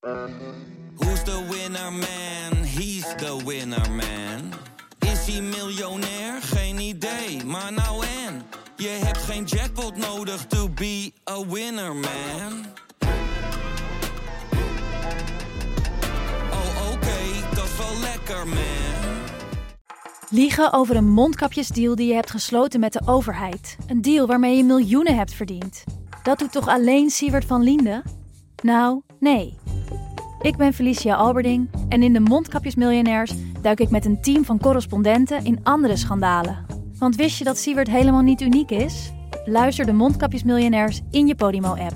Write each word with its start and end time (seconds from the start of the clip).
Who's 0.00 1.22
the 1.24 1.46
winner 1.50 1.90
man? 1.92 2.64
He's 2.64 3.04
the 3.16 3.42
winner 3.44 3.90
man. 3.90 4.52
Is 4.98 5.26
hij 5.26 5.42
miljonair? 5.42 6.42
Geen 6.42 6.78
idee, 6.78 7.44
maar 7.44 7.72
nou 7.72 8.04
en. 8.26 8.42
Je 8.76 8.88
hebt 8.88 9.18
geen 9.18 9.44
jackpot 9.44 9.96
nodig 9.96 10.46
to 10.46 10.68
be 10.68 11.12
a 11.30 11.46
winner 11.46 11.94
man. 11.94 12.64
Oh 16.50 16.92
oké, 16.92 17.54
dat 17.54 17.64
is 17.64 17.76
wel 17.76 18.00
lekker 18.00 18.48
man. 18.48 19.24
Liegen 20.30 20.72
over 20.72 20.96
een 20.96 21.10
mondkapjesdeal 21.10 21.94
die 21.94 22.08
je 22.08 22.14
hebt 22.14 22.30
gesloten 22.30 22.80
met 22.80 22.92
de 22.92 23.02
overheid. 23.04 23.76
Een 23.86 24.02
deal 24.02 24.26
waarmee 24.26 24.56
je 24.56 24.64
miljoenen 24.64 25.16
hebt 25.16 25.34
verdiend. 25.34 25.84
Dat 26.22 26.38
doet 26.38 26.52
toch 26.52 26.68
alleen 26.68 27.10
Siewert 27.10 27.44
van 27.44 27.62
Liende? 27.62 28.02
Nou, 28.62 29.02
nee. 29.18 29.58
Ik 30.42 30.56
ben 30.56 30.72
Felicia 30.72 31.14
Alberding 31.14 31.70
en 31.88 32.02
in 32.02 32.12
de 32.12 32.20
Mondkapjesmiljonairs 32.20 33.32
duik 33.60 33.80
ik 33.80 33.90
met 33.90 34.04
een 34.04 34.22
team 34.22 34.44
van 34.44 34.58
correspondenten 34.58 35.44
in 35.44 35.60
andere 35.62 35.96
schandalen. 35.96 36.66
Want 36.98 37.16
wist 37.16 37.38
je 37.38 37.44
dat 37.44 37.58
Siewert 37.58 37.88
helemaal 37.88 38.22
niet 38.22 38.40
uniek 38.40 38.70
is? 38.70 39.12
Luister 39.44 39.86
de 39.86 39.92
Mondkapjesmiljonairs 39.92 41.00
in 41.10 41.26
je 41.26 41.34
Podimo-app. 41.34 41.94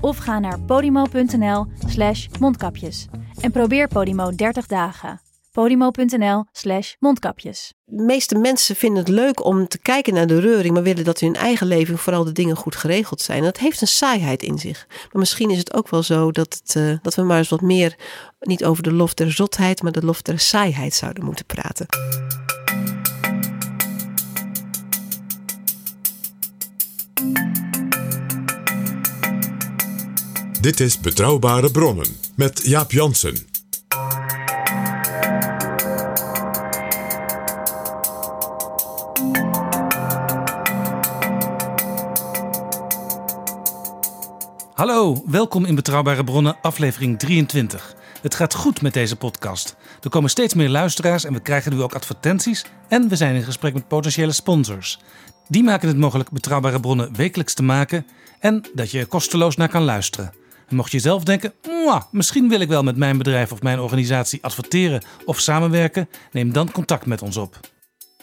Of 0.00 0.16
ga 0.16 0.38
naar 0.38 0.60
podimo.nl 0.60 1.66
slash 1.86 2.26
mondkapjes. 2.40 3.08
En 3.40 3.50
probeer 3.50 3.88
Podimo 3.88 4.30
30 4.30 4.66
dagen. 4.66 5.25
podimo.nl 5.56 6.44
slash 6.52 6.92
mondkapjes. 6.98 7.72
De 7.84 8.02
meeste 8.02 8.38
mensen 8.38 8.76
vinden 8.76 8.98
het 8.98 9.08
leuk 9.08 9.44
om 9.44 9.68
te 9.68 9.78
kijken 9.78 10.14
naar 10.14 10.26
de 10.26 10.40
reuring, 10.40 10.74
maar 10.74 10.82
willen 10.82 11.04
dat 11.04 11.20
in 11.20 11.26
hun 11.26 11.36
eigen 11.36 11.66
leven 11.66 11.98
vooral 11.98 12.24
de 12.24 12.32
dingen 12.32 12.56
goed 12.56 12.76
geregeld 12.76 13.20
zijn. 13.20 13.38
En 13.38 13.44
dat 13.44 13.58
heeft 13.58 13.80
een 13.80 13.86
saaiheid 13.86 14.42
in 14.42 14.58
zich. 14.58 14.86
Maar 14.88 15.20
misschien 15.20 15.50
is 15.50 15.58
het 15.58 15.74
ook 15.74 15.88
wel 15.88 16.02
zo 16.02 16.30
dat, 16.30 16.60
het, 16.62 16.76
eh, 16.76 16.96
dat 17.02 17.14
we 17.14 17.22
maar 17.22 17.38
eens 17.38 17.48
wat 17.48 17.60
meer 17.60 17.96
niet 18.40 18.64
over 18.64 18.82
de 18.82 18.92
lof 18.92 19.14
der 19.14 19.32
zotheid, 19.32 19.82
maar 19.82 19.92
de 19.92 20.04
lof 20.04 20.22
der 20.22 20.38
saaiheid 20.38 20.94
zouden 20.94 21.24
moeten 21.24 21.46
praten. 21.46 21.86
Dit 30.60 30.80
is 30.80 31.00
Betrouwbare 31.00 31.70
Bronnen 31.70 32.16
met 32.34 32.60
Jaap 32.64 32.92
Jansen. 32.92 33.55
Hallo, 44.86 45.22
welkom 45.26 45.64
in 45.64 45.74
Betrouwbare 45.74 46.24
Bronnen, 46.24 46.56
aflevering 46.62 47.18
23. 47.18 47.94
Het 48.22 48.34
gaat 48.34 48.54
goed 48.54 48.82
met 48.82 48.92
deze 48.92 49.16
podcast. 49.16 49.76
Er 50.02 50.10
komen 50.10 50.30
steeds 50.30 50.54
meer 50.54 50.68
luisteraars 50.68 51.24
en 51.24 51.32
we 51.32 51.40
krijgen 51.40 51.72
nu 51.72 51.82
ook 51.82 51.94
advertenties. 51.94 52.64
En 52.88 53.08
we 53.08 53.16
zijn 53.16 53.34
in 53.34 53.42
gesprek 53.42 53.74
met 53.74 53.88
potentiële 53.88 54.32
sponsors. 54.32 54.98
Die 55.48 55.62
maken 55.62 55.88
het 55.88 55.96
mogelijk 55.96 56.30
Betrouwbare 56.30 56.80
Bronnen 56.80 57.16
wekelijks 57.16 57.54
te 57.54 57.62
maken 57.62 58.06
en 58.40 58.64
dat 58.74 58.90
je 58.90 58.98
er 58.98 59.06
kosteloos 59.06 59.56
naar 59.56 59.68
kan 59.68 59.82
luisteren. 59.82 60.32
En 60.68 60.76
mocht 60.76 60.92
je 60.92 60.98
zelf 60.98 61.24
denken, 61.24 61.52
"Mwah, 61.62 62.02
misschien 62.10 62.48
wil 62.48 62.60
ik 62.60 62.68
wel 62.68 62.82
met 62.82 62.96
mijn 62.96 63.18
bedrijf 63.18 63.52
of 63.52 63.62
mijn 63.62 63.80
organisatie 63.80 64.44
adverteren 64.44 65.02
of 65.24 65.40
samenwerken, 65.40 66.08
neem 66.32 66.52
dan 66.52 66.70
contact 66.70 67.06
met 67.06 67.22
ons 67.22 67.36
op. 67.36 67.60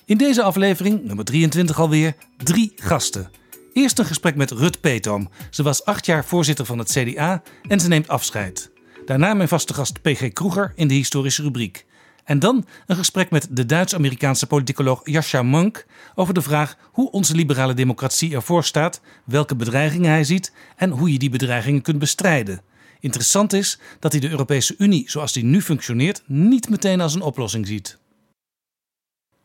In 0.06 0.17
deze 0.17 0.44
aflevering, 0.44 1.03
nummer 1.03 1.25
23 1.25 1.80
alweer, 1.80 2.16
drie 2.38 2.73
gasten. 2.75 3.41
Eerst 3.73 3.99
een 3.99 4.05
gesprek 4.05 4.35
met 4.35 4.52
Rut 4.52 4.81
Peetoom. 4.81 5.29
Ze 5.49 5.63
was 5.63 5.85
acht 5.85 6.05
jaar 6.05 6.25
voorzitter 6.25 6.66
van 6.66 6.77
het 6.77 6.91
CDA 6.91 7.41
en 7.67 7.79
ze 7.79 7.88
neemt 7.88 8.07
afscheid. 8.07 8.71
Daarna 9.05 9.33
mijn 9.33 9.47
vaste 9.47 9.73
gast 9.73 10.02
PG 10.02 10.33
Kroeger 10.33 10.71
in 10.75 10.88
de 10.88 10.93
historische 10.93 11.41
rubriek. 11.41 11.85
En 12.23 12.39
dan 12.39 12.66
een 12.85 12.95
gesprek 12.95 13.29
met 13.29 13.47
de 13.49 13.66
Duits-Amerikaanse 13.66 14.47
politicoloog 14.47 15.01
Jascha 15.03 15.44
Monk 15.44 15.85
over 16.16 16.33
de 16.33 16.41
vraag 16.41 16.77
hoe 16.91 17.11
onze 17.11 17.35
liberale 17.35 17.73
democratie 17.73 18.35
ervoor 18.35 18.63
staat, 18.63 19.01
welke 19.25 19.56
bedreigingen 19.56 20.09
hij 20.09 20.23
ziet 20.23 20.53
en 20.75 20.89
hoe 20.89 21.12
je 21.12 21.19
die 21.19 21.29
bedreigingen 21.29 21.81
kunt 21.81 22.00
bestrijden. 22.00 22.62
Interessant 23.00 23.53
is 23.53 23.79
dat 24.00 24.12
hij 24.12 24.22
de 24.22 24.29
Europese 24.29 24.75
Unie 24.78 25.09
zoals 25.09 25.33
die 25.33 25.44
nu 25.44 25.62
functioneert 25.62 26.23
niet 26.25 26.69
meteen 26.69 27.01
als 27.01 27.13
een 27.13 27.22
oplossing 27.22 27.67
ziet. 27.67 27.97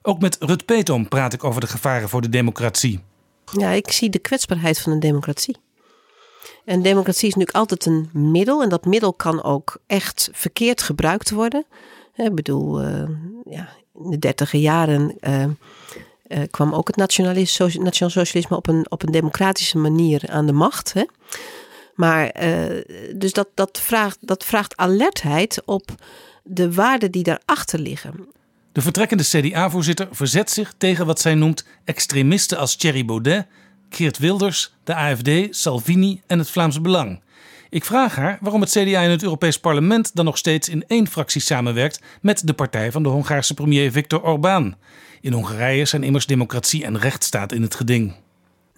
Ook 0.03 0.21
met 0.21 0.37
Rut 0.41 0.65
Peetoom 0.65 1.09
praat 1.09 1.33
ik 1.33 1.45
over 1.45 1.61
de 1.61 1.67
gevaren 1.67 2.09
voor 2.09 2.21
de 2.21 2.29
democratie. 2.29 3.01
Ja, 3.53 3.71
ik 3.71 3.91
zie 3.93 4.11
de 4.11 4.19
kwetsbaarheid 4.19 4.79
van 4.79 4.93
een 4.93 5.01
democratie. 5.01 5.57
En 6.65 6.83
democratie 6.83 7.29
is 7.29 7.35
natuurlijk 7.35 7.57
altijd 7.57 7.87
een 7.87 8.11
middel. 8.13 8.63
En 8.63 8.69
dat 8.69 8.85
middel 8.85 9.13
kan 9.13 9.43
ook 9.43 9.81
echt 9.87 10.29
verkeerd 10.33 10.83
gebruikt 10.83 11.31
worden. 11.31 11.67
Ik 12.15 12.35
bedoel, 12.35 12.81
eh, 12.81 13.09
ja, 13.45 13.69
in 13.95 14.11
de 14.11 14.19
dertiger 14.19 14.61
jaren 14.61 15.17
eh, 15.21 15.43
eh, 15.43 15.51
kwam 16.51 16.75
ook 16.75 16.87
het 16.87 16.97
nationaal 16.97 17.47
socialisme 18.11 18.57
op 18.57 18.69
een, 18.69 18.87
op 18.89 19.03
een 19.03 19.13
democratische 19.13 19.79
manier 19.79 20.23
aan 20.31 20.47
de 20.47 20.53
macht. 20.53 20.93
Hè. 20.93 21.05
Maar 21.95 22.33
dus 23.15 23.33
dat, 23.33 23.49
dat, 23.55 23.81
vraagt, 23.81 24.19
dat 24.21 24.45
vraagt 24.45 24.77
alertheid 24.77 25.63
op 25.65 25.91
de 26.43 26.75
waarden 26.75 27.11
die 27.11 27.23
daarachter 27.23 27.79
liggen. 27.79 28.29
De 28.79 28.85
vertrekkende 28.85 29.25
CDA-voorzitter 29.25 30.09
verzet 30.11 30.51
zich 30.51 30.75
tegen 30.77 31.07
wat 31.07 31.21
zij 31.21 31.35
noemt 31.35 31.65
extremisten 31.85 32.59
als 32.59 32.77
Thierry 32.77 33.05
Baudet, 33.05 33.47
Geert 33.89 34.19
Wilders, 34.19 34.75
de 34.85 34.95
AFD, 34.95 35.31
Salvini 35.51 36.21
en 36.27 36.39
het 36.39 36.51
Vlaams 36.51 36.81
Belang. 36.81 37.23
Ik 37.71 37.85
vraag 37.85 38.17
haar 38.17 38.39
waarom 38.41 38.61
het 38.61 38.71
CDA 38.71 39.01
in 39.01 39.11
het 39.11 39.23
Europees 39.23 39.59
Parlement 39.59 40.15
dan 40.15 40.25
nog 40.25 40.39
steeds 40.39 40.69
in 40.69 40.85
één 40.87 41.07
fractie 41.07 41.41
samenwerkt 41.41 42.01
met 42.21 42.47
de 42.47 42.53
partij 42.53 42.93
van 42.93 43.03
de 43.03 43.09
Hongaarse 43.09 43.55
premier 43.55 43.93
Viktor 43.93 44.23
Orbán. 44.23 44.77
In 45.21 45.33
Hongarije 45.33 45.85
zijn 45.85 46.03
immers 46.03 46.27
democratie 46.27 46.85
en 46.85 46.99
rechtsstaat 46.99 47.53
in 47.53 47.63
het 47.63 47.75
geding. 47.75 48.15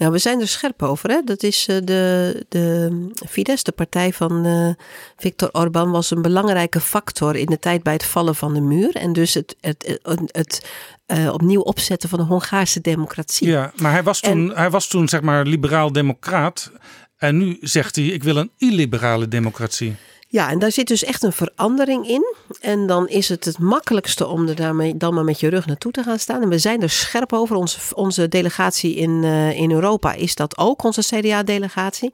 Nou, 0.00 0.12
we 0.12 0.18
zijn 0.18 0.40
er 0.40 0.48
scherp 0.48 0.82
over. 0.82 1.10
Hè? 1.10 1.20
Dat 1.24 1.42
is 1.42 1.66
eh, 1.68 1.76
de, 1.84 2.44
de 2.48 2.90
Fidesz, 3.28 3.62
de 3.62 3.72
partij 3.72 4.12
van 4.12 4.44
eh 4.44 4.84
Viktor 5.16 5.48
Orbán, 5.52 5.90
was 5.90 6.10
een 6.10 6.22
belangrijke 6.22 6.80
factor 6.80 7.36
in 7.36 7.46
de 7.46 7.58
tijd 7.58 7.82
bij 7.82 7.92
het 7.92 8.04
vallen 8.04 8.34
van 8.34 8.54
de 8.54 8.60
muur. 8.60 8.96
En 8.96 9.12
dus 9.12 9.34
het, 9.34 9.56
het, 9.60 9.98
het, 10.02 10.20
het 10.26 10.70
eh, 11.06 11.32
opnieuw 11.32 11.60
opzetten 11.60 12.08
van 12.08 12.18
de 12.18 12.24
Hongaarse 12.24 12.80
democratie. 12.80 13.48
Ja, 13.48 13.72
maar 13.76 13.92
hij 13.92 14.02
was 14.02 14.20
toen, 14.20 14.52
hij 14.54 14.70
was 14.70 14.88
toen 14.88 15.08
zeg 15.08 15.20
maar 15.20 15.46
liberaal-democraat. 15.46 16.72
En 17.16 17.38
nu 17.38 17.58
zegt 17.60 17.96
hij: 17.96 18.04
ik 18.04 18.22
wil 18.22 18.36
een 18.36 18.50
illiberale 18.56 19.28
democratie. 19.28 19.96
Ja, 20.32 20.50
en 20.50 20.58
daar 20.58 20.72
zit 20.72 20.88
dus 20.88 21.04
echt 21.04 21.22
een 21.22 21.32
verandering 21.32 22.08
in. 22.08 22.34
En 22.60 22.86
dan 22.86 23.08
is 23.08 23.28
het 23.28 23.44
het 23.44 23.58
makkelijkste 23.58 24.26
om 24.26 24.48
er 24.48 24.54
daarmee 24.54 24.96
dan 24.96 25.14
maar 25.14 25.24
met 25.24 25.40
je 25.40 25.48
rug 25.48 25.66
naartoe 25.66 25.92
te 25.92 26.02
gaan 26.02 26.18
staan. 26.18 26.42
En 26.42 26.48
we 26.48 26.58
zijn 26.58 26.82
er 26.82 26.90
scherp 26.90 27.32
over. 27.32 27.56
Onze, 27.56 27.78
onze 27.94 28.28
delegatie 28.28 28.94
in, 28.94 29.24
eh, 29.24 29.58
in 29.58 29.70
Europa 29.70 30.12
is 30.12 30.34
dat 30.34 30.58
ook, 30.58 30.82
onze 30.82 31.02
CDA-delegatie. 31.02 32.12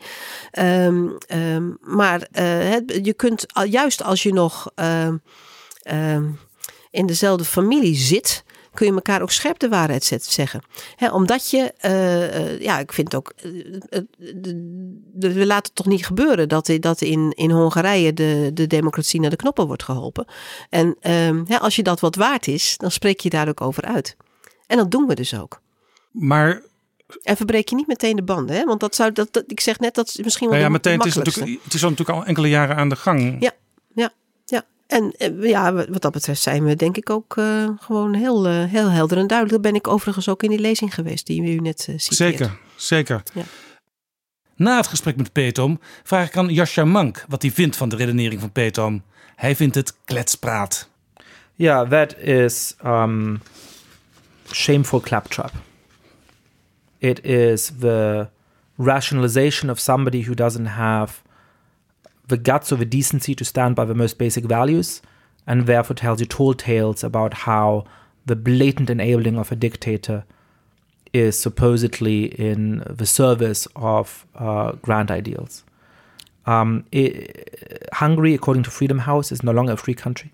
Ehm, 0.50 1.06
ehm, 1.26 1.70
maar 1.80 2.28
eh, 2.32 2.72
je 3.02 3.14
kunt, 3.16 3.46
juist 3.68 4.02
als 4.02 4.22
je 4.22 4.32
nog 4.32 4.70
ehm, 4.74 5.16
in 6.90 7.06
dezelfde 7.06 7.44
familie 7.44 7.96
zit, 7.96 8.44
kun 8.76 8.86
je 8.86 8.92
elkaar 8.92 9.22
ook 9.22 9.30
scherp 9.30 9.58
de 9.58 9.68
waarheid 9.68 10.04
zet- 10.04 10.24
zeggen. 10.24 10.60
Omdat 11.12 11.50
je, 11.50 11.72
eh, 11.78 12.36
eh, 12.54 12.60
ja, 12.60 12.78
ik 12.78 12.92
vind 12.92 13.14
ook, 13.14 13.32
eh, 13.36 14.00
we 15.12 15.46
laten 15.46 15.64
het 15.66 15.74
toch 15.74 15.86
niet 15.86 16.06
gebeuren 16.06 16.48
dat, 16.48 16.70
dat 16.80 17.00
in, 17.00 17.32
in 17.36 17.50
Hongarije 17.50 18.12
de, 18.12 18.50
de 18.54 18.66
democratie 18.66 19.20
naar 19.20 19.30
de 19.30 19.36
knoppen 19.36 19.66
wordt 19.66 19.82
geholpen. 19.82 20.26
En 20.70 20.96
ehm, 21.00 21.44
als 21.58 21.76
je 21.76 21.82
dat 21.82 22.00
wat 22.00 22.14
waard 22.14 22.46
is, 22.46 22.74
dan 22.76 22.90
spreek 22.90 23.20
je 23.20 23.30
daar 23.30 23.48
ook 23.48 23.60
over 23.60 23.82
uit. 23.84 24.16
En 24.66 24.76
dat 24.76 24.90
doen 24.90 25.06
we 25.06 25.14
dus 25.14 25.38
ook. 25.38 25.60
Maar 26.10 26.62
En 27.22 27.36
verbreek 27.36 27.68
je 27.68 27.74
niet 27.74 27.86
meteen 27.86 28.16
de 28.16 28.22
banden, 28.22 28.56
hè? 28.56 28.64
want 28.64 28.80
dat 28.80 28.94
zou, 28.94 29.12
dat, 29.12 29.28
dat- 29.32 29.44
ik 29.46 29.60
zeg 29.60 29.78
net, 29.78 29.94
dat 29.94 30.08
is 30.08 30.16
misschien 30.16 30.48
wel 30.48 30.58
nou 30.58 30.68
ja, 30.70 30.76
meteen, 30.76 30.98
het, 30.98 31.06
is 31.06 31.14
natuurlijk, 31.14 31.58
het 31.64 31.74
is 31.74 31.82
al 31.84 31.90
natuurlijk 31.90 32.18
al 32.18 32.24
enkele 32.24 32.48
jaren 32.48 32.76
aan 32.76 32.88
de 32.88 32.96
gang. 32.96 33.36
Ja, 33.40 33.50
ja. 33.94 34.10
En 34.86 35.12
eh, 35.18 35.42
ja, 35.42 35.72
wat 35.72 36.02
dat 36.02 36.12
betreft 36.12 36.40
zijn 36.40 36.64
we 36.64 36.76
denk 36.76 36.96
ik 36.96 37.10
ook 37.10 37.36
eh, 37.36 37.68
gewoon 37.80 38.14
heel, 38.14 38.46
eh, 38.46 38.64
heel 38.64 38.90
helder 38.90 39.18
en 39.18 39.26
duidelijk. 39.26 39.62
Dat 39.62 39.72
ben 39.72 39.80
ik 39.80 39.88
overigens 39.88 40.28
ook 40.28 40.42
in 40.42 40.50
die 40.50 40.58
lezing 40.58 40.94
geweest 40.94 41.26
die 41.26 41.42
u 41.42 41.56
net 41.56 41.86
uh, 41.90 41.98
citeert. 41.98 42.36
Zeker, 42.38 42.58
zeker. 42.76 43.22
Ja. 43.32 43.42
Na 44.56 44.76
het 44.76 44.86
gesprek 44.86 45.16
met 45.16 45.32
Petom 45.32 45.80
vraag 46.02 46.26
ik 46.26 46.36
aan 46.36 46.48
Jascha 46.48 46.84
Mank 46.84 47.24
wat 47.28 47.42
hij 47.42 47.50
vindt 47.50 47.76
van 47.76 47.88
de 47.88 47.96
redenering 47.96 48.40
van 48.40 48.52
Petom. 48.52 49.02
Hij 49.36 49.56
vindt 49.56 49.74
het 49.74 49.94
kletspraat. 50.04 50.88
Yeah, 51.54 51.90
that 51.90 52.16
is 52.18 52.74
um, 52.84 53.40
shameful 54.52 55.00
claptrap. 55.00 55.52
It 56.98 57.24
is 57.24 57.72
the 57.80 58.26
rationalization 58.76 59.70
of 59.70 59.78
somebody 59.78 60.22
who 60.22 60.34
doesn't 60.34 60.66
have 60.66 61.12
the 62.28 62.36
guts 62.36 62.72
or 62.72 62.76
the 62.76 62.84
decency 62.84 63.34
to 63.34 63.44
stand 63.44 63.76
by 63.76 63.84
the 63.84 63.94
most 63.94 64.18
basic 64.18 64.44
values, 64.44 65.00
and 65.46 65.66
therefore 65.66 65.94
tells 65.94 66.20
you 66.20 66.26
tall 66.26 66.54
tales 66.54 67.04
about 67.04 67.34
how 67.34 67.84
the 68.26 68.36
blatant 68.36 68.90
enabling 68.90 69.38
of 69.38 69.52
a 69.52 69.56
dictator 69.56 70.24
is 71.12 71.38
supposedly 71.38 72.24
in 72.38 72.82
the 72.90 73.06
service 73.06 73.68
of 73.76 74.26
uh, 74.34 74.72
grand 74.82 75.10
ideals. 75.10 75.62
Um, 76.46 76.84
i- 76.92 77.28
Hungary, 77.94 78.34
according 78.34 78.64
to 78.64 78.70
Freedom 78.70 78.98
House, 79.00 79.30
is 79.32 79.42
no 79.42 79.52
longer 79.52 79.72
a 79.72 79.76
free 79.76 79.94
country. 79.94 80.32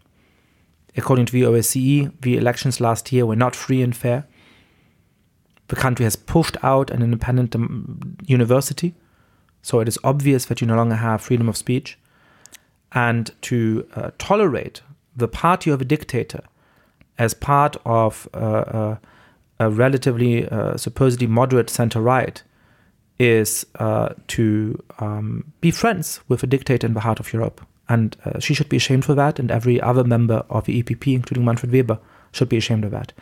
According 0.96 1.26
to 1.26 1.32
the 1.32 1.42
OSCE, 1.42 2.12
the 2.22 2.36
elections 2.36 2.80
last 2.80 3.12
year 3.12 3.24
were 3.26 3.36
not 3.36 3.54
free 3.56 3.82
and 3.82 3.94
fair. 3.96 4.24
The 5.68 5.76
country 5.76 6.04
has 6.04 6.16
pushed 6.16 6.56
out 6.62 6.90
an 6.90 7.02
independent 7.02 7.54
um, 7.54 8.16
university, 8.26 8.94
so 9.62 9.80
it 9.80 9.88
is 9.88 9.98
obvious 10.02 10.44
that 10.46 10.60
you 10.60 10.66
no 10.66 10.76
longer 10.76 10.96
have 10.96 11.22
freedom 11.22 11.48
of 11.48 11.56
speech. 11.56 11.98
And 12.94 13.30
to 13.42 13.86
uh, 13.94 14.10
tolerate 14.18 14.82
the 15.16 15.28
party 15.28 15.70
of 15.70 15.80
a 15.80 15.84
dictator 15.84 16.42
as 17.18 17.32
part 17.32 17.76
of 17.86 18.28
uh, 18.34 18.38
uh, 18.38 18.96
a 19.60 19.70
relatively 19.70 20.48
uh, 20.48 20.76
supposedly 20.76 21.26
moderate 21.26 21.70
center 21.70 22.00
right 22.00 22.42
is 23.18 23.64
uh, 23.76 24.10
to 24.26 24.82
um, 24.98 25.52
be 25.60 25.70
friends 25.70 26.20
with 26.28 26.42
a 26.42 26.46
dictator 26.46 26.86
in 26.86 26.94
the 26.94 27.00
heart 27.00 27.20
of 27.20 27.32
Europe. 27.32 27.64
And 27.88 28.16
she 28.38 28.54
should 28.54 28.70
be 28.70 28.78
ashamed 28.78 29.04
for 29.04 29.14
that, 29.14 29.38
and 29.38 29.50
every 29.50 29.80
other 29.80 30.02
member 30.02 30.46
of 30.48 30.64
the 30.64 30.82
EPP, 30.82 31.14
including 31.14 31.44
Manfred 31.44 31.72
Weber, 31.72 31.98
should 32.30 32.48
be 32.48 32.56
ashamed 32.56 32.84
of 32.84 32.90
that. 32.92 33.12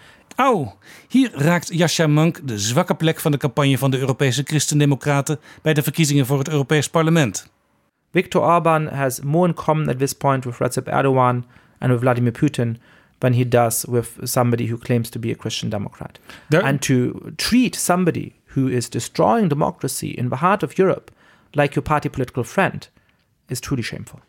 Au, 0.40 0.72
hier 1.08 1.30
raakt 1.34 1.74
Jascha 1.74 2.06
Monk 2.06 2.40
de 2.48 2.58
zwakke 2.58 2.94
plek 2.94 3.20
van 3.20 3.30
de 3.30 3.36
campagne 3.36 3.78
van 3.78 3.90
de 3.90 3.98
Europese 3.98 4.42
Christendemocraten 4.42 5.38
bij 5.62 5.74
de 5.74 5.82
verkiezingen 5.82 6.26
voor 6.26 6.38
het 6.38 6.48
Europees 6.48 6.88
Parlement. 6.88 7.50
Viktor 8.12 8.42
Orban 8.42 8.86
has 8.86 9.20
more 9.20 9.48
in 9.48 9.54
common 9.54 9.88
at 9.88 9.98
this 9.98 10.12
point 10.12 10.44
with 10.44 10.58
Recep 10.58 10.86
Erdogan 10.86 11.44
and 11.78 11.90
with 11.90 12.00
Vladimir 12.00 12.32
Putin 12.32 12.76
than 13.18 13.32
he 13.32 13.48
does 13.48 13.84
with 13.88 14.08
somebody 14.22 14.70
who 14.70 14.78
claims 14.78 15.08
to 15.08 15.18
be 15.18 15.30
a 15.30 15.36
Christian 15.36 15.70
Democrat. 15.70 16.18
And 16.48 16.80
to 16.80 17.20
treat 17.36 17.74
somebody 17.74 18.32
who 18.54 18.68
is 18.68 18.88
destroying 18.88 19.48
democracy 19.48 20.08
in 20.08 20.28
the 20.28 20.36
heart 20.36 20.62
of 20.62 20.78
Europe 20.78 21.10
like 21.52 21.74
your 21.74 21.84
party 21.84 22.08
political 22.08 22.44
friend 22.44 22.88
is 23.46 23.60
truly 23.60 23.82
shameful. 23.82 24.20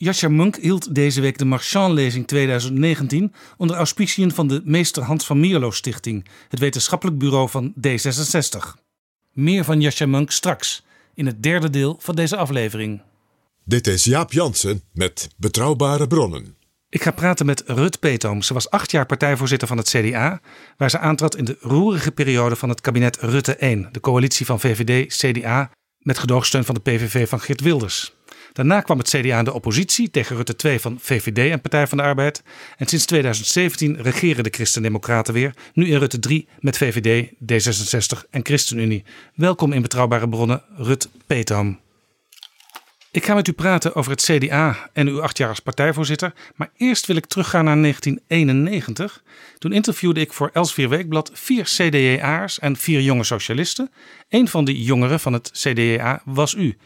Jascha 0.00 0.28
Munk 0.28 0.56
hield 0.56 0.94
deze 0.94 1.20
week 1.20 1.38
de 1.38 1.44
Marchand-lezing 1.44 2.26
2019 2.26 3.32
onder 3.56 3.76
auspiciën 3.76 4.32
van 4.32 4.48
de 4.48 4.60
Meester 4.64 5.02
Hans 5.02 5.26
van 5.26 5.40
Mierlo 5.40 5.70
Stichting, 5.70 6.28
het 6.48 6.58
wetenschappelijk 6.58 7.18
bureau 7.18 7.48
van 7.48 7.74
D66. 7.86 8.80
Meer 9.32 9.64
van 9.64 9.80
Jascha 9.80 10.06
Munk 10.06 10.30
straks, 10.30 10.84
in 11.14 11.26
het 11.26 11.42
derde 11.42 11.70
deel 11.70 11.96
van 12.00 12.14
deze 12.14 12.36
aflevering. 12.36 13.02
Dit 13.64 13.86
is 13.86 14.04
Jaap 14.04 14.32
Jansen 14.32 14.82
met 14.92 15.28
Betrouwbare 15.36 16.06
Bronnen. 16.06 16.56
Ik 16.88 17.02
ga 17.02 17.10
praten 17.10 17.46
met 17.46 17.62
Rut 17.66 18.00
Peetoom. 18.00 18.42
Ze 18.42 18.54
was 18.54 18.70
acht 18.70 18.90
jaar 18.90 19.06
partijvoorzitter 19.06 19.68
van 19.68 19.76
het 19.76 19.88
CDA, 19.88 20.40
waar 20.76 20.90
ze 20.90 20.98
aantrad 20.98 21.36
in 21.36 21.44
de 21.44 21.56
roerige 21.60 22.12
periode 22.12 22.56
van 22.56 22.68
het 22.68 22.80
kabinet 22.80 23.16
Rutte 23.16 23.56
1, 23.56 23.88
de 23.92 24.00
coalitie 24.00 24.46
van 24.46 24.60
VVD, 24.60 25.16
CDA, 25.16 25.70
met 25.98 26.18
gedoogsteun 26.18 26.64
van 26.64 26.74
de 26.74 26.80
PVV 26.80 27.28
van 27.28 27.40
Geert 27.40 27.60
Wilders. 27.60 28.16
Daarna 28.58 28.80
kwam 28.80 28.98
het 28.98 29.08
CDA 29.08 29.38
in 29.38 29.44
de 29.44 29.52
oppositie 29.52 30.10
tegen 30.10 30.36
Rutte 30.36 30.56
2 30.56 30.80
van 30.80 30.98
VVD 31.00 31.50
en 31.50 31.60
Partij 31.60 31.86
van 31.86 31.98
de 31.98 32.04
Arbeid. 32.04 32.42
En 32.76 32.86
sinds 32.86 33.04
2017 33.04 34.02
regeren 34.02 34.44
de 34.44 34.50
Christendemocraten 34.50 35.34
weer, 35.34 35.54
nu 35.72 35.86
in 35.86 35.98
Rutte 35.98 36.18
3 36.18 36.48
met 36.60 36.76
VVD, 36.76 37.28
D66 37.28 38.28
en 38.30 38.44
ChristenUnie. 38.44 39.04
Welkom 39.34 39.72
in 39.72 39.82
Betrouwbare 39.82 40.28
Bronnen, 40.28 40.62
Rut 40.76 41.08
Peetoom. 41.26 41.80
Ik 43.10 43.24
ga 43.24 43.34
met 43.34 43.48
u 43.48 43.52
praten 43.52 43.94
over 43.94 44.10
het 44.10 44.22
CDA 44.22 44.90
en 44.92 45.08
uw 45.08 45.22
acht 45.22 45.38
jaar 45.38 45.48
als 45.48 45.60
partijvoorzitter. 45.60 46.32
Maar 46.54 46.70
eerst 46.76 47.06
wil 47.06 47.16
ik 47.16 47.26
teruggaan 47.26 47.64
naar 47.64 47.80
1991. 47.80 49.22
Toen 49.58 49.72
interviewde 49.72 50.20
ik 50.20 50.32
voor 50.32 50.50
Elsevier 50.52 50.88
Weekblad 50.88 51.30
vier 51.34 51.64
CDA'ers 51.64 52.58
en 52.58 52.76
vier 52.76 53.00
jonge 53.00 53.24
socialisten. 53.24 53.90
Een 54.28 54.48
van 54.48 54.64
die 54.64 54.82
jongeren 54.82 55.20
van 55.20 55.32
het 55.32 55.50
CDA 55.52 56.22
was 56.24 56.54
u. 56.54 56.76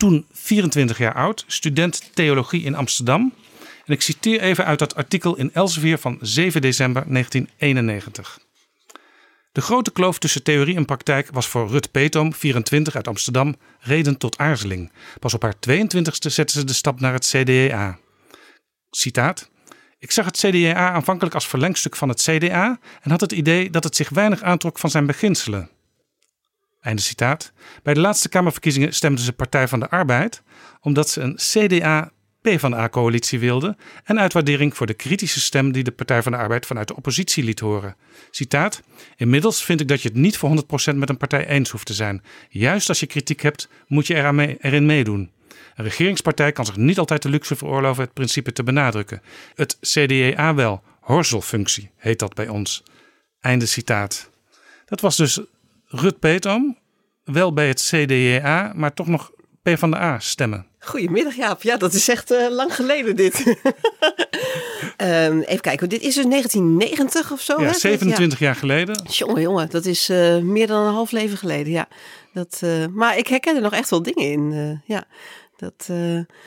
Toen 0.00 0.26
24 0.32 0.98
jaar 0.98 1.14
oud, 1.14 1.44
student 1.46 2.10
theologie 2.14 2.62
in 2.62 2.74
Amsterdam. 2.74 3.34
En 3.84 3.92
ik 3.92 4.02
citeer 4.02 4.40
even 4.40 4.64
uit 4.64 4.78
dat 4.78 4.94
artikel 4.94 5.36
in 5.36 5.52
Elsevier 5.52 5.98
van 5.98 6.18
7 6.20 6.60
december 6.60 7.04
1991. 7.08 8.38
De 9.52 9.60
grote 9.60 9.92
kloof 9.92 10.18
tussen 10.18 10.42
theorie 10.42 10.76
en 10.76 10.84
praktijk 10.84 11.28
was 11.32 11.46
voor 11.46 11.68
Rut 11.68 11.90
Peetoom, 11.90 12.34
24 12.34 12.94
uit 12.94 13.08
Amsterdam, 13.08 13.56
reden 13.80 14.16
tot 14.16 14.38
aarzeling. 14.38 14.92
Pas 15.18 15.34
op 15.34 15.42
haar 15.42 15.54
22e 15.54 16.26
zette 16.26 16.52
ze 16.52 16.64
de 16.64 16.72
stap 16.72 17.00
naar 17.00 17.12
het 17.12 17.26
CDA. 17.26 17.98
Citaat. 18.90 19.50
Ik 19.98 20.10
zag 20.10 20.24
het 20.24 20.38
CDA 20.38 20.92
aanvankelijk 20.92 21.34
als 21.34 21.48
verlengstuk 21.48 21.96
van 21.96 22.08
het 22.08 22.22
CDA 22.22 22.78
en 23.00 23.10
had 23.10 23.20
het 23.20 23.32
idee 23.32 23.70
dat 23.70 23.84
het 23.84 23.96
zich 23.96 24.08
weinig 24.08 24.42
aantrok 24.42 24.78
van 24.78 24.90
zijn 24.90 25.06
beginselen. 25.06 25.70
Einde 26.80 27.02
citaat. 27.02 27.52
Bij 27.82 27.94
de 27.94 28.00
laatste 28.00 28.28
Kamerverkiezingen 28.28 28.94
stemde 28.94 29.22
ze 29.22 29.32
Partij 29.32 29.68
van 29.68 29.80
de 29.80 29.88
Arbeid 29.88 30.42
omdat 30.80 31.08
ze 31.08 31.20
een 31.20 31.34
CDA 31.34 32.10
PvdA-coalitie 32.42 33.38
wilde 33.38 33.76
en 34.04 34.20
uit 34.20 34.32
waardering 34.32 34.76
voor 34.76 34.86
de 34.86 34.94
kritische 34.94 35.40
stem 35.40 35.72
die 35.72 35.84
de 35.84 35.90
Partij 35.90 36.22
van 36.22 36.32
de 36.32 36.38
Arbeid 36.38 36.66
vanuit 36.66 36.88
de 36.88 36.96
oppositie 36.96 37.44
liet 37.44 37.60
horen. 37.60 37.96
Citaat: 38.30 38.82
Inmiddels 39.16 39.64
vind 39.64 39.80
ik 39.80 39.88
dat 39.88 40.02
je 40.02 40.08
het 40.08 40.16
niet 40.16 40.36
voor 40.36 40.50
100% 40.92 40.94
met 40.94 41.08
een 41.08 41.16
partij 41.16 41.46
eens 41.46 41.70
hoeft 41.70 41.86
te 41.86 41.94
zijn. 41.94 42.22
Juist 42.48 42.88
als 42.88 43.00
je 43.00 43.06
kritiek 43.06 43.40
hebt, 43.40 43.68
moet 43.86 44.06
je 44.06 44.32
mee, 44.32 44.56
erin 44.60 44.86
meedoen. 44.86 45.30
Een 45.74 45.84
regeringspartij 45.84 46.52
kan 46.52 46.66
zich 46.66 46.76
niet 46.76 46.98
altijd 46.98 47.22
de 47.22 47.28
luxe 47.28 47.56
veroorloven 47.56 48.04
het 48.04 48.12
principe 48.12 48.52
te 48.52 48.62
benadrukken. 48.62 49.22
Het 49.54 49.78
CDA 49.80 50.54
wel, 50.54 50.82
horzelfunctie 51.00 51.90
heet 51.96 52.18
dat 52.18 52.34
bij 52.34 52.48
ons. 52.48 52.82
Einde 53.40 53.66
citaat. 53.66 54.30
Dat 54.86 55.00
was 55.00 55.16
dus 55.16 55.40
Rut 55.92 56.18
Peetoom, 56.18 56.78
wel 57.24 57.52
bij 57.52 57.68
het 57.68 57.80
CDA, 57.80 58.72
maar 58.74 58.94
toch 58.94 59.06
nog 59.06 59.30
P 59.62 59.70
van 59.78 59.90
de 59.90 59.96
A 59.96 60.18
stemmen. 60.18 60.66
Goedemiddag 60.78 61.34
Jaap. 61.34 61.62
Ja, 61.62 61.76
dat 61.76 61.92
is 61.92 62.08
echt 62.08 62.30
eh, 62.30 62.50
lang 62.50 62.74
geleden 62.74 63.16
dit. 63.16 63.42
Ehm, 64.96 65.40
even 65.40 65.60
kijken, 65.60 65.88
dit 65.88 66.00
is 66.00 66.14
dus 66.14 66.24
1990 66.24 67.32
of 67.32 67.40
zo. 67.40 67.60
Ja, 67.60 67.66
hè? 67.66 67.72
27 67.72 68.38
jaar 68.38 68.54
geleden. 68.54 69.02
Jongen, 69.08 69.40
jongen, 69.40 69.70
dat 69.70 69.84
is 69.84 70.08
eh, 70.08 70.38
meer 70.38 70.66
dan 70.66 70.86
een 70.86 70.92
half 70.92 71.10
leven 71.10 71.38
geleden, 71.38 71.72
ja. 71.72 71.88
Dat, 72.32 72.60
eh, 72.62 72.86
maar 72.86 73.18
ik 73.18 73.26
herken 73.26 73.56
er 73.56 73.62
nog 73.62 73.72
echt 73.72 73.90
wel 73.90 74.02
dingen 74.02 74.30
in. 74.30 74.80
ja, 74.84 75.04
dat, 75.56 75.90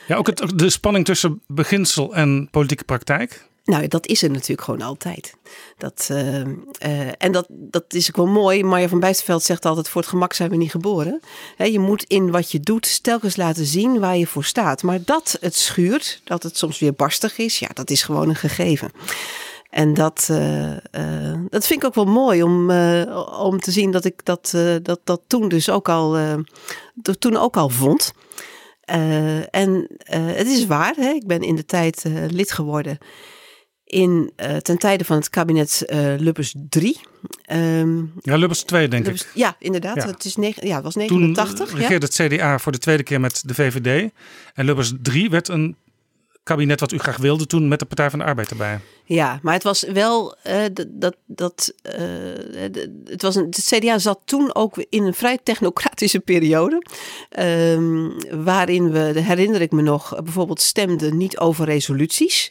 Ja, 0.06 0.16
ook 0.16 0.26
het, 0.26 0.52
de 0.58 0.70
spanning 0.70 1.04
tussen 1.04 1.42
beginsel 1.46 2.14
en 2.14 2.48
politieke 2.50 2.84
praktijk. 2.84 3.48
Nou, 3.64 3.88
dat 3.88 4.06
is 4.06 4.22
er 4.22 4.30
natuurlijk 4.30 4.62
gewoon 4.62 4.82
altijd. 4.82 5.34
Dat, 5.78 6.06
eh, 6.10 6.40
eh, 6.40 7.12
en 7.18 7.32
dat, 7.32 7.46
dat 7.48 7.84
is 7.88 8.08
ook 8.08 8.16
wel 8.16 8.26
mooi. 8.26 8.64
Marja 8.64 8.88
van 8.88 9.00
Bijsterveld 9.00 9.42
zegt 9.42 9.64
altijd, 9.64 9.88
voor 9.88 10.00
het 10.00 10.10
gemak 10.10 10.32
zijn 10.32 10.50
we 10.50 10.56
niet 10.56 10.70
geboren. 10.70 11.20
Je 11.56 11.78
moet 11.78 12.04
in 12.04 12.30
wat 12.30 12.50
je 12.50 12.60
doet 12.60 13.02
telkens 13.02 13.36
laten 13.36 13.64
zien 13.64 14.00
waar 14.00 14.16
je 14.16 14.26
voor 14.26 14.44
staat. 14.44 14.82
Maar 14.82 14.98
dat 15.04 15.36
het 15.40 15.56
schuurt, 15.56 16.20
dat 16.24 16.42
het 16.42 16.58
soms 16.58 16.78
weer 16.78 16.94
barstig 16.94 17.38
is, 17.38 17.58
ja, 17.58 17.68
dat 17.74 17.90
is 17.90 18.02
gewoon 18.02 18.28
een 18.28 18.36
gegeven. 18.36 18.90
En 19.70 19.94
dat, 19.94 20.28
eh, 20.30 20.72
dat 21.48 21.66
vind 21.66 21.82
ik 21.82 21.84
ook 21.84 21.94
wel 21.94 22.04
mooi 22.04 22.42
om, 22.42 22.70
om 23.38 23.60
te 23.60 23.70
zien 23.70 23.90
dat 23.90 24.04
ik 24.04 24.24
dat, 24.24 24.54
dat, 24.82 25.00
dat 25.04 25.20
toen 25.26 25.48
dus 25.48 25.70
ook 25.70 25.88
al, 25.88 26.16
toen 27.18 27.36
ook 27.36 27.56
al 27.56 27.68
vond. 27.68 28.12
En 29.50 29.88
het 30.06 30.46
is 30.46 30.66
waar, 30.66 30.94
hè? 30.96 31.08
ik 31.08 31.26
ben 31.26 31.42
in 31.42 31.56
de 31.56 31.64
tijd 31.64 32.04
lid 32.30 32.52
geworden 32.52 32.98
in, 33.94 34.32
eh, 34.36 34.56
ten 34.56 34.78
tijde 34.78 35.04
van 35.04 35.16
het 35.16 35.30
kabinet 35.30 35.82
eh 35.86 36.14
Lubbers 36.18 36.54
3. 36.68 37.00
Ehm, 37.44 37.96
Ja, 38.20 38.36
Lubbers 38.36 38.62
2 38.62 38.88
denk 38.88 39.02
Lubbers- 39.04 39.24
ik. 39.24 39.30
ja, 39.34 39.56
inderdaad. 39.58 39.96
Ja. 39.96 40.06
Het, 40.06 40.24
is 40.24 40.36
negen, 40.36 40.66
ja, 40.66 40.74
het 40.74 40.84
was 40.84 40.92
Toen 40.92 41.04
89. 41.06 41.70
ja. 41.72 41.76
regeerde 41.78 42.06
het 42.06 42.14
CDA 42.14 42.58
voor 42.58 42.72
de 42.72 42.78
tweede 42.78 43.02
keer 43.02 43.20
met 43.20 43.42
de 43.46 43.54
VVD. 43.54 44.10
En 44.54 44.64
Lubbers 44.64 44.92
3 45.02 45.30
werd 45.30 45.48
een 45.48 45.76
kabinet 46.42 46.80
wat 46.80 46.92
u 46.92 46.98
graag 46.98 47.16
wilde 47.16 47.46
toen 47.46 47.68
met 47.68 47.78
de 47.78 47.84
Partij 47.84 48.10
van 48.10 48.18
de 48.18 48.24
Arbeid 48.24 48.50
erbij. 48.50 48.80
Ja, 49.04 49.38
maar 49.42 49.54
het 49.54 49.62
was 49.62 49.82
wel 49.82 50.36
eh, 50.42 50.62
dat. 50.90 51.16
dat, 51.26 51.74
eh, 51.82 51.94
het, 53.04 53.22
was 53.22 53.34
een, 53.34 53.44
het 53.44 53.68
CDA 53.74 53.98
zat 53.98 54.20
toen 54.24 54.54
ook 54.54 54.84
in 54.88 55.02
een 55.04 55.14
vrij 55.14 55.38
technocratische 55.42 56.20
periode. 56.20 56.82
ehm, 57.30 58.08
waarin 58.44 58.90
we, 58.90 58.98
herinner 59.20 59.60
ik 59.60 59.72
me 59.72 59.82
nog, 59.82 60.22
bijvoorbeeld 60.22 60.60
stemden 60.60 61.16
niet 61.16 61.38
over 61.38 61.64
resoluties. 61.64 62.50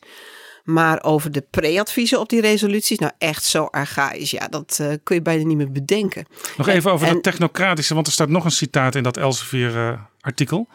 Maar 0.63 1.03
over 1.03 1.31
de 1.31 1.41
pre-adviezen 1.49 2.19
op 2.19 2.29
die 2.29 2.41
resoluties. 2.41 2.99
Nou, 2.99 3.11
echt 3.17 3.43
zo 3.43 3.63
archaïs. 3.65 4.31
Ja, 4.31 4.47
dat 4.47 4.77
eh, 4.81 4.93
kun 5.03 5.15
je 5.15 5.21
bijna 5.21 5.43
niet 5.43 5.57
meer 5.57 5.71
bedenken. 5.71 6.25
Nog 6.57 6.67
En- 6.67 6.75
even 6.75 6.91
over 6.91 7.07
en- 7.07 7.13
dat 7.13 7.23
technocratische, 7.23 7.93
want 7.93 8.07
er 8.07 8.13
staat 8.13 8.29
nog 8.29 8.45
een 8.45 8.51
citaat 8.51 8.95
in 8.95 9.03
dat 9.03 9.17
Elsevier-artikel. 9.17 10.67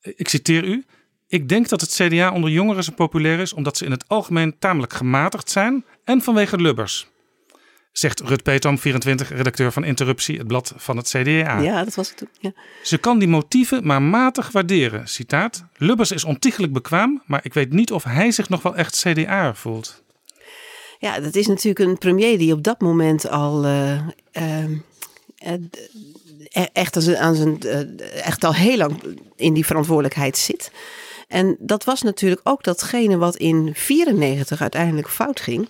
ik 0.00 0.28
citeer 0.28 0.64
u. 0.64 0.84
Ik 1.28 1.48
denk 1.48 1.68
dat 1.68 1.80
het 1.80 1.90
CDA 1.94 2.32
onder 2.32 2.50
jongeren 2.50 2.84
zo 2.84 2.92
populair 2.92 3.38
is 3.38 3.52
omdat 3.52 3.76
ze 3.76 3.84
in 3.84 3.90
het 3.90 4.04
algemeen 4.08 4.58
tamelijk 4.58 4.92
gematigd 4.92 5.50
zijn 5.50 5.84
en 6.04 6.22
vanwege 6.22 6.56
Lubbers. 6.56 7.06
Zegt 7.98 8.20
Rut 8.20 8.42
Peetoom, 8.42 8.78
24, 8.78 9.28
redacteur 9.28 9.72
van 9.72 9.84
Interruptie, 9.84 10.38
het 10.38 10.46
blad 10.46 10.72
van 10.76 10.96
het 10.96 11.08
CDA. 11.08 11.58
Ja, 11.60 11.84
dat 11.84 11.94
was 11.94 12.08
het 12.08 12.16
toen. 12.16 12.28
Ja. 12.40 12.52
Ze 12.82 12.98
kan 12.98 13.18
die 13.18 13.28
motieven 13.28 13.86
maar 13.86 14.02
matig 14.02 14.50
waarderen. 14.50 15.08
Citaat. 15.08 15.64
Lubbers 15.76 16.10
is 16.10 16.24
ontiegelijk 16.24 16.72
bekwaam, 16.72 17.22
maar 17.26 17.40
ik 17.42 17.54
weet 17.54 17.72
niet 17.72 17.92
of 17.92 18.04
hij 18.04 18.30
zich 18.30 18.48
nog 18.48 18.62
wel 18.62 18.76
echt 18.76 19.00
CDA 19.06 19.54
voelt. 19.54 20.02
Ja, 20.98 21.20
dat 21.20 21.34
is 21.34 21.46
natuurlijk 21.46 21.78
een 21.78 21.98
premier 21.98 22.38
die 22.38 22.52
op 22.52 22.62
dat 22.62 22.80
moment 22.80 23.28
al. 23.28 23.64
eh, 23.64 23.92
ehm, 24.32 24.72
eh, 25.38 25.52
e- 26.48 26.66
echt, 26.72 26.96
als, 26.96 27.14
aan 27.14 27.34
zijn, 27.34 27.60
eh, 27.60 28.26
echt 28.26 28.44
al 28.44 28.54
heel 28.54 28.76
lang 28.76 29.02
in 29.36 29.54
die 29.54 29.66
verantwoordelijkheid 29.66 30.38
zit. 30.38 30.70
En 31.26 31.56
dat 31.58 31.84
was 31.84 32.02
natuurlijk 32.02 32.40
ook 32.44 32.62
datgene 32.64 33.16
wat 33.16 33.36
in 33.36 33.70
94 33.74 34.60
uiteindelijk 34.60 35.08
fout 35.08 35.40
ging. 35.40 35.68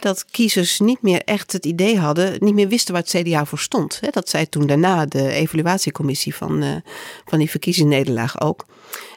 Dat 0.00 0.24
kiezers 0.24 0.80
niet 0.80 1.02
meer 1.02 1.22
echt 1.24 1.52
het 1.52 1.66
idee 1.66 1.98
hadden, 1.98 2.36
niet 2.38 2.54
meer 2.54 2.68
wisten 2.68 2.94
waar 2.94 3.02
het 3.02 3.22
CDA 3.22 3.44
voor 3.44 3.58
stond. 3.58 4.00
Dat 4.10 4.28
zei 4.28 4.48
toen 4.48 4.66
daarna 4.66 5.06
de 5.06 5.28
evaluatiecommissie 5.28 6.34
van, 6.34 6.62
eh, 6.62 6.76
van 7.24 7.38
die 7.38 7.50
verkiezingsnederlaag 7.50 8.40
ook. 8.40 8.66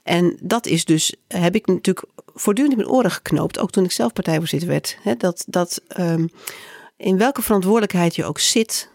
En 0.03 0.38
dat 0.41 0.65
is 0.65 0.86
dus, 0.86 1.15
heb 1.27 1.55
ik 1.55 1.67
natuurlijk 1.67 2.05
voortdurend 2.33 2.77
in 2.77 2.81
mijn 2.81 2.95
oren 2.95 3.12
geknoopt, 3.12 3.59
ook 3.59 3.71
toen 3.71 3.83
ik 3.83 3.91
zelf 3.91 4.13
partijvoorzitter 4.13 4.69
werd. 4.69 4.98
Dat, 5.17 5.43
dat 5.48 5.81
ehm, 5.88 6.27
in 6.98 7.17
welke 7.17 7.41
verantwoordelijkheid 7.41 8.15
je 8.15 8.25
ook 8.25 8.39
zit, 8.39 8.89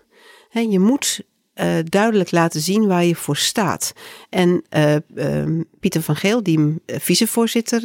je 0.51 0.79
moet 0.79 1.21
uh, 1.55 1.75
duidelijk 1.85 2.31
laten 2.31 2.61
zien 2.61 2.87
waar 2.87 3.05
je 3.05 3.15
voor 3.15 3.37
staat. 3.37 3.93
En 4.29 4.65
uh, 4.71 4.95
uh, 5.15 5.61
Pieter 5.81 6.03
van 6.03 6.17
Geel, 6.17 6.43
die 6.43 6.83
vicevoorzitter 6.87 7.83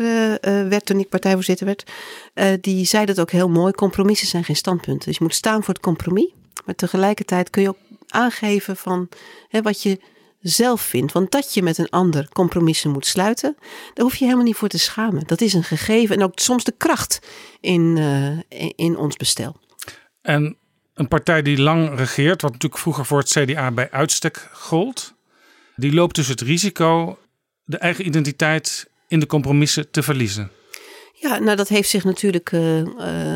werd 0.70 0.86
toen 0.86 1.00
ik 1.00 1.10
partijvoorzitter 1.10 1.66
werd, 1.66 1.92
die 2.62 2.86
zei 2.86 3.06
dat 3.06 3.20
ook 3.20 3.32
heel 3.32 3.50
mooi: 3.50 3.72
compromissen 3.74 4.28
zijn 4.28 4.44
geen 4.44 4.56
standpunten. 4.56 5.08
Dus 5.08 5.18
je 5.18 5.24
moet 5.24 5.36
staan 5.36 5.64
voor 5.64 5.74
het 5.74 5.84
compromis, 5.84 6.34
maar 6.66 6.76
tegelijkertijd 6.76 7.50
kun 7.50 7.62
je 7.62 7.70
ook 7.70 7.78
aangeven 8.08 8.78
van 8.78 9.10
hè, 9.50 9.62
wat 9.62 9.82
je 9.84 10.00
zelf 10.40 10.82
vindt. 10.82 11.12
Want 11.12 11.32
dat 11.32 11.54
je 11.54 11.64
met 11.64 11.78
een 11.78 11.90
ander 11.90 12.30
compromissen 12.30 12.92
moet 12.92 13.06
sluiten, 13.06 13.56
daar 13.94 14.06
hoef 14.06 14.16
je 14.16 14.24
helemaal 14.24 14.46
niet 14.46 14.56
voor 14.56 14.68
te 14.68 14.80
schamen. 14.80 15.24
Dat 15.28 15.42
is 15.42 15.54
een 15.54 15.64
gegeven 15.64 16.16
en 16.16 16.24
ook 16.24 16.40
soms 16.40 16.64
de 16.64 16.74
kracht 16.78 17.20
in, 17.60 17.98
in 18.76 18.98
ons 18.98 19.16
bestel. 19.18 19.56
En 20.22 20.58
een 21.00 21.08
partij 21.08 21.42
die 21.42 21.62
lang 21.62 21.98
regeert, 21.98 22.42
wat 22.42 22.52
natuurlijk 22.52 22.82
vroeger 22.82 23.06
voor 23.06 23.20
het 23.20 23.30
CDA 23.30 23.72
bij 23.72 23.92
uitstek 23.92 24.50
gold, 24.54 25.14
die 25.76 25.94
loopt 25.94 26.16
dus 26.16 26.28
het 26.28 26.42
risico 26.42 27.20
de 27.64 27.78
eigen 27.78 28.06
identiteit 28.06 28.90
in 29.08 29.20
de 29.20 29.26
compromissen 29.26 29.92
te 29.92 30.04
verliezen. 30.04 30.52
Ja, 31.22 31.40
nou 31.40 31.56
dat 31.58 31.68
heeft 31.68 31.90
zich 31.90 32.04
natuurlijk 32.04 32.52
uh, 32.52 32.78
uh, 32.78 32.86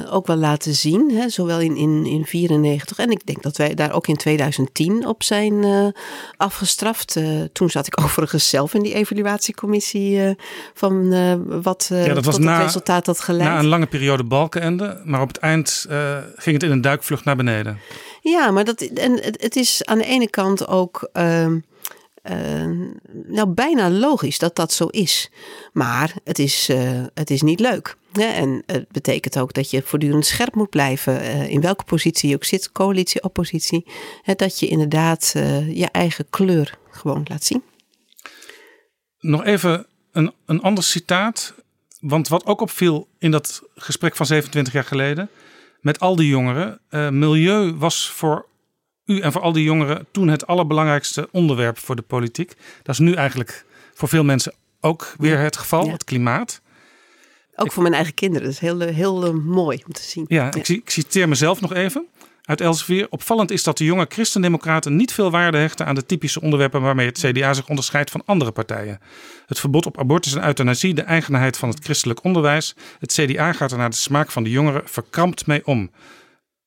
ook 0.10 0.28
wel 0.28 0.36
laten 0.36 0.76
zien, 0.76 1.12
hè, 1.12 1.30
zowel 1.30 1.60
in 1.60 1.74
1994 1.74 2.98
in, 2.98 3.04
in 3.04 3.10
en 3.10 3.18
ik 3.18 3.26
denk 3.26 3.44
dat 3.44 3.58
wij 3.58 3.74
daar 3.74 3.94
ook 3.94 4.08
in 4.08 4.16
2010 4.16 5.08
op 5.08 5.24
zijn 5.24 5.54
uh, 5.54 5.88
afgestraft. 6.38 7.20
toen 7.54 7.70
zat 7.70 7.88
ik 7.88 8.02
overigens 8.04 8.50
zelf 8.50 8.74
in 8.74 8.82
die 8.82 8.94
evaluatiecommissie 8.94 10.36
van 10.74 11.10
wat 11.62 11.90
ja, 11.90 12.14
dat 12.14 12.26
was 12.26 12.38
na, 12.38 12.54
het 12.54 12.64
resultaat 12.64 13.06
had 13.06 13.20
geleid. 13.20 13.50
Na 13.50 13.60
een 13.60 13.66
lange 13.66 13.88
periode 13.88 14.24
Balkenende, 14.24 15.02
maar 15.04 15.22
op 15.22 15.28
het 15.28 15.38
eind 15.38 15.86
ging 16.36 16.56
het 16.56 16.64
in 16.64 16.72
een 16.72 16.82
duikvlucht 16.82 17.26
naar 17.26 17.36
beneden. 17.36 17.80
Ja, 18.22 18.52
maar 18.52 18.64
dat, 18.64 18.82
en 18.82 19.12
het, 19.12 19.42
het 19.42 19.56
is 19.56 19.86
aan 19.86 19.98
de 19.98 20.06
ene 20.06 20.30
kant 20.30 20.68
ook 20.68 21.10
ehm, 21.14 21.60
uh, 22.32 22.88
nou, 23.28 23.48
bijna 23.48 23.90
logisch 23.90 24.40
dat 24.40 24.56
dat 24.56 24.74
zo 24.74 24.86
is. 24.86 25.32
Maar 25.74 26.14
het 26.24 26.40
is, 26.40 26.70
uh, 26.70 27.04
het 27.14 27.30
is 27.30 27.42
niet 27.42 27.60
leuk. 27.60 27.96
En 28.14 28.64
het 28.66 28.92
betekent 28.92 29.40
ook 29.40 29.54
dat 29.54 29.70
je 29.70 29.82
voortdurend 29.82 30.26
scherp 30.26 30.56
moet 30.56 30.70
blijven. 30.70 31.22
Uh, 31.22 31.50
in 31.50 31.62
welke 31.62 31.84
positie 31.84 32.30
je 32.30 32.36
ook 32.36 32.44
zit, 32.44 32.72
coalitie, 32.72 33.24
oppositie. 33.24 33.86
Dat 34.36 34.60
je 34.60 34.68
inderdaad 34.68 35.32
je 35.70 35.88
eigen 35.92 36.26
kleur 36.30 36.78
gewoon 36.90 37.26
laat 37.30 37.44
zien. 37.44 37.64
Nog 39.20 39.44
even 39.44 39.86
een, 40.12 40.34
een 40.46 40.62
ander 40.62 40.84
citaat. 40.84 41.54
Want 42.00 42.28
wat 42.28 42.46
ook 42.46 42.62
opviel 42.62 43.08
in 43.20 43.32
dat 43.32 43.64
gesprek 43.76 44.16
van 44.16 44.26
27 44.26 44.74
jaar 44.74 44.84
geleden. 44.84 45.30
Met 45.82 46.00
al 46.00 46.16
die 46.16 46.28
jongeren. 46.28 46.80
milieu 46.90 47.74
was 47.74 48.10
voor 48.10 48.46
u 49.06 49.20
en 49.20 49.32
voor 49.32 49.42
al 49.42 49.52
die 49.52 49.64
jongeren 49.64 50.06
toen 50.12 50.28
het 50.28 50.48
allerbelangrijkste 50.48 51.30
onderwerp 51.32 51.78
voor 51.78 51.96
de 51.96 52.02
politiek. 52.02 52.54
Dat 52.84 52.96
is 52.96 53.00
nu 53.00 53.14
eigenlijk 53.14 53.66
voor 53.94 54.08
veel 54.08 54.24
mensen 54.24 54.54
ook 54.82 55.14
weer 55.18 55.40
het 55.40 55.58
geval, 55.58 55.92
het 55.92 56.04
klimaat. 56.04 56.62
Ook 57.56 57.72
voor 57.72 57.84
mijn 57.84 57.96
eigen 57.96 58.14
kinderen. 58.14 58.44
Dat 58.44 58.54
is 58.54 58.60
heel, 58.60 58.80
heel 58.80 59.28
uh, 59.28 59.34
mooi 59.34 59.84
om 59.86 59.94
te 59.94 60.02
zien. 60.02 60.26
Ja, 60.28 60.44
ja. 60.44 60.54
Ik, 60.54 60.68
ik, 60.68 60.90
citeer 60.90 61.30
mezelf 61.30 61.62
nog 61.62 61.74
even 61.74 62.08
uit 62.42 62.62
Elsevier. 62.62 63.08
Opvallend 63.10 63.52
is 63.52 63.64
dat 63.64 63.78
de 63.78 63.84
jonge 63.84 64.06
christendemocraten 64.10 64.96
niet 64.96 65.14
veel 65.14 65.32
waarde 65.32 65.58
hechten 65.58 65.86
aan 65.86 65.96
de 65.96 66.06
typische 66.06 66.42
onderwerpen 66.42 66.82
waarmee 66.82 67.08
het 67.08 67.20
CDA 67.20 67.54
zich 67.54 67.70
onderscheidt 67.70 68.12
van 68.12 68.24
andere 68.26 68.52
partijen. 68.52 69.00
Het 69.46 69.60
verbod 69.60 69.86
op 69.86 70.00
abortus 70.00 70.34
en 70.36 70.46
euthanasie, 70.46 70.94
de 70.94 71.02
eigenheid 71.02 71.58
van 71.58 71.70
het 71.70 71.84
christelijk 71.84 72.24
onderwijs. 72.24 72.76
Het 73.00 73.14
CDA 73.14 73.54
gaat 73.54 73.72
er 73.72 73.78
naar 73.78 73.90
de 73.90 73.96
smaak 73.96 74.32
van 74.32 74.44
de 74.44 74.50
jongeren 74.50 74.82
verkrampt 74.86 75.48
mee 75.48 75.66
om. 75.66 75.92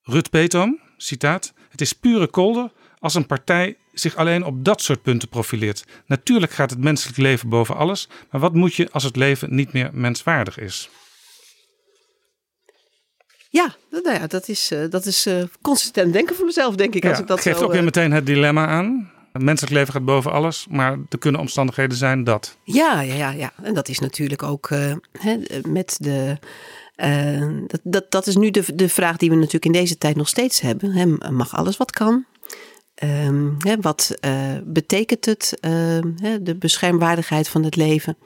Rut 0.01 0.29
Petom, 0.29 0.79
citaat. 0.97 1.53
Het 1.77 1.85
is 1.85 1.93
pure 1.93 2.27
kolder 2.27 2.71
als 2.99 3.13
een 3.13 3.25
partij 3.25 3.77
zich 3.93 4.15
alleen 4.15 4.45
op 4.45 4.65
dat 4.65 4.81
soort 4.81 5.01
punten 5.01 5.29
profileert. 5.29 5.83
Natuurlijk 6.05 6.51
gaat 6.51 6.69
het 6.69 6.79
menselijk 6.79 7.17
leven 7.17 7.49
boven 7.49 7.75
alles, 7.75 8.09
maar 8.31 8.41
wat 8.41 8.53
moet 8.53 8.75
je 8.75 8.91
als 8.91 9.03
het 9.03 9.15
leven 9.15 9.55
niet 9.55 9.73
meer 9.73 9.89
menswaardig 9.93 10.59
is? 10.59 10.89
Ja, 13.49 13.75
nou 13.89 14.11
ja, 14.11 14.27
dat 14.27 14.47
is, 14.47 14.71
uh, 14.71 14.89
dat 14.89 15.05
is 15.05 15.27
uh, 15.27 15.43
consistent 15.61 16.13
denken 16.13 16.35
van 16.35 16.45
mezelf, 16.45 16.75
denk 16.75 16.95
ik. 16.95 17.03
Ja, 17.03 17.09
als 17.09 17.19
ik 17.19 17.27
dat 17.27 17.41
geeft 17.41 17.57
zo, 17.57 17.63
ook 17.63 17.71
weer 17.71 17.79
uh... 17.79 17.85
meteen 17.85 18.11
het 18.11 18.25
dilemma 18.25 18.67
aan. 18.67 19.11
Het 19.33 19.41
menselijk 19.41 19.73
leven 19.75 19.93
gaat 19.93 20.05
boven 20.05 20.31
alles, 20.31 20.67
maar 20.69 20.97
er 21.09 21.17
kunnen 21.17 21.41
omstandigheden 21.41 21.97
zijn 21.97 22.23
dat. 22.23 22.57
Ja, 22.63 23.01
ja, 23.01 23.13
ja, 23.13 23.31
ja. 23.31 23.53
en 23.63 23.73
dat 23.73 23.87
is 23.87 23.99
natuurlijk 23.99 24.43
ook 24.43 24.69
hè, 25.11 25.37
met 25.63 25.97
de 25.99 26.37
uh, 26.97 27.47
dat, 27.67 27.79
dat, 27.83 28.11
dat 28.11 28.27
is 28.27 28.35
nu 28.35 28.51
de, 28.51 28.75
de 28.75 28.89
vraag 28.89 29.17
die 29.17 29.29
we 29.29 29.35
natuurlijk 29.35 29.65
in 29.65 29.71
deze 29.71 29.97
tijd 29.97 30.15
nog 30.15 30.27
steeds 30.27 30.59
hebben. 30.59 31.17
Mag 31.29 31.55
alles 31.55 31.77
wat 31.77 31.91
kan? 31.91 32.25
Hè, 33.57 33.75
wat 33.81 34.17
uh, 34.25 34.57
betekent 34.63 35.25
het, 35.25 35.57
hè, 36.21 36.41
de 36.43 36.55
beschermwaardigheid 36.55 37.49
van 37.49 37.63
het 37.63 37.75
leven? 37.75 38.17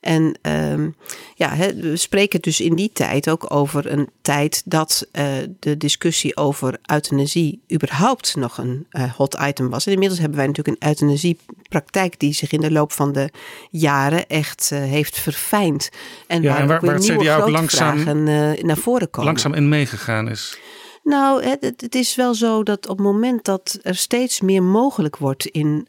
En 0.00 0.38
um, 0.42 0.94
ja, 1.34 1.56
we 1.56 1.96
spreken 1.96 2.40
dus 2.40 2.60
in 2.60 2.74
die 2.74 2.90
tijd 2.92 3.30
ook 3.30 3.54
over 3.54 3.92
een 3.92 4.08
tijd 4.22 4.62
dat 4.64 5.06
uh, 5.12 5.24
de 5.58 5.76
discussie 5.76 6.36
over 6.36 6.78
euthanasie 6.92 7.60
überhaupt 7.72 8.36
nog 8.36 8.58
een 8.58 8.86
uh, 8.92 9.12
hot 9.12 9.36
item 9.40 9.70
was. 9.70 9.86
En 9.86 9.92
inmiddels 9.92 10.20
hebben 10.20 10.38
wij 10.38 10.46
natuurlijk 10.46 10.76
een 10.80 10.88
euthanasiepraktijk 10.88 12.18
die 12.18 12.32
zich 12.32 12.52
in 12.52 12.60
de 12.60 12.70
loop 12.70 12.92
van 12.92 13.12
de 13.12 13.30
jaren 13.70 14.26
echt 14.26 14.70
uh, 14.72 14.78
heeft 14.78 15.18
verfijnd. 15.18 15.88
En 16.26 16.42
ja, 16.42 16.50
waar, 16.50 16.60
en 16.60 16.66
waar, 16.66 16.80
waar 16.80 16.94
het 16.94 17.04
CDA 17.04 17.36
ook 17.36 17.48
langzaam, 17.48 18.22
naar 18.62 18.76
voren 18.76 19.10
komen. 19.10 19.30
langzaam 19.30 19.54
in 19.54 19.68
meegegaan 19.68 20.28
is. 20.28 20.58
Nou, 21.02 21.44
het, 21.44 21.80
het, 21.80 21.94
is 21.94 22.14
wel 22.14 22.34
zo 22.34 22.62
dat 22.62 22.88
op 22.88 22.96
het 22.96 23.06
moment 23.06 23.44
dat 23.44 23.78
er 23.82 23.96
steeds 23.96 24.40
meer 24.40 24.62
mogelijk 24.62 25.16
wordt 25.16 25.46
in, 25.46 25.86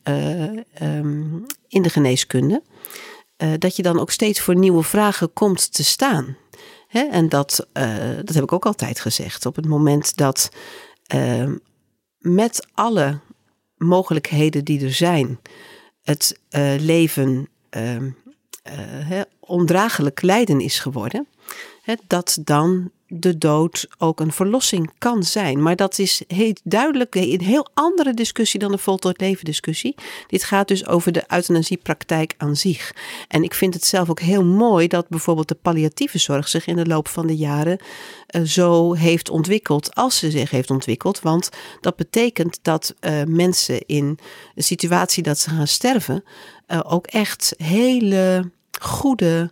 um, 0.82 1.46
in 1.68 1.82
de 1.82 1.89
geneeskunde, 1.89 2.62
uh, 3.43 3.53
dat 3.57 3.75
je 3.75 3.83
dan 3.83 4.00
ook 4.00 4.12
steeds 4.12 4.41
voor 4.41 4.55
nieuwe 4.55 4.83
vragen 4.83 5.33
komt 5.33 5.74
te 5.74 5.83
staan. 5.83 6.38
Hè? 6.88 7.01
En 7.01 7.29
dat, 7.29 7.67
uh, 7.74 8.15
dat 8.24 8.36
heb 8.36 8.43
ik 8.43 8.51
ook 8.51 8.65
altijd 8.65 9.00
gezegd. 9.00 9.45
Op 9.45 9.55
het 9.55 9.65
moment 9.65 10.17
dat 10.17 10.50
uh, 11.15 11.50
met 12.17 12.67
alle 12.74 13.19
mogelijkheden 13.77 14.65
die 14.65 14.86
er 14.86 14.93
zijn, 14.93 15.39
het 16.01 16.39
leven 16.77 17.50
ehm, 17.69 18.10
hè, 19.03 19.21
ondraaglijk 19.39 20.21
lijden 20.21 20.60
is 20.60 20.79
geworden, 20.79 21.27
dat 22.07 22.38
dan 22.43 22.91
de 23.13 23.38
dood 23.38 23.88
ook 23.98 24.19
een 24.19 24.31
verlossing 24.31 24.91
kan 24.98 25.24
zijn. 25.24 25.62
Maar 25.62 25.75
dat 25.75 26.00
is 26.00 26.21
heel 26.27 26.53
duidelijk 26.63 27.15
een 27.15 27.41
heel 27.41 27.67
andere 27.74 28.13
discussie 28.13 28.60
dan 28.60 28.71
de 28.71 28.77
voltooid 28.77 29.21
leven 29.21 29.45
discussie. 29.45 29.95
Dit 30.27 30.43
gaat 30.43 30.67
dus 30.67 30.88
over 30.88 31.12
de 31.12 31.24
euthanasiepraktijk 31.27 32.33
aan 32.38 32.55
zich. 32.55 32.93
En 33.27 33.43
ik 33.43 33.53
vind 33.53 33.74
het 33.74 33.86
zelf 33.86 34.10
ook 34.10 34.19
heel 34.19 34.45
mooi 34.45 34.88
dat 34.88 35.10
bijvoorbeeld 35.10 35.48
de 35.48 35.55
palliatieve 35.55 36.17
zorg 36.17 36.48
zich 36.48 36.65
in 36.65 36.75
de 36.75 36.86
loop 36.86 37.07
van 37.07 37.27
de 37.27 37.36
jaren 37.36 37.79
uh, 38.36 38.41
zo 38.41 38.93
heeft 38.93 39.29
ontwikkeld 39.29 39.95
als 39.95 40.17
ze 40.17 40.31
zich 40.31 40.50
heeft 40.50 40.69
ontwikkeld. 40.69 41.19
Want 41.19 41.50
dat 41.81 41.95
betekent 41.95 42.60
dat 42.62 42.95
uh, 43.00 43.24
mensen 43.24 43.86
in 43.86 44.19
een 44.55 44.63
situatie 44.63 45.24
dat 45.24 45.39
ze 45.39 45.50
gaan 45.50 45.67
sterven 45.67 46.24
uh, 46.67 46.79
ook 46.83 47.07
echt 47.07 47.53
hele 47.57 48.51
goede 48.79 49.51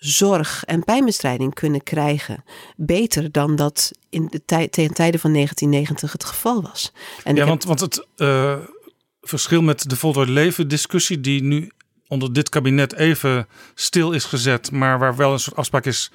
zorg 0.00 0.64
en 0.64 0.84
pijnbestrijding 0.84 1.54
kunnen 1.54 1.82
krijgen. 1.82 2.44
Beter 2.76 3.32
dan 3.32 3.56
dat 3.56 3.92
in 4.10 4.26
de 4.30 4.44
tijd, 4.44 4.72
tegen 4.72 4.94
tijden 4.94 5.20
van 5.20 5.32
1990 5.32 6.12
het 6.12 6.24
geval 6.24 6.62
was. 6.62 6.92
En 7.24 7.36
ja, 7.36 7.46
want, 7.46 7.64
heb... 7.64 7.78
want 7.78 7.80
het 7.80 8.06
uh, 8.16 8.56
verschil 9.20 9.62
met 9.62 9.90
de 9.90 9.96
voltooid 9.96 10.28
leven 10.28 10.68
discussie 10.68 11.20
die 11.20 11.42
nu 11.42 11.70
onder 12.08 12.32
dit 12.32 12.48
kabinet 12.48 12.94
even 12.94 13.48
stil 13.74 14.12
is 14.12 14.24
gezet, 14.24 14.70
maar 14.70 14.98
waar 14.98 15.16
wel 15.16 15.32
een 15.32 15.40
soort 15.40 15.56
afspraak 15.56 15.86
is 15.86 16.10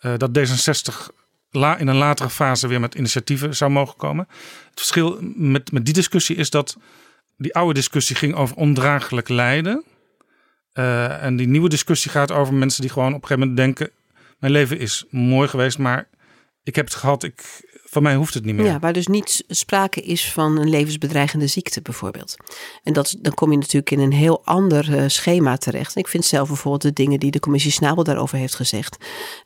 uh, 0.00 0.14
dat 0.16 0.38
D66 0.38 1.14
la, 1.50 1.76
in 1.76 1.88
een 1.88 1.96
latere 1.96 2.30
fase 2.30 2.68
weer 2.68 2.80
met 2.80 2.94
initiatieven 2.94 3.56
zou 3.56 3.70
mogen 3.70 3.96
komen. 3.96 4.26
Het 4.70 4.78
verschil 4.78 5.18
met, 5.34 5.72
met 5.72 5.84
die 5.84 5.94
discussie 5.94 6.36
is 6.36 6.50
dat 6.50 6.76
die 7.36 7.54
oude 7.54 7.74
discussie 7.74 8.16
ging 8.16 8.34
over 8.34 8.56
ondraaglijk 8.56 9.28
lijden. 9.28 9.84
Uh, 10.78 11.22
en 11.22 11.36
die 11.36 11.48
nieuwe 11.48 11.68
discussie 11.68 12.10
gaat 12.10 12.32
over 12.32 12.54
mensen 12.54 12.80
die 12.80 12.90
gewoon 12.90 13.14
op 13.14 13.22
een 13.22 13.28
gegeven 13.28 13.48
moment 13.48 13.76
denken: 13.76 13.94
mijn 14.38 14.52
leven 14.52 14.78
is 14.78 15.04
mooi 15.10 15.48
geweest, 15.48 15.78
maar 15.78 16.08
ik 16.62 16.76
heb 16.76 16.84
het 16.84 16.94
gehad. 16.94 17.22
Ik 17.22 17.66
van 17.90 18.02
mij 18.02 18.14
hoeft 18.14 18.34
het 18.34 18.44
niet 18.44 18.54
meer. 18.54 18.66
Ja, 18.66 18.78
waar 18.78 18.92
dus 18.92 19.06
niet 19.06 19.44
sprake 19.48 20.00
is 20.00 20.32
van 20.32 20.58
een 20.58 20.68
levensbedreigende 20.68 21.46
ziekte 21.46 21.82
bijvoorbeeld. 21.82 22.36
En 22.82 22.92
dat, 22.92 23.16
dan 23.20 23.34
kom 23.34 23.50
je 23.50 23.56
natuurlijk 23.56 23.90
in 23.90 24.00
een 24.00 24.12
heel 24.12 24.44
ander 24.44 24.90
uh, 24.90 25.04
schema 25.06 25.56
terecht. 25.56 25.96
Ik 25.96 26.08
vind 26.08 26.24
zelf 26.24 26.48
bijvoorbeeld 26.48 26.82
de 26.82 27.02
dingen 27.02 27.20
die 27.20 27.30
de 27.30 27.40
commissie 27.40 27.72
Snabel 27.72 28.04
daarover 28.04 28.38
heeft 28.38 28.54
gezegd 28.54 28.96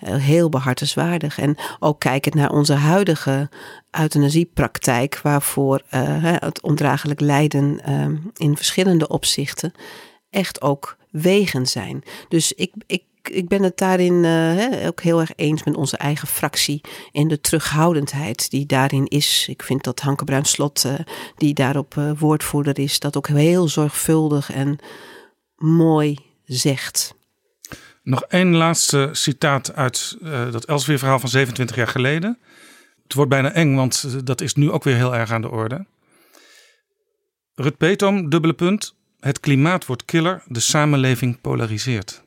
uh, 0.00 0.14
heel 0.16 0.48
behartenswaardig. 0.48 1.38
En 1.38 1.56
ook 1.78 2.00
kijkend 2.00 2.34
naar 2.34 2.50
onze 2.50 2.74
huidige 2.74 3.48
euthanasiepraktijk, 3.90 5.20
waarvoor 5.22 5.82
het 5.88 6.62
ondraaglijk 6.62 7.20
lijden 7.20 7.80
in 8.36 8.56
verschillende 8.56 9.08
opzichten 9.08 9.72
echt 10.32 10.62
ook 10.62 10.96
wegen 11.10 11.66
zijn. 11.66 12.02
Dus 12.28 12.52
ik, 12.52 12.72
ik 12.86 13.02
ik 13.30 13.48
ben 13.48 13.62
het 13.62 13.78
daarin 13.78 14.24
uh, 14.24 14.86
ook 14.86 15.00
heel 15.00 15.20
erg 15.20 15.30
eens 15.36 15.62
met 15.62 15.76
onze 15.76 15.96
eigen 15.96 16.28
fractie. 16.28 16.80
En 17.12 17.28
de 17.28 17.40
terughoudendheid 17.40 18.50
die 18.50 18.66
daarin 18.66 19.06
is. 19.06 19.46
Ik 19.48 19.62
vind 19.62 19.84
dat 19.84 20.00
Hanke 20.00 20.24
Bruin 20.24 20.44
Slot, 20.44 20.84
uh, 20.86 20.94
die 21.36 21.54
daarop 21.54 21.94
uh, 21.94 22.10
woordvoerder 22.18 22.78
is, 22.78 22.98
dat 22.98 23.16
ook 23.16 23.28
heel 23.28 23.68
zorgvuldig 23.68 24.52
en 24.52 24.78
mooi 25.56 26.18
zegt. 26.44 27.14
Nog 28.02 28.22
één 28.22 28.54
laatste 28.54 29.08
citaat 29.12 29.74
uit 29.74 30.16
dat 30.50 30.64
Elsevier-verhaal 30.64 31.18
van 31.18 31.28
27 31.28 31.76
jaar 31.76 31.88
geleden. 31.88 32.38
Het 33.02 33.14
wordt 33.14 33.30
bijna 33.30 33.52
eng, 33.52 33.74
want 33.74 34.26
dat 34.26 34.40
is 34.40 34.54
nu 34.54 34.70
ook 34.70 34.84
weer 34.84 34.96
heel 34.96 35.14
erg 35.14 35.30
aan 35.30 35.42
de 35.42 35.50
orde. 35.50 35.86
Rut 37.54 37.76
Petom, 37.76 38.30
dubbele 38.30 38.52
punt. 38.52 38.94
Het 39.22 39.40
klimaat 39.40 39.86
wordt 39.86 40.04
killer, 40.04 40.42
de 40.46 40.60
samenleving 40.60 41.40
polariseert. 41.40 42.21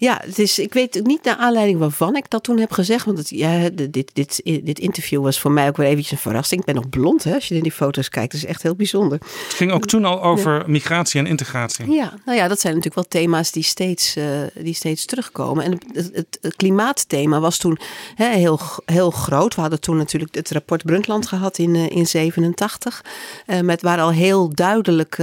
Ja, 0.00 0.20
het 0.24 0.38
is, 0.38 0.58
ik 0.58 0.74
weet 0.74 1.00
niet 1.02 1.24
naar 1.24 1.36
aanleiding 1.36 1.78
waarvan 1.78 2.16
ik 2.16 2.30
dat 2.30 2.42
toen 2.42 2.58
heb 2.58 2.72
gezegd. 2.72 3.04
Want 3.04 3.18
het, 3.18 3.28
ja, 3.28 3.68
dit, 3.72 4.10
dit, 4.12 4.40
dit 4.44 4.78
interview 4.78 5.22
was 5.22 5.40
voor 5.40 5.50
mij 5.50 5.68
ook 5.68 5.76
weer 5.76 5.86
eventjes 5.86 6.12
een 6.12 6.18
verrassing. 6.18 6.60
Ik 6.60 6.66
ben 6.66 6.74
nog 6.74 6.88
blond 6.88 7.24
hè, 7.24 7.34
als 7.34 7.48
je 7.48 7.54
in 7.54 7.62
die 7.62 7.72
foto's 7.72 8.08
kijkt. 8.08 8.32
Dat 8.32 8.40
is 8.40 8.46
echt 8.46 8.62
heel 8.62 8.74
bijzonder. 8.74 9.18
Het 9.18 9.54
ging 9.54 9.72
ook 9.72 9.86
toen 9.86 10.04
al 10.04 10.22
over 10.22 10.64
migratie 10.66 11.20
en 11.20 11.26
integratie. 11.26 11.90
Ja, 11.90 12.12
nou 12.24 12.38
ja, 12.38 12.48
dat 12.48 12.60
zijn 12.60 12.74
natuurlijk 12.74 13.02
wel 13.10 13.22
thema's 13.22 13.50
die 13.50 13.62
steeds, 13.62 14.16
uh, 14.16 14.24
die 14.62 14.74
steeds 14.74 15.04
terugkomen. 15.04 15.64
En 15.64 15.70
het, 15.70 16.10
het, 16.14 16.38
het 16.40 16.56
klimaatthema 16.56 17.40
was 17.40 17.58
toen 17.58 17.78
hè, 18.14 18.28
heel, 18.28 18.60
heel 18.84 19.10
groot. 19.10 19.54
We 19.54 19.60
hadden 19.60 19.80
toen 19.80 19.96
natuurlijk 19.96 20.34
het 20.34 20.50
rapport 20.50 20.84
Brundtland 20.84 21.26
gehad 21.26 21.58
in, 21.58 21.74
uh, 21.74 21.90
in 21.90 22.06
87. 22.06 23.04
Uh, 23.46 23.60
met 23.60 23.82
waar 23.82 24.00
al 24.00 24.12
heel 24.12 24.54
duidelijk 24.54 25.18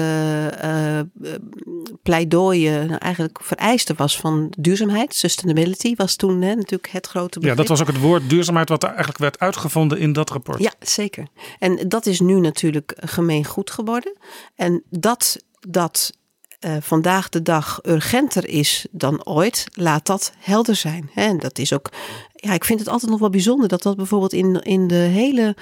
pleidooien 2.03 2.87
nou, 2.87 2.99
eigenlijk 2.99 3.39
vereisten 3.41 3.95
was 3.95 4.17
van 4.17 4.51
duurzaamheid, 4.67 5.15
sustainability, 5.15 5.95
was 5.95 6.15
toen 6.15 6.41
hè, 6.41 6.55
natuurlijk 6.55 6.91
het 6.91 7.07
grote 7.07 7.39
begrip. 7.39 7.57
Ja, 7.57 7.63
dat 7.63 7.77
was 7.77 7.81
ook 7.81 7.93
het 7.93 7.99
woord 7.99 8.29
duurzaamheid 8.29 8.69
wat 8.69 8.83
er 8.83 8.89
eigenlijk 8.89 9.17
werd 9.17 9.39
uitgevonden 9.39 9.99
in 9.99 10.13
dat 10.13 10.29
rapport. 10.29 10.59
Ja, 10.59 10.73
zeker. 10.79 11.27
En 11.59 11.89
dat 11.89 12.05
is 12.05 12.19
nu 12.19 12.39
natuurlijk 12.39 12.93
gemeen 12.99 13.45
goed 13.45 13.71
geworden. 13.71 14.17
En 14.55 14.83
dat 14.89 15.37
dat 15.59 16.11
uh, 16.59 16.75
vandaag 16.79 17.29
de 17.29 17.41
dag 17.41 17.79
urgenter 17.83 18.47
is 18.47 18.85
dan 18.91 19.25
ooit, 19.25 19.65
laat 19.73 20.05
dat 20.05 20.31
helder 20.37 20.75
zijn. 20.75 21.09
En 21.13 21.39
dat 21.39 21.57
is 21.57 21.73
ook, 21.73 21.89
ja, 22.35 22.53
ik 22.53 22.65
vind 22.65 22.79
het 22.79 22.89
altijd 22.89 23.11
nog 23.11 23.19
wel 23.19 23.29
bijzonder 23.29 23.67
dat 23.67 23.81
dat 23.81 23.95
bijvoorbeeld 23.95 24.33
in, 24.33 24.61
in 24.61 24.87
de 24.87 24.95
hele 24.95 25.55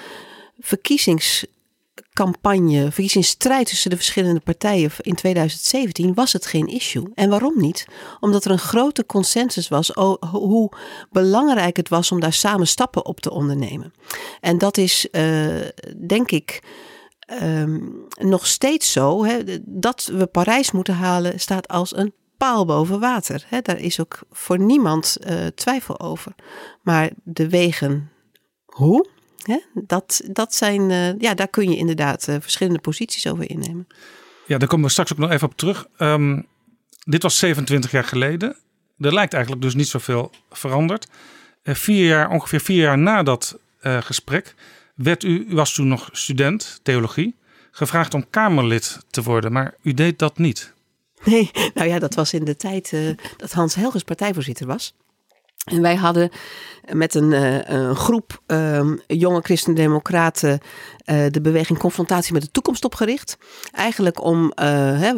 verkiezings 0.58 1.46
campagne, 2.16 2.92
verkiezingsstrijd 2.92 3.66
tussen 3.66 3.90
de 3.90 3.96
verschillende 3.96 4.40
partijen 4.40 4.90
in 5.00 5.14
2017 5.14 6.14
was 6.14 6.32
het 6.32 6.46
geen 6.46 6.66
issue. 6.66 7.10
En 7.14 7.30
waarom 7.30 7.52
niet? 7.56 7.86
Omdat 8.20 8.44
er 8.44 8.50
een 8.50 8.58
grote 8.58 9.06
consensus 9.06 9.68
was 9.68 9.88
hoe 10.30 10.72
belangrijk 11.10 11.76
het 11.76 11.88
was 11.88 12.12
om 12.12 12.20
daar 12.20 12.32
samen 12.32 12.66
stappen 12.66 13.06
op 13.06 13.20
te 13.20 13.30
ondernemen. 13.30 13.92
En 14.40 14.58
dat 14.58 14.76
is, 14.76 15.08
uh, 15.12 15.56
denk 16.06 16.30
ik. 16.30 16.62
Um, 17.42 18.06
nog 18.20 18.46
steeds 18.46 18.92
zo. 18.92 19.24
Hè, 19.24 19.38
dat 19.64 20.10
we 20.12 20.26
Parijs 20.26 20.70
moeten 20.70 20.94
halen 20.94 21.40
staat 21.40 21.68
als 21.68 21.96
een 21.96 22.12
paal 22.36 22.64
boven 22.64 23.00
water. 23.00 23.44
Hè, 23.48 23.60
daar 23.60 23.78
is 23.78 24.00
ook 24.00 24.18
voor 24.30 24.58
niemand 24.58 25.16
uh, 25.20 25.46
twijfel 25.46 26.00
over. 26.00 26.34
Maar 26.82 27.10
de 27.24 27.48
wegen 27.48 28.10
hoe, 28.64 29.06
Hè? 29.46 29.58
Dat, 29.74 30.20
dat 30.30 30.54
zijn, 30.54 30.90
uh, 30.90 31.18
ja, 31.18 31.34
daar 31.34 31.48
kun 31.48 31.70
je 31.70 31.76
inderdaad 31.76 32.28
uh, 32.28 32.36
verschillende 32.40 32.78
posities 32.78 33.26
over 33.26 33.50
innemen. 33.50 33.86
Ja, 34.46 34.58
daar 34.58 34.68
komen 34.68 34.86
we 34.86 34.90
straks 34.90 35.12
ook 35.12 35.18
nog 35.18 35.30
even 35.30 35.48
op 35.48 35.56
terug. 35.56 35.86
Um, 35.98 36.46
dit 37.04 37.22
was 37.22 37.38
27 37.38 37.90
jaar 37.90 38.04
geleden. 38.04 38.56
Er 38.98 39.14
lijkt 39.14 39.32
eigenlijk 39.32 39.62
dus 39.62 39.74
niet 39.74 39.88
zoveel 39.88 40.30
veranderd. 40.50 41.08
Uh, 41.62 41.74
vier 41.74 42.06
jaar, 42.06 42.30
ongeveer 42.30 42.60
vier 42.60 42.82
jaar 42.82 42.98
na 42.98 43.22
dat 43.22 43.58
gesprek 44.00 44.54
werd 44.94 45.22
u, 45.22 45.46
u 45.48 45.54
was 45.54 45.74
toen 45.74 45.88
nog 45.88 46.08
student 46.12 46.80
theologie, 46.82 47.34
gevraagd 47.70 48.14
om 48.14 48.30
Kamerlid 48.30 48.98
te 49.10 49.22
worden, 49.22 49.52
maar 49.52 49.74
u 49.82 49.94
deed 49.94 50.18
dat 50.18 50.38
niet. 50.38 50.72
Nee, 51.24 51.50
nou 51.74 51.88
ja, 51.88 51.98
dat 51.98 52.14
was 52.14 52.32
in 52.32 52.44
de 52.44 52.56
tijd 52.56 53.16
dat 53.36 53.52
Hans 53.52 53.74
Helgers 53.74 54.02
partijvoorzitter 54.02 54.66
was. 54.66 54.94
En 55.66 55.82
wij 55.82 55.94
hadden 55.94 56.30
met 56.92 57.14
een, 57.14 57.32
uh, 57.32 57.58
een 57.64 57.96
groep 57.96 58.42
um, 58.46 59.00
jonge 59.06 59.40
christendemocraten 59.40 60.60
uh, 61.06 61.26
de 61.30 61.40
beweging 61.40 61.78
Confrontatie 61.78 62.32
met 62.32 62.42
de 62.42 62.50
Toekomst 62.50 62.84
opgericht. 62.84 63.36
Eigenlijk 63.72 64.22
om, 64.22 64.42
uh, 64.44 64.54
hè, 65.00 65.12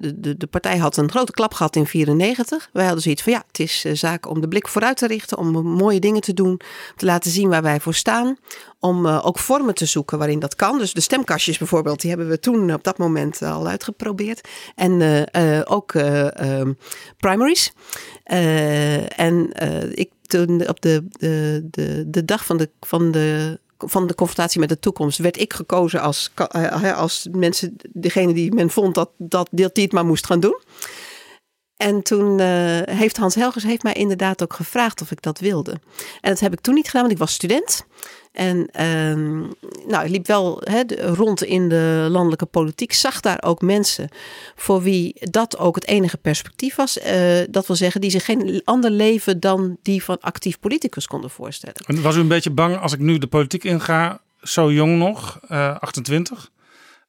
de, 0.00 0.20
de, 0.20 0.36
de, 0.36 0.46
partij 0.46 0.78
had 0.78 0.96
een 0.96 1.10
grote 1.10 1.32
klap 1.32 1.54
gehad 1.54 1.76
in 1.76 1.86
94. 1.86 2.68
Wij 2.72 2.84
hadden 2.84 3.02
zoiets 3.02 3.22
van 3.22 3.32
ja, 3.32 3.44
het 3.46 3.58
is 3.58 3.80
zaak 3.80 4.28
om 4.28 4.40
de 4.40 4.48
blik 4.48 4.68
vooruit 4.68 4.96
te 4.96 5.06
richten, 5.06 5.38
om 5.38 5.50
mooie 5.62 6.00
dingen 6.00 6.20
te 6.20 6.34
doen, 6.34 6.60
te 6.96 7.04
laten 7.04 7.30
zien 7.30 7.48
waar 7.48 7.62
wij 7.62 7.80
voor 7.80 7.94
staan. 7.94 8.36
Om 8.80 9.06
ook 9.06 9.38
vormen 9.38 9.74
te 9.74 9.86
zoeken 9.86 10.18
waarin 10.18 10.38
dat 10.38 10.54
kan. 10.54 10.78
Dus 10.78 10.92
de 10.92 11.00
stemkastjes 11.00 11.58
bijvoorbeeld, 11.58 12.00
die 12.00 12.10
hebben 12.10 12.28
we 12.28 12.40
toen 12.40 12.72
op 12.72 12.84
dat 12.84 12.98
moment 12.98 13.42
al 13.42 13.66
uitgeprobeerd. 13.66 14.48
En 14.74 15.26
ook 15.66 15.94
ehm, 15.94 16.72
primaries. 17.16 17.72
en 19.16 19.52
ik 19.94 20.10
toen 20.22 20.68
op 20.68 20.80
de, 20.80 21.04
de, 21.10 21.66
de, 21.70 22.04
de 22.06 22.24
dag 22.24 22.44
van 22.44 22.56
de, 22.56 22.70
van 22.80 23.10
de 23.10 23.58
van 23.86 24.06
de 24.06 24.14
confrontatie 24.14 24.60
met 24.60 24.68
de 24.68 24.78
toekomst 24.78 25.18
werd 25.18 25.40
ik 25.40 25.52
gekozen 25.52 26.00
als, 26.00 26.30
eh, 26.34 26.98
als 26.98 27.28
mensen, 27.32 27.76
degene 27.92 28.32
die 28.32 28.54
men 28.54 28.70
vond 28.70 28.94
dat, 28.94 29.10
dat, 29.16 29.48
die 29.50 29.66
het 29.84 29.92
maar 29.92 30.06
moest 30.06 30.26
gaan 30.26 30.40
doen. 30.40 30.58
En 31.78 32.02
toen 32.02 32.38
uh, 32.38 32.80
heeft 32.84 33.16
Hans 33.16 33.34
Helgers 33.34 33.64
heeft 33.64 33.82
mij 33.82 33.92
inderdaad 33.92 34.42
ook 34.42 34.52
gevraagd 34.52 35.02
of 35.02 35.10
ik 35.10 35.22
dat 35.22 35.38
wilde. 35.38 35.70
En 36.20 36.30
dat 36.30 36.40
heb 36.40 36.52
ik 36.52 36.60
toen 36.60 36.74
niet 36.74 36.86
gedaan, 36.86 37.00
want 37.00 37.12
ik 37.12 37.18
was 37.18 37.32
student. 37.32 37.86
En 38.32 38.56
uh, 38.56 39.46
nou, 39.86 40.04
ik 40.04 40.10
liep 40.10 40.26
wel 40.26 40.62
rond 40.98 41.42
in 41.42 41.68
de 41.68 42.06
landelijke 42.10 42.46
politiek, 42.46 42.92
zag 42.92 43.20
daar 43.20 43.42
ook 43.42 43.62
mensen 43.62 44.08
voor 44.54 44.82
wie 44.82 45.16
dat 45.30 45.58
ook 45.58 45.74
het 45.74 45.86
enige 45.86 46.16
perspectief 46.16 46.74
was. 46.74 46.98
Uh, 46.98 47.40
dat 47.50 47.66
wil 47.66 47.76
zeggen, 47.76 48.00
die 48.00 48.10
zich 48.10 48.24
geen 48.24 48.60
ander 48.64 48.90
leven 48.90 49.40
dan 49.40 49.76
die 49.82 50.04
van 50.04 50.20
actief 50.20 50.60
politicus 50.60 51.06
konden 51.06 51.30
voorstellen. 51.30 51.76
En 51.86 52.02
was 52.02 52.16
u 52.16 52.20
een 52.20 52.28
beetje 52.28 52.50
bang 52.50 52.78
als 52.78 52.92
ik 52.92 52.98
nu 52.98 53.18
de 53.18 53.26
politiek 53.26 53.64
inga, 53.64 54.20
zo 54.42 54.72
jong 54.72 54.98
nog, 54.98 55.40
uh, 55.50 55.76
28, 55.78 56.50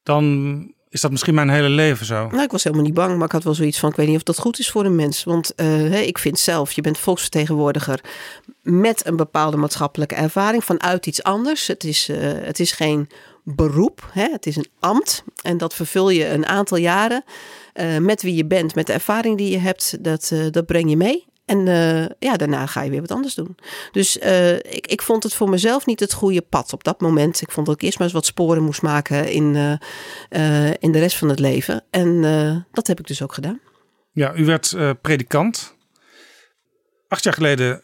dan 0.02 0.74
is 0.90 1.00
dat 1.00 1.10
misschien 1.10 1.34
mijn 1.34 1.48
hele 1.48 1.68
leven 1.68 2.06
zo? 2.06 2.28
Nou, 2.28 2.42
ik 2.42 2.50
was 2.50 2.64
helemaal 2.64 2.84
niet 2.84 2.94
bang, 2.94 3.16
maar 3.16 3.26
ik 3.26 3.32
had 3.32 3.44
wel 3.44 3.54
zoiets 3.54 3.78
van: 3.78 3.90
ik 3.90 3.96
weet 3.96 4.06
niet 4.06 4.16
of 4.16 4.22
dat 4.22 4.38
goed 4.38 4.58
is 4.58 4.70
voor 4.70 4.84
een 4.84 4.94
mens. 4.94 5.24
Want 5.24 5.52
uh, 5.56 6.06
ik 6.06 6.18
vind 6.18 6.38
zelf, 6.38 6.72
je 6.72 6.80
bent 6.80 6.98
volksvertegenwoordiger 6.98 8.00
met 8.62 9.06
een 9.06 9.16
bepaalde 9.16 9.56
maatschappelijke 9.56 10.14
ervaring 10.14 10.64
vanuit 10.64 11.06
iets 11.06 11.22
anders. 11.22 11.66
Het 11.66 11.84
is, 11.84 12.08
uh, 12.08 12.16
het 12.22 12.60
is 12.60 12.72
geen 12.72 13.08
beroep, 13.44 14.08
hè? 14.12 14.28
het 14.30 14.46
is 14.46 14.56
een 14.56 14.68
ambt. 14.80 15.24
En 15.42 15.58
dat 15.58 15.74
vervul 15.74 16.10
je 16.10 16.28
een 16.28 16.46
aantal 16.46 16.76
jaren. 16.76 17.24
Uh, 17.74 17.98
met 17.98 18.22
wie 18.22 18.34
je 18.34 18.46
bent, 18.46 18.74
met 18.74 18.86
de 18.86 18.92
ervaring 18.92 19.36
die 19.36 19.50
je 19.50 19.58
hebt, 19.58 20.04
dat, 20.04 20.32
dat 20.50 20.66
breng 20.66 20.90
je 20.90 20.96
mee. 20.96 21.29
En 21.50 21.66
uh, 21.66 22.06
ja, 22.18 22.36
daarna 22.36 22.66
ga 22.66 22.82
je 22.82 22.90
weer 22.90 23.00
wat 23.00 23.10
anders 23.10 23.34
doen. 23.34 23.56
Dus 23.92 24.16
uh, 24.16 24.56
ik, 24.56 24.86
ik 24.86 25.02
vond 25.02 25.22
het 25.22 25.34
voor 25.34 25.48
mezelf 25.48 25.86
niet 25.86 26.00
het 26.00 26.12
goede 26.12 26.42
pad 26.42 26.72
op 26.72 26.84
dat 26.84 27.00
moment. 27.00 27.40
Ik 27.40 27.50
vond 27.50 27.66
dat 27.66 27.74
ik 27.74 27.82
eerst 27.82 27.98
maar 27.98 28.06
eens 28.06 28.16
wat 28.16 28.26
sporen 28.26 28.62
moest 28.62 28.82
maken 28.82 29.32
in, 29.32 29.54
uh, 29.54 30.70
in 30.78 30.92
de 30.92 30.98
rest 30.98 31.16
van 31.16 31.28
het 31.28 31.38
leven. 31.38 31.84
En 31.90 32.22
dat 32.72 32.86
heb 32.86 32.98
ik 32.98 33.06
dus 33.06 33.22
ook 33.22 33.34
gedaan. 33.34 33.60
Ja, 34.12 34.34
u 34.34 34.44
werd 34.44 34.76
predikant. 35.00 35.76
Acht 37.08 37.24
jaar 37.24 37.34
geleden 37.34 37.82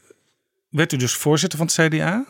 werd 0.68 0.92
u 0.92 0.96
dus 0.96 1.14
voorzitter 1.14 1.58
van 1.58 1.66
het 1.66 1.94
CDA. 1.94 2.26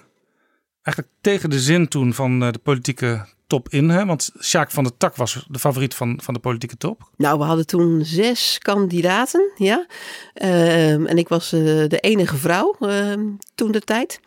Eigenlijk 0.83 1.17
tegen 1.21 1.51
de 1.51 1.61
zin 1.61 1.89
toen 1.89 2.15
van 2.15 2.41
de 2.41 2.61
politieke 2.63 3.27
top 3.47 3.69
in? 3.69 3.89
Hè? 3.89 4.07
Want 4.07 4.31
Sjaak 4.41 4.71
van 4.71 4.85
der 4.85 4.97
Tak 4.97 5.17
was 5.17 5.47
de 5.49 5.59
favoriet 5.59 5.95
van, 5.95 6.21
van 6.23 6.35
de 6.35 6.41
politieke 6.41 6.77
top. 6.77 7.11
Nou, 7.17 7.39
we 7.39 7.45
hadden 7.45 7.67
toen 7.67 8.05
zes 8.05 8.59
kandidaten, 8.59 9.53
ja. 9.57 9.87
Uh, 10.35 10.93
en 10.93 11.19
ik 11.19 11.29
was 11.29 11.53
uh, 11.53 11.61
de 11.89 11.99
enige 12.01 12.37
vrouw 12.37 12.77
uh, 12.81 13.13
toen 13.55 13.73
de 13.73 13.81
tijd. 13.81 14.21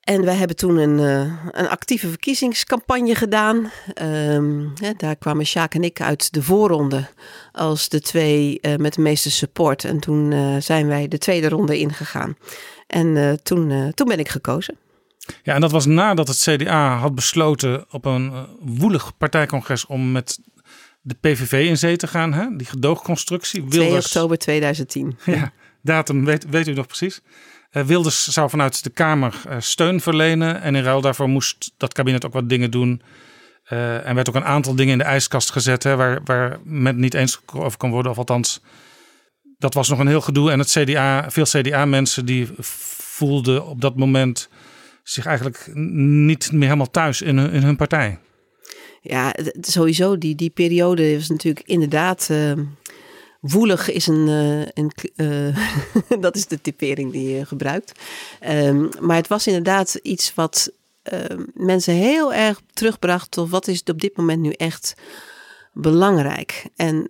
En 0.00 0.24
wij 0.24 0.34
hebben 0.34 0.56
toen 0.56 0.76
een, 0.76 0.98
uh, 0.98 1.32
een 1.50 1.68
actieve 1.68 2.08
verkiezingscampagne 2.08 3.14
gedaan. 3.14 3.70
Hè, 4.74 4.92
daar 4.96 5.16
kwamen 5.16 5.46
Sjaak 5.46 5.74
en 5.74 5.84
ik 5.84 6.00
uit 6.00 6.32
de 6.32 6.42
voorronde 6.42 7.08
als 7.52 7.88
de 7.88 8.00
twee 8.00 8.58
uh, 8.62 8.76
met 8.76 8.94
de 8.94 9.00
meeste 9.00 9.30
support. 9.30 9.84
En 9.84 10.00
toen 10.00 10.34
zijn 10.62 10.86
wij 10.86 11.08
de 11.08 11.18
tweede 11.18 11.48
ronde 11.48 11.78
ingegaan. 11.78 12.36
En 12.86 13.38
toen, 13.42 13.92
toen 13.94 14.08
ben 14.08 14.18
ik 14.18 14.28
gekozen. 14.28 14.78
Ja, 15.42 15.54
en 15.54 15.60
dat 15.60 15.70
was 15.70 15.86
nadat 15.86 16.28
het 16.28 16.38
CDA 16.38 16.96
had 16.96 17.14
besloten 17.14 17.84
op 17.90 18.04
een 18.04 18.46
woelig 18.60 19.16
partijcongres 19.16 19.86
om 19.86 20.12
met 20.12 20.38
de 21.06 21.14
PVV 21.20 21.66
in 21.68 21.78
zee 21.78 21.96
te 21.96 22.06
gaan. 22.06 22.32
Hè? 22.32 22.56
Die 22.56 22.66
gedoogconstructie. 22.66 23.68
2 23.68 23.92
oktober 23.92 24.38
2010. 24.38 25.18
Ja, 25.24 25.52
datum 25.82 26.24
weet, 26.24 26.46
weet 26.50 26.66
u 26.66 26.72
nog 26.72 26.86
precies. 26.86 27.20
Uh, 27.72 27.82
Wilders 27.82 28.28
zou 28.28 28.50
vanuit 28.50 28.84
de 28.84 28.90
Kamer 28.90 29.42
uh, 29.48 29.56
steun 29.58 30.00
verlenen. 30.00 30.60
En 30.60 30.74
in 30.74 30.82
ruil 30.82 31.00
daarvoor 31.00 31.28
moest 31.28 31.72
dat 31.76 31.92
kabinet 31.92 32.26
ook 32.26 32.32
wat 32.32 32.48
dingen 32.48 32.70
doen. 32.70 33.02
Uh, 33.72 34.06
en 34.06 34.14
werd 34.14 34.28
ook 34.28 34.34
een 34.34 34.44
aantal 34.44 34.74
dingen 34.74 34.92
in 34.92 34.98
de 34.98 35.04
ijskast 35.04 35.50
gezet. 35.50 35.82
Hè, 35.82 35.96
waar, 35.96 36.20
waar 36.24 36.58
men 36.64 37.00
niet 37.00 37.14
eens 37.14 37.40
over 37.54 37.78
kan 37.78 37.90
worden. 37.90 38.12
Of 38.12 38.18
althans, 38.18 38.60
dat 39.58 39.74
was 39.74 39.88
nog 39.88 39.98
een 39.98 40.06
heel 40.06 40.20
gedoe. 40.20 40.50
En 40.50 40.58
het 40.58 40.70
CDA, 40.70 41.30
veel 41.30 41.44
CDA-mensen 41.44 42.26
die 42.26 42.48
voelden 42.58 43.66
op 43.66 43.80
dat 43.80 43.96
moment 43.96 44.48
zich 45.08 45.26
eigenlijk 45.26 45.70
niet 45.74 46.52
meer 46.52 46.64
helemaal 46.64 46.90
thuis 46.90 47.22
in 47.22 47.38
in 47.38 47.62
hun 47.62 47.76
partij. 47.76 48.18
Ja, 49.02 49.34
sowieso. 49.60 50.18
Die, 50.18 50.34
die 50.34 50.50
periode 50.50 51.14
was 51.14 51.28
natuurlijk 51.28 51.66
inderdaad 51.66 52.30
Woelig 53.40 53.90
is 53.90 54.06
een, 54.06 54.28
uh, 54.28 54.60
een 54.60 54.92
uh, 55.16 55.56
dat 56.24 56.36
is 56.36 56.46
de 56.46 56.60
typering 56.60 57.12
die 57.12 57.36
je 57.36 57.46
gebruikt. 57.46 58.00
Um, 58.48 58.88
maar 59.00 59.16
het 59.16 59.28
was 59.28 59.46
inderdaad 59.46 59.94
iets 59.94 60.34
wat 60.34 60.72
uh, 61.12 61.20
mensen 61.54 61.94
heel 61.94 62.34
erg 62.34 62.60
terugbracht 62.72 63.30
tot 63.30 63.50
wat 63.50 63.68
is 63.68 63.82
op 63.82 64.00
dit 64.00 64.16
moment 64.16 64.40
nu 64.40 64.50
echt 64.50 64.94
belangrijk. 65.72 66.64
En 66.76 67.08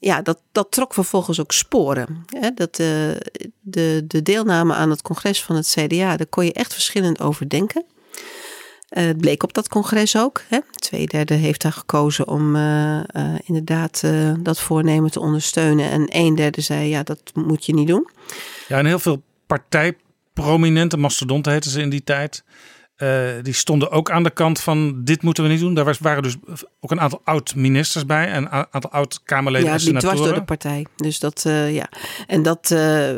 ja, 0.00 0.22
dat, 0.22 0.40
dat 0.52 0.70
trok 0.70 0.94
vervolgens 0.94 1.40
ook 1.40 1.52
sporen. 1.52 2.24
Hè? 2.26 2.50
Dat, 2.54 2.76
de, 2.76 4.04
de 4.06 4.22
deelname 4.22 4.74
aan 4.74 4.90
het 4.90 5.02
congres 5.02 5.42
van 5.42 5.56
het 5.56 5.76
CDA, 5.78 6.16
daar 6.16 6.26
kon 6.26 6.44
je 6.44 6.52
echt 6.52 6.72
verschillend 6.72 7.20
over 7.20 7.48
denken. 7.48 7.84
Uh, 8.90 9.04
het 9.04 9.18
bleek 9.18 9.42
op 9.42 9.52
dat 9.52 9.68
congres 9.68 10.16
ook. 10.16 10.42
Hè. 10.48 10.58
Twee 10.70 11.06
derde 11.06 11.34
heeft 11.34 11.62
daar 11.62 11.72
gekozen 11.72 12.28
om 12.28 12.56
uh, 12.56 13.00
inderdaad 13.44 14.02
dat 14.40 14.60
voornemen 14.60 15.10
te 15.10 15.20
ondersteunen. 15.20 15.90
En 15.90 16.06
een 16.08 16.34
derde 16.34 16.60
zei, 16.60 16.88
ja, 16.88 17.02
dat 17.02 17.20
moet 17.34 17.66
je 17.66 17.74
niet 17.74 17.88
doen. 17.88 18.08
Ja, 18.68 18.78
en 18.78 18.86
heel 18.86 18.98
veel 18.98 19.22
partijprominente 19.46 20.96
mastodonten 20.96 21.52
heten 21.52 21.70
ze 21.70 21.80
in 21.80 21.90
die 21.90 22.04
tijd. 22.04 22.44
Uh, 23.02 23.30
die 23.42 23.52
stonden 23.52 23.90
ook 23.90 24.10
aan 24.10 24.22
de 24.22 24.30
kant 24.30 24.60
van 24.60 25.04
dit 25.04 25.22
moeten 25.22 25.44
we 25.44 25.50
niet 25.50 25.60
doen. 25.60 25.74
Daar 25.74 25.84
was, 25.84 25.98
waren 25.98 26.22
dus 26.22 26.36
ook 26.80 26.90
een 26.90 27.00
aantal 27.00 27.20
oud-ministers 27.24 28.06
bij 28.06 28.26
en 28.26 28.42
een 28.42 28.66
aantal 28.70 28.90
oud-Kamerleden 28.90 29.66
ja, 29.66 29.72
en 29.72 29.80
senatoren. 29.80 30.16
dwars 30.16 30.28
door 30.30 30.38
de 30.38 30.44
partij. 30.44 30.86
Dus 30.96 31.18
dat, 31.18 31.44
uh, 31.46 31.74
ja. 31.74 31.88
En 32.26 32.42
dat, 32.42 32.70
uh, 32.72 33.16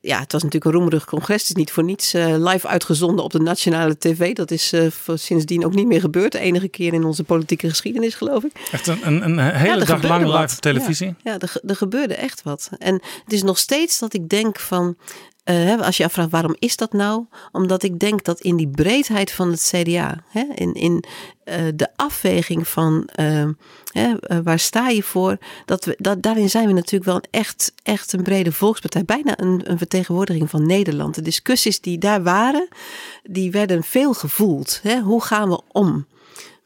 ja, 0.00 0.18
het 0.18 0.32
was 0.32 0.42
natuurlijk 0.42 0.64
een 0.64 0.72
roemerig 0.72 1.04
congres. 1.04 1.40
Het 1.40 1.50
is 1.50 1.54
niet 1.56 1.70
voor 1.70 1.84
niets 1.84 2.12
live 2.12 2.66
uitgezonden 2.66 3.24
op 3.24 3.32
de 3.32 3.40
nationale 3.40 3.98
tv. 3.98 4.34
Dat 4.34 4.50
is 4.50 4.74
sindsdien 5.14 5.64
ook 5.64 5.74
niet 5.74 5.86
meer 5.86 6.00
gebeurd. 6.00 6.32
De 6.32 6.38
enige 6.38 6.68
keer 6.68 6.92
in 6.92 7.04
onze 7.04 7.24
politieke 7.24 7.68
geschiedenis, 7.68 8.14
geloof 8.14 8.44
ik. 8.44 8.52
Echt 8.72 8.86
een, 8.86 9.06
een, 9.06 9.22
een 9.22 9.38
hele 9.38 9.78
ja, 9.78 9.84
dag 9.84 10.02
lang 10.02 10.24
live 10.24 10.54
op 10.54 10.60
televisie? 10.60 11.06
Ja, 11.06 11.32
ja 11.32 11.38
er, 11.38 11.52
er 11.66 11.76
gebeurde 11.76 12.14
echt 12.14 12.42
wat. 12.42 12.70
En 12.78 12.94
het 13.24 13.32
is 13.32 13.42
nog 13.42 13.58
steeds 13.58 13.98
dat 13.98 14.14
ik 14.14 14.28
denk 14.28 14.60
van... 14.60 14.96
Uh, 15.50 15.80
als 15.80 15.96
je 15.96 16.04
afvraagt 16.04 16.30
waarom 16.30 16.56
is 16.58 16.76
dat 16.76 16.92
nou? 16.92 17.24
Omdat 17.52 17.82
ik 17.82 17.98
denk 17.98 18.24
dat 18.24 18.40
in 18.40 18.56
die 18.56 18.68
breedheid 18.68 19.32
van 19.32 19.50
het 19.50 19.72
CDA, 19.74 20.22
hè, 20.28 20.44
in, 20.54 20.74
in 20.74 21.04
uh, 21.44 21.54
de 21.74 21.88
afweging 21.96 22.68
van 22.68 23.08
hè, 23.92 24.14
waar 24.42 24.58
sta 24.58 24.88
je 24.88 25.02
voor, 25.02 25.38
dat 25.64 25.84
we, 25.84 25.94
dat, 25.98 26.22
daarin 26.22 26.50
zijn 26.50 26.66
we 26.66 26.72
natuurlijk 26.72 27.04
wel 27.04 27.14
een 27.14 27.28
echt, 27.30 27.72
echt 27.82 28.12
een 28.12 28.22
brede 28.22 28.52
volkspartij. 28.52 29.04
Bijna 29.04 29.40
een, 29.40 29.70
een 29.70 29.78
vertegenwoordiging 29.78 30.50
van 30.50 30.66
Nederland. 30.66 31.14
De 31.14 31.22
discussies 31.22 31.80
die 31.80 31.98
daar 31.98 32.22
waren, 32.22 32.68
die 33.22 33.50
werden 33.50 33.82
veel 33.82 34.14
gevoeld. 34.14 34.80
Hè? 34.82 35.00
Hoe 35.00 35.22
gaan 35.22 35.48
we 35.48 35.60
om? 35.72 36.06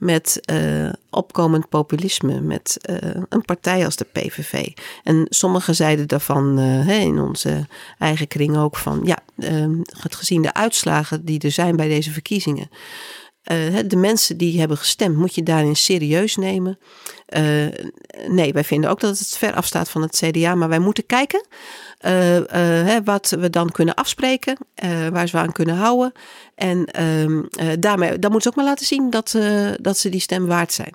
Met 0.00 0.40
uh, 0.52 0.88
opkomend 1.10 1.68
populisme, 1.68 2.40
met 2.40 2.76
uh, 2.90 2.96
een 3.28 3.44
partij 3.44 3.84
als 3.84 3.96
de 3.96 4.06
PVV. 4.12 4.66
En 5.04 5.26
sommigen 5.28 5.74
zeiden 5.74 6.08
daarvan 6.08 6.58
uh, 6.58 7.00
in 7.00 7.18
onze 7.18 7.66
eigen 7.98 8.28
kring 8.28 8.56
ook 8.56 8.76
van 8.76 9.00
ja, 9.04 9.18
gezien 9.92 10.42
de 10.42 10.54
uitslagen 10.54 11.24
die 11.24 11.40
er 11.40 11.50
zijn 11.50 11.76
bij 11.76 11.88
deze 11.88 12.10
verkiezingen. 12.10 12.70
de 13.86 13.96
mensen 13.96 14.36
die 14.36 14.58
hebben 14.58 14.76
gestemd, 14.76 15.16
moet 15.16 15.34
je 15.34 15.42
daarin 15.42 15.76
serieus 15.76 16.36
nemen. 16.36 16.78
nee, 18.28 18.52
wij 18.52 18.64
vinden 18.64 18.90
ook 18.90 19.00
dat 19.00 19.18
het 19.18 19.36
ver 19.36 19.54
afstaat 19.54 19.90
van 19.90 20.02
het 20.02 20.22
CDA, 20.24 20.54
maar 20.54 20.68
wij 20.68 20.78
moeten 20.78 21.06
kijken 21.06 21.46
uh, 22.06 22.96
wat 23.04 23.30
we 23.38 23.50
dan 23.50 23.70
kunnen 23.70 23.94
afspreken, 23.94 24.56
uh, 24.84 25.08
waar 25.08 25.28
ze 25.28 25.38
aan 25.38 25.52
kunnen 25.52 25.76
houden. 25.76 26.12
En 26.54 26.84
ehm, 26.84 27.42
daarmee, 27.80 28.18
dan 28.18 28.30
moeten 28.30 28.42
ze 28.42 28.48
ook 28.48 28.54
maar 28.54 28.64
laten 28.64 28.86
zien 28.86 29.10
dat, 29.10 29.38
dat 29.80 29.98
ze 29.98 30.08
die 30.08 30.20
stem 30.20 30.46
waard 30.46 30.72
zijn. 30.72 30.94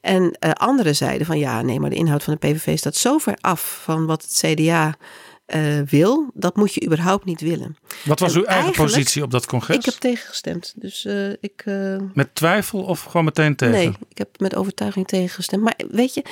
En 0.00 0.38
anderen 0.38 0.96
zeiden 0.96 1.26
van 1.26 1.38
ja, 1.38 1.62
nee, 1.62 1.80
maar 1.80 1.90
de 1.90 1.96
inhoud 1.96 2.22
van 2.22 2.36
de 2.40 2.48
PVV 2.48 2.78
staat 2.78 2.96
zo 2.96 3.18
ver 3.18 3.36
af 3.40 3.80
van 3.82 4.06
wat 4.06 4.22
het 4.22 4.42
CDA 4.44 4.94
uh, 5.46 5.80
wil, 5.80 6.30
dat 6.34 6.56
moet 6.56 6.74
je 6.74 6.84
überhaupt 6.84 7.24
niet 7.24 7.40
willen. 7.40 7.76
Wat 8.04 8.20
was 8.20 8.34
uw 8.34 8.44
eigen 8.44 8.72
positie 8.72 9.22
op 9.22 9.30
dat 9.30 9.46
congres? 9.46 9.76
Ik 9.76 9.84
heb 9.84 9.94
tegengestemd. 9.94 10.72
Dus, 10.76 11.04
uh, 11.04 11.30
ik, 11.40 11.62
uh, 11.64 11.96
met 12.14 12.34
twijfel 12.34 12.82
of 12.82 13.02
gewoon 13.02 13.24
meteen 13.24 13.56
tegen? 13.56 13.74
Nee, 13.74 13.92
ik 14.08 14.18
heb 14.18 14.28
met 14.40 14.54
overtuiging 14.54 15.06
tegengestemd. 15.06 15.62
Maar 15.62 15.74
weet 15.90 16.14
je, 16.14 16.24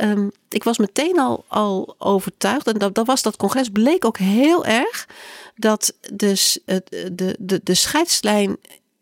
um, 0.00 0.30
ik 0.48 0.64
was 0.64 0.78
meteen 0.78 1.18
al, 1.18 1.44
al 1.48 1.94
overtuigd. 1.98 2.66
En 2.66 2.78
dat, 2.78 2.94
dat 2.94 3.06
was 3.06 3.22
dat 3.22 3.36
congres 3.36 3.68
bleek 3.68 4.04
ook 4.04 4.18
heel 4.18 4.64
erg 4.64 5.08
dat 5.56 5.94
dus 6.12 6.58
de, 6.64 7.36
de, 7.38 7.60
de, 7.62 7.74
scheidslijn 7.74 8.56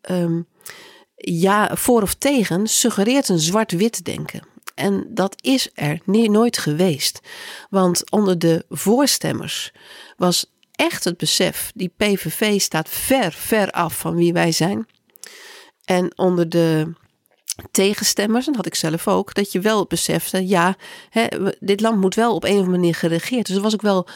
um, 0.09 0.47
ja, 1.15 1.75
voor 1.75 2.01
of 2.01 2.13
tegen 2.13 2.67
suggereert 2.67 3.29
een 3.29 3.39
zwart-wit 3.39 4.05
denken. 4.05 4.47
En 4.75 5.05
dat 5.09 5.35
is 5.41 5.69
er 5.73 5.99
nooit 6.05 6.57
geweest. 6.57 7.19
Want 7.69 8.11
onder 8.11 8.39
de 8.39 8.65
voorstemmers 8.69 9.71
was 10.17 10.45
echt 10.71 11.03
het 11.03 11.17
besef: 11.17 11.71
die 11.75 11.93
PVV 11.97 12.61
staat 12.61 12.89
ver, 12.89 13.31
ver 13.31 13.71
af 13.71 13.97
van 13.97 14.15
wie 14.15 14.33
wij 14.33 14.51
zijn. 14.51 14.87
En 15.85 16.17
onder 16.17 16.49
de 16.49 16.93
tegenstemmers, 17.71 18.45
en 18.45 18.53
dat 18.53 18.63
had 18.63 18.73
ik 18.73 18.79
zelf 18.79 19.07
ook, 19.07 19.33
dat 19.33 19.51
je 19.51 19.59
wel 19.59 19.85
besefte, 19.85 20.47
ja, 20.47 20.75
hè, 21.09 21.27
dit 21.59 21.81
land 21.81 22.01
moet 22.01 22.15
wel 22.15 22.35
op 22.35 22.43
een 22.43 22.51
of 22.51 22.57
andere 22.57 22.77
manier 22.77 22.95
geregeerd. 22.95 23.45
Dus 23.47 23.55
er 23.55 23.61
was 23.61 23.73
ook 23.73 23.81
wel 23.81 24.07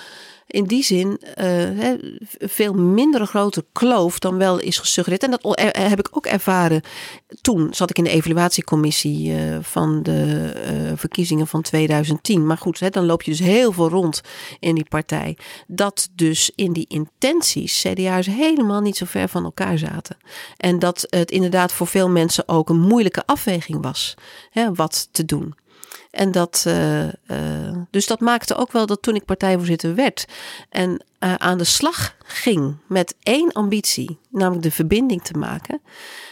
in 0.48 0.64
die 0.64 0.84
zin 0.84 1.22
uh, 1.42 1.94
veel 2.40 2.74
minder 2.74 3.28
grote 3.28 3.66
kloof 3.72 4.20
dan 4.20 4.38
wel 4.38 4.60
is 4.60 4.78
gesuggereerd. 4.78 5.24
En 5.24 5.32
dat 5.32 5.60
heb 5.78 6.00
ik 6.00 6.08
ook 6.12 6.26
ervaren. 6.26 6.82
Toen 7.42 7.68
zat 7.74 7.90
ik 7.90 7.98
in 7.98 8.04
de 8.04 8.10
evaluatiecommissie 8.10 9.32
uh, 9.32 9.58
van 9.62 10.04
de 10.04 10.54
uh, 10.72 10.92
verkiezingen 10.96 11.48
van 11.48 11.62
2010. 11.62 12.46
Maar 12.46 12.58
goed, 12.58 12.94
dan 12.94 13.06
loop 13.06 13.22
je 13.22 13.32
dus 13.32 13.40
heel 13.40 13.72
veel 13.72 13.90
rond 13.90 14.22
in 14.60 14.76
die 14.76 14.86
partij. 14.90 15.38
Dat 15.68 16.10
dus 16.16 16.52
in 16.56 16.74
die 16.74 16.86
intenties 16.88 17.82
CDA's 17.82 18.26
helemaal 18.26 18.82
niet 18.82 18.98
zo 18.98 19.06
ver 19.06 19.30
van 19.30 19.44
elkaar 19.44 19.78
zaten. 19.78 20.18
En 20.58 20.80
dat 20.80 21.06
het 21.10 21.32
inderdaad 21.32 21.74
voor 21.74 21.88
veel 21.88 22.10
mensen 22.10 22.48
ook 22.48 22.70
een 22.70 22.82
moeilijke 22.82 23.26
afweging 23.26 23.82
was. 23.82 24.14
Hè, 24.50 24.74
wat 24.74 25.10
te 25.12 25.26
doen. 25.26 25.56
En 26.17 26.32
dat, 26.32 26.63
uh, 26.67 27.03
uh, 27.03 27.12
dus 27.89 28.06
dat 28.06 28.19
maakte 28.19 28.56
ook 28.56 28.71
wel 28.71 28.86
dat 28.86 29.01
toen 29.01 29.15
ik 29.15 29.25
partijvoorzitter 29.25 29.95
werd 29.95 30.25
en 30.69 30.89
uh, 31.19 31.34
aan 31.34 31.58
de 31.58 31.63
slag 31.63 32.15
ging 32.23 32.77
met 32.88 33.15
één 33.23 33.51
ambitie, 33.51 34.19
namelijk 34.30 34.63
de 34.63 34.71
verbinding 34.71 35.23
te 35.23 35.38
maken, 35.38 35.82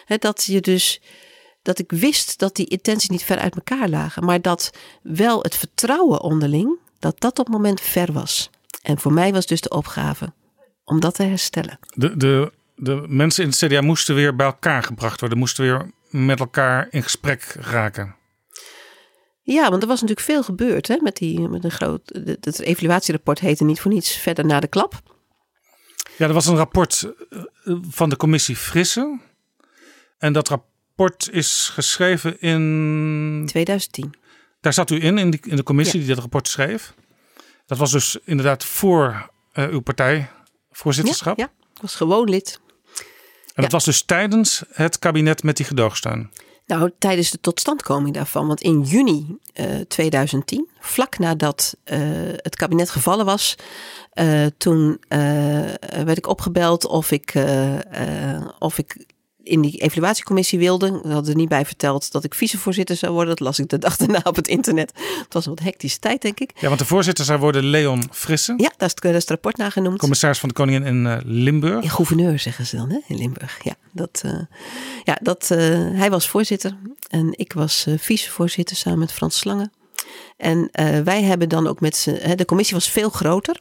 hè, 0.05 0.17
dat 0.17 0.43
je 0.43 0.61
dus 0.61 1.01
dat 1.61 1.79
ik 1.79 1.91
wist 1.91 2.39
dat 2.39 2.55
die 2.55 2.67
intenties 2.67 3.09
niet 3.09 3.23
ver 3.23 3.37
uit 3.37 3.55
elkaar 3.55 3.89
lagen, 3.89 4.25
maar 4.25 4.41
dat 4.41 4.71
wel 5.01 5.41
het 5.41 5.55
vertrouwen 5.55 6.21
onderling, 6.21 6.77
dat 6.99 7.19
dat 7.19 7.39
op 7.39 7.45
het 7.45 7.55
moment 7.55 7.81
ver 7.81 8.11
was. 8.11 8.49
En 8.81 8.99
voor 8.99 9.13
mij 9.13 9.31
was 9.31 9.45
dus 9.45 9.61
de 9.61 9.69
opgave 9.69 10.33
om 10.83 10.99
dat 10.99 11.15
te 11.15 11.23
herstellen. 11.23 11.79
De, 11.93 12.17
de, 12.17 12.51
de 12.75 13.05
mensen 13.07 13.43
in 13.43 13.49
het 13.49 13.57
CDA 13.57 13.81
moesten 13.81 14.15
weer 14.15 14.35
bij 14.35 14.45
elkaar 14.45 14.83
gebracht 14.83 15.19
worden, 15.19 15.37
moesten 15.37 15.63
weer 15.63 15.91
met 16.09 16.39
elkaar 16.39 16.87
in 16.89 17.03
gesprek 17.03 17.55
raken. 17.59 18.15
Ja, 19.45 19.69
want 19.69 19.81
er 19.81 19.87
was 19.87 20.01
natuurlijk 20.01 20.27
veel 20.27 20.43
gebeurd 20.43 20.87
hè, 20.87 20.97
met, 21.01 21.15
die, 21.17 21.39
met 21.39 21.63
een 21.63 21.71
groot. 21.71 22.19
Het 22.41 22.59
evaluatierapport 22.59 23.39
heette 23.39 23.63
niet 23.63 23.79
voor 23.79 23.91
niets 23.91 24.11
verder 24.17 24.45
na 24.45 24.59
de 24.59 24.67
klap. 24.67 25.01
Ja, 26.17 26.27
er 26.27 26.33
was 26.33 26.45
een 26.45 26.55
rapport 26.55 27.13
eh, 27.29 27.75
van 27.89 28.09
de 28.09 28.17
commissie 28.17 28.55
Frisse. 28.55 29.19
En 30.17 30.33
dat 30.33 30.47
rapport 30.47 31.29
is 31.31 31.69
geschreven 31.73 32.41
in. 32.41 33.43
2010. 33.45 34.13
Daar 34.61 34.73
zat 34.73 34.89
u 34.89 35.03
in, 35.03 35.17
in, 35.17 35.29
die, 35.29 35.39
in 35.43 35.55
de 35.55 35.63
commissie 35.63 35.99
die 35.99 36.09
dat 36.09 36.17
rapport 36.17 36.47
schreef. 36.47 36.93
Dat 37.65 37.77
was 37.77 37.91
dus 37.91 38.17
inderdaad 38.23 38.65
voor 38.65 39.29
uh, 39.53 39.67
uw 39.67 39.79
partijvoorzitterschap. 39.79 41.37
Ja, 41.37 41.43
ja, 41.43 41.67
ik 41.73 41.81
was 41.81 41.95
gewoon 41.95 42.29
lid. 42.29 42.59
En 43.53 43.63
dat 43.63 43.71
was 43.71 43.85
dus 43.85 44.01
tijdens 44.01 44.63
het 44.71 44.99
kabinet 44.99 45.43
met 45.43 45.57
die 45.57 45.65
gedoogsteun? 45.65 46.31
Nou, 46.65 46.91
tijdens 46.99 47.31
de 47.31 47.39
totstandkoming 47.39 48.15
daarvan. 48.15 48.47
Want 48.47 48.61
in 48.61 48.81
juni 48.81 49.37
uh, 49.59 49.79
2010, 49.87 50.69
vlak 50.79 51.17
nadat 51.17 51.77
uh, 51.85 51.97
het 52.35 52.55
kabinet 52.55 52.89
gevallen 52.89 53.25
was, 53.25 53.55
uh, 54.13 54.45
toen 54.57 54.99
werd 56.05 56.17
ik 56.17 56.27
opgebeld 56.27 56.85
of 56.85 57.11
ik, 57.11 57.33
of 58.59 58.77
ik 58.77 59.05
in 59.45 59.61
die 59.61 59.77
evaluatiecommissie 59.77 60.59
wilde. 60.59 60.99
We 61.03 61.11
hadden 61.11 61.31
er 61.31 61.37
niet 61.37 61.49
bij 61.49 61.65
verteld 61.65 62.11
dat 62.11 62.23
ik 62.23 62.33
vicevoorzitter 62.33 62.95
zou 62.95 63.13
worden. 63.13 63.29
Dat 63.35 63.39
las 63.39 63.59
ik 63.59 63.69
de 63.69 63.77
dag 63.77 63.97
daarna 63.97 64.21
op 64.23 64.35
het 64.35 64.47
internet. 64.47 64.91
Het 64.95 65.33
was 65.33 65.45
een 65.45 65.55
wat 65.55 65.63
hectische 65.63 65.99
tijd, 65.99 66.21
denk 66.21 66.39
ik. 66.39 66.51
Ja, 66.59 66.67
want 66.67 66.79
de 66.79 66.85
voorzitter 66.85 67.25
zou 67.25 67.39
worden 67.39 67.63
Leon 67.63 68.03
Frissen. 68.11 68.57
Ja, 68.57 68.73
daar 68.77 68.87
is, 68.87 68.95
daar 68.95 69.13
is 69.13 69.19
het 69.19 69.29
rapport 69.29 69.57
naar 69.57 69.71
genoemd. 69.71 69.99
Commissaris 69.99 70.39
van 70.39 70.49
de 70.49 70.55
Koningin 70.55 70.83
in 70.83 71.05
uh, 71.05 71.17
Limburg. 71.23 71.83
Ja, 71.83 71.89
gouverneur 71.89 72.39
zeggen 72.39 72.65
ze 72.65 72.75
dan, 72.75 72.89
hè? 72.89 72.99
in 73.07 73.17
Limburg. 73.17 73.59
Ja, 73.63 73.75
dat, 73.91 74.21
uh, 74.25 74.31
ja, 75.03 75.17
dat, 75.21 75.49
uh, 75.51 75.59
hij 75.99 76.09
was 76.09 76.27
voorzitter 76.27 76.77
en 77.09 77.27
ik 77.31 77.53
was 77.53 77.87
vicevoorzitter 77.97 78.75
samen 78.75 78.99
met 78.99 79.11
Frans 79.11 79.37
Slangen. 79.37 79.71
En 80.37 80.57
uh, 80.57 80.99
wij 80.99 81.23
hebben 81.23 81.49
dan 81.49 81.67
ook 81.67 81.79
met 81.79 81.95
z'n. 81.95 82.35
De 82.35 82.45
commissie 82.45 82.75
was 82.75 82.89
veel 82.89 83.09
groter. 83.09 83.59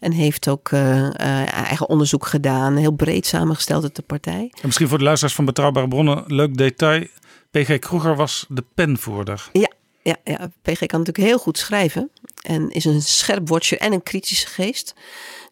En 0.00 0.12
heeft 0.12 0.48
ook 0.48 0.70
uh, 0.70 0.96
uh, 0.96 1.12
eigen 1.52 1.88
onderzoek 1.88 2.26
gedaan. 2.26 2.76
Heel 2.76 2.92
breed 2.92 3.26
samengesteld 3.26 3.82
uit 3.82 3.96
de 3.96 4.02
partij. 4.02 4.50
En 4.54 4.60
misschien 4.62 4.88
voor 4.88 4.98
de 4.98 5.04
luisteraars 5.04 5.36
van 5.36 5.44
Betrouwbare 5.44 5.88
Bronnen. 5.88 6.24
Leuk 6.26 6.56
detail. 6.56 7.06
PG 7.50 7.78
Kroeger 7.78 8.16
was 8.16 8.46
de 8.48 8.64
penvoerder. 8.74 9.48
Ja, 9.52 9.70
ja, 10.02 10.16
ja. 10.24 10.50
PG 10.62 10.78
kan 10.78 10.98
natuurlijk 10.98 11.28
heel 11.28 11.38
goed 11.38 11.58
schrijven. 11.58 12.10
En 12.42 12.70
is 12.70 12.84
een 12.84 13.02
scherp 13.02 13.48
watcher 13.48 13.78
en 13.78 13.92
een 13.92 14.02
kritische 14.02 14.46
geest. 14.46 14.94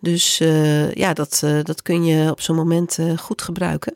Dus 0.00 0.38
ja, 0.94 1.12
dat, 1.12 1.42
dat 1.62 1.82
kun 1.82 2.04
je 2.04 2.30
op 2.30 2.40
zo'n 2.40 2.56
moment 2.56 2.98
goed 3.16 3.42
gebruiken. 3.42 3.94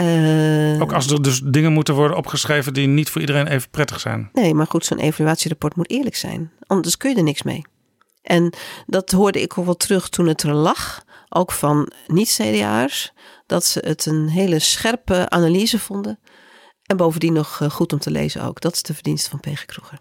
Uh, 0.00 0.80
ook 0.82 0.92
als 0.92 1.10
er 1.10 1.22
dus 1.22 1.40
dingen 1.44 1.72
moeten 1.72 1.94
worden 1.94 2.16
opgeschreven 2.16 2.74
die 2.74 2.86
niet 2.86 3.10
voor 3.10 3.20
iedereen 3.20 3.46
even 3.46 3.70
prettig 3.70 4.00
zijn. 4.00 4.28
Nee, 4.32 4.54
maar 4.54 4.66
goed, 4.66 4.84
zo'n 4.84 4.98
evaluatierapport 4.98 5.76
moet 5.76 5.90
eerlijk 5.90 6.16
zijn. 6.16 6.52
Anders 6.66 6.96
kun 6.96 7.10
je 7.10 7.16
er 7.16 7.22
niks 7.22 7.42
mee. 7.42 7.64
En 8.22 8.52
dat 8.86 9.10
hoorde 9.10 9.40
ik 9.40 9.58
ook 9.58 9.64
wel 9.64 9.76
terug 9.76 10.08
toen 10.08 10.26
het 10.26 10.42
er 10.42 10.54
lag, 10.54 11.04
ook 11.28 11.52
van 11.52 11.92
niet-CDA'ers, 12.06 13.12
dat 13.46 13.64
ze 13.64 13.78
het 13.86 14.06
een 14.06 14.28
hele 14.28 14.58
scherpe 14.58 15.30
analyse 15.30 15.78
vonden. 15.78 16.18
En 16.86 16.96
bovendien 16.96 17.32
nog 17.32 17.60
eh, 17.60 17.70
goed 17.70 17.92
om 17.92 17.98
te 17.98 18.10
lezen 18.10 18.42
ook. 18.42 18.60
Dat 18.60 18.74
is 18.74 18.82
de 18.82 18.94
verdienste 18.94 19.30
van 19.30 19.40
PG 19.40 19.64
Kroeger. 19.64 19.98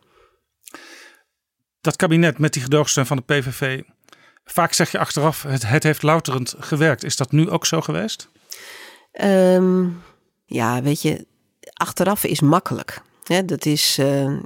Dat 1.81 1.95
kabinet 1.95 2.37
met 2.37 2.53
die 2.53 2.61
gedoogsteun 2.61 3.05
van 3.05 3.17
de 3.17 3.23
PVV. 3.23 3.81
Vaak 4.45 4.73
zeg 4.73 4.91
je 4.91 4.99
achteraf, 4.99 5.43
het, 5.43 5.67
het 5.67 5.83
heeft 5.83 6.03
louterend 6.03 6.55
gewerkt. 6.57 7.03
Is 7.03 7.15
dat 7.15 7.31
nu 7.31 7.49
ook 7.49 7.65
zo 7.65 7.81
geweest? 7.81 8.29
Um, 9.21 10.01
ja, 10.45 10.81
weet 10.81 11.01
je, 11.01 11.25
achteraf 11.73 12.23
is 12.23 12.41
makkelijk. 12.41 13.01
Dat 13.45 13.65
is, 13.65 13.97
uh, 13.99 14.23
uh, 14.25 14.37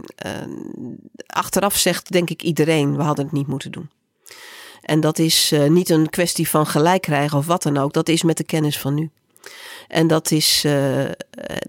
achteraf 1.26 1.78
zegt 1.78 2.12
denk 2.12 2.30
ik 2.30 2.42
iedereen, 2.42 2.98
we 2.98 3.04
hadden 3.04 3.26
het 3.26 3.34
niet 3.34 3.48
moeten 3.48 3.72
doen. 3.72 3.90
En 4.82 5.00
dat 5.00 5.20
is 5.20 5.52
uh, 5.52 5.70
niet 5.70 5.90
een 5.90 6.10
kwestie 6.10 6.50
van 6.50 6.66
gelijk 6.66 7.02
krijgen 7.02 7.38
of 7.38 7.46
wat 7.46 7.64
dan 7.64 7.78
ook. 7.78 7.94
Dat 7.94 8.10
is 8.10 8.24
met 8.24 8.38
de 8.38 8.44
kennis 8.44 8.80
van 8.80 8.94
nu. 8.94 9.10
En 9.88 10.08
dat 10.08 10.32
is, 10.32 10.64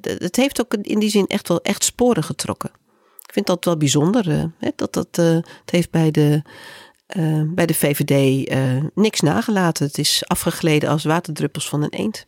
het 0.03 0.37
heeft 0.37 0.61
ook 0.61 0.75
in 0.75 0.99
die 0.99 1.11
zin 1.11 1.27
echt 1.27 1.49
wel 1.49 1.63
echt 1.63 1.85
sporen 1.85 2.25
getrokken. 2.25 2.71
Ik 3.23 3.33
vind 3.33 3.47
dat 3.47 3.65
wel 3.65 3.77
bijzonder. 3.77 4.51
Dat 4.77 4.93
dat, 4.93 5.17
het 5.17 5.71
heeft 5.71 5.91
bij 5.91 6.11
de, 6.11 6.43
bij 7.47 7.67
de 7.67 7.75
VVD 7.75 8.49
niks 8.95 9.21
nagelaten. 9.21 9.87
Het 9.87 9.99
is 9.99 10.23
afgegleden 10.27 10.89
als 10.91 11.05
waterdruppels 11.05 11.69
van 11.69 11.83
een 11.83 11.91
eend. 11.91 12.27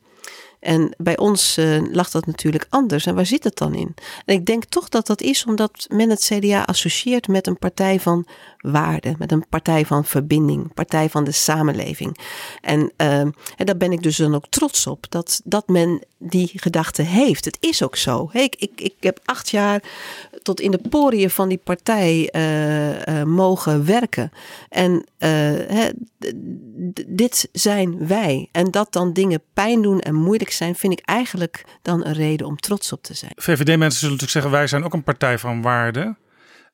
En 0.61 0.95
bij 0.99 1.19
ons 1.19 1.59
uh, 1.59 1.93
lag 1.93 2.11
dat 2.11 2.27
natuurlijk 2.27 2.67
anders. 2.69 3.07
En 3.07 3.15
waar 3.15 3.27
zit 3.27 3.45
het 3.45 3.57
dan 3.57 3.75
in? 3.75 3.95
En 4.25 4.35
ik 4.35 4.47
denk 4.47 4.65
toch 4.65 4.89
dat 4.89 5.07
dat 5.07 5.21
is 5.21 5.45
omdat 5.45 5.87
men 5.89 6.11
het 6.11 6.31
CDA 6.33 6.63
associeert 6.63 7.29
met 7.29 7.47
een 7.47 7.59
partij 7.59 8.01
van 8.01 8.27
waarde, 8.61 9.15
met 9.19 9.33
een 9.33 9.45
partij 9.49 9.87
van 9.87 10.05
verbinding, 10.05 10.75
partij 10.75 11.09
van 11.09 11.25
de 11.25 11.33
samenleving. 11.33 12.19
En, 12.61 12.93
uh, 12.97 13.19
en 13.21 13.35
daar 13.57 13.77
ben 13.77 13.93
ik 13.93 14.03
dus 14.03 14.17
dan 14.17 14.35
ook 14.35 14.47
trots 14.49 14.87
op 14.87 15.07
dat, 15.09 15.41
dat 15.45 15.69
men 15.69 16.03
die 16.19 16.51
gedachte 16.55 17.03
heeft. 17.03 17.45
Het 17.45 17.57
is 17.61 17.83
ook 17.83 17.97
zo. 17.97 18.31
Ik, 18.33 18.57
ik, 18.57 18.71
ik 18.77 18.95
heb 19.01 19.21
acht 19.25 19.51
jaar 19.51 19.83
tot 20.43 20.61
in 20.61 20.71
de 20.71 20.81
poriën 20.89 21.31
van 21.31 21.49
die 21.49 21.61
partij 21.65 22.29
uh, 22.33 22.89
uh, 22.91 23.23
mogen 23.23 23.87
werken. 23.87 24.33
En 24.69 25.07
uh, 25.19 25.87
dit 27.07 27.49
zijn 27.53 28.07
wij. 28.07 28.49
En 28.53 28.71
dat 28.71 28.93
dan 28.93 29.13
dingen 29.13 29.43
pijn 29.55 29.83
doen 29.83 30.01
en 30.01 30.15
moeilijk 30.15 30.51
zijn, 30.51 30.75
vind 30.75 30.93
ik 30.93 31.01
eigenlijk 31.05 31.65
dan 31.83 32.05
een 32.05 32.13
reden 32.13 32.47
om 32.47 32.57
trots 32.57 32.93
op 32.93 33.03
te 33.03 33.15
zijn. 33.15 33.33
VVD-mensen 33.37 33.99
zullen 33.99 34.17
natuurlijk 34.17 34.31
zeggen: 34.31 34.51
wij 34.51 34.67
zijn 34.67 34.85
ook 34.85 34.93
een 34.93 35.03
partij 35.03 35.39
van 35.39 35.63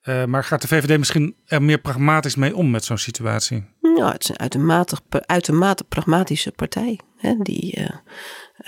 waarde. 0.06 0.26
maar 0.26 0.44
gaat 0.44 0.62
de 0.62 0.68
VVD 0.68 0.98
misschien 0.98 1.36
er 1.46 1.62
meer 1.62 1.78
pragmatisch 1.78 2.34
mee 2.34 2.56
om 2.56 2.70
met 2.70 2.84
zo'n 2.84 2.98
situatie? 2.98 3.64
Nou, 3.80 4.12
het 4.12 4.22
is 4.22 4.28
een 4.28 4.38
uitermate, 4.38 4.96
uitermate 5.08 5.84
pragmatische 5.84 6.52
partij. 6.52 7.00
Hè, 7.16 7.34
die. 7.38 7.88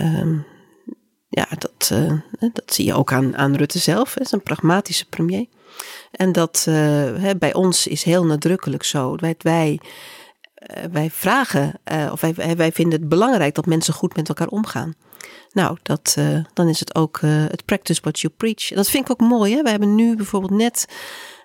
Um, 0.01 0.47
ja, 1.29 1.47
dat, 1.59 1.91
uh, 1.93 2.13
dat 2.53 2.75
zie 2.75 2.85
je 2.85 2.95
ook 2.95 3.13
aan, 3.13 3.37
aan 3.37 3.57
Rutte 3.57 3.79
zelf. 3.79 4.15
Het 4.15 4.25
is 4.25 4.33
een 4.33 4.43
pragmatische 4.43 5.09
premier. 5.09 5.47
En 6.11 6.33
dat 6.33 6.65
hè, 7.19 7.37
bij 7.37 7.55
ons 7.55 7.87
is 7.87 8.03
heel 8.03 8.25
nadrukkelijk 8.25 8.83
zo. 8.83 9.17
Wij, 9.17 9.35
wij, 9.39 9.81
wij 10.91 11.11
vragen, 11.11 11.81
of 12.13 12.21
wij 12.37 12.73
vinden 12.73 13.01
het 13.01 13.09
belangrijk 13.09 13.55
dat 13.55 13.67
mensen 13.67 13.95
goed 13.95 14.17
met 14.17 14.29
elkaar 14.29 14.49
omgaan. 14.49 14.95
Nou, 15.53 15.77
dat, 15.83 16.17
dan 16.53 16.69
is 16.69 16.81
het 16.81 16.95
ook 16.95 17.21
het 17.23 17.65
practice 17.65 18.01
what 18.01 18.21
you 18.21 18.33
preach. 18.37 18.71
En 18.71 18.77
dat 18.77 18.91
vind 18.91 19.05
ik 19.05 19.11
ook 19.11 19.29
mooi. 19.29 19.55
Hè? 19.55 19.63
We 19.63 19.71
hebben 19.71 19.95
nu 19.95 20.17
bijvoorbeeld 20.17 20.53
net 20.53 20.87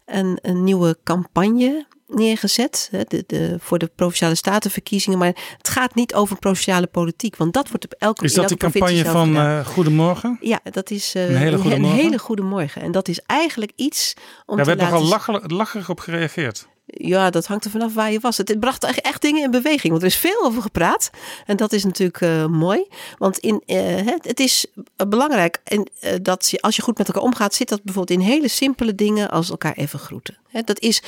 een, 0.06 0.38
een 0.42 0.64
nieuwe 0.64 0.98
campagne 1.04 1.86
neergezet 2.08 2.90
de, 3.08 3.24
de, 3.28 3.56
voor 3.60 3.80
de 3.80 3.92
provinciale 3.96 4.36
statenverkiezingen. 4.36 5.20
Maar 5.20 5.36
het 5.58 5.70
gaat 5.70 5.96
niet 5.96 6.14
over 6.14 6.40
provinciale 6.40 6.88
politiek, 6.88 7.36
want 7.36 7.54
dat 7.54 7.70
wordt 7.70 7.86
op 7.86 7.96
elke 7.98 8.24
Is 8.24 8.34
dat 8.34 8.50
de 8.50 8.58
campagne 8.58 9.06
van 9.06 9.36
uh, 9.36 9.66
Goedemorgen? 9.66 10.38
Ja, 10.42 10.60
dat 10.64 10.92
is 10.92 11.16
uh, 11.16 11.30
een 11.30 11.36
hele 11.36 11.58
goede 11.58 11.80
morgen. 11.80 11.98
Een 11.98 12.04
hele 12.04 12.20
goede 12.20 12.42
morgen. 12.42 12.82
En 12.82 12.92
dat 12.92 13.08
is 13.08 13.20
eigenlijk 13.26 13.72
iets 13.76 14.14
om 14.46 14.56
Daar 14.56 14.66
te 14.66 14.76
werd 14.76 14.92
laten... 14.92 15.10
nogal 15.10 15.42
lacherig 15.48 15.90
op 15.90 16.00
gereageerd. 16.00 16.68
Ja, 16.94 17.30
dat 17.30 17.46
hangt 17.46 17.66
er 17.66 17.72
vanaf 17.72 17.94
waar 17.94 18.12
je 18.12 18.20
was. 18.20 18.38
Het, 18.38 18.60
bracht 18.60 18.84
echt, 18.84 19.02
echt 19.02 19.22
dingen 19.22 19.44
in 19.44 19.52
beweging. 19.52 19.90
Want 19.90 20.02
er 20.02 20.08
is 20.08 20.16
veel 20.16 20.44
over 20.44 20.62
gepraat. 20.62 21.10
En 21.46 21.58
dat 21.58 21.74
is 21.74 21.84
natuurlijk 21.84 22.22
uh, 22.22 22.46
mooi. 22.46 22.88
Want 23.18 23.38
in, 23.38 23.64
het, 23.66 24.26
het, 24.28 24.40
is 24.40 24.66
belangrijk 25.08 25.62
en, 25.64 25.90
uh, 26.02 26.12
dat 26.22 26.50
je, 26.50 26.62
als 26.62 26.76
je 26.76 26.82
goed 26.82 26.98
met 26.98 27.08
elkaar 27.08 27.24
omgaat, 27.24 27.54
zit 27.54 27.70
dat 27.70 27.84
bijvoorbeeld 27.84 28.20
in 28.20 28.26
hele 28.26 28.48
simpele 28.48 28.96
dingen 28.96 29.30
als 29.30 29.50
elkaar 29.50 29.74
even 29.74 30.00
groeten. 30.00 30.38
dat 30.66 30.80
is 30.80 31.02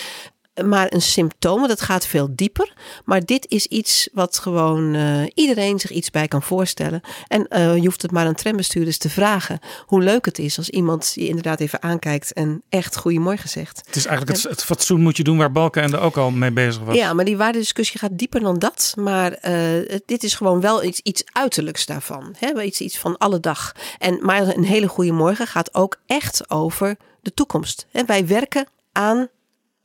maar 0.64 0.94
een 0.94 1.02
symptoom, 1.02 1.68
dat 1.68 1.82
gaat 1.82 2.08
veel 2.08 2.28
dieper. 2.32 2.74
Maar 3.06 3.26
dit 3.26 3.46
is 3.50 3.66
iets 3.68 4.10
wat 4.14 4.38
gewoon 4.38 4.96
uh, 4.96 5.24
iedereen 5.34 5.80
zich 5.80 5.92
iets 5.92 6.12
bij 6.12 6.28
kan 6.28 6.42
voorstellen. 6.42 7.02
En 7.28 7.48
uh, 7.50 7.76
je 7.76 7.84
hoeft 7.84 8.02
het 8.02 8.12
maar 8.12 8.26
aan 8.26 8.36
trambestuurders 8.36 8.98
te 8.98 9.10
vragen 9.10 9.60
hoe 9.86 10.02
leuk 10.02 10.26
het 10.26 10.40
is 10.40 10.58
als 10.58 10.70
iemand 10.70 11.12
je 11.16 11.28
inderdaad 11.28 11.60
even 11.60 11.84
aankijkt 11.84 12.34
en 12.34 12.64
echt 12.70 12.98
goeiemorgen 12.98 13.50
zegt. 13.50 13.82
Het 13.86 13.96
is 13.96 14.06
eigenlijk 14.06 14.38
en, 14.38 14.44
het, 14.44 14.52
het, 14.52 14.66
fatsoen 14.66 15.02
moet 15.02 15.18
je 15.18 15.24
doen 15.24 15.38
waar 15.38 15.52
Balkenende 15.52 15.98
ook 15.98 16.18
al 16.18 16.32
mee 16.32 16.52
bezig 16.52 16.84
was. 16.84 16.96
Ja, 16.96 17.14
maar 17.14 17.26
die 17.26 17.38
waardediscussie 17.38 18.00
gaat 18.00 18.18
dieper 18.18 18.40
dan 18.40 18.60
dat. 18.60 18.94
Maar 18.98 19.38
uh, 19.48 19.98
dit 20.06 20.24
is 20.24 20.36
gewoon 20.36 20.62
wel 20.62 20.84
iets, 20.84 21.00
iets 21.00 21.24
uiterlijks 21.32 21.86
daarvan. 21.86 22.36
Hè? 22.38 22.62
Iets, 22.62 22.82
iets 22.82 22.98
van 22.98 23.18
alle 23.18 23.40
dag. 23.40 23.72
En, 23.98 24.20
maar 24.22 24.42
een 24.42 24.66
hele 24.66 24.88
goede 24.88 25.12
morgen 25.12 25.48
gaat 25.48 25.74
ook 25.74 25.98
echt 26.06 26.50
over 26.50 26.98
de 27.22 27.34
toekomst. 27.34 27.86
Hè? 27.92 28.06
Wij 28.06 28.28
werken 28.28 28.68
aan 28.92 29.30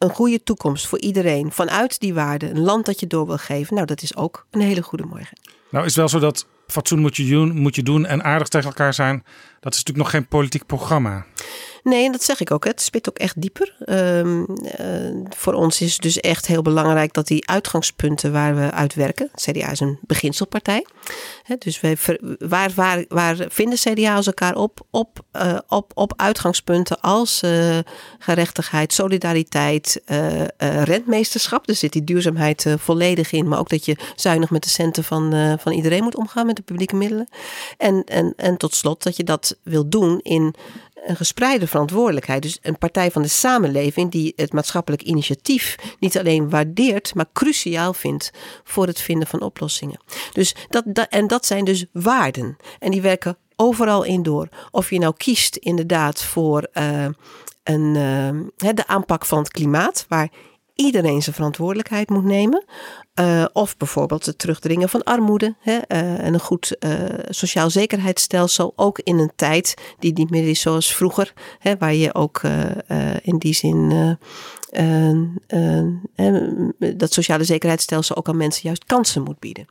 een 0.00 0.10
goede 0.10 0.42
toekomst 0.42 0.86
voor 0.86 1.00
iedereen. 1.00 1.52
Vanuit 1.52 2.00
die 2.00 2.14
waarde. 2.14 2.50
Een 2.50 2.60
land 2.60 2.86
dat 2.86 3.00
je 3.00 3.06
door 3.06 3.26
wil 3.26 3.36
geven. 3.36 3.74
Nou, 3.74 3.86
dat 3.86 4.02
is 4.02 4.16
ook 4.16 4.46
een 4.50 4.60
hele 4.60 4.82
goede 4.82 5.04
morgen. 5.04 5.38
Nou, 5.70 5.84
is 5.84 5.96
wel 5.96 6.08
zo 6.08 6.18
dat 6.18 6.46
fatsoen 6.66 6.98
moet 6.98 7.16
je 7.16 7.28
doen, 7.28 7.56
moet 7.56 7.74
je 7.74 7.82
doen 7.82 8.06
en 8.06 8.24
aardig 8.24 8.48
tegen 8.48 8.68
elkaar 8.68 8.94
zijn. 8.94 9.24
Dat 9.60 9.72
is 9.72 9.78
natuurlijk 9.78 9.96
nog 9.96 10.10
geen 10.10 10.28
politiek 10.28 10.66
programma. 10.66 11.26
Nee, 11.82 12.04
en 12.04 12.12
dat 12.12 12.22
zeg 12.22 12.40
ik 12.40 12.50
ook. 12.50 12.64
Het 12.64 12.80
spit 12.80 13.08
ook 13.08 13.18
echt 13.18 13.40
dieper. 13.40 13.74
Um, 13.86 14.46
uh, 14.80 15.26
voor 15.36 15.52
ons 15.52 15.80
is 15.80 15.92
het 15.92 16.02
dus 16.02 16.20
echt 16.20 16.46
heel 16.46 16.62
belangrijk 16.62 17.12
dat 17.12 17.26
die 17.26 17.48
uitgangspunten 17.48 18.32
waar 18.32 18.56
we 18.56 18.70
uit 18.70 18.94
werken. 18.94 19.30
CDA 19.34 19.70
is 19.70 19.80
een 19.80 19.98
beginselpartij. 20.00 20.86
Dus 21.58 21.80
wij, 21.80 21.96
waar, 22.38 22.70
waar, 22.74 23.04
waar 23.08 23.36
vinden 23.48 23.78
CDA's 23.78 24.26
elkaar 24.26 24.56
op? 24.56 24.80
Op, 24.90 25.20
uh, 25.32 25.58
op, 25.68 25.90
op 25.94 26.12
uitgangspunten 26.16 27.00
als 27.00 27.42
uh, 27.44 27.78
gerechtigheid, 28.18 28.92
solidariteit, 28.92 30.02
rentmeesterschap. 30.56 31.68
Er 31.68 31.74
zit 31.74 31.92
die 31.92 32.04
duurzaamheid 32.04 32.66
volledig 32.78 33.32
in. 33.32 33.48
Maar 33.48 33.58
ook 33.58 33.68
dat 33.68 33.84
je 33.84 33.96
zuinig 34.16 34.50
met 34.50 34.62
de 34.62 34.68
centen 34.68 35.04
van, 35.04 35.58
van 35.60 35.72
iedereen 35.72 36.02
moet 36.02 36.16
omgaan 36.16 36.46
met 36.46 36.56
de 36.56 36.62
publieke 36.62 36.96
middelen. 36.96 37.28
En, 37.76 38.04
en, 38.04 38.32
en 38.36 38.56
tot 38.56 38.74
slot 38.74 39.02
dat 39.02 39.16
je 39.16 39.24
dat 39.24 39.56
wil 39.62 39.88
doen 39.88 40.20
in 40.22 40.54
een 41.06 41.16
gespreide 41.16 41.66
verantwoordelijkheid. 41.66 42.42
Dus 42.42 42.58
een 42.62 42.78
partij 42.78 43.10
van 43.10 43.22
de 43.22 43.28
samenleving 43.28 44.10
die 44.10 44.32
het 44.36 44.52
maatschappelijk 44.52 45.02
initiatief 45.02 45.76
niet 45.98 46.18
alleen 46.18 46.50
waardeert, 46.50 47.14
maar 47.14 47.26
cruciaal 47.32 47.92
vindt 47.92 48.30
voor 48.64 48.86
het 48.86 49.00
vinden 49.00 49.28
van 49.28 49.40
oplossingen. 49.40 50.00
Dus 50.32 50.54
dat, 50.68 50.84
en 51.08 51.26
dat 51.26 51.46
zijn 51.46 51.64
dus 51.64 51.86
waarden. 51.92 52.56
En 52.78 52.90
die 52.90 53.02
werken 53.02 53.36
overal 53.56 54.02
in 54.02 54.22
door. 54.22 54.48
Of 54.70 54.90
je 54.90 54.98
nou 54.98 55.14
kiest 55.16 55.56
inderdaad 55.56 56.22
voor 56.22 56.68
uh, 56.74 57.06
een, 57.62 57.94
uh, 57.94 58.70
de 58.74 58.86
aanpak 58.86 59.26
van 59.26 59.38
het 59.38 59.50
klimaat, 59.50 60.06
waar 60.08 60.30
iedereen 60.80 61.22
zijn 61.22 61.34
verantwoordelijkheid 61.34 62.10
moet 62.10 62.24
nemen. 62.24 62.64
Uh, 63.20 63.44
of 63.52 63.76
bijvoorbeeld 63.76 64.26
het 64.26 64.38
terugdringen 64.38 64.88
van 64.88 65.02
armoede 65.02 65.54
hè, 65.60 65.72
uh, 65.72 66.24
en 66.24 66.34
een 66.34 66.40
goed 66.40 66.76
uh, 66.80 66.92
sociaal 67.28 67.70
zekerheidsstelsel. 67.70 68.72
Ook 68.76 68.98
in 68.98 69.18
een 69.18 69.32
tijd 69.36 69.74
die 69.98 70.12
niet 70.12 70.30
meer 70.30 70.48
is 70.48 70.60
zoals 70.60 70.94
vroeger, 70.94 71.32
hè, 71.58 71.76
waar 71.76 71.94
je 71.94 72.14
ook 72.14 72.40
in 73.22 73.38
die 73.38 73.54
zin 73.54 74.18
dat 76.96 77.12
sociale 77.12 77.44
zekerheidsstelsel 77.44 78.16
ook 78.16 78.28
aan 78.28 78.36
mensen 78.36 78.62
juist 78.62 78.84
kansen 78.84 79.22
moet 79.22 79.38
bieden. 79.38 79.66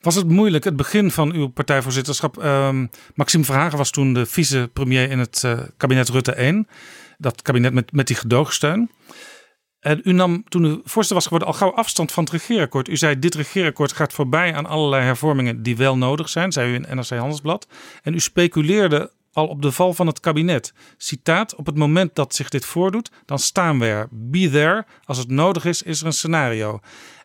Was 0.00 0.14
het 0.14 0.28
moeilijk, 0.28 0.64
het 0.64 0.76
begin 0.76 1.10
van 1.10 1.32
uw 1.32 1.48
partijvoorzitterschap? 1.48 2.36
Um, 2.36 2.90
Maxime 3.14 3.44
Verhagen 3.44 3.78
was 3.78 3.90
toen 3.90 4.12
de 4.14 4.26
vicepremier 4.26 5.10
in 5.10 5.18
het 5.18 5.44
kabinet 5.76 6.08
Rutte 6.08 6.32
1. 6.32 6.68
Dat 7.18 7.42
kabinet 7.42 7.72
met, 7.72 7.92
met 7.92 8.06
die 8.06 8.16
gedoogsteun. 8.16 8.90
En 9.82 10.00
u 10.04 10.12
nam 10.12 10.44
toen 10.48 10.64
u 10.64 10.70
voorzitter 10.84 11.14
was 11.14 11.24
geworden 11.24 11.48
al 11.48 11.54
gauw 11.54 11.74
afstand 11.74 12.12
van 12.12 12.24
het 12.24 12.32
regeerakkoord. 12.32 12.88
U 12.88 12.96
zei 12.96 13.18
dit 13.18 13.34
regeerakkoord 13.34 13.92
gaat 13.92 14.12
voorbij 14.12 14.54
aan 14.54 14.66
allerlei 14.66 15.02
hervormingen 15.02 15.62
die 15.62 15.76
wel 15.76 15.96
nodig 15.96 16.28
zijn, 16.28 16.52
zei 16.52 16.70
u 16.70 16.74
in 16.74 16.96
NRC 16.96 17.08
Handelsblad. 17.08 17.66
En 18.02 18.14
u 18.14 18.20
speculeerde 18.20 19.10
al 19.32 19.46
op 19.46 19.62
de 19.62 19.72
val 19.72 19.94
van 19.94 20.06
het 20.06 20.20
kabinet. 20.20 20.74
Citaat, 20.96 21.54
op 21.54 21.66
het 21.66 21.76
moment 21.76 22.14
dat 22.14 22.34
zich 22.34 22.48
dit 22.48 22.64
voordoet, 22.64 23.10
dan 23.24 23.38
staan 23.38 23.78
we 23.78 23.86
er. 23.86 24.08
Be 24.10 24.50
there. 24.50 24.84
Als 25.04 25.18
het 25.18 25.28
nodig 25.30 25.64
is, 25.64 25.82
is 25.82 26.00
er 26.00 26.06
een 26.06 26.12
scenario. 26.12 26.80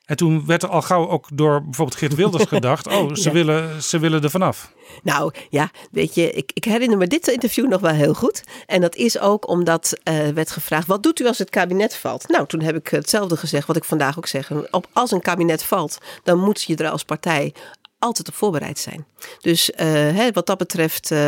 En 0.07 0.15
toen 0.15 0.45
werd 0.45 0.63
er 0.63 0.69
al 0.69 0.81
gauw 0.81 1.09
ook 1.09 1.27
door 1.33 1.63
bijvoorbeeld 1.63 1.97
Geert 1.97 2.15
Wilders 2.15 2.45
gedacht: 2.57 2.87
oh, 2.87 3.13
ze, 3.13 3.31
willen, 3.31 3.83
ze 3.83 3.99
willen 3.99 4.23
er 4.23 4.29
vanaf. 4.29 4.71
Nou 5.03 5.33
ja, 5.49 5.71
weet 5.91 6.15
je, 6.15 6.31
ik, 6.31 6.51
ik, 6.53 6.63
herinner 6.63 6.97
me 6.97 7.07
dit 7.07 7.27
interview 7.27 7.67
nog 7.67 7.81
wel 7.81 7.91
heel 7.91 8.13
goed. 8.13 8.43
En 8.65 8.81
dat 8.81 8.95
is 8.95 9.19
ook 9.19 9.47
omdat 9.47 9.93
uh, 10.03 10.27
werd 10.27 10.51
gevraagd: 10.51 10.87
wat 10.87 11.03
doet 11.03 11.19
u 11.19 11.27
als 11.27 11.37
het 11.37 11.49
kabinet 11.49 11.95
valt? 11.95 12.27
Nou, 12.27 12.47
toen 12.47 12.61
heb 12.61 12.75
ik 12.75 12.87
hetzelfde 12.87 13.37
gezegd 13.37 13.67
wat 13.67 13.75
ik 13.75 13.83
vandaag 13.83 14.17
ook 14.17 14.27
zeg. 14.27 14.51
Op, 14.71 14.87
als 14.93 15.11
een 15.11 15.21
kabinet 15.21 15.63
valt, 15.63 15.97
dan 16.23 16.39
moet 16.39 16.61
je 16.61 16.75
er 16.75 16.89
als 16.89 17.03
partij 17.03 17.53
altijd 17.99 18.27
op 18.27 18.33
voorbereid 18.33 18.79
zijn. 18.79 19.05
Dus 19.39 19.69
uh, 19.69 19.77
hè, 19.89 20.31
wat 20.31 20.45
dat 20.45 20.57
betreft 20.57 21.11
uh, 21.11 21.19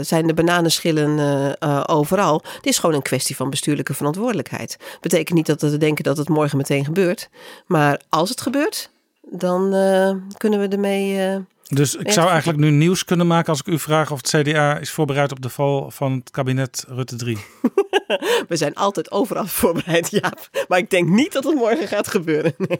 zijn 0.00 0.26
de 0.26 0.34
bananenschillen 0.34 1.56
overal. 1.88 2.42
Het 2.54 2.66
is 2.66 2.78
gewoon 2.78 2.94
een 2.94 3.02
kwestie 3.02 3.36
van 3.36 3.50
bestuurlijke 3.50 3.94
verantwoordelijkheid. 3.94 4.76
Betekent 5.00 5.36
niet 5.36 5.46
dat 5.46 5.62
we 5.62 5.76
denken 5.76 6.04
dat 6.04 6.16
het 6.16 6.28
morgen 6.28 6.56
meteen 6.56 6.84
gebeurt. 6.84 7.28
Maar 7.66 8.00
als 8.08 8.28
het 8.28 8.40
gebeurt, 8.40 8.90
dan 9.22 9.60
kunnen 10.36 10.60
we 10.60 10.68
ermee. 10.68 11.40
Dus 11.74 11.96
ik 11.96 12.10
zou 12.10 12.28
eigenlijk 12.28 12.58
nu 12.58 12.70
nieuws 12.70 13.04
kunnen 13.04 13.26
maken 13.26 13.48
als 13.48 13.60
ik 13.60 13.66
u 13.66 13.78
vraag 13.78 14.10
of 14.10 14.18
het 14.22 14.46
CDA 14.46 14.78
is 14.78 14.90
voorbereid 14.90 15.32
op 15.32 15.42
de 15.42 15.48
val 15.48 15.90
van 15.90 16.12
het 16.12 16.30
kabinet 16.30 16.84
Rutte 16.88 17.16
3. 17.16 17.38
We 18.48 18.56
zijn 18.56 18.74
altijd 18.74 19.10
overal 19.10 19.46
voorbereid, 19.60 20.10
Jaap. 20.10 20.64
Maar 20.68 20.78
ik 20.78 20.90
denk 20.90 21.08
niet 21.08 21.32
dat 21.32 21.44
het 21.44 21.54
morgen 21.54 21.88
gaat 21.88 22.08
gebeuren. 22.08 22.54
Nee. 22.56 22.78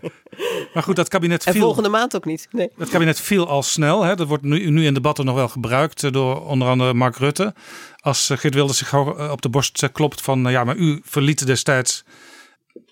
Maar 0.74 0.82
goed, 0.82 0.96
dat 0.96 1.08
kabinet 1.08 1.42
viel... 1.42 1.52
En 1.52 1.60
volgende 1.60 1.88
maand 1.88 2.16
ook 2.16 2.24
niet. 2.24 2.48
Nee. 2.50 2.70
Dat 2.76 2.88
kabinet 2.88 3.20
viel 3.20 3.48
al 3.48 3.62
snel. 3.62 4.02
Hè. 4.02 4.14
Dat 4.14 4.28
wordt 4.28 4.42
nu, 4.42 4.70
nu 4.70 4.84
in 4.84 4.94
debatten 4.94 5.24
nog 5.24 5.34
wel 5.34 5.48
gebruikt 5.48 6.04
eh, 6.04 6.12
door 6.12 6.46
onder 6.46 6.68
andere 6.68 6.94
Mark 6.94 7.16
Rutte. 7.16 7.54
Als 8.00 8.30
eh, 8.30 8.38
Geert 8.38 8.54
Wilders 8.54 8.78
zich 8.78 8.92
eh, 8.92 9.28
op 9.30 9.42
de 9.42 9.48
borst 9.48 9.92
klopt 9.92 10.20
van... 10.20 10.50
ja, 10.50 10.64
maar 10.64 10.76
u 10.76 11.00
verliet 11.04 11.46
destijds 11.46 12.04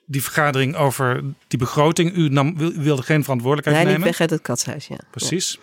die 0.07 0.23
vergadering 0.23 0.77
over 0.77 1.23
die 1.49 1.59
begroting. 1.59 2.17
U, 2.17 2.29
nam, 2.29 2.57
wilde 2.83 3.03
geen 3.03 3.23
verantwoordelijkheid 3.23 3.77
nee, 3.77 3.87
nemen. 3.87 4.01
Nee, 4.01 4.11
weg 4.11 4.21
uit 4.21 4.31
het 4.31 4.43
katshuis, 4.43 4.87
ja. 4.87 4.99
Precies. 5.11 5.59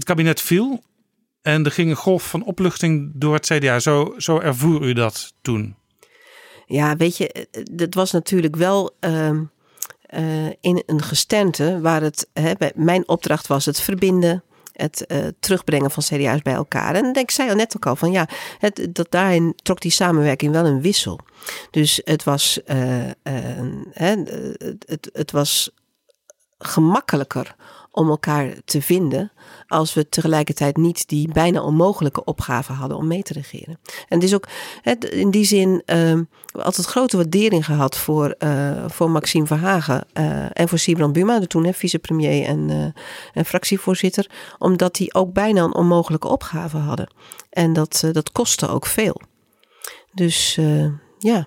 Het 0.00 0.08
kabinet 0.08 0.40
viel. 0.40 0.82
En 1.42 1.64
er 1.64 1.70
ging 1.70 1.90
een 1.90 1.96
golf 1.96 2.28
van 2.28 2.44
opluchting 2.44 3.12
door 3.14 3.34
het 3.34 3.46
CDA. 3.46 3.78
Zo, 3.78 4.14
zo 4.16 4.38
ervoer 4.38 4.82
u 4.82 4.92
dat 4.92 5.32
toen? 5.42 5.76
Ja, 6.66 6.96
weet 6.96 7.16
je, 7.16 7.48
dat 7.72 7.94
was 7.94 8.10
natuurlijk 8.10 8.56
wel 8.56 8.96
uh, 9.00 9.30
uh, 9.30 10.46
in 10.60 10.82
een 10.86 11.02
gestente 11.02 11.80
waar 11.80 12.02
het, 12.02 12.28
hè, 12.32 12.52
mijn 12.74 13.08
opdracht 13.08 13.46
was 13.46 13.64
het 13.64 13.80
verbinden, 13.80 14.42
het 14.72 15.04
uh, 15.08 15.26
terugbrengen 15.40 15.90
van 15.90 16.02
CDA's 16.02 16.42
bij 16.42 16.54
elkaar. 16.54 16.94
En 16.94 17.14
ik 17.14 17.30
zei 17.30 17.48
al 17.50 17.56
net 17.56 17.76
ook 17.76 17.86
al 17.86 17.96
van 17.96 18.10
ja, 18.10 18.28
het, 18.58 18.88
dat 18.90 19.10
daarin 19.10 19.52
trok 19.62 19.80
die 19.80 19.90
samenwerking 19.90 20.52
wel 20.52 20.66
een 20.66 20.82
wissel. 20.82 21.18
Dus 21.70 22.00
het 22.04 22.24
was, 22.24 22.60
uh, 22.66 22.76
hè, 23.92 24.16
het, 24.86 25.10
het 25.12 25.30
was 25.30 25.70
gemakkelijker 26.58 27.56
om 27.90 28.08
elkaar 28.08 28.54
te 28.64 28.82
vinden 28.82 29.32
als 29.66 29.94
we 29.94 30.08
tegelijkertijd 30.08 30.76
niet 30.76 31.08
die 31.08 31.32
bijna 31.32 31.62
onmogelijke 31.62 32.24
opgave 32.24 32.72
hadden 32.72 32.96
om 32.96 33.06
mee 33.06 33.22
te 33.22 33.32
regeren. 33.32 33.78
En 34.08 34.16
het 34.18 34.22
is 34.22 34.34
ook 34.34 34.48
in 35.10 35.30
die 35.30 35.44
zin 35.44 35.82
uh, 35.86 36.20
altijd 36.52 36.86
grote 36.86 37.16
waardering 37.16 37.64
gehad 37.64 37.96
voor, 37.96 38.34
uh, 38.38 38.84
voor 38.86 39.10
Maxime 39.10 39.46
Verhagen 39.46 40.06
uh, 40.14 40.46
en 40.52 40.68
voor 40.68 40.78
Sibran 40.78 41.12
Buma, 41.12 41.38
de 41.38 41.46
toen 41.46 41.74
vicepremier 41.74 42.44
en, 42.44 42.68
uh, 42.68 42.84
en 43.32 43.44
fractievoorzitter, 43.44 44.30
omdat 44.58 44.94
die 44.94 45.14
ook 45.14 45.32
bijna 45.32 45.62
een 45.62 45.74
onmogelijke 45.74 46.28
opgave 46.28 46.76
hadden. 46.76 47.12
En 47.50 47.72
dat, 47.72 48.08
dat 48.12 48.32
kostte 48.32 48.68
ook 48.68 48.86
veel. 48.86 49.20
Dus 50.12 50.58
ja. 51.18 51.46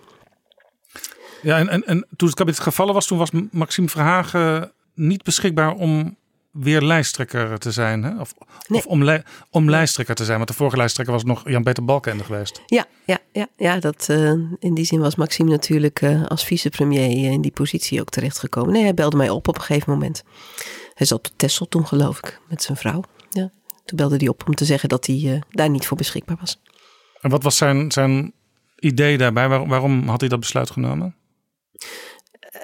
Ja, 1.42 1.58
en, 1.58 1.70
en, 1.70 1.86
en 1.86 2.08
toen 2.16 2.28
het 2.28 2.38
kabinet 2.38 2.60
gevallen 2.60 2.94
was, 2.94 3.08
toen 3.08 3.18
was 3.18 3.30
Maxime 3.52 3.90
Verhagen 3.90 4.72
niet 4.94 5.24
beschikbaar 5.24 5.74
om 5.74 6.18
weer 6.54 6.82
lijsttrekker 6.82 7.60
te 7.60 7.72
zijn. 7.72 8.04
Hè? 8.04 8.20
Of, 8.20 8.34
nee. 8.68 8.80
of 8.80 8.86
om, 8.86 9.22
om 9.50 9.70
lijsttrekker 9.70 10.16
te 10.16 10.26
zijn. 10.26 10.38
Want 10.38 10.50
de 10.50 10.56
vorige 10.56 10.78
lijsttrekker 10.78 11.14
was 11.14 11.24
nog 11.24 11.50
Jan-Peter 11.50 11.86
Balkenende 11.86 12.24
geweest. 12.24 12.62
Ja, 12.66 12.86
ja, 13.06 13.18
ja, 13.32 13.48
ja 13.58 13.80
dat, 13.80 14.08
uh, 14.12 14.32
in 14.60 14.74
die 14.74 14.86
zin 14.86 15.00
was 15.00 15.16
Maxime 15.16 15.50
natuurlijk 15.50 16.02
uh, 16.02 16.26
als 16.26 16.46
vicepremier 16.46 17.32
in 17.32 17.42
die 17.42 17.52
positie 17.52 18.02
ook 18.02 18.10
terechtgekomen. 18.10 18.74
Nee, 18.74 18.84
hij 18.84 18.94
belde 18.94 19.18
mij 19.18 19.30
op 19.30 19.48
op 19.48 19.56
een 19.56 19.62
gegeven 19.62 19.92
moment. 19.92 20.24
Hij 20.94 21.06
zat 21.06 21.18
op 21.18 21.28
Tessel 21.36 21.68
toen 21.68 21.88
geloof 21.88 22.18
ik, 22.18 22.40
met 22.50 22.64
zijn 22.64 22.78
vrouw. 22.78 23.04
Ja. 23.30 23.52
Toen 23.86 23.98
belde 23.98 24.18
hij 24.18 24.28
op 24.28 24.44
om 24.48 24.56
te 24.56 24.66
zeggen 24.66 24.90
dat 24.90 25.06
hij 25.06 25.16
uh, 25.16 25.42
daar 25.50 25.70
niet 25.70 25.88
voor 25.88 25.98
beschikbaar 25.98 26.38
was. 26.40 26.62
En 27.22 27.30
wat 27.30 27.44
was 27.44 27.58
zijn, 27.58 27.92
zijn 27.92 28.34
idee 28.76 29.18
daarbij? 29.18 29.50
Waar, 29.50 29.68
waarom 29.68 30.08
had 30.08 30.20
hij 30.20 30.30
dat 30.30 30.40
besluit 30.40 30.72
genomen? 30.72 31.16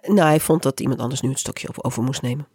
nou, 0.01 0.27
hij 0.27 0.39
vond 0.39 0.63
dat 0.63 0.79
iemand 0.79 0.99
anders 0.99 1.21
nu 1.21 1.29
het 1.29 1.39
stokje 1.39 1.67
over 1.71 2.03
moest 2.03 2.21
nemen. 2.21 2.47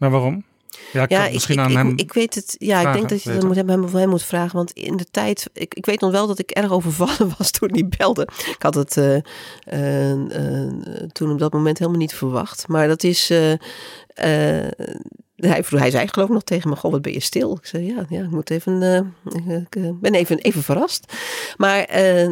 Maar 0.00 0.10
waarom? 0.10 0.44
Ja, 0.92 1.02
ik 1.02 1.10
ja, 1.10 1.28
misschien 1.32 1.58
ik, 1.58 1.60
aan 1.60 1.70
ik, 1.70 1.76
hem. 1.76 1.92
Ik 1.96 2.12
weet 2.12 2.34
het. 2.34 2.56
Ja, 2.58 2.80
vragen, 2.80 2.88
ik 2.88 2.96
denk 2.96 3.08
dat 3.08 3.22
je 3.22 3.32
dat 3.32 3.42
moet 3.42 3.56
hem, 3.56 3.68
hem 3.68 4.08
moet 4.08 4.22
vragen. 4.22 4.56
Want 4.56 4.70
in 4.70 4.96
de 4.96 5.06
tijd. 5.10 5.50
Ik, 5.52 5.74
ik 5.74 5.86
weet 5.86 6.00
nog 6.00 6.10
wel 6.10 6.26
dat 6.26 6.38
ik 6.38 6.50
erg 6.50 6.70
overvallen 6.70 7.34
was 7.38 7.50
toen 7.50 7.70
hij 7.72 7.88
belde. 7.98 8.28
Ik 8.46 8.62
had 8.62 8.74
het 8.74 8.96
uh, 8.96 9.16
uh, 9.72 10.12
uh, 10.12 10.72
toen 11.12 11.30
op 11.32 11.38
dat 11.38 11.52
moment 11.52 11.78
helemaal 11.78 12.00
niet 12.00 12.14
verwacht. 12.14 12.68
Maar 12.68 12.88
dat 12.88 13.02
is. 13.02 13.32
Hij, 15.40 15.64
hij 15.68 15.90
zei 15.90 16.08
geloof 16.08 16.28
ik 16.28 16.34
nog 16.34 16.42
tegen 16.42 16.70
me, 16.70 16.76
goh, 16.76 16.90
wat 16.90 17.02
ben 17.02 17.12
je 17.12 17.20
stil? 17.20 17.56
Ik 17.56 17.66
zei, 17.66 17.86
ja, 17.86 18.04
ja 18.08 18.22
ik 18.22 18.30
moet 18.30 18.50
even, 18.50 18.82
uh, 18.82 19.56
ik 19.60 19.76
uh, 19.76 19.90
ben 20.00 20.14
even, 20.14 20.38
even 20.38 20.62
verrast. 20.62 21.12
Maar 21.56 21.96
uh, 21.96 22.28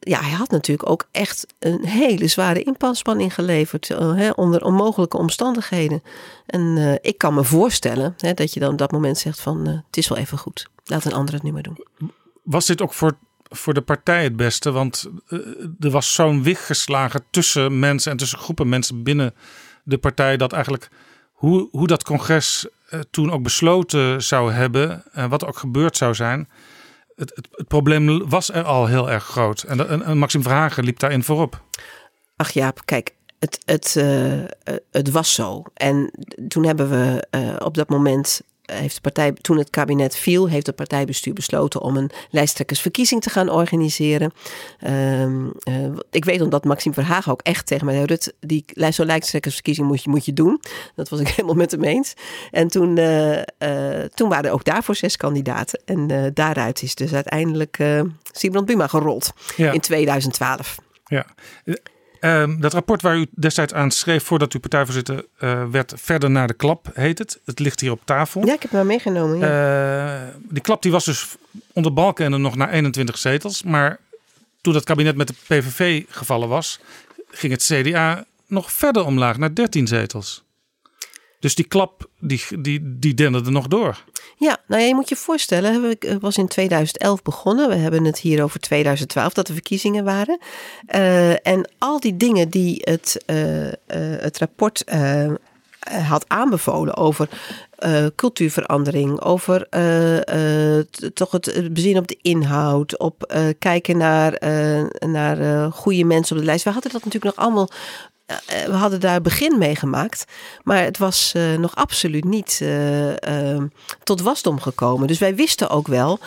ja, 0.00 0.20
hij 0.20 0.30
had 0.30 0.50
natuurlijk 0.50 0.90
ook 0.90 1.08
echt 1.10 1.46
een 1.58 1.84
hele 1.84 2.28
zware 2.28 2.62
inspanning 2.62 3.34
geleverd 3.34 3.88
hè, 3.88 4.30
onder 4.30 4.64
onmogelijke 4.64 5.16
omstandigheden. 5.16 6.02
En 6.46 6.98
ik 7.02 7.18
kan 7.18 7.34
me 7.34 7.44
voorstellen 7.44 8.14
hè, 8.18 8.34
dat 8.34 8.54
je 8.54 8.60
dan 8.60 8.72
op 8.72 8.78
dat 8.78 8.92
moment 8.92 9.18
zegt 9.18 9.40
van, 9.40 9.66
het 9.66 9.96
is 9.96 10.08
wel 10.08 10.18
even 10.18 10.38
goed. 10.38 10.68
Laat 10.84 11.04
een 11.04 11.12
ander 11.12 11.34
het 11.34 11.42
nu 11.42 11.52
maar 11.52 11.62
doen. 11.62 11.84
Was 12.42 12.66
dit 12.66 12.82
ook 12.82 12.92
voor, 12.92 13.16
voor 13.42 13.74
de 13.74 13.82
partij 13.82 14.22
het 14.22 14.36
beste? 14.36 14.70
Want 14.70 15.10
er 15.78 15.90
was 15.90 16.14
zo'n 16.14 16.42
wicht 16.42 16.64
geslagen 16.64 17.24
tussen 17.30 17.78
mensen 17.78 18.10
en 18.10 18.16
tussen 18.16 18.38
groepen 18.38 18.68
mensen 18.68 19.02
binnen 19.02 19.34
de 19.82 19.98
partij 19.98 20.36
dat 20.36 20.52
eigenlijk 20.52 20.90
hoe, 21.34 21.68
hoe 21.70 21.86
dat 21.86 22.04
congres 22.04 22.66
uh, 22.90 23.00
toen 23.10 23.32
ook 23.32 23.42
besloten 23.42 24.22
zou 24.22 24.52
hebben 24.52 25.12
en 25.12 25.28
wat 25.28 25.46
ook 25.46 25.56
gebeurd 25.56 25.96
zou 25.96 26.14
zijn. 26.14 26.48
Het, 27.16 27.48
het, 27.50 27.68
probleem 27.68 28.28
was 28.28 28.50
er 28.50 28.62
al 28.64 28.86
heel 28.86 29.10
erg 29.10 29.24
groot. 29.24 29.62
En, 29.62 29.88
en, 29.88 30.02
en 30.02 30.18
Maxime 30.18 30.42
Verhagen 30.42 30.84
liep 30.84 30.98
daarin 30.98 31.22
voorop. 31.22 31.62
Ach 32.36 32.50
Jaap, 32.50 32.80
kijk, 32.84 33.14
het, 33.38 33.58
het, 33.64 33.94
uh, 33.98 34.44
het 34.90 35.10
was 35.10 35.34
zo. 35.34 35.62
En 35.74 36.10
toen 36.48 36.64
hebben 36.64 36.90
we 36.90 37.26
op 37.64 37.74
dat 37.74 37.88
moment 37.88 38.40
heeft 38.64 38.94
de 38.94 39.00
partij, 39.00 39.32
toen 39.32 39.58
het 39.58 39.70
kabinet 39.70 40.16
viel, 40.16 40.48
heeft 40.48 40.66
het 40.66 40.76
partijbestuur 40.76 41.32
besloten 41.34 41.80
om 41.80 41.96
een 41.96 42.10
lijsttrekkersverkiezing 42.30 43.22
te 43.22 43.30
gaan 43.30 43.48
organiseren. 43.48 44.32
Ehm, 44.80 45.46
eh, 45.62 45.74
ik 46.10 46.24
weet 46.24 46.40
omdat 46.40 46.64
Maxime 46.64 46.94
Verhagen 46.94 47.32
ook 47.32 47.42
echt 47.42 47.66
tegen 47.66 47.84
mij 47.86 47.94
zei, 47.94 48.06
Rut, 48.06 48.34
die 48.40 48.64
lijst- 48.66 48.96
zo'n 48.96 49.06
lijsttrekkersverkiezing 49.06 49.86
moet 49.86 50.02
je, 50.02 50.10
moet 50.10 50.24
je 50.24 50.32
doen. 50.32 50.60
Dat 50.94 51.08
was 51.08 51.20
ik 51.20 51.28
helemaal 51.36 51.54
met 51.54 51.70
hem 51.70 51.84
eens. 51.84 52.14
En 52.50 52.68
toen, 52.68 52.98
eh, 52.98 53.38
eh, 53.40 54.10
toen 54.14 54.28
waren 54.28 54.44
er 54.44 54.52
ook 54.52 54.64
daarvoor 54.64 54.96
zes 54.96 55.16
kandidaten. 55.16 55.80
En 55.84 56.30
daaruit 56.34 56.82
is 56.82 56.94
dus 56.94 57.12
uiteindelijk 57.14 57.78
Sibrand 58.32 58.66
Buma 58.66 58.86
gerold 58.86 59.32
Ja. 59.56 59.72
in 59.72 59.80
2012. 59.80 60.76
Ja. 61.06 61.26
Ehm, 62.24 62.60
dat 62.60 62.72
rapport 62.72 63.02
waar 63.02 63.16
u 63.16 63.26
destijds 63.30 63.72
aan 63.72 63.90
schreef 63.90 64.24
voordat 64.24 64.54
u 64.54 64.58
partijvoorzitter 64.58 65.26
eh, 65.38 65.64
werd, 65.70 65.92
verder 65.96 66.30
naar 66.30 66.46
de 66.46 66.54
klap 66.54 66.90
heet 66.94 67.18
het. 67.18 67.40
Het 67.44 67.58
ligt 67.58 67.80
hier 67.80 67.90
op 67.90 68.00
tafel. 68.04 68.46
Ja, 68.46 68.52
ik 68.52 68.62
heb 68.62 68.70
hem 68.70 68.80
maar 68.80 68.88
meegenomen. 68.88 69.38
Ja. 69.38 70.26
Eh, 70.26 70.34
die 70.48 70.62
klap 70.62 70.82
die 70.82 70.92
was 70.92 71.04
dus 71.04 71.36
onder 71.72 71.92
Balkenende 71.92 72.38
nog 72.38 72.56
naar 72.56 72.70
21 72.70 73.18
zetels. 73.18 73.62
Maar 73.62 73.98
toen 74.60 74.72
dat 74.72 74.84
kabinet 74.84 75.16
met 75.16 75.28
de 75.28 75.34
PVV 75.46 76.04
gevallen 76.08 76.48
was, 76.48 76.80
ging 77.30 77.52
het 77.52 77.62
CDA 77.62 78.24
nog 78.46 78.72
verder 78.72 79.04
omlaag 79.04 79.38
naar 79.38 79.54
13 79.54 79.86
zetels. 79.86 80.44
Dus 81.40 81.54
die 81.54 81.66
klap 81.66 82.08
die, 82.20 82.42
die, 82.58 82.98
die 82.98 83.14
denderde 83.14 83.50
nog 83.50 83.66
door. 83.66 84.04
Ja, 84.36 84.58
nou 84.66 84.82
je 84.82 84.94
moet 84.94 85.08
je 85.08 85.16
voorstellen, 85.16 85.82
het 85.82 86.20
was 86.20 86.36
in 86.36 86.48
2011 86.48 87.22
begonnen. 87.22 87.68
We 87.68 87.74
hebben 87.74 88.04
het 88.04 88.18
hier 88.18 88.42
over 88.42 88.60
2012, 88.60 89.32
dat 89.32 89.46
de 89.46 89.52
verkiezingen 89.52 90.04
waren. 90.04 90.38
Eh, 90.86 91.46
en 91.46 91.70
al 91.78 92.00
die 92.00 92.16
dingen 92.16 92.48
die 92.48 92.80
het, 92.84 93.22
eh, 93.26 93.66
eh, 93.66 93.72
het 94.20 94.38
rapport 94.38 94.84
had 95.84 96.24
aanbevolen 96.28 96.96
over 96.96 97.28
cultuurverandering, 98.16 99.20
over 99.20 99.68
toch 101.14 101.30
het, 101.30 101.68
bezien 101.72 101.98
op 101.98 102.08
de 102.08 102.18
inhoud, 102.22 102.98
op 102.98 103.34
kijken 103.58 103.96
naar, 103.96 104.38
naar 104.98 105.70
goede 105.72 106.04
mensen 106.04 106.36
op 106.36 106.40
de 106.42 106.48
lijst. 106.48 106.64
We 106.64 106.70
hadden 106.70 106.92
dat 106.92 107.04
natuurlijk 107.04 107.36
nog 107.36 107.46
allemaal 107.46 107.68
we 108.66 108.72
hadden 108.72 109.00
daar 109.00 109.20
begin 109.20 109.58
mee 109.58 109.76
gemaakt. 109.76 110.24
Maar 110.62 110.82
het 110.82 110.98
was 110.98 111.32
eh, 111.34 111.54
nog 111.54 111.74
absoluut 111.74 112.24
niet 112.24 112.58
eh, 112.62 113.52
eh, 113.52 113.62
tot 114.02 114.20
wasdom 114.20 114.60
gekomen. 114.60 115.06
Dus 115.06 115.18
wij 115.18 115.34
wisten 115.34 115.70
ook 115.70 115.86
wel 115.86 116.20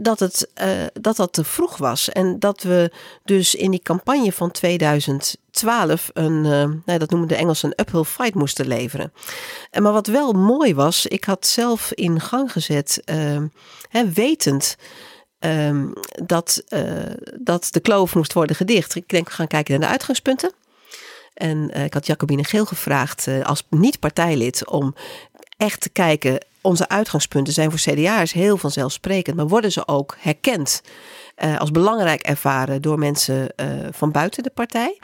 dat, 0.00 0.18
het, 0.18 0.48
eh, 0.54 0.68
dat 0.92 1.16
dat 1.16 1.32
te 1.32 1.44
vroeg 1.44 1.76
was. 1.76 2.08
En 2.08 2.38
dat 2.38 2.62
we 2.62 2.90
dus 3.24 3.54
in 3.54 3.70
die 3.70 3.82
campagne 3.82 4.32
van 4.32 4.50
2012 4.50 6.10
een, 6.12 6.44
eh, 6.44 6.70
nou, 6.84 6.98
dat 6.98 7.10
noemen 7.10 7.28
de 7.28 7.36
Engelsen, 7.36 7.68
een 7.68 7.84
uphill 7.86 8.04
fight 8.04 8.34
moesten 8.34 8.66
leveren. 8.66 9.12
En 9.70 9.82
maar 9.82 9.92
wat 9.92 10.06
wel 10.06 10.32
mooi 10.32 10.74
was, 10.74 11.06
ik 11.06 11.24
had 11.24 11.46
zelf 11.46 11.92
in 11.92 12.20
gang 12.20 12.52
gezet, 12.52 13.02
eh, 13.04 13.42
hè, 13.88 14.10
wetend 14.10 14.76
ehm, 15.38 15.86
dat, 16.24 16.62
eh, 16.68 16.82
dat 17.40 17.68
de 17.70 17.80
kloof 17.80 18.14
moest 18.14 18.32
worden 18.32 18.56
gedicht. 18.56 18.94
Ik 18.94 19.08
denk, 19.08 19.28
we 19.28 19.34
gaan 19.34 19.46
kijken 19.46 19.72
naar 19.72 19.88
de 19.88 19.92
uitgangspunten. 19.92 20.52
En 21.36 21.70
eh, 21.70 21.84
ik 21.84 21.94
had 21.94 22.06
Jacobine 22.06 22.44
Geel 22.44 22.64
gevraagd 22.64 23.26
eh, 23.26 23.44
als 23.44 23.66
niet-partijlid 23.70 24.68
om 24.68 24.94
echt 25.56 25.80
te 25.80 25.88
kijken. 25.88 26.44
Onze 26.60 26.88
uitgangspunten 26.88 27.52
zijn 27.52 27.70
voor 27.70 27.92
CDA's 27.92 28.32
heel 28.32 28.56
vanzelfsprekend, 28.56 29.36
maar 29.36 29.48
worden 29.48 29.72
ze 29.72 29.88
ook 29.88 30.16
herkend 30.18 30.82
eh, 31.34 31.58
als 31.58 31.70
belangrijk 31.70 32.20
ervaren 32.20 32.82
door 32.82 32.98
mensen 32.98 33.48
van 33.90 34.10
buiten 34.10 34.42
de 34.42 34.50
partij? 34.50 34.98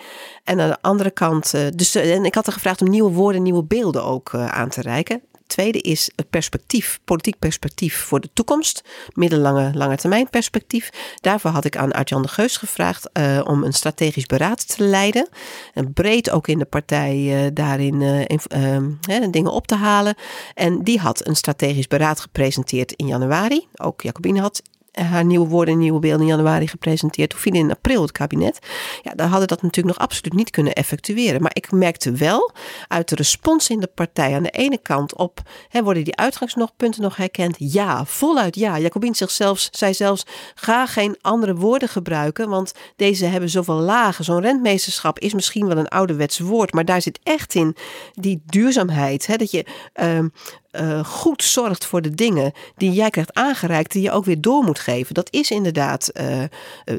En 0.45 0.61
aan 0.61 0.68
de 0.68 0.78
andere 0.80 1.11
kant, 1.11 1.51
dus, 1.78 1.95
en 1.95 2.24
ik 2.24 2.35
had 2.35 2.47
er 2.47 2.53
gevraagd 2.53 2.80
om 2.80 2.89
nieuwe 2.89 3.12
woorden, 3.12 3.43
nieuwe 3.43 3.64
beelden 3.64 4.05
ook 4.05 4.35
aan 4.35 4.68
te 4.68 4.80
reiken. 4.80 5.22
Tweede 5.53 5.80
is 5.80 6.11
het 6.16 6.30
perspectief, 6.30 7.00
politiek 7.05 7.38
perspectief 7.38 7.96
voor 7.96 8.20
de 8.20 8.30
toekomst. 8.32 8.84
Middellange, 9.12 9.70
lange 9.74 9.96
termijn 9.96 10.30
perspectief. 10.30 10.90
Daarvoor 11.20 11.50
had 11.50 11.64
ik 11.64 11.76
aan 11.76 11.92
Artjan 11.92 12.22
de 12.22 12.28
Geus 12.28 12.57
gevraagd 12.57 13.12
eh, 13.12 13.40
om 13.44 13.64
een 13.64 13.72
strategisch 13.72 14.26
beraad 14.26 14.76
te 14.76 14.84
leiden. 14.84 15.28
En 15.74 15.92
breed 15.92 16.30
ook 16.30 16.48
in 16.48 16.59
de 16.59 16.64
partij 16.64 17.44
eh, 17.44 17.50
daarin 17.55 18.03
eh, 18.03 18.38
ehm, 18.48 19.30
dingen 19.30 19.53
op 19.53 19.66
te 19.66 19.74
halen. 19.74 20.14
En 20.55 20.82
die 20.82 20.98
had 20.98 21.26
een 21.26 21.36
strategisch 21.36 21.88
beraad 21.88 22.20
gepresenteerd 22.20 22.92
in 22.92 23.07
januari. 23.07 23.68
Ook 23.76 24.03
Jacobine 24.03 24.40
had 24.40 24.62
haar 24.93 25.24
nieuwe 25.24 25.49
woorden 25.49 25.74
en 25.74 25.80
nieuwe 25.80 25.99
beelden 25.99 26.20
in 26.20 26.26
januari 26.26 26.68
gepresenteerd. 26.68 27.30
Toen 27.30 27.38
viel 27.38 27.55
in 27.55 27.70
april 27.70 28.03
het 28.03 28.12
kabinet. 28.12 28.59
Ja, 29.03 29.14
dan 29.14 29.28
hadden 29.28 29.49
dat 29.49 29.62
natuurlijk 29.62 29.99
nog 29.99 30.07
absoluut 30.07 30.32
niet 30.32 30.51
kunnen 30.51 30.72
effectueren. 30.72 31.43
Maar 31.43 31.51
ik 31.55 31.72
merkte 31.72 32.12
wel 32.12 32.53
uit 32.88 33.09
de 33.09 33.14
respons 33.14 33.68
in 33.68 33.80
de 33.80 33.86
partij 33.86 34.34
aan 34.34 34.43
de 34.43 34.51
ene 34.51 34.78
kant 34.78 35.16
op, 35.16 35.40
hè, 35.68 35.82
worden 35.82 36.05
die 36.05 36.16
uitgangspunten 36.16 37.03
nog 37.03 37.16
herkend? 37.16 37.57
Ja, 37.59 38.05
voluit 38.05 38.57
ja. 38.57 38.78
Jacobin 38.78 39.14
zichzelf 39.14 39.68
zei 39.70 39.95
zelfs, 39.95 40.26
ga 40.55 40.86
geen 40.86 41.16
andere 41.20 41.55
woorden 41.55 41.88
gebruiken, 41.88 42.49
want 42.49 42.72
deze 42.97 43.24
hebben 43.24 43.51
zoveel 43.51 43.80
lagen. 43.80 44.24
Zo'n 44.24 44.40
rentmeesterschap 44.40 45.18
is 45.18 45.34
misschien 45.34 45.66
wel 45.66 45.76
een 45.76 45.88
ouderwets 45.88 46.38
woord, 46.38 46.72
maar 46.72 46.84
daar 46.84 47.03
zit 47.03 47.18
echt 47.22 47.55
in 47.55 47.76
die 48.12 48.43
duurzaamheid. 48.47 49.26
Hè, 49.26 49.36
dat 49.36 49.51
je 49.51 49.66
ehm, 49.93 50.28
eh, 50.73 51.05
goed 51.05 51.43
zorgt 51.43 51.85
voor 51.87 52.03
de 52.03 52.11
dingen 52.11 52.53
die 52.77 52.93
jij 52.93 53.11
krijgt 53.11 53.35
aangereikt, 53.35 53.93
die 53.93 54.03
je 54.03 54.11
ook 54.11 54.25
weer 54.25 54.41
door 54.41 54.64
moet 54.64 54.79
geven. 54.79 55.14
Dat 55.14 55.29
is 55.33 55.51
inderdaad 55.51 56.09
eh, 56.09 56.43
eh, 56.43 56.49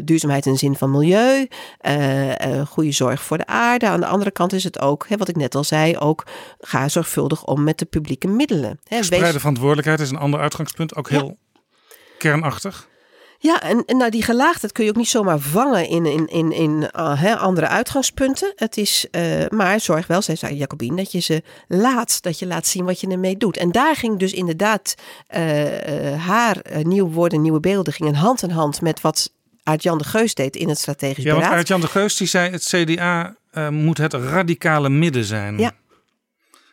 duurzaamheid 0.03 0.45
in 0.45 0.51
de 0.51 0.57
zin 0.57 0.75
van 0.75 0.91
milieu, 0.91 1.47
goede 2.67 2.91
zorg 2.91 3.23
voor 3.23 3.37
de 3.37 3.45
aarde. 3.45 3.87
Aan 3.87 3.99
de 3.99 4.05
andere 4.05 4.31
kant 4.31 4.53
is 4.53 4.63
het 4.63 4.79
ook, 4.79 5.05
hè, 5.07 5.17
wat 5.17 5.27
ik 5.27 5.35
net 5.35 5.55
al 5.55 5.63
zei, 5.63 5.97
ook 5.97 6.23
ga 6.59 6.89
zorgvuldig 6.89 7.45
om 7.45 7.63
met 7.63 7.77
de 7.77 7.85
publieke 7.85 8.27
middelen. 8.27 8.79
Hè, 8.87 9.01
wees- 9.01 9.31
verantwoordelijkheid 9.35 9.99
is 9.99 10.09
een 10.09 10.17
ander 10.17 10.39
uitgangspunt. 10.39 10.95
Ook 10.95 11.09
Ja. 11.09 11.17
heel 11.17 11.37
kernachtig. 12.17 12.87
Ja, 13.43 13.61
en, 13.61 13.83
en 13.85 13.97
nou 13.97 14.11
die 14.11 14.23
gelaagdheid 14.23 14.71
kun 14.71 14.83
je 14.83 14.89
ook 14.89 14.95
niet 14.95 15.07
zomaar 15.07 15.39
vangen 15.39 15.87
in, 15.87 16.05
in, 16.05 16.27
in, 16.27 16.51
in 16.51 16.89
uh, 16.95 17.21
hè, 17.21 17.37
andere 17.37 17.67
uitgangspunten. 17.67 18.53
Het 18.55 18.77
is, 18.77 19.07
uh, 19.11 19.45
maar 19.49 19.79
zorg 19.79 20.07
wel, 20.07 20.21
zei, 20.21 20.37
zei 20.37 20.55
Jacobine, 20.55 20.95
dat 20.95 21.11
je 21.11 21.19
ze 21.19 21.43
laat, 21.67 22.21
dat 22.21 22.39
je 22.39 22.47
laat 22.47 22.67
zien 22.67 22.85
wat 22.85 22.99
je 22.99 23.07
ermee 23.07 23.37
doet. 23.37 23.57
En 23.57 23.71
daar 23.71 23.95
ging 23.95 24.19
dus 24.19 24.33
inderdaad 24.33 24.95
uh, 25.35 26.11
uh, 26.11 26.25
haar 26.25 26.57
nieuwe 26.81 27.11
woorden, 27.11 27.41
nieuwe 27.41 27.59
beelden, 27.59 27.93
gingen 27.93 28.15
hand 28.15 28.43
in 28.43 28.49
hand 28.49 28.81
met 28.81 29.01
wat 29.01 29.31
Aart-Jan 29.63 29.97
de 29.97 30.03
Geus 30.03 30.33
deed 30.33 30.55
in 30.55 30.69
het 30.69 30.77
strategisch 30.77 31.23
ja, 31.23 31.33
beraad. 31.33 31.47
want 31.47 31.59
Aart-Jan 31.59 31.81
de 31.81 31.87
Geus 31.87 32.17
die 32.17 32.27
zei, 32.27 32.51
het 32.51 32.63
CDA 32.63 33.35
moet 33.69 33.97
het 33.97 34.13
radicale 34.13 34.89
midden 34.89 35.23
zijn. 35.23 35.57
Ja. 35.57 35.71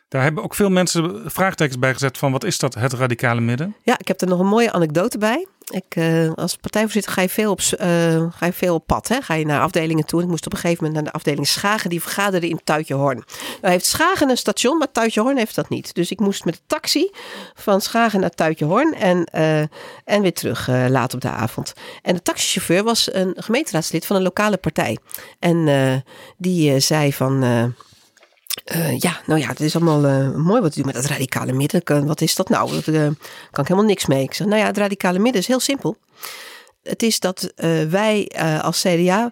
Daar 0.07 0.23
hebben 0.23 0.43
ook 0.43 0.55
veel 0.55 0.69
mensen 0.69 1.21
vraagtekens 1.25 1.79
bij 1.79 1.93
gezet 1.93 2.17
van 2.17 2.31
wat 2.31 2.43
is 2.43 2.57
dat, 2.57 2.73
het 2.73 2.93
radicale 2.93 3.41
midden? 3.41 3.75
Ja, 3.83 3.99
ik 3.99 4.07
heb 4.07 4.21
er 4.21 4.27
nog 4.27 4.39
een 4.39 4.47
mooie 4.47 4.71
anekdote 4.71 5.17
bij. 5.17 5.47
Ik, 5.71 5.95
uh, 5.95 6.31
als 6.33 6.55
partijvoorzitter 6.55 7.11
ga 7.11 7.21
je 7.21 7.29
veel 7.29 7.51
op, 7.51 7.59
uh, 7.59 7.77
ga 8.31 8.45
je 8.45 8.53
veel 8.53 8.75
op 8.75 8.85
pad. 8.85 9.07
Hè? 9.07 9.21
Ga 9.21 9.33
je 9.33 9.45
naar 9.45 9.61
afdelingen 9.61 10.05
toe. 10.05 10.21
Ik 10.21 10.27
moest 10.27 10.45
op 10.45 10.53
een 10.53 10.59
gegeven 10.59 10.83
moment 10.83 11.03
naar 11.03 11.11
de 11.11 11.17
afdeling 11.17 11.47
Schagen. 11.47 11.89
Die 11.89 12.01
vergaderde 12.01 12.49
in 12.49 12.59
Tuitjehorn. 12.63 13.23
Nou 13.61 13.73
heeft 13.73 13.85
Schagen 13.85 14.29
een 14.29 14.37
station, 14.37 14.77
maar 14.77 14.91
Tuitjehorn 14.91 15.37
heeft 15.37 15.55
dat 15.55 15.69
niet. 15.69 15.93
Dus 15.93 16.11
ik 16.11 16.19
moest 16.19 16.45
met 16.45 16.53
de 16.53 16.61
taxi 16.67 17.11
van 17.53 17.81
Schagen 17.81 18.19
naar 18.19 18.29
Tuitjehorn. 18.29 18.93
En, 18.93 19.27
uh, 19.35 19.59
en 20.05 20.21
weer 20.21 20.33
terug 20.33 20.67
laat 20.67 21.13
op 21.13 21.21
de 21.21 21.29
avond. 21.29 21.73
En 22.01 22.15
de 22.15 22.21
taxichauffeur 22.21 22.83
was 22.83 23.13
een 23.13 23.33
gemeenteraadslid 23.35 24.05
van 24.05 24.15
een 24.15 24.21
lokale 24.21 24.57
partij. 24.57 24.97
En 25.39 25.67
eh, 25.67 25.95
die 26.37 26.79
zei 26.79 27.13
van... 27.13 27.43
Uh, 28.75 28.97
ja, 28.97 29.21
nou 29.25 29.39
ja, 29.39 29.47
het 29.47 29.59
is 29.59 29.75
allemaal 29.75 30.05
uh, 30.05 30.35
mooi 30.35 30.61
wat 30.61 30.71
u 30.71 30.75
doet 30.75 30.85
met 30.85 30.95
dat 30.95 31.05
radicale 31.05 31.51
midden. 31.51 32.05
Wat 32.07 32.21
is 32.21 32.35
dat 32.35 32.49
nou? 32.49 32.71
Daar 32.71 32.95
uh, 32.95 33.01
kan 33.51 33.63
ik 33.63 33.67
helemaal 33.67 33.83
niks 33.83 34.05
mee. 34.05 34.23
Ik 34.23 34.33
zeg, 34.33 34.47
nou 34.47 34.59
ja, 34.59 34.65
het 34.65 34.77
radicale 34.77 35.19
midden 35.19 35.41
is 35.41 35.47
heel 35.47 35.59
simpel. 35.59 35.97
Het 36.83 37.03
is 37.03 37.19
dat 37.19 37.51
uh, 37.55 37.83
wij 37.83 38.31
als 38.61 38.81
CDA 38.81 39.31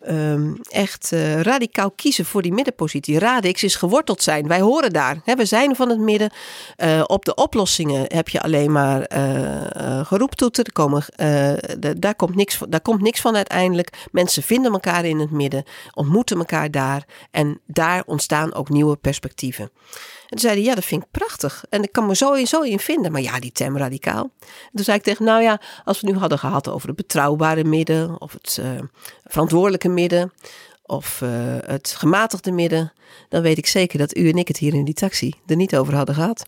um, 0.00 0.60
echt 0.68 1.10
radicaal 1.40 1.90
kiezen 1.90 2.24
voor 2.24 2.42
die 2.42 2.52
middenpositie. 2.52 3.18
Radix 3.18 3.62
is 3.62 3.76
geworteld 3.76 4.22
zijn. 4.22 4.48
Wij 4.48 4.60
horen 4.60 4.92
daar. 4.92 5.20
Hè, 5.24 5.34
we 5.34 5.44
zijn 5.44 5.76
van 5.76 5.88
het 5.88 5.98
midden. 5.98 6.30
op 7.06 7.24
de 7.24 7.34
oplossingen 7.34 8.04
heb 8.14 8.28
je 8.28 8.42
alleen 8.42 8.72
maar 8.72 9.10
geroeptoeter. 10.06 10.64
Er 10.64 10.72
komen, 10.72 11.04
de, 11.78 11.94
daar, 11.98 12.14
komt 12.14 12.34
niks, 12.34 12.58
daar 12.68 12.80
komt 12.80 13.02
niks 13.02 13.20
van 13.20 13.36
uiteindelijk. 13.36 14.06
Mensen 14.10 14.42
vinden 14.42 14.72
elkaar 14.72 15.04
in 15.04 15.18
het 15.18 15.30
midden. 15.30 15.64
Ontmoeten 15.94 16.38
elkaar 16.38 16.70
daar. 16.70 17.04
En 17.30 17.60
daar 17.66 18.02
ontstaan 18.06 18.54
ook 18.54 18.68
nieuwe 18.68 18.96
perspectieven. 18.96 19.70
En 20.32 20.38
toen 20.38 20.50
zei 20.50 20.60
hij, 20.60 20.68
ja, 20.68 20.74
dat 20.74 20.84
vind 20.84 21.02
ik 21.02 21.10
prachtig. 21.10 21.64
En 21.68 21.82
ik 21.82 21.92
kan 21.92 22.06
me 22.06 22.14
sowieso 22.14 22.60
in 22.60 22.78
vinden. 22.78 23.12
Maar 23.12 23.20
ja, 23.20 23.40
die 23.40 23.52
term 23.52 23.76
radicaal. 23.76 24.30
En 24.40 24.70
toen 24.72 24.84
zei 24.84 24.96
ik 24.96 25.02
tegen 25.02 25.24
nou 25.24 25.42
ja, 25.42 25.60
als 25.84 26.00
we 26.00 26.10
nu 26.10 26.18
hadden 26.18 26.38
gehad 26.38 26.68
over 26.68 26.88
het 26.88 26.96
betrouwbare 26.96 27.64
midden. 27.64 28.20
Of 28.20 28.32
het 28.32 28.58
uh, 28.60 28.66
verantwoordelijke 29.24 29.88
midden. 29.88 30.32
Of 30.82 31.20
uh, 31.20 31.30
het 31.66 31.94
gematigde 31.98 32.50
midden. 32.50 32.92
Dan 33.28 33.42
weet 33.42 33.58
ik 33.58 33.66
zeker 33.66 33.98
dat 33.98 34.16
u 34.16 34.28
en 34.28 34.36
ik 34.36 34.48
het 34.48 34.56
hier 34.56 34.74
in 34.74 34.84
die 34.84 34.94
taxi 34.94 35.34
er 35.46 35.56
niet 35.56 35.76
over 35.76 35.94
hadden 35.94 36.14
gehad. 36.14 36.46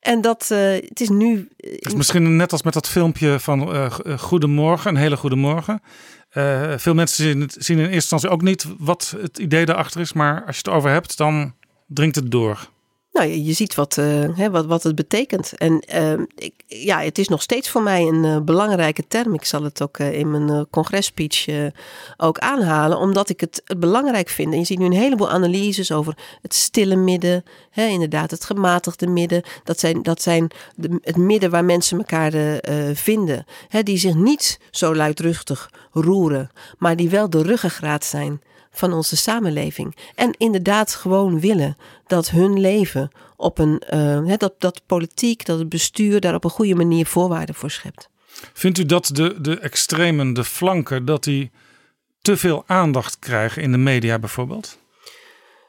En 0.00 0.20
dat, 0.20 0.48
uh, 0.52 0.58
het 0.58 1.00
is 1.00 1.08
nu... 1.08 1.48
Het 1.56 1.86
is 1.86 1.94
misschien 1.94 2.36
net 2.36 2.52
als 2.52 2.62
met 2.62 2.72
dat 2.72 2.88
filmpje 2.88 3.40
van 3.40 3.90
Goedemorgen, 4.18 4.90
een 4.90 5.00
hele 5.00 5.16
goede 5.16 5.36
morgen. 5.36 5.82
Uh, 6.32 6.72
veel 6.76 6.94
mensen 6.94 7.24
zien, 7.24 7.50
zien 7.56 7.76
in 7.76 7.82
eerste 7.82 7.96
instantie 7.96 8.28
ook 8.28 8.42
niet 8.42 8.66
wat 8.78 9.14
het 9.20 9.38
idee 9.38 9.64
daarachter 9.64 10.00
is. 10.00 10.12
Maar 10.12 10.44
als 10.46 10.56
je 10.56 10.62
het 10.64 10.76
over 10.76 10.90
hebt, 10.90 11.16
dan 11.16 11.54
dringt 11.94 12.16
het 12.16 12.30
door. 12.30 12.70
Nou, 13.12 13.28
je, 13.28 13.44
je 13.44 13.52
ziet 13.52 13.74
wat, 13.74 13.98
eh, 13.98 14.36
hè, 14.36 14.50
wat, 14.50 14.66
wat 14.66 14.82
het 14.82 14.94
betekent. 14.94 15.52
En 15.56 15.80
eh, 15.80 16.12
ik, 16.34 16.54
ja, 16.66 17.00
het 17.00 17.18
is 17.18 17.28
nog 17.28 17.42
steeds 17.42 17.70
voor 17.70 17.82
mij 17.82 18.02
een 18.02 18.24
eh, 18.24 18.40
belangrijke 18.40 19.06
term. 19.08 19.34
Ik 19.34 19.44
zal 19.44 19.62
het 19.62 19.82
ook 19.82 19.98
in 19.98 20.30
mijn 20.30 20.66
congresspeech 20.70 21.46
ook 22.16 22.38
aanhalen, 22.38 22.98
omdat 22.98 23.28
ik 23.28 23.40
het, 23.40 23.62
het 23.64 23.80
belangrijk 23.80 24.28
vind. 24.28 24.52
En 24.52 24.58
je 24.58 24.64
ziet 24.64 24.78
nu 24.78 24.84
een 24.84 24.92
heleboel 24.92 25.30
analyses 25.30 25.92
over 25.92 26.16
het 26.42 26.54
stille 26.54 26.96
midden, 26.96 27.44
hè, 27.70 27.86
inderdaad, 27.86 28.30
het 28.30 28.44
gematigde 28.44 29.06
midden. 29.06 29.42
Dat 29.64 29.80
zijn, 29.80 30.02
dat 30.02 30.22
zijn 30.22 30.50
het 31.02 31.16
midden 31.16 31.50
waar 31.50 31.64
mensen 31.64 31.98
elkaar 31.98 32.60
vinden. 32.94 33.44
Hè, 33.68 33.82
die 33.82 33.96
zich 33.96 34.14
niet 34.14 34.58
zo 34.70 34.94
luidruchtig 34.94 35.70
roeren, 35.90 36.50
maar 36.78 36.96
die 36.96 37.10
wel 37.10 37.30
de 37.30 37.42
ruggengraat 37.42 38.04
zijn 38.04 38.40
van 38.72 38.92
onze 38.92 39.16
samenleving. 39.16 39.96
En 40.14 40.34
inderdaad 40.38 40.94
gewoon 40.94 41.40
willen 41.40 41.76
dat 42.06 42.30
hun 42.30 42.60
leven 42.60 43.10
op 43.36 43.58
een, 43.58 43.82
hè, 44.26 44.36
dat, 44.36 44.54
dat 44.58 44.82
politiek, 44.86 45.46
dat 45.46 45.58
het 45.58 45.68
bestuur 45.68 46.20
daar 46.20 46.34
op 46.34 46.44
een 46.44 46.50
goede 46.50 46.74
manier 46.74 47.06
voorwaarden 47.06 47.54
voor 47.54 47.70
schept. 47.70 48.08
Vindt 48.52 48.78
u 48.78 48.86
dat 48.86 49.10
de, 49.12 49.40
de 49.40 49.58
extremen, 49.58 50.32
de 50.32 50.44
flanken, 50.44 51.04
dat 51.04 51.24
die 51.24 51.50
te 52.20 52.36
veel 52.36 52.64
aandacht 52.66 53.18
krijgen 53.18 53.62
in 53.62 53.72
de 53.72 53.78
media 53.78 54.18
bijvoorbeeld? 54.18 54.78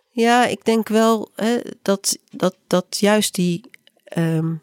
Ja, 0.10 0.46
ik 0.46 0.66
denk 0.66 0.88
wel 0.88 1.32
hè, 1.36 1.60
dat, 1.82 2.18
dat, 2.30 2.56
dat 2.68 2.98
juist 3.00 3.36
die, 3.36 3.70
ehm, 4.04 4.54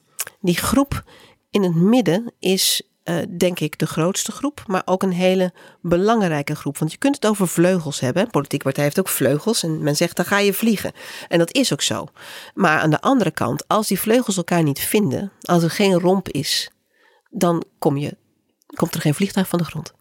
die 0.40 0.56
groep 0.56 1.04
in 1.50 1.62
het 1.62 1.74
midden 1.74 2.32
is, 2.38 2.82
eh, 3.02 3.16
denk 3.38 3.60
ik, 3.60 3.78
de 3.78 3.86
grootste 3.86 4.32
groep, 4.32 4.62
maar 4.66 4.82
ook 4.84 5.02
een 5.02 5.12
hele 5.12 5.52
belangrijke 5.80 6.54
groep. 6.54 6.78
Want 6.78 6.92
je 6.92 6.98
kunt 6.98 7.14
het 7.14 7.26
over 7.26 7.48
vleugels 7.48 8.00
hebben. 8.00 8.22
Een 8.22 8.30
politieke 8.30 8.64
partij 8.64 8.84
heeft 8.84 8.98
ook 8.98 9.08
vleugels 9.08 9.62
en 9.62 9.82
men 9.82 9.96
zegt 9.96 10.16
dan 10.16 10.24
ga 10.24 10.38
je 10.38 10.52
vliegen. 10.52 10.92
En 11.28 11.38
dat 11.38 11.54
is 11.54 11.72
ook 11.72 11.82
zo. 11.82 12.08
Maar 12.54 12.78
aan 12.78 12.90
de 12.90 13.00
andere 13.00 13.30
kant, 13.30 13.68
als 13.68 13.88
die 13.88 14.00
vleugels 14.00 14.36
elkaar 14.36 14.62
niet 14.62 14.80
vinden, 14.80 15.32
als 15.40 15.62
er 15.62 15.70
geen 15.70 15.98
romp 15.98 16.28
is, 16.28 16.70
dan 17.30 17.64
kom 17.78 17.96
je, 17.96 18.16
komt 18.66 18.94
er 18.94 19.00
geen 19.00 19.14
vliegtuig 19.14 19.48
van 19.48 19.58
de 19.58 19.64
grond. 19.64 19.94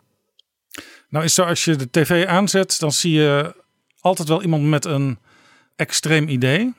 Nou 1.09 1.25
is 1.25 1.33
zo, 1.33 1.43
als 1.43 1.65
je 1.65 1.75
de 1.75 1.89
tv 1.91 2.25
aanzet, 2.25 2.79
dan 2.79 2.91
zie 2.91 3.13
je 3.13 3.55
altijd 3.99 4.27
wel 4.27 4.41
iemand 4.41 4.63
met 4.63 4.85
een 4.85 5.19
extreem 5.75 6.27
idee. 6.27 6.73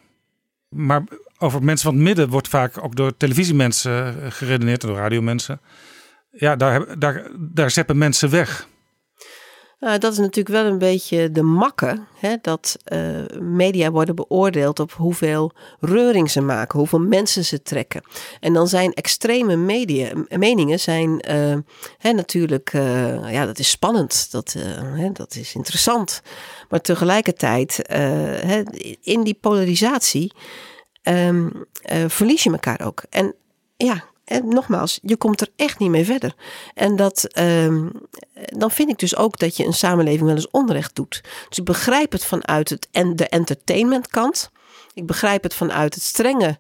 Maar 0.69 1.05
over 1.39 1.65
mensen 1.65 1.85
van 1.85 1.95
het 1.95 2.05
midden 2.05 2.29
wordt 2.29 2.49
vaak 2.49 2.85
ook 2.85 2.97
door 2.97 3.17
televisiemensen 3.17 4.23
eh, 4.23 4.31
geredeneerd, 4.31 4.81
door 4.81 4.97
radiomensen. 4.97 5.61
Ja, 6.41 6.57
daar, 6.57 6.99
daar, 6.99 7.31
daar 7.39 7.71
zeppen 7.71 7.99
mensen 7.99 8.31
weg. 8.31 8.69
Nou, 9.81 9.99
dat 9.99 10.13
is 10.13 10.19
natuurlijk 10.19 10.49
wel 10.49 10.65
een 10.65 10.79
beetje 10.79 11.31
de 11.31 11.43
makke. 11.43 12.05
Hè, 12.19 12.37
dat 12.43 12.77
eh, 12.85 13.01
media 13.39 13.91
worden 13.91 14.15
beoordeeld 14.15 14.81
op 14.81 14.93
hoeveel 14.93 15.53
reuring 15.81 16.31
ze 16.31 16.41
maken, 16.41 16.79
hoeveel 16.79 16.99
mensen 16.99 17.45
ze 17.45 17.63
trekken. 17.63 18.03
En 18.41 18.53
dan 18.53 18.69
zijn 18.69 18.93
extreme 18.93 19.57
media, 19.57 20.13
meningen 20.29 20.81
zijn 20.81 21.21
eh, 21.21 21.57
hè, 21.99 22.13
natuurlijk, 22.13 22.71
eh, 22.73 23.33
ja, 23.33 23.47
dat 23.47 23.59
is 23.59 23.71
spannend, 23.71 24.33
dat, 24.33 24.57
hè, 24.77 25.13
dat 25.13 25.35
is 25.35 25.55
interessant. 25.55 26.23
Maar 26.69 26.81
tegelijkertijd, 26.81 27.81
hè, 27.87 28.63
in 29.01 29.23
die 29.23 29.39
polarisatie 29.41 30.33
ehm, 31.03 31.49
eh, 31.83 32.05
verlies 32.09 32.43
je 32.43 32.51
elkaar 32.51 32.81
ook. 32.85 33.03
En 33.11 33.35
ja, 33.77 34.05
en 34.31 34.49
nogmaals, 34.49 34.99
je 35.03 35.17
komt 35.17 35.41
er 35.41 35.49
echt 35.57 35.79
niet 35.79 35.91
mee 35.91 36.05
verder. 36.05 36.35
En 36.75 36.97
dat, 36.97 37.25
ehm, 37.25 37.89
dan 38.33 38.71
vind 38.71 38.91
ik 38.91 38.99
dus 38.99 39.17
ook 39.17 39.39
dat 39.39 39.57
je 39.57 39.65
een 39.65 39.73
samenleving 39.73 40.23
wel 40.23 40.35
eens 40.35 40.51
onrecht 40.51 40.95
doet. 40.95 41.21
Dus 41.49 41.59
ik 41.59 41.65
begrijp 41.65 42.13
het 42.13 42.25
vanuit 42.25 42.69
het, 42.69 42.89
en 42.91 43.17
de 43.17 43.29
entertainmentkant. 43.29 44.51
Ik 44.95 45.07
begrijp 45.07 45.43
het 45.43 45.55
vanuit 45.55 45.95
het 45.95 46.03
strenge 46.03 46.59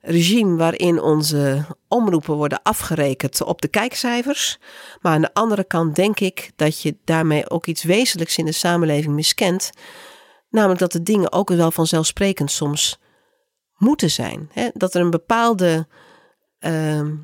regime 0.00 0.56
waarin 0.56 1.00
onze 1.00 1.64
omroepen 1.88 2.34
worden 2.34 2.62
afgerekend 2.62 3.42
op 3.42 3.62
de 3.62 3.68
kijkcijfers. 3.68 4.58
Maar 5.00 5.12
aan 5.12 5.20
de 5.20 5.34
andere 5.34 5.64
kant 5.64 5.94
denk 5.94 6.20
ik 6.20 6.50
dat 6.56 6.82
je 6.82 6.96
daarmee 7.04 7.50
ook 7.50 7.66
iets 7.66 7.82
wezenlijks 7.82 8.38
in 8.38 8.44
de 8.44 8.52
samenleving 8.52 9.14
miskent. 9.14 9.70
Namelijk 10.50 10.80
dat 10.80 10.92
de 10.92 11.02
dingen 11.02 11.32
ook 11.32 11.48
wel 11.48 11.70
vanzelfsprekend 11.70 12.50
soms 12.50 12.98
moeten 13.76 14.10
zijn. 14.10 14.50
Hè? 14.52 14.68
Dat 14.74 14.94
er 14.94 15.00
een 15.00 15.10
bepaalde. 15.10 15.86
Ehm, 16.66 17.14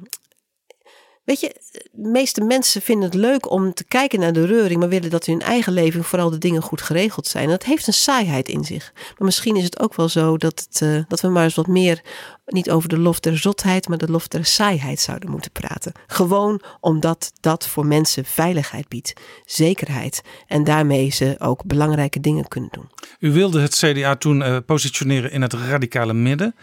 weet 1.25 1.41
je, 1.41 1.55
de 1.93 2.09
meeste 2.09 2.41
mensen 2.41 2.83
vinden 2.83 3.05
het 3.05 3.15
leuk 3.19 3.51
om 3.51 3.75
te 3.75 3.85
kijken 3.85 4.21
naar 4.21 4.33
de 4.33 4.47
reuring, 4.47 4.81
maar 4.81 4.89
willen 4.89 5.11
dat 5.11 5.27
in 5.27 5.33
hun 5.33 5.43
eigen 5.43 5.73
leven 5.73 6.05
vooral 6.05 6.31
de 6.31 6.39
dingen 6.39 6.63
goed 6.63 6.83
geregeld 6.83 7.27
zijn. 7.27 7.45
En 7.45 7.51
dat 7.51 7.65
heeft 7.65 7.87
een 7.87 7.93
saaiheid 7.93 8.49
in 8.49 8.65
zich. 8.65 8.93
Maar 8.95 9.27
misschien 9.27 9.57
is 9.57 9.65
het 9.65 9.81
ook 9.81 9.95
wel 9.95 10.09
zo 10.09 10.37
dat, 10.37 10.67
het, 10.69 10.83
eh, 10.83 11.03
dat 11.09 11.21
we 11.21 11.29
maar 11.29 11.45
eens 11.45 11.55
wat 11.55 11.67
meer 11.67 12.03
niet 12.47 12.71
over 12.71 12.89
de 12.89 12.99
lof 12.99 13.21
der 13.21 13.39
zotheid, 13.39 13.89
maar 13.89 13.99
de 13.99 14.11
lof 14.11 14.29
der 14.29 14.45
saaiheid 14.45 15.01
zouden 15.01 15.31
moeten 15.31 15.51
praten. 15.51 15.93
Gewoon 16.07 16.63
omdat 16.81 17.33
dat 17.41 17.69
voor 17.69 17.87
mensen 17.87 18.25
veiligheid 18.25 18.89
biedt, 18.89 19.13
zekerheid 19.45 20.23
en 20.47 20.65
daarmee 20.65 21.11
ze 21.11 21.35
ook 21.39 21.65
belangrijke 21.65 22.21
dingen 22.21 22.49
kunnen 22.49 22.71
doen. 22.73 22.91
U 23.19 23.33
wilde 23.33 23.61
het 23.61 23.75
CDA 23.75 24.17
toen 24.17 24.43
eh, 24.43 24.57
positioneren 24.67 25.31
in 25.31 25.43
het 25.43 25.53
radicale 25.53 26.13
midden. 26.13 26.55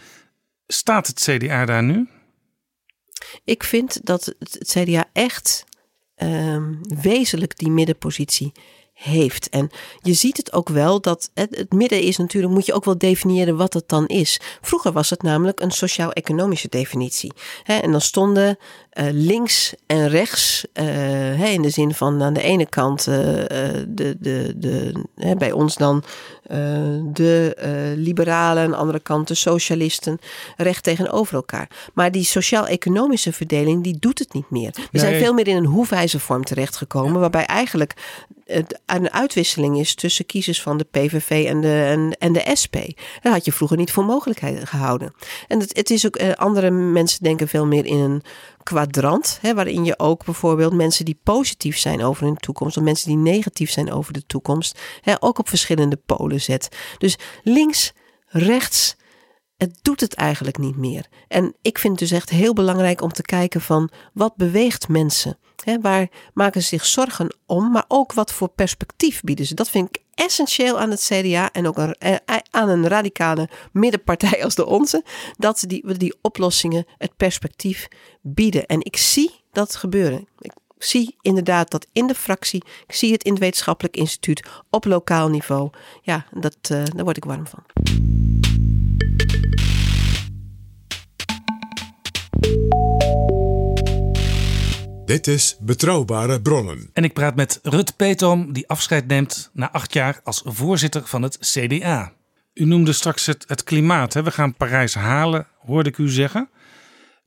Staat 0.66 1.06
het 1.06 1.20
CDA 1.20 1.64
daar 1.64 1.82
nu? 1.82 2.08
Ik 3.44 3.64
vind 3.64 4.06
dat 4.06 4.34
het 4.38 4.58
CDA 4.58 5.10
echt 5.12 5.64
ehm, 6.14 6.74
wezenlijk 7.02 7.58
die 7.58 7.70
middenpositie 7.70 8.52
heeft. 9.00 9.48
En 9.48 9.70
je 10.00 10.12
ziet 10.12 10.36
het 10.36 10.52
ook 10.52 10.68
wel 10.68 11.00
dat 11.00 11.30
het, 11.34 11.56
het 11.56 11.72
midden 11.72 12.00
is 12.00 12.16
natuurlijk, 12.16 12.52
moet 12.52 12.66
je 12.66 12.72
ook 12.72 12.84
wel 12.84 12.98
definiëren 12.98 13.56
wat 13.56 13.74
het 13.74 13.88
dan 13.88 14.06
is. 14.06 14.40
Vroeger 14.60 14.92
was 14.92 15.10
het 15.10 15.22
namelijk 15.22 15.60
een 15.60 15.70
sociaal-economische 15.70 16.68
definitie. 16.68 17.32
Hè, 17.62 17.76
en 17.76 17.90
dan 17.90 18.00
stonden 18.00 18.58
eh, 18.90 19.06
links 19.12 19.74
en 19.86 20.08
rechts, 20.08 20.64
eh, 20.72 20.84
hè, 20.84 21.46
in 21.46 21.62
de 21.62 21.70
zin 21.70 21.94
van 21.94 22.22
aan 22.22 22.32
de 22.32 22.42
ene 22.42 22.66
kant 22.66 23.06
eh, 23.06 23.14
de, 23.88 24.16
de, 24.18 24.52
de, 24.56 25.04
hè, 25.14 25.34
bij 25.34 25.52
ons 25.52 25.76
dan 25.76 26.04
de 27.12 27.54
liberalen, 27.96 28.62
aan 28.62 28.70
de 28.70 28.76
andere 28.76 29.00
kant 29.00 29.28
de 29.28 29.34
socialisten, 29.34 30.18
recht 30.56 30.82
tegenover 30.82 31.34
elkaar. 31.34 31.70
Maar 31.94 32.12
die 32.12 32.24
sociaal-economische 32.24 33.32
verdeling, 33.32 33.82
die 33.82 33.96
doet 33.98 34.18
het 34.18 34.32
niet 34.32 34.50
meer. 34.50 34.74
We 34.92 34.98
zijn 34.98 35.18
veel 35.18 35.32
meer 35.32 35.48
in 35.48 35.56
een 35.56 35.64
hoefijzervorm 35.64 36.44
terechtgekomen, 36.44 37.20
waarbij 37.20 37.46
eigenlijk 37.46 37.94
een 38.86 39.10
uitwisseling 39.10 39.78
is 39.78 39.94
tussen 39.94 40.26
kiezers 40.26 40.62
van 40.62 40.76
de 40.78 40.84
PVV 40.84 41.46
en 41.46 41.60
de, 41.60 41.82
en, 41.82 42.16
en 42.18 42.32
de 42.32 42.50
SP. 42.62 42.76
Dat 43.22 43.32
had 43.32 43.44
je 43.44 43.52
vroeger 43.52 43.76
niet 43.76 43.92
voor 43.92 44.04
mogelijkheid 44.04 44.68
gehouden. 44.68 45.14
En 45.48 45.60
het, 45.60 45.76
het 45.76 45.90
is 45.90 46.06
ook, 46.06 46.16
eh, 46.16 46.32
andere 46.32 46.70
mensen 46.70 47.22
denken 47.22 47.48
veel 47.48 47.66
meer 47.66 47.86
in 47.86 47.98
een 47.98 48.22
kwadrant, 48.62 49.38
hè, 49.40 49.54
waarin 49.54 49.84
je 49.84 49.98
ook 49.98 50.24
bijvoorbeeld 50.24 50.72
mensen 50.72 51.04
die 51.04 51.20
positief 51.22 51.78
zijn 51.78 52.02
over 52.02 52.24
hun 52.24 52.36
toekomst, 52.36 52.76
of 52.76 52.82
mensen 52.82 53.08
die 53.08 53.16
negatief 53.16 53.70
zijn 53.70 53.92
over 53.92 54.12
de 54.12 54.26
toekomst, 54.26 54.78
hè, 55.00 55.14
ook 55.22 55.38
op 55.38 55.48
verschillende 55.48 55.96
polen 56.06 56.40
zet. 56.40 56.68
Dus 56.98 57.18
links, 57.42 57.92
rechts, 58.26 58.96
het 59.60 59.78
doet 59.82 60.00
het 60.00 60.14
eigenlijk 60.14 60.58
niet 60.58 60.76
meer. 60.76 61.06
En 61.28 61.54
ik 61.62 61.78
vind 61.78 62.00
het 62.00 62.08
dus 62.08 62.18
echt 62.18 62.30
heel 62.30 62.52
belangrijk 62.52 63.00
om 63.00 63.12
te 63.12 63.22
kijken 63.22 63.60
van 63.60 63.90
wat 64.12 64.36
beweegt 64.36 64.88
mensen? 64.88 65.38
Hè, 65.64 65.80
waar 65.80 66.08
maken 66.34 66.62
ze 66.62 66.68
zich 66.68 66.86
zorgen 66.86 67.36
om, 67.46 67.70
maar 67.70 67.84
ook 67.88 68.12
wat 68.12 68.32
voor 68.32 68.48
perspectief 68.48 69.20
bieden 69.20 69.46
ze? 69.46 69.54
Dat 69.54 69.70
vind 69.70 69.88
ik 69.88 70.02
essentieel 70.14 70.80
aan 70.80 70.90
het 70.90 71.00
CDA 71.12 71.50
en 71.52 71.66
ook 71.66 71.76
een- 71.78 71.94
eh, 71.98 72.14
aan 72.50 72.68
een 72.68 72.88
radicale 72.88 73.48
middenpartij 73.72 74.44
als 74.44 74.54
de 74.54 74.66
onze, 74.66 75.04
dat 75.36 75.58
ze 75.58 75.66
die, 75.66 75.96
die 75.96 76.14
oplossingen, 76.22 76.86
het 76.98 77.16
perspectief 77.16 77.88
bieden. 78.20 78.66
En 78.66 78.84
ik 78.84 78.96
zie 78.96 79.30
dat 79.52 79.76
gebeuren. 79.76 80.28
Ik 80.38 80.52
zie 80.78 81.16
inderdaad 81.20 81.70
dat 81.70 81.86
in 81.92 82.06
de 82.06 82.14
fractie, 82.14 82.62
ik 82.86 82.94
zie 82.94 83.12
het 83.12 83.22
in 83.24 83.30
het 83.32 83.40
wetenschappelijk 83.40 83.96
instituut 83.96 84.48
op 84.70 84.84
lokaal 84.84 85.28
niveau. 85.28 85.70
Ja, 86.02 86.26
dat, 86.30 86.56
eh, 86.62 86.82
daar 86.94 87.04
word 87.04 87.16
ik 87.16 87.24
warm 87.24 87.46
van. 87.46 87.64
Dit 95.04 95.26
is 95.26 95.56
Betrouwbare 95.60 96.40
Bronnen. 96.40 96.90
En 96.92 97.04
ik 97.04 97.12
praat 97.12 97.36
met 97.36 97.58
Rut 97.62 97.96
Petom, 97.96 98.52
die 98.52 98.68
afscheid 98.68 99.06
neemt 99.06 99.50
na 99.52 99.70
acht 99.72 99.92
jaar 99.92 100.20
als 100.24 100.42
voorzitter 100.44 101.06
van 101.06 101.22
het 101.22 101.38
CDA. 101.38 102.12
U 102.54 102.64
noemde 102.64 102.92
straks 102.92 103.26
het, 103.26 103.44
het 103.48 103.64
klimaat. 103.64 104.12
Hè? 104.12 104.22
We 104.22 104.30
gaan 104.30 104.54
Parijs 104.54 104.94
halen, 104.94 105.46
hoorde 105.58 105.88
ik 105.88 105.98
u 105.98 106.08
zeggen. 106.08 106.48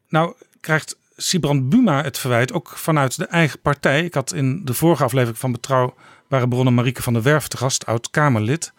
Nou 0.09 0.33
krijgt 0.59 0.97
Sibrand 1.15 1.69
Buma 1.69 2.03
het 2.03 2.17
verwijt 2.17 2.53
ook 2.53 2.69
vanuit 2.69 3.17
de 3.17 3.25
eigen 3.25 3.59
partij. 3.59 4.03
Ik 4.05 4.13
had 4.13 4.33
in 4.33 4.65
de 4.65 4.73
vorige 4.73 5.03
aflevering 5.03 5.37
van 5.37 5.51
Betrouwbare 5.51 6.47
Bronnen 6.47 6.73
Marieke 6.73 7.01
van 7.01 7.13
der 7.13 7.21
Werf 7.21 7.47
te 7.47 7.57
gast, 7.57 7.85
oud-Kamerlid. 7.85 8.73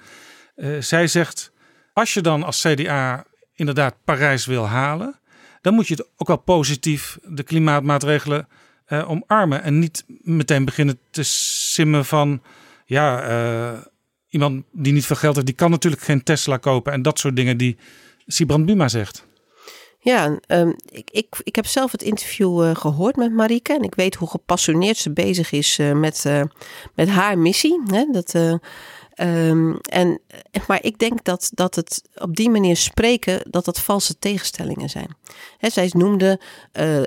Eh, 0.57 0.81
zij 0.81 1.07
zegt, 1.07 1.53
als 1.95 2.15
je 2.15 2.21
dan 2.21 2.43
als 2.43 2.61
CDA 2.61 3.25
inderdaad 3.55 3.95
Parijs 4.05 4.47
wil 4.47 4.67
halen... 4.67 5.19
dan 5.61 5.75
moet 5.75 5.89
je 5.89 5.95
het 5.95 6.09
ook 6.17 6.29
wel 6.29 6.37
positief 6.37 7.19
de 7.23 7.43
klimaatmaatregelen 7.43 8.49
eh, 8.85 9.11
omarmen. 9.11 9.63
En 9.63 9.79
niet 9.79 10.05
meteen 10.23 10.65
beginnen 10.65 10.99
te 11.11 11.23
simmen 11.23 12.05
van... 12.05 12.43
ja, 12.85 13.23
eh, 13.23 13.79
iemand 14.29 14.65
die 14.73 14.93
niet 14.93 15.07
veel 15.07 15.17
geld 15.17 15.35
heeft... 15.35 15.47
die 15.47 15.57
kan 15.57 15.71
natuurlijk 15.71 16.03
geen 16.03 16.23
Tesla 16.23 16.57
kopen. 16.57 16.93
En 16.93 17.03
dat 17.03 17.19
soort 17.19 17.37
dingen 17.37 17.57
die 17.57 17.77
Sibrand 18.27 18.67
Buma 18.67 18.89
zegt. 18.89 19.27
Ja, 19.99 20.39
um, 20.49 20.77
ik, 20.89 21.11
ik, 21.11 21.27
ik 21.43 21.57
heb 21.57 21.67
zelf 21.67 21.93
het 21.93 22.03
interview 22.03 22.65
uh, 22.65 22.75
gehoord 22.75 23.17
met 23.17 23.33
Marike. 23.33 23.75
En 23.75 23.83
ik 23.83 23.95
weet 23.95 24.15
hoe 24.15 24.29
gepassioneerd 24.29 24.97
ze 24.97 25.13
bezig 25.13 25.53
is 25.53 25.79
met, 25.95 26.25
met 26.95 27.09
haar 27.09 27.39
missie. 27.39 27.83
Hè? 27.87 28.05
Dat, 28.13 28.35
um, 29.21 29.77
en, 29.81 30.21
maar 30.67 30.83
ik 30.83 30.99
denk 30.99 31.25
dat, 31.25 31.51
dat 31.55 31.75
het 31.75 32.03
op 32.15 32.37
die 32.37 32.51
manier 32.51 32.77
spreken, 32.77 33.51
dat 33.51 33.65
dat 33.65 33.81
valse 33.81 34.19
tegenstellingen 34.19 34.89
zijn. 34.89 35.17
Zij 35.61 35.91
noemde 35.93 36.41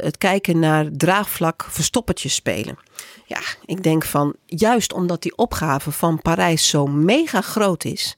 het 0.01 0.17
kijken 0.17 0.59
naar 0.59 0.89
draagvlak 0.91 1.65
verstoppertjes 1.69 2.33
spelen. 2.33 2.77
Ja, 3.25 3.39
ik 3.65 3.83
denk 3.83 4.05
van 4.05 4.35
juist 4.45 4.93
omdat 4.93 5.21
die 5.21 5.37
opgave 5.37 5.91
van 5.91 6.21
Parijs 6.21 6.69
zo 6.69 6.87
mega 6.87 7.41
groot 7.41 7.83
is. 7.83 8.17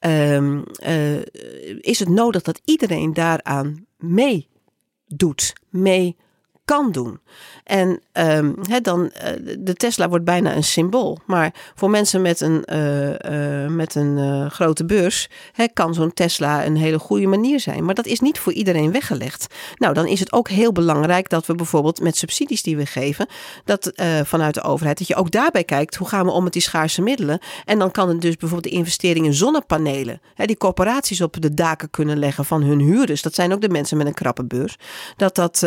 Um, 0.00 0.64
is 1.80 1.98
het 1.98 2.08
nodig 2.08 2.42
dat 2.42 2.60
iedereen 2.64 3.12
daaraan 3.12 3.86
meedoet, 3.98 5.52
mee 5.68 6.16
kan 6.64 6.92
doen. 6.92 7.20
En 7.64 8.00
um, 8.12 8.54
dan, 8.82 9.00
uh, 9.02 9.54
de 9.58 9.74
Tesla 9.74 10.08
wordt 10.08 10.24
bijna 10.24 10.54
een 10.54 10.64
symbool. 10.64 11.18
Maar 11.26 11.54
voor 11.74 11.90
mensen 11.90 12.22
met 12.22 12.40
een, 12.40 12.64
uh, 12.72 13.08
uh, 13.08 13.68
met 13.68 13.94
een 13.94 14.50
grote 14.50 14.84
beurs 14.84 15.30
kan 15.72 15.94
zo'n 15.94 16.12
Tesla 16.12 16.64
een 16.64 16.76
hele 16.76 16.98
goede 16.98 17.26
manier 17.26 17.60
zijn. 17.60 17.84
Maar 17.84 17.94
dat 17.94 18.06
is 18.06 18.20
niet 18.20 18.38
voor 18.38 18.52
iedereen 18.52 18.92
weggelegd. 18.92 19.54
Nou, 19.76 19.94
dan 19.94 20.06
is 20.06 20.20
het 20.20 20.32
ook 20.32 20.48
heel 20.48 20.72
belangrijk 20.72 21.28
dat 21.28 21.46
we 21.46 21.54
bijvoorbeeld 21.54 22.00
met 22.00 22.16
subsidies 22.16 22.62
die 22.62 22.76
we 22.76 22.86
geven, 22.86 23.26
dat 23.64 23.92
vanuit 24.24 24.54
de 24.54 24.62
overheid, 24.62 24.98
dat 24.98 25.08
je 25.08 25.14
ook 25.14 25.30
daarbij 25.30 25.64
kijkt 25.64 25.94
hoe 25.94 26.08
gaan 26.08 26.26
we 26.26 26.32
om 26.32 26.44
met 26.44 26.52
die 26.52 26.62
schaarse 26.62 27.02
middelen. 27.02 27.38
En 27.64 27.78
dan 27.78 27.90
kan 27.90 28.08
het 28.08 28.20
dus 28.20 28.36
bijvoorbeeld 28.36 28.72
de 28.72 28.78
investering 28.78 29.26
in 29.26 29.34
zonnepanelen, 29.34 30.20
die 30.36 30.56
corporaties 30.56 31.20
op 31.20 31.40
de 31.40 31.54
daken 31.54 31.90
kunnen 31.90 32.18
leggen 32.18 32.44
van 32.44 32.62
hun 32.62 32.80
huurders. 32.80 33.22
Dat 33.22 33.34
zijn 33.34 33.52
ook 33.52 33.60
de 33.60 33.68
mensen 33.68 33.96
met 33.96 34.06
een 34.06 34.14
krappe 34.14 34.44
beurs. 34.44 34.76
Dat 35.16 35.34
dat, 35.34 35.66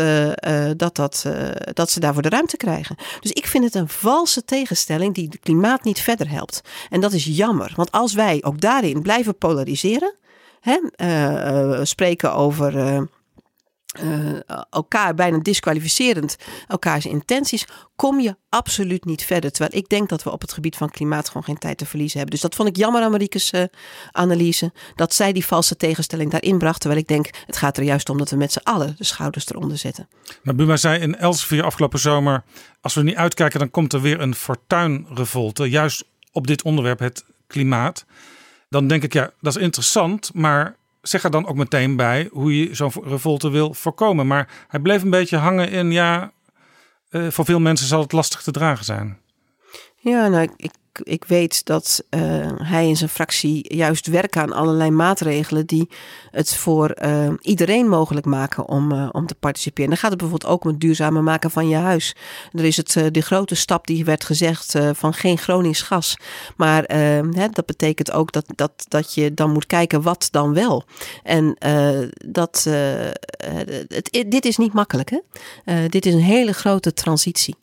dat, 0.78 0.87
dat, 0.96 1.26
dat 1.74 1.92
ze 1.92 2.00
daarvoor 2.00 2.22
de 2.22 2.30
ruimte 2.30 2.58
krijgen. 2.58 2.96
Dus 3.20 3.32
ik 3.32 3.48
vind 3.48 3.64
het 3.64 3.76
een 3.76 3.90
valse 3.90 4.46
tegenstelling 4.46 5.14
die 5.14 5.28
het 5.30 5.40
klimaat 5.40 5.84
niet 5.84 6.00
verder 6.00 6.30
helpt. 6.30 6.62
En 6.90 7.02
dat 7.02 7.14
is 7.14 7.26
jammer, 7.26 7.74
want 7.76 7.92
als 7.92 8.14
wij 8.14 8.44
ook 8.44 8.62
daarin 8.62 9.02
blijven 9.02 9.38
polariseren, 9.38 10.16
hè, 10.62 10.80
uh, 10.98 11.80
spreken 11.84 12.34
over. 12.34 13.08
Uh, 14.04 14.40
elkaar 14.70 15.14
bijna 15.14 15.38
disqualificerend, 15.38 16.38
elkaars 16.68 17.06
intenties, 17.06 17.66
kom 17.96 18.20
je 18.20 18.36
absoluut 18.50 19.06
niet 19.06 19.24
verder. 19.24 19.52
Terwijl 19.52 19.82
ik 19.82 19.90
denk 19.90 20.10
dat 20.10 20.24
we 20.24 20.32
op 20.32 20.42
het 20.42 20.54
gebied 20.54 20.76
van 20.76 20.90
klimaat 20.90 21.28
gewoon 21.28 21.44
geen 21.44 21.58
tijd 21.58 21.78
te 21.78 21.86
verliezen 21.86 22.18
hebben. 22.18 22.36
Dus 22.36 22.44
dat 22.44 22.56
vond 22.56 22.70
ik 22.70 22.76
jammer 22.76 23.02
aan 23.02 23.12
Marieke's 23.12 23.52
uh, 23.52 23.64
analyse. 24.12 24.72
Dat 24.96 25.14
zij 25.14 25.34
die 25.34 25.46
valse 25.46 25.78
tegenstelling 25.78 26.32
daarin 26.32 26.58
bracht. 26.58 26.80
Terwijl 26.80 27.02
ik 27.02 27.08
denk, 27.08 27.30
het 27.46 27.58
gaat 27.58 27.78
er 27.78 27.84
juist 27.84 28.10
om 28.10 28.18
dat 28.18 28.30
we 28.30 28.36
met 28.36 28.52
z'n 28.52 28.64
allen 28.64 28.96
de 28.98 29.04
schouders 29.04 29.50
eronder 29.50 29.78
zetten. 29.78 30.08
Maar 30.44 30.56
Buma 30.56 30.78
zei 30.78 31.00
in 31.00 31.16
Elsevier 31.16 31.64
afgelopen 31.64 32.00
zomer... 32.00 32.44
als 32.82 32.94
we 32.94 33.04
niet 33.04 33.16
uitkijken, 33.16 33.60
dan 33.60 33.72
komt 33.72 33.94
er 33.94 34.02
weer 34.02 34.22
een 34.22 34.36
fortuinrevolte. 34.36 35.70
Juist 35.70 36.06
op 36.32 36.48
dit 36.48 36.62
onderwerp, 36.62 37.00
het 37.00 37.26
klimaat. 37.48 38.06
Dan 38.70 38.88
denk 38.88 39.04
ik, 39.04 39.14
ja, 39.14 39.32
dat 39.42 39.56
is 39.56 39.62
interessant, 39.62 40.34
maar 40.34 40.77
zeg 41.08 41.24
er 41.24 41.32
dan 41.32 41.48
ook 41.48 41.56
meteen 41.56 41.96
bij 41.96 42.30
hoe 42.32 42.60
je 42.60 42.76
zo'n 42.76 42.92
revolte 43.04 43.50
wil 43.50 43.74
voorkomen. 43.74 44.28
Maar 44.28 44.66
hij 44.68 44.80
bleef 44.80 45.02
een 45.02 45.10
beetje 45.10 45.38
hangen 45.38 45.70
in, 45.70 45.92
ja, 45.92 46.32
uh, 47.12 47.32
voor 47.32 47.46
veel 47.46 47.60
mensen 47.60 47.88
zal 47.88 48.02
het 48.02 48.12
lastig 48.12 48.42
te 48.42 48.52
dragen 48.52 48.86
zijn. 48.86 49.18
Ja, 49.96 50.28
nou, 50.28 50.50
ik 50.58 50.72
weet 51.28 51.66
dat 51.66 52.04
uh, 52.10 52.22
hij 52.56 52.90
en 52.90 52.96
zijn 52.96 53.10
fractie 53.10 53.76
juist 53.76 54.08
werken 54.08 54.42
aan 54.42 54.54
allerlei 54.54 54.92
maatregelen 54.92 55.66
die 55.66 55.90
het 56.32 56.56
voor 56.56 56.96
uh, 57.04 57.30
iedereen 57.42 57.90
mogelijk 57.90 58.26
maken 58.26 58.68
om, 58.68 58.92
uh, 58.92 59.10
om 59.12 59.26
te 59.26 59.36
participeren. 59.36 59.90
Dan 59.90 60.00
gaat 60.00 60.10
het 60.10 60.20
bijvoorbeeld 60.20 60.52
ook 60.52 60.64
om 60.64 60.70
het 60.70 60.80
duurzamer 60.80 61.24
maken 61.24 61.52
van 61.52 61.68
je 61.68 61.76
huis. 61.76 62.16
Er 62.52 62.66
is 62.66 62.78
het, 62.78 63.14
de 63.14 63.22
grote 63.22 63.56
stap 63.56 63.88
die 63.88 64.06
werd 64.06 64.24
gezegd 64.24 64.76
van 64.94 65.14
geen 65.14 65.38
Gronings 65.38 65.82
gas. 65.82 66.18
Maar 66.56 66.84
hè, 66.84 67.50
dat 67.50 67.66
betekent 67.66 68.12
ook 68.12 68.32
dat, 68.32 68.46
dat, 68.56 68.86
dat 68.88 69.14
je 69.14 69.34
dan 69.34 69.52
moet 69.52 69.66
kijken 69.66 70.02
wat 70.02 70.28
dan 70.32 70.54
wel. 70.54 70.84
En 71.24 71.58
dat, 72.26 72.68
het, 73.88 74.26
dit 74.28 74.46
is 74.46 74.58
niet 74.58 74.74
makkelijk. 74.74 75.10
Hè? 75.10 75.88
dit 75.88 76.06
is 76.06 76.14
een 76.14 76.20
hele 76.20 76.54
grote 76.54 76.94
transitie. 76.94 77.56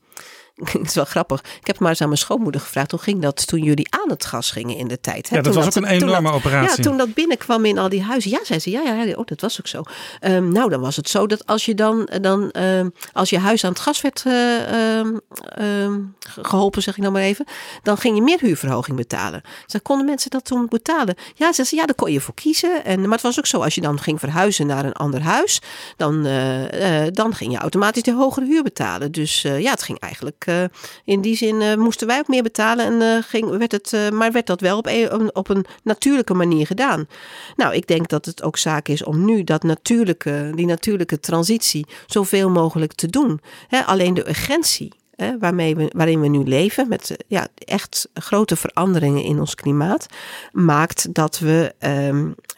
het 0.72 0.86
is 0.86 0.94
wel 0.94 1.04
grappig. 1.04 1.40
Ik 1.60 1.66
heb 1.66 1.78
maar 1.78 1.88
eens 1.88 2.00
aan 2.00 2.08
mijn 2.08 2.20
schoonmoeder 2.20 2.60
gevraagd. 2.60 2.90
Hoe 2.90 3.00
ging 3.00 3.22
dat 3.22 3.46
toen 3.46 3.62
jullie 3.62 3.86
aan 3.90 4.10
het 4.10 4.24
gas 4.24 4.50
gingen 4.50 4.76
in 4.76 4.88
de 4.88 5.00
tijd? 5.00 5.28
Hè? 5.28 5.36
Ja, 5.36 5.42
dat 5.42 5.54
was 5.54 5.66
ook 5.66 5.74
een 5.74 5.84
enorme 5.84 6.22
dat, 6.22 6.32
operatie. 6.32 6.76
Ja, 6.76 6.88
toen 6.88 6.96
dat 6.96 7.14
binnenkwam 7.14 7.64
in 7.64 7.78
al 7.78 7.88
die 7.88 8.02
huizen. 8.02 8.30
Ja, 8.30 8.38
zei 8.42 8.58
ze. 8.58 8.70
Ja, 8.70 8.80
ja, 8.82 9.14
oh, 9.14 9.26
dat 9.26 9.40
was 9.40 9.60
ook 9.60 9.66
zo. 9.66 9.82
Um, 10.20 10.52
nou, 10.52 10.70
dan 10.70 10.80
was 10.80 10.96
het 10.96 11.08
zo 11.08 11.26
dat 11.26 11.46
als 11.46 11.64
je 11.64 11.74
dan, 11.74 12.08
dan 12.20 12.52
um, 12.52 12.92
als 13.12 13.30
je 13.30 13.38
huis 13.38 13.64
aan 13.64 13.70
het 13.70 13.80
gas 13.80 14.00
werd 14.00 14.24
uh, 14.26 14.98
um, 14.98 16.14
geholpen, 16.18 16.82
zeg 16.82 16.94
ik 16.94 17.00
nou 17.00 17.12
maar 17.12 17.22
even. 17.22 17.44
Dan 17.82 17.96
ging 17.96 18.16
je 18.16 18.22
meer 18.22 18.40
huurverhoging 18.40 18.96
betalen. 18.96 19.42
Ze 19.66 19.80
konden 19.80 20.06
mensen 20.06 20.30
dat 20.30 20.44
toen 20.44 20.66
betalen? 20.68 21.14
Ja, 21.34 21.52
ze 21.52 21.64
zei, 21.64 21.80
ja, 21.80 21.86
daar 21.86 21.96
kon 21.96 22.12
je 22.12 22.20
voor 22.20 22.34
kiezen. 22.34 22.84
En, 22.84 23.00
maar 23.00 23.10
het 23.10 23.20
was 23.20 23.38
ook 23.38 23.46
zo, 23.46 23.60
als 23.60 23.74
je 23.74 23.80
dan 23.80 24.00
ging 24.00 24.20
verhuizen 24.20 24.66
naar 24.66 24.84
een 24.84 24.92
ander 24.92 25.22
huis. 25.22 25.60
Dan, 25.96 26.26
uh, 26.26 27.02
uh, 27.04 27.08
dan 27.12 27.34
ging 27.34 27.52
je 27.52 27.58
automatisch 27.58 28.02
de 28.02 28.12
hogere 28.12 28.46
huur 28.46 28.62
betalen. 28.62 29.12
Dus 29.12 29.42
ja, 29.42 29.70
het 29.70 29.82
ging 29.82 29.98
eigenlijk 29.98 30.43
uh, 30.46 30.64
in 31.04 31.20
die 31.20 31.36
zin 31.36 31.60
uh, 31.60 31.74
moesten 31.74 32.06
wij 32.06 32.18
ook 32.18 32.28
meer 32.28 32.42
betalen 32.42 32.86
en 32.86 33.16
uh, 33.16 33.22
ging, 33.22 33.56
werd 33.56 33.72
het, 33.72 34.10
maar 34.12 34.32
werd 34.32 34.46
dat 34.46 34.60
wel 34.60 34.78
op 34.78 34.86
een, 34.86 35.34
op 35.34 35.48
een 35.48 35.64
natuurlijke 35.82 36.34
manier 36.34 36.66
gedaan. 36.66 37.06
Nou, 37.56 37.74
ik 37.74 37.86
denk 37.86 38.08
dat 38.08 38.24
het 38.26 38.42
ook 38.42 38.56
zaak 38.56 38.88
is 38.88 39.04
om 39.04 39.24
nu 39.24 39.44
dat 39.44 39.62
natuurlijke, 39.62 40.52
die 40.54 40.66
natuurlijke 40.66 41.20
transitie 41.20 41.86
zoveel 42.06 42.50
mogelijk 42.50 42.92
te 42.92 43.06
doen. 43.06 43.40
Alleen 43.86 44.14
de 44.14 44.28
urgentie 44.28 44.92
Hè, 45.16 45.38
waarmee 45.38 45.76
waarin 45.92 46.20
we 46.20 46.28
nu 46.28 46.44
leven, 46.44 46.88
met 46.88 47.16
ja, 47.26 47.48
echt 47.54 48.08
grote 48.14 48.56
veranderingen 48.56 49.22
in 49.22 49.40
ons 49.40 49.54
klimaat, 49.54 50.06
maakt 50.52 51.14
dat 51.14 51.38
we, 51.38 51.74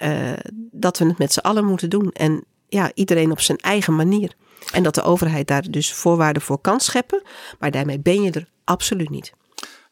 uh, 0.02 0.32
dat 0.72 0.98
we 0.98 1.04
het 1.06 1.18
met 1.18 1.32
z'n 1.32 1.38
allen 1.38 1.64
moeten 1.64 1.90
doen. 1.90 2.10
En 2.12 2.44
ja, 2.68 2.90
iedereen 2.94 3.30
op 3.30 3.40
zijn 3.40 3.58
eigen 3.58 3.96
manier. 3.96 4.34
En 4.72 4.82
dat 4.82 4.94
de 4.94 5.02
overheid 5.02 5.46
daar 5.46 5.70
dus 5.70 5.92
voorwaarden 5.92 6.42
voor 6.42 6.58
kan 6.58 6.80
scheppen. 6.80 7.22
Maar 7.58 7.70
daarmee 7.70 7.98
ben 7.98 8.22
je 8.22 8.30
er 8.30 8.48
absoluut 8.64 9.10
niet. 9.10 9.32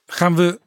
Gaan 0.07 0.37
we 0.37 0.61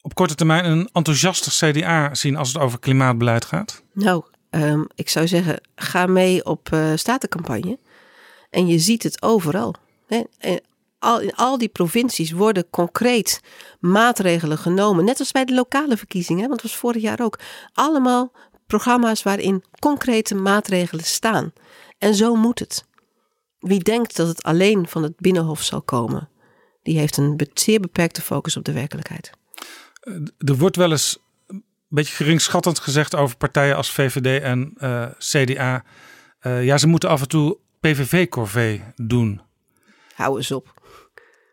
op 0.00 0.14
korte 0.14 0.34
termijn 0.34 0.64
een 0.64 0.88
enthousiaster 0.92 1.72
CDA 1.72 2.14
zien 2.14 2.36
als 2.36 2.48
het 2.48 2.62
over 2.62 2.78
klimaatbeleid 2.78 3.44
gaat? 3.44 3.82
Nou, 3.92 4.24
um, 4.50 4.86
ik 4.94 5.08
zou 5.08 5.28
zeggen, 5.28 5.60
ga 5.74 6.06
mee 6.06 6.44
op 6.44 6.68
uh, 6.74 6.92
statencampagne. 6.94 7.78
En 8.50 8.66
je 8.66 8.78
ziet 8.78 9.02
het 9.02 9.22
overal. 9.22 9.74
Hè? 10.06 10.22
Al, 10.98 11.20
in 11.20 11.34
al 11.34 11.58
die 11.58 11.68
provincies 11.68 12.30
worden 12.30 12.70
concreet 12.70 13.40
maatregelen 13.80 14.58
genomen. 14.58 15.04
Net 15.04 15.18
als 15.18 15.32
bij 15.32 15.44
de 15.44 15.54
lokale 15.54 15.96
verkiezingen, 15.96 16.48
want 16.48 16.60
dat 16.60 16.70
was 16.70 16.80
vorig 16.80 17.02
jaar 17.02 17.20
ook. 17.20 17.38
Allemaal 17.72 18.32
programma's 18.66 19.22
waarin 19.22 19.64
concrete 19.78 20.34
maatregelen 20.34 21.04
staan. 21.04 21.52
En 21.98 22.14
zo 22.14 22.34
moet 22.34 22.58
het. 22.58 22.84
Wie 23.62 23.82
denkt 23.82 24.16
dat 24.16 24.28
het 24.28 24.42
alleen 24.42 24.88
van 24.88 25.02
het 25.02 25.16
Binnenhof 25.16 25.62
zal 25.62 25.82
komen, 25.82 26.28
die 26.82 26.98
heeft 26.98 27.16
een 27.16 27.40
zeer 27.54 27.80
beperkte 27.80 28.22
focus 28.22 28.56
op 28.56 28.64
de 28.64 28.72
werkelijkheid. 28.72 29.30
Er 30.38 30.56
wordt 30.56 30.76
wel 30.76 30.90
eens 30.90 31.18
een 31.46 31.64
beetje 31.88 32.14
geringschattend 32.14 32.78
gezegd 32.78 33.14
over 33.16 33.36
partijen 33.36 33.76
als 33.76 33.90
VVD 33.90 34.42
en 34.42 34.74
uh, 34.78 35.06
CDA. 35.18 35.84
Uh, 36.42 36.64
ja, 36.64 36.78
ze 36.78 36.86
moeten 36.86 37.08
af 37.08 37.20
en 37.20 37.28
toe 37.28 37.58
PVV-corvée 37.80 38.82
doen. 38.96 39.40
Hou 40.14 40.36
eens 40.36 40.52
op. 40.52 40.80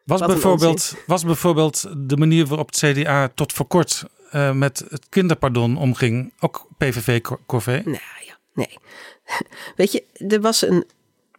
Was 0.05 0.19
bijvoorbeeld, 0.19 0.95
was 1.05 1.23
bijvoorbeeld 1.23 1.89
de 1.97 2.17
manier 2.17 2.45
waarop 2.45 2.67
het 2.67 2.77
CDA 2.77 3.27
tot 3.35 3.53
voor 3.53 3.65
kort 3.65 4.05
uh, 4.33 4.51
met 4.51 4.85
het 4.89 5.05
kinderpardon 5.09 5.77
omging 5.77 6.33
ook 6.39 6.67
PVV-corvée? 6.77 7.81
Nou 7.85 7.97
ja, 8.25 8.37
nee. 8.53 8.77
Weet 9.75 9.91
je, 9.91 10.03
er 10.27 10.41
was 10.41 10.67
een 10.67 10.85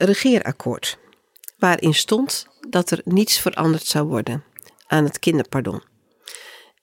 regeerakkoord. 0.05 0.99
Waarin 1.59 1.95
stond 1.95 2.47
dat 2.69 2.91
er 2.91 3.01
niets 3.05 3.39
veranderd 3.39 3.87
zou 3.87 4.07
worden 4.07 4.45
aan 4.87 5.05
het 5.05 5.19
kinderpardon. 5.19 5.83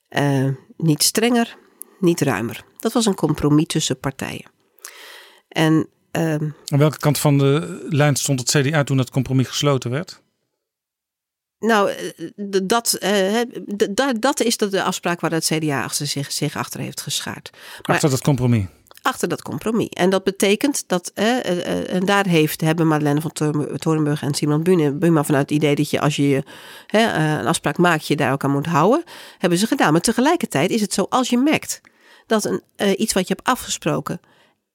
Uh, 0.10 0.50
niet 0.78 1.04
strenger, 1.04 1.58
niet 2.00 2.22
ruimer. 2.22 2.64
Dat 2.78 2.94
was 2.94 3.06
een 3.06 3.16
compromis 3.16 3.66
tussen 3.66 4.00
partijen. 4.00 4.52
En, 5.48 5.88
uh, 6.12 6.34
aan 6.34 6.56
welke 6.66 6.98
kant 6.98 7.20
van 7.20 7.38
de 7.38 7.86
lijn 7.90 8.16
stond 8.16 8.40
het 8.40 8.50
CDA 8.50 8.84
toen 8.84 8.98
dat 8.98 9.10
compromis 9.10 9.48
gesloten 9.48 9.92
werd? 9.92 10.22
Nou, 11.60 11.92
dat, 12.64 12.98
uh, 13.04 13.42
dat, 13.90 14.22
dat 14.22 14.40
is 14.40 14.58
de 14.58 14.84
afspraak 14.84 15.20
waar 15.20 15.32
het 15.32 15.46
CDA 15.46 15.84
achter 15.84 16.08
zich, 16.08 16.32
zich 16.32 16.56
achter 16.56 16.80
heeft 16.80 17.02
geschaard. 17.02 17.50
Achter 17.54 17.84
maar, 17.88 18.00
dat 18.00 18.22
compromis? 18.22 18.66
Achter 19.08 19.28
dat 19.28 19.42
compromis. 19.42 19.90
En 19.90 20.10
dat 20.10 20.24
betekent 20.24 20.84
dat, 20.88 21.12
eh, 21.14 21.94
en 21.94 22.06
daar 22.06 22.28
heeft, 22.28 22.62
hebben 22.62 22.88
Madeleine 22.88 23.22
van 23.22 23.32
Torenburg 23.78 24.22
en 24.22 24.34
Simon 24.34 24.64
Buma 25.00 25.24
vanuit 25.24 25.50
het 25.50 25.58
idee 25.58 25.76
dat 25.76 25.90
je 25.90 26.00
als 26.00 26.16
je 26.16 26.44
eh, 26.88 27.38
een 27.40 27.48
afspraak 27.48 27.78
maakt, 27.78 28.08
je 28.08 28.16
daar 28.16 28.32
ook 28.32 28.44
aan 28.44 28.52
moet 28.52 28.66
houden, 28.66 29.04
hebben 29.38 29.60
ze 29.60 29.68
gedaan. 29.68 29.92
Maar 29.92 30.02
tegelijkertijd 30.02 30.70
is 30.70 30.82
het 30.82 30.94
zo, 30.94 31.06
als 31.10 31.30
je 31.30 31.38
merkt 31.38 31.82
dat 32.26 32.46
een, 32.46 32.62
iets 33.02 33.14
wat 33.14 33.28
je 33.28 33.34
hebt 33.34 33.48
afgesproken 33.48 34.20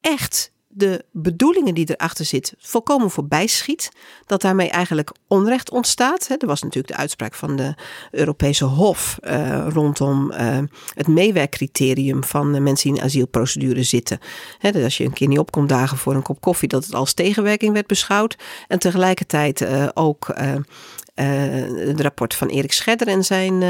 echt 0.01 0.53
de 0.75 1.05
bedoelingen 1.13 1.75
die 1.75 1.91
erachter 1.91 2.25
zit 2.25 2.55
volkomen 2.59 3.11
voorbij 3.11 3.47
schiet. 3.47 3.91
Dat 4.27 4.43
daarmee 4.43 4.71
eigenlijk 4.71 5.11
onrecht 5.27 5.71
ontstaat. 5.71 6.29
Er 6.39 6.47
was 6.47 6.63
natuurlijk 6.63 6.95
de 6.95 7.01
uitspraak 7.01 7.35
van 7.35 7.57
de 7.57 7.75
Europese 8.11 8.65
Hof 8.65 9.19
uh, 9.23 9.67
rondom 9.69 10.33
uh, 10.33 10.59
het 10.95 11.07
meewerkcriterium 11.07 12.25
van 12.25 12.63
mensen 12.63 12.91
die 12.91 13.01
in 13.01 13.07
asielprocedure 13.07 13.83
zitten. 13.83 14.19
dus 14.61 14.85
als 14.85 14.97
je 14.97 15.05
een 15.05 15.13
keer 15.13 15.29
niet 15.29 15.39
opkomt 15.39 15.69
dagen 15.69 15.99
voor 15.99 16.15
een 16.15 16.23
kop 16.23 16.41
koffie, 16.41 16.69
dat 16.69 16.85
het 16.85 16.95
als 16.95 17.15
tegenwerking 17.15 17.73
werd 17.73 17.87
beschouwd. 17.87 18.37
En 18.69 18.79
tegelijkertijd 18.79 19.61
uh, 19.61 19.89
ook 19.95 20.35
het 21.15 22.01
rapport 22.01 22.35
van 22.35 22.49
Erik 22.49 22.73
Scherder 22.73 23.09
en 23.09 23.25
zijn 23.25 23.63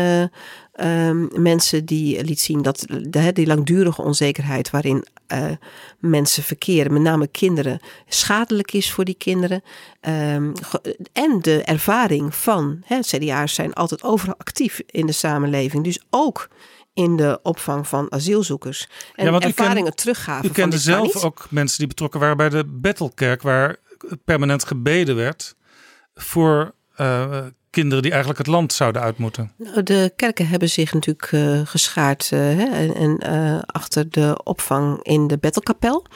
Ehm, 0.73 1.43
mensen 1.43 1.85
die 1.85 2.25
liet 2.25 2.41
zien 2.41 2.63
dat 2.63 2.85
de, 2.89 3.33
die 3.33 3.47
langdurige 3.47 4.03
onzekerheid 4.03 4.71
waarin 4.71 5.05
uh, 5.33 5.51
mensen 5.99 6.43
verkeren, 6.43 6.93
met 6.93 7.03
name 7.03 7.27
kinderen, 7.27 7.81
schadelijk 8.09 8.73
is 8.73 8.93
voor 8.93 9.05
die 9.05 9.15
kinderen. 9.15 9.63
Um, 10.01 10.53
en 11.13 11.39
de 11.41 11.63
ervaring 11.63 12.35
van, 12.35 12.83
hè, 12.85 13.01
CDA's 13.01 13.55
zijn 13.55 13.73
altijd 13.73 14.03
overal 14.03 14.35
actief 14.39 14.81
in 14.87 15.07
de 15.07 15.13
samenleving, 15.13 15.85
dus 15.85 16.03
ook 16.11 16.49
in 16.95 17.17
de 17.17 17.41
opvang 17.43 17.89
van 17.89 18.13
asielzoekers. 18.13 18.89
En 19.15 19.33
ja, 19.33 19.41
ervaringen 19.41 19.85
ken, 19.85 19.95
teruggaven. 19.95 20.49
U 20.49 20.53
kende 20.53 20.79
zelf 20.79 21.25
ook 21.25 21.47
mensen 21.51 21.79
die 21.79 21.87
betrokken 21.87 22.21
waren 22.21 22.37
bij 22.37 22.49
de 22.49 22.65
Bethelkerk, 22.67 23.43
waar 23.43 23.77
permanent 24.25 24.65
gebeden 24.65 25.17
werd 25.17 25.57
voor 26.15 26.75
uh, 27.01 27.47
kinderen 27.73 28.03
die 28.03 28.13
eigenlijk 28.13 28.41
het 28.47 28.55
land 28.55 28.73
zouden 28.73 29.03
uit 29.03 29.19
moeten? 29.19 29.53
Nou, 29.57 29.83
de 29.83 30.13
kerken 30.17 30.49
hebben 30.49 30.71
zich 30.71 30.93
natuurlijk 30.93 31.33
uh, 31.33 31.61
geschaard 31.65 32.31
uh, 32.35 32.41
hè, 32.41 32.93
en, 32.93 33.21
uh, 33.27 33.59
achter 33.67 34.11
de 34.11 34.41
opvang 34.45 35.03
in 35.03 35.27
de 35.27 35.39
Bettelkapel. 35.39 36.07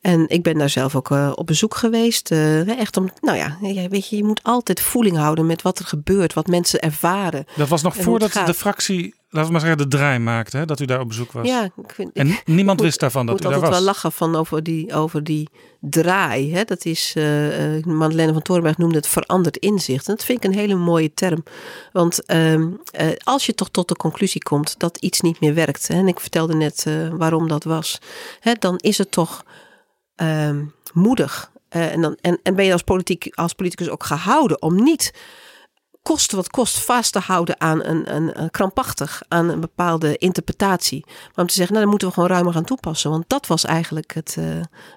En 0.00 0.28
ik 0.28 0.42
ben 0.42 0.58
daar 0.58 0.70
zelf 0.70 0.96
ook 0.96 1.10
op 1.10 1.46
bezoek 1.46 1.74
geweest. 1.74 2.30
Echt 2.66 2.96
om, 2.96 3.10
nou 3.20 3.38
ja, 3.38 3.58
weet 3.88 4.08
je, 4.08 4.16
je 4.16 4.24
moet 4.24 4.42
altijd 4.42 4.80
voeling 4.80 5.16
houden 5.16 5.46
met 5.46 5.62
wat 5.62 5.78
er 5.78 5.84
gebeurt, 5.84 6.32
wat 6.32 6.46
mensen 6.46 6.80
ervaren. 6.80 7.44
Dat 7.56 7.68
was 7.68 7.82
nog 7.82 7.96
voordat 7.96 8.32
de 8.32 8.54
fractie 8.54 9.14
laten 9.30 9.46
we 9.46 9.52
maar 9.52 9.60
zeggen, 9.60 9.78
de 9.78 9.96
draai 9.96 10.18
maakte, 10.18 10.56
hè, 10.56 10.64
dat 10.64 10.80
u 10.80 10.84
daar 10.84 11.00
op 11.00 11.08
bezoek 11.08 11.32
was. 11.32 11.46
Ja, 11.46 11.64
ik 11.64 11.92
vind, 11.94 12.12
en 12.12 12.38
niemand 12.44 12.80
wist 12.80 13.00
daarvan 13.00 13.26
dat 13.26 13.38
u 13.38 13.42
daar 13.42 13.50
was. 13.50 13.60
Ik 13.60 13.66
moet 13.66 13.74
wel 13.74 13.84
lachen 13.84 14.12
van 14.12 14.36
over 14.36 14.62
die, 14.62 14.94
over 14.94 15.24
die 15.24 15.48
draai. 15.80 16.54
Hè. 16.54 16.64
Dat 16.64 16.84
is, 16.84 17.14
uh, 17.16 17.84
Madeleine 17.84 18.32
van 18.32 18.42
Torenberg 18.42 18.78
noemde 18.78 18.96
het 18.96 19.06
veranderd 19.06 19.56
inzicht. 19.56 20.08
En 20.08 20.14
dat 20.14 20.24
vind 20.24 20.44
ik 20.44 20.50
een 20.50 20.58
hele 20.58 20.74
mooie 20.74 21.14
term. 21.14 21.44
Want 21.92 22.20
uh, 22.26 22.64
als 23.22 23.46
je 23.46 23.54
toch 23.54 23.70
tot 23.70 23.88
de 23.88 23.96
conclusie 23.96 24.42
komt 24.42 24.74
dat 24.78 24.96
iets 24.96 25.20
niet 25.20 25.40
meer 25.40 25.54
werkt, 25.54 25.88
hè, 25.88 25.94
en 25.94 26.08
ik 26.08 26.20
vertelde 26.20 26.54
net 26.54 26.86
waarom 27.12 27.48
dat 27.48 27.64
was, 27.64 27.98
hè, 28.40 28.52
dan 28.58 28.76
is 28.76 28.98
het 28.98 29.10
toch 29.10 29.44
ehm, 30.16 30.64
moedig. 30.92 31.50
en, 31.68 32.00
dan, 32.00 32.16
en, 32.20 32.38
en 32.42 32.54
ben 32.54 32.64
je 32.64 32.72
als, 32.72 32.82
politiek, 32.82 33.28
als 33.34 33.52
politicus 33.52 33.88
ook 33.88 34.04
gehouden 34.04 34.62
om 34.62 34.82
niet 34.82 35.12
kost 36.02 36.32
wat 36.32 36.50
kost 36.50 36.78
vast 36.78 37.12
te 37.12 37.18
houden 37.18 37.60
aan 37.60 37.84
een, 37.84 38.14
een, 38.14 38.50
krampachtig, 38.50 39.22
aan 39.28 39.48
een 39.48 39.60
bepaalde 39.60 40.16
interpretatie. 40.16 41.04
Maar 41.06 41.34
om 41.34 41.46
te 41.46 41.54
zeggen, 41.54 41.74
nou 41.74 41.80
dan 41.80 41.88
moeten 41.88 42.08
we 42.08 42.14
gewoon 42.14 42.28
ruimer 42.28 42.52
gaan 42.52 42.64
toepassen. 42.64 43.10
Want 43.10 43.24
dat 43.26 43.46
was 43.46 43.64
eigenlijk 43.64 44.14
het, 44.14 44.36
uh, 44.38 44.44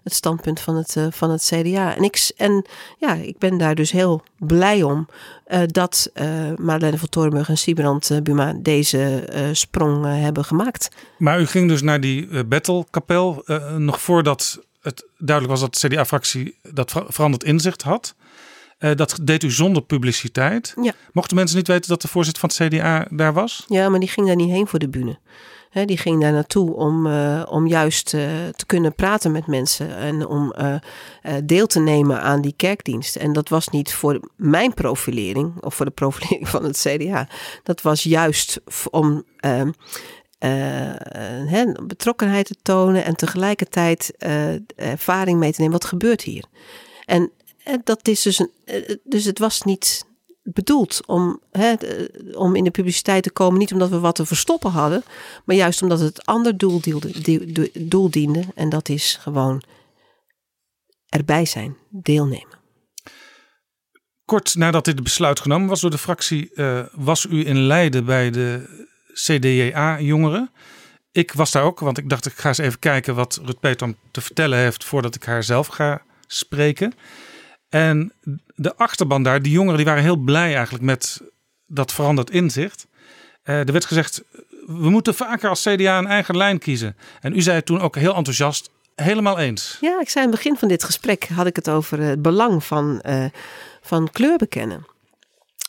het 0.03 0.13
standpunt 0.13 0.59
van 0.59 0.75
het, 0.75 0.95
uh, 0.95 1.07
van 1.09 1.31
het 1.31 1.43
CDA. 1.43 1.95
En 1.95 2.03
ik, 2.03 2.31
en 2.37 2.65
ja, 2.97 3.13
ik 3.13 3.37
ben 3.37 3.57
daar 3.57 3.75
dus 3.75 3.91
heel 3.91 4.23
blij 4.37 4.83
om 4.83 5.07
uh, 5.47 5.61
dat 5.65 6.11
Marlene 6.57 6.97
van 6.97 7.09
Torenburg 7.09 7.49
en 7.49 7.57
Siebrand 7.57 8.19
Buma 8.23 8.53
deze 8.53 9.29
sprong 9.53 10.05
hebben 10.05 10.45
gemaakt. 10.45 10.89
Maar 11.17 11.41
u 11.41 11.45
ging 11.45 11.67
dus 11.67 11.81
naar 11.81 11.99
die 11.99 12.43
battlekapel 12.43 13.43
nog 13.77 14.01
voordat 14.01 14.59
het 14.81 15.05
duidelijk 15.17 15.59
was 15.59 15.69
dat 15.69 15.79
de 15.79 15.87
CDA-fractie 15.87 16.57
dat 16.71 16.93
veranderd 17.07 17.43
inzicht 17.43 17.81
had. 17.81 18.15
Uh, 18.83 18.91
dat 18.95 19.19
deed 19.21 19.43
u 19.43 19.51
zonder 19.51 19.83
publiciteit. 19.83 20.73
Ja. 20.81 20.93
Mochten 21.11 21.35
mensen 21.35 21.57
niet 21.57 21.67
weten 21.67 21.89
dat 21.89 22.01
de 22.01 22.07
voorzitter 22.07 22.49
van 22.49 22.65
het 22.65 22.73
CDA 22.73 23.07
daar 23.09 23.33
was? 23.33 23.65
Ja, 23.67 23.89
maar 23.89 23.99
die 23.99 24.09
ging 24.09 24.27
daar 24.27 24.35
niet 24.35 24.49
heen 24.49 24.67
voor 24.67 24.79
de 24.79 24.89
bühne. 24.89 25.19
He, 25.69 25.85
die 25.85 25.97
ging 25.97 26.21
daar 26.21 26.31
naartoe 26.31 26.73
om, 26.73 27.07
uh, 27.07 27.43
om 27.49 27.67
juist 27.67 28.13
uh, 28.13 28.21
te 28.55 28.65
kunnen 28.65 28.95
praten 28.95 29.31
met 29.31 29.47
mensen 29.47 29.97
en 29.97 30.27
om 30.27 30.53
uh, 30.57 30.75
deel 31.43 31.67
te 31.67 31.79
nemen 31.79 32.21
aan 32.21 32.41
die 32.41 32.53
kerkdienst. 32.57 33.15
En 33.15 33.33
dat 33.33 33.49
was 33.49 33.67
niet 33.67 33.93
voor 33.93 34.29
mijn 34.35 34.73
profilering 34.73 35.61
of 35.61 35.75
voor 35.75 35.85
de 35.85 35.91
profilering 36.01 36.49
van 36.49 36.63
het 36.63 36.77
CDA. 36.87 37.27
Dat 37.63 37.81
was 37.81 38.03
juist 38.03 38.61
om 38.91 39.23
ehm, 39.39 39.71
betrokkenheid 41.87 42.45
te 42.45 42.55
tonen 42.61 43.03
en 43.03 43.15
tegelijkertijd 43.15 44.13
ervaring 44.75 45.39
mee 45.39 45.51
te 45.51 45.61
nemen. 45.61 45.79
Wat 45.79 45.89
gebeurt 45.89 46.21
hier? 46.21 46.43
En 47.05 47.31
dat 47.83 48.07
is 48.07 48.21
dus, 48.21 48.39
een, 48.39 48.51
eh, 48.65 48.95
dus 49.03 49.25
het 49.25 49.39
was 49.39 49.61
niet 49.61 50.05
bedoeld 50.43 51.01
om, 51.05 51.41
hè, 51.51 51.73
om 52.33 52.55
in 52.55 52.63
de 52.63 52.71
publiciteit 52.71 53.23
te 53.23 53.31
komen. 53.31 53.59
Niet 53.59 53.73
omdat 53.73 53.89
we 53.89 53.99
wat 53.99 54.15
te 54.15 54.25
verstoppen 54.25 54.71
hadden, 54.71 55.03
maar 55.45 55.55
juist 55.55 55.81
omdat 55.81 55.99
het 55.99 56.25
ander 56.25 56.57
doel, 56.57 56.81
diende, 56.81 57.71
doel 57.73 58.09
diende. 58.09 58.43
En 58.55 58.69
dat 58.69 58.89
is 58.89 59.17
gewoon 59.21 59.63
erbij 61.09 61.45
zijn, 61.45 61.77
deelnemen. 61.89 62.61
Kort 64.25 64.55
nadat 64.55 64.85
dit 64.85 65.03
besluit 65.03 65.39
genomen 65.39 65.67
was 65.67 65.81
door 65.81 65.89
de 65.89 65.97
fractie, 65.97 66.51
was 66.91 67.25
u 67.25 67.47
in 67.47 67.59
Leiden 67.59 68.05
bij 68.05 68.31
de 68.31 68.81
CDJA-jongeren. 69.13 70.51
Ik 71.11 71.31
was 71.31 71.51
daar 71.51 71.63
ook, 71.63 71.79
want 71.79 71.97
ik 71.97 72.09
dacht 72.09 72.25
ik 72.25 72.33
ga 72.33 72.47
eens 72.47 72.57
even 72.57 72.79
kijken 72.79 73.15
wat 73.15 73.41
Rut 73.43 73.59
Peter 73.59 73.95
te 74.11 74.21
vertellen 74.21 74.59
heeft 74.59 74.83
voordat 74.83 75.15
ik 75.15 75.23
haar 75.23 75.43
zelf 75.43 75.67
ga 75.67 76.01
spreken. 76.27 76.93
En 77.73 78.11
de 78.55 78.75
achterban 78.75 79.23
daar, 79.23 79.41
die 79.41 79.51
jongeren, 79.51 79.77
die 79.77 79.85
waren 79.85 80.03
heel 80.03 80.15
blij 80.15 80.55
eigenlijk 80.55 80.83
met 80.83 81.21
dat 81.65 81.93
veranderd 81.93 82.29
inzicht. 82.29 82.87
Uh, 83.45 83.59
er 83.59 83.71
werd 83.71 83.85
gezegd, 83.85 84.23
we 84.65 84.89
moeten 84.89 85.15
vaker 85.15 85.49
als 85.49 85.61
CDA 85.61 85.97
een 85.97 86.07
eigen 86.07 86.37
lijn 86.37 86.59
kiezen. 86.59 86.97
En 87.21 87.35
u 87.35 87.41
zei 87.41 87.63
toen 87.63 87.81
ook 87.81 87.95
heel 87.95 88.15
enthousiast, 88.15 88.69
helemaal 88.95 89.39
eens. 89.39 89.77
Ja, 89.81 89.99
ik 89.99 90.09
zei 90.09 90.25
in 90.25 90.31
het 90.31 90.39
begin 90.39 90.57
van 90.57 90.67
dit 90.67 90.83
gesprek, 90.83 91.27
had 91.27 91.45
ik 91.45 91.55
het 91.55 91.69
over 91.69 91.99
het 91.99 92.21
belang 92.21 92.63
van, 92.63 93.03
uh, 93.07 93.25
van 93.81 94.09
kleur 94.11 94.37
bekennen. 94.37 94.85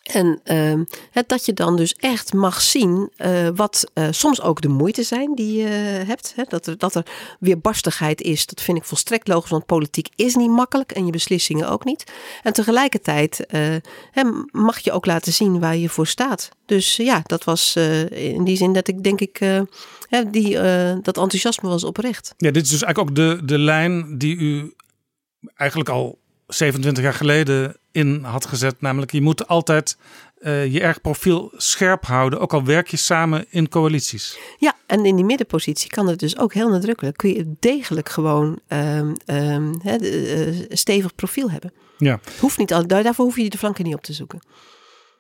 En 0.05 0.41
uh, 0.45 0.81
dat 1.27 1.47
je 1.47 1.53
dan 1.53 1.77
dus 1.77 1.95
echt 1.95 2.33
mag 2.33 2.61
zien 2.61 3.11
uh, 3.17 3.49
wat 3.55 3.91
uh, 3.95 4.07
soms 4.11 4.41
ook 4.41 4.61
de 4.61 4.69
moeite 4.69 5.03
zijn 5.03 5.35
die 5.35 5.57
je 5.63 5.67
hebt. 6.07 6.33
Hè? 6.37 6.43
Dat, 6.49 6.67
er, 6.67 6.79
dat 6.79 6.95
er 6.95 7.07
weerbarstigheid 7.41 8.21
is, 8.21 8.47
dat 8.47 8.61
vind 8.61 8.79
ik 8.79 8.85
volstrekt 8.85 9.29
logisch, 9.29 9.51
want 9.51 9.67
politiek 9.67 10.09
is 10.17 10.35
niet 10.35 10.51
makkelijk 10.51 10.93
en 10.93 11.07
je 11.07 11.13
beslissingen 11.13 11.69
ook 11.69 11.85
niet. 11.85 12.13
En 12.43 12.53
tegelijkertijd 12.53 13.47
mag 14.51 14.79
je 14.79 14.93
ook 14.93 15.07
laten 15.07 15.33
zien 15.33 15.61
waar 15.61 15.77
je 15.77 15.89
voor 15.89 16.07
staat. 16.07 16.49
Dus 16.67 16.97
ja, 16.97 17.21
dat 17.23 17.45
was 17.45 17.77
in 18.11 18.45
die 18.45 18.57
zin 18.57 18.73
dat 18.73 18.89
ik 18.89 19.03
denk 19.03 19.21
ik, 19.21 19.39
die, 20.31 20.53
dat 21.03 21.19
enthousiasme 21.19 21.69
was 21.69 21.85
oprecht. 21.85 22.35
Ja, 22.37 22.51
dit 22.51 22.65
is 22.65 22.71
dus 22.71 22.83
eigenlijk 22.83 23.11
ook 23.11 23.17
de, 23.17 23.45
de 23.45 23.59
lijn 23.59 24.19
die 24.19 24.37
u 24.37 24.75
eigenlijk 25.55 25.91
al 25.91 26.19
27 26.47 27.03
jaar 27.03 27.15
geleden 27.15 27.77
in 27.93 28.23
had 28.23 28.47
gezet. 28.47 28.81
Namelijk, 28.81 29.13
je 29.13 29.21
moet 29.21 29.49
altijd 29.49 29.97
uh, 30.39 30.73
je 30.73 30.81
erg 30.81 31.01
profiel 31.01 31.53
scherp 31.57 32.05
houden, 32.05 32.41
ook 32.41 32.53
al 32.53 32.65
werk 32.65 32.89
je 32.89 32.97
samen 32.97 33.47
in 33.51 33.69
coalities. 33.69 34.39
Ja, 34.59 34.75
en 34.87 35.05
in 35.05 35.17
die 35.17 35.25
middenpositie 35.25 35.91
kan 35.91 36.09
het 36.09 36.19
dus 36.19 36.39
ook 36.39 36.55
heel 36.55 36.69
nadrukkelijk. 36.69 37.17
Kun 37.17 37.35
je 37.35 37.55
degelijk 37.61 38.09
gewoon 38.09 38.61
um, 38.69 39.15
um, 39.27 39.75
he, 39.83 39.97
uh, 40.01 40.65
stevig 40.69 41.15
profiel 41.15 41.51
hebben. 41.51 41.73
Ja. 41.99 42.21
Hoeft 42.41 42.59
niet, 42.59 42.69
daarvoor 42.69 43.25
hoef 43.25 43.37
je 43.37 43.51
de 43.51 43.59
flanken 43.59 43.85
niet 43.85 43.95
op 43.95 44.03
te 44.03 44.13
zoeken. 44.13 44.39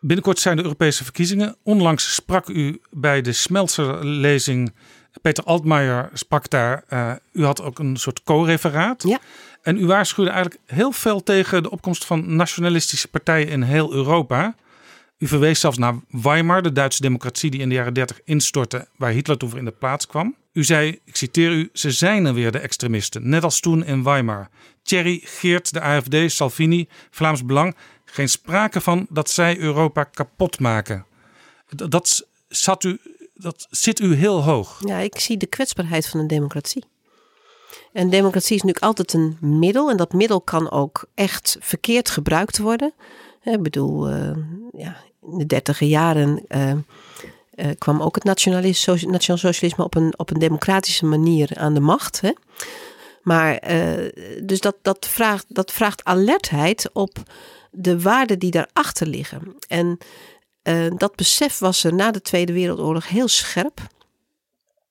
Binnenkort 0.01 0.39
zijn 0.39 0.57
de 0.57 0.62
Europese 0.62 1.05
verkiezingen. 1.05 1.57
Onlangs 1.62 2.14
sprak 2.14 2.49
u 2.49 2.81
bij 2.91 3.20
de 3.20 3.33
Smeltzer-lezing. 3.33 4.75
Peter 5.22 5.45
Altmaier 5.45 6.11
sprak 6.12 6.51
daar. 6.51 6.85
Uh, 6.91 7.12
u 7.33 7.45
had 7.45 7.62
ook 7.62 7.79
een 7.79 7.97
soort 7.97 8.22
co-referaat. 8.22 9.03
Ja. 9.03 9.20
En 9.64 9.78
u 9.78 9.86
waarschuwde 9.86 10.30
eigenlijk 10.30 10.60
heel 10.66 10.92
veel 10.92 11.22
tegen 11.22 11.62
de 11.62 11.70
opkomst 11.70 12.04
van 12.04 12.36
nationalistische 12.36 13.08
partijen 13.08 13.48
in 13.48 13.62
heel 13.62 13.92
Europa. 13.92 14.54
U 15.18 15.26
verwees 15.26 15.60
zelfs 15.60 15.78
naar 15.78 15.94
Weimar, 16.08 16.62
de 16.62 16.72
Duitse 16.72 17.00
democratie 17.00 17.50
die 17.50 17.60
in 17.60 17.68
de 17.68 17.74
jaren 17.74 17.94
30 17.94 18.20
instortte, 18.24 18.88
waar 18.96 19.10
Hitler 19.10 19.38
toen 19.38 19.48
voor 19.48 19.58
in 19.58 19.64
de 19.64 19.70
plaats 19.70 20.06
kwam. 20.06 20.36
U 20.52 20.64
zei, 20.64 21.00
ik 21.04 21.16
citeer 21.16 21.50
u, 21.50 21.70
ze 21.72 21.90
zijn 21.90 22.24
er 22.24 22.34
weer 22.34 22.52
de 22.52 22.58
extremisten, 22.58 23.28
net 23.28 23.44
als 23.44 23.60
toen 23.60 23.84
in 23.84 24.02
Weimar. 24.02 24.48
Thierry, 24.82 25.20
Geert, 25.24 25.72
de 25.72 25.80
AFD, 25.80 26.16
Salvini, 26.26 26.88
Vlaams 27.10 27.44
Belang. 27.44 27.76
Geen 28.04 28.28
sprake 28.28 28.80
van 28.80 29.06
dat 29.10 29.30
zij 29.30 29.58
Europa 29.58 30.04
kapot 30.04 30.60
maken. 30.60 31.06
Zat 32.48 32.84
u, 32.84 32.98
dat 33.34 33.66
zit 33.70 34.00
u 34.00 34.14
heel 34.14 34.42
hoog. 34.42 34.80
Ja, 34.86 34.98
ik 34.98 35.18
zie 35.18 35.36
de 35.36 35.46
kwetsbaarheid 35.46 36.08
van 36.08 36.20
een 36.20 36.26
democratie. 36.26 36.84
En 37.92 38.10
democratie 38.10 38.56
is 38.56 38.62
natuurlijk 38.62 38.84
altijd 38.98 39.12
een 39.12 39.36
middel. 39.40 39.90
En 39.90 39.96
dat 39.96 40.12
middel 40.12 40.40
kan 40.40 40.70
ook 40.70 41.04
echt 41.14 41.56
verkeerd 41.60 42.10
gebruikt 42.10 42.58
worden. 42.58 42.92
Ik 43.42 43.62
bedoel, 43.62 44.10
uh, 44.10 44.36
ja, 44.72 44.96
in 45.22 45.38
de 45.38 45.46
dertiger 45.46 45.86
jaren 45.86 46.42
uh, 46.48 46.72
uh, 47.54 47.66
kwam 47.78 48.02
ook 48.02 48.14
het 48.14 48.24
nationaal 48.24 48.72
socialisme 49.38 49.84
op 49.84 49.94
een, 49.94 50.14
op 50.16 50.30
een 50.30 50.38
democratische 50.38 51.06
manier 51.06 51.50
aan 51.54 51.74
de 51.74 51.80
macht. 51.80 52.20
Hè? 52.20 52.30
Maar 53.24 53.56
eh, 53.56 54.10
dus 54.42 54.60
dat, 54.60 54.76
dat, 54.82 55.06
vraagt, 55.06 55.44
dat 55.48 55.72
vraagt 55.72 56.04
alertheid 56.04 56.90
op 56.92 57.22
de 57.70 58.00
waarden 58.00 58.38
die 58.38 58.50
daarachter 58.50 59.06
liggen. 59.06 59.56
En 59.68 59.98
eh, 60.62 60.86
dat 60.96 61.16
besef 61.16 61.58
was 61.58 61.84
er 61.84 61.94
na 61.94 62.10
de 62.10 62.20
Tweede 62.20 62.52
Wereldoorlog 62.52 63.08
heel 63.08 63.28
scherp. 63.28 63.80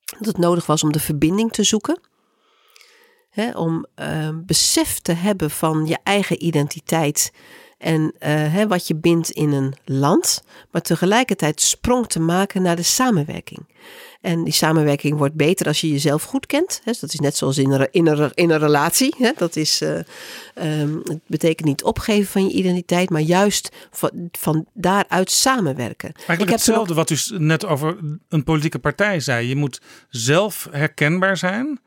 Dat 0.06 0.26
het 0.26 0.38
nodig 0.38 0.66
was 0.66 0.84
om 0.84 0.92
de 0.92 1.00
verbinding 1.00 1.52
te 1.52 1.64
zoeken. 1.64 2.00
Hè, 3.34 3.52
om 3.52 3.86
uh, 4.00 4.30
besef 4.34 5.00
te 5.00 5.12
hebben 5.12 5.52
van 5.52 5.86
je 5.86 5.98
eigen 6.04 6.46
identiteit 6.46 7.32
en 7.78 8.14
hè, 8.28 8.68
wat 8.68 8.88
je 8.88 8.96
bindt 8.96 9.30
in 9.30 9.52
een 9.52 9.74
land, 9.86 10.44
maar 10.72 10.82
tegelijkertijd 10.82 11.62
sprong 11.62 12.08
te 12.08 12.20
maken 12.20 12.62
naar 12.62 12.76
de 12.76 12.84
samenwerking. 12.84 13.66
En 14.22 14.44
die 14.44 14.54
samenwerking 14.54 15.18
wordt 15.18 15.36
beter 15.36 15.68
als 15.68 15.82
je 15.82 15.90
jezelf 15.90 16.24
goed 16.24 16.46
kent. 16.46 16.82
dat 16.84 17.14
is 17.14 17.20
net 17.20 17.38
zoals 17.38 17.58
in 17.58 17.72
een, 17.72 17.88
in 17.92 18.08
een, 18.08 18.32
in 18.34 18.50
een 18.50 18.60
relatie. 18.60 19.16
Dat 19.38 19.56
is, 19.56 19.82
uh, 19.82 19.90
het 21.04 21.22
betekent 21.28 21.68
niet 21.68 21.84
opgeven 21.84 22.32
van 22.32 22.48
je 22.48 22.54
identiteit, 22.54 23.10
maar 23.10 23.22
juist 23.22 23.70
van, 23.92 24.30
van 24.32 24.66
daaruit 24.74 25.32
samenwerken. 25.32 26.12
Eigenlijk 26.16 26.50
hetzelfde 26.50 26.94
wat 26.94 27.10
u 27.10 27.18
net 27.38 27.66
over 27.66 27.98
een 28.30 28.44
politieke 28.44 28.80
partij 28.80 29.20
zei. 29.20 29.48
Je 29.48 29.56
moet 29.56 29.82
zelf 30.10 30.68
herkenbaar 30.72 31.38
zijn, 31.38 31.80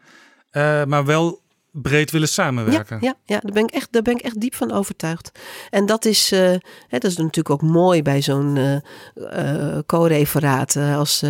uh, 0.57 0.85
maar 0.85 1.05
wel 1.05 1.41
breed 1.83 2.11
willen 2.11 2.29
samenwerken. 2.29 2.99
Ja, 3.01 3.07
ja, 3.07 3.35
ja, 3.35 3.41
daar, 3.41 3.53
ben 3.53 3.63
ik 3.63 3.71
echt, 3.71 3.93
daar 3.93 4.03
ben 4.03 4.15
ik 4.15 4.23
echt 4.23 4.41
diep 4.41 4.55
van 4.55 4.73
overtuigd. 4.73 5.31
En 5.71 5.87
dat 5.87 6.05
is, 6.05 6.33
uh, 6.33 6.41
hè, 6.89 6.99
dat 6.99 7.11
is 7.11 7.17
natuurlijk 7.17 7.51
ook 7.51 7.63
mooi 7.63 8.03
bij 8.03 8.23
zo'n 8.23 8.57
uh, 8.57 8.77
uh, 9.15 9.79
co-referaat. 9.87 10.77
als, 10.77 11.25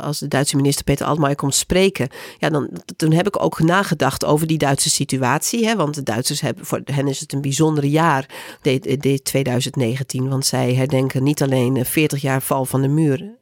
als 0.00 0.18
de 0.18 0.28
Duitse 0.28 0.56
minister 0.56 0.84
Peter 0.84 1.06
Altmaier 1.06 1.36
komt 1.36 1.54
spreken. 1.54 2.08
Ja, 2.38 2.48
dan, 2.48 2.70
toen 2.96 3.12
heb 3.12 3.26
ik 3.26 3.42
ook 3.42 3.60
nagedacht 3.60 4.24
over 4.24 4.46
die 4.46 4.58
Duitse 4.58 4.90
situatie. 4.90 5.66
Hè, 5.66 5.76
want 5.76 5.94
de 5.94 6.02
Duitsers 6.02 6.40
hebben, 6.40 6.66
voor 6.66 6.80
hen 6.84 7.08
is 7.08 7.20
het 7.20 7.32
een 7.32 7.40
bijzondere 7.40 7.90
jaar, 7.90 8.28
dit, 8.60 9.02
dit 9.02 9.24
2019. 9.24 10.28
Want 10.28 10.46
zij 10.46 10.74
herdenken 10.74 11.22
niet 11.22 11.42
alleen 11.42 11.84
40 11.84 12.20
jaar 12.20 12.42
val 12.42 12.64
van 12.64 12.82
de 12.82 12.88
muur. 12.88 13.36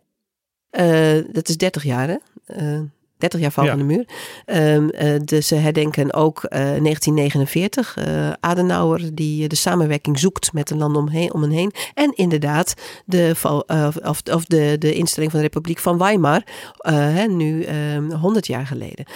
dat 1.33 1.49
is 1.49 1.57
30 1.57 1.85
jaar, 1.85 2.09
hè? 2.09 2.17
30 3.23 3.41
jaar 3.41 3.53
val 3.53 3.67
van 3.67 3.79
de 3.79 3.85
muur. 3.85 4.07
Um, 4.47 4.91
uh, 4.95 5.21
dus 5.25 5.47
ze 5.47 5.55
herdenken 5.55 6.13
ook 6.13 6.45
uh, 6.45 6.51
1949. 6.51 7.97
Uh, 7.99 8.31
Adenauer 8.41 9.15
die 9.15 9.49
de 9.49 9.57
samenwerking 9.57 10.19
zoekt 10.19 10.53
met 10.53 10.71
een 10.71 10.79
land 10.79 10.97
omheen, 10.97 11.35
om 11.35 11.43
hen 11.43 11.51
heen. 11.51 11.73
En 11.95 12.13
inderdaad 12.15 12.75
de, 13.05 13.35
val, 13.35 13.65
of, 14.05 14.21
of 14.31 14.45
de, 14.45 14.77
de 14.79 14.95
instelling 14.95 15.31
van 15.31 15.41
de 15.41 15.47
Republiek 15.47 15.79
van 15.79 15.99
Weimar. 15.99 16.43
Hè, 16.83 17.27
nu 17.27 17.67
100 18.11 18.49
ehm, 18.49 18.53
jaar 18.53 18.67
geleden. 18.67 19.07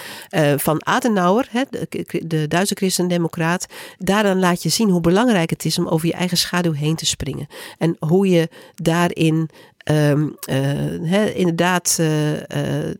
van 0.59 0.85
Adenauer, 0.85 1.47
hè, 1.49 1.61
de, 1.69 2.05
de 2.27 2.47
Duitse 2.47 2.75
christendemocraat. 2.75 3.65
Daaraan 3.97 4.39
laat 4.39 4.63
je 4.63 4.69
zien 4.69 4.89
hoe 4.89 5.01
belangrijk 5.01 5.49
het 5.49 5.65
is 5.65 5.77
om 5.77 5.87
over 5.87 6.07
je 6.07 6.13
eigen 6.13 6.37
schaduw 6.37 6.73
heen 6.73 6.95
te 6.95 7.05
springen. 7.05 7.47
En 7.77 7.95
hoe 7.99 8.29
je 8.29 8.49
daarin 8.75 9.49
um, 9.89 10.35
uh, 10.49 11.35
inderdaad 11.35 11.97
uh, 11.99 12.91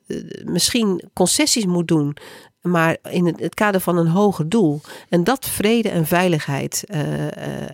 misschien 0.43 1.03
concessies 1.13 1.65
moet 1.65 1.88
doen. 1.88 2.17
Maar 2.61 2.97
in 3.09 3.25
het, 3.25 3.39
het, 3.39 3.53
kader 3.53 3.81
van 3.81 3.97
een 3.97 4.07
hoger 4.07 4.49
doel. 4.49 4.81
En 5.09 5.23
dat 5.23 5.45
vrede 5.45 5.89
en 5.89 6.05
veiligheid. 6.05 6.83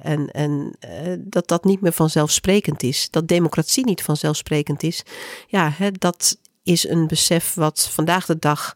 en 0.02 0.32
en 0.32 0.76
dat 1.18 1.48
dat 1.48 1.64
niet 1.64 1.82
meer 1.82 1.92
vanzelfsprekend 1.92 2.84
is. 2.84 3.08
Dat 3.10 3.28
democratie 3.28 3.86
niet 3.86 4.04
vanzelfsprekend 4.04 4.84
is. 4.84 5.04
Ja, 5.48 5.72
hè, 5.78 5.92
dat 5.92 6.38
is 6.64 6.88
een 6.88 7.08
besef 7.08 7.54
wat 7.54 7.90
vandaag 7.92 8.26
de 8.26 8.40
dag 8.40 8.76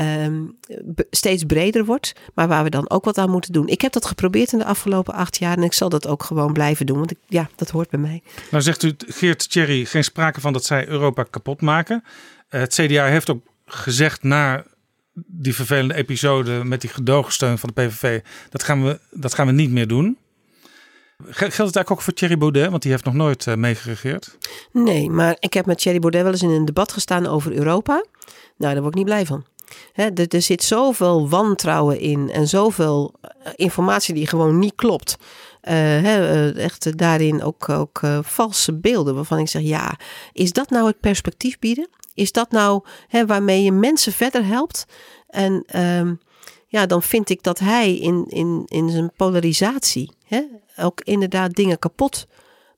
um, 0.00 0.58
steeds 1.10 1.44
breder 1.44 1.84
wordt. 1.84 2.12
Maar 2.34 2.48
waar 2.48 2.64
we 2.64 2.70
dan 2.70 2.90
ook 2.90 3.04
wat 3.04 3.18
aan 3.18 3.30
moeten 3.30 3.52
doen. 3.52 3.68
Ik 3.68 3.80
heb 3.80 3.92
dat 3.92 4.06
geprobeerd 4.06 4.52
in 4.52 4.58
de 4.58 4.64
afgelopen 4.64 5.14
acht 5.14 5.38
jaar. 5.38 5.56
En 5.56 5.62
ik 5.62 5.72
zal 5.72 5.88
dat 5.88 6.06
ook 6.06 6.22
gewoon 6.22 6.52
blijven 6.52 6.86
doen. 6.86 6.98
Want 6.98 7.10
ik, 7.10 7.18
ja, 7.26 7.48
dat 7.56 7.70
hoort 7.70 7.90
bij 7.90 8.00
mij. 8.00 8.22
Nou 8.50 8.62
zegt 8.62 8.82
u, 8.82 8.94
Geert 9.06 9.50
Thierry, 9.50 9.84
geen 9.84 10.04
sprake 10.04 10.40
van 10.40 10.52
dat 10.52 10.64
zij 10.64 10.88
Europa 10.88 11.22
kapot 11.22 11.60
maken. 11.60 12.04
Uh, 12.04 12.60
het 12.60 12.74
CDA 12.74 13.04
heeft 13.04 13.30
ook 13.30 13.42
gezegd 13.66 14.22
na 14.22 14.64
die 15.14 15.54
vervelende 15.54 15.94
episode 15.94 16.64
met 16.64 16.80
die 16.80 16.90
gedoogsteun 16.90 17.58
van 17.58 17.70
de 17.74 17.82
PVV. 17.82 18.20
Dat 18.50 18.62
gaan 18.62 18.84
we, 18.84 19.00
dat 19.10 19.34
gaan 19.34 19.46
we 19.46 19.52
niet 19.52 19.70
meer 19.70 19.86
doen. 19.86 20.16
Geldt 21.24 21.40
het 21.40 21.58
eigenlijk 21.58 21.90
ook 21.90 22.02
voor 22.02 22.12
Thierry 22.12 22.38
Baudet? 22.38 22.70
Want 22.70 22.82
die 22.82 22.90
heeft 22.90 23.04
nog 23.04 23.14
nooit 23.14 23.46
uh, 23.46 23.54
meegeregeerd. 23.54 24.38
Nee, 24.72 25.10
maar 25.10 25.36
ik 25.38 25.54
heb 25.54 25.66
met 25.66 25.78
Thierry 25.78 25.98
Baudet 25.98 26.22
wel 26.22 26.32
eens 26.32 26.42
in 26.42 26.50
een 26.50 26.64
debat 26.64 26.92
gestaan 26.92 27.26
over 27.26 27.52
Europa. 27.52 28.04
Nou, 28.56 28.72
daar 28.72 28.82
word 28.82 28.94
ik 28.94 28.94
niet 28.94 29.04
blij 29.04 29.26
van 29.26 29.44
er, 29.94 30.42
zit 30.42 30.62
zoveel 30.62 31.28
wantrouwen 31.28 32.00
in 32.00 32.30
en 32.30 32.48
zoveel 32.48 33.14
eh, 33.20 33.52
informatie 33.56 34.14
die 34.14 34.26
gewoon 34.26 34.58
niet 34.58 34.74
klopt. 34.74 35.16
Uh, 35.68 36.56
echt 36.56 36.98
daarin 36.98 37.42
ook, 37.42 37.68
ook 37.68 38.00
valse 38.22 38.78
beelden 38.78 39.14
waarvan 39.14 39.38
ik 39.38 39.48
zeg: 39.48 39.62
ja, 39.62 39.98
is 40.32 40.52
dat 40.52 40.70
nou 40.70 40.86
het 40.86 41.00
perspectief 41.00 41.58
bieden? 41.58 41.88
Is 42.14 42.32
dat 42.32 42.50
nou 42.50 42.84
waarmee 43.26 43.62
je 43.62 43.72
mensen 43.72 44.12
verder 44.12 44.46
helpt? 44.46 44.86
En 45.28 45.64
ehm, 45.66 46.14
ja, 46.66 46.86
dan 46.86 47.02
vind 47.02 47.30
ik 47.30 47.42
dat 47.42 47.58
hij 47.58 47.96
in, 47.96 48.24
in, 48.28 48.62
in 48.66 48.90
zijn 48.90 49.12
polarisatie 49.16 50.12
ook 50.76 51.00
inderdaad 51.00 51.52
dingen 51.52 51.78
kapot 51.78 52.26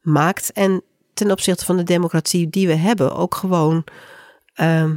maakt. 0.03 0.53
En 0.53 0.82
ten 1.14 1.30
opzichte 1.30 1.64
van 1.64 1.76
de 1.76 1.82
democratie 1.82 2.51
die 2.51 2.66
we 2.66 2.74
hebben, 2.74 3.14
ook 3.14 3.34
gewoon. 3.34 3.84
Ehm, 4.55 4.97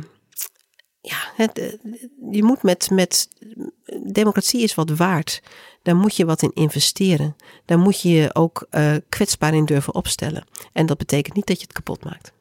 ja, 1.07 1.45
eh, 1.53 1.73
je 2.31 2.43
moet 2.43 2.63
met, 2.63 2.89
met. 2.91 3.29
Democratie 4.03 4.61
is 4.61 4.75
wat 4.75 4.89
waard. 4.89 5.41
Daar 5.81 5.95
moet 5.95 6.15
je 6.15 6.25
wat 6.25 6.41
in 6.41 6.51
investeren. 6.53 7.35
Daar 7.65 7.79
moet 7.79 8.01
je 8.01 8.09
je 8.09 8.35
ook 8.35 8.67
uh, 8.71 8.95
kwetsbaar 9.09 9.53
in 9.53 9.65
durven 9.65 9.95
opstellen. 9.95 10.43
En 10.73 10.85
dat 10.85 10.97
betekent 10.97 11.35
niet 11.35 11.47
dat 11.47 11.57
je 11.57 11.63
het 11.63 11.73
kapot 11.73 12.03
maakt. 12.03 12.31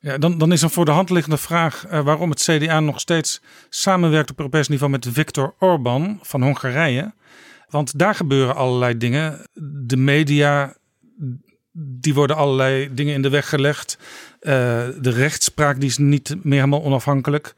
Ja, 0.00 0.18
dan, 0.18 0.38
dan 0.38 0.52
is 0.52 0.62
er 0.62 0.70
voor 0.70 0.84
de 0.84 0.90
hand 0.90 1.10
liggende 1.10 1.36
vraag 1.36 1.86
uh, 1.86 2.00
waarom 2.00 2.30
het 2.30 2.42
CDA 2.42 2.80
nog 2.80 3.00
steeds 3.00 3.40
samenwerkt 3.68 4.30
op 4.30 4.38
Europees 4.38 4.68
niveau 4.68 4.90
met 4.90 5.08
Viktor 5.10 5.54
Orban 5.58 6.18
van 6.22 6.42
Hongarije. 6.42 7.14
Want 7.68 7.98
daar 7.98 8.14
gebeuren 8.14 8.56
allerlei 8.56 8.96
dingen. 8.96 9.46
De 9.86 9.96
media, 9.96 10.76
die 11.72 12.14
worden 12.14 12.36
allerlei 12.36 12.94
dingen 12.94 13.14
in 13.14 13.22
de 13.22 13.28
weg 13.28 13.48
gelegd. 13.48 13.98
De 14.40 15.10
rechtspraak 15.10 15.80
die 15.80 15.88
is 15.88 15.98
niet 15.98 16.36
meer 16.42 16.58
helemaal 16.58 16.82
onafhankelijk. 16.82 17.54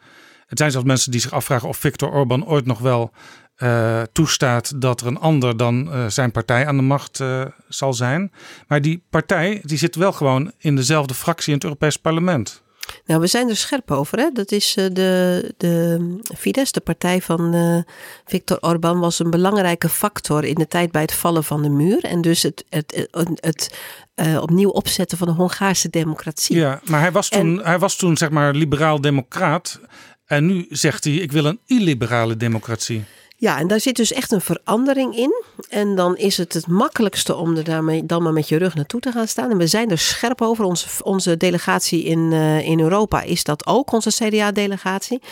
Het 0.49 0.59
zijn 0.59 0.71
zelfs 0.71 0.87
mensen 0.87 1.11
die 1.11 1.21
zich 1.21 1.33
afvragen 1.33 1.69
of 1.69 1.77
Viktor 1.77 2.11
Orban 2.11 2.47
ooit 2.47 2.67
nog 2.67 2.79
wel 2.79 3.11
uh, 3.59 4.03
toestaat 4.13 4.81
dat 4.81 5.01
er 5.01 5.07
een 5.07 5.19
ander 5.19 5.57
dan 5.57 5.89
uh, 5.89 6.07
zijn 6.07 6.31
partij 6.31 6.67
aan 6.67 6.77
de 6.77 6.83
macht 6.83 7.21
uh, 7.21 7.45
zal 7.69 7.95
zijn. 7.95 8.33
Maar 8.67 8.81
die 8.81 9.03
partij 9.11 9.61
die 9.65 9.79
zit 9.79 9.97
wel 9.97 10.13
gewoon 10.13 10.53
in 10.59 10.77
dezelfde 10.77 11.15
fractie 11.15 11.49
in 11.49 11.55
het 11.55 11.65
Europees 11.65 11.97
Parlement. 11.97 12.63
Nou, 13.07 13.21
we 13.21 13.27
zijn 13.27 13.49
er 13.49 13.57
scherp 13.57 13.91
over. 13.91 14.19
Hè? 14.19 14.31
Dat 14.33 14.53
is 14.53 14.75
de, 14.75 15.55
de 15.57 16.21
Fidesz, 16.37 16.71
de 16.71 16.81
partij 16.81 17.23
van 17.23 17.55
uh, 17.55 17.79
Viktor 18.25 18.59
Orban, 18.61 18.99
was 18.99 19.19
een 19.19 19.31
belangrijke 19.31 19.89
factor 19.89 20.45
in 20.45 20.55
de 20.55 20.69
tijd 20.69 20.93
bij 20.93 21.03
het 21.03 21.13
vallen 21.13 21.45
van 21.45 21.63
de 21.63 21.69
muur. 21.69 22.05
En 22.05 22.21
dus 22.21 22.43
het, 22.43 22.65
het, 22.69 23.09
het, 23.11 23.29
het 23.41 23.79
uh, 24.17 24.43
opnieuw 24.43 24.71
opzetten 24.71 25.19
van 25.19 25.27
de 25.27 25.35
Hongaarse 25.35 25.91
democratie. 25.91 26.57
Ja, 26.57 26.81
maar 26.85 27.01
hij 27.01 27.13
was 27.13 27.29
toen, 27.29 27.61
hij 27.63 27.79
was 27.79 27.97
toen 27.97 28.17
zeg 28.17 28.31
maar 28.31 28.55
liberaal-democraat. 28.55 29.81
En 30.29 30.47
nu 30.47 30.67
zegt 30.71 31.05
hij: 31.05 31.13
ik 31.13 31.33
wil 31.33 31.45
een 31.45 31.61
illiberale 31.67 32.37
democratie. 32.37 33.05
Ja, 33.41 33.59
en 33.59 33.69
daar 33.69 33.81
zit 33.81 33.97
dus 33.97 34.13
echt 34.13 34.33
een 34.33 34.41
verandering 34.41 35.17
in. 35.17 35.43
En 35.69 35.95
dan 35.95 36.17
is 36.17 36.37
het 36.37 36.53
het 36.53 36.67
makkelijkste 36.67 37.35
om 37.37 37.57
er 37.57 37.65
daarmee 37.65 38.07
dan 38.07 38.23
maar 38.23 38.33
met 38.33 38.49
je 38.49 38.57
rug 38.57 38.75
naartoe 38.75 39.01
te 39.01 39.13
gaan 39.13 39.29
staan. 39.29 39.51
En 39.51 39.57
we 39.57 39.67
zijn 39.67 39.91
er 39.91 39.99
scherp 39.99 40.43
over. 40.43 40.65
Onze, 40.65 41.05
onze 41.05 41.37
delegatie 41.37 42.05
in, 42.05 42.19
uh, 42.19 42.69
in 42.69 42.81
Europa 42.81 43.23
is 43.23 43.45
dat 43.45 43.67
ook, 43.67 43.93
onze 43.93 44.11
CDA-delegatie. 44.11 45.23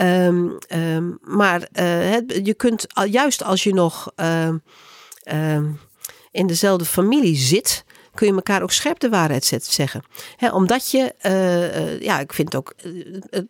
Um, 0.00 0.58
um, 0.74 1.18
maar 1.22 1.68
het, 1.72 2.40
je 2.42 2.54
kunt, 2.54 2.86
juist 3.10 3.42
als 3.42 3.62
je 3.62 3.74
nog 3.74 4.12
uh, 4.16 5.58
in 6.30 6.46
dezelfde 6.46 6.84
familie 6.84 7.36
zit 7.36 7.84
kun 8.16 8.26
je 8.26 8.34
elkaar 8.34 8.62
ook 8.62 8.72
scherp 8.72 8.98
de 8.98 9.08
waarheid 9.08 9.58
zeggen. 9.62 10.02
omdat 10.52 10.90
je, 10.90 11.14
uh, 11.22 12.00
ja, 12.00 12.20
ik 12.20 12.32
vind 12.32 12.54
ook, 12.54 12.74
uh, 12.82 13.42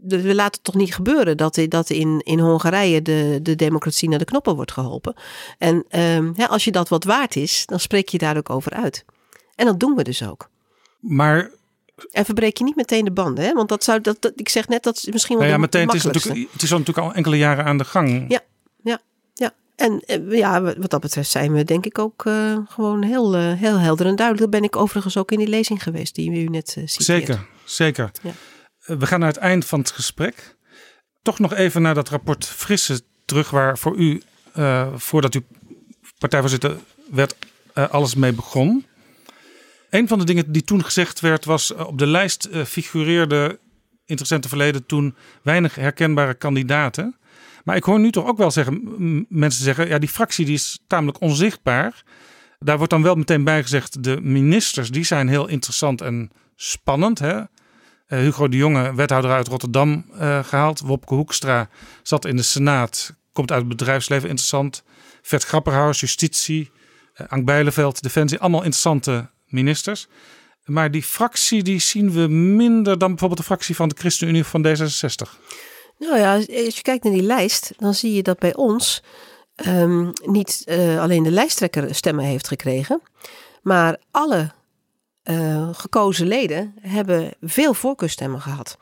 we 0.00 0.34
laten 0.34 0.54
het 0.54 0.64
toch 0.64 0.74
niet 0.74 0.94
gebeuren 0.94 1.36
dat, 1.36 1.58
dat 1.68 1.90
in, 1.90 2.20
in 2.24 2.38
Hongarije 2.38 3.02
de, 3.02 3.38
de 3.42 3.54
democratie 3.54 4.08
naar 4.08 4.18
de 4.18 4.24
knoppen 4.24 4.54
wordt 4.54 4.72
geholpen. 4.72 5.14
En 5.58 5.84
ehm, 5.88 6.32
als 6.46 6.64
je 6.64 6.72
dat 6.72 6.88
wat 6.88 7.04
waard 7.04 7.36
is, 7.36 7.66
dan 7.66 7.80
spreek 7.80 8.08
je 8.08 8.18
daar 8.18 8.36
ook 8.36 8.50
over 8.50 8.72
uit. 8.72 9.04
En 9.54 9.66
dat 9.66 9.80
doen 9.80 9.94
we 9.94 10.02
dus 10.02 10.28
ook. 10.28 10.48
Maar 11.00 11.50
en 12.10 12.24
verbreek 12.24 12.58
je 12.58 12.64
niet 12.64 12.76
meteen 12.76 13.04
de 13.04 13.12
banden, 13.12 13.44
hè? 13.44 13.52
Want 13.52 13.68
dat 13.68 13.84
zou, 13.84 14.00
dat, 14.00 14.32
ik 14.36 14.48
zeg 14.48 14.68
net, 14.68 14.82
dat 14.82 14.96
is 14.96 15.12
misschien 15.12 15.38
wel. 15.38 15.46
Nou 15.46 15.58
ja, 15.58 15.64
meteen. 15.64 15.86
Het 15.86 15.96
is, 15.96 16.02
natuurlijk, 16.02 16.52
het 16.52 16.62
is 16.62 16.70
natuurlijk 16.70 16.98
al 16.98 17.14
enkele 17.14 17.36
jaren 17.36 17.64
aan 17.64 17.78
de 17.78 17.84
gang. 17.84 18.24
Ja, 18.28 18.40
ja. 18.82 19.00
En 19.76 20.00
eh, 20.00 20.38
ja, 20.38 20.62
wat 20.62 20.90
dat 20.90 21.00
betreft 21.00 21.30
zijn 21.30 21.52
we 21.52 21.64
denk 21.64 21.86
ik 21.86 21.98
ook 21.98 22.24
uh, 22.24 22.58
gewoon 22.68 23.02
heel, 23.02 23.36
uh, 23.36 23.52
heel 23.52 23.78
helder 23.78 24.06
en 24.06 24.16
duidelijk. 24.16 24.50
Dat 24.50 24.60
ben 24.60 24.68
ik 24.68 24.76
overigens 24.76 25.16
ook 25.16 25.32
in 25.32 25.38
die 25.38 25.48
lezing 25.48 25.82
geweest 25.82 26.14
die 26.14 26.30
u 26.30 26.44
net 26.44 26.74
uh, 26.78 26.84
Zeker, 26.86 27.46
zeker. 27.64 28.10
Ja. 28.22 28.32
we 28.96 29.06
gaan 29.06 29.20
naar 29.20 29.28
het 29.28 29.38
eind 29.38 29.64
van 29.64 29.78
het 29.78 29.90
gesprek. 29.90 30.56
Toch 31.22 31.38
nog 31.38 31.54
even 31.54 31.82
naar 31.82 31.94
dat 31.94 32.08
rapport 32.08 32.46
Frisse 32.46 33.00
terug 33.24 33.50
waar 33.50 33.78
voor 33.78 33.96
u, 33.96 34.22
voordat 34.94 35.34
u 35.34 35.44
partijvoorzitter 36.18 36.76
werd, 37.10 37.36
alles 37.72 38.14
mee 38.14 38.32
begon. 38.32 38.86
Een 39.90 40.08
van 40.08 40.18
de 40.18 40.24
dingen 40.24 40.52
die 40.52 40.64
toen 40.64 40.84
gezegd 40.84 41.20
werd 41.20 41.44
was 41.44 41.74
op 41.74 41.98
de 41.98 42.06
lijst 42.06 42.48
figureerde 42.64 43.58
interessante 44.04 44.48
verleden 44.48 44.86
toen 44.86 45.14
weinig 45.42 45.74
herkenbare 45.74 46.34
kandidaten. 46.34 47.16
Maar 47.64 47.76
ik 47.76 47.84
hoor 47.84 48.00
nu 48.00 48.10
toch 48.10 48.26
ook 48.26 48.38
wel 48.38 48.50
zeggen, 48.50 49.26
mensen 49.28 49.64
zeggen, 49.64 49.88
ja 49.88 49.98
die 49.98 50.08
fractie 50.08 50.44
die 50.44 50.54
is 50.54 50.80
tamelijk 50.86 51.20
onzichtbaar. 51.20 52.02
Daar 52.58 52.76
wordt 52.76 52.92
dan 52.92 53.02
wel 53.02 53.14
meteen 53.14 53.44
bij 53.44 53.62
gezegd, 53.62 54.02
de 54.02 54.20
ministers 54.20 54.90
die 54.90 55.04
zijn 55.04 55.28
heel 55.28 55.48
interessant 55.48 56.00
en 56.00 56.30
spannend. 56.56 57.18
Hè? 57.18 57.36
Uh, 57.38 57.46
Hugo 58.06 58.48
de 58.48 58.56
Jonge, 58.56 58.94
wethouder 58.94 59.30
uit 59.30 59.48
Rotterdam, 59.48 60.04
uh, 60.14 60.44
gehaald. 60.44 60.80
Wopke 60.80 61.14
Hoekstra 61.14 61.68
zat 62.02 62.24
in 62.24 62.36
de 62.36 62.42
Senaat, 62.42 63.14
komt 63.32 63.50
uit 63.50 63.60
het 63.60 63.68
bedrijfsleven, 63.68 64.28
interessant. 64.28 64.84
Vert 65.22 65.44
Grapperhaus, 65.44 66.00
justitie. 66.00 66.70
Uh, 67.16 67.26
Ank 67.28 67.44
Bijleveld, 67.44 68.02
defensie. 68.02 68.38
Allemaal 68.38 68.62
interessante 68.62 69.30
ministers. 69.46 70.08
Maar 70.64 70.90
die 70.90 71.02
fractie 71.02 71.62
die 71.62 71.78
zien 71.78 72.12
we 72.12 72.28
minder 72.28 72.98
dan 72.98 73.08
bijvoorbeeld 73.08 73.40
de 73.40 73.46
fractie 73.46 73.74
van 73.74 73.88
de 73.88 73.94
ChristenUnie 73.98 74.44
van 74.44 74.66
D66. 74.66 75.30
Nou 75.98 76.18
ja, 76.18 76.34
als 76.34 76.46
je 76.76 76.82
kijkt 76.82 77.04
naar 77.04 77.12
die 77.12 77.22
lijst, 77.22 77.72
dan 77.76 77.94
zie 77.94 78.12
je 78.14 78.22
dat 78.22 78.38
bij 78.38 78.54
ons 78.54 79.02
um, 79.66 80.12
niet 80.24 80.62
uh, 80.66 81.00
alleen 81.00 81.22
de 81.22 81.30
lijsttrekker 81.30 81.94
stemmen 81.94 82.24
heeft 82.24 82.48
gekregen, 82.48 83.00
maar 83.62 84.00
alle 84.10 84.50
uh, 85.24 85.68
gekozen 85.72 86.26
leden 86.26 86.74
hebben 86.80 87.30
veel 87.40 87.74
voorkeurstemmen 87.74 88.40
gehad. 88.40 88.76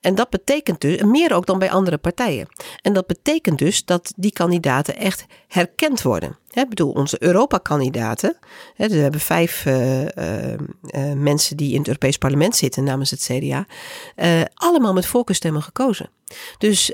En 0.00 0.14
dat 0.14 0.30
betekent 0.30 0.80
dus, 0.80 1.02
meer 1.02 1.32
ook 1.32 1.46
dan 1.46 1.58
bij 1.58 1.70
andere 1.70 1.98
partijen. 1.98 2.48
En 2.82 2.92
dat 2.92 3.06
betekent 3.06 3.58
dus 3.58 3.84
dat 3.84 4.12
die 4.16 4.32
kandidaten 4.32 4.96
echt 4.96 5.26
herkend 5.48 6.02
worden. 6.02 6.38
Ik 6.50 6.68
bedoel, 6.68 6.92
onze 6.92 7.22
Europa-kandidaten, 7.22 8.36
dus 8.76 8.86
we 8.86 8.94
hebben 8.94 9.20
vijf 9.20 9.66
uh, 9.66 10.02
uh, 10.02 10.08
mensen 11.14 11.56
die 11.56 11.72
in 11.72 11.78
het 11.78 11.86
Europees 11.86 12.18
Parlement 12.18 12.56
zitten 12.56 12.84
namens 12.84 13.10
het 13.10 13.30
CDA, 13.30 13.66
allemaal 14.54 14.92
met 14.92 15.06
voorkeurstemmen 15.06 15.62
gekozen. 15.62 16.10
Dus 16.58 16.92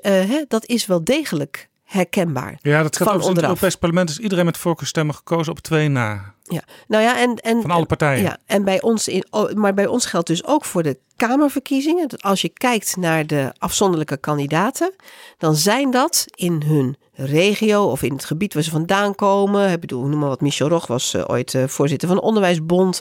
dat 0.49 0.67
is 0.67 0.87
wel 0.87 1.05
degelijk 1.05 1.69
herkenbaar. 1.85 2.59
Ja, 2.63 2.83
dat 2.83 2.97
gaat 2.97 3.09
over 3.09 3.29
het 3.29 3.43
Europees 3.43 3.77
Parlement 3.77 4.11
is 4.11 4.19
iedereen 4.19 4.45
met 4.45 4.57
voorkeurstemmen 4.57 5.15
gekozen 5.15 5.53
op 5.53 5.59
twee 5.61 5.89
na. 5.89 6.35
Ja, 6.49 6.63
nou 6.87 7.03
ja, 7.03 7.19
en, 7.19 7.37
en 7.37 7.61
van 7.61 7.71
alle 7.71 7.87
partijen. 7.87 8.23
Ja, 8.23 8.39
en 8.47 8.65
bij 8.65 8.83
ons 8.83 9.09
in, 9.09 9.25
maar 9.55 9.75
bij 9.75 9.87
ons 9.87 10.07
geldt 10.07 10.27
dus 10.27 10.45
ook 10.45 10.65
voor 10.65 10.83
de 10.83 10.99
Kamerverkiezingen. 11.17 12.09
Dat 12.09 12.23
als 12.23 12.41
je 12.41 12.49
kijkt 12.49 12.97
naar 12.97 13.27
de 13.27 13.53
afzonderlijke 13.59 14.17
kandidaten, 14.17 14.95
dan 15.39 15.55
zijn 15.55 15.91
dat 15.91 16.25
in 16.35 16.63
hun 16.63 16.97
regio 17.21 17.85
of 17.85 18.03
in 18.03 18.13
het 18.13 18.25
gebied 18.25 18.55
waar 18.55 18.63
ze 18.63 18.71
vandaan 18.71 19.15
komen. 19.15 19.73
Ik 19.73 19.81
bedoel, 19.81 20.07
noem 20.07 20.19
maar 20.19 20.29
wat, 20.29 20.41
Michel 20.41 20.69
Roch 20.69 20.87
was 20.87 21.15
uh, 21.15 21.25
ooit 21.27 21.55
uh, 21.55 21.65
voorzitter 21.67 22.09
van 22.09 22.17
de 22.17 22.23
Onderwijsbond. 22.23 23.01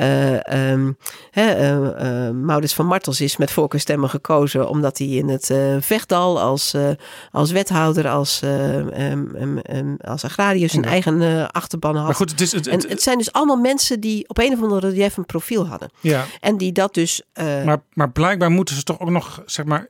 Uh, 0.00 0.74
um, 0.74 0.96
Maurits 2.44 2.74
van 2.74 2.86
Martels 2.86 3.20
is 3.20 3.36
met 3.36 3.50
voorkeurstemmen 3.50 4.10
gekozen 4.10 4.68
omdat 4.68 4.98
hij 4.98 5.06
in 5.06 5.28
het 5.28 5.52
Vechtdal 5.80 6.40
als, 6.40 6.74
als 7.30 7.50
wethouder, 7.50 8.08
als, 8.08 8.40
um, 8.44 9.36
um, 9.70 9.96
als 10.00 10.24
agrariër 10.24 10.70
zijn 10.70 10.84
eigen 10.84 11.50
achterban 11.50 11.96
had. 11.96 12.04
Maar 12.04 12.14
goed, 12.14 12.30
het, 12.30 12.40
is, 12.40 12.52
het, 12.52 12.66
en 12.66 12.88
het 12.88 13.02
zijn 13.02 13.18
dus 13.18 13.32
allemaal 13.32 13.56
mensen 13.56 14.00
die 14.00 14.28
op 14.28 14.38
een 14.38 14.52
of 14.52 14.62
andere 14.62 14.88
relief 14.88 15.16
een 15.16 15.26
profiel 15.26 15.66
hadden. 15.66 15.90
Ja. 16.00 16.24
En 16.40 16.56
die 16.56 16.72
dat 16.72 16.94
dus... 16.94 17.22
maar, 17.34 17.82
maar 17.92 18.10
blijkbaar 18.10 18.50
moeten 18.50 18.74
ze 18.74 18.82
toch 18.82 19.00
ook 19.00 19.10
nog, 19.10 19.42
zeg 19.46 19.64
maar, 19.64 19.88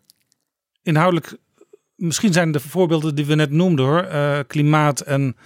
inhoudelijk 0.83 1.37
misschien 1.99 2.33
zijn 2.33 2.53
de 2.53 2.61
voorbeelden 2.61 3.15
die 3.15 3.27
we 3.27 3.35
net 3.35 3.51
noemden 3.51 3.85
hoor, 3.85 4.05
uh, 4.05 4.39
klimaat 4.47 5.01
en 5.01 5.37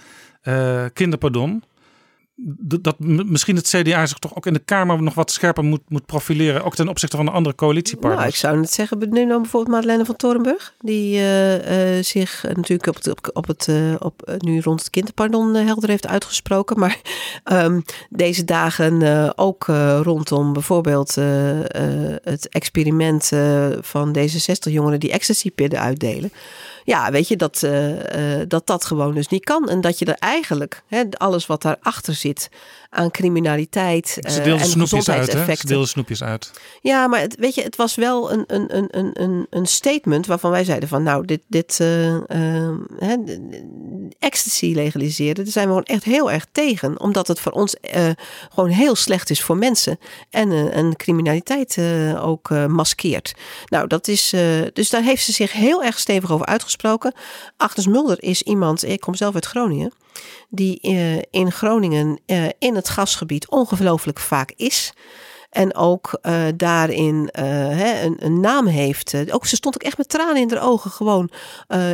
uh, 0.43 0.85
kinderpardon. 0.93 1.63
Dat 2.59 2.99
misschien 2.99 3.55
het 3.55 3.67
CDA 3.67 4.05
zich 4.05 4.17
toch 4.17 4.35
ook 4.35 4.45
in 4.45 4.53
de 4.53 4.59
Kamer 4.59 5.03
nog 5.03 5.13
wat 5.13 5.31
scherper 5.31 5.63
moet, 5.63 5.81
moet 5.87 6.05
profileren, 6.05 6.63
ook 6.63 6.75
ten 6.75 6.87
opzichte 6.87 7.15
van 7.15 7.25
de 7.25 7.31
andere 7.31 7.55
coalitiepartners. 7.55 8.21
Nou, 8.21 8.29
ik 8.33 8.39
zou 8.39 8.59
net 8.59 8.71
zeggen, 8.71 9.09
neem 9.09 9.27
dan 9.27 9.41
bijvoorbeeld 9.41 9.75
Madeleine 9.75 10.05
van 10.05 10.15
Torenburg, 10.15 10.73
die 10.79 11.19
uh, 11.19 12.03
zich 12.03 12.43
natuurlijk 12.53 12.87
op 12.87 12.95
het, 12.95 13.33
op, 13.33 13.47
het, 13.47 13.69
op, 13.99 14.37
nu 14.37 14.59
rond 14.61 14.79
het 14.79 14.89
kinderpardon 14.89 15.53
helder 15.53 15.89
heeft 15.89 16.07
uitgesproken, 16.07 16.79
maar 16.79 16.99
um, 17.51 17.81
deze 18.09 18.45
dagen 18.45 19.33
ook 19.37 19.65
rondom 20.01 20.53
bijvoorbeeld 20.53 21.15
het 22.23 22.49
experiment 22.49 23.31
van 23.81 24.11
deze 24.11 24.39
60 24.39 24.73
jongeren 24.73 24.99
die 24.99 25.11
ecstasy-pillen 25.11 25.79
uitdelen 25.79 26.31
ja, 26.83 27.11
weet 27.11 27.27
je, 27.27 27.35
dat, 27.35 27.61
uh, 27.65 28.41
dat 28.47 28.67
dat 28.67 28.85
gewoon 28.85 29.13
dus 29.13 29.27
niet 29.27 29.43
kan. 29.43 29.69
En 29.69 29.81
dat 29.81 29.99
je 29.99 30.05
er 30.05 30.17
eigenlijk, 30.19 30.83
hè, 30.87 31.03
alles 31.17 31.45
wat 31.45 31.61
daarachter 31.61 32.13
zit 32.13 32.49
aan 32.93 33.11
criminaliteit 33.11 34.07
Ze 34.07 34.41
uh, 34.45 34.51
en 34.51 34.59
gezondheidseffecten. 34.59 35.79
Ze 35.79 35.85
snoepjes 35.85 36.23
uit. 36.23 36.51
Ja, 36.81 37.07
maar 37.07 37.19
het, 37.19 37.35
weet 37.35 37.55
je, 37.55 37.61
het 37.61 37.75
was 37.75 37.95
wel 37.95 38.31
een, 38.31 38.43
een, 38.47 38.77
een, 38.77 39.09
een, 39.13 39.47
een 39.49 39.65
statement 39.65 40.25
waarvan 40.25 40.51
wij 40.51 40.63
zeiden 40.63 40.89
van 40.89 41.03
nou, 41.03 41.25
dit, 41.25 41.41
dit 41.47 41.79
uh, 41.81 42.15
ecstasy 44.19 44.73
legaliseren, 44.73 45.35
daar 45.35 45.53
zijn 45.53 45.65
we 45.65 45.71
gewoon 45.71 45.95
echt 45.95 46.03
heel 46.03 46.31
erg 46.31 46.45
tegen. 46.51 46.99
Omdat 46.99 47.27
het 47.27 47.39
voor 47.39 47.51
ons 47.51 47.75
gewoon 48.53 48.69
heel 48.69 48.95
slecht 48.95 49.29
is 49.29 49.41
voor 49.41 49.57
mensen. 49.57 49.99
En, 50.29 50.71
en 50.71 50.95
criminaliteit 50.95 51.77
ook 52.19 52.49
maskeert. 52.49 53.33
Nou, 53.65 53.87
dat 53.87 54.07
is, 54.07 54.33
dus 54.73 54.89
daar 54.89 55.03
heeft 55.03 55.23
ze 55.23 55.31
zich 55.31 55.51
heel 55.51 55.83
erg 55.83 55.99
stevig 55.99 56.31
over 56.31 56.45
uitgesproken 56.45 56.71
gesproken. 56.73 57.13
Agnes 57.57 57.87
Mulder 57.87 58.23
is 58.23 58.41
iemand, 58.41 58.85
ik 58.87 58.99
kom 58.99 59.15
zelf 59.15 59.33
uit 59.33 59.45
Groningen, 59.45 59.93
die 60.49 60.79
uh, 60.81 61.17
in 61.29 61.51
Groningen 61.51 62.19
uh, 62.25 62.45
in 62.59 62.75
het 62.75 62.89
gasgebied 62.89 63.49
ongelooflijk 63.49 64.19
vaak 64.19 64.51
is. 64.55 64.93
En 65.49 65.75
ook 65.75 66.19
uh, 66.21 66.45
daarin 66.55 67.29
hè, 67.31 68.01
een, 68.01 68.25
een, 68.25 68.39
naam 68.39 68.67
heeft. 68.67 69.31
ook, 69.31 69.45
ze 69.45 69.55
stond 69.55 69.75
ook 69.75 69.83
echt 69.83 69.97
met 69.97 70.09
tranen 70.09 70.41
in 70.41 70.49
haar 70.49 70.63
ogen 70.63 70.91
gewoon 70.91 71.29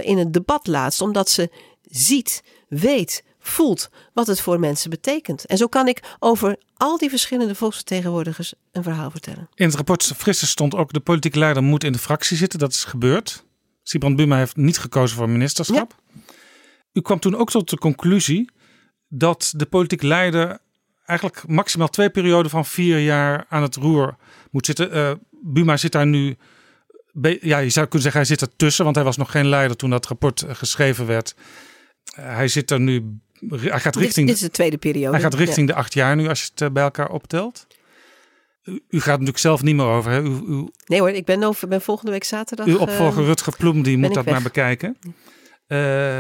in 0.01 0.17
het 0.17 0.33
debat 0.33 0.67
laatst. 0.67 1.01
Omdat 1.01 1.29
ze 1.29 1.49
ziet, 1.81 2.43
weet, 2.67 3.23
voelt 3.39 3.89
wat 4.13 4.27
het 4.27 4.41
voor 4.41 4.59
mensen 4.59 4.89
betekent. 4.89 5.45
En 5.45 5.57
zo 5.57 5.67
kan 5.67 5.87
ik 5.87 6.15
over 6.19 6.57
al 6.77 6.97
die 6.97 7.09
verschillende 7.09 7.55
volksvertegenwoordigers 7.55 8.53
een 8.71 8.83
verhaal 8.83 9.11
vertellen. 9.11 9.49
In 9.55 9.65
het 9.65 9.75
rapport 9.75 10.03
Frisse 10.17 10.47
stond 10.47 10.75
ook 10.75 10.93
de 10.93 10.99
politieke 10.99 11.39
leider 11.39 11.63
moet 11.63 11.83
in 11.83 11.91
de 11.91 11.99
fractie 11.99 12.37
zitten. 12.37 12.59
Dat 12.59 12.71
is 12.71 12.83
gebeurd. 12.83 13.43
Sibrand 13.83 14.15
Buma 14.15 14.37
heeft 14.37 14.55
niet 14.55 14.77
gekozen 14.77 15.17
voor 15.17 15.29
ministerschap. 15.29 15.95
U 16.99 17.01
kwam 17.01 17.19
toen 17.19 17.35
ook 17.35 17.49
tot 17.49 17.69
de 17.69 17.77
conclusie 17.77 18.49
dat 19.07 19.53
de 19.55 19.65
politiek 19.65 20.01
leider 20.01 20.59
eigenlijk 21.05 21.47
maximaal 21.47 21.87
twee 21.87 22.09
perioden 22.09 22.51
van 22.51 22.65
vier 22.65 22.99
jaar 22.99 23.45
aan 23.49 23.61
het 23.61 23.75
roer 23.75 24.15
moet 24.51 24.65
zitten. 24.65 24.95
Uh, 24.95 25.11
Buma 25.43 25.77
zit 25.77 25.91
daar 25.91 26.07
nu. 26.07 26.37
Ja, 27.41 27.57
je 27.57 27.69
zou 27.69 27.85
kunnen 27.85 28.01
zeggen, 28.01 28.21
hij 28.21 28.25
zit 28.25 28.41
ertussen, 28.41 28.83
want 28.83 28.95
hij 28.95 29.05
was 29.05 29.17
nog 29.17 29.31
geen 29.31 29.47
leider 29.47 29.77
toen 29.77 29.89
dat 29.89 30.07
rapport 30.07 30.41
eh, 30.41 30.55
geschreven 30.55 31.05
werd. 31.05 31.35
Uh, 32.19 32.35
hij 32.35 32.47
zit 32.47 32.71
er 32.71 32.79
nu. 32.79 33.19
Hij 33.49 33.79
gaat 33.79 33.95
richting. 33.95 34.27
Dit, 34.27 34.35
is 34.35 34.41
de 34.41 34.49
tweede 34.49 34.77
periode. 34.77 35.11
Hij 35.11 35.21
gaat 35.21 35.33
richting 35.33 35.67
de 35.67 35.73
acht 35.73 35.93
jaar 35.93 36.15
nu, 36.15 36.27
als 36.27 36.41
je 36.41 36.49
het 36.55 36.73
bij 36.73 36.83
elkaar 36.83 37.09
optelt. 37.09 37.67
U, 38.63 38.79
gaat 38.89 39.11
natuurlijk 39.11 39.37
zelf 39.37 39.61
niet 39.61 39.75
meer 39.75 39.85
over. 39.85 40.11
Hè? 40.11 40.21
U, 40.21 40.41
u, 40.47 40.67
nee 40.85 40.99
hoor, 40.99 41.09
ik 41.09 41.25
ben, 41.25 41.43
over, 41.43 41.67
ben 41.67 41.81
volgende 41.81 42.11
week 42.11 42.23
zaterdag. 42.23 42.65
Uw 42.65 42.77
opvolger 42.77 43.21
uh, 43.21 43.27
Rutger 43.27 43.55
Ploem 43.57 43.81
die 43.81 43.97
moet 43.97 44.13
dat 44.13 44.25
weg. 44.25 44.33
maar 44.33 44.43
bekijken. 44.43 44.97
Uh, 45.01 45.11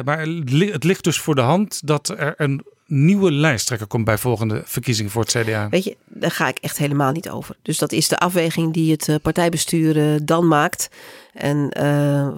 maar 0.05 0.19
het 0.19 0.83
ligt 0.83 1.03
dus 1.03 1.19
voor 1.19 1.35
de 1.35 1.41
hand 1.41 1.87
dat 1.87 2.09
er 2.09 2.33
een 2.37 2.65
nieuwe 2.85 3.31
lijsttrekker 3.31 3.87
komt 3.87 4.05
bij 4.05 4.17
volgende 4.17 4.61
verkiezingen 4.65 5.11
voor 5.11 5.21
het 5.21 5.31
CDA. 5.31 5.69
Weet 5.69 5.83
je, 5.83 5.97
daar 6.05 6.31
ga 6.31 6.47
ik 6.47 6.57
echt 6.57 6.77
helemaal 6.77 7.11
niet 7.11 7.29
over. 7.29 7.55
Dus 7.61 7.77
dat 7.77 7.91
is 7.91 8.07
de 8.07 8.17
afweging 8.17 8.73
die 8.73 8.91
het 8.91 9.07
uh, 9.07 9.15
partijbestuur 9.21 10.25
dan 10.25 10.47
maakt. 10.47 10.89
En 11.33 11.71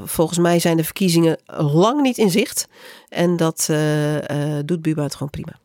volgens 0.06 0.38
mij 0.38 0.60
zijn 0.60 0.78
de 0.78 0.84
verkiezingen 0.84 1.38
lang 1.46 2.02
niet 2.02 2.18
in 2.18 2.30
zicht. 2.30 2.68
En 3.10 3.38
dat 3.38 3.70
doet 4.66 4.82
Buba 4.82 5.04
het 5.04 5.14
gewoon 5.14 5.30
prima. 5.30 5.60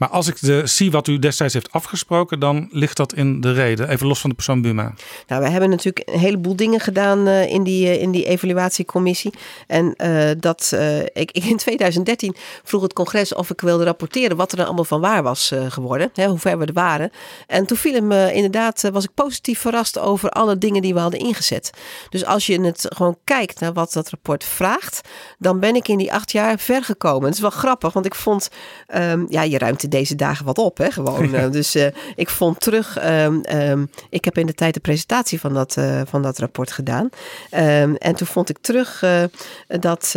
Maar 0.00 0.08
als 0.08 0.26
ik 0.26 0.40
de, 0.40 0.66
zie 0.66 0.90
wat 0.90 1.06
u 1.06 1.18
destijds 1.18 1.54
heeft 1.54 1.72
afgesproken, 1.72 2.38
dan 2.38 2.68
ligt 2.70 2.96
dat 2.96 3.12
in 3.12 3.40
de 3.40 3.52
reden. 3.52 3.88
Even 3.88 4.06
los 4.06 4.20
van 4.20 4.30
de 4.30 4.36
persoon 4.36 4.62
Buma. 4.62 4.94
Nou, 5.26 5.42
we 5.42 5.48
hebben 5.48 5.70
natuurlijk 5.70 6.08
een 6.08 6.18
heleboel 6.18 6.56
dingen 6.56 6.80
gedaan 6.80 7.28
uh, 7.28 7.52
in, 7.52 7.62
die, 7.62 7.86
uh, 7.86 8.02
in 8.02 8.10
die 8.10 8.24
evaluatiecommissie. 8.24 9.32
En 9.66 9.94
uh, 9.96 10.30
dat, 10.38 10.76
ik, 11.12 11.30
in 11.50 11.56
2013 11.56 12.36
vroeg 12.62 12.82
het 12.82 12.92
congres 12.92 13.34
of 13.34 13.50
ik 13.50 13.60
wilde 13.60 13.84
rapporteren 13.84 14.36
wat 14.36 14.50
er 14.50 14.56
dan 14.56 14.66
allemaal 14.66 14.84
van 14.84 15.00
waar 15.00 15.22
was 15.22 15.52
geworden. 15.68 16.10
Hè, 16.14 16.26
hoe 16.26 16.38
ver 16.38 16.58
we 16.58 16.64
er 16.64 16.72
waren. 16.72 17.10
En 17.46 17.66
toen 17.66 17.76
viel 17.76 18.02
me 18.02 18.32
inderdaad, 18.32 18.88
was 18.92 19.04
ik 19.04 19.14
positief 19.14 19.60
verrast 19.60 19.98
over 19.98 20.30
alle 20.30 20.58
dingen 20.58 20.82
die 20.82 20.94
we 20.94 21.00
hadden 21.00 21.20
ingezet. 21.20 21.70
Dus 22.08 22.24
als 22.24 22.46
je 22.46 22.60
het 22.60 22.86
gewoon 22.88 23.16
kijkt 23.24 23.60
naar 23.60 23.72
wat 23.72 23.92
dat 23.92 24.10
rapport 24.10 24.44
vraagt, 24.44 25.00
dan 25.38 25.60
ben 25.60 25.74
ik 25.74 25.88
in 25.88 25.98
die 25.98 26.12
acht 26.12 26.32
jaar 26.32 26.58
ver 26.58 26.84
gekomen. 26.84 27.24
Het 27.24 27.34
is 27.34 27.40
wel 27.40 27.50
grappig, 27.50 27.92
want 27.92 28.06
ik 28.06 28.14
vond, 28.14 28.48
um, 28.94 29.26
ja, 29.28 29.42
je 29.42 29.58
ruimt 29.58 29.88
levert 29.90 30.18
deze 30.18 30.26
dagen 30.28 30.44
wat 30.44 30.58
op, 30.58 30.78
hè, 30.78 30.90
gewoon. 30.90 31.18
Eh, 31.40 31.50
dus 31.50 31.74
eh, 31.74 31.86
ik 32.16 32.28
vond 32.28 32.60
terug, 32.60 32.96
ehm, 32.98 33.40
ehm, 33.40 33.84
ik 34.10 34.24
heb 34.24 34.38
in 34.38 34.46
de 34.46 34.54
tijd 34.54 34.74
de 34.74 34.80
presentatie 34.80 35.40
van 35.40 35.54
dat, 35.54 35.76
eh, 35.76 36.00
van 36.06 36.22
dat 36.22 36.38
rapport 36.38 36.72
gedaan. 36.72 37.08
Ehm, 37.50 37.94
en 37.94 38.14
toen 38.14 38.26
vond 38.26 38.48
ik 38.48 38.58
terug 38.60 39.04
dat 39.66 40.12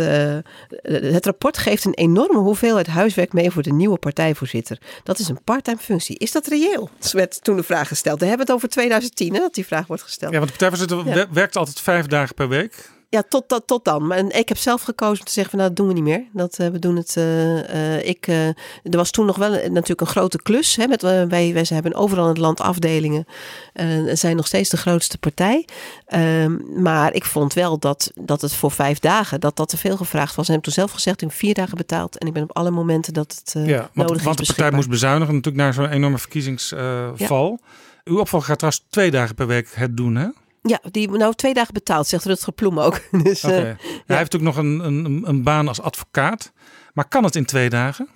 het 0.82 1.24
rapport 1.26 1.58
geeft 1.58 1.84
een 1.84 1.94
enorme 1.94 2.38
hoeveelheid 2.38 2.86
huiswerk 2.86 3.32
mee 3.32 3.50
voor 3.50 3.62
de 3.62 3.72
nieuwe 3.72 3.98
partijvoorzitter. 3.98 4.78
Dat 5.02 5.18
is 5.18 5.28
een 5.28 5.38
parttime 5.44 5.76
functie. 5.76 6.18
Is 6.18 6.32
dat 6.32 6.46
reëel? 6.46 6.90
Dat 6.98 7.12
werd 7.12 7.44
toen 7.44 7.56
de 7.56 7.62
vraag 7.62 7.88
gesteld. 7.88 8.20
We 8.20 8.26
hebben 8.26 8.46
het 8.46 8.54
over 8.54 8.68
2010, 8.68 9.34
hè, 9.34 9.40
dat 9.40 9.54
die 9.54 9.66
vraag 9.66 9.86
wordt 9.86 10.02
gesteld. 10.02 10.32
Ja, 10.32 10.38
want 10.38 10.50
de 10.50 10.56
partijvoorzitter 10.58 11.08
Ja. 11.08 11.14
wer- 11.14 11.32
werkt 11.32 11.56
altijd 11.56 11.80
vijf 11.80 12.06
dagen 12.06 12.34
per 12.34 12.48
week. 12.48 12.92
Ja, 13.08 13.22
tot, 13.28 13.48
tot, 13.48 13.66
tot 13.66 13.84
dan. 13.84 14.06
Maar 14.06 14.18
ik 14.18 14.48
heb 14.48 14.58
zelf 14.58 14.82
gekozen 14.82 15.18
om 15.18 15.24
te 15.24 15.32
zeggen 15.32 15.50
van 15.50 15.58
nou, 15.58 15.74
dat 15.74 15.78
doen 15.78 15.88
we 15.88 16.00
niet 16.00 16.10
meer. 16.10 16.24
Dat, 16.32 16.58
eh, 16.58 16.68
we 16.68 16.78
doen 16.78 16.96
het. 16.96 17.16
eh, 17.16 17.96
eh, 17.96 18.06
ik, 18.06 18.26
er 18.26 18.54
was 18.82 19.10
toen 19.10 19.26
nog 19.26 19.36
wel 19.36 19.50
natuurlijk 19.50 20.00
een 20.00 20.06
grote 20.06 20.42
klus. 20.42 20.76
Hè, 20.76 20.86
met, 20.86 21.02
wij, 21.02 21.26
wij 21.28 21.64
ze 21.64 21.74
hebben 21.74 21.94
overal 21.94 22.24
in 22.24 22.30
het 22.30 22.38
land 22.38 22.60
afdelingen. 22.60 23.26
En 23.72 24.18
zijn 24.18 24.36
nog 24.36 24.46
steeds 24.46 24.70
de 24.70 24.76
grootste 24.76 25.18
partij. 25.18 25.66
Ehm, 26.06 26.82
maar 26.82 27.14
ik 27.14 27.24
vond 27.24 27.52
wel 27.52 27.78
dat, 27.78 28.10
dat 28.14 28.40
het 28.40 28.54
voor 28.54 28.70
vijf 28.70 28.98
dagen 28.98 29.40
dat 29.40 29.56
dat 29.56 29.68
te 29.68 29.76
veel 29.76 29.96
gevraagd 29.96 30.34
was. 30.34 30.48
En 30.48 30.54
ik 30.54 30.64
heb 30.64 30.74
toen 30.74 30.84
zelf 30.84 30.92
gezegd, 30.92 31.20
heb 31.20 31.32
vier 31.32 31.54
dagen 31.54 31.76
betaald. 31.76 32.18
En 32.18 32.26
ik 32.26 32.32
ben 32.32 32.42
op 32.42 32.56
alle 32.56 32.70
momenten 32.70 33.12
dat 33.12 33.42
het 33.44 33.66
Ja, 33.66 33.78
want, 33.78 33.94
nodig 33.94 34.16
is 34.16 34.22
want 34.24 34.38
de 34.38 34.44
partij 34.46 34.70
moest 34.70 34.88
bezuinigen 34.88 35.34
natuurlijk 35.34 35.64
naar 35.64 35.74
zo'n 35.74 35.90
enorme 35.90 36.18
verkiezingsval. 36.18 37.58
Uw 38.04 38.18
opvolger 38.18 38.48
gaat 38.48 38.58
trouwens 38.58 38.84
twee 38.90 39.10
dagen 39.10 39.34
per 39.34 39.46
week 39.46 39.68
het 39.74 39.96
doen, 39.96 40.14
hè? 40.14 40.28
Ja, 40.68 40.80
die 40.90 41.10
nou 41.10 41.34
twee 41.34 41.54
dagen 41.54 41.74
betaald, 41.74 42.06
zegt 42.06 42.24
Rutger 42.24 42.52
Ploem 42.52 42.78
ook. 42.80 43.00
Dus, 43.22 43.42
eh, 43.42 43.50
Hij 43.50 43.76
heeft 44.06 44.32
natuurlijk 44.32 44.42
nog 44.54 44.56
een, 44.56 44.78
een, 44.80 45.22
een 45.28 45.42
baan 45.42 45.68
als 45.68 45.80
advocaat. 45.80 46.52
Maar 46.94 47.08
kan 47.08 47.24
het 47.24 47.36
in 47.36 47.44
twee 47.44 47.68
dagen? 47.70 48.08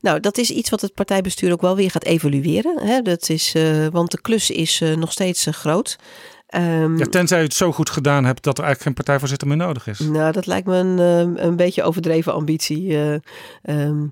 Nou, 0.00 0.20
dat 0.20 0.38
is 0.38 0.50
iets 0.50 0.70
wat 0.70 0.80
het 0.80 0.94
partijbestuur 0.94 1.52
ook 1.52 1.60
wel 1.60 1.76
weer 1.76 1.90
gaat 1.90 2.04
evalueren. 2.04 2.78
Hè? 2.78 3.02
Dat 3.02 3.28
is, 3.28 3.54
eh, 3.54 3.86
want 3.86 4.10
de 4.10 4.20
klus 4.20 4.50
is 4.50 4.80
eh, 4.80 4.94
nog 4.96 5.12
steeds 5.12 5.46
groot. 5.50 5.98
Ehm, 6.46 6.96
Ja, 6.98 7.06
tenzij 7.06 7.40
u 7.40 7.42
het 7.42 7.54
zo 7.54 7.72
goed 7.72 7.90
gedaan 7.90 8.24
hebt 8.24 8.42
dat 8.42 8.58
er 8.58 8.64
eigenlijk 8.64 8.82
geen 8.82 9.04
partijvoorzitter 9.04 9.48
meer 9.48 9.56
nodig 9.56 9.86
is. 9.86 9.98
nou, 9.98 10.32
dat 10.32 10.46
lijkt 10.46 10.66
me 10.66 10.76
een, 10.76 10.98
een 11.46 11.56
beetje 11.56 11.82
overdreven 11.82 12.32
ambitie. 12.34 12.88
eh. 12.98 13.14
Ehm, 13.62 14.06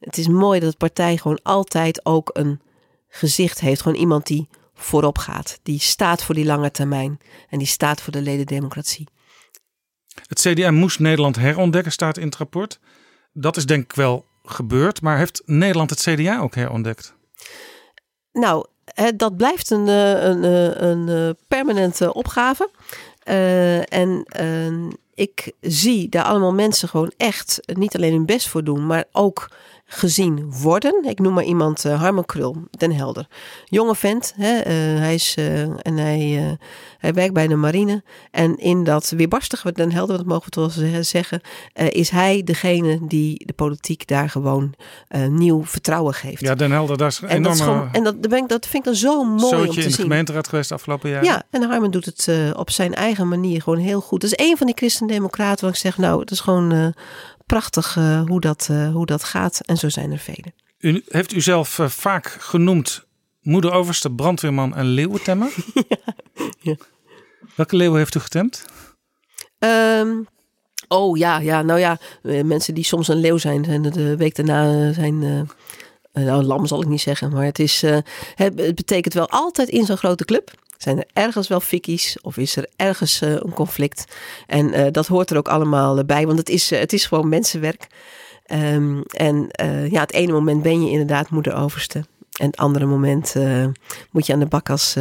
het 0.00 0.18
is 0.18 0.28
mooi 0.28 0.60
dat 0.60 0.70
de 0.70 0.76
partij 0.76 1.16
gewoon 1.16 1.40
altijd 1.42 2.04
ook 2.06 2.30
een 2.32 2.60
gezicht 3.08 3.60
heeft. 3.60 3.82
Gewoon 3.82 3.98
iemand 3.98 4.26
die 4.26 4.48
voorop 4.84 5.18
gaat. 5.18 5.58
Die 5.62 5.80
staat 5.80 6.22
voor 6.22 6.34
die 6.34 6.44
lange 6.44 6.70
termijn. 6.70 7.18
En 7.48 7.58
die 7.58 7.66
staat 7.66 8.00
voor 8.00 8.12
de 8.12 8.22
ledendemocratie. 8.22 9.08
Het 10.26 10.40
CDA 10.40 10.70
moest 10.70 10.98
Nederland 10.98 11.36
herontdekken, 11.36 11.92
staat 11.92 12.18
in 12.18 12.26
het 12.26 12.36
rapport. 12.36 12.80
Dat 13.32 13.56
is 13.56 13.66
denk 13.66 13.84
ik 13.84 13.92
wel 13.92 14.24
gebeurd. 14.42 15.02
Maar 15.02 15.18
heeft 15.18 15.42
Nederland 15.44 15.90
het 15.90 16.00
CDA 16.00 16.40
ook 16.40 16.54
herontdekt? 16.54 17.14
Nou, 18.32 18.66
dat 19.16 19.36
blijft 19.36 19.70
een, 19.70 19.88
eh, 19.88 20.22
een, 20.22 20.44
eh, 20.44 20.88
een, 20.88 21.08
eh, 21.08 21.30
permanente 21.48 22.14
opgave. 22.14 22.70
En 23.88 24.26
ik 25.14 25.52
zie 25.60 26.08
daar 26.08 26.24
allemaal 26.24 26.54
mensen 26.54 26.88
gewoon 26.88 27.12
echt 27.16 27.60
niet 27.64 27.94
alleen 27.94 28.12
hun 28.12 28.26
best 28.26 28.48
voor 28.48 28.64
doen, 28.64 28.86
maar 28.86 29.04
ook 29.12 29.50
gezien 29.86 30.52
worden. 30.60 31.04
Ik 31.08 31.18
noem 31.18 31.32
maar 31.32 31.44
iemand, 31.44 31.84
eh, 31.84 32.00
Harmen 32.00 32.24
Krul, 32.24 32.56
Den 32.70 32.92
Helder. 32.92 33.26
Jonge 33.64 33.94
vent, 33.94 34.32
hè, 34.36 34.58
eh, 34.58 34.72
hij, 34.98 35.14
is, 35.14 35.34
eh, 35.38 35.60
en 35.62 35.96
hij, 35.96 36.56
hij 36.98 37.12
werkt 37.14 37.32
bij 37.34 37.46
de 37.46 37.54
marine. 37.56 38.02
En 38.30 38.56
in 38.58 38.84
dat 38.84 39.08
weerbarstige 39.16 39.72
Den 39.72 39.92
Helder, 39.92 40.16
dat 40.16 40.26
mogen 40.26 40.44
we 40.44 40.50
toch 40.50 40.74
wel 40.74 40.88
ze- 40.90 41.02
zeggen, 41.02 41.40
is 41.88 42.10
hij 42.10 42.42
degene 42.44 42.98
die 43.06 43.46
de 43.46 43.52
politiek 43.52 44.06
daar 44.06 44.30
gewoon 44.30 44.74
nieuw 45.28 45.64
vertrouwen 45.64 46.14
geeft. 46.14 46.40
Ja, 46.40 46.54
Den 46.54 46.70
Helder, 46.70 46.96
daar 46.96 47.08
is 47.08 47.20
En, 47.20 47.42
dat, 47.42 47.54
is 47.54 47.60
gewoon, 47.60 47.88
en 47.92 48.04
dat, 48.04 48.22
dat, 48.22 48.30
ben 48.30 48.42
ik, 48.42 48.48
dat 48.48 48.66
vind 48.66 48.76
ik 48.76 48.84
dan 48.84 48.94
zo 48.94 49.24
mooi 49.24 49.54
om 49.56 49.62
te 49.62 49.68
in 49.68 49.74
de 49.74 49.80
zien. 49.82 49.92
gemeenteraad 49.92 50.48
geweest 50.48 50.68
de 50.68 50.74
afgelopen 50.74 51.10
jaren. 51.10 51.24
Ja, 51.24 51.42
en 51.50 51.62
Harmen 51.62 51.90
doet 51.90 52.04
het 52.04 52.28
op 52.56 52.70
zijn 52.70 52.94
eigen 52.94 53.28
manier 53.28 53.62
gewoon 53.62 53.78
heel 53.78 54.00
goed. 54.00 54.20
Dat 54.20 54.32
is 54.36 54.46
een 54.50 54.56
van 54.56 54.66
die 54.66 54.76
christendemocraten 54.76 55.64
waar 55.64 55.72
ik 55.74 55.80
zeg, 55.80 55.98
nou, 55.98 56.20
het 56.20 56.30
is 56.30 56.40
gewoon 56.40 56.94
prachtig 57.54 57.96
eh, 57.96 58.22
hoe, 58.26 58.40
dat, 58.40 58.68
eh, 58.70 58.92
hoe 58.92 59.06
dat 59.06 59.24
gaat. 59.24 59.60
En 59.64 59.76
zo 59.76 59.88
zijn 59.88 60.12
er 60.12 60.18
velen. 60.18 60.54
U 60.78 61.02
heeft 61.08 61.32
u 61.32 61.40
zelf 61.40 61.78
eh, 61.78 61.88
vaak 61.88 62.26
genoemd 62.26 63.06
moeder 63.40 63.72
overste, 63.72 64.10
brandweerman 64.10 64.74
en 64.74 64.86
leeuwentemmer. 64.86 65.54
ja. 66.60 66.76
Welke 67.54 67.76
leeuw 67.76 67.94
heeft 67.94 68.14
u 68.14 68.20
getemd? 68.20 68.64
Ehm, 69.58 70.08
oh 70.88 71.16
ja, 71.16 71.38
ja, 71.38 71.62
nou 71.62 71.80
ja, 71.80 71.98
mensen 72.22 72.74
die 72.74 72.84
soms 72.84 73.08
een 73.08 73.20
leeuw 73.20 73.38
zijn 73.38 73.64
en 73.64 73.82
de 73.82 74.16
week 74.16 74.34
daarna 74.34 74.92
zijn... 74.92 75.48
nou, 76.12 76.42
lam 76.42 76.66
zal 76.66 76.82
ik 76.82 76.88
niet 76.88 77.00
zeggen, 77.00 77.32
maar 77.32 77.44
het, 77.44 77.58
is, 77.58 77.82
het 78.34 78.54
betekent 78.74 79.14
wel 79.14 79.28
altijd 79.28 79.68
in 79.68 79.84
zo'n 79.84 79.96
grote 79.96 80.24
club. 80.24 80.50
Zijn 80.84 80.98
er 80.98 81.06
ergens 81.12 81.48
wel 81.48 81.60
fikkies 81.60 82.20
of 82.20 82.36
is 82.36 82.56
er 82.56 82.66
ergens 82.76 83.20
eh, 83.20 83.30
een 83.30 83.52
conflict? 83.52 84.16
En 84.46 84.72
eh, 84.72 84.92
dat 84.92 85.06
hoort 85.06 85.30
er 85.30 85.36
ook 85.36 85.48
allemaal 85.48 85.98
eh, 85.98 86.04
bij, 86.04 86.26
want 86.26 86.38
het 86.38 86.48
is, 86.48 86.70
het 86.70 86.92
is 86.92 87.06
gewoon 87.06 87.28
mensenwerk. 87.28 87.86
Ehm, 88.44 89.00
en 89.00 89.48
ja, 89.90 90.00
het 90.00 90.12
ene 90.12 90.32
moment 90.32 90.62
ben 90.62 90.84
je 90.84 90.90
inderdaad 90.90 91.30
moeder 91.30 91.54
overste. 91.54 92.04
En 92.38 92.46
het 92.46 92.56
andere 92.56 92.86
moment 92.86 93.34
moet 94.10 94.26
je 94.26 94.32
aan 94.32 94.38
de 94.38 94.46
bak 94.46 94.70
als, 94.70 94.96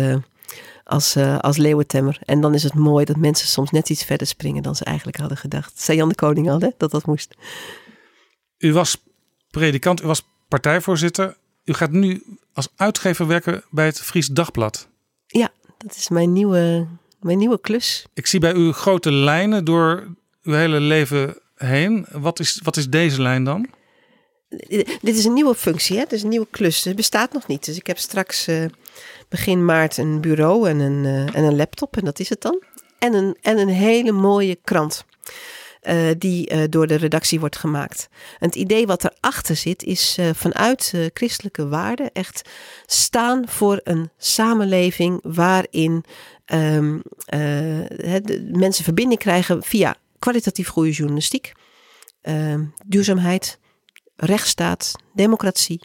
als, 0.84 1.18
als 1.40 1.58
leeuwentemmer. 1.58 2.20
En 2.26 2.42
dan 2.42 2.54
is 2.54 2.64
het 2.64 2.74
mooi 2.74 3.06
dat 3.06 3.16
mensen 3.16 3.48
soms 3.48 3.72
net 3.72 3.90
iets 3.90 4.04
verder 4.04 4.28
springen 4.28 4.64
dan 4.64 4.76
ze 4.76 4.84
eigenlijk 4.84 5.18
hadden 5.18 5.38
gedacht. 5.38 5.82
Zei 5.82 5.98
Jan 5.98 6.10
de 6.10 6.16
Koning 6.16 6.50
al, 6.50 6.60
hè, 6.60 6.70
dat 6.78 6.92
dat 6.92 7.06
moest. 7.06 7.36
U 8.58 8.74
was 8.74 8.98
predikant, 9.50 10.04
u 10.04 10.08
was 10.08 10.28
partijvoorzitter. 10.48 11.38
U 11.64 11.74
gaat 11.74 11.92
nu 11.92 12.24
als 12.54 12.68
uitgever 12.76 13.28
werken 13.28 13.64
bij 13.70 13.86
het 13.86 14.00
Fries 14.02 14.28
Dagblad. 14.28 14.88
Ja, 15.28 15.52
dat 15.84 15.96
is 15.96 16.10
mijn 16.10 16.34
nieuwe, 16.34 16.88
mijn 17.22 17.38
nieuwe 17.38 17.60
klus. 17.60 18.06
Ik 18.14 18.28
zie 18.28 18.40
bij 18.40 18.54
u 18.54 18.72
grote 18.72 19.12
lijnen 19.12 19.66
door 19.66 20.08
uw 20.44 20.54
hele 20.54 20.80
leven 20.80 21.38
heen. 21.56 22.06
Wat 22.12 22.40
is, 22.40 22.60
wat 22.64 22.78
is 22.78 22.90
deze 22.90 23.22
lijn 23.22 23.44
dan? 23.44 23.70
Dit 25.02 25.16
is 25.18 25.26
een 25.26 25.34
nieuwe 25.34 25.56
functie, 25.56 25.98
hè? 25.98 26.04
Is 26.08 26.24
een 26.24 26.30
nieuwe 26.30 26.48
klus. 26.52 26.84
Het 26.84 26.96
bestaat 26.96 27.34
nog 27.34 27.48
niet. 27.48 27.66
Dus 27.66 27.78
ik 27.78 27.88
heb 27.88 27.98
straks 27.98 28.48
eh, 28.48 28.66
begin 29.30 29.66
maart 29.66 29.98
een 29.98 30.22
bureau 30.22 30.70
en 30.70 30.80
een, 30.80 31.06
eh, 31.06 31.36
en 31.36 31.44
een 31.44 31.56
laptop. 31.56 31.98
En 31.98 32.06
dat 32.06 32.20
is 32.20 32.30
het 32.30 32.42
dan. 32.42 32.64
En 33.00 33.14
een, 33.14 33.38
en 33.42 33.58
een 33.58 33.70
hele 33.70 34.12
mooie 34.12 34.56
krant. 34.56 35.06
Eh, 35.84 36.10
die 36.18 36.48
eh, 36.48 36.64
door 36.70 36.88
de 36.88 36.96
redactie 36.96 37.40
wordt 37.40 37.58
gemaakt. 37.58 38.10
Het 38.38 38.56
idee 38.56 38.88
wat 38.88 39.04
erachter 39.04 39.56
zit, 39.56 39.84
is 39.84 40.16
eh, 40.20 40.30
vanuit 40.34 40.94
christelijke 41.14 41.68
waarden 41.68 42.12
echt 42.14 42.50
staan 42.86 43.48
voor 43.48 43.82
een 43.84 44.10
samenleving 44.18 45.20
waarin 45.24 46.04
ehm, 46.46 47.00
eh, 47.26 47.80
mensen 48.52 48.84
verbinding 48.84 49.20
krijgen 49.20 49.64
via 49.64 49.96
kwalitatief 50.20 50.68
goede 50.68 50.92
journalistiek, 50.92 51.52
ehm, 52.22 52.64
duurzaamheid, 52.86 53.60
rechtsstaat, 54.16 54.92
democratie, 55.14 55.82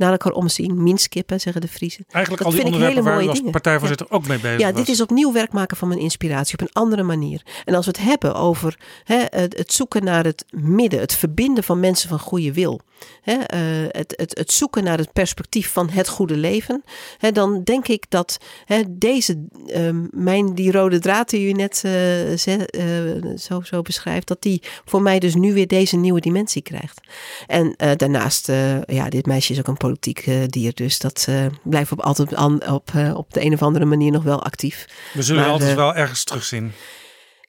naar 0.00 0.10
elkaar 0.10 0.32
omzien, 0.32 0.82
minskippen, 0.82 1.40
zeggen 1.40 1.62
de 1.62 1.68
Friesen. 1.68 2.04
Eigenlijk 2.08 2.44
Dat 2.44 2.52
al 2.52 2.58
die 2.58 2.62
vind 2.62 2.74
ik 2.74 2.80
onderwerpen 2.82 3.12
hele 3.12 3.16
waar 3.16 3.26
u 3.26 3.26
mooie 3.26 3.42
als 3.42 3.52
partijvoorzitter 3.52 4.06
ook 4.10 4.26
mee 4.26 4.38
bezig 4.38 4.60
Ja, 4.60 4.66
was. 4.66 4.76
dit 4.76 4.88
is 4.88 5.00
opnieuw 5.00 5.32
werk 5.32 5.52
maken 5.52 5.76
van 5.76 5.88
mijn 5.88 6.00
inspiratie 6.00 6.54
op 6.54 6.60
een 6.60 6.72
andere 6.72 7.02
manier. 7.02 7.42
En 7.64 7.74
als 7.74 7.86
we 7.86 7.90
het 7.90 8.08
hebben 8.08 8.34
over 8.34 8.78
hè, 9.04 9.24
het 9.28 9.72
zoeken 9.72 10.04
naar 10.04 10.24
het 10.24 10.44
midden, 10.50 11.00
het 11.00 11.14
verbinden 11.14 11.64
van 11.64 11.80
mensen 11.80 12.08
van 12.08 12.18
goede 12.18 12.52
wil, 12.52 12.80
hè, 13.22 13.34
eh, 13.34 13.60
het, 13.88 14.14
het, 14.16 14.38
het 14.38 14.52
zoeken 14.52 14.84
naar 14.84 14.98
het 14.98 15.12
perspectief 15.12 15.72
van 15.72 15.90
het 15.90 16.08
goede 16.08 16.36
leven, 16.36 16.84
hè, 17.18 17.32
dan 17.32 17.62
denk 17.64 17.88
ik 17.88 18.04
dat 18.08 18.38
hè, 18.64 18.82
deze, 18.88 19.44
ehm, 19.66 20.06
mijn, 20.10 20.54
die 20.54 20.72
rode 20.72 20.98
draad 20.98 21.30
die 21.30 21.48
u 21.48 21.52
net 21.52 21.80
eh, 21.84 22.32
eh, 22.32 23.38
zo, 23.38 23.60
zo 23.60 23.82
beschrijft, 23.82 24.26
dat 24.26 24.42
die 24.42 24.62
voor 24.84 25.02
mij 25.02 25.18
dus 25.18 25.34
nu 25.34 25.54
weer 25.54 25.66
deze 25.66 25.96
nieuwe 25.96 26.20
dimensie 26.20 26.62
krijgt. 26.62 27.00
En 27.46 27.74
daarnaast, 27.96 28.46
ja, 28.86 29.08
dit 29.08 29.26
meisje 29.26 29.52
is 29.52 29.58
ook 29.58 29.66
een 29.66 29.76
politiek 29.76 30.30
dier, 30.46 30.74
dus 30.74 30.98
dat 30.98 31.28
blijft 31.62 31.92
op, 31.92 32.00
altijd 32.00 32.36
op, 32.68 32.90
op 33.14 33.32
de 33.32 33.44
een 33.44 33.52
of 33.52 33.62
andere 33.62 33.84
manier 33.84 34.10
nog 34.10 34.22
wel 34.22 34.42
actief. 34.42 34.86
We 35.12 35.22
zullen 35.22 35.42
maar, 35.42 35.50
altijd 35.50 35.74
wel 35.74 35.94
ergens 35.94 36.24
terugzien. 36.24 36.72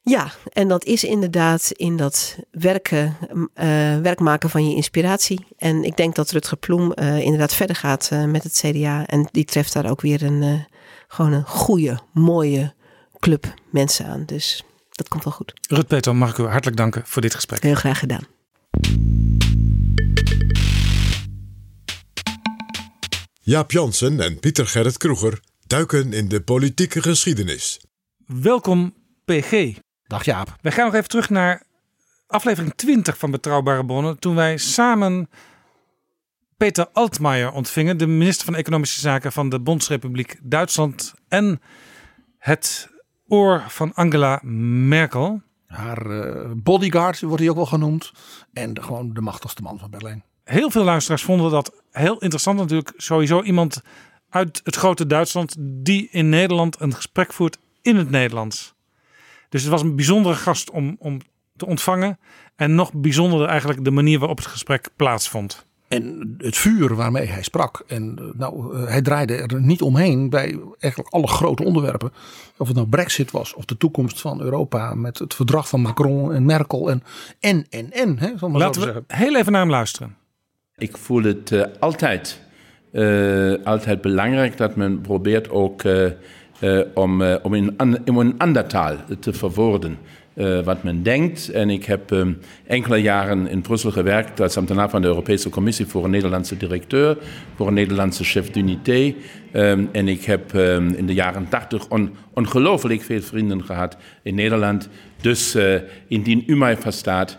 Ja, 0.04 0.32
en 0.54 0.68
dat 0.68 0.86
is 0.86 1.04
inderdaad 1.04 1.72
in 1.72 1.98
dat 1.98 2.38
werken, 2.52 3.18
eh, 3.54 3.68
werk 3.98 4.20
maken 4.20 4.50
van 4.50 4.70
je 4.70 4.76
inspiratie. 4.76 5.46
En 5.58 5.84
ik 5.84 5.98
denk 5.98 6.16
dat 6.16 6.32
Rutger 6.32 6.58
Ploem 6.58 6.94
eh, 6.94 7.20
inderdaad 7.20 7.54
verder 7.54 7.76
gaat 7.76 8.10
eh, 8.12 8.26
met 8.26 8.44
het 8.44 8.64
CDA. 8.66 9.06
En 9.06 9.30
die 9.32 9.46
treft 9.46 9.74
daar 9.74 9.90
ook 9.90 10.02
weer 10.02 10.24
een, 10.24 10.42
eh, 10.44 10.78
gewoon 11.08 11.32
een 11.34 11.46
goede, 11.46 12.00
mooie 12.14 12.74
club 13.20 13.54
mensen 13.72 14.06
aan. 14.06 14.26
Dus 14.26 14.64
dat 14.90 15.08
komt 15.08 15.24
wel 15.24 15.34
goed. 15.34 15.54
Rut 15.70 15.88
Peter, 15.88 16.16
mag 16.16 16.30
ik 16.30 16.38
u 16.38 16.44
hartelijk 16.44 16.78
danken 16.78 17.02
voor 17.06 17.22
dit 17.22 17.36
gesprek. 17.36 17.64
Heel 17.64 17.76
graag 17.76 18.00
gedaan. 18.00 18.28
Jaap 23.42 23.72
Jansen 23.72 24.20
en 24.20 24.40
Pieter 24.40 24.68
Gerrit 24.68 24.98
Kroeger 24.98 25.40
duiken 25.68 26.14
in 26.14 26.28
de 26.28 26.42
politieke 26.42 27.02
geschiedenis. 27.02 27.82
Welkom 28.26 28.94
PG. 29.26 29.74
Dag 30.12 30.26
Jaap. 30.26 30.56
Wij 30.62 30.72
gaan 30.72 30.86
nog 30.86 30.94
even 30.94 31.10
terug 31.10 31.30
naar 31.30 31.64
aflevering 32.28 32.74
20 32.76 33.18
van 33.18 33.32
Betrouwbare 33.32 33.86
Bronnen. 33.86 34.20
Toen 34.20 34.36
wij 34.36 34.58
samen 34.58 35.30
Peter 36.58 36.88
Altmaier 36.94 37.52
ontvingen, 37.52 37.98
de 37.98 38.08
minister 38.08 38.46
van 38.46 38.56
Economische 38.56 39.00
Zaken 39.00 39.32
van 39.32 39.50
de 39.50 39.60
Bondsrepubliek 39.60 40.40
Duitsland 40.44 41.14
en 41.28 41.62
het 42.38 42.90
oor 43.28 43.64
van 43.68 43.94
Angela 43.94 44.40
Merkel. 44.44 45.42
Haar 45.68 46.06
uh, 46.06 46.52
bodyguard 46.56 47.22
wordt 47.22 47.40
hij 47.40 47.50
ook 47.50 47.56
wel 47.56 47.66
genoemd. 47.66 48.12
En 48.54 48.74
de, 48.74 48.82
gewoon 48.82 49.14
de 49.14 49.22
machtigste 49.22 49.62
man 49.62 49.80
van 49.80 49.90
Berlijn. 49.90 50.24
Heel 50.44 50.72
veel 50.72 50.84
luisteraars 50.84 51.24
vonden 51.24 51.52
dat 51.52 51.84
heel 51.92 52.18
interessant 52.20 52.58
natuurlijk. 52.58 52.94
Sowieso 52.98 53.42
iemand 53.42 53.82
uit 54.30 54.62
het 54.64 54.76
grote 54.76 55.08
Duitsland 55.08 55.56
die 55.60 56.08
in 56.10 56.30
Nederland 56.30 56.82
een 56.82 56.96
gesprek 56.96 57.34
voert 57.34 57.58
in 57.82 57.96
het 57.96 58.10
Nederlands. 58.10 58.74
Dus 59.52 59.62
het 59.62 59.72
was 59.72 59.82
een 59.82 59.96
bijzondere 59.96 60.36
gast 60.36 60.70
om, 60.70 60.96
om 61.00 61.20
te 61.56 61.66
ontvangen. 61.66 62.20
En 62.56 62.76
nog 62.76 62.94
bijzonderder 62.94 63.48
eigenlijk 63.48 63.84
de 63.84 63.92
manier 63.92 64.20
waarop 64.20 64.38
het 64.38 64.48
gesprek 64.48 64.90
plaatsvond. 64.96 65.66
En 65.88 66.36
het 66.38 66.58
vuur 66.58 66.96
waarmee 66.96 67.28
hij 67.28 67.44
sprak. 67.44 67.84
En 67.88 68.18
eh, 68.18 68.26
nou, 68.40 68.76
eh, 68.76 68.88
hij 68.88 69.02
draaide 69.02 69.36
er 69.36 69.62
niet 69.62 69.82
omheen 69.82 70.30
bij 70.30 70.60
eigenlijk 70.80 71.14
alle 71.14 71.28
grote 71.28 71.64
onderwerpen. 71.64 72.12
Of 72.58 72.68
het 72.68 72.76
nou 72.76 72.88
Brexit 72.88 73.32
was 73.32 73.54
of 73.54 73.66
de 73.66 73.78
toekomst 73.78 74.22
van 74.22 74.42
Europa 74.42 74.94
met 74.94 75.20
het 75.20 75.34
verdrag 75.34 75.70
van 75.70 75.82
Macron 75.82 76.34
en 76.34 76.46
Merkel. 76.46 76.90
En 76.90 77.04
en 77.40 77.66
en 77.70 77.92
en. 77.92 78.20
Hè, 78.20 78.48
Laten 78.48 78.82
we 78.82 79.04
heel 79.08 79.36
even 79.36 79.52
naar 79.52 79.62
hem 79.62 79.70
luisteren. 79.70 80.16
Ik 80.76 80.98
voel 80.98 81.24
het 81.24 81.52
uh, 81.52 81.64
altijd, 81.80 82.42
uh, 82.92 83.66
altijd 83.66 84.02
belangrijk 84.02 84.58
dat 84.58 84.76
men 84.76 85.02
probeert 85.02 85.50
ook 85.50 85.84
uh, 85.84 86.12
om, 86.94 87.22
om 87.22 87.54
in, 87.54 87.76
in 88.06 88.16
een 88.16 88.38
ander 88.38 88.68
taal 88.68 88.96
te 89.20 89.34
verwoorden. 89.34 89.98
Uh, 90.36 90.64
wat 90.64 90.84
men 90.84 91.04
denkt. 91.04 91.50
En 91.50 91.70
ik 91.70 91.86
heb 91.86 92.12
um, 92.12 92.40
enkele 92.68 92.98
jaren 92.98 93.48
in 93.48 93.62
Brussel 93.62 93.92
gewerkt 93.92 94.40
als 94.40 94.58
ambtenaar 94.58 94.90
van 94.90 95.02
de 95.02 95.08
Europese 95.08 95.50
Commissie 95.50 95.86
voor 95.86 96.04
een 96.04 96.10
Nederlandse 96.10 96.58
directeur, 96.58 97.18
voor 97.56 97.68
een 97.68 97.74
Nederlandse 97.74 98.24
chef 98.24 98.52
d'unité. 98.52 99.14
Um, 99.54 99.90
en 99.92 100.08
ik 100.08 100.24
heb 100.24 100.54
um, 100.54 100.90
in 100.90 101.06
de 101.06 101.14
jaren 101.14 101.50
80 101.50 101.90
on, 101.90 102.16
ongelooflijk 102.34 103.02
veel 103.02 103.22
vrienden 103.22 103.64
gehad 103.64 103.98
in 104.24 104.36
Nederland. 104.36 104.90
Dus 105.22 105.58
indien 106.08 106.44
u 106.46 106.56
mij 106.58 106.78
verstaat, 106.78 107.38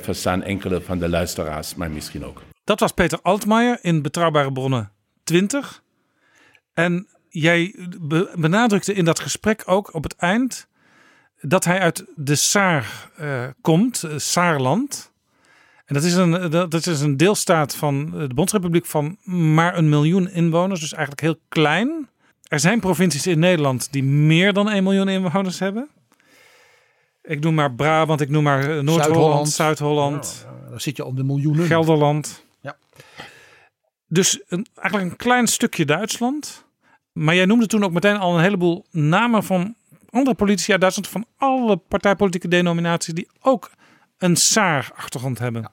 verstaan 0.00 0.42
enkele 0.42 0.80
van 0.80 0.98
de 0.98 1.08
luisteraars 1.08 1.74
mij 1.74 1.88
misschien 1.88 2.24
ook. 2.24 2.42
Dat 2.64 2.80
was 2.80 2.92
Peter 2.92 3.18
Altmaier 3.22 3.78
in 3.82 4.02
Betrouwbare 4.02 4.52
Bronnen 4.52 4.90
20. 5.24 5.82
En 6.74 7.06
jij 7.40 7.74
benadrukte 8.34 8.92
in 8.92 9.04
dat 9.04 9.20
gesprek 9.20 9.62
ook 9.66 9.94
op 9.94 10.02
het 10.02 10.16
eind 10.16 10.66
dat 11.40 11.64
hij 11.64 11.78
uit 11.78 12.04
de 12.14 12.34
Saar 12.34 13.10
uh, 13.20 13.44
komt, 13.60 14.02
uh, 14.04 14.12
Saarland. 14.16 15.12
En 15.84 15.94
dat 15.94 16.04
is, 16.04 16.14
een, 16.14 16.50
dat 16.50 16.86
is 16.86 17.00
een 17.00 17.16
deelstaat 17.16 17.76
van 17.76 18.10
de 18.10 18.34
Bondsrepubliek 18.34 18.86
van 18.86 19.16
maar 19.24 19.76
een 19.78 19.88
miljoen 19.88 20.30
inwoners, 20.30 20.80
dus 20.80 20.92
eigenlijk 20.92 21.22
heel 21.22 21.38
klein. 21.48 22.08
Er 22.48 22.60
zijn 22.60 22.80
provincies 22.80 23.26
in 23.26 23.38
Nederland 23.38 23.92
die 23.92 24.04
meer 24.04 24.52
dan 24.52 24.70
1 24.70 24.82
miljoen 24.82 25.08
inwoners 25.08 25.58
hebben. 25.58 25.88
Ik 27.22 27.40
noem 27.40 27.54
maar 27.54 27.74
Brabant, 27.74 28.20
ik 28.20 28.28
noem 28.28 28.42
maar 28.42 28.84
Noord-Holland, 28.84 29.48
Zuid-Holland. 29.48 30.46
Ja, 30.46 30.70
daar 30.70 30.80
zit 30.80 30.96
je 30.96 31.02
al 31.02 31.14
de 31.14 31.24
miljoenen. 31.24 31.66
Gelderland. 31.66 32.44
Ja. 32.60 32.76
Dus 34.08 34.40
een, 34.48 34.66
eigenlijk 34.74 35.10
een 35.10 35.16
klein 35.16 35.46
stukje 35.46 35.84
Duitsland. 35.84 36.65
Maar 37.16 37.34
jij 37.34 37.44
noemde 37.44 37.66
toen 37.66 37.84
ook 37.84 37.92
meteen 37.92 38.16
al 38.16 38.34
een 38.34 38.42
heleboel 38.42 38.84
namen 38.90 39.44
van 39.44 39.74
andere 40.10 40.36
politici 40.36 40.72
uit 40.72 40.80
Duitsland 40.80 41.08
van 41.08 41.26
alle 41.36 41.76
partijpolitieke 41.76 42.48
denominaties 42.48 43.14
die 43.14 43.28
ook 43.40 43.70
een 44.18 44.36
Saar-achtergrond 44.36 45.38
hebben. 45.38 45.62
Ja. 45.62 45.70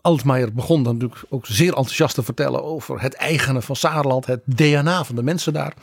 Altmaier 0.00 0.52
begon 0.52 0.82
dan 0.82 0.92
natuurlijk 0.92 1.24
ook 1.28 1.46
zeer 1.46 1.68
enthousiast 1.68 2.14
te 2.14 2.22
vertellen 2.22 2.64
over 2.64 3.00
het 3.00 3.14
eigene 3.14 3.62
van 3.62 3.76
Saarland, 3.76 4.26
het 4.26 4.42
DNA 4.44 5.04
van 5.04 5.14
de 5.14 5.22
mensen 5.22 5.52
daar. 5.52 5.74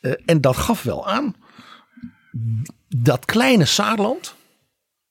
Uh, 0.00 0.12
en 0.26 0.40
dat 0.40 0.56
gaf 0.56 0.82
wel 0.82 1.08
aan 1.08 1.34
dat 2.88 3.24
kleine 3.24 3.64
Saarland, 3.64 4.34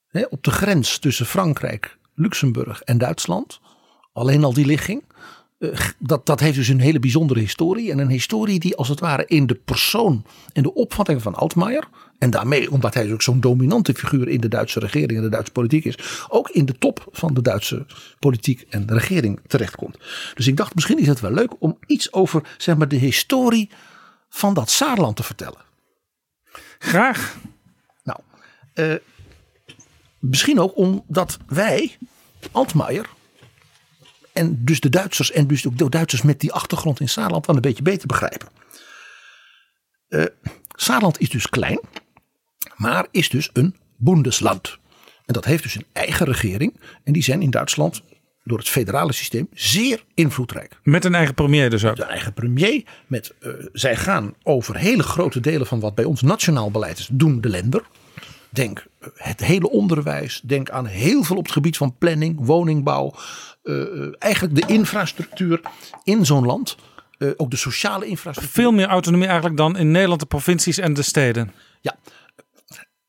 hè, 0.08 0.22
op 0.30 0.42
de 0.44 0.50
grens 0.50 0.98
tussen 0.98 1.26
Frankrijk, 1.26 1.98
Luxemburg 2.14 2.82
en 2.82 2.98
Duitsland, 2.98 3.60
alleen 4.12 4.44
al 4.44 4.52
die 4.52 4.66
ligging, 4.66 5.04
dat, 5.98 6.26
dat 6.26 6.40
heeft 6.40 6.56
dus 6.56 6.68
een 6.68 6.80
hele 6.80 6.98
bijzondere 6.98 7.40
historie. 7.40 7.90
En 7.90 7.98
een 7.98 8.10
historie 8.10 8.58
die 8.58 8.76
als 8.76 8.88
het 8.88 9.00
ware 9.00 9.24
in 9.26 9.46
de 9.46 9.54
persoon 9.54 10.24
en 10.52 10.62
de 10.62 10.74
opvatting 10.74 11.22
van 11.22 11.34
Altmaier. 11.34 11.88
En 12.18 12.30
daarmee, 12.30 12.70
omdat 12.70 12.94
hij 12.94 13.12
ook 13.12 13.22
zo'n 13.22 13.40
dominante 13.40 13.94
figuur 13.94 14.28
in 14.28 14.40
de 14.40 14.48
Duitse 14.48 14.80
regering 14.80 15.16
en 15.16 15.22
de 15.22 15.28
Duitse 15.28 15.52
politiek 15.52 15.84
is. 15.84 16.26
Ook 16.28 16.48
in 16.48 16.64
de 16.64 16.78
top 16.78 17.08
van 17.10 17.34
de 17.34 17.42
Duitse 17.42 17.86
politiek 18.18 18.66
en 18.68 18.86
de 18.86 18.94
regering 18.94 19.40
terechtkomt. 19.46 19.98
Dus 20.34 20.46
ik 20.46 20.56
dacht 20.56 20.74
misschien 20.74 20.98
is 20.98 21.06
het 21.06 21.20
wel 21.20 21.32
leuk 21.32 21.52
om 21.58 21.78
iets 21.86 22.12
over 22.12 22.42
zeg 22.58 22.76
maar, 22.76 22.88
de 22.88 22.96
historie 22.96 23.70
van 24.28 24.54
dat 24.54 24.70
Saarland 24.70 25.16
te 25.16 25.22
vertellen. 25.22 25.60
Graag. 26.78 27.36
Nou, 28.04 28.18
uh, 28.74 28.94
misschien 30.18 30.60
ook 30.60 30.76
omdat 30.76 31.38
wij, 31.46 31.96
Altmaier, 32.50 33.08
en 34.32 34.64
dus 34.64 34.80
de 34.80 34.88
Duitsers 34.88 35.30
en 35.30 35.46
dus 35.46 35.66
ook 35.66 35.78
de 35.78 35.88
Duitsers 35.88 36.22
met 36.22 36.40
die 36.40 36.52
achtergrond 36.52 37.00
in 37.00 37.08
Saarland 37.08 37.46
wel 37.46 37.56
een 37.56 37.62
beetje 37.62 37.82
beter 37.82 38.06
begrijpen. 38.06 38.48
Uh, 40.08 40.24
Saarland 40.74 41.20
is 41.20 41.28
dus 41.28 41.48
klein, 41.48 41.80
maar 42.76 43.06
is 43.10 43.28
dus 43.28 43.50
een 43.52 43.76
Bundesland. 43.96 44.78
En 45.26 45.34
dat 45.34 45.44
heeft 45.44 45.62
dus 45.62 45.74
een 45.74 45.86
eigen 45.92 46.26
regering. 46.26 46.80
En 47.04 47.12
die 47.12 47.22
zijn 47.22 47.42
in 47.42 47.50
Duitsland 47.50 48.02
door 48.44 48.58
het 48.58 48.68
federale 48.68 49.12
systeem 49.12 49.48
zeer 49.52 50.04
invloedrijk. 50.14 50.78
Met 50.82 51.04
een 51.04 51.14
eigen 51.14 51.34
premier 51.34 51.70
dus 51.70 51.84
ook? 51.84 51.90
Met 51.90 52.00
een 52.00 52.10
eigen 52.10 52.32
premier. 52.32 52.84
Met, 53.06 53.34
uh, 53.40 53.52
zij 53.72 53.96
gaan 53.96 54.34
over 54.42 54.76
hele 54.76 55.02
grote 55.02 55.40
delen 55.40 55.66
van 55.66 55.80
wat 55.80 55.94
bij 55.94 56.04
ons 56.04 56.22
nationaal 56.22 56.70
beleid 56.70 56.98
is, 56.98 57.08
doen 57.12 57.40
de 57.40 57.48
lender. 57.48 57.82
Denk 58.50 58.86
het 59.14 59.40
hele 59.40 59.70
onderwijs. 59.70 60.40
Denk 60.44 60.70
aan 60.70 60.86
heel 60.86 61.22
veel 61.22 61.36
op 61.36 61.44
het 61.44 61.52
gebied 61.52 61.76
van 61.76 61.96
planning, 61.98 62.38
woningbouw. 62.44 63.14
Uh, 63.62 64.12
eigenlijk 64.18 64.54
de 64.54 64.72
infrastructuur 64.72 65.60
in 66.04 66.26
zo'n 66.26 66.46
land. 66.46 66.76
Uh, 67.18 67.30
ook 67.36 67.50
de 67.50 67.56
sociale 67.56 68.06
infrastructuur. 68.06 68.62
Veel 68.62 68.72
meer 68.72 68.86
autonomie 68.86 69.26
eigenlijk 69.26 69.56
dan 69.56 69.76
in 69.76 69.90
Nederland 69.90 70.20
de 70.20 70.26
provincies 70.26 70.78
en 70.78 70.94
de 70.94 71.02
steden. 71.02 71.52
Ja, 71.80 71.96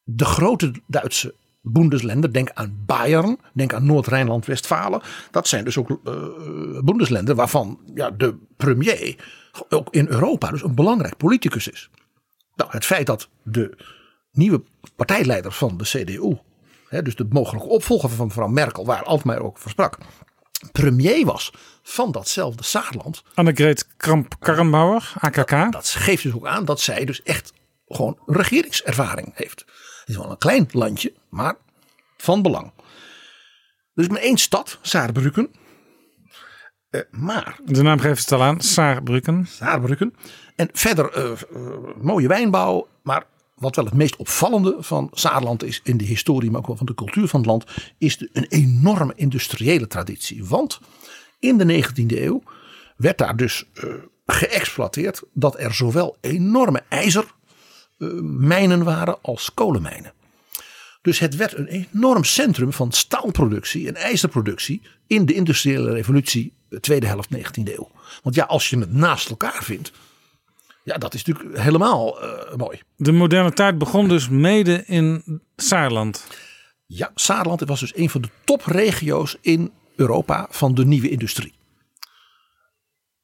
de 0.03 0.25
grote 0.25 0.71
Duitse 0.87 1.33
Bundesländer, 1.61 2.33
denk 2.33 2.49
aan 2.53 2.83
Bayern, 2.85 3.39
denk 3.53 3.73
aan 3.73 3.85
Noord-Rijnland-Westfalen. 3.85 5.01
Dat 5.31 5.47
zijn 5.47 5.63
dus 5.63 5.77
ook 5.77 5.89
uh, 5.89 5.99
Bundesländer 6.83 7.35
waarvan 7.35 7.79
ja, 7.93 8.11
de 8.11 8.37
premier 8.57 9.15
ook 9.69 9.87
in 9.91 10.07
Europa 10.07 10.49
dus 10.49 10.63
een 10.63 10.75
belangrijk 10.75 11.17
politicus 11.17 11.67
is. 11.67 11.89
Nou, 12.55 12.71
het 12.71 12.85
feit 12.85 13.05
dat 13.05 13.29
de 13.43 13.77
nieuwe 14.31 14.63
partijleider 14.95 15.51
van 15.51 15.77
de 15.77 15.83
CDU, 15.83 16.37
hè, 16.87 17.01
dus 17.01 17.15
de 17.15 17.25
mogelijke 17.29 17.67
opvolger 17.67 18.09
van 18.09 18.27
mevrouw 18.27 18.47
Merkel, 18.47 18.85
waar 18.85 19.03
Altmaier 19.03 19.43
ook 19.43 19.57
voor 19.57 19.71
sprak, 19.71 19.97
premier 20.71 21.25
was 21.25 21.53
van 21.83 22.11
datzelfde 22.11 22.63
Saarland. 22.63 23.23
Annegret 23.33 23.87
Kramp-Karrenbauer, 23.97 25.13
AKK. 25.19 25.49
Dat, 25.49 25.71
dat 25.71 25.89
geeft 25.89 26.23
dus 26.23 26.33
ook 26.33 26.47
aan 26.47 26.65
dat 26.65 26.81
zij 26.81 27.05
dus 27.05 27.23
echt 27.23 27.53
gewoon 27.87 28.19
regeringservaring 28.25 29.31
heeft. 29.33 29.59
Het 29.99 30.09
is 30.09 30.15
wel 30.15 30.31
een 30.31 30.37
klein 30.37 30.67
landje, 30.71 31.13
maar 31.29 31.55
van 32.17 32.41
belang. 32.41 32.71
Dus 33.93 34.07
maar 34.07 34.21
één 34.21 34.37
stad, 34.37 34.79
Saarbrücken. 34.81 35.51
Uh, 36.89 37.01
maar. 37.11 37.59
De 37.65 37.81
naam 37.81 37.99
geeft 37.99 38.21
het 38.21 38.31
al 38.31 38.43
aan, 38.43 38.61
Saarbrücken. 38.61 39.45
Saarbrücken. 39.47 40.15
En 40.55 40.69
verder 40.73 41.17
uh, 41.17 41.31
uh, 41.55 41.67
mooie 42.01 42.27
wijnbouw. 42.27 42.87
Maar 43.03 43.25
wat 43.55 43.75
wel 43.75 43.85
het 43.85 43.93
meest 43.93 44.15
opvallende 44.15 44.75
van 44.79 45.09
Saarland 45.11 45.63
is 45.63 45.79
in 45.83 45.97
de 45.97 46.05
historie, 46.05 46.51
maar 46.51 46.59
ook 46.59 46.67
wel 46.67 46.77
van 46.77 46.85
de 46.85 46.93
cultuur 46.93 47.27
van 47.27 47.39
het 47.39 47.49
land, 47.49 47.65
is 47.97 48.17
de, 48.17 48.29
een 48.33 48.47
enorme 48.49 49.13
industriële 49.15 49.87
traditie. 49.87 50.45
Want 50.45 50.79
in 51.39 51.57
de 51.57 51.83
19e 51.83 52.21
eeuw 52.21 52.43
werd 52.97 53.17
daar 53.17 53.35
dus 53.35 53.63
geëxploiteerd 54.25 55.23
dat 55.33 55.59
er 55.59 55.73
zowel 55.73 56.17
enorme 56.21 56.83
ijzer 56.89 57.25
mijnen 58.21 58.83
waren 58.83 59.17
als 59.21 59.53
kolenmijnen. 59.53 60.13
Dus 61.01 61.19
het 61.19 61.35
werd 61.35 61.57
een 61.57 61.67
enorm 61.67 62.23
centrum 62.23 62.73
van 62.73 62.91
staalproductie 62.91 63.87
en 63.87 63.95
ijzerproductie 63.95 64.81
in 65.07 65.25
de 65.25 65.33
industriële 65.33 65.91
revolutie, 65.91 66.53
de 66.69 66.79
tweede 66.79 67.07
helft 67.07 67.29
19e 67.37 67.63
eeuw. 67.63 67.91
Want 68.23 68.35
ja, 68.35 68.43
als 68.43 68.69
je 68.69 68.77
het 68.77 68.93
naast 68.93 69.29
elkaar 69.29 69.63
vindt, 69.63 69.91
ja, 70.83 70.97
dat 70.97 71.13
is 71.13 71.23
natuurlijk 71.23 71.57
helemaal 71.57 72.23
uh, 72.23 72.55
mooi. 72.55 72.81
De 72.95 73.11
moderne 73.11 73.51
tijd 73.51 73.77
begon 73.77 74.07
dus 74.07 74.29
mede 74.29 74.83
in 74.85 75.41
Saarland. 75.55 76.27
Ja, 76.85 77.11
Saarland 77.15 77.61
was 77.61 77.79
dus 77.79 77.95
een 77.95 78.09
van 78.09 78.21
de 78.21 78.29
topregio's 78.43 79.37
in 79.41 79.71
Europa 79.95 80.47
van 80.49 80.75
de 80.75 80.85
nieuwe 80.85 81.09
industrie. 81.09 81.53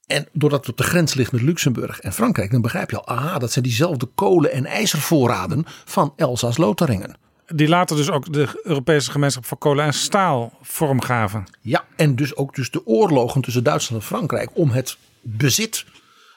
En 0.05 0.27
doordat 0.33 0.59
het 0.59 0.69
op 0.69 0.77
de 0.77 0.83
grens 0.83 1.13
ligt 1.13 1.31
met 1.31 1.41
Luxemburg 1.41 1.99
en 1.99 2.13
Frankrijk, 2.13 2.51
dan 2.51 2.61
begrijp 2.61 2.89
je 2.89 3.01
al, 3.01 3.17
aha, 3.17 3.37
dat 3.37 3.51
zijn 3.51 3.65
diezelfde 3.65 4.05
kolen- 4.05 4.51
en 4.51 4.65
ijzervoorraden 4.65 5.63
van 5.85 6.13
Elsass-Lotharingen. 6.15 7.17
die 7.47 7.67
later 7.67 7.95
dus 7.95 8.09
ook 8.09 8.33
de 8.33 8.61
Europese 8.63 9.11
gemeenschap 9.11 9.45
voor 9.45 9.57
kolen 9.57 9.85
en 9.85 9.93
staal 9.93 10.53
vormgaven. 10.61 11.43
Ja, 11.61 11.85
en 11.95 12.15
dus 12.15 12.35
ook 12.35 12.55
dus 12.55 12.71
de 12.71 12.85
oorlogen 12.85 13.41
tussen 13.41 13.63
Duitsland 13.63 14.01
en 14.01 14.07
Frankrijk 14.07 14.49
om 14.53 14.69
het 14.69 14.97
bezit 15.21 15.85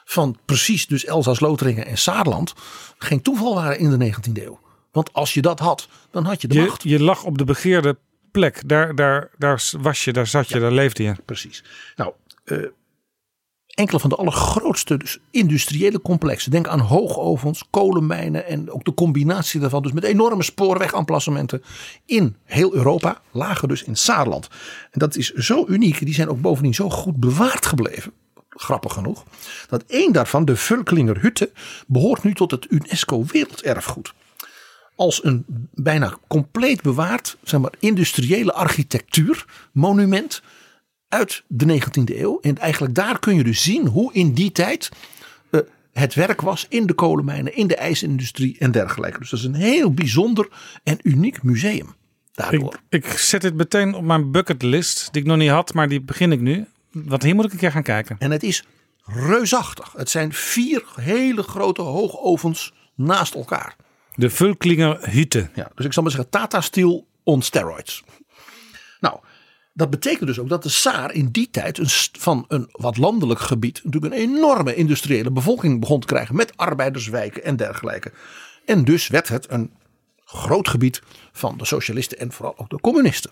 van 0.05 0.37
precies 0.45 0.87
dus 0.87 1.05
Elsass-Lotharingen 1.05 1.85
en 1.85 1.97
Saarland 1.97 2.53
geen 2.97 3.21
toeval 3.21 3.55
waren 3.55 3.79
in 3.79 3.97
de 3.97 4.13
19e 4.13 4.43
eeuw. 4.43 4.59
Want 4.91 5.13
als 5.13 5.33
je 5.33 5.41
dat 5.41 5.59
had, 5.59 5.87
dan 6.11 6.25
had 6.25 6.41
je 6.41 6.47
de 6.47 6.53
Je, 6.55 6.61
macht. 6.61 6.83
je 6.83 7.01
lag 7.01 7.23
op 7.23 7.37
de 7.37 7.43
begeerde 7.43 7.97
plek. 8.31 8.61
Daar, 8.65 8.95
daar, 8.95 9.29
daar 9.37 9.63
was 9.81 10.03
je, 10.03 10.13
daar 10.13 10.27
zat 10.27 10.49
je, 10.49 10.59
daar 10.59 10.71
leefde 10.71 11.03
je. 11.03 11.15
Precies. 11.25 11.63
Nou, 11.95 12.13
eh, 12.43 12.57
enkele 13.67 13.99
van 13.99 14.09
de 14.09 14.15
allergrootste 14.15 14.97
dus 14.97 15.19
industriële 15.31 16.01
complexen. 16.01 16.51
Denk 16.51 16.67
aan 16.67 16.79
hoogovens, 16.79 17.63
kolenmijnen 17.69 18.45
en 18.45 18.71
ook 18.71 18.85
de 18.85 18.93
combinatie 18.93 19.59
daarvan. 19.59 19.81
Dus 19.81 19.91
met 19.91 20.03
enorme 20.03 20.43
spoorwegamplassementen 20.43 21.63
in 22.05 22.35
heel 22.43 22.73
Europa. 22.73 23.21
Lagen 23.31 23.67
dus 23.67 23.83
in 23.83 23.95
Saarland. 23.95 24.47
En 24.91 24.99
dat 24.99 25.15
is 25.15 25.31
zo 25.31 25.65
uniek. 25.67 26.05
Die 26.05 26.13
zijn 26.13 26.29
ook 26.29 26.41
bovendien 26.41 26.73
zo 26.73 26.89
goed 26.89 27.19
bewaard 27.19 27.65
gebleven. 27.65 28.13
Grappig 28.55 28.93
genoeg. 28.93 29.23
Dat 29.67 29.83
één 29.87 30.11
daarvan, 30.11 30.45
de 30.45 30.57
Völklinger 30.57 31.21
Hütte, 31.21 31.51
behoort 31.87 32.23
nu 32.23 32.33
tot 32.33 32.51
het 32.51 32.65
UNESCO 32.69 33.25
Werelderfgoed. 33.25 34.13
Als 34.95 35.23
een 35.23 35.45
bijna 35.73 36.17
compleet 36.27 36.81
bewaard 36.81 37.37
zeg 37.43 37.59
maar, 37.59 37.73
industriële 37.79 38.53
architectuur 38.53 39.45
monument 39.71 40.41
uit 41.07 41.43
de 41.47 41.81
19e 41.81 42.15
eeuw. 42.15 42.39
En 42.41 42.57
eigenlijk 42.57 42.95
daar 42.95 43.19
kun 43.19 43.35
je 43.35 43.43
dus 43.43 43.63
zien 43.63 43.87
hoe 43.87 44.13
in 44.13 44.33
die 44.33 44.51
tijd 44.51 44.91
eh, 45.49 45.59
het 45.91 46.13
werk 46.13 46.41
was 46.41 46.65
in 46.69 46.85
de 46.85 46.93
kolenmijnen, 46.93 47.55
in 47.55 47.67
de 47.67 47.75
ijsindustrie 47.75 48.55
en 48.59 48.71
dergelijke. 48.71 49.19
Dus 49.19 49.29
dat 49.29 49.39
is 49.39 49.45
een 49.45 49.53
heel 49.53 49.93
bijzonder 49.93 50.47
en 50.83 50.97
uniek 51.01 51.43
museum. 51.43 51.95
Ik, 52.89 53.03
ik 53.05 53.05
zet 53.05 53.41
dit 53.41 53.53
meteen 53.53 53.93
op 53.93 54.03
mijn 54.03 54.31
bucketlist, 54.31 55.09
die 55.11 55.21
ik 55.21 55.27
nog 55.27 55.37
niet 55.37 55.49
had, 55.49 55.73
maar 55.73 55.87
die 55.89 56.01
begin 56.01 56.31
ik 56.31 56.39
nu. 56.39 56.65
Want 56.93 57.23
hier 57.23 57.35
moet 57.35 57.45
ik 57.45 57.51
een 57.51 57.57
keer 57.57 57.71
gaan 57.71 57.83
kijken. 57.83 58.15
En 58.19 58.31
het 58.31 58.43
is 58.43 58.65
reusachtig. 59.05 59.93
Het 59.97 60.09
zijn 60.09 60.33
vier 60.33 60.83
hele 60.95 61.43
grote 61.43 61.81
hoogovens 61.81 62.73
naast 62.95 63.33
elkaar. 63.35 63.75
De 64.15 64.29
Völklinger 64.29 65.09
Hütte. 65.09 65.51
Ja, 65.55 65.71
dus 65.75 65.85
ik 65.85 65.93
zal 65.93 66.03
maar 66.03 66.11
zeggen 66.11 66.29
Tata 66.29 66.61
Steel 66.61 67.07
on 67.23 67.41
steroids. 67.41 68.03
Nou, 68.99 69.19
dat 69.73 69.89
betekent 69.89 70.27
dus 70.27 70.39
ook 70.39 70.49
dat 70.49 70.63
de 70.63 70.69
Saar 70.69 71.13
in 71.13 71.29
die 71.31 71.49
tijd 71.49 71.77
een, 71.77 71.89
van 72.19 72.45
een 72.47 72.67
wat 72.71 72.97
landelijk 72.97 73.39
gebied 73.39 73.81
natuurlijk 73.83 74.13
een 74.13 74.19
enorme 74.19 74.75
industriële 74.75 75.31
bevolking 75.31 75.79
begon 75.79 75.99
te 75.99 76.07
krijgen 76.07 76.35
met 76.35 76.57
arbeiderswijken 76.57 77.43
en 77.43 77.55
dergelijke. 77.55 78.11
En 78.65 78.83
dus 78.83 79.07
werd 79.07 79.27
het 79.27 79.51
een 79.51 79.71
groot 80.25 80.67
gebied 80.67 81.01
van 81.31 81.57
de 81.57 81.65
socialisten 81.65 82.19
en 82.19 82.31
vooral 82.31 82.57
ook 82.57 82.69
de 82.69 82.79
communisten. 82.79 83.31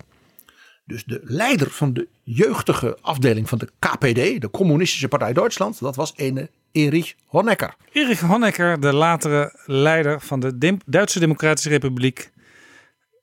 Dus 0.91 1.03
de 1.03 1.21
leider 1.23 1.69
van 1.69 1.93
de 1.93 2.07
jeugdige 2.23 2.97
afdeling 3.01 3.49
van 3.49 3.57
de 3.57 3.69
KPD, 3.79 4.41
de 4.41 4.49
Communistische 4.51 5.07
Partij 5.07 5.33
Duitsland, 5.33 5.79
dat 5.79 5.95
was 5.95 6.13
ene 6.15 6.49
Erich 6.71 7.15
Honecker. 7.25 7.75
Erich 7.91 8.19
Honecker, 8.19 8.79
de 8.79 8.93
latere 8.93 9.53
leider 9.65 10.21
van 10.21 10.39
de 10.39 10.77
Duitse 10.85 11.19
Democratische 11.19 11.69
Republiek. 11.69 12.31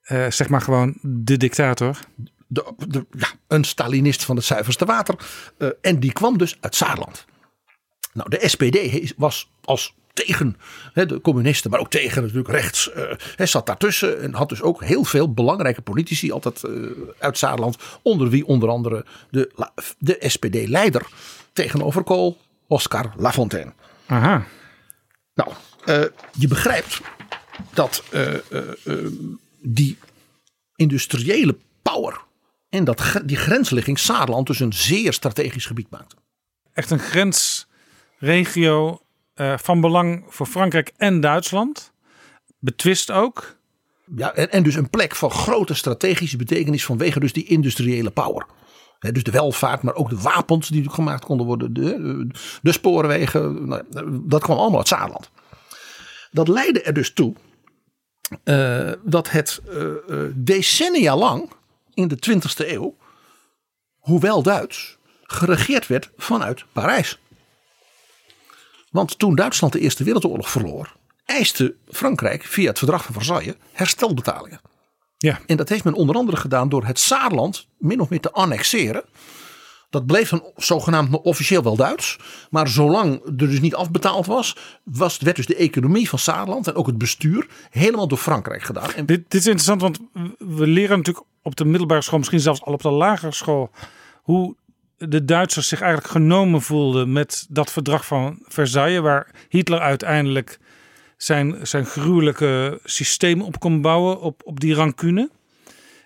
Eh, 0.03 0.31
zeg 0.31 0.49
maar 0.49 0.61
gewoon 0.61 0.99
de 1.03 1.36
dictator. 1.36 1.99
de, 2.47 2.73
de, 2.89 3.07
ja, 3.11 3.28
een 3.47 3.65
Stalinist 3.65 4.24
van 4.24 4.36
het 4.36 4.45
zuiverste 4.45 4.85
water. 4.85 5.15
Eh, 5.59 5.69
en 5.81 6.01
die 6.01 6.12
kwam 6.12 6.39
dus 6.39 6.57
uit 6.61 6.74
Saarland. 6.74 7.24
Nou, 8.12 8.31
de 8.31 8.49
SPD 8.49 9.12
was 9.16 9.51
als 9.65 9.95
tegen 10.24 10.57
hè, 10.93 11.07
de 11.07 11.20
communisten, 11.20 11.70
maar 11.70 11.81
ook 11.81 11.90
tegen 11.90 12.23
natuurlijk 12.23 12.49
rechts. 12.49 12.90
eh, 12.93 13.12
Hij 13.36 13.47
zat 13.47 13.66
daartussen 13.66 14.20
en 14.20 14.35
had 14.35 14.49
dus 14.49 14.62
ook 14.62 14.85
heel 14.85 15.05
veel 15.05 15.32
belangrijke 15.32 15.81
politici 15.81 16.32
altijd 16.32 16.65
eh, 16.65 16.73
uit 17.19 17.39
Saarland. 17.39 17.77
Onder 18.03 18.28
wie 18.28 18.47
onder 18.47 18.69
andere 18.69 19.05
de, 19.31 19.51
de 19.99 20.16
SPD-leider 20.20 21.07
tegenover 21.53 22.03
Kool, 22.03 22.36
Oscar 22.66 23.12
Lafontaine. 23.16 23.73
Aha. 24.07 24.47
Nou, 25.35 25.51
eh, 25.85 26.03
je 26.39 26.49
begrijpt 26.49 27.01
dat 27.73 28.03
eh, 28.11 28.35
eh, 28.35 28.40
eh, 28.85 28.95
die 29.62 29.99
industriële 30.77 31.57
power 31.82 32.20
en 32.69 32.85
dat, 32.85 33.20
die 33.24 33.36
grensligging 33.36 33.99
Saarland 33.99 34.47
dus 34.47 34.61
een 34.61 34.73
zeer 34.73 35.12
strategisch 35.12 35.66
gebied 35.66 35.90
maakte. 35.90 36.16
Echt 36.73 36.90
een 36.90 36.99
grensregio 36.99 38.90
eh, 38.90 38.99
van 39.56 39.81
belang 39.81 40.24
voor 40.28 40.47
Frankrijk 40.47 40.93
en 40.97 41.20
Duitsland. 41.20 41.93
Betwist 42.59 43.10
ook. 43.10 43.56
Ja, 44.16 44.35
en, 44.35 44.62
dus 44.62 44.74
een 44.74 44.90
plek 44.90 45.15
van 45.15 45.31
grote 45.31 45.74
strategische 45.74 46.36
betekenis 46.36 46.85
vanwege 46.85 47.20
dus 47.20 47.32
die 47.32 47.44
industriële 47.44 48.10
power. 48.10 48.47
Dus 48.98 49.23
de 49.23 49.31
welvaart, 49.31 49.82
maar 49.82 49.94
ook 49.94 50.10
de 50.10 50.20
wapens 50.20 50.69
die 50.69 50.90
gemaakt 50.90 51.24
konden 51.24 51.47
worden. 51.47 51.73
De, 51.73 52.27
de 52.62 52.73
spoorwegen, 52.73 53.69
nou, 53.69 53.82
dat 54.27 54.43
kwam 54.43 54.59
allemaal 54.59 54.78
uit 54.78 54.89
Saarland. 54.89 55.31
Dat 56.31 56.48
leidde 56.48 56.82
er 56.82 56.93
dus 56.93 57.12
toe 57.12 57.35
eh, 58.44 58.93
dat 59.02 59.31
het 59.31 59.60
eh, 59.69 59.90
eh, 59.90 60.32
decennia 60.35 61.16
lang 61.16 61.51
in 61.94 62.09
de 62.09 62.19
20e 62.31 62.69
eeuw, 62.69 62.97
hoewel 63.98 64.43
Duits, 64.43 64.98
geregeerd 65.23 65.86
werd 65.86 66.10
vanuit 66.16 66.65
Parijs. 66.73 67.19
Want 68.90 69.19
toen 69.19 69.35
Duitsland 69.35 69.73
de 69.73 69.81
Eerste 69.81 70.05
Wereldoorlog 70.05 70.51
verloor, 70.51 70.97
eiste 71.24 71.74
Frankrijk 71.89 72.44
via 72.44 72.69
het 72.69 72.78
verdrag 72.78 73.05
van 73.05 73.15
Versailles 73.15 73.55
herstelbetalingen. 73.73 74.60
Ja. 75.19 75.40
En 75.47 75.56
dat 75.56 75.69
heeft 75.69 75.85
men 75.85 75.94
onder 75.94 76.16
andere 76.16 76.36
gedaan 76.36 76.69
door 76.69 76.85
het 76.85 76.98
Saarland 76.98 77.66
min 77.78 78.01
of 78.01 78.09
meer 78.09 78.20
te 78.20 78.32
annexeren. 78.32 79.05
Dat 79.90 80.06
bleef 80.06 80.28
dan 80.28 80.44
zogenaamd 80.56 81.20
officieel 81.20 81.62
wel 81.62 81.77
Duits. 81.77 82.19
Maar 82.51 82.69
zolang 82.69 83.24
er 83.24 83.36
dus 83.36 83.60
niet 83.60 83.74
afbetaald 83.74 84.27
was, 84.27 84.56
was 84.85 85.19
werd 85.19 85.36
dus 85.36 85.47
de 85.47 85.56
economie 85.56 86.09
van 86.09 86.19
Saarland 86.19 86.66
en 86.66 86.74
ook 86.74 86.86
het 86.86 86.98
bestuur 86.98 87.47
helemaal 87.70 88.09
door 88.09 88.19
Frankrijk 88.19 88.62
gedaan. 88.62 88.93
En 88.94 89.06
Dit, 89.06 89.24
dit 89.28 89.40
is 89.40 89.47
interessant, 89.47 89.81
want 89.81 89.98
we 90.39 90.66
leren 90.66 90.97
natuurlijk 90.97 91.27
op 91.43 91.56
de 91.56 91.65
middelbare 91.65 92.02
school, 92.02 92.19
misschien 92.19 92.40
zelfs 92.40 92.62
al 92.62 92.73
op 92.73 92.82
de 92.82 92.90
lagere 92.90 93.32
school, 93.32 93.70
hoe 94.23 94.56
de 94.99 95.25
Duitsers 95.25 95.69
zich 95.69 95.81
eigenlijk 95.81 96.12
genomen 96.12 96.62
voelden 96.62 97.12
met 97.12 97.47
dat 97.49 97.73
verdrag 97.73 98.07
van 98.07 98.39
Versailles, 98.43 99.01
waar 99.01 99.31
Hitler 99.49 99.81
uiteindelijk 99.81 100.59
zijn, 101.16 101.57
zijn 101.62 101.87
gruwelijke 101.87 102.81
systeem 102.85 103.43
op 103.43 103.59
kon 103.59 103.81
bouwen, 103.81 104.20
op, 104.20 104.41
op 104.45 104.61
die 104.61 104.75
rancune. 104.75 105.31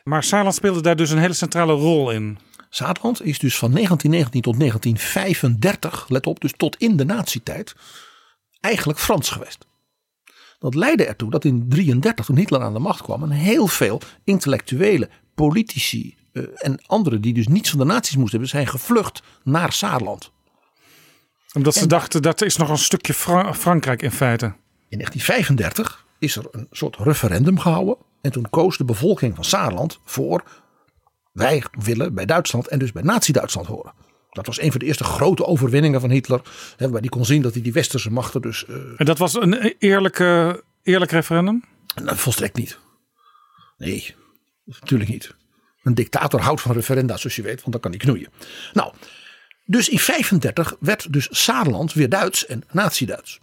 Maar 0.04 0.22
Saarland 0.22 0.54
speelde 0.54 0.82
daar 0.82 0.96
dus 0.96 1.10
een 1.10 1.18
hele 1.18 1.32
centrale 1.32 1.72
rol 1.72 2.10
in. 2.10 2.38
Saarland 2.68 3.22
is 3.22 3.38
dus 3.38 3.58
van 3.58 3.70
1919 3.70 4.42
tot 4.42 4.58
1935, 4.58 6.08
let 6.08 6.26
op, 6.26 6.40
dus 6.40 6.52
tot 6.56 6.76
in 6.76 6.96
de 6.96 7.04
nazietijd, 7.04 7.74
eigenlijk 8.60 8.98
Frans 8.98 9.30
geweest. 9.30 9.66
Dat 10.58 10.74
leidde 10.74 11.06
ertoe 11.06 11.30
dat 11.30 11.44
in 11.44 11.50
1933, 11.50 12.24
toen 12.24 12.36
Hitler 12.36 12.60
aan 12.60 12.72
de 12.72 12.78
macht 12.78 13.02
kwam, 13.02 13.22
een 13.22 13.30
heel 13.30 13.66
veel 13.66 14.00
intellectuele, 14.24 15.08
politici 15.34 16.16
eh, 16.32 16.42
en 16.54 16.82
anderen 16.86 17.20
die 17.20 17.34
dus 17.34 17.46
niets 17.48 17.70
van 17.70 17.78
de 17.78 17.84
nazi's 17.84 18.16
moesten 18.16 18.30
hebben, 18.30 18.48
zijn 18.48 18.66
gevlucht 18.66 19.22
naar 19.44 19.72
Saarland. 19.72 20.32
Omdat 21.52 21.74
ze 21.74 21.80
En- 21.80 21.88
dachten 21.88 22.22
dat 22.22 22.42
is 22.42 22.56
nog 22.56 22.68
een 22.68 22.78
stukje 22.78 23.14
Fra- 23.14 23.54
Frankrijk 23.54 24.02
in 24.02 24.10
feite. 24.10 24.44
In 24.88 24.98
1935 24.98 26.04
is 26.18 26.36
er 26.36 26.44
een 26.50 26.66
soort 26.70 26.96
referendum 26.96 27.58
gehouden. 27.58 27.96
En 28.20 28.32
toen 28.32 28.50
koos 28.50 28.76
de 28.76 28.84
bevolking 28.84 29.34
van 29.34 29.44
Saarland 29.44 30.00
voor 30.04 30.44
wij 31.32 31.64
willen 31.78 32.14
bij 32.14 32.26
Duitsland 32.26 32.68
en 32.68 32.78
dus 32.78 32.92
bij 32.92 33.02
Nazi-Duitsland 33.02 33.66
horen. 33.66 33.92
Dat 34.30 34.46
was 34.46 34.60
een 34.60 34.70
van 34.70 34.80
de 34.80 34.86
eerste 34.86 35.04
grote 35.04 35.44
overwinningen 35.46 36.00
van 36.00 36.10
Hitler. 36.10 36.40
Hè, 36.70 36.76
waarbij 36.78 37.00
die 37.00 37.10
kon 37.10 37.24
zien 37.24 37.42
dat 37.42 37.52
hij 37.52 37.62
die 37.62 37.72
westerse 37.72 38.10
machten 38.10 38.40
dus... 38.42 38.64
eh, 38.66 38.74
En 38.96 39.04
dat 39.04 39.18
was 39.18 39.34
een 39.34 39.74
eerlijke, 39.78 40.62
eerlijk 40.82 41.10
referendum? 41.10 41.64
nou, 42.02 42.16
volstrekt 42.16 42.56
niet. 42.56 42.78
Nee, 43.76 44.14
natuurlijk 44.64 45.10
niet. 45.10 45.34
Een 45.82 45.94
dictator 45.94 46.40
houdt 46.40 46.60
van 46.60 46.72
referenda 46.72 47.16
zoals 47.16 47.36
je 47.36 47.42
weet, 47.42 47.60
want 47.60 47.72
dan 47.72 47.80
kan 47.80 47.90
hij 47.90 48.00
knoeien. 48.00 48.28
Nou, 48.72 48.92
dus 49.64 49.88
in 49.88 49.98
35 49.98 50.76
werd 50.80 51.12
dus 51.12 51.28
Saarland 51.30 51.92
weer 51.92 52.08
Duits 52.08 52.46
en 52.46 52.62
Nazi-Duits. 52.70 53.40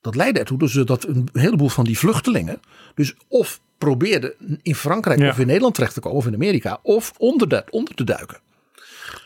Dat 0.00 0.14
leidde 0.14 0.40
ertoe 0.40 0.58
dus 0.58 0.72
dat 0.72 1.04
een 1.04 1.28
heleboel 1.32 1.68
van 1.68 1.84
die 1.84 1.98
vluchtelingen 1.98 2.60
dus 2.94 3.14
of 3.28 3.60
probeerden 3.78 4.34
in 4.62 4.74
Frankrijk 4.74 5.18
Ja. 5.18 5.28
of 5.28 5.38
in 5.38 5.46
Nederland 5.46 5.74
terecht 5.74 5.94
te 5.94 6.00
komen 6.00 6.18
of 6.18 6.26
in 6.26 6.34
Amerika 6.34 6.78
of 6.82 7.12
onder, 7.16 7.48
de, 7.48 7.64
onder 7.70 7.94
te 7.94 8.04
duiken. 8.04 8.40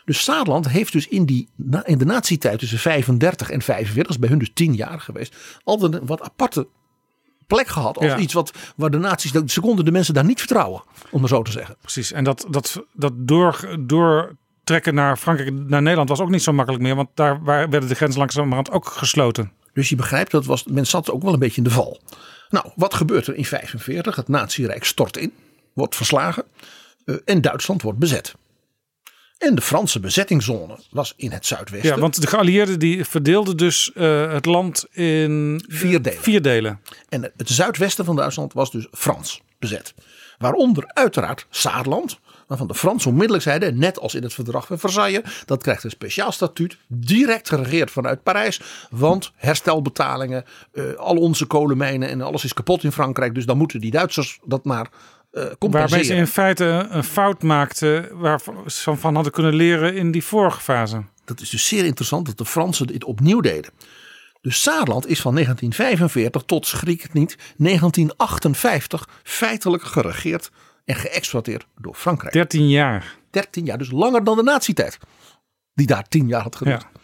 Dus 0.05 0.23
Saarland 0.24 0.69
heeft 0.69 0.93
dus 0.93 1.09
in, 1.09 1.24
die, 1.27 1.48
in 1.85 1.98
de 1.98 2.05
nazi-tijd 2.05 2.59
tussen 2.59 2.78
35 2.78 3.51
en 3.51 3.62
45, 3.62 4.02
dat 4.02 4.12
is 4.12 4.19
bij 4.19 4.28
hun 4.28 4.39
dus 4.39 4.51
10 4.55 4.74
jaar 4.74 5.01
geweest, 5.01 5.36
altijd 5.65 5.94
een 5.94 6.06
wat 6.06 6.23
aparte 6.23 6.66
plek 7.47 7.66
gehad 7.66 7.97
als 7.97 8.07
Ja. 8.07 8.16
iets 8.19 8.33
wat, 8.33 8.53
waar 8.77 8.91
de 8.91 8.99
nazi's, 8.99 9.33
ze 9.47 9.61
konden 9.61 9.85
de 9.85 9.91
mensen 9.93 10.15
daar 10.15 10.25
niet 10.25 10.39
vertrouwen, 10.39 10.83
om 11.11 11.21
maar 11.21 11.29
zo 11.29 11.43
te 11.43 11.51
zeggen. 11.51 11.77
Precies. 11.81 12.12
En 12.12 12.25
dat, 12.25 12.47
dat, 12.51 12.83
dat 12.93 13.12
door, 13.16 13.77
doortrekken 13.81 14.95
naar 14.95 15.16
Frankrijk, 15.16 15.53
naar 15.53 15.83
Nederland 15.83 16.09
was 16.09 16.21
ook 16.21 16.31
niet 16.31 16.43
zo 16.43 16.53
makkelijk 16.53 16.83
meer. 16.83 16.95
Want 16.97 17.09
daar 17.15 17.45
werden 17.45 17.89
de 17.89 17.95
grenzen 17.95 18.19
langzamerhand 18.21 18.71
ook 18.71 18.87
gesloten. 18.87 19.53
Dus 19.73 19.89
je 19.89 19.97
begrijpt, 19.97 20.31
dat 20.31 20.45
was, 20.45 20.65
men 20.65 20.87
zat 20.87 21.11
ook 21.11 21.23
wel 21.23 21.33
een 21.33 21.39
beetje 21.39 21.57
in 21.57 21.65
de 21.65 21.71
val. 21.71 22.01
Nou, 22.49 22.71
wat 22.77 22.95
gebeurt 22.95 23.27
er 23.27 23.35
in 23.35 23.45
45? 23.45 24.16
Het 24.16 24.29
Nazi-rijk 24.29 24.85
stort 24.85 25.16
in, 25.16 25.33
wordt 25.73 25.97
verslagen 25.97 26.45
eh, 27.05 27.15
en 27.25 27.41
Duitsland 27.41 27.83
wordt 27.83 27.99
bezet. 27.99 28.35
En 29.45 29.55
de 29.55 29.62
Franse 29.62 30.01
bezettingszone 30.01 30.79
was 30.91 31.15
in 31.16 31.33
het 31.33 31.47
zuidwesten. 31.47 31.95
Ja, 31.95 31.99
want 31.99 32.21
de 32.21 32.27
geallieerden 32.27 32.79
die 32.79 33.05
verdeelden 33.05 33.57
dus 33.57 33.93
eh, 33.93 34.33
het 34.33 34.47
land 34.47 34.87
in 34.91 35.65
Vier 35.69 36.03
delen. 36.03 36.23
vier 36.23 36.43
delen. 36.43 36.81
En 37.09 37.23
het 37.23 37.49
zuidwesten 37.49 38.05
van 38.05 38.16
Duitsland 38.16 38.53
was 38.53 38.71
dus 38.71 38.87
Frans 38.93 39.43
bezet. 39.59 39.95
Waaronder 40.39 40.85
uiteraard 40.87 41.47
Saarland. 41.51 42.19
Waarvan 42.47 42.66
de 42.66 42.75
Fransen 42.75 43.11
onmiddellijk 43.11 43.45
zeiden, 43.45 43.79
net 43.79 43.99
als 43.99 44.15
in 44.15 44.23
het 44.23 44.35
verdrag 44.35 44.66
van 44.66 44.79
Versailles, 44.79 45.23
dat 45.45 45.62
krijgt 45.62 45.85
een 45.85 45.91
speciaal 45.91 46.33
statuut, 46.33 46.77
direct 46.87 47.49
geregeerd 47.49 47.91
vanuit 47.91 48.23
Parijs. 48.23 48.61
Want 48.91 49.33
herstelbetalingen, 49.37 50.45
eh, 50.73 50.95
al 50.95 51.16
onze 51.16 51.47
kolenmijnen 51.47 52.09
en 52.09 52.21
alles 52.21 52.45
is 52.45 52.53
kapot 52.53 52.85
in 52.85 52.93
Frankrijk. 52.93 53.35
Dus 53.35 53.47
dan 53.47 53.57
moeten 53.57 53.81
die 53.81 53.91
Duitsers 53.91 54.39
dat 54.45 54.65
maar 54.65 54.87
eh 54.87 55.24
compenseren. 55.35 55.70
Waarbij 55.70 56.05
ze 56.05 56.15
in 56.15 56.27
feite 56.27 56.86
een 56.90 57.05
fout 57.05 57.43
maakten 57.43 58.19
waarvan 58.19 58.70
ze 58.70 58.97
van 58.97 59.15
hadden 59.15 59.32
kunnen 59.32 59.55
leren 59.55 59.94
in 59.94 60.11
die 60.11 60.24
vorige 60.24 60.61
fase. 60.61 61.02
Dat 61.24 61.40
is 61.40 61.51
dus 61.51 61.69
zeer 61.69 61.85
interessant 61.85 62.27
dat 62.27 62.39
de 62.39 62.44
Fransen 62.44 62.86
dit 62.86 63.05
opnieuw 63.05 63.40
deden. 63.40 63.70
Dus 64.40 64.62
Saarland 64.62 65.06
is 65.06 65.20
van 65.20 65.32
1945 65.32 66.43
tot, 66.43 66.66
schrik 66.66 67.02
het 67.02 67.12
niet, 67.12 67.36
1958 67.56 69.09
feitelijk 69.23 69.82
geregeerd 69.82 70.51
en 70.85 70.94
geëxploiteerd 70.94 71.66
door 71.77 71.94
Frankrijk. 71.94 72.32
13 72.32 72.69
jaar. 72.69 73.16
13 73.31 73.65
jaar, 73.65 73.78
dus 73.78 73.90
langer 73.90 74.24
dan 74.24 74.36
de 74.36 74.43
nazi-tijd. 74.43 74.98
Die 75.74 75.86
daar 75.86 76.09
10 76.09 76.28
jaar 76.28 76.43
had 76.43 76.56
geduurd. 76.56 76.86
Ja. 76.93 77.01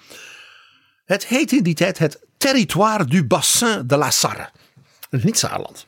Het 1.05 1.27
heette 1.27 1.57
in 1.57 1.63
die 1.63 1.75
tijd 1.75 1.99
het 1.99 2.21
Territoire 2.37 3.05
du 3.05 3.25
Bassin 3.25 3.83
de 3.87 3.97
la 3.97 4.11
Sarre. 4.11 4.51
Is 5.11 5.25
niet 5.25 5.39
Saarland. 5.39 5.87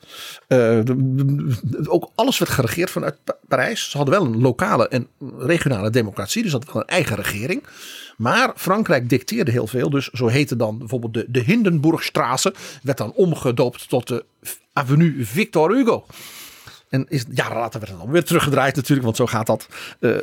Eh, 0.49 0.78
ook 1.85 2.11
alles 2.15 2.39
werd 2.39 2.51
geregeerd 2.51 2.90
vanuit 2.90 3.16
Pa- 3.24 3.36
Parijs. 3.49 3.90
Ze 3.90 3.97
hadden 3.97 4.15
wel 4.20 4.24
een 4.27 4.40
lokale 4.40 4.89
en 4.89 5.09
regionale 5.39 5.90
democratie. 5.90 6.43
Dus 6.43 6.53
hadden 6.53 6.73
wel 6.73 6.82
een 6.82 6.89
eigen 6.89 7.16
regering. 7.16 7.62
Maar 8.16 8.53
Frankrijk 8.57 9.09
dicteerde 9.09 9.51
heel 9.51 9.66
veel. 9.66 9.90
Dus 9.90 10.09
zo 10.09 10.27
heette 10.27 10.57
dan 10.57 10.78
bijvoorbeeld 10.78 11.15
de, 11.15 11.24
de 11.28 11.40
Hindenburgstraße. 11.40 12.55
Werd 12.82 12.99
dan 12.99 13.12
omgedoopt 13.12 13.89
tot 13.89 14.09
de 14.09 14.24
Avenue 14.73 15.24
Victor 15.24 15.74
Hugo. 15.74 16.07
En 16.89 17.07
is, 17.09 17.24
jaren 17.32 17.57
later 17.57 17.81
werd 17.81 17.93
het 17.93 18.01
dan 18.01 18.11
weer 18.11 18.24
teruggedraaid 18.24 18.77
natuurlijk. 18.77 19.03
Want 19.05 19.16
zo 19.16 19.27
gaat 19.27 19.47
dat. 19.47 19.69
Eh, 20.01 20.16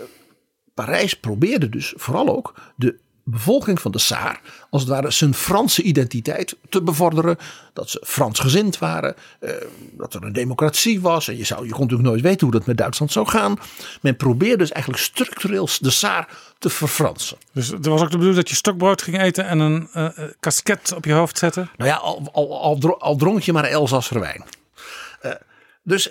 Parijs 0.74 1.14
probeerde 1.14 1.70
dus 1.70 1.94
vooral 1.96 2.28
ook 2.36 2.54
de 2.76 3.00
bevolking 3.30 3.82
van 3.82 3.92
de 3.92 4.00
Saar, 4.00 4.42
als 4.70 4.82
het 4.82 4.92
ware 4.92 5.12
zijn 5.12 5.34
Franse 5.34 5.82
identiteit 5.82 6.56
te 6.70 6.82
bevorderen. 6.82 7.38
Dat 7.74 7.90
ze 7.90 8.04
Fransgezind 8.06 8.78
waren, 8.78 9.16
eh, 9.40 9.52
dat 9.92 10.14
er 10.14 10.24
een 10.24 10.34
democratie 10.34 11.02
was. 11.02 11.28
En 11.28 11.38
je, 11.38 11.44
zou, 11.44 11.66
je 11.66 11.72
kon 11.72 11.82
natuurlijk 11.82 12.10
nooit 12.10 12.22
weten 12.22 12.48
hoe 12.48 12.56
dat 12.58 12.66
met 12.66 12.78
Duitsland 12.78 13.12
zou 13.12 13.28
gaan. 13.28 13.60
Men 14.02 14.16
probeerde 14.16 14.58
dus 14.58 14.72
eigenlijk 14.72 15.04
structureel 15.04 15.70
de 15.80 15.90
Saar 15.90 16.28
te 16.58 16.70
verfransen. 16.70 17.38
Dus 17.54 17.72
er 17.72 17.90
was 17.90 18.02
ook 18.02 18.12
de 18.12 18.18
bedoeling 18.18 18.36
dat 18.36 18.50
je 18.50 18.56
stokbrood 18.56 19.02
ging 19.02 19.22
eten 19.22 19.46
en 19.46 19.60
een 19.60 19.88
eh, 19.94 20.10
kasket 20.40 20.94
op 20.96 21.06
je 21.06 21.14
hoofd 21.14 21.38
zetten. 21.38 21.70
Nou 21.78 21.90
ja, 21.90 21.96
al, 21.96 22.30
al, 22.32 22.82
al 23.02 23.16
dronk 23.16 23.42
je 23.42 23.54
maar 23.54 23.64
Elzasser 23.64 24.20
wijn. 24.20 24.44
Eh, 25.22 25.32
dus 25.84 26.10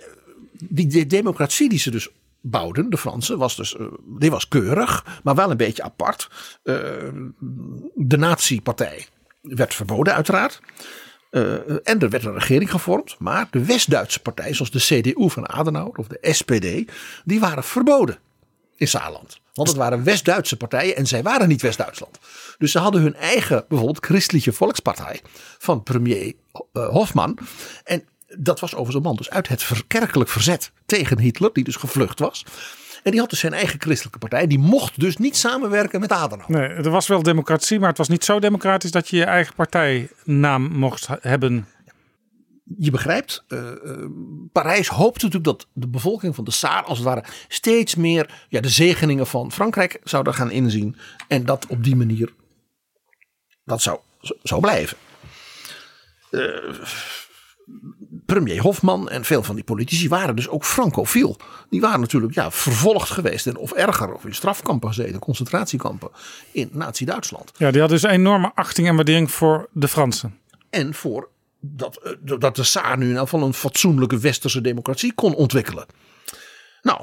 die, 0.52 0.86
die 0.86 1.06
democratie 1.06 1.68
die 1.68 1.78
ze 1.78 1.90
dus 1.90 2.08
bouwden, 2.40 2.90
de 2.90 2.98
Fransen, 2.98 3.38
was 3.38 3.56
dus, 3.56 3.76
eh, 3.76 3.86
die 4.18 4.30
was 4.30 4.48
keurig, 4.48 5.20
maar 5.22 5.34
wel 5.34 5.50
een 5.50 5.56
beetje 5.56 5.82
apart. 5.82 6.30
Eh, 6.62 6.74
de 7.94 8.16
nazi-partij 8.16 9.06
werd 9.40 9.74
verboden 9.74 10.14
uiteraard. 10.14 10.60
Eh, 11.30 11.52
en 11.88 12.00
er 12.00 12.10
werd 12.10 12.24
een 12.24 12.38
regering 12.38 12.70
gevormd. 12.70 13.16
Maar 13.18 13.48
de 13.50 13.64
West-Duitse 13.64 14.22
partij, 14.22 14.54
zoals 14.54 14.70
de 14.70 14.78
CDU 14.78 15.30
van 15.30 15.48
Adenauer 15.48 15.96
of 15.96 16.06
de 16.06 16.18
SPD, 16.32 16.92
die 17.24 17.40
waren 17.40 17.64
verboden 17.64 18.18
in 18.76 18.88
Saarland. 18.88 19.40
Want 19.52 19.68
het 19.68 19.76
waren 19.76 20.04
West-Duitse 20.04 20.56
partijen 20.56 20.96
en 20.96 21.06
zij 21.06 21.22
waren 21.22 21.48
niet 21.48 21.62
West-Duitsland. 21.62 22.18
Dus 22.58 22.72
ze 22.72 22.78
hadden 22.78 23.02
hun 23.02 23.14
eigen, 23.14 23.64
bijvoorbeeld 23.68 24.04
Christelijke 24.04 24.52
Volkspartij 24.52 25.20
van 25.58 25.82
premier 25.82 26.34
Hofman. 26.72 27.38
En 27.84 28.04
dat 28.40 28.60
was 28.60 28.70
overigens 28.70 28.96
een 28.96 29.02
man 29.02 29.16
dus 29.16 29.30
uit 29.30 29.48
het 29.48 29.86
kerkelijk 29.86 30.30
verzet 30.30 30.72
tegen 30.86 31.18
Hitler, 31.18 31.50
die 31.52 31.64
dus 31.64 31.76
gevlucht 31.76 32.18
was. 32.18 32.44
En 33.02 33.10
die 33.10 33.20
had 33.20 33.30
dus 33.30 33.38
zijn 33.38 33.52
eigen 33.52 33.80
christelijke 33.80 34.18
partij. 34.18 34.46
Die 34.46 34.58
mocht 34.58 35.00
dus 35.00 35.16
niet 35.16 35.36
samenwerken 35.36 36.00
met 36.00 36.12
Adenauer. 36.12 36.50
Nee, 36.50 36.68
er 36.68 36.90
was 36.90 37.06
wel 37.06 37.22
democratie, 37.22 37.78
maar 37.78 37.88
het 37.88 37.98
was 37.98 38.08
niet 38.08 38.24
zo 38.24 38.38
democratisch 38.38 38.90
dat 38.90 39.08
je 39.08 39.16
je 39.16 39.24
eigen 39.24 39.54
partijnaam 39.54 40.62
mocht 40.62 41.08
hebben. 41.20 41.66
je 42.78 42.90
begrijpt, 42.90 43.44
eh, 43.48 43.72
Parijs 44.52 44.88
hoopte 44.88 45.24
natuurlijk 45.24 45.58
dat 45.58 45.66
de 45.72 45.88
bevolking 45.88 46.34
van 46.34 46.44
de 46.44 46.50
Saar 46.50 46.82
als 46.82 46.98
het 46.98 47.06
ware 47.06 47.24
steeds 47.48 47.94
meer 47.94 48.46
ja, 48.48 48.60
de 48.60 48.68
zegeningen 48.68 49.26
van 49.26 49.52
Frankrijk 49.52 50.00
zouden 50.04 50.34
gaan 50.34 50.50
inzien. 50.50 50.96
En 51.28 51.44
dat 51.44 51.66
op 51.66 51.84
die 51.84 51.96
manier 51.96 52.32
dat 53.64 53.82
zou, 53.82 53.98
zou 54.42 54.60
blijven. 54.60 54.96
Eh, 56.30 56.40
premier 58.34 58.60
Hofman 58.60 59.08
en 59.08 59.24
veel 59.24 59.42
van 59.42 59.54
die 59.54 59.64
politici 59.64 60.08
waren 60.08 60.36
dus 60.36 60.48
ook 60.48 60.64
francofiel. 60.64 61.36
Die 61.70 61.80
waren 61.80 62.00
natuurlijk 62.00 62.34
ja, 62.34 62.50
vervolgd 62.50 63.10
geweest 63.10 63.46
en 63.46 63.56
of 63.56 63.72
erger, 63.72 64.12
of 64.12 64.24
in 64.24 64.34
strafkampen 64.34 64.88
gezeten, 64.88 65.18
concentratiekampen 65.18 66.08
in 66.52 66.68
Nazi-Duitsland. 66.72 67.52
Ja, 67.56 67.70
die 67.70 67.80
had 67.80 67.90
dus 67.90 68.02
enorme 68.02 68.52
achting 68.54 68.88
en 68.88 68.94
waardering 68.94 69.30
voor 69.30 69.68
de 69.72 69.88
Fransen. 69.88 70.38
En 70.70 70.94
voor 70.94 71.28
dat, 71.60 71.96
eh, 71.96 72.38
dat 72.38 72.56
de 72.56 72.64
Saar 72.64 72.96
nu 72.96 73.02
in 73.02 73.08
ieder 73.08 73.22
geval 73.22 73.42
een 73.42 73.54
fatsoenlijke 73.54 74.18
westerse 74.18 74.60
democratie 74.60 75.14
kon 75.14 75.34
ontwikkelen. 75.34 75.86
Nou, 76.82 77.00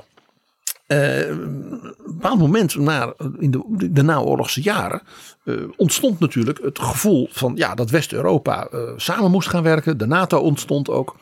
eh, 0.88 1.28
een 1.28 1.96
bepaald 2.06 2.40
moment 2.40 2.76
na, 2.76 3.14
in 3.40 3.52
de, 3.52 3.90
de 3.92 4.04
naoorlogse 4.04 4.62
jaren 4.62 5.02
eh, 5.46 5.56
ontstond 5.76 6.20
natuurlijk 6.20 6.60
het 6.62 6.80
gevoel 6.80 7.28
van 7.32 7.52
ja, 7.56 7.76
dat 7.76 7.90
West-Europa 7.90 8.68
eh, 8.68 8.80
samen 8.96 9.32
moest 9.32 9.50
gaan 9.50 9.64
werken. 9.64 9.98
De 9.98 10.06
NATO 10.06 10.40
ontstond 10.40 10.90
ook. 10.90 11.16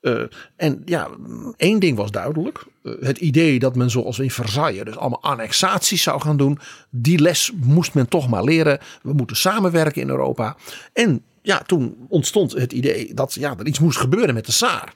Eh, 0.00 0.22
en 0.56 0.82
ja, 0.84 1.08
één 1.56 1.80
ding 1.80 1.96
was 1.96 2.10
duidelijk. 2.10 2.64
Het 3.00 3.18
idee 3.18 3.58
dat 3.58 3.76
men 3.76 3.90
zoals 3.90 4.18
in 4.18 4.30
Versailles 4.30 4.84
dus 4.84 4.96
allemaal 4.96 5.22
annexaties 5.22 6.02
zou 6.02 6.20
gaan 6.20 6.36
doen. 6.36 6.58
Die 6.90 7.18
les 7.18 7.52
moest 7.62 7.94
men 7.94 8.08
toch 8.08 8.28
maar 8.28 8.44
leren. 8.44 8.78
We 9.02 9.12
moeten 9.12 9.36
samenwerken 9.36 10.02
in 10.02 10.08
Europa. 10.08 10.56
En 10.92 11.24
ja, 11.42 11.58
toen 11.58 12.06
ontstond 12.08 12.52
het 12.52 12.72
idee 12.72 13.14
dat 13.14 13.34
ja, 13.34 13.54
er 13.58 13.66
iets 13.66 13.78
moest 13.78 13.98
gebeuren 13.98 14.34
met 14.34 14.46
de 14.46 14.52
Saar. 14.52 14.92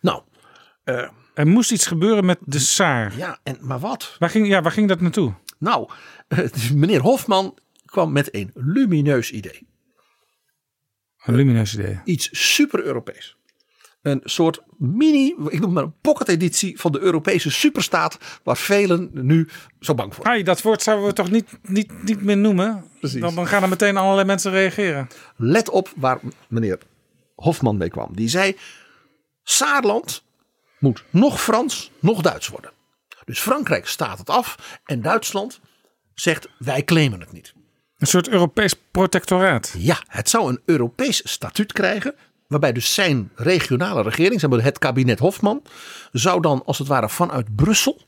Nou, 0.00 0.22
Er 1.40 1.46
moest 1.46 1.72
iets 1.72 1.86
gebeuren 1.86 2.24
met 2.24 2.38
de 2.44 2.58
Saar. 2.58 3.16
ja, 3.16 3.38
en, 3.42 3.58
maar 3.60 3.78
wat? 3.78 4.16
Waar 4.18 4.30
ging, 4.30 4.48
ja, 4.48 4.62
waar 4.62 4.72
ging 4.72 4.88
dat 4.88 5.00
naartoe? 5.00 5.34
Nou, 5.58 5.90
eh, 6.28 6.38
meneer 6.74 7.00
Hofman 7.00 7.58
kwam 7.84 8.12
met 8.12 8.34
een 8.34 8.50
lumineus 8.54 9.30
idee. 9.30 9.66
Een 11.24 11.34
lumineus 11.34 11.74
idee. 11.74 12.00
Iets 12.04 12.28
super 12.52 12.82
Europees. 12.84 13.36
Een 14.02 14.20
soort 14.24 14.62
mini, 14.78 15.34
ik 15.48 15.60
noem 15.60 15.72
maar 15.72 15.82
een 15.82 16.00
pocket-editie 16.00 16.80
van 16.80 16.92
de 16.92 17.00
Europese 17.00 17.50
superstaat, 17.50 18.40
waar 18.42 18.56
velen 18.56 19.10
nu 19.12 19.48
zo 19.80 19.94
bang 19.94 20.14
voor. 20.14 20.24
Ai, 20.24 20.42
dat 20.42 20.62
woord 20.62 20.82
zouden 20.82 21.06
we 21.06 21.12
toch 21.12 21.30
niet, 21.30 21.58
niet, 21.62 22.02
niet 22.02 22.22
meer 22.22 22.36
noemen? 22.36 22.84
Precies. 22.98 23.20
Dan, 23.20 23.34
dan 23.34 23.46
gaan 23.46 23.62
er 23.62 23.68
meteen 23.68 23.96
allerlei 23.96 24.26
mensen 24.26 24.50
reageren. 24.52 25.08
Let 25.36 25.70
op 25.70 25.92
waar 25.96 26.20
meneer 26.48 26.78
Hofman 27.34 27.76
mee 27.76 27.90
kwam. 27.90 28.08
Die 28.14 28.28
zei: 28.28 28.56
Saarland 29.42 30.28
moet 30.80 31.04
nog 31.10 31.42
Frans, 31.42 31.90
nog 31.98 32.22
Duits 32.22 32.48
worden. 32.48 32.70
Dus 33.24 33.40
Frankrijk 33.40 33.86
staat 33.86 34.18
het 34.18 34.30
af 34.30 34.78
en 34.84 35.02
Duitsland 35.02 35.60
zegt: 36.14 36.48
wij 36.58 36.84
claimen 36.84 37.20
het 37.20 37.32
niet. 37.32 37.52
Een 37.98 38.06
soort 38.06 38.28
Europees 38.28 38.74
protectoraat. 38.90 39.74
Ja, 39.78 40.02
het 40.06 40.28
zou 40.28 40.48
een 40.48 40.60
Europees 40.64 41.20
statuut 41.24 41.72
krijgen. 41.72 42.14
Waarbij 42.46 42.72
dus 42.72 42.94
zijn 42.94 43.30
regionale 43.34 44.02
regering, 44.02 44.40
het 44.40 44.78
kabinet 44.78 45.18
Hofman, 45.18 45.62
zou 46.12 46.40
dan 46.40 46.64
als 46.64 46.78
het 46.78 46.88
ware 46.88 47.08
vanuit 47.08 47.56
Brussel 47.56 48.00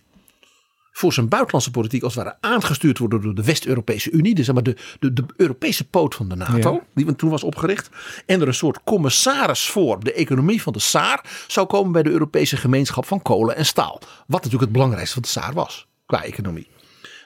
voor 0.92 1.12
zijn 1.12 1.28
buitenlandse 1.28 1.70
politiek 1.70 2.02
als 2.02 2.14
het 2.14 2.24
ware 2.24 2.36
aangestuurd 2.40 2.98
worden 2.98 3.22
door 3.22 3.34
de 3.34 3.44
West-Europese 3.44 4.10
Unie. 4.10 4.34
Dus 4.34 4.44
zeg 4.44 4.54
maar 4.54 4.62
de, 4.64 4.76
de, 4.98 5.12
de 5.12 5.24
Europese 5.36 5.88
poot 5.88 6.14
van 6.14 6.28
de 6.28 6.34
NATO, 6.34 6.72
Ja. 6.72 6.80
die 6.94 7.16
toen 7.16 7.30
was 7.30 7.42
opgericht. 7.42 7.88
En 8.26 8.40
er 8.40 8.46
een 8.46 8.54
soort 8.54 8.78
commissaris 8.84 9.66
voor 9.66 10.04
de 10.04 10.12
economie 10.12 10.62
van 10.62 10.72
de 10.72 10.78
Saar 10.78 11.44
zou 11.46 11.66
komen 11.66 11.92
bij 11.92 12.02
de 12.02 12.10
Europese 12.10 12.56
gemeenschap 12.56 13.06
van 13.06 13.22
kolen 13.22 13.56
en 13.56 13.66
staal. 13.66 13.98
Wat 14.00 14.26
natuurlijk 14.26 14.62
het 14.62 14.72
belangrijkste 14.72 15.14
van 15.14 15.22
de 15.22 15.28
Saar 15.28 15.52
was 15.52 15.86
qua 16.06 16.22
economie. 16.24 16.68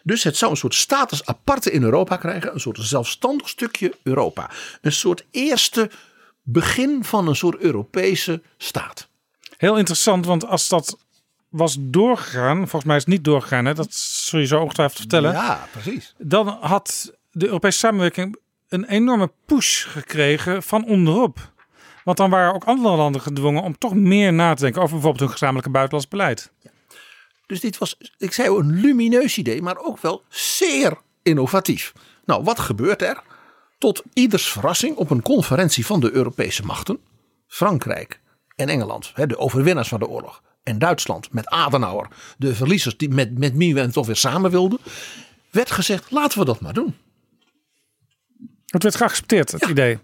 Dus 0.03 0.23
het 0.23 0.37
zou 0.37 0.51
een 0.51 0.57
soort 0.57 0.75
status 0.75 1.27
aparte 1.27 1.71
in 1.71 1.83
Europa 1.83 2.17
krijgen. 2.17 2.55
Een 2.55 2.61
soort 2.61 2.79
zelfstandig 2.81 3.49
stukje 3.49 3.95
Europa. 4.03 4.51
Een 4.81 4.93
soort 4.93 5.25
eerste 5.31 5.91
begin 6.43 7.05
van 7.05 7.29
een 7.29 7.37
soort 7.37 7.59
Europese 7.59 8.43
staat. 8.57 9.09
Heel 9.57 9.77
interessant, 9.77 10.27
want 10.27 10.47
als 10.47 10.69
dat 10.69 10.99
was 11.49 11.77
doorgegaan, 11.81 12.57
volgens 12.57 12.85
mij 12.85 12.97
is 12.97 13.05
het 13.05 13.13
niet 13.13 13.25
doorgegaan, 13.25 13.65
hè? 13.65 13.75
dat 13.75 13.95
zul 13.95 14.41
je 14.41 14.47
zo 14.47 14.61
ongetwijfeld 14.61 14.99
vertellen. 14.99 15.33
Ja, 15.33 15.69
precies. 15.73 16.15
Dan 16.19 16.49
had 16.49 17.13
de 17.31 17.47
Europese 17.47 17.79
samenwerking 17.79 18.37
een 18.69 18.85
enorme 18.85 19.31
push 19.47 19.87
gekregen 19.87 20.63
van 20.63 20.87
onderop. 20.87 21.53
Want 22.05 22.17
dan 22.17 22.31
waren 22.31 22.55
ook 22.55 22.65
andere 22.65 22.97
landen 22.97 23.21
gedwongen 23.21 23.63
om 23.63 23.79
toch 23.79 23.95
meer 23.95 24.33
na 24.33 24.55
te 24.55 24.63
denken 24.63 24.81
over 24.81 24.93
bijvoorbeeld 24.93 25.23
hun 25.23 25.33
gezamenlijke 25.33 25.71
buitenlands 25.71 26.09
beleid. 26.09 26.51
Dus 27.47 27.61
dit 27.61 27.79
was, 27.79 27.97
ik 28.19 28.33
zei 28.33 28.49
al, 28.49 28.59
een 28.59 28.81
lumineus 28.81 29.39
idee, 29.39 29.63
maar 29.63 29.79
ook 29.79 30.01
wel 30.01 30.23
zeer 30.29 30.99
innovatief. 31.23 31.93
Nou, 32.25 32.45
wat 32.45 32.59
gebeurt 32.59 33.03
er? 33.03 33.23
Tot 33.79 34.03
ieders 34.13 34.49
verrassing 34.49 34.97
op 34.97 35.11
een 35.11 35.23
conferentie 35.23 35.87
van 35.87 36.01
de 36.01 36.13
Europese 36.13 36.63
machten, 36.63 36.99
Frankrijk 37.47 38.21
en 38.57 38.69
Engeland, 38.69 39.13
de 39.15 39.39
overwinnaars 39.39 39.89
van 39.89 39.99
de 39.99 40.09
oorlog, 40.09 40.43
en 40.67 40.79
Duitsland 40.79 41.33
met 41.33 41.47
Adenauer, 41.47 42.09
de 42.39 42.55
verliezers 42.55 42.97
die 42.97 43.09
met, 43.09 43.39
met 43.39 43.77
het 43.77 43.93
toch 43.93 44.07
weer 44.07 44.17
samen 44.17 44.51
wilden, 44.51 44.79
werd 45.51 45.71
gezegd: 45.71 46.11
laten 46.11 46.39
we 46.39 46.45
dat 46.45 46.61
maar 46.61 46.73
doen. 46.73 46.95
Het 48.67 48.83
werd 48.83 48.97
geaccepteerd, 48.97 49.53
het 49.53 49.65
idee. 49.65 49.99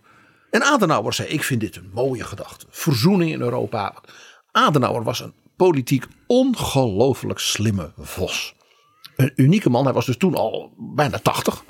En 0.51 0.63
Adenauer 0.63 1.13
zei: 1.13 1.29
Ik 1.29 1.43
vind 1.43 1.61
dit 1.61 1.77
een 1.77 1.91
mooie 1.93 2.25
gedachte. 2.25 2.67
Verzoening 2.71 3.33
in 3.33 3.41
Europa. 3.41 3.95
Adenauer 4.51 5.03
was 5.03 5.21
een 5.21 5.35
politiek 5.57 6.07
ongelooflijk 6.27 7.39
slimme 7.39 7.93
vos. 7.99 8.55
Een 9.17 9.33
unieke 9.35 9.71
man. 9.71 9.85
Hij 9.85 9.93
was 9.93 10.07
dus 10.07 10.17
toen 10.17 10.35
al 10.35 10.73
bijna 10.77 11.19
80. 11.19 11.65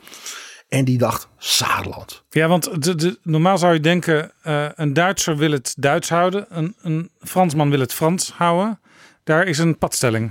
En 0.69 0.85
die 0.85 0.99
dacht: 0.99 1.29
Saarland. 1.39 2.23
Ja, 2.31 2.49
want 2.49 2.83
de, 2.85 2.95
de- 2.95 3.19
normaal 3.23 3.59
zou 3.59 3.73
je 3.73 3.81
denken: 3.81 4.33
eh, 4.43 4.69
een 4.75 4.93
Duitser 4.93 5.37
wil 5.37 5.51
het 5.51 5.75
Duits 5.79 6.09
houden, 6.09 6.47
een, 6.49 6.77
een 6.81 7.11
Fransman 7.21 7.71
wil 7.71 7.81
het 7.81 7.95
Frans 7.95 8.33
houden. 8.33 8.81
Daar 9.25 9.47
is 9.47 9.59
een 9.59 9.79
padstelling. 9.79 10.31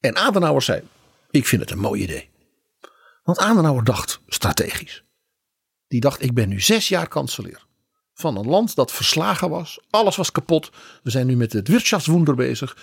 En 0.00 0.16
Adenauer 0.16 0.62
zei: 0.62 0.82
Ik 1.30 1.46
vind 1.46 1.62
het 1.62 1.70
een 1.70 1.78
mooi 1.78 2.02
idee. 2.02 2.30
Want 3.22 3.38
Adenauer 3.38 3.84
dacht 3.84 4.20
strategisch. 4.26 5.04
Die 5.88 6.00
dacht: 6.00 6.22
Ik 6.22 6.34
ben 6.34 6.48
nu 6.48 6.60
zes 6.60 6.88
jaar 6.88 7.08
kanselier. 7.08 7.64
Van 8.14 8.36
een 8.36 8.46
land 8.46 8.74
dat 8.74 8.92
verslagen 8.92 9.50
was. 9.50 9.80
Alles 9.90 10.16
was 10.16 10.32
kapot. 10.32 10.70
We 11.02 11.10
zijn 11.10 11.26
nu 11.26 11.36
met 11.36 11.52
het 11.52 11.68
Wirtschaftswunder 11.68 12.34
bezig. 12.34 12.76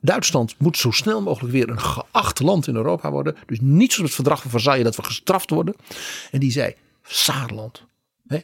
Duitsland 0.00 0.54
moet 0.58 0.76
zo 0.76 0.90
snel 0.90 1.22
mogelijk 1.22 1.52
weer 1.52 1.68
een 1.68 1.80
geacht 1.80 2.40
land 2.40 2.66
in 2.66 2.76
Europa 2.76 3.10
worden. 3.10 3.36
Dus 3.46 3.58
niet 3.60 3.92
zoals 3.92 4.08
het 4.08 4.14
verdrag 4.14 4.42
van 4.42 4.50
Versailles 4.50 4.84
dat 4.84 4.96
we 4.96 5.02
gestraft 5.02 5.50
worden. 5.50 5.74
En 6.30 6.40
die 6.40 6.50
zei: 6.50 6.74
Saarland. 7.02 7.90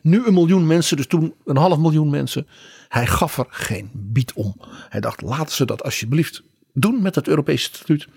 Nu 0.02 0.26
een 0.26 0.34
miljoen 0.34 0.66
mensen, 0.66 0.96
dus 0.96 1.06
toen 1.06 1.34
een 1.44 1.56
half 1.56 1.78
miljoen 1.78 2.10
mensen. 2.10 2.46
Hij 2.88 3.06
gaf 3.06 3.38
er 3.38 3.46
geen 3.48 3.90
bied 3.92 4.32
om. 4.32 4.54
Hij 4.88 5.00
dacht: 5.00 5.22
laten 5.22 5.54
ze 5.54 5.64
dat 5.64 5.82
alsjeblieft 5.84 6.42
doen 6.72 7.02
met 7.02 7.14
het 7.14 7.28
Europese 7.28 7.64
statuut. 7.64 8.08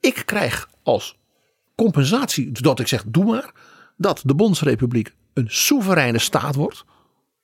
Ik 0.00 0.22
krijg 0.26 0.68
als 0.82 1.18
compensatie, 1.76 2.52
dat 2.52 2.80
ik 2.80 2.86
zeg: 2.88 3.04
doe 3.06 3.24
maar, 3.24 3.52
dat 3.96 4.22
de 4.24 4.34
Bondsrepubliek 4.34 5.14
een 5.34 5.48
soevereine 5.50 6.18
staat 6.18 6.54
wordt. 6.54 6.84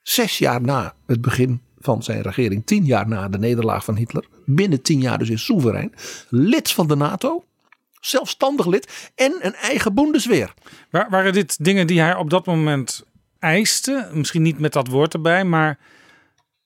Zes 0.03 0.39
jaar 0.39 0.61
na 0.61 0.95
het 1.07 1.21
begin 1.21 1.61
van 1.79 2.03
zijn 2.03 2.23
regering, 2.23 2.67
tien 2.67 2.85
jaar 2.85 3.09
na 3.09 3.29
de 3.29 3.39
nederlaag 3.39 3.85
van 3.85 3.97
Hitler, 3.97 4.25
binnen 4.45 4.83
tien 4.83 5.01
jaar 5.01 5.19
dus 5.19 5.29
in 5.31 5.39
soeverein, 5.39 5.93
lid 6.29 6.71
van 6.71 6.87
de 6.87 6.97
NATO, 6.97 7.45
zelfstandig 8.01 8.67
lid 8.67 9.11
en 9.15 9.37
een 9.41 9.55
eigen 9.55 9.95
Bundesweer. 9.95 10.55
Wa- 10.91 11.09
Waren 11.11 11.33
dit 11.33 11.65
dingen 11.65 11.87
die 11.87 12.01
hij 12.01 12.15
op 12.15 12.31
dat 12.31 12.47
moment 12.47 13.05
eiste? 13.47 14.09
Misschien 14.13 14.43
niet 14.43 14.59
met 14.59 14.73
dat 14.73 14.89
woord 14.89 15.15
erbij, 15.15 15.45
maar. 15.45 15.79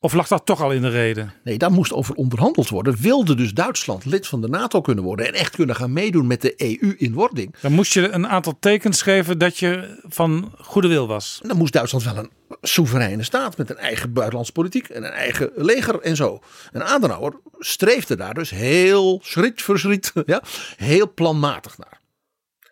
Of 0.03 0.13
lag 0.13 0.29
dat 0.29 0.47
toch 0.47 0.63
al 0.63 0.73
in 0.73 0.83
de 0.83 0.89
reden? 0.89 1.33
Nee, 1.45 1.59
daar 1.59 1.71
moest 1.71 1.93
over 1.93 2.15
onderhandeld 2.15 2.69
worden. 2.69 2.97
Wilde 3.01 3.35
dus 3.35 3.53
Duitsland 3.53 4.05
lid 4.05 4.27
van 4.27 4.41
de 4.41 4.49
NATO 4.49 4.81
kunnen 4.81 5.05
worden 5.05 5.27
en 5.27 5.35
echt 5.35 5.57
kunnen 5.57 5.77
gaan 5.77 5.93
meedoen 5.93 6.27
met 6.27 6.43
de 6.43 6.55
EU 6.57 6.95
in 6.97 7.13
wording. 7.13 7.55
Dan 7.61 7.73
moest 7.73 7.93
je 7.93 8.09
een 8.09 8.29
aantal 8.29 8.57
tekens 8.61 9.03
geven 9.03 9.39
dat 9.39 9.59
je 9.59 9.99
van 10.09 10.55
goede 10.59 10.89
wil 10.89 11.07
was. 11.07 11.39
En 11.43 11.49
dan 11.49 11.57
moest 11.57 11.73
Duitsland 11.73 12.05
wel 12.05 12.17
een 12.17 12.31
soevereine 12.61 13.23
staat 13.23 13.57
met 13.57 13.71
een 13.71 13.79
eigen 13.79 14.13
buitenlandse 14.13 14.53
politiek 14.53 14.89
en 14.89 15.05
een 15.05 15.11
eigen 15.11 15.51
leger 15.55 16.01
en 16.01 16.17
zo. 16.17 16.41
En 16.73 16.87
Adenauer 16.87 17.41
streefde 17.59 18.17
daar 18.17 18.35
dus 18.35 18.51
heel 18.51 19.21
schriet 19.23 19.63
voor 19.63 19.79
schriet, 19.79 20.13
ja, 20.27 20.43
heel 20.77 21.15
planmatig 21.15 21.79
naar. 21.79 22.01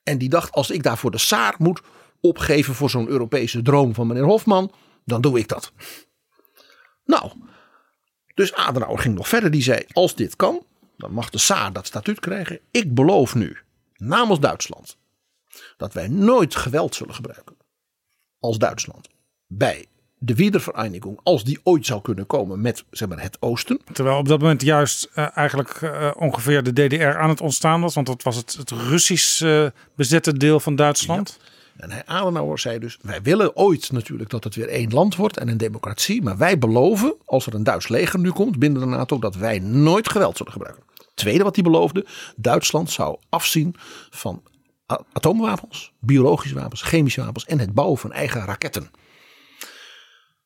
En 0.02 0.18
die 0.18 0.28
dacht, 0.28 0.52
als 0.52 0.70
ik 0.70 0.82
daarvoor 0.82 1.10
de 1.10 1.18
Saar 1.18 1.55
moet 1.59 1.80
opgeven 2.20 2.74
voor 2.74 2.90
zo'n 2.90 3.09
Europese 3.09 3.62
droom 3.62 3.95
van 3.95 4.07
meneer 4.07 4.24
Hofman, 4.24 4.73
dan 5.05 5.20
doe 5.20 5.39
ik 5.39 5.49
dat. 5.49 5.73
Nou, 7.05 7.32
dus 8.35 8.55
Adenauer 8.55 8.99
ging 8.99 9.15
nog 9.15 9.28
verder. 9.28 9.51
Die 9.51 9.62
zei, 9.62 9.85
als 9.93 10.15
dit 10.15 10.36
kan, 10.36 10.62
dan 10.97 11.12
mag 11.12 11.31
de 11.31 11.39
Saar 11.39 11.73
dat 11.73 11.86
statuut 11.86 12.20
krijgen. 12.20 12.61
Ik 12.70 12.95
beloof 12.95 13.35
nu, 13.35 13.57
namens 13.97 14.40
Duitsland, 14.40 14.97
dat 15.77 15.93
wij 15.93 16.09
nooit 16.09 16.57
geweld 16.57 16.95
zullen 16.95 17.15
gebruiken 17.15 17.57
als 18.40 18.59
Duitsland 18.59 19.09
bij 19.47 19.86
de 20.19 20.35
Wiedervereinigung, 20.35 21.20
als 21.23 21.45
die 21.45 21.61
ooit 21.62 21.86
zou 21.86 22.01
kunnen 22.01 22.27
komen 22.27 22.61
met 22.61 22.85
zeg 22.90 23.09
maar, 23.09 23.23
het 23.23 23.36
Oosten. 23.40 23.81
Terwijl 23.93 24.19
op 24.19 24.28
dat 24.28 24.40
moment 24.40 24.62
juist 24.62 25.11
eh, 25.15 25.36
eigenlijk 25.36 25.70
eh, 25.70 26.11
ongeveer 26.16 26.62
de 26.62 26.73
DDR 26.73 27.19
aan 27.19 27.28
het 27.28 27.40
ontstaan 27.40 27.81
was. 27.81 27.95
Want 27.95 28.07
dat 28.07 28.23
was 28.23 28.36
het, 28.36 28.53
het 28.53 28.70
Russisch 28.70 29.43
eh, 29.43 29.66
bezette 29.95 30.36
deel 30.36 30.61
van 30.61 30.77
Duitsland. 30.77 31.39
En 31.78 32.06
Adenauer 32.06 32.59
zei 32.59 32.78
dus, 32.78 32.98
wij 33.02 33.22
willen 33.22 33.56
ooit 33.56 33.92
natuurlijk 33.92 34.30
dat 34.30 34.44
het 34.44 34.55
weer 34.55 34.68
één 34.68 34.92
land 34.92 35.16
wordt 35.16 35.36
en 35.36 35.48
een 35.48 35.56
democratie. 35.56 36.22
Maar 36.22 36.36
wij 36.36 36.59
beloven, 36.59 37.14
als 37.24 37.46
er 37.46 37.55
een 37.55 37.62
Duits 37.62 37.88
leger 37.88 38.18
nu 38.18 38.30
komt 38.30 38.59
binnen 38.59 38.80
de 38.80 38.86
NATO, 38.86 39.18
dat 39.18 39.34
wij 39.34 39.59
nooit 39.59 40.09
geweld 40.09 40.36
zullen 40.36 40.52
gebruiken. 40.52 40.82
Tweede 41.14 41.44
wat 41.44 41.55
hij 41.55 41.64
beloofde, 41.64 42.06
Duitsland 42.36 42.90
zou 42.90 43.18
afzien 43.28 43.74
van 44.10 44.42
atoomwapens, 45.12 45.92
biologische 46.00 46.55
wapens, 46.55 46.82
chemische 46.82 47.20
wapens 47.20 47.44
en 47.44 47.59
het 47.59 47.74
bouwen 47.74 47.98
van 47.98 48.12
eigen 48.12 48.44
raketten. 48.44 48.90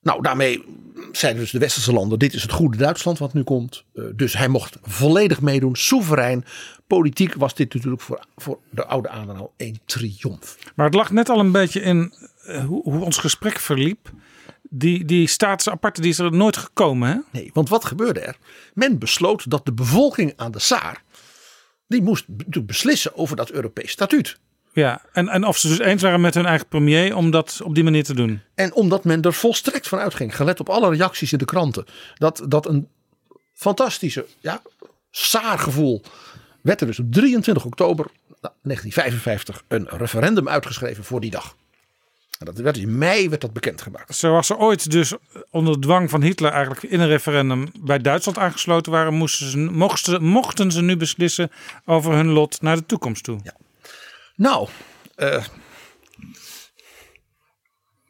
Nou, 0.03 0.23
daarmee 0.23 0.65
zeiden 1.13 1.43
dus 1.43 1.51
de 1.51 1.59
westerse 1.59 1.93
landen: 1.93 2.19
dit 2.19 2.35
is 2.35 2.43
het 2.43 2.53
goede 2.53 2.77
Duitsland 2.77 3.19
wat 3.19 3.35
nu 3.35 3.43
komt. 3.43 3.85
Eh, 3.95 4.05
dus 4.15 4.33
hij 4.33 4.49
mocht 4.49 4.79
volledig 4.83 5.41
meedoen, 5.41 5.77
soeverein. 5.77 6.45
Politiek 6.87 7.35
was 7.35 7.55
dit 7.55 7.75
natuurlijk 7.75 8.03
voor, 8.03 8.27
voor 8.37 8.59
de 8.71 8.87
oude 8.87 9.09
Adenauer 9.09 9.51
een 9.57 9.81
triomf. 9.85 10.59
Maar 10.75 10.87
het 10.87 10.95
lag 10.95 11.11
net 11.11 11.29
al 11.29 11.39
een 11.39 11.53
beetje 11.53 11.81
in 11.81 12.15
eh, 12.45 12.65
hoe, 12.65 12.83
hoe 12.83 13.05
ons 13.05 13.19
gesprek 13.19 13.59
verliep. 13.59 14.11
Die, 14.75 15.05
die 15.05 15.27
status 15.27 15.69
aparte 15.69 16.01
die 16.01 16.11
is 16.11 16.19
er 16.19 16.33
nooit 16.33 16.57
gekomen. 16.57 17.09
Hè? 17.09 17.19
Nee, 17.31 17.51
want 17.53 17.69
wat 17.69 17.85
gebeurde 17.85 18.21
er? 18.21 18.37
Men 18.75 18.99
besloot 18.99 19.51
dat 19.51 19.65
de 19.65 19.73
bevolking 19.73 20.33
aan 20.37 20.51
de 20.53 20.59
Saar. 20.59 21.03
die 21.87 22.03
moest 22.03 22.25
beslissen 22.67 23.17
over 23.17 23.37
dat 23.37 23.51
Europees 23.51 23.91
statuut. 23.91 24.39
Ja, 24.73 25.01
en, 25.13 25.29
en 25.29 25.45
of 25.45 25.59
ze 25.59 25.69
dus 25.69 25.79
eens 25.79 26.03
waren 26.03 26.21
met 26.21 26.35
hun 26.35 26.47
eigen 26.47 26.69
premier 26.69 27.17
om 27.17 27.31
dat 27.31 27.61
op 27.65 27.75
die 27.75 27.85
manier 27.85 28.05
te 28.05 28.15
doen. 28.15 28.41
En 28.55 28.75
omdat 28.75 29.05
men 29.05 29.23
er 29.23 29.33
volstrekt 29.33 29.89
van 29.89 29.99
uitging, 29.99 30.37
gelet 30.37 30.61
op 30.61 30.69
alle 30.69 30.91
reacties 30.91 31.33
in 31.33 31.39
de 31.39 31.45
kranten, 31.45 31.85
dat, 32.15 32.45
dat 32.49 32.67
een 32.69 32.89
fantastische 33.55 34.27
ja, 34.41 34.63
saargevoel, 35.11 36.03
werd 36.61 36.81
er 36.81 36.87
dus 36.87 36.99
op 36.99 37.13
23 37.13 37.65
oktober 37.65 38.07
1955 38.41 39.63
een 39.69 39.89
referendum 39.89 40.49
uitgeschreven 40.49 41.05
voor 41.05 41.21
die 41.21 41.31
dag. 41.31 41.57
En 42.39 42.47
dat 42.47 42.59
werd 42.59 42.77
in 42.77 42.99
mei 42.99 43.29
werd 43.29 43.41
dat 43.41 43.53
bekendgemaakt. 43.53 44.15
Zoals 44.17 44.47
ze 44.47 44.57
ooit 44.57 44.91
dus 44.91 45.13
onder 45.51 45.81
dwang 45.81 46.11
van 46.11 46.23
Hitler 46.23 46.51
eigenlijk 46.53 46.83
in 46.83 47.01
een 47.01 47.09
referendum 47.09 47.69
bij 47.81 47.99
Duitsland 47.99 48.39
aangesloten 48.39 48.93
waren, 48.93 49.15
moesten 49.15 49.51
ze, 49.51 49.59
mochten, 49.59 50.13
ze- 50.13 50.21
mochten 50.21 50.71
ze 50.73 50.83
nu 50.83 50.97
beslissen 50.97 51.51
over 51.85 52.13
hun 52.13 52.29
lot 52.29 52.63
naar 52.63 52.77
de 52.77 52.87
toekomst 52.87 53.25
toe. 53.25 53.41
Nou, 54.37 54.69
eh, 55.15 55.45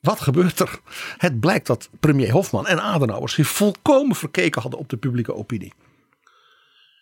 wat 0.01 0.20
gebeurt 0.20 0.61
er? 0.61 0.81
Het 1.16 1.40
blijkt 1.40 1.66
dat 1.66 1.89
premier 2.01 2.31
Hofman 2.31 2.66
en 2.66 2.81
Adenauer 2.82 3.28
zich 3.28 3.49
volkomen 3.49 4.16
verkeken 4.16 4.62
hadden 4.62 4.81
op 4.81 4.89
de 4.89 4.97
publieke 4.97 5.35
opinie. 5.35 5.73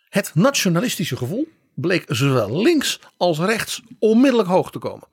Het 0.09 0.31
nationalistische 0.35 1.17
gevoel 1.17 1.49
bleek 1.75 2.05
zowel 2.09 2.63
links 2.63 3.01
als 3.17 3.39
rechts 3.39 3.83
onmiddellijk 3.99 4.49
hoog 4.49 4.71
te 4.71 4.79
komen. 4.79 5.09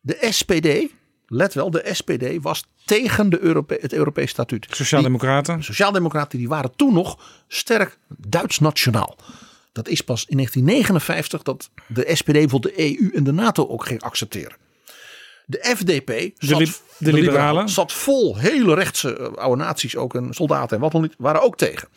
De 0.00 0.26
SPD, 0.30 0.92
let 1.26 1.54
wel, 1.54 1.70
de 1.70 1.88
SPD 1.92 2.42
was 2.42 2.64
tegen 2.84 3.30
de 3.30 3.40
Europe 3.40 3.78
het 3.80 3.92
Europees 3.92 4.30
statuut. 4.30 4.66
Sociaaldemocraten. 4.70 5.64
Sociaaldemocraten 5.64 6.38
die 6.38 6.48
waren 6.48 6.76
toen 6.76 6.92
nog 6.92 7.18
sterk 7.48 7.98
Duits 8.08 8.58
nationaal. 8.58 9.16
Dat 9.78 9.88
is 9.88 10.00
pas 10.00 10.24
in 10.26 10.36
1959 10.36 11.42
dat 11.42 11.70
de 11.86 12.10
SPD 12.14 12.32
bijvoorbeeld 12.32 12.76
de 12.76 12.98
EU 13.00 13.10
en 13.14 13.24
de 13.24 13.32
NATO 13.32 13.68
ook 13.68 13.86
ging 13.86 14.02
accepteren. 14.02 14.56
De 15.46 15.74
FDP, 15.76 16.30
zat, 16.38 16.58
li- 16.58 16.72
de 16.98 17.12
liberalen. 17.12 17.68
zat 17.68 17.92
vol 17.92 18.36
hele 18.38 18.74
rechtse 18.74 19.16
eh, 19.16 19.32
oude 19.32 19.62
naties 19.62 19.96
ook 19.96 20.14
en 20.14 20.34
soldaten 20.34 20.76
en 20.76 20.82
wat 20.82 20.92
dan 20.92 21.02
niet, 21.02 21.14
waren 21.18 21.42
ook 21.42 21.56
tegen. 21.56 21.88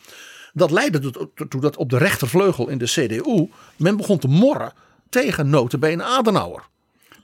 Dat 0.52 0.70
leidde 0.70 1.10
tot- 1.10 1.50
toe 1.50 1.60
dat 1.60 1.76
op 1.76 1.90
de 1.90 1.98
rechtervleugel 1.98 2.68
in 2.68 2.78
de 2.78 2.84
CDU 2.84 3.48
men 3.76 3.96
begon 3.96 4.18
te 4.18 4.28
morren 4.28 4.72
tegen 5.08 5.50
notabene 5.50 6.02
Adenauer. 6.02 6.62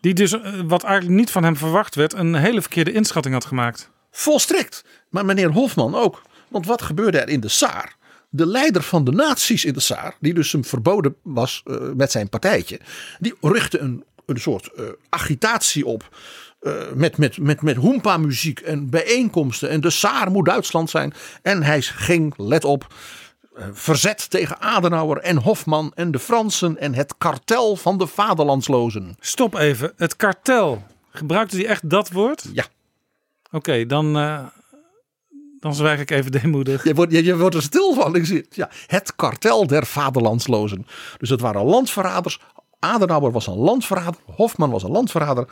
Die 0.01 0.15
dus, 0.15 0.33
eh, 0.33 0.61
wat 0.67 0.83
eigenlijk 0.83 1.19
niet 1.19 1.31
van 1.31 1.45
hem 1.45 1.57
verwacht 1.57 1.95
werd, 1.95 2.13
een 2.15 2.35
hele 2.35 2.61
verkeerde 2.61 2.93
inschatting 2.93 3.35
had 3.35 3.45
gemaakt. 3.45 3.91
Volstrekt. 4.11 4.85
Maar 5.09 5.25
meneer 5.25 5.51
Hofman 5.53 5.95
ook. 5.95 6.23
Want 6.49 6.67
wat 6.67 6.83
gebeurde 6.83 7.19
er 7.19 7.29
in 7.29 7.41
de 7.41 7.49
Saar? 7.49 7.97
De 8.29 8.47
leider 8.47 8.83
van 8.83 9.05
de 9.05 9.13
nazi's 9.13 9.65
in 9.65 9.73
de 9.73 9.81
Saar, 9.81 10.17
die 10.21 10.35
dus 10.35 10.53
hem 10.53 10.65
verboden 10.65 11.17
was 11.23 11.63
eh, 11.65 11.77
met 11.97 12.11
zijn 12.11 12.29
partijtje, 12.29 12.81
die 13.19 13.35
richtte 13.41 13.79
een 13.79 14.05
een 14.29 14.41
soort 14.41 14.73
eh, 14.73 14.85
agitatie 15.09 15.87
op. 15.87 16.17
eh, 16.61 16.73
met, 16.95 17.17
met, 17.17 17.39
met, 17.39 17.63
met 17.63 17.77
hoempa-muziek 17.77 18.61
en 18.61 18.91
bijeenkomsten. 18.91 19.69
En 19.69 19.81
de 19.81 19.91
Saar 19.91 20.31
moet 20.31 20.45
Duitsland 20.47 20.91
zijn. 20.91 21.13
En 21.43 21.63
hij 21.63 21.83
ging, 21.83 22.35
let 22.37 22.65
op, 22.65 22.95
verzet 23.73 24.31
tegen 24.31 24.61
Adenauer 24.61 25.19
en 25.19 25.37
Hofman 25.37 25.93
en 25.95 26.11
de 26.11 26.19
Fransen 26.19 26.79
en 26.79 26.95
het 26.95 27.15
kartel 27.19 27.77
van 27.77 27.99
de 27.99 28.07
vaderlandslozen. 28.07 29.17
Stop 29.21 29.55
even. 29.55 29.93
Het 29.97 30.17
kartel. 30.17 30.87
Gebruikte 31.11 31.57
hij 31.57 31.67
echt 31.67 31.91
dat 31.91 32.11
woord? 32.11 32.45
Ja. 32.53 32.65
Oké, 33.51 33.87
dan, 33.87 34.17
dan 35.61 35.75
zwijg 35.75 36.01
ik 36.01 36.11
even 36.11 36.33
deemoedig. 36.33 36.85
Je 36.85 36.95
wordt, 36.95 37.13
je, 37.13 37.25
je 37.25 37.37
wordt 37.37 37.55
er 37.55 37.63
stil 37.63 37.95
van. 37.95 38.25
Ja, 38.51 38.71
het 38.87 39.17
kartel 39.17 39.67
der 39.67 39.87
vaderlandslozen. 39.87 40.87
Dus 41.19 41.31
het 41.31 41.41
waren 41.41 41.65
landverraders. 41.65 42.41
Adenauer 42.79 43.33
was 43.33 43.47
een 43.47 43.57
landverrader. 43.57 44.21
Hofman 44.25 44.71
was 44.71 44.83
een 44.83 44.91
landverrader. 44.91 45.49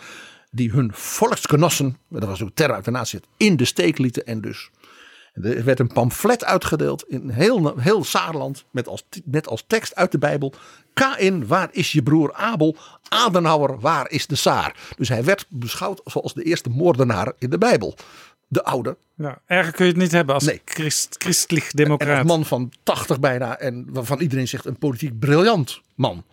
Die 0.50 0.70
hun 0.70 0.90
volksgenossen, 0.94 1.96
dat 2.08 2.24
was 2.24 2.42
ook 2.42 2.50
terror 2.54 2.74
uit 2.74 2.84
de 2.84 2.90
natie, 2.90 3.20
in 3.36 3.56
de 3.56 3.64
steek 3.64 3.98
lieten. 3.98 4.26
En 4.26 4.40
dus 4.40 4.70
er 5.42 5.64
werd 5.64 5.80
een 5.80 5.92
pamflet 5.92 6.44
uitgedeeld 6.44 7.04
in 7.08 7.28
heel, 7.28 7.78
heel 7.78 8.04
Saarland. 8.04 8.64
Met 8.70 8.88
als, 8.88 9.04
met 9.24 9.48
als 9.48 9.64
tekst 9.66 9.94
uit 9.94 10.12
de 10.12 10.18
Bijbel. 10.18 10.52
Kain, 10.92 11.46
waar 11.46 11.68
is 11.72 11.92
je 11.92 12.02
broer 12.02 12.32
Abel? 12.34 12.76
Adenauer, 13.08 13.80
waar 13.80 14.10
is 14.10 14.26
de 14.26 14.34
Saar? 14.34 14.76
Dus 14.96 15.08
hij 15.08 15.24
werd 15.24 15.46
beschouwd 15.48 16.00
zoals 16.04 16.34
de 16.34 16.42
eerste 16.42 16.68
moordenaar 16.68 17.32
in 17.38 17.50
de 17.50 17.58
Bijbel. 17.58 17.96
De 18.48 18.64
oude 18.64 18.96
Ja, 19.16 19.40
erger 19.46 19.72
kun 19.72 19.84
je 19.86 19.92
het 19.92 20.00
niet 20.00 20.12
hebben 20.12 20.34
als 20.34 20.44
Nee. 20.44 20.60
christ, 20.64 21.14
christelijk 21.18 21.70
democraat. 21.76 22.20
een 22.20 22.26
man 22.26 22.44
van 22.44 22.72
80 22.82 23.20
bijna. 23.20 23.58
En 23.58 23.86
waarvan 23.90 24.20
iedereen 24.20 24.48
zegt 24.48 24.64
een 24.64 24.78
politiek 24.78 25.18
briljant 25.18 25.80
man. 25.94 26.24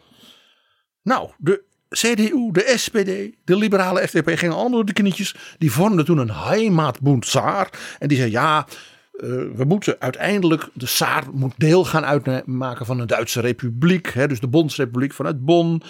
Nou, 1.01 1.29
de 1.37 1.63
CDU, 1.89 2.49
de 2.51 2.73
SPD, 2.77 3.35
de 3.45 3.55
liberale 3.55 4.07
FDP 4.07 4.29
gingen 4.37 4.55
allemaal 4.55 4.71
door 4.71 4.85
de 4.85 4.93
knietjes. 4.93 5.35
Die 5.57 5.71
vormden 5.71 6.05
toen 6.05 6.17
een 6.17 6.31
Heimatbund 6.31 7.25
Saar. 7.27 7.69
En 7.99 8.07
die 8.07 8.17
zei 8.17 8.31
ja, 8.31 8.67
eh, 9.13 9.29
we 9.55 9.63
moeten 9.67 9.95
uiteindelijk, 9.99 10.69
de 10.73 10.85
Saar 10.85 11.23
moet 11.31 11.53
deel 11.57 11.85
gaan 11.85 12.05
uitmaken 12.05 12.85
van 12.85 12.99
een 12.99 13.07
Duitse 13.07 13.39
republiek. 13.41 14.07
Hè, 14.13 14.27
dus 14.27 14.39
de 14.39 14.47
Bondsrepubliek 14.47 15.13
vanuit 15.13 15.45
Bonn. 15.45 15.81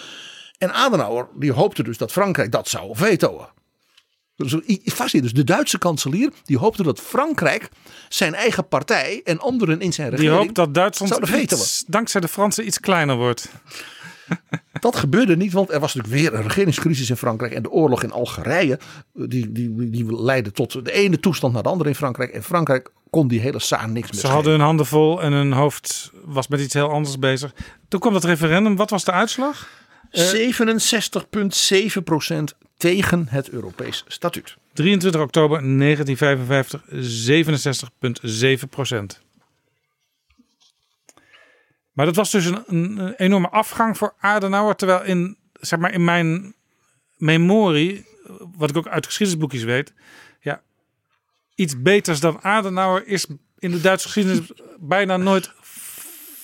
En 0.57 0.73
Adenauer 0.73 1.27
die 1.39 1.51
hoopte 1.51 1.83
dus 1.83 1.97
dat 1.97 2.11
Frankrijk 2.11 2.51
dat 2.51 2.67
zou 2.67 2.95
vetoen. 2.95 3.45
Dus, 4.35 5.31
de 5.31 5.43
Duitse 5.43 5.77
kanselier 5.77 6.31
die 6.43 6.57
hoopte 6.57 6.83
dat 6.83 6.99
Frankrijk 6.99 7.69
zijn 8.09 8.33
eigen 8.33 8.67
partij 8.67 9.21
en 9.23 9.39
anderen 9.39 9.79
in 9.79 9.93
zijn 9.93 10.09
Die 10.09 10.17
regering. 10.19 10.43
hoopt 10.43 10.55
dat 10.55 10.73
Duitsland 10.73 11.29
iets, 11.29 11.83
dankzij 11.87 12.21
de 12.21 12.27
Fransen 12.27 12.65
iets 12.65 12.79
kleiner 12.79 13.15
wordt. 13.15 13.49
Dat 14.79 14.95
gebeurde 14.95 15.37
niet, 15.37 15.53
want 15.53 15.71
er 15.71 15.79
was 15.79 15.93
natuurlijk 15.93 16.21
weer 16.21 16.39
een 16.39 16.47
regeringscrisis 16.47 17.09
in 17.09 17.17
Frankrijk. 17.17 17.53
En 17.53 17.63
de 17.63 17.71
oorlog 17.71 18.03
in 18.03 18.11
Algerije, 18.11 18.79
eh, 18.79 19.23
die, 19.27 19.51
die, 19.51 19.89
die 19.89 20.21
leidde 20.21 20.51
tot 20.51 20.85
de 20.85 20.91
ene 20.91 21.19
toestand 21.19 21.53
naar 21.53 21.63
de 21.63 21.69
andere 21.69 21.89
in 21.89 21.95
Frankrijk. 21.95 22.31
En 22.31 22.43
Frankrijk 22.43 22.91
kon 23.09 23.27
die 23.27 23.39
hele 23.39 23.59
saar 23.59 23.89
niks 23.89 24.11
meer 24.11 24.19
Ze 24.19 24.27
hadden 24.27 24.51
hun 24.51 24.61
handen 24.61 24.85
vol 24.85 25.21
en 25.21 25.31
hun 25.31 25.51
hoofd 25.51 26.11
was 26.25 26.47
met 26.47 26.59
iets 26.59 26.73
heel 26.73 26.89
anders 26.89 27.19
bezig. 27.19 27.53
Toen 27.87 27.99
kwam 27.99 28.13
dat 28.13 28.23
referendum. 28.23 28.75
Wat 28.75 28.89
was 28.89 29.03
de 29.03 29.11
uitslag? 29.11 29.69
67,7% 30.13 30.21
tegen 32.77 33.27
het 33.27 33.49
Europees 33.49 34.03
statuut. 34.07 34.57
23 34.73 35.21
oktober 35.21 35.77
1955, 35.77 36.81
67,7 38.63 38.69
procent. 38.69 39.21
Maar 41.91 42.05
dat 42.05 42.15
was 42.15 42.31
dus 42.31 42.45
een, 42.45 42.63
een 42.67 43.13
enorme 43.13 43.49
afgang 43.49 43.97
voor 43.97 44.13
Adenauer. 44.19 44.75
Terwijl 44.75 45.03
in, 45.03 45.37
zeg 45.53 45.79
maar, 45.79 45.93
in 45.93 46.03
mijn 46.03 46.55
memorie, 47.17 48.05
wat 48.55 48.69
ik 48.69 48.77
ook 48.77 48.87
uit 48.87 49.05
geschiedenisboekjes 49.05 49.63
weet, 49.63 49.93
ja, 50.39 50.61
iets 51.55 51.81
beters 51.81 52.19
dan 52.19 52.41
Adenauer 52.41 53.07
is 53.07 53.27
in 53.59 53.71
de 53.71 53.81
Duitse 53.81 54.07
geschiedenis 54.07 54.51
bijna 54.79 55.17
nooit 55.17 55.51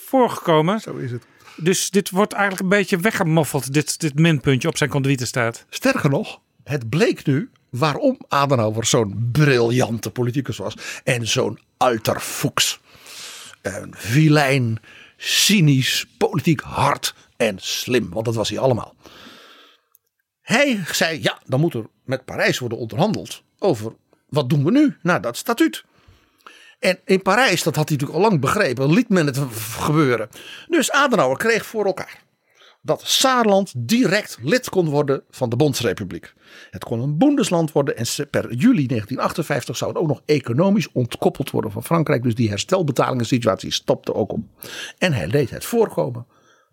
voorgekomen. 0.05 0.79
Zo 0.79 0.95
is 0.95 1.11
het. 1.11 1.28
Dus 1.61 1.89
dit 1.89 2.09
wordt 2.09 2.33
eigenlijk 2.33 2.61
een 2.61 2.77
beetje 2.77 2.97
weggemoffeld, 2.97 3.73
dit, 3.73 3.99
dit 3.99 4.19
minpuntje 4.19 4.67
op 4.67 4.77
zijn 4.77 5.17
staat. 5.25 5.65
Sterker 5.69 6.09
nog, 6.09 6.39
het 6.63 6.89
bleek 6.89 7.25
nu 7.25 7.49
waarom 7.69 8.17
Adenauer 8.27 8.85
zo'n 8.85 9.29
briljante 9.31 10.11
politicus 10.11 10.57
was. 10.57 10.73
En 11.03 11.27
zo'n 11.27 11.59
alter 11.77 12.19
fuchs. 12.19 12.79
Een 13.61 13.93
vilijn, 13.95 14.79
cynisch, 15.17 16.05
politiek 16.17 16.61
hard 16.61 17.15
en 17.37 17.55
slim. 17.59 18.09
Want 18.09 18.25
dat 18.25 18.35
was 18.35 18.49
hij 18.49 18.59
allemaal. 18.59 18.95
Hij 20.41 20.83
zei, 20.91 21.21
ja, 21.21 21.39
dan 21.45 21.59
moet 21.59 21.73
er 21.73 21.85
met 22.03 22.25
Parijs 22.25 22.59
worden 22.59 22.77
onderhandeld 22.77 23.43
over 23.59 23.93
wat 24.29 24.49
doen 24.49 24.63
we 24.63 24.71
nu 24.71 24.97
na 25.01 25.19
dat 25.19 25.37
statuut. 25.37 25.83
En 26.79 26.99
in 27.05 27.21
Parijs, 27.21 27.63
dat 27.63 27.75
had 27.75 27.89
hij 27.89 27.97
natuurlijk 27.97 28.23
al 28.23 28.29
lang 28.29 28.41
begrepen, 28.41 28.93
liet 28.93 29.09
men 29.09 29.25
het 29.25 29.39
gebeuren. 29.79 30.29
Dus 30.67 30.91
Adenauer 30.91 31.37
kreeg 31.37 31.65
voor 31.65 31.85
elkaar 31.85 32.27
dat 32.81 33.01
Saarland 33.05 33.73
direct 33.75 34.37
lid 34.41 34.69
kon 34.69 34.89
worden 34.89 35.23
van 35.29 35.49
de 35.49 35.55
Bondsrepubliek. 35.55 36.33
Het 36.71 36.83
kon 36.83 36.99
een 36.99 37.17
boendesland 37.17 37.71
worden 37.71 37.97
en 37.97 38.05
per 38.29 38.53
juli 38.53 38.87
1958 38.87 39.77
zou 39.77 39.91
het 39.91 39.99
ook 39.99 40.07
nog 40.07 40.21
economisch 40.25 40.91
ontkoppeld 40.91 41.51
worden 41.51 41.71
van 41.71 41.83
Frankrijk. 41.83 42.23
Dus 42.23 42.35
die 42.35 42.49
herstelbetalingen 42.49 43.25
situatie 43.25 43.71
stopte 43.71 44.13
ook 44.13 44.31
op. 44.31 44.39
En 44.97 45.13
hij 45.13 45.27
deed 45.27 45.49
het 45.49 45.65
voorkomen 45.65 46.25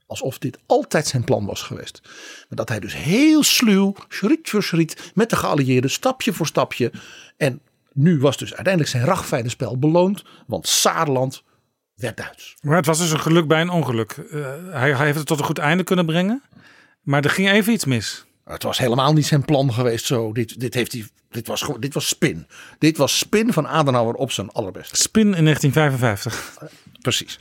alsof 0.07 0.39
dit 0.39 0.59
altijd 0.67 1.07
zijn 1.07 1.25
plan 1.25 1.47
was 1.47 1.63
geweest. 1.63 2.01
Maar 2.49 2.59
dat 2.59 2.69
hij 2.69 2.81
dus 2.81 2.97
heel 2.97 3.43
sluw, 3.43 3.95
schriet 4.09 4.51
voor 4.51 4.63
schriet, 4.63 5.13
met 5.15 5.31
de 5.31 5.37
geallieerden, 5.37 5.91
stapje 5.91 6.33
voor 6.33 6.47
stapje. 6.47 6.93
En 7.37 7.61
nu 7.97 8.19
was 8.19 8.37
dus 8.37 8.55
uiteindelijk 8.55 8.93
zijn 8.93 9.05
ragfijne 9.05 9.49
spel 9.49 9.79
beloond, 9.79 10.25
want 10.47 10.69
Saarland 10.69 11.43
werd 11.95 12.17
Duits. 12.17 12.57
Maar 12.61 12.77
het 12.77 12.87
was 12.87 12.99
dus 12.99 13.11
een 13.11 13.21
geluk 13.21 13.47
bij 13.47 13.61
een 13.61 13.71
ongeluk. 13.71 14.11
Eh, 14.11 14.41
hij, 14.71 14.95
hij 14.95 15.05
heeft 15.05 15.19
het 15.19 15.27
tot 15.27 15.39
een 15.39 15.45
goed 15.45 15.59
einde 15.59 15.85
kunnen 15.85 16.07
brengen. 16.07 16.43
Maar 17.03 17.25
er 17.25 17.31
ging 17.31 17.51
even 17.51 17.73
iets 17.73 17.85
mis. 17.85 18.25
Het 18.45 18.63
was 18.63 18.79
helemaal 18.79 19.13
niet 19.13 19.27
zijn 19.27 19.45
plan 19.45 19.73
geweest 19.73 20.05
zo. 20.05 20.33
Dit, 20.33 20.61
dit, 20.61 20.75
heeft 20.75 20.93
hij, 20.93 21.09
dit, 21.31 21.47
was, 21.47 21.69
dit 21.79 21.95
was 21.95 22.09
spin. 22.09 22.47
Dit 22.79 22.97
was 22.97 23.19
spin 23.19 23.53
van 23.53 23.69
Adenauer 23.69 24.15
op 24.15 24.33
zijn 24.33 24.51
allerbeste. 24.51 24.97
Spin 24.97 25.35
in 25.35 25.45
1955. 25.45 26.59
Precies. 27.01 27.39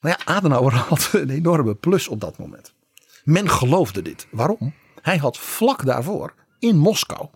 Maar 0.00 0.10
ja, 0.18 0.34
Adenauer 0.34 0.74
had 0.92 1.08
een 1.12 1.30
enorme 1.30 1.74
plus 1.74 2.08
op 2.08 2.20
dat 2.20 2.38
moment. 2.38 2.74
Men 3.24 3.50
geloofde 3.50 4.02
dit. 4.02 4.26
Waarom? 4.30 4.74
Hij 5.02 5.16
had 5.16 5.38
vlak 5.38 5.84
daarvoor 5.84 6.34
in 6.58 6.76
Moskou, 6.76 7.28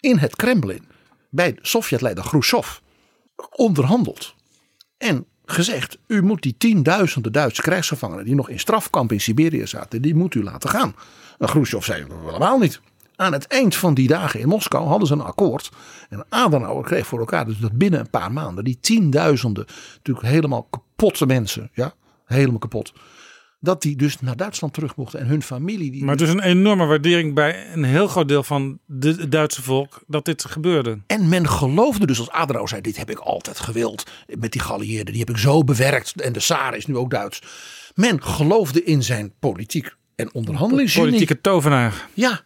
in 0.00 0.18
het 0.18 0.36
Kremlin, 0.36 0.84
bij 1.32 1.58
Sovjetleider 1.60 2.24
Khrushchev 2.24 2.78
onderhandeld. 3.50 4.34
En 4.98 5.26
gezegd, 5.44 5.98
u 6.06 6.22
moet 6.22 6.42
die 6.42 6.54
tienduizenden 6.58 7.32
Duitse 7.32 7.62
krijgsgevangenen 7.62 8.24
die 8.24 8.34
nog 8.34 8.48
in 8.48 8.60
strafkamp 8.60 9.12
in 9.12 9.20
Siberië 9.20 9.66
zaten, 9.66 10.02
die 10.02 10.14
moet 10.14 10.34
u 10.34 10.42
laten 10.42 10.70
gaan. 10.70 10.94
En 11.38 11.46
Khrushchev 11.46 11.84
zei, 11.84 12.06
helemaal 12.24 12.58
niet. 12.58 12.80
Aan 13.16 13.32
het 13.32 13.46
eind 13.46 13.76
van 13.76 13.94
die 13.94 14.08
dagen 14.08 14.40
in 14.40 14.48
Moskou 14.48 14.86
hadden 14.86 15.06
ze 15.08 15.14
een 15.14 15.20
akkoord. 15.20 15.70
En 16.08 16.24
Adenauer 16.28 16.84
kreeg 16.84 17.06
voor 17.06 17.18
elkaar 17.18 17.44
dus 17.44 17.58
dat 17.58 17.72
binnen 17.72 18.00
een 18.00 18.10
paar 18.10 18.32
maanden 18.32 18.64
die 18.64 18.78
tienduizenden, 18.80 19.66
natuurlijk 19.96 20.26
helemaal 20.26 20.62
kapotte 20.70 21.26
mensen, 21.26 21.70
ja, 21.72 21.94
helemaal 22.24 22.58
kapot. 22.58 22.92
Dat 23.64 23.82
die 23.82 23.96
dus 23.96 24.20
naar 24.20 24.36
Duitsland 24.36 24.74
terug 24.74 24.96
mochten 24.96 25.20
en 25.20 25.26
hun 25.26 25.42
familie. 25.42 25.90
Die 25.90 26.04
Maar 26.04 26.16
dus 26.16 26.28
een 26.28 26.40
enorme 26.42 26.86
waardering 26.86 27.34
bij 27.34 27.72
een 27.72 27.84
heel 27.84 28.08
groot 28.08 28.28
deel 28.28 28.42
van 28.42 28.78
de- 28.86 29.08
het 29.18 29.32
Duitse 29.32 29.62
volk 29.62 30.02
dat 30.06 30.24
dit 30.24 30.44
gebeurde. 30.44 30.98
En 31.06 31.28
men 31.28 31.48
geloofde 31.48 32.06
dus 32.06 32.18
als 32.18 32.30
Adenauer 32.30 32.68
zei: 32.68 32.80
Dit 32.80 32.96
heb 32.96 33.10
ik 33.10 33.18
altijd 33.18 33.60
gewild. 33.60 34.10
Met 34.38 34.52
die 34.52 34.60
geallieerden, 34.60 35.12
die 35.12 35.20
heb 35.24 35.30
ik 35.30 35.36
zo 35.36 35.64
bewerkt. 35.64 36.20
En 36.20 36.32
de 36.32 36.40
Saar 36.40 36.76
is 36.76 36.86
nu 36.86 36.96
ook 36.96 37.10
Duits. 37.10 37.42
Men 37.94 38.22
geloofde 38.22 38.84
in 38.84 39.02
zijn 39.02 39.32
politiek 39.38 39.94
en 40.16 40.34
onderhandelingsgenie. 40.34 41.08
Politieke 41.10 41.40
tovenaar. 41.40 42.08
Ja. 42.14 42.40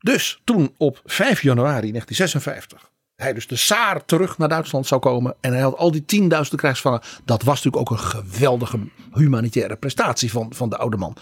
Dus 0.00 0.40
toen 0.44 0.74
op 0.76 1.00
5 1.04 1.42
januari 1.42 1.90
1956 1.90 2.89
hij 3.20 3.32
dus 3.32 3.46
de 3.46 3.56
Saar 3.56 4.04
terug 4.04 4.38
naar 4.38 4.48
Duitsland 4.48 4.86
zou 4.86 5.00
komen. 5.00 5.34
En 5.40 5.52
hij 5.52 5.60
had 5.60 5.76
al 5.76 5.90
die 5.90 6.04
tienduizenden 6.04 6.58
krijgsvangen. 6.58 7.00
Dat 7.24 7.42
was 7.42 7.62
natuurlijk 7.62 7.90
ook 7.90 7.98
een 7.98 8.04
geweldige 8.04 8.78
humanitaire 9.12 9.76
prestatie 9.76 10.30
van, 10.30 10.52
van 10.54 10.68
de 10.68 10.76
oude 10.76 10.96
man. 10.96 11.16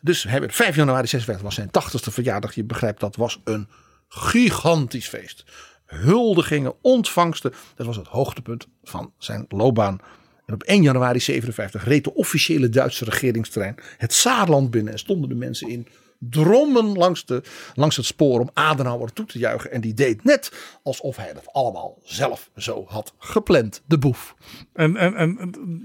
Dus 0.00 0.22
hij 0.22 0.40
werd 0.40 0.54
5 0.54 0.76
januari 0.76 1.06
56 1.06 1.44
was 1.44 1.54
zijn 1.54 1.68
80ste 1.68 2.12
verjaardag. 2.12 2.54
Je 2.54 2.64
begrijpt 2.64 3.00
dat 3.00 3.16
was 3.16 3.40
een 3.44 3.68
gigantisch 4.08 5.08
feest. 5.08 5.44
Huldigingen, 5.86 6.74
ontvangsten. 6.80 7.52
Dat 7.74 7.86
was 7.86 7.96
het 7.96 8.06
hoogtepunt 8.06 8.66
van 8.82 9.12
zijn 9.18 9.44
loopbaan. 9.48 9.98
En 10.46 10.54
op 10.54 10.62
1 10.62 10.82
januari 10.82 11.20
57 11.20 11.84
reed 11.84 12.04
de 12.04 12.14
officiële 12.14 12.68
Duitse 12.68 13.04
regeringstrein 13.04 13.74
het 13.96 14.12
Saarland 14.12 14.70
binnen. 14.70 14.92
En 14.92 14.98
stonden 14.98 15.28
de 15.28 15.34
mensen 15.34 15.68
in 15.68 15.88
drommen 16.30 16.92
langs, 16.92 17.24
de, 17.24 17.42
langs 17.74 17.96
het 17.96 18.06
spoor 18.06 18.40
om 18.40 18.50
Adenauer 18.54 19.12
toe 19.12 19.26
te 19.26 19.38
juichen. 19.38 19.72
En 19.72 19.80
die 19.80 19.94
deed 19.94 20.24
net 20.24 20.52
alsof 20.82 21.16
hij 21.16 21.32
dat 21.32 21.52
allemaal 21.52 21.98
zelf 22.04 22.50
zo 22.56 22.84
had 22.88 23.12
gepland. 23.18 23.82
De 23.86 23.98
boef. 23.98 24.34
En, 24.72 24.96
en, 24.96 25.16
en 25.16 25.36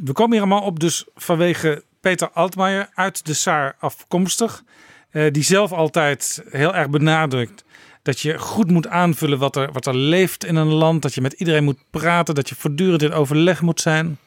we 0.03 0.11
komen 0.11 0.32
hier 0.32 0.41
allemaal 0.41 0.66
op 0.66 0.80
dus 0.80 1.06
vanwege 1.16 1.84
Peter 2.02 2.30
Altmaier 2.30 2.90
uit 2.94 3.26
de 3.26 3.34
Saar 3.34 3.76
afkomstig. 3.80 4.64
eh, 5.11 5.32
die 5.32 5.44
zelf 5.44 5.72
altijd 5.72 6.44
heel 6.49 6.76
erg 6.76 6.90
benadrukt 6.90 7.64
dat 8.02 8.20
je 8.20 8.38
goed 8.38 8.72
moet 8.72 8.88
aanvullen 8.88 9.40
wat 9.40 9.56
er, 9.56 9.72
wat 9.72 9.86
er 9.86 9.95
leeft 9.95 10.45
in 10.45 10.56
een 10.56 10.74
land, 10.74 11.02
dat 11.02 11.14
je 11.14 11.22
met 11.22 11.34
iedereen 11.34 11.64
moet 11.64 11.80
praten, 11.90 12.36
dat 12.36 12.49
je 12.49 12.56
voortdurend 12.56 13.02
in 13.02 13.11
overleg 13.14 13.61
moet 13.61 13.82
zijn. 13.82 14.18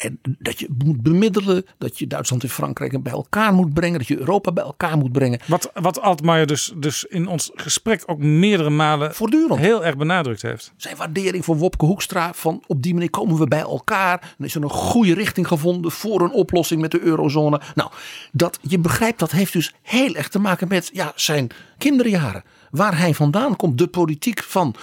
En 0.00 0.18
dat 0.38 0.58
je 0.58 0.68
moet 0.84 1.02
bemiddelen, 1.02 1.64
dat 1.78 1.98
je 1.98 2.06
Duitsland 2.06 2.42
en 2.42 2.48
Frankrijk 2.48 3.02
bij 3.02 3.12
elkaar 3.12 3.52
moet 3.52 3.74
brengen, 3.74 3.98
dat 3.98 4.08
je 4.08 4.18
Europa 4.18 4.52
bij 4.52 4.64
elkaar 4.64 4.98
moet 4.98 5.12
brengen. 5.12 5.40
Wat, 5.46 5.70
wat 5.74 6.00
Altmaier 6.00 6.46
dus, 6.46 6.72
dus 6.76 7.04
in 7.04 7.26
ons 7.26 7.50
gesprek 7.54 8.02
ook 8.06 8.18
meerdere 8.18 8.70
malen 8.70 9.14
Voortdurend. 9.14 9.60
heel 9.60 9.84
erg 9.84 9.96
benadrukt 9.96 10.42
heeft. 10.42 10.72
Zijn 10.76 10.96
waardering 10.96 11.44
voor 11.44 11.56
Wopke 11.56 11.84
Hoekstra, 11.84 12.34
van 12.34 12.62
op 12.66 12.82
die 12.82 12.94
manier 12.94 13.10
komen 13.10 13.38
we 13.38 13.46
bij 13.46 13.60
elkaar. 13.60 14.34
Dan 14.38 14.46
is 14.46 14.54
er 14.54 14.62
een 14.62 14.70
goede 14.70 15.14
richting 15.14 15.46
gevonden 15.46 15.90
voor 15.90 16.20
een 16.20 16.32
oplossing 16.32 16.80
met 16.80 16.90
de 16.90 17.00
eurozone. 17.00 17.60
Nou, 17.74 17.90
dat, 18.32 18.58
je 18.62 18.78
begrijpt, 18.78 19.18
dat 19.18 19.30
heeft 19.30 19.52
dus 19.52 19.74
heel 19.82 20.14
erg 20.14 20.28
te 20.28 20.38
maken 20.38 20.68
met 20.68 20.90
ja, 20.92 21.12
zijn 21.14 21.50
kinderjaren. 21.78 22.42
Waar 22.70 22.98
hij 22.98 23.14
vandaan 23.14 23.56
komt, 23.56 23.78
de 23.78 23.86
politiek 23.86 24.42
van 24.42 24.74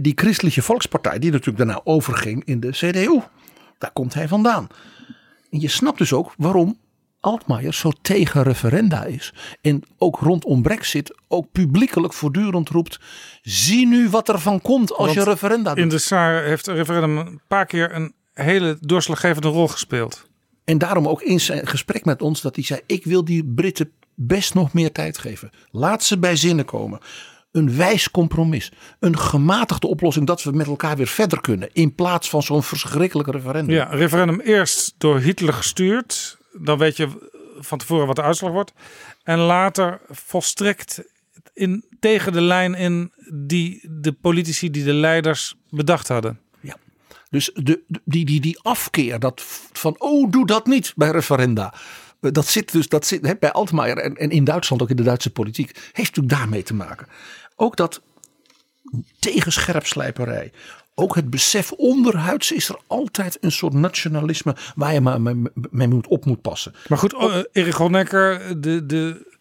die 0.00 0.12
Christelijke 0.16 0.62
Volkspartij, 0.62 1.18
die 1.18 1.30
natuurlijk 1.30 1.58
daarna 1.58 1.80
overging 1.84 2.44
in 2.44 2.60
de 2.60 2.70
CDU. 2.70 3.20
Daar 3.78 3.92
komt 3.92 4.14
hij 4.14 4.28
vandaan. 4.28 4.66
En 5.50 5.60
je 5.60 5.68
snapt 5.68 5.98
dus 5.98 6.12
ook 6.12 6.34
waarom 6.36 6.78
Altmaier 7.26 7.74
zo 7.74 7.92
tegen 8.02 8.42
referenda 8.42 9.04
is. 9.04 9.34
En 9.60 9.82
ook 9.98 10.18
rondom 10.18 10.62
Brexit 10.62 11.14
ook 11.28 11.52
publiekelijk 11.52 12.12
voortdurend 12.12 12.68
roept. 12.68 13.00
Zie 13.42 13.86
nu 13.86 14.08
wat 14.08 14.28
er 14.28 14.38
van 14.38 14.60
komt 14.60 14.92
als 14.92 15.14
Want 15.14 15.18
je 15.18 15.24
referenda 15.24 15.74
doet. 15.74 15.82
In 15.82 15.88
de 15.88 15.98
SAR 15.98 16.42
heeft 16.42 16.66
referendum 16.66 17.16
een 17.16 17.40
paar 17.48 17.66
keer 17.66 17.94
een 17.94 18.12
hele 18.32 18.76
doorslaggevende 18.80 19.48
rol 19.48 19.68
gespeeld. 19.68 20.28
En 20.64 20.78
daarom 20.78 21.08
ook 21.08 21.22
in 21.22 21.40
zijn 21.40 21.66
gesprek 21.66 22.04
met 22.04 22.22
ons 22.22 22.40
dat 22.40 22.54
hij 22.54 22.64
zei: 22.64 22.80
Ik 22.86 23.04
wil 23.04 23.24
die 23.24 23.44
Britten 23.44 23.92
best 24.14 24.54
nog 24.54 24.72
meer 24.72 24.92
tijd 24.92 25.18
geven. 25.18 25.50
Laat 25.70 26.04
ze 26.04 26.18
bij 26.18 26.36
zinnen 26.36 26.64
komen. 26.64 27.00
Een 27.56 27.76
wijs 27.76 28.10
compromis. 28.10 28.72
Een 29.00 29.18
gematigde 29.18 29.86
oplossing 29.86 30.26
dat 30.26 30.42
we 30.42 30.50
met 30.50 30.66
elkaar 30.66 30.96
weer 30.96 31.06
verder 31.06 31.40
kunnen. 31.40 31.68
In 31.72 31.94
plaats 31.94 32.28
van 32.28 32.42
zo'n 32.42 32.62
verschrikkelijk 32.62 33.28
referendum. 33.28 33.74
Ja, 33.74 33.84
referendum 33.84 34.40
eerst 34.40 34.94
door 34.98 35.18
Hitler 35.18 35.52
gestuurd. 35.52 36.38
Dan 36.52 36.78
weet 36.78 36.96
je 36.96 37.08
van 37.58 37.78
tevoren 37.78 38.06
wat 38.06 38.16
de 38.16 38.22
uitslag 38.22 38.50
wordt. 38.50 38.72
En 39.22 39.38
later 39.38 40.00
volstrekt 40.10 41.02
in, 41.54 41.84
tegen 42.00 42.32
de 42.32 42.40
lijn 42.40 42.74
in 42.74 43.12
die 43.32 43.88
de 43.90 44.12
politici, 44.12 44.70
die 44.70 44.84
de 44.84 44.92
leiders 44.92 45.54
bedacht 45.70 46.08
hadden. 46.08 46.40
Ja. 46.60 46.76
Dus 47.30 47.50
de, 47.54 47.80
die, 48.04 48.24
die, 48.24 48.40
die 48.40 48.58
afkeer 48.62 49.18
dat 49.18 49.42
van, 49.72 49.94
oh, 49.98 50.30
doe 50.30 50.46
dat 50.46 50.66
niet 50.66 50.92
bij 50.96 51.10
referenda. 51.10 51.74
Eh, 52.20 52.30
Dat 52.32 52.46
zit 52.46 52.72
dus 52.72 52.88
dat 52.88 53.06
zit, 53.06 53.26
hè, 53.26 53.36
bij 53.40 53.52
Altmaier 53.52 53.96
en, 53.98 54.16
en 54.16 54.30
in 54.30 54.44
Duitsland, 54.44 54.82
ook 54.82 54.90
in 54.90 54.96
de 54.96 55.02
Duitse 55.02 55.30
politiek, 55.30 55.70
heeft 55.92 56.16
natuurlijk 56.16 56.38
daarmee 56.38 56.62
te 56.62 56.74
maken. 56.74 57.06
Ook 57.56 57.76
dat 57.76 58.02
tegenscherpslijperij. 59.18 60.52
Ook 60.94 61.14
het 61.14 61.30
besef 61.30 61.72
onderhuids 61.72 62.52
is 62.52 62.68
er 62.68 62.78
altijd 62.86 63.38
een 63.40 63.52
soort 63.52 63.72
nationalisme 63.72 64.56
waar 64.74 64.92
je 64.92 65.00
maar 65.00 65.20
mee, 65.70 65.88
moet 65.88 66.06
op 66.06 66.24
moet 66.24 66.42
passen. 66.42 66.74
Maar 66.88 66.98
goed, 66.98 67.14
Erich 67.52 67.76
Honecker, 67.76 68.60
de, 68.60 68.86
de 68.86 69.34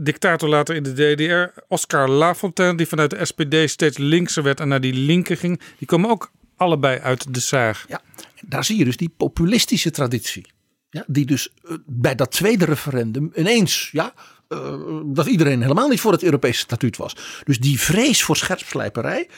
dictator 0.00 0.48
later 0.48 0.74
in 0.74 0.82
de 0.82 0.92
DDR. 0.92 1.60
Oscar 1.68 2.08
Lafontaine, 2.08 2.76
die 2.76 2.88
vanuit 2.88 3.10
de 3.10 3.24
SPD 3.24 3.70
steeds 3.70 3.98
linkser 3.98 4.42
werd 4.42 4.60
en 4.60 4.68
naar 4.68 4.80
die 4.80 4.94
linker 4.94 5.36
ging. 5.36 5.60
Die 5.78 5.86
komen 5.86 6.10
ook 6.10 6.30
allebei 6.56 6.98
uit 6.98 7.34
de 7.34 7.40
zaag. 7.40 7.84
Ja, 7.88 8.00
daar 8.40 8.64
zie 8.64 8.78
je 8.78 8.84
dus 8.84 8.96
die 8.96 9.14
populistische 9.16 9.90
traditie. 9.90 10.46
Ja, 10.94 11.04
die 11.06 11.26
dus 11.26 11.48
uh, 11.64 11.76
bij 11.86 12.14
dat 12.14 12.30
tweede 12.30 12.64
referendum 12.64 13.32
ineens, 13.34 13.88
ja, 13.92 14.14
uh, 14.48 14.74
dat 15.04 15.26
iedereen 15.26 15.62
helemaal 15.62 15.88
niet 15.88 16.00
voor 16.00 16.12
het 16.12 16.22
Europese 16.22 16.58
statuut 16.58 16.96
was. 16.96 17.16
Dus 17.44 17.58
die 17.58 17.80
vrees 17.80 18.22
voor 18.22 18.36
scherpslijperij, 18.36 19.28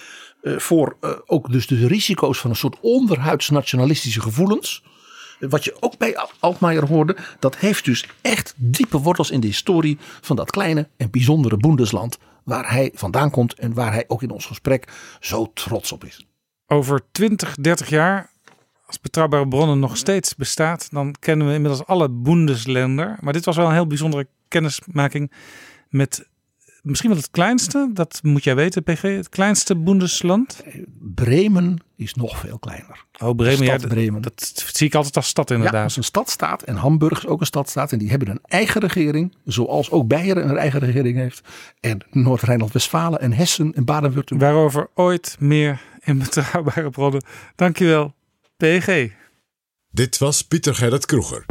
uh, 0.42 0.58
voor 0.58 0.96
ook 1.26 1.52
dus 1.52 1.66
de 1.66 1.86
risico's 1.86 2.38
van 2.38 2.50
een 2.50 2.56
soort 2.56 2.76
onderhuids 2.80 3.50
nationalistische 3.50 4.20
gevoelens. 4.20 4.82
Wat 5.40 5.64
je 5.64 5.76
ook 5.80 5.98
bij 5.98 6.16
Altmaier 6.38 6.86
hoorde, 6.86 7.16
dat 7.38 7.56
heeft 7.56 7.84
dus 7.84 8.06
echt 8.22 8.54
diepe 8.56 8.98
wortels 8.98 9.30
in 9.30 9.40
de 9.40 9.46
historie 9.46 9.98
van 10.20 10.36
dat 10.36 10.50
kleine 10.50 10.88
en 10.96 11.10
bijzondere 11.10 11.56
Bundesland. 11.56 12.18
Waar 12.44 12.70
hij 12.70 12.90
vandaan 12.94 13.30
komt 13.30 13.54
en 13.54 13.74
waar 13.74 13.92
hij 13.92 14.04
ook 14.06 14.22
in 14.22 14.30
ons 14.30 14.46
gesprek 14.46 14.88
zo 15.20 15.50
trots 15.54 15.92
op 15.92 16.04
is. 16.04 16.26
Over 16.66 17.00
20, 17.12 17.54
30 17.54 17.88
jaar 17.88 18.34
als 18.86 19.00
betrouwbare 19.00 19.48
bronnen 19.48 19.78
nog 19.78 19.96
steeds 19.96 20.34
bestaat, 20.34 20.88
dan 20.90 21.14
kennen 21.18 21.46
we 21.46 21.54
inmiddels 21.54 21.86
alle 21.86 22.10
Bundesländer. 22.10 23.16
Maar 23.20 23.32
dit 23.32 23.44
was 23.44 23.56
wel 23.56 23.66
een 23.66 23.72
heel 23.72 23.86
bijzondere 23.86 24.26
kennismaking 24.48 25.32
met 25.88 26.28
misschien 26.86 27.10
wel 27.10 27.18
het 27.18 27.30
kleinste, 27.30 27.90
dat 27.92 28.20
moet 28.22 28.44
jij 28.44 28.54
weten, 28.54 28.82
PG, 28.82 29.02
het 29.02 29.28
kleinste 29.28 29.76
Bundesland. 29.76 30.62
Bremen 31.00 31.76
is 31.96 32.14
nog 32.14 32.38
veel 32.38 32.58
kleiner. 32.58 33.04
Oh, 33.22 33.36
Bremen, 33.36 33.66
ja, 33.66 33.76
Bremen. 33.76 34.22
Dat 34.22 34.52
zie 34.72 34.86
ik 34.86 34.94
altijd 34.94 35.16
als 35.16 35.28
stad 35.28 35.50
inderdaad. 35.50 35.74
Ja, 35.74 35.82
als 35.82 35.96
een 35.96 36.04
stadstaat 36.04 36.62
en 36.62 36.76
Hamburg 36.76 37.18
is 37.18 37.26
ook 37.26 37.40
een 37.40 37.46
stadstaat 37.46 37.92
en 37.92 37.98
die 37.98 38.10
hebben 38.10 38.28
een 38.28 38.40
eigen 38.42 38.80
regering, 38.80 39.34
zoals 39.44 39.90
ook 39.90 40.08
Beieren 40.08 40.48
een 40.48 40.56
eigen 40.56 40.80
regering 40.80 41.16
heeft. 41.16 41.48
En 41.80 42.00
Noord-Rijnland-Westfalen 42.10 43.20
en 43.20 43.32
Hessen 43.32 43.74
en 43.74 43.84
Baden-Württemberg. 43.84 44.52
Waarover 44.52 44.88
ooit 44.94 45.36
meer 45.38 45.80
in 46.00 46.18
betrouwbare 46.18 46.90
bronnen. 46.90 47.24
Dankjewel. 47.54 48.14
PG. 48.56 49.10
Dit 49.90 50.18
was 50.18 50.42
Pieter 50.42 50.74
Gerrit 50.74 51.06
Kroeger. 51.06 51.44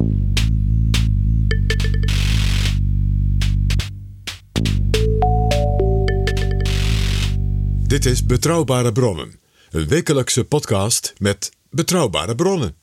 Dit 7.88 8.06
is 8.06 8.26
Betrouwbare 8.26 8.92
Bronnen, 8.92 9.40
een 9.72 9.88
wekelijkse 9.88 10.44
podcast 10.44 11.14
met 11.18 11.52
betrouwbare 11.70 12.36
bronnen. 12.36 12.76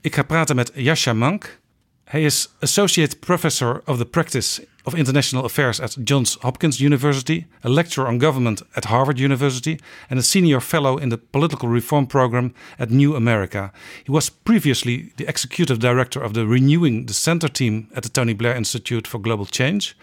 Ik 0.00 0.14
ga 0.14 0.22
praten 0.22 0.56
met 0.56 0.70
Jascha 0.74 1.12
Mank. 1.12 1.60
Hij 2.04 2.24
is 2.24 2.50
Associate 2.60 3.16
Professor 3.16 3.82
of 3.84 3.98
the 3.98 4.06
Practice 4.06 4.67
of 4.86 4.94
International 4.94 5.44
Affairs 5.44 5.80
at 5.80 5.96
Johns 6.04 6.36
Hopkins 6.42 6.80
University, 6.80 7.46
a 7.62 7.68
lecturer 7.68 8.06
on 8.06 8.18
government 8.18 8.62
at 8.76 8.86
Harvard 8.86 9.18
University, 9.18 9.78
and 10.08 10.18
a 10.18 10.22
senior 10.22 10.60
fellow 10.60 10.96
in 10.96 11.08
the 11.08 11.18
Political 11.18 11.68
Reform 11.68 12.06
Program 12.06 12.54
at 12.78 12.90
New 12.90 13.14
America. 13.14 13.72
He 14.04 14.12
was 14.12 14.30
previously 14.30 15.12
the 15.16 15.28
executive 15.28 15.78
director 15.78 16.20
of 16.20 16.34
the 16.34 16.46
Renewing 16.46 17.06
the 17.06 17.14
Center 17.14 17.48
team 17.48 17.88
at 17.94 18.02
the 18.02 18.08
Tony 18.08 18.34
Blair 18.34 18.56
Institute 18.56 19.06
for 19.06 19.18
Global 19.18 19.46
Change. 19.46 19.96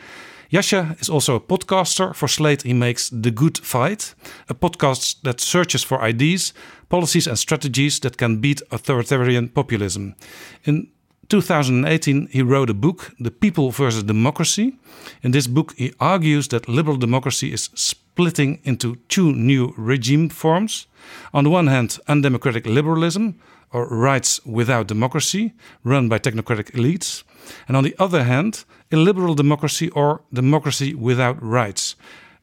Yasha 0.49 0.95
is 0.99 1.09
also 1.09 1.35
a 1.35 1.39
podcaster. 1.39 2.13
For 2.13 2.27
Slate, 2.27 2.61
he 2.61 2.73
makes 2.73 3.09
The 3.09 3.31
Good 3.31 3.57
Fight, 3.57 4.15
a 4.47 4.53
podcast 4.53 5.21
that 5.23 5.41
searches 5.41 5.83
for 5.83 6.01
ideas, 6.01 6.53
policies, 6.89 7.27
and 7.27 7.37
strategies 7.37 7.99
that 8.01 8.17
can 8.17 8.39
beat 8.39 8.61
authoritarian 8.71 9.49
populism. 9.49 10.15
In 10.63 10.91
2018, 11.29 12.27
he 12.31 12.41
wrote 12.41 12.69
a 12.69 12.73
book, 12.73 13.13
The 13.19 13.31
People 13.31 13.71
versus 13.71 14.03
Democracy. 14.03 14.77
In 15.23 15.31
this 15.31 15.47
book, 15.47 15.73
he 15.77 15.93
argues 15.99 16.47
that 16.49 16.67
liberal 16.67 16.97
democracy 16.97 17.51
is 17.51 17.69
splitting 17.73 18.59
into 18.63 18.95
two 19.07 19.33
new 19.33 19.73
regime 19.77 20.29
forms. 20.29 20.87
On 21.33 21.43
the 21.43 21.49
one 21.49 21.67
hand, 21.67 21.99
undemocratic 22.07 22.65
liberalism, 22.65 23.39
or 23.71 23.87
rights 23.87 24.39
without 24.45 24.87
democracy, 24.87 25.53
run 25.83 26.07
by 26.07 26.19
technocratic 26.19 26.71
elites. 26.71 27.23
And 27.67 27.75
on 27.75 27.83
the 27.83 27.95
other 27.99 28.23
hand, 28.23 28.63
illiberal 28.91 29.35
democracy 29.35 29.89
or 29.89 30.21
democracy 30.31 30.93
without 30.93 31.41
rights. 31.41 31.95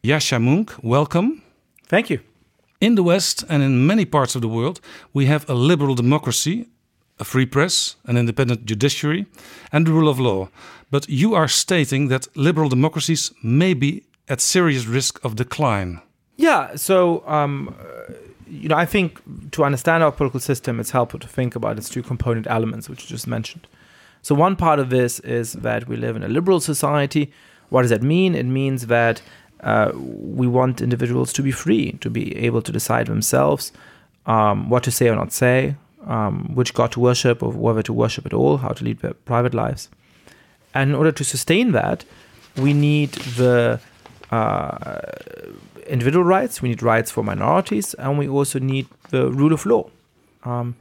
Yasha 0.03 0.39
Munk, 0.39 0.73
welcome. 0.83 1.43
Thank 1.87 2.11
you. 2.11 2.21
In 2.81 2.97
the 2.97 3.03
West 3.03 3.45
and 3.49 3.63
in 3.63 3.87
many 3.87 4.05
parts 4.05 4.35
of 4.35 4.43
the 4.43 4.49
world, 4.49 4.81
we 5.13 5.27
have 5.27 5.49
a 5.49 5.55
liberal 5.55 5.95
democracy, 5.95 6.69
a 7.23 7.25
free 7.25 7.47
press, 7.47 7.97
an 8.11 8.17
independent 8.17 8.61
judiciary, 8.71 9.23
and 9.73 9.87
the 9.87 9.93
rule 9.93 10.11
of 10.11 10.19
law. 10.19 10.49
But 10.91 11.09
you 11.09 11.35
are 11.35 11.49
stating 11.49 12.09
that 12.09 12.27
liberal 12.37 12.69
democracies 12.69 13.33
may 13.43 13.75
be 13.75 14.03
at 14.29 14.41
serious 14.41 14.85
risk 14.87 15.25
of 15.25 15.37
decline. 15.37 16.01
Yeah, 16.37 16.77
so 16.77 17.23
um, 17.39 17.75
you 18.61 18.69
know, 18.69 18.81
I 18.85 18.87
think 18.95 19.09
to 19.53 19.65
understand 19.69 20.03
our 20.03 20.13
political 20.13 20.41
system, 20.41 20.81
it's 20.81 20.91
helpful 20.91 21.21
to 21.21 21.29
think 21.29 21.55
about 21.55 21.79
its 21.79 21.89
two 21.89 22.03
component 22.03 22.47
elements, 22.49 22.89
which 22.89 23.03
you 23.03 23.09
just 23.17 23.27
mentioned. 23.27 23.65
So 24.23 24.35
one 24.35 24.57
part 24.57 24.79
of 24.79 24.91
this 24.91 25.21
is 25.21 25.53
that 25.67 25.89
we 25.89 25.97
live 25.97 26.17
in 26.17 26.23
a 26.25 26.29
liberal 26.39 26.61
society. 26.61 27.25
What 27.71 27.83
does 27.83 27.91
that 27.91 28.03
mean? 28.03 28.35
It 28.35 28.47
means 28.47 28.87
that 28.87 29.23
uh, 29.61 29.93
we 29.95 30.47
want 30.59 30.81
individuals 30.81 31.33
to 31.35 31.43
be 31.43 31.53
free, 31.53 31.93
to 32.01 32.11
be 32.11 32.25
able 32.47 32.63
to 32.63 32.73
decide 32.73 33.07
themselves 33.07 33.73
um, 34.27 34.69
what 34.71 34.83
to 34.85 34.91
say 34.91 35.09
or 35.09 35.17
not 35.17 35.33
say, 35.33 35.77
um, 36.07 36.55
which 36.55 36.75
God 36.75 36.93
to 36.93 37.01
worship 37.01 37.43
or 37.43 37.51
whether 37.51 37.83
to 37.83 37.93
worship 37.93 38.27
at 38.27 38.33
all, 38.33 38.59
how 38.59 38.71
to 38.71 38.85
lead 38.85 38.99
their 39.01 39.15
private 39.15 39.55
lives. 39.55 39.89
And 40.75 40.91
in 40.91 40.97
order 40.97 41.13
to 41.13 41.25
sustain 41.25 41.73
that, 41.73 42.05
we 42.57 42.73
need 42.73 43.13
the 43.37 43.81
uh, 44.31 45.01
individual 45.87 46.25
rights, 46.25 46.63
we 46.63 46.69
need 46.69 46.83
rights 46.83 47.11
for 47.11 47.23
minorities, 47.23 47.95
and 47.95 48.19
we 48.19 48.29
also 48.29 48.59
need 48.59 48.87
the 49.11 49.31
rule 49.31 49.53
of 49.53 49.67
law. 49.67 49.91
Um, 50.45 50.75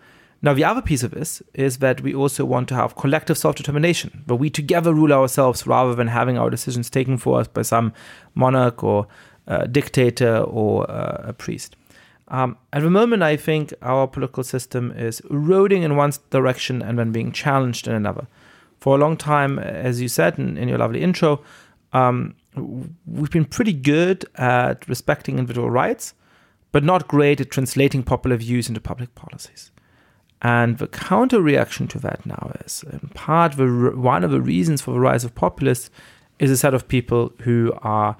Now, 0.43 0.56
the 0.56 0.64
other 0.64 0.81
piece 0.81 1.03
of 1.03 1.11
this 1.11 1.43
is 1.53 1.77
that 1.77 2.02
we 2.02 2.15
also 2.15 2.45
want 2.45 2.68
to 2.69 2.76
have 2.76 2.95
collective 2.95 3.38
self 3.38 3.56
determination, 3.56 4.23
where 4.26 4.39
we 4.39 4.49
together 4.49 4.93
rule 4.93 5.14
ourselves 5.14 5.68
rather 5.68 5.93
than 5.95 6.07
having 6.07 6.38
our 6.39 6.49
decisions 6.49 6.89
taken 6.89 7.18
for 7.18 7.39
us 7.39 7.48
by 7.48 7.61
some 7.61 7.91
monarch 8.34 8.84
or 8.84 9.06
uh, 9.48 9.65
dictator 9.65 10.38
or 10.38 10.89
uh, 10.89 11.30
a 11.30 11.34
priest. 11.34 11.76
Um, 12.32 12.58
at 12.72 12.82
the 12.82 12.90
moment, 12.90 13.24
I 13.24 13.36
think 13.36 13.74
our 13.82 14.08
political 14.08 14.44
system 14.44 14.91
is 14.94 15.20
eroding 15.30 15.84
in 15.84 15.98
one 15.98 16.14
direction 16.30 16.82
and 16.82 16.98
then 16.98 17.12
being 17.12 17.34
challenged 17.34 17.88
in 17.88 17.94
another. 17.94 18.26
For 18.80 18.95
a 18.95 18.99
long 18.99 19.18
time, 19.18 19.60
as 19.60 20.02
you 20.02 20.08
said 20.08 20.40
in, 20.40 20.58
in 20.58 20.70
your 20.70 20.78
lovely 20.78 21.02
intro, 21.02 21.44
um, 21.91 22.36
we've 23.06 23.30
been 23.30 23.45
pretty 23.45 23.74
good 23.74 24.26
at 24.36 24.88
respecting 24.88 25.38
individual 25.38 25.70
rights, 25.70 26.14
but 26.72 26.86
not 26.86 27.10
great 27.10 27.41
at 27.41 27.52
translating 27.52 28.02
popular 28.02 28.38
views 28.38 28.70
into 28.70 28.80
public 28.80 29.14
policies. 29.14 29.70
And 30.41 30.78
the 30.78 30.88
counter 30.88 31.41
reaction 31.41 31.88
to 31.90 31.99
that 31.99 32.26
now 32.26 32.53
is, 32.66 32.84
in 32.90 33.12
part, 33.14 33.58
the, 33.58 33.94
one 33.94 34.24
of 34.24 34.32
the 34.32 34.41
reasons 34.41 34.82
for 34.82 34.91
the 34.91 34.99
rise 35.02 35.26
of 35.26 35.36
populists 35.36 35.91
is 36.40 36.49
a 36.49 36.58
set 36.58 36.74
of 36.74 36.88
people 36.88 37.34
who 37.41 37.74
are 37.82 38.16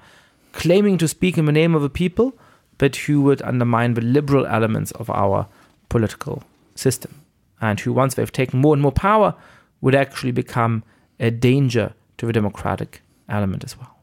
claiming 0.52 0.98
to 0.98 1.08
speak 1.08 1.38
in 1.38 1.46
the 1.46 1.52
name 1.52 1.74
of 1.74 1.82
the 1.82 1.90
people, 1.90 2.34
but 2.82 2.96
who 2.96 3.22
would 3.22 3.40
undermine 3.42 3.94
the 3.94 4.00
liberal 4.00 4.44
elements 4.44 4.90
of 4.92 5.08
our 5.08 5.46
political 5.88 6.42
system, 6.74 7.12
and 7.60 7.78
who, 7.78 7.92
once 7.92 8.14
they've 8.14 8.32
taken 8.32 8.58
more 8.58 8.74
and 8.74 8.82
more 8.82 8.90
power, 8.90 9.36
would 9.80 9.94
actually 9.94 10.32
become 10.32 10.82
a 11.20 11.30
danger 11.30 11.92
to 12.18 12.26
the 12.26 12.32
democratic 12.32 13.00
element 13.28 13.62
as 13.62 13.78
well. 13.78 13.94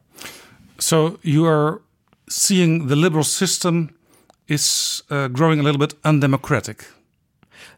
So 0.78 1.18
you 1.20 1.44
are 1.44 1.82
seeing 2.30 2.86
the 2.86 2.96
liberal 2.96 3.22
system 3.22 3.94
is 4.48 5.02
uh, 5.10 5.28
growing 5.28 5.60
a 5.60 5.62
little 5.62 5.78
bit 5.78 5.92
undemocratic. 6.02 6.86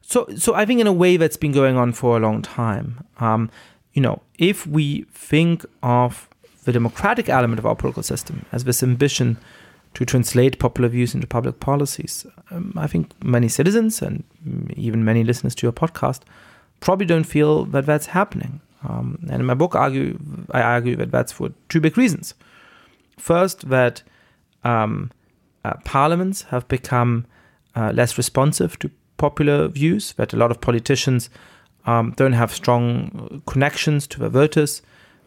So, 0.02 0.28
so 0.36 0.54
I 0.54 0.64
think 0.64 0.80
in 0.80 0.86
a 0.86 0.92
way 0.92 1.16
that's 1.16 1.36
been 1.36 1.50
going 1.50 1.76
on 1.76 1.94
for 1.94 2.16
a 2.16 2.20
long 2.20 2.42
time. 2.42 3.04
Um, 3.18 3.50
you 3.92 4.02
know, 4.02 4.22
if 4.38 4.68
we 4.68 5.02
think 5.12 5.66
of 5.82 6.28
the 6.62 6.70
democratic 6.70 7.28
element 7.28 7.58
of 7.58 7.66
our 7.66 7.74
political 7.74 8.04
system 8.04 8.46
as 8.52 8.62
this 8.62 8.84
ambition 8.84 9.36
to 9.94 10.04
translate 10.04 10.58
popular 10.58 10.88
views 10.88 11.14
into 11.14 11.26
public 11.26 11.60
policies, 11.60 12.26
um, 12.50 12.72
I 12.76 12.86
think 12.86 13.12
many 13.22 13.48
citizens 13.48 14.02
and 14.02 14.24
even 14.76 15.04
many 15.04 15.22
listeners 15.24 15.54
to 15.56 15.66
your 15.66 15.72
podcast 15.72 16.20
probably 16.80 17.06
don't 17.06 17.24
feel 17.24 17.64
that 17.66 17.86
that's 17.86 18.06
happening. 18.06 18.60
Um, 18.88 19.18
and 19.22 19.40
in 19.40 19.46
my 19.46 19.54
book, 19.54 19.74
argue 19.74 20.18
I 20.50 20.62
argue 20.62 20.96
that 20.96 21.10
that's 21.10 21.32
for 21.32 21.50
two 21.68 21.80
big 21.80 21.96
reasons. 21.96 22.34
First, 23.18 23.68
that 23.68 24.02
um, 24.64 25.10
uh, 25.64 25.74
parliaments 25.84 26.42
have 26.42 26.66
become 26.68 27.26
uh, 27.76 27.92
less 27.94 28.18
responsive 28.18 28.78
to 28.80 28.90
popular 29.16 29.68
views, 29.68 30.14
that 30.14 30.32
a 30.32 30.36
lot 30.36 30.50
of 30.50 30.60
politicians 30.60 31.30
um, 31.86 32.12
don't 32.16 32.32
have 32.32 32.52
strong 32.52 33.42
connections 33.46 34.06
to 34.08 34.18
their 34.18 34.28
voters, 34.28 34.82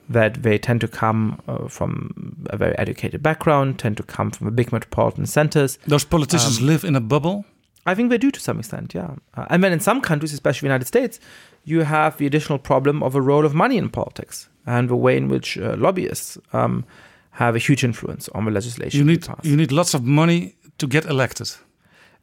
that 0.09 0.43
they 0.43 0.57
tend 0.57 0.81
to 0.81 0.87
come 0.87 1.41
uh, 1.47 1.67
from 1.67 2.45
a 2.49 2.57
very 2.57 2.77
educated 2.77 3.23
background, 3.23 3.79
tend 3.79 3.97
to 3.97 4.03
come 4.03 4.31
from 4.31 4.53
big 4.55 4.71
metropolitan 4.71 5.25
centers. 5.25 5.77
Those 5.87 6.05
politicians 6.05 6.59
um, 6.59 6.67
live 6.67 6.83
in 6.83 6.95
a 6.95 7.01
bubble? 7.01 7.45
I 7.87 7.93
think 7.93 8.09
they 8.09 8.17
do 8.17 8.31
to 8.31 8.39
some 8.39 8.59
extent, 8.59 8.93
yeah. 8.95 9.11
Uh, 9.35 9.45
and 9.49 9.63
then 9.63 9.71
in 9.71 9.79
some 9.79 10.01
countries, 10.01 10.33
especially 10.33 10.67
the 10.67 10.73
United 10.73 10.85
States, 10.85 11.19
you 11.65 11.81
have 11.81 12.17
the 12.17 12.25
additional 12.25 12.57
problem 12.57 13.03
of 13.03 13.15
a 13.15 13.21
role 13.21 13.45
of 13.45 13.53
money 13.53 13.77
in 13.77 13.89
politics 13.89 14.49
and 14.65 14.89
the 14.89 14.95
way 14.95 15.17
in 15.17 15.27
which 15.27 15.57
uh, 15.57 15.75
lobbyists 15.77 16.37
um, 16.53 16.83
have 17.31 17.55
a 17.55 17.59
huge 17.59 17.83
influence 17.83 18.27
on 18.29 18.45
the 18.45 18.51
legislation. 18.51 18.99
You 18.99 19.05
need 19.05 19.27
you 19.43 19.55
need 19.55 19.71
lots 19.71 19.93
of 19.93 20.03
money 20.03 20.55
to 20.77 20.87
get 20.87 21.05
elected. 21.05 21.51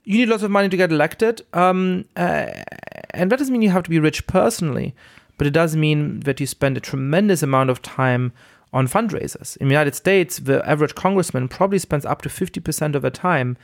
You 0.05 0.19
need 0.19 0.29
lots 0.29 0.43
of 0.43 0.51
money 0.51 0.69
to 0.69 0.77
get 0.77 0.91
elected, 0.91 1.43
um, 1.53 2.07
uh, 2.17 2.47
and 3.11 3.31
that 3.31 3.39
doesn't 3.39 3.53
mean 3.53 3.63
you 3.63 3.71
have 3.71 3.85
to 3.85 3.91
be 3.91 4.01
rich 4.01 4.27
personally, 4.27 4.97
but 5.43 5.49
it 5.49 5.53
does 5.53 5.75
mean 5.75 6.21
that 6.21 6.39
you 6.39 6.47
spend 6.47 6.77
a 6.77 6.81
tremendous 6.81 7.43
amount 7.43 7.69
of 7.69 7.83
time 7.83 8.33
on 8.73 8.87
fundraisers. 8.87 9.57
In 9.57 9.67
the 9.67 9.73
United 9.73 9.97
States, 9.97 10.39
the 10.39 10.65
average 10.65 10.95
congressman 10.95 11.49
probably 11.49 11.81
spends 11.81 12.07
up 12.07 12.23
to 12.23 12.29
fifty 12.29 12.61
percent 12.61 12.95
of 12.95 13.03
their 13.03 13.11
time 13.11 13.57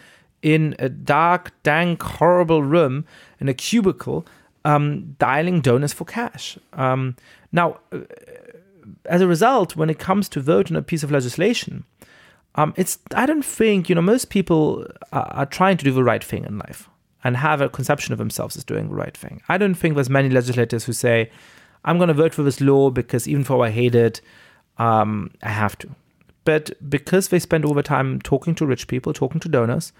in 0.42 0.74
a 0.80 0.88
dark, 0.88 1.52
dank, 1.62 2.02
horrible 2.02 2.64
room 2.64 3.04
in 3.38 3.48
a 3.48 3.54
cubicle, 3.54 4.26
um, 4.64 5.14
dialing 5.20 5.60
donors 5.60 5.92
for 5.92 6.04
cash. 6.04 6.58
Um, 6.72 7.14
now 7.52 7.78
uh, 7.92 8.00
as 9.04 9.20
a 9.20 9.28
result, 9.28 9.76
when 9.76 9.88
it 9.88 10.00
comes 10.00 10.28
to 10.30 10.40
vote 10.40 10.72
on 10.72 10.76
a 10.76 10.82
piece 10.82 11.04
of 11.04 11.12
legislation, 11.12 11.84
um, 12.56 12.74
it's 12.76 12.98
I 13.14 13.24
don't 13.24 13.44
think 13.44 13.88
you 13.88 13.94
know 13.94 14.02
most 14.02 14.30
people 14.30 14.84
are, 15.12 15.28
are, 15.32 15.46
trying 15.46 15.76
to 15.76 15.84
do 15.84 15.92
the 15.92 16.02
right 16.02 16.24
thing 16.24 16.44
in 16.44 16.58
life 16.58 16.88
and 17.22 17.36
have 17.36 17.60
a 17.60 17.68
conception 17.68 18.12
of 18.12 18.18
themselves 18.18 18.56
as 18.56 18.64
doing 18.64 18.88
the 18.88 18.96
right 18.96 19.16
thing. 19.16 19.42
I 19.48 19.58
don't 19.58 19.76
think 19.76 19.94
there's 19.94 20.10
many 20.10 20.28
legislators 20.28 20.84
who 20.84 20.92
say, 20.92 21.30
"I'm 21.84 21.98
going 21.98 22.08
to 22.08 22.14
vote 22.14 22.34
for 22.34 22.42
this 22.42 22.60
law 22.60 22.90
because 22.90 23.28
even 23.28 23.42
though 23.42 23.62
I 23.62 23.70
hate 23.70 23.94
it, 23.94 24.20
um, 24.78 25.30
I 25.42 25.50
have 25.50 25.76
to." 25.78 25.88
But 26.44 26.70
because 26.88 27.28
they 27.28 27.38
spend 27.38 27.64
all 27.64 27.74
the 27.74 27.82
time 27.82 28.20
talking 28.20 28.54
to 28.56 28.66
rich 28.66 28.88
people, 28.88 29.12
talking 29.12 29.40
to 29.40 29.48
donors, 29.48 29.92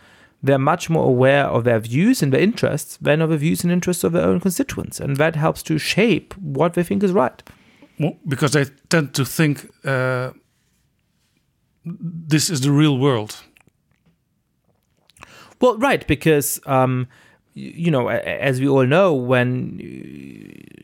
they're 0.43 0.59
much 0.59 0.89
more 0.89 1.05
aware 1.05 1.45
of 1.45 1.65
their 1.65 1.79
views 1.79 2.23
and 2.23 2.33
their 2.33 2.41
interests 2.41 2.97
than 2.97 3.21
of 3.21 3.31
the 3.31 3.37
views 3.37 3.65
and 3.65 3.73
interests 3.73 4.05
of 4.05 4.13
their 4.13 4.25
own 4.25 4.41
constituents, 4.41 5.01
and 5.01 5.17
that 5.17 5.37
helps 5.37 5.63
to 5.65 5.79
shape 5.79 6.35
what 6.39 6.75
they 6.75 6.83
think 6.83 7.03
is 7.03 7.13
right 7.13 7.43
because 8.27 8.53
they 8.53 8.65
tend 8.89 9.15
to 9.15 9.25
think 9.25 9.69
uh, 9.85 10.31
this 11.85 12.51
is 12.51 12.61
the 12.61 12.71
real 12.71 12.99
world. 12.99 13.37
Well, 15.61 15.77
right, 15.79 16.07
because 16.07 16.61
um, 16.67 17.09
you 17.59 17.91
know, 17.91 18.09
as 18.09 18.61
we 18.61 18.69
all 18.69 18.87
know, 18.87 19.13
when 19.13 19.79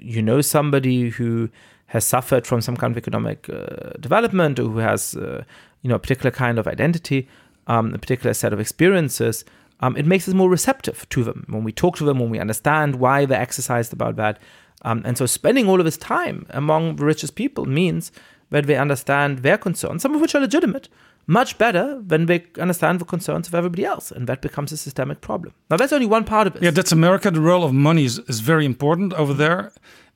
you 0.00 0.22
know 0.22 0.40
somebody 0.40 1.10
who 1.10 1.48
has 1.86 2.04
suffered 2.04 2.46
from 2.46 2.60
some 2.60 2.76
kind 2.76 2.90
of 2.90 2.98
economic 2.98 3.48
uh, 3.48 3.90
development 4.00 4.58
or 4.58 4.64
who 4.64 4.78
has, 4.78 5.14
uh, 5.14 5.44
you 5.82 5.88
know, 5.88 5.94
a 5.94 5.98
particular 5.98 6.30
kind 6.30 6.58
of 6.58 6.66
identity, 6.66 7.28
um, 7.68 7.94
a 7.94 7.98
particular 7.98 8.34
set 8.34 8.52
of 8.52 8.58
experiences, 8.58 9.44
um, 9.80 9.96
it 9.96 10.06
makes 10.06 10.26
us 10.28 10.34
more 10.34 10.50
receptive 10.50 11.08
to 11.10 11.22
them. 11.22 11.44
When 11.48 11.62
we 11.62 11.72
talk 11.72 11.96
to 11.98 12.04
them, 12.04 12.18
when 12.18 12.30
we 12.30 12.38
understand 12.40 12.96
why 12.96 13.26
they're 13.26 13.40
exercised 13.40 13.92
about 13.92 14.16
that, 14.16 14.38
um, 14.82 15.02
and 15.04 15.16
so 15.16 15.26
spending 15.26 15.68
all 15.68 15.80
of 15.80 15.86
his 15.86 15.96
time 15.96 16.46
among 16.50 16.96
the 16.96 17.04
richest 17.04 17.36
people 17.36 17.64
means 17.64 18.12
that 18.50 18.66
they 18.66 18.76
understand 18.76 19.38
their 19.38 19.58
concerns, 19.58 20.02
some 20.02 20.14
of 20.14 20.20
which 20.20 20.34
are 20.34 20.40
legitimate, 20.40 20.88
much 21.26 21.58
better 21.58 22.00
when 22.06 22.26
they 22.26 22.44
understand 22.58 23.00
the 23.00 23.04
concerns 23.04 23.48
of 23.48 23.54
everybody 23.54 23.84
else. 23.84 24.10
And 24.10 24.26
that 24.26 24.42
becomes 24.42 24.72
a 24.72 24.76
systemic 24.76 25.20
problem. 25.20 25.54
Now, 25.70 25.76
that's 25.76 25.92
only 25.92 26.06
one 26.06 26.24
part 26.24 26.46
of 26.46 26.56
it. 26.56 26.62
Yeah, 26.62 26.70
that's 26.70 26.92
America. 26.92 27.30
The 27.30 27.40
role 27.40 27.64
of 27.64 27.72
money 27.72 28.04
is, 28.04 28.18
is 28.20 28.40
very 28.40 28.66
important 28.66 29.12
over 29.14 29.34
there. 29.34 29.72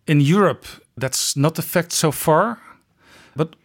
In 0.07 0.21
Europe, 0.21 0.67
that's 0.97 1.37
not 1.37 1.55
the 1.55 1.63
fact 1.63 1.93
so 1.93 2.11
far. 2.11 2.59
But 3.37 3.57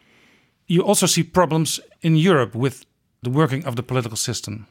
you 0.68 0.82
also 0.82 1.06
see 1.06 1.24
problems 1.24 1.80
in 2.02 2.16
Europe 2.16 2.56
with 2.56 2.86
the 3.22 3.30
working 3.30 3.66
of 3.66 3.76
the 3.76 3.84
political 3.84 4.18
system. 4.18 4.68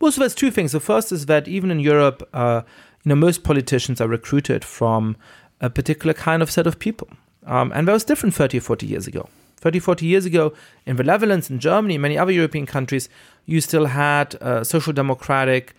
Well, 0.00 0.12
so 0.12 0.20
there's 0.20 0.34
two 0.34 0.50
things. 0.50 0.72
The 0.72 0.80
first 0.80 1.12
is 1.12 1.26
that 1.26 1.46
even 1.46 1.70
in 1.70 1.80
Europe, 1.80 2.28
uh, 2.32 2.62
you 3.04 3.08
know, 3.08 3.14
most 3.14 3.44
politicians 3.44 4.00
are 4.00 4.08
recruited 4.08 4.64
from 4.64 5.16
a 5.60 5.70
particular 5.70 6.14
kind 6.14 6.42
of 6.42 6.50
set 6.50 6.66
of 6.66 6.78
people. 6.78 7.08
Um, 7.46 7.72
and 7.74 7.86
that 7.88 7.92
was 7.92 8.04
different 8.04 8.34
30 8.34 8.58
or 8.58 8.60
40 8.60 8.86
years 8.86 9.06
ago. 9.06 9.28
30, 9.60 9.78
40 9.78 10.06
years 10.06 10.26
ago, 10.26 10.52
in 10.86 10.96
the 10.96 11.04
Netherlands, 11.04 11.50
in 11.50 11.58
Germany, 11.58 11.98
many 11.98 12.16
other 12.16 12.32
European 12.32 12.66
countries, 12.66 13.08
you 13.46 13.60
still 13.60 13.86
had 13.86 14.34
uh, 14.36 14.64
social 14.64 14.92
democratic 14.92 15.74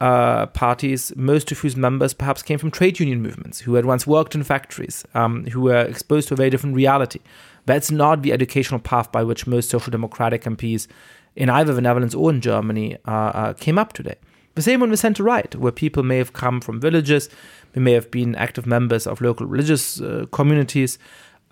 uh, 0.00 0.46
parties, 0.46 1.14
most 1.16 1.50
of 1.52 1.58
whose 1.58 1.76
members 1.76 2.12
perhaps 2.12 2.42
came 2.42 2.58
from 2.58 2.70
trade 2.70 3.00
union 3.00 3.22
movements, 3.22 3.60
who 3.60 3.74
had 3.74 3.86
once 3.86 4.06
worked 4.06 4.34
in 4.34 4.42
factories, 4.42 5.04
um, 5.14 5.46
who 5.46 5.60
were 5.60 5.82
exposed 5.82 6.28
to 6.28 6.34
a 6.34 6.36
very 6.36 6.50
different 6.50 6.76
reality. 6.76 7.20
That's 7.66 7.90
not 7.90 8.22
the 8.22 8.32
educational 8.32 8.80
path 8.80 9.10
by 9.10 9.22
which 9.22 9.46
most 9.46 9.70
social 9.70 9.90
democratic 9.90 10.44
MPs 10.44 10.86
in 11.34 11.50
either 11.50 11.74
the 11.74 11.80
Netherlands 11.80 12.14
or 12.14 12.30
in 12.30 12.40
Germany 12.40 12.96
uh, 13.06 13.10
uh, 13.10 13.52
came 13.54 13.78
up 13.78 13.92
today. 13.92 14.16
The 14.54 14.62
same 14.62 14.82
on 14.82 14.90
the 14.90 14.96
center 14.96 15.22
right, 15.22 15.54
where 15.54 15.72
people 15.72 16.02
may 16.02 16.16
have 16.16 16.32
come 16.32 16.62
from 16.62 16.80
villages, 16.80 17.28
they 17.72 17.80
may 17.80 17.92
have 17.92 18.10
been 18.10 18.34
active 18.34 18.66
members 18.66 19.06
of 19.06 19.20
local 19.20 19.46
religious 19.46 20.00
uh, 20.00 20.24
communities. 20.32 20.98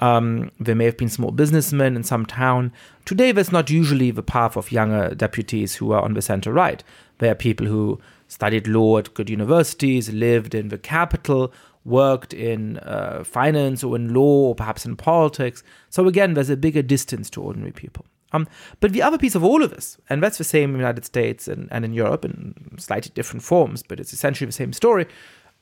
Um, 0.01 0.51
there 0.59 0.75
may 0.75 0.87
have 0.87 0.97
been 0.97 1.09
small 1.09 1.31
businessmen 1.31 1.97
in 1.97 2.03
some 2.03 2.27
town. 2.27 2.73
Today, 3.05 3.33
that's 3.33 3.53
not 3.53 3.71
usually 3.71 4.11
the 4.11 4.23
path 4.23 4.57
of 4.57 4.73
younger 4.73 5.15
deputies 5.15 5.77
who 5.77 5.93
are 5.93 6.03
on 6.03 6.15
the 6.15 6.23
center 6.23 6.53
right. 6.53 6.83
They 7.19 7.31
are 7.31 7.35
people 7.35 7.67
who 7.67 8.01
studied 8.27 8.67
law 8.67 8.99
at 8.99 9.15
good 9.15 9.31
universities, 9.31 10.13
lived 10.13 10.55
in 10.55 10.69
the 10.69 10.79
capital, 10.79 11.53
worked 11.85 12.33
in 12.35 12.79
uh, 12.79 13.23
finance 13.25 13.85
or 13.85 13.95
in 13.95 14.13
law 14.13 14.49
or 14.49 14.55
perhaps 14.55 14.85
in 14.85 14.97
politics. 14.97 15.63
So, 15.91 16.09
again, 16.09 16.35
there's 16.35 16.51
a 16.51 16.57
bigger 16.57 16.83
distance 16.83 17.31
to 17.31 17.43
ordinary 17.43 17.73
people. 17.73 18.05
Um, 18.33 18.49
but 18.81 18.93
the 18.93 19.03
other 19.03 19.17
piece 19.17 19.37
of 19.37 19.45
all 19.45 19.63
of 19.63 19.71
this, 19.71 19.97
and 20.11 20.21
that's 20.21 20.39
the 20.39 20.45
same 20.45 20.71
in 20.71 20.73
the 20.73 20.79
United 20.81 21.05
States 21.05 21.47
and, 21.47 21.69
and 21.71 21.85
in 21.85 21.93
Europe 21.93 22.25
in 22.25 22.77
slightly 22.79 23.13
different 23.15 23.45
forms, 23.45 23.85
but 23.85 24.01
it's 24.01 24.13
essentially 24.13 24.47
the 24.47 24.53
same 24.53 24.73
story, 24.73 25.07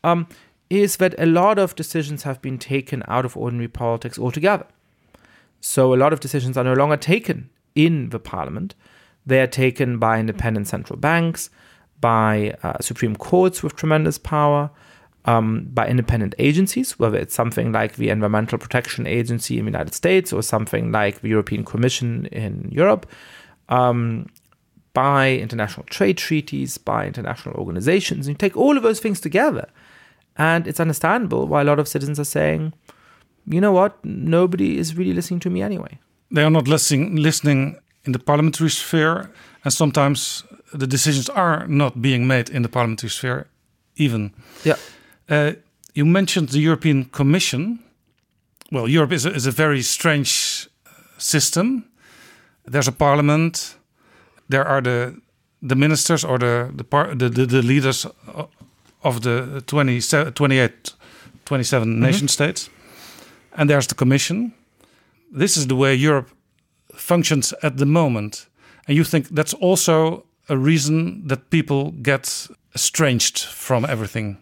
um, 0.04 0.26
is 0.72 0.96
that 0.96 1.14
a 1.18 1.26
lot 1.26 1.58
of 1.58 1.76
decisions 1.76 2.22
have 2.22 2.40
been 2.40 2.58
taken 2.58 3.02
out 3.06 3.26
of 3.26 3.36
ordinary 3.36 3.68
politics 3.68 4.18
altogether. 4.18 4.66
So 5.60 5.92
a 5.92 5.96
lot 5.96 6.14
of 6.14 6.20
decisions 6.20 6.56
are 6.56 6.64
no 6.64 6.72
longer 6.72 6.96
taken 6.96 7.50
in 7.74 8.08
the 8.08 8.18
parliament. 8.18 8.74
They 9.26 9.40
are 9.40 9.46
taken 9.46 9.98
by 9.98 10.18
independent 10.18 10.68
central 10.68 10.98
banks, 10.98 11.50
by 12.00 12.56
uh, 12.62 12.78
supreme 12.80 13.16
courts 13.16 13.62
with 13.62 13.76
tremendous 13.76 14.16
power, 14.16 14.70
um, 15.26 15.68
by 15.72 15.86
independent 15.86 16.34
agencies, 16.38 16.98
whether 16.98 17.18
it's 17.18 17.34
something 17.34 17.70
like 17.70 17.96
the 17.96 18.08
Environmental 18.08 18.58
Protection 18.58 19.06
Agency 19.06 19.58
in 19.58 19.66
the 19.66 19.70
United 19.70 19.94
States 19.94 20.32
or 20.32 20.42
something 20.42 20.90
like 20.90 21.20
the 21.20 21.28
European 21.28 21.64
Commission 21.64 22.26
in 22.26 22.68
Europe, 22.72 23.06
um, 23.68 24.26
by 24.94 25.32
international 25.32 25.84
trade 25.86 26.16
treaties, 26.16 26.78
by 26.78 27.06
international 27.06 27.54
organizations. 27.56 28.26
And 28.26 28.34
you 28.34 28.38
take 28.38 28.56
all 28.56 28.76
of 28.76 28.82
those 28.82 29.00
things 29.00 29.20
together, 29.20 29.68
and 30.36 30.66
it's 30.66 30.80
understandable 30.80 31.46
why 31.46 31.60
a 31.60 31.64
lot 31.64 31.78
of 31.78 31.88
citizens 31.88 32.18
are 32.18 32.24
saying, 32.24 32.72
you 33.46 33.60
know 33.60 33.72
what, 33.72 34.02
nobody 34.04 34.78
is 34.78 34.96
really 34.96 35.12
listening 35.12 35.40
to 35.40 35.50
me 35.50 35.62
anyway. 35.62 35.98
They 36.30 36.42
are 36.42 36.50
not 36.50 36.68
listening, 36.68 37.16
listening 37.16 37.76
in 38.04 38.12
the 38.12 38.18
parliamentary 38.18 38.70
sphere, 38.70 39.30
and 39.64 39.72
sometimes 39.72 40.44
the 40.72 40.86
decisions 40.86 41.28
are 41.28 41.66
not 41.66 42.00
being 42.00 42.26
made 42.26 42.48
in 42.50 42.62
the 42.62 42.68
parliamentary 42.68 43.10
sphere, 43.10 43.46
even. 43.96 44.32
Yeah. 44.64 44.76
Uh, 45.28 45.52
you 45.94 46.06
mentioned 46.06 46.48
the 46.48 46.58
European 46.60 47.04
Commission. 47.04 47.80
Well, 48.70 48.88
Europe 48.88 49.12
is 49.12 49.26
a, 49.26 49.34
is 49.34 49.46
a 49.46 49.50
very 49.50 49.82
strange 49.82 50.68
system. 51.18 51.84
There's 52.64 52.88
a 52.88 52.92
parliament. 52.92 53.76
There 54.48 54.64
are 54.64 54.80
the 54.80 55.20
the 55.60 55.76
ministers 55.76 56.24
or 56.24 56.38
the 56.38 56.70
the 56.74 56.84
par, 56.84 57.14
the, 57.14 57.28
the, 57.28 57.46
the, 57.46 57.62
leaders 57.62 58.06
of 59.02 59.20
the 59.20 59.62
20, 59.66 60.00
28, 60.32 60.94
27 61.44 61.88
mm 61.88 61.94
-hmm. 61.94 62.00
nation 62.00 62.28
states, 62.28 62.70
and 63.52 63.68
there's 63.68 63.86
the 63.86 63.94
Commission. 63.94 64.52
This 65.38 65.56
is 65.56 65.66
the 65.66 65.76
way 65.76 65.94
Europe 65.94 66.30
functions 66.94 67.54
at 67.62 67.76
the 67.76 67.86
moment, 67.86 68.48
and 68.86 68.96
you 68.96 69.04
think 69.04 69.26
that's 69.34 69.54
also 69.60 70.24
a 70.48 70.56
reason 70.56 71.26
that 71.28 71.50
people 71.50 71.92
get 72.02 72.48
estranged 72.74 73.38
from 73.38 73.84
everything. 73.84 74.36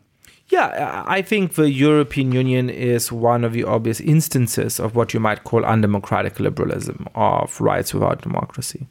Yeah, 0.51 1.05
I 1.07 1.23
think 1.23 1.53
the 1.53 1.71
European 1.71 2.33
Union 2.33 2.71
is 2.71 3.13
one 3.13 3.47
of 3.47 3.53
the 3.53 3.63
obvious 3.63 4.01
instances 4.01 4.81
of 4.81 4.97
what 4.97 5.15
you 5.15 5.21
might 5.21 5.45
call 5.45 5.65
undemocratic 5.65 6.41
liberalism, 6.41 7.07
of 7.15 7.61
rights 7.61 7.95
without 7.95 8.23
democracy. 8.23 8.89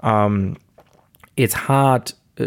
Um, 0.00 0.56
it's 1.36 1.52
hard 1.52 2.14
uh, 2.40 2.46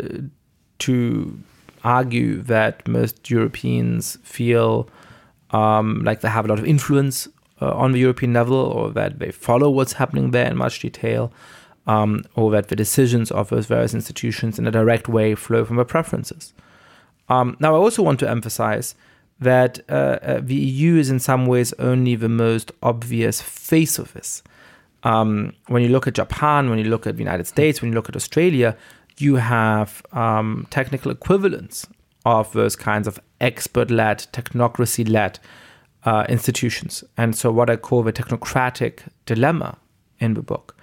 to 0.80 1.40
argue 1.84 2.42
that 2.44 2.88
most 2.88 3.30
Europeans 3.30 4.18
feel 4.24 4.90
um, 5.52 6.04
like 6.04 6.22
they 6.22 6.30
have 6.30 6.46
a 6.46 6.48
lot 6.48 6.60
of 6.60 6.66
influence 6.66 7.28
uh, 7.62 7.72
on 7.72 7.92
the 7.92 8.00
European 8.00 8.34
level 8.34 8.58
or 8.58 8.92
that 8.92 9.20
they 9.20 9.32
follow 9.32 9.70
what's 9.70 9.94
happening 9.94 10.32
there 10.32 10.50
in 10.50 10.58
much 10.58 10.80
detail. 10.80 11.32
Um, 11.88 12.24
or 12.36 12.52
that 12.52 12.68
the 12.68 12.76
decisions 12.76 13.32
of 13.32 13.50
those 13.50 13.66
various 13.66 13.96
institutions 13.96 14.60
in 14.60 14.68
a 14.68 14.72
direct 14.72 15.08
way 15.08 15.34
flow 15.34 15.66
from 15.66 15.78
their 15.78 15.86
preferences. 15.86 16.54
Um, 17.30 17.58
now, 17.60 17.74
I 17.74 17.78
also 17.80 18.04
want 18.04 18.20
to 18.20 18.30
emphasize 18.30 18.94
that 19.40 19.80
uh, 19.90 20.20
uh, 20.22 20.40
the 20.42 20.56
EU 20.56 20.98
is 20.98 21.10
in 21.10 21.20
some 21.20 21.46
ways 21.46 21.74
only 21.80 22.16
the 22.16 22.30
most 22.30 22.72
obvious 22.84 23.42
face 23.42 23.98
of 23.98 24.14
this. 24.14 24.44
Um, 25.04 25.54
when 25.68 25.82
you 25.82 25.90
look 25.90 26.08
at 26.08 26.16
Japan, 26.16 26.70
when 26.70 26.78
you 26.78 26.86
look 26.86 27.08
at 27.08 27.16
the 27.16 27.24
United 27.24 27.48
States, 27.48 27.82
when 27.82 27.92
you 27.92 27.96
look 27.96 28.10
at 28.10 28.16
Australia, 28.16 28.76
you 29.22 29.36
have 29.36 30.02
um, 30.12 30.68
technical 30.70 31.12
equivalents 31.12 31.88
of 32.26 32.52
those 32.54 32.76
kinds 32.76 33.08
of 33.08 33.20
expert 33.40 33.92
led, 33.92 34.20
technocracy 34.34 35.08
led 35.08 35.40
uh, 36.04 36.26
institutions. 36.30 37.04
And 37.18 37.36
so, 37.36 37.52
what 37.52 37.70
I 37.70 37.76
call 37.76 38.04
the 38.04 38.14
technocratic 38.14 39.02
dilemma 39.26 39.78
in 40.20 40.34
the 40.34 40.42
book 40.42 40.76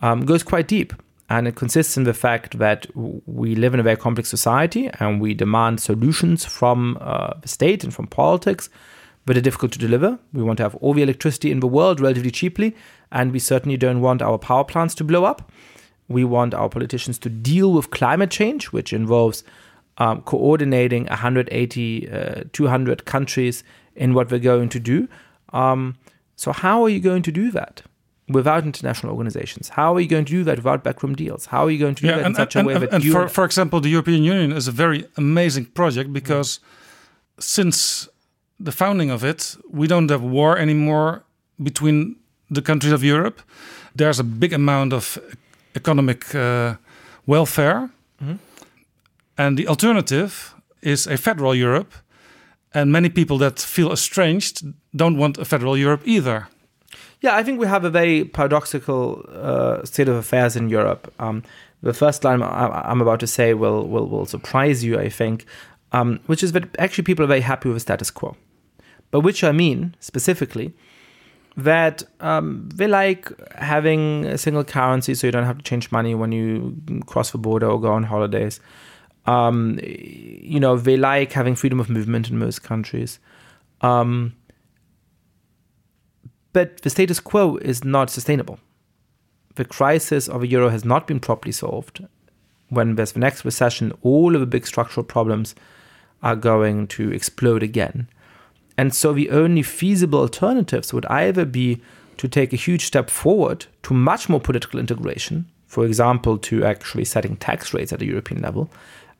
um, 0.00 0.24
goes 0.24 0.42
quite 0.42 0.68
deep. 0.68 0.92
And 1.30 1.46
it 1.46 1.56
consists 1.56 1.98
in 1.98 2.04
the 2.04 2.14
fact 2.14 2.58
that 2.58 2.86
we 2.94 3.54
live 3.54 3.74
in 3.74 3.80
a 3.80 3.82
very 3.82 3.98
complex 3.98 4.30
society 4.30 4.88
and 4.98 5.20
we 5.20 5.34
demand 5.34 5.78
solutions 5.78 6.46
from 6.46 6.96
uh, 7.02 7.34
the 7.42 7.48
state 7.48 7.84
and 7.84 7.92
from 7.92 8.06
politics 8.06 8.70
that 9.26 9.36
are 9.36 9.42
difficult 9.42 9.72
to 9.72 9.78
deliver. 9.78 10.18
We 10.32 10.42
want 10.42 10.56
to 10.56 10.62
have 10.62 10.74
all 10.76 10.94
the 10.94 11.02
electricity 11.02 11.50
in 11.50 11.60
the 11.60 11.66
world 11.66 12.00
relatively 12.00 12.30
cheaply, 12.30 12.74
and 13.12 13.30
we 13.30 13.38
certainly 13.38 13.76
don't 13.76 14.00
want 14.00 14.22
our 14.22 14.38
power 14.38 14.64
plants 14.64 14.94
to 14.96 15.04
blow 15.04 15.24
up. 15.24 15.52
We 16.08 16.24
want 16.24 16.54
our 16.54 16.68
politicians 16.68 17.18
to 17.20 17.28
deal 17.28 17.72
with 17.72 17.90
climate 17.90 18.30
change, 18.30 18.66
which 18.66 18.92
involves 18.92 19.44
um, 19.98 20.22
coordinating 20.22 21.06
180, 21.06 22.10
uh, 22.10 22.44
200 22.52 23.04
countries 23.04 23.62
in 23.94 24.14
what 24.14 24.30
we're 24.30 24.38
going 24.38 24.68
to 24.70 24.80
do. 24.80 25.08
Um, 25.52 25.96
so, 26.36 26.52
how 26.52 26.82
are 26.84 26.88
you 26.88 27.00
going 27.00 27.22
to 27.22 27.32
do 27.32 27.50
that? 27.50 27.82
without 28.28 28.64
international 28.64 29.12
organizations? 29.12 29.70
How 29.70 29.94
are 29.94 30.00
you 30.00 30.08
going 30.08 30.24
to 30.26 30.32
do 30.32 30.44
that 30.44 30.58
without 30.58 30.84
backroom 30.84 31.14
deals? 31.14 31.46
How 31.46 31.64
are 31.64 31.70
you 31.70 31.78
going 31.78 31.94
to 31.96 32.02
do 32.02 32.08
yeah, 32.08 32.16
that 32.16 32.26
and, 32.26 32.34
in 32.34 32.34
such 32.34 32.56
and, 32.56 32.66
a 32.66 32.68
way 32.68 32.74
and, 32.74 32.82
that 32.82 32.92
and 32.92 33.04
you... 33.04 33.12
for, 33.12 33.28
for 33.28 33.44
example, 33.44 33.80
the 33.80 33.88
European 33.88 34.22
Union 34.22 34.52
is 34.52 34.68
a 34.68 34.72
very 34.72 35.06
amazing 35.16 35.66
project 35.66 36.12
because 36.12 36.60
since 37.38 38.08
the 38.60 38.72
founding 38.72 39.10
of 39.10 39.24
it, 39.24 39.56
we 39.70 39.86
don't 39.86 40.10
have 40.10 40.22
war 40.22 40.58
anymore 40.58 41.24
between 41.62 42.16
the 42.50 42.62
countries 42.62 42.92
of 42.92 43.02
Europe. 43.02 43.40
There's 43.94 44.18
a 44.18 44.24
big 44.24 44.52
amount 44.52 44.92
of 44.92 45.18
economic 45.78 46.34
uh, 46.34 46.74
welfare. 47.26 47.88
Mm. 48.20 48.38
And 49.36 49.58
the 49.58 49.68
alternative 49.68 50.54
is 50.82 51.06
a 51.06 51.16
federal 51.16 51.54
Europe. 51.54 51.92
And 52.74 52.92
many 52.92 53.08
people 53.08 53.38
that 53.38 53.58
feel 53.60 53.90
estranged 53.92 54.62
don't 54.92 55.16
want 55.16 55.38
a 55.38 55.44
federal 55.44 55.76
Europe 55.76 56.02
either. 56.04 56.48
Yeah, 57.20 57.40
I 57.40 57.42
think 57.42 57.60
we 57.60 57.66
have 57.66 57.84
a 57.84 57.90
very 57.90 58.24
paradoxical 58.24 59.24
uh, 59.28 59.84
state 59.84 60.08
of 60.08 60.16
affairs 60.16 60.56
in 60.56 60.68
Europe. 60.68 61.12
Um, 61.18 61.42
the 61.82 61.92
first 61.92 62.24
line 62.24 62.42
I'm 62.42 63.00
about 63.00 63.20
to 63.20 63.26
say 63.26 63.54
will 63.54 63.88
will, 63.88 64.08
will 64.08 64.26
surprise 64.26 64.84
you, 64.84 64.98
I 65.06 65.08
think, 65.08 65.44
um, 65.92 66.20
which 66.26 66.42
is 66.42 66.52
that 66.52 66.64
actually 66.78 67.04
people 67.04 67.24
are 67.24 67.28
very 67.28 67.40
happy 67.40 67.68
with 67.68 67.76
the 67.76 67.80
status 67.80 68.10
quo. 68.10 68.36
By 69.10 69.18
which 69.18 69.42
I 69.42 69.52
mean 69.52 69.94
specifically 70.00 70.74
that 71.58 72.04
um, 72.20 72.68
they 72.72 72.86
like 72.86 73.32
having 73.56 74.24
a 74.24 74.38
single 74.38 74.62
currency, 74.62 75.14
so 75.14 75.26
you 75.26 75.32
don't 75.32 75.44
have 75.44 75.58
to 75.58 75.64
change 75.64 75.90
money 75.90 76.14
when 76.14 76.30
you 76.30 76.80
cross 77.06 77.32
the 77.32 77.38
border 77.38 77.68
or 77.68 77.80
go 77.80 77.92
on 77.92 78.04
holidays. 78.04 78.60
Um, 79.26 79.78
you 79.82 80.60
know, 80.60 80.76
they 80.76 80.96
like 80.96 81.32
having 81.32 81.56
freedom 81.56 81.80
of 81.80 81.90
movement 81.90 82.30
in 82.30 82.38
most 82.38 82.62
countries. 82.62 83.18
Um, 83.80 84.36
but 86.52 86.82
the 86.82 86.90
status 86.90 87.18
quo 87.18 87.56
is 87.56 87.84
not 87.84 88.08
sustainable. 88.08 88.60
The 89.56 89.64
crisis 89.64 90.28
of 90.28 90.42
the 90.42 90.46
euro 90.46 90.68
has 90.68 90.84
not 90.84 91.08
been 91.08 91.18
properly 91.18 91.52
solved. 91.52 92.06
When 92.68 92.94
there's 92.94 93.12
the 93.12 93.20
next 93.20 93.44
recession, 93.44 93.92
all 94.02 94.34
of 94.34 94.40
the 94.40 94.46
big 94.46 94.64
structural 94.64 95.04
problems 95.04 95.56
are 96.22 96.36
going 96.36 96.86
to 96.88 97.10
explode 97.10 97.64
again. 97.64 98.08
And 98.78 98.94
so 98.94 99.12
the 99.12 99.28
only 99.28 99.62
feasible 99.62 100.20
alternatives 100.20 100.94
would 100.94 101.04
either 101.06 101.44
be 101.44 101.82
to 102.16 102.28
take 102.28 102.54
a 102.54 102.56
huge 102.56 102.86
step 102.86 103.10
forward 103.10 103.66
to 103.82 103.92
much 103.92 104.28
more 104.30 104.40
political 104.40 104.80
integration, 104.80 105.46
for 105.66 105.84
example, 105.84 106.38
to 106.38 106.64
actually 106.64 107.04
setting 107.04 107.36
tax 107.36 107.74
rates 107.74 107.92
at 107.92 108.00
a 108.00 108.06
European 108.06 108.40
level, 108.40 108.70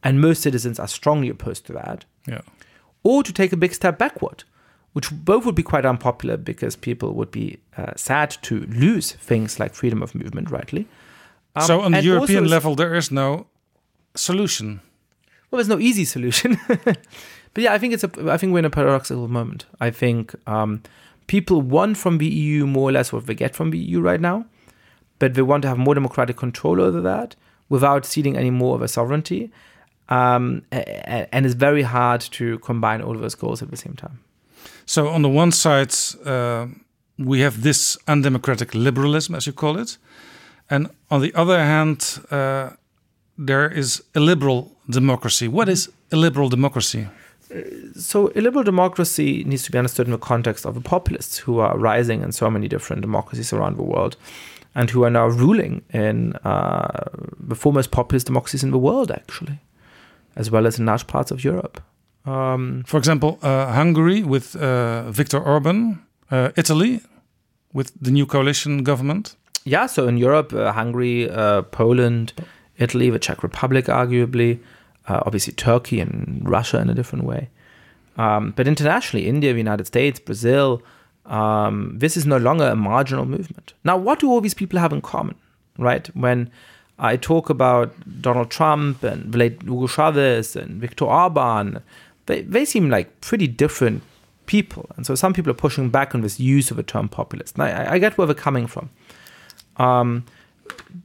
and 0.02 0.20
most 0.20 0.40
citizens 0.40 0.78
are 0.78 0.88
strongly 0.88 1.28
opposed 1.28 1.66
to 1.66 1.74
that. 1.74 2.06
Yeah. 2.26 2.40
Or 3.02 3.22
to 3.22 3.32
take 3.32 3.52
a 3.52 3.56
big 3.56 3.74
step 3.74 3.98
backward 3.98 4.44
which 4.98 5.10
both 5.12 5.44
would 5.44 5.54
be 5.54 5.62
quite 5.62 5.86
unpopular 5.86 6.36
because 6.36 6.74
people 6.74 7.12
would 7.14 7.30
be 7.30 7.58
uh, 7.76 7.92
sad 7.94 8.30
to 8.42 8.60
lose 8.66 9.12
things 9.12 9.60
like 9.60 9.74
freedom 9.74 10.02
of 10.02 10.14
movement, 10.14 10.50
rightly. 10.50 10.88
Um, 11.54 11.62
so, 11.62 11.80
on 11.82 11.92
the 11.92 12.02
European 12.02 12.48
level, 12.48 12.74
there 12.74 12.94
is 12.94 13.10
no 13.10 13.46
solution. 14.14 14.80
Well, 15.50 15.58
there's 15.58 15.68
no 15.68 15.78
easy 15.78 16.04
solution. 16.04 16.58
but 17.58 17.64
yeah, 17.64 17.72
I 17.72 17.78
think 17.78 17.92
it's 17.92 18.04
a. 18.04 18.10
I 18.30 18.36
think 18.36 18.52
we're 18.52 18.60
in 18.60 18.66
a 18.66 18.70
paradoxical 18.70 19.26
moment. 19.26 19.66
I 19.80 19.90
think 19.90 20.32
um, 20.46 20.80
people 21.26 21.60
want 21.60 21.96
from 21.96 22.18
the 22.18 22.26
EU 22.28 22.68
more 22.68 22.88
or 22.90 22.92
less 22.92 23.12
what 23.12 23.26
they 23.26 23.34
get 23.34 23.56
from 23.56 23.70
the 23.70 23.78
EU 23.78 24.00
right 24.00 24.20
now, 24.20 24.46
but 25.18 25.34
they 25.34 25.42
want 25.42 25.62
to 25.62 25.68
have 25.68 25.76
more 25.76 25.92
democratic 25.92 26.36
control 26.36 26.80
over 26.80 27.00
that 27.00 27.34
without 27.68 28.06
ceding 28.06 28.36
any 28.36 28.50
more 28.50 28.76
of 28.76 28.82
a 28.82 28.86
sovereignty. 28.86 29.50
Um, 30.08 30.62
and 30.70 31.44
it's 31.44 31.56
very 31.56 31.82
hard 31.82 32.20
to 32.20 32.60
combine 32.60 33.02
all 33.02 33.16
of 33.16 33.22
those 33.22 33.34
goals 33.34 33.60
at 33.60 33.72
the 33.72 33.76
same 33.76 33.94
time. 33.94 34.20
So, 34.86 35.08
on 35.08 35.22
the 35.22 35.28
one 35.28 35.50
side, 35.50 35.92
uh, 36.24 36.68
we 37.18 37.40
have 37.40 37.62
this 37.62 37.98
undemocratic 38.06 38.72
liberalism, 38.72 39.34
as 39.34 39.48
you 39.48 39.52
call 39.52 39.76
it. 39.78 39.98
And 40.70 40.90
on 41.10 41.22
the 41.22 41.34
other 41.34 41.58
hand, 41.58 42.20
uh, 42.30 42.70
there 43.36 43.68
is 43.68 44.00
illiberal 44.14 44.76
democracy. 44.88 45.48
What 45.48 45.68
is 45.68 45.90
illiberal 46.12 46.50
democracy? 46.50 47.08
So 47.94 48.30
liberal 48.34 48.64
democracy 48.64 49.44
needs 49.44 49.62
to 49.64 49.72
be 49.72 49.78
understood 49.78 50.06
in 50.06 50.12
the 50.12 50.18
context 50.18 50.66
of 50.66 50.74
the 50.74 50.80
populists 50.80 51.38
who 51.38 51.58
are 51.58 51.78
rising 51.78 52.22
in 52.22 52.32
so 52.32 52.50
many 52.50 52.68
different 52.68 53.02
democracies 53.02 53.52
around 53.52 53.76
the 53.76 53.82
world 53.82 54.16
and 54.74 54.90
who 54.90 55.02
are 55.04 55.10
now 55.10 55.26
ruling 55.26 55.82
in 55.92 56.34
uh, 56.44 57.04
the 57.38 57.54
foremost 57.54 57.90
populist 57.90 58.26
democracies 58.26 58.62
in 58.62 58.70
the 58.70 58.78
world, 58.78 59.10
actually, 59.10 59.58
as 60.36 60.50
well 60.50 60.66
as 60.66 60.78
in 60.78 60.86
large 60.86 61.06
parts 61.06 61.30
of 61.30 61.42
Europe. 61.42 61.80
Um, 62.24 62.84
For 62.86 62.98
example, 62.98 63.38
uh, 63.42 63.72
Hungary 63.72 64.22
with 64.22 64.54
uh, 64.56 65.10
Viktor 65.10 65.40
Orban, 65.40 66.00
uh, 66.30 66.50
Italy 66.56 67.00
with 67.72 67.92
the 68.00 68.10
new 68.10 68.26
coalition 68.26 68.82
government. 68.82 69.36
Yeah, 69.64 69.86
so 69.86 70.06
in 70.08 70.16
Europe, 70.16 70.52
uh, 70.52 70.72
Hungary, 70.72 71.28
uh, 71.30 71.62
Poland, 71.62 72.32
Italy, 72.76 73.10
the 73.10 73.18
Czech 73.18 73.42
Republic, 73.42 73.86
arguably, 73.86 74.58
uh, 75.08 75.22
obviously 75.26 75.52
Turkey 75.52 76.00
and 76.00 76.42
Russia 76.48 76.78
in 76.80 76.90
a 76.90 76.94
different 76.94 77.24
way. 77.24 77.48
Um, 78.16 78.52
but 78.56 78.66
internationally, 78.66 79.26
India, 79.26 79.52
the 79.52 79.58
United 79.58 79.86
States, 79.86 80.18
Brazil, 80.18 80.82
um, 81.26 81.98
this 81.98 82.16
is 82.16 82.26
no 82.26 82.36
longer 82.36 82.64
a 82.64 82.76
marginal 82.76 83.24
movement. 83.24 83.74
Now, 83.84 83.96
what 83.96 84.18
do 84.18 84.30
all 84.30 84.40
these 84.40 84.54
people 84.54 84.78
have 84.78 84.92
in 84.92 85.00
common, 85.00 85.36
right? 85.78 86.06
When 86.16 86.50
I 86.98 87.16
talk 87.16 87.48
about 87.48 87.92
Donald 88.20 88.50
Trump 88.50 89.02
and 89.04 89.32
Hugo 89.34 89.86
Chavez 89.86 90.56
and 90.56 90.80
Viktor 90.80 91.04
Orban, 91.04 91.82
they, 92.26 92.42
they 92.42 92.64
seem 92.64 92.90
like 92.90 93.20
pretty 93.20 93.46
different 93.46 94.02
people. 94.46 94.90
And 94.96 95.06
so 95.06 95.14
some 95.14 95.32
people 95.32 95.50
are 95.50 95.54
pushing 95.54 95.90
back 95.90 96.14
on 96.14 96.22
this 96.22 96.40
use 96.40 96.70
of 96.70 96.76
the 96.76 96.82
term 96.82 97.08
populist. 97.08 97.54
And 97.54 97.62
I, 97.62 97.94
I 97.94 97.98
get 97.98 98.18
where 98.18 98.26
they're 98.26 98.34
coming 98.34 98.66
from. 98.66 98.90
Um, 99.76 100.24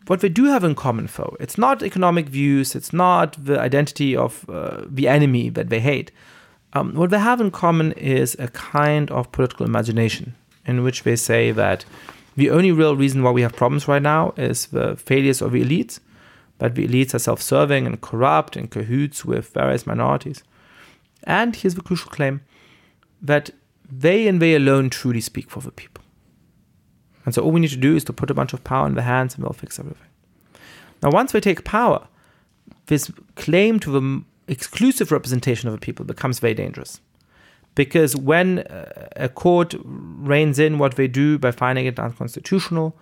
what 0.07 0.21
they 0.21 0.29
do 0.29 0.45
have 0.45 0.63
in 0.63 0.75
common, 0.75 1.09
though, 1.15 1.35
it's 1.39 1.57
not 1.57 1.83
economic 1.83 2.27
views, 2.27 2.75
it's 2.75 2.93
not 2.93 3.43
the 3.43 3.59
identity 3.59 4.15
of 4.15 4.47
uh, 4.49 4.83
the 4.85 5.07
enemy 5.07 5.49
that 5.49 5.69
they 5.69 5.79
hate. 5.79 6.11
Um, 6.73 6.93
what 6.95 7.11
they 7.11 7.19
have 7.19 7.39
in 7.39 7.51
common 7.51 7.91
is 7.93 8.35
a 8.39 8.47
kind 8.47 9.11
of 9.11 9.31
political 9.31 9.65
imagination 9.65 10.35
in 10.65 10.83
which 10.83 11.03
they 11.03 11.15
say 11.15 11.51
that 11.51 11.85
the 12.35 12.49
only 12.49 12.71
real 12.71 12.95
reason 12.95 13.21
why 13.21 13.31
we 13.31 13.43
have 13.43 13.55
problems 13.55 13.87
right 13.87 14.01
now 14.01 14.33
is 14.37 14.67
the 14.67 14.95
failures 14.95 15.41
of 15.41 15.51
the 15.51 15.63
elites, 15.63 15.99
that 16.57 16.75
the 16.75 16.87
elites 16.87 17.13
are 17.13 17.19
self 17.19 17.41
serving 17.41 17.85
and 17.85 18.01
corrupt 18.01 18.55
and 18.55 18.71
cahoots 18.71 19.23
with 19.23 19.53
various 19.53 19.85
minorities. 19.85 20.43
And 21.23 21.55
here's 21.55 21.75
the 21.75 21.81
crucial 21.81 22.11
claim 22.11 22.41
that 23.21 23.51
they 23.89 24.27
and 24.27 24.41
they 24.41 24.55
alone 24.55 24.89
truly 24.89 25.21
speak 25.21 25.49
for 25.49 25.61
the 25.61 25.71
people. 25.71 26.02
And 27.25 27.33
so 27.33 27.41
all 27.41 27.51
we 27.51 27.59
need 27.59 27.69
to 27.69 27.77
do 27.77 27.95
is 27.95 28.03
to 28.05 28.13
put 28.13 28.29
a 28.29 28.33
bunch 28.33 28.53
of 28.53 28.63
power 28.63 28.87
in 28.87 28.95
the 28.95 29.01
hands 29.01 29.35
and 29.35 29.43
we'll 29.43 29.53
fix 29.53 29.79
everything. 29.79 30.07
Now, 31.01 31.11
once 31.11 31.33
we 31.33 31.41
take 31.41 31.63
power, 31.63 32.07
this 32.87 33.11
claim 33.35 33.79
to 33.81 33.91
the 33.91 34.23
exclusive 34.47 35.11
representation 35.11 35.69
of 35.69 35.73
the 35.73 35.79
people 35.79 36.05
becomes 36.05 36.39
very 36.39 36.53
dangerous. 36.53 37.01
Because 37.75 38.15
when 38.15 38.59
uh, 38.59 39.07
a 39.15 39.29
court 39.29 39.73
reins 39.83 40.59
in 40.59 40.77
what 40.77 40.95
they 40.95 41.07
do 41.07 41.39
by 41.39 41.51
finding 41.51 41.85
it 41.85 41.97
unconstitutional, 41.97 42.95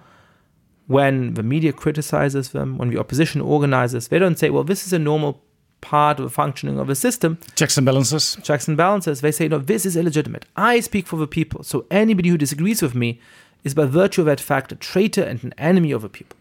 when 0.87 1.33
the 1.33 1.43
media 1.43 1.73
criticizes 1.73 2.49
them, 2.49 2.77
when 2.77 2.89
the 2.89 2.97
opposition 2.97 3.41
organizes, 3.41 4.07
they 4.07 4.19
don't 4.19 4.39
say, 4.39 4.49
well, 4.49 4.63
this 4.63 4.85
is 4.85 4.93
a 4.93 4.99
normal 4.99 5.41
part 5.81 6.19
of 6.19 6.23
the 6.23 6.29
functioning 6.29 6.79
of 6.79 6.89
a 6.89 6.95
system. 6.95 7.37
Checks 7.55 7.77
and 7.77 7.85
balances. 7.85 8.37
Checks 8.43 8.67
and 8.67 8.77
balances. 8.77 9.21
They 9.21 9.31
say, 9.31 9.47
no, 9.47 9.57
this 9.57 9.85
is 9.85 9.97
illegitimate. 9.97 10.45
I 10.55 10.79
speak 10.79 11.07
for 11.07 11.17
the 11.17 11.27
people. 11.27 11.63
So 11.63 11.85
anybody 11.91 12.29
who 12.29 12.37
disagrees 12.37 12.81
with 12.81 12.95
me 12.95 13.19
is 13.63 13.73
by 13.73 13.85
virtue 13.85 14.21
of 14.21 14.27
that 14.27 14.39
fact 14.39 14.71
a 14.71 14.75
traitor 14.75 15.23
and 15.23 15.43
an 15.43 15.53
enemy 15.57 15.91
of 15.91 16.01
the 16.01 16.09
people. 16.09 16.37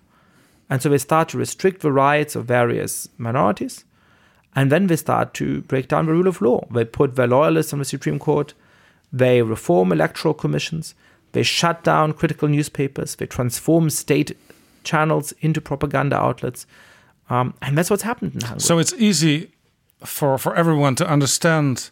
And 0.69 0.81
so 0.81 0.89
they 0.89 0.99
start 0.99 1.29
to 1.31 1.39
restrict 1.39 1.83
the 1.83 1.93
rights 1.93 2.37
of 2.37 2.45
various 2.45 3.09
minorities. 3.19 3.85
And 4.55 4.71
then 4.71 4.87
they 4.87 4.97
start 4.97 5.35
to 5.35 5.63
break 5.63 5.89
down 5.89 6.07
the 6.07 6.13
rule 6.13 6.29
of 6.29 6.41
law. 6.41 6.67
They 6.71 6.85
put 6.85 7.17
their 7.17 7.27
loyalists 7.27 7.73
on 7.73 7.79
the 7.79 7.85
Supreme 7.85 8.19
Court. 8.19 8.55
They 9.13 9.43
reform 9.43 9.93
electoral 9.93 10.35
commissions. 10.35 10.95
They 11.33 11.43
shut 11.43 11.85
down 11.85 12.13
critical 12.15 12.49
newspapers. 12.49 13.17
They 13.17 13.27
transform 13.27 13.91
state 13.91 14.37
channels 14.83 15.33
into 15.41 15.61
propaganda 15.61 16.17
outlets. 16.17 16.67
Um, 17.29 17.55
and 17.63 17.77
that's 17.79 17.91
what's 17.91 18.03
happened 18.03 18.35
in 18.35 18.41
Hungary. 18.41 18.61
So 18.61 18.79
it's 18.79 18.93
easy 18.95 19.53
for, 20.05 20.39
for 20.39 20.55
everyone 20.57 20.97
to 20.97 21.09
understand 21.09 21.91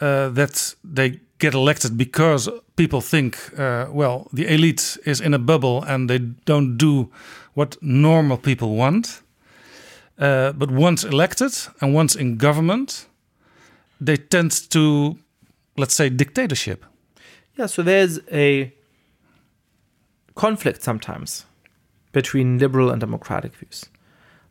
uh, 0.00 0.28
that 0.30 0.74
they 0.82 1.20
get 1.42 1.54
elected 1.54 1.96
because 1.96 2.48
people 2.76 3.00
think, 3.00 3.36
uh, 3.58 3.86
well, 3.90 4.28
the 4.32 4.46
elite 4.46 4.96
is 5.04 5.20
in 5.20 5.34
a 5.34 5.38
bubble 5.38 5.82
and 5.82 6.08
they 6.08 6.18
don't 6.44 6.76
do 6.76 7.10
what 7.54 7.76
normal 7.82 8.38
people 8.38 8.76
want. 8.76 9.22
Uh, 10.18 10.52
but 10.52 10.70
once 10.70 11.02
elected 11.02 11.52
and 11.80 11.94
once 11.94 12.14
in 12.14 12.36
government, 12.36 13.06
they 14.00 14.16
tend 14.16 14.52
to, 14.70 15.16
let's 15.76 15.94
say, 15.94 16.08
dictatorship. 16.08 16.84
Yeah, 17.56 17.66
so 17.66 17.82
there's 17.82 18.20
a 18.30 18.72
conflict 20.34 20.82
sometimes 20.82 21.44
between 22.12 22.58
liberal 22.58 22.90
and 22.90 23.00
democratic 23.00 23.56
views, 23.56 23.86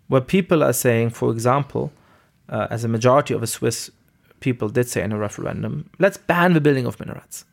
where 0.09 0.21
people 0.21 0.61
are 0.61 0.73
saying, 0.73 1.11
for 1.11 1.31
example, 1.31 1.91
uh, 2.49 2.67
as 2.69 2.83
a 2.83 2.87
majority 2.87 3.33
of 3.33 3.41
the 3.41 3.47
Swiss 3.47 3.91
people 4.41 4.67
did 4.69 4.89
say 4.89 5.01
in 5.01 5.13
a 5.13 5.17
referendum, 5.17 5.89
let's 5.97 6.17
ban 6.17 6.53
the 6.53 6.61
building 6.61 6.85
of 6.85 6.99
minarets. 6.99 7.45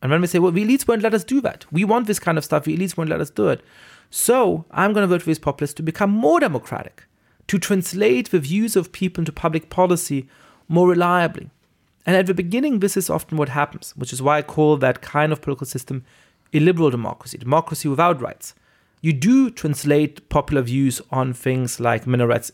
And 0.00 0.10
when 0.10 0.20
we 0.20 0.26
say, 0.26 0.38
well, 0.38 0.52
the 0.52 0.64
elites 0.64 0.88
won't 0.88 1.02
let 1.02 1.14
us 1.14 1.24
do 1.24 1.40
that. 1.42 1.66
We 1.70 1.84
want 1.84 2.06
this 2.06 2.18
kind 2.18 2.38
of 2.38 2.44
stuff. 2.44 2.64
The 2.64 2.76
elites 2.76 2.96
won't 2.96 3.10
let 3.10 3.20
us 3.20 3.30
do 3.30 3.48
it. 3.48 3.62
So 4.10 4.64
I'm 4.70 4.92
going 4.92 5.02
to 5.02 5.08
vote 5.08 5.22
for 5.22 5.26
these 5.26 5.38
populists 5.38 5.74
to 5.74 5.82
become 5.82 6.10
more 6.10 6.40
democratic, 6.40 7.04
to 7.48 7.58
translate 7.58 8.30
the 8.30 8.38
views 8.38 8.76
of 8.76 8.92
people 8.92 9.22
into 9.22 9.32
public 9.32 9.70
policy 9.70 10.28
more 10.68 10.88
reliably. 10.88 11.50
And 12.06 12.16
at 12.16 12.26
the 12.26 12.34
beginning, 12.34 12.80
this 12.80 12.96
is 12.96 13.08
often 13.08 13.38
what 13.38 13.48
happens, 13.50 13.94
which 13.96 14.12
is 14.12 14.20
why 14.20 14.38
I 14.38 14.42
call 14.42 14.76
that 14.76 15.00
kind 15.00 15.32
of 15.32 15.40
political 15.40 15.66
system 15.66 16.04
illiberal 16.52 16.90
democracy, 16.90 17.36
democracy 17.38 17.88
without 17.88 18.20
rights. 18.20 18.54
You 19.00 19.12
do 19.12 19.50
translate 19.50 20.28
popular 20.28 20.62
views 20.62 21.00
on 21.10 21.32
things 21.32 21.80
like 21.80 22.06
minarets 22.06 22.52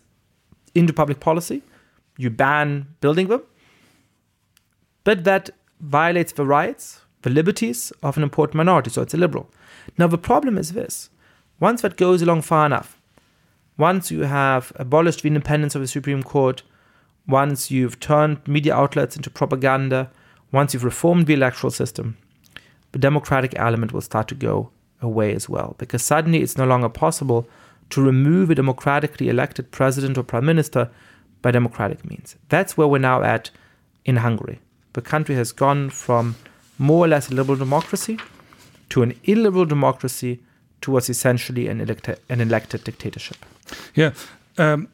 into 0.74 0.92
public 0.92 1.20
policy. 1.20 1.62
You 2.16 2.30
ban 2.30 2.94
building 3.00 3.28
them. 3.28 3.42
But 5.04 5.24
that 5.24 5.50
violates 5.80 6.32
the 6.32 6.46
rights, 6.46 7.00
the 7.22 7.30
liberties 7.30 7.92
of 8.02 8.16
an 8.16 8.22
important 8.22 8.56
minority, 8.56 8.90
so 8.90 9.02
it's 9.02 9.14
a 9.14 9.18
liberal. 9.18 9.50
Now, 9.98 10.06
the 10.06 10.18
problem 10.18 10.58
is 10.58 10.72
this 10.72 11.10
once 11.58 11.82
that 11.82 11.96
goes 11.96 12.22
along 12.22 12.42
far 12.42 12.66
enough, 12.66 12.98
once 13.76 14.10
you 14.10 14.22
have 14.22 14.72
abolished 14.76 15.22
the 15.22 15.28
independence 15.28 15.74
of 15.74 15.80
the 15.80 15.88
Supreme 15.88 16.22
Court, 16.22 16.62
once 17.26 17.70
you've 17.70 18.00
turned 18.00 18.46
media 18.46 18.74
outlets 18.74 19.16
into 19.16 19.30
propaganda, 19.30 20.10
once 20.52 20.74
you've 20.74 20.84
reformed 20.84 21.26
the 21.26 21.34
electoral 21.34 21.70
system, 21.70 22.16
the 22.92 22.98
democratic 22.98 23.58
element 23.58 23.92
will 23.92 24.00
start 24.00 24.28
to 24.28 24.34
go 24.34 24.70
away 25.00 25.34
as 25.34 25.48
well. 25.48 25.76
Because 25.78 26.02
suddenly 26.02 26.42
it's 26.42 26.58
no 26.58 26.66
longer 26.66 26.88
possible 26.88 27.48
to 27.90 28.02
remove 28.02 28.50
a 28.50 28.54
democratically 28.54 29.28
elected 29.28 29.70
president 29.70 30.18
or 30.18 30.22
prime 30.22 30.44
minister 30.44 30.90
by 31.42 31.50
democratic 31.50 32.08
means. 32.08 32.36
That's 32.48 32.76
where 32.76 32.88
we're 32.88 32.98
now 32.98 33.22
at 33.22 33.50
in 34.04 34.16
Hungary. 34.16 34.60
The 34.92 35.02
country 35.02 35.34
has 35.36 35.52
gone 35.52 35.90
from 35.90 36.34
more 36.78 37.04
or 37.04 37.08
less 37.08 37.30
a 37.30 37.34
liberal 37.34 37.58
democracy 37.58 38.18
to 38.88 39.02
an 39.02 39.14
illiberal 39.24 39.66
democracy 39.66 40.40
towards 40.80 41.08
essentially 41.10 41.68
an, 41.68 41.80
elected, 41.80 42.18
an 42.28 42.40
elected 42.40 42.84
dictatorship. 42.84 43.36
Yeah. 43.94 44.12
Um, 44.58 44.88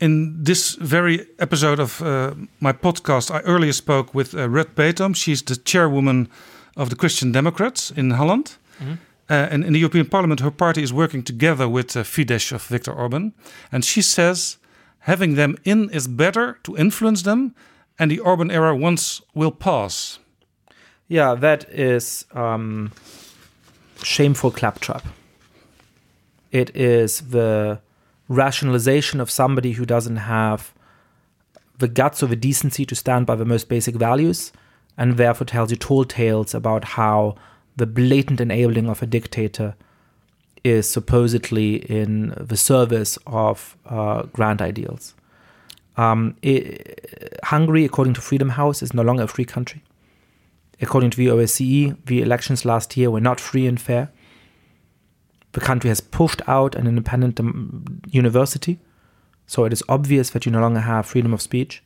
in 0.00 0.42
this 0.42 0.74
very 0.74 1.26
episode 1.38 1.80
of 1.80 2.02
uh, 2.02 2.34
my 2.60 2.72
podcast, 2.72 3.30
I 3.30 3.40
earlier 3.40 3.72
spoke 3.72 4.12
with 4.14 4.34
uh, 4.34 4.48
Ruth 4.48 4.74
Petom. 4.74 5.14
She's 5.14 5.42
the 5.42 5.56
chairwoman 5.56 6.28
of 6.76 6.90
the 6.90 6.96
Christian 6.96 7.32
Democrats 7.32 7.90
in 7.90 8.10
Holland. 8.10 8.58
Mm 8.80 8.86
-hmm. 8.86 8.98
uh, 9.30 9.52
and 9.52 9.64
in 9.64 9.72
the 9.72 9.78
European 9.78 10.08
Parliament, 10.08 10.40
her 10.40 10.52
party 10.52 10.82
is 10.82 10.90
working 10.90 11.24
together 11.24 11.72
with 11.72 11.96
uh, 11.96 12.04
Fidesz 12.04 12.52
of 12.52 12.66
Viktor 12.70 12.94
Orban. 12.94 13.32
And 13.70 13.84
she 13.84 14.02
says 14.02 14.58
having 14.98 15.36
them 15.36 15.56
in 15.62 15.90
is 15.90 16.06
better 16.14 16.58
to 16.62 16.76
influence 16.76 17.22
them, 17.22 17.54
and 17.98 18.10
the 18.10 18.20
urban 18.24 18.50
era 18.50 18.74
once 18.74 19.20
will 19.34 19.52
pass. 19.52 20.18
Yeah, 21.08 21.34
that 21.34 21.68
is 21.70 22.26
um, 22.32 22.92
shameful 24.02 24.50
claptrap. 24.50 25.04
It 26.50 26.74
is 26.74 27.20
the 27.30 27.80
rationalization 28.28 29.20
of 29.20 29.30
somebody 29.30 29.72
who 29.72 29.84
doesn't 29.84 30.16
have 30.16 30.72
the 31.78 31.88
guts 31.88 32.22
or 32.22 32.26
the 32.26 32.36
decency 32.36 32.84
to 32.86 32.94
stand 32.94 33.26
by 33.26 33.34
the 33.34 33.44
most 33.44 33.68
basic 33.68 33.96
values, 33.96 34.52
and 34.96 35.16
therefore 35.16 35.46
tells 35.46 35.70
you 35.70 35.76
tall 35.76 36.04
tales 36.04 36.54
about 36.54 36.84
how 36.84 37.34
the 37.76 37.86
blatant 37.86 38.40
enabling 38.40 38.88
of 38.88 39.02
a 39.02 39.06
dictator 39.06 39.74
is 40.62 40.88
supposedly 40.88 41.76
in 41.90 42.32
the 42.38 42.56
service 42.56 43.18
of 43.26 43.76
uh, 43.86 44.22
grand 44.32 44.62
ideals. 44.62 45.14
Um, 45.96 46.36
it, 46.42 47.38
Hungary, 47.44 47.84
according 47.84 48.14
to 48.14 48.20
Freedom 48.20 48.50
House, 48.50 48.82
is 48.82 48.94
no 48.94 49.02
longer 49.02 49.24
a 49.24 49.28
free 49.28 49.44
country. 49.44 49.82
According 50.80 51.10
to 51.10 51.16
the 51.16 51.28
OSCE, 51.28 51.96
the 52.06 52.20
elections 52.20 52.64
last 52.64 52.96
year 52.96 53.10
were 53.10 53.20
not 53.20 53.40
free 53.40 53.66
and 53.66 53.80
fair. 53.80 54.10
The 55.52 55.60
country 55.60 55.88
has 55.88 56.00
pushed 56.00 56.42
out 56.48 56.74
an 56.74 56.86
independent 56.86 57.38
um, 57.38 58.00
university, 58.10 58.80
so 59.46 59.64
it 59.64 59.72
is 59.72 59.84
obvious 59.88 60.30
that 60.30 60.44
you 60.44 60.52
no 60.52 60.60
longer 60.60 60.80
have 60.80 61.06
freedom 61.06 61.32
of 61.32 61.40
speech. 61.40 61.82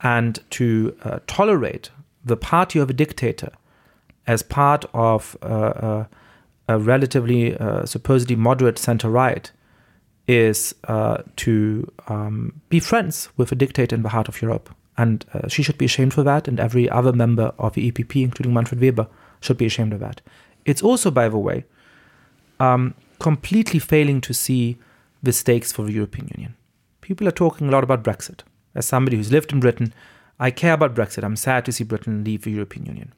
And 0.00 0.38
to 0.50 0.96
uh, 1.02 1.18
tolerate 1.26 1.90
the 2.24 2.36
party 2.36 2.78
of 2.78 2.88
a 2.88 2.92
dictator 2.92 3.50
as 4.28 4.42
part 4.42 4.84
of 4.94 5.36
uh, 5.42 5.46
uh, 5.46 6.04
a 6.68 6.78
relatively 6.78 7.56
uh, 7.56 7.84
supposedly 7.84 8.36
moderate 8.36 8.78
center 8.78 9.10
right 9.10 9.50
is 10.28 10.74
uh, 10.84 11.22
to 11.36 11.90
um, 12.06 12.60
be 12.68 12.78
friends 12.78 13.30
with 13.36 13.50
a 13.50 13.56
dictator 13.56 13.96
in 13.96 14.02
the 14.02 14.10
heart 14.10 14.28
of 14.28 14.40
Europe. 14.40 14.68
And 14.96 15.24
uh, 15.32 15.48
she 15.48 15.62
should 15.62 15.78
be 15.78 15.86
ashamed 15.86 16.12
for 16.12 16.22
that, 16.22 16.46
and 16.46 16.60
every 16.60 16.88
other 16.90 17.12
member 17.12 17.54
of 17.58 17.72
the 17.72 17.90
EPP, 17.90 18.22
including 18.22 18.52
Manfred 18.52 18.80
Weber, 18.80 19.08
should 19.40 19.56
be 19.56 19.66
ashamed 19.66 19.92
of 19.92 20.00
that. 20.00 20.20
It's 20.64 20.82
also, 20.82 21.10
by 21.10 21.28
the 21.28 21.38
way, 21.38 21.64
um, 22.60 22.94
completely 23.18 23.78
failing 23.78 24.20
to 24.22 24.34
see 24.34 24.76
the 25.22 25.32
stakes 25.32 25.72
for 25.72 25.84
the 25.84 25.92
European 25.92 26.28
Union. 26.34 26.56
People 27.00 27.26
are 27.26 27.32
talking 27.32 27.68
a 27.68 27.70
lot 27.70 27.84
about 27.84 28.02
Brexit. 28.02 28.40
As 28.74 28.86
somebody 28.86 29.16
who's 29.16 29.32
lived 29.32 29.52
in 29.52 29.60
Britain, 29.60 29.94
I 30.38 30.50
care 30.50 30.74
about 30.74 30.94
Brexit. 30.94 31.24
I'm 31.24 31.36
sad 31.36 31.64
to 31.64 31.72
see 31.72 31.84
Britain 31.84 32.22
leave 32.22 32.42
the 32.42 32.50
European 32.50 32.86
Union. 32.86 33.14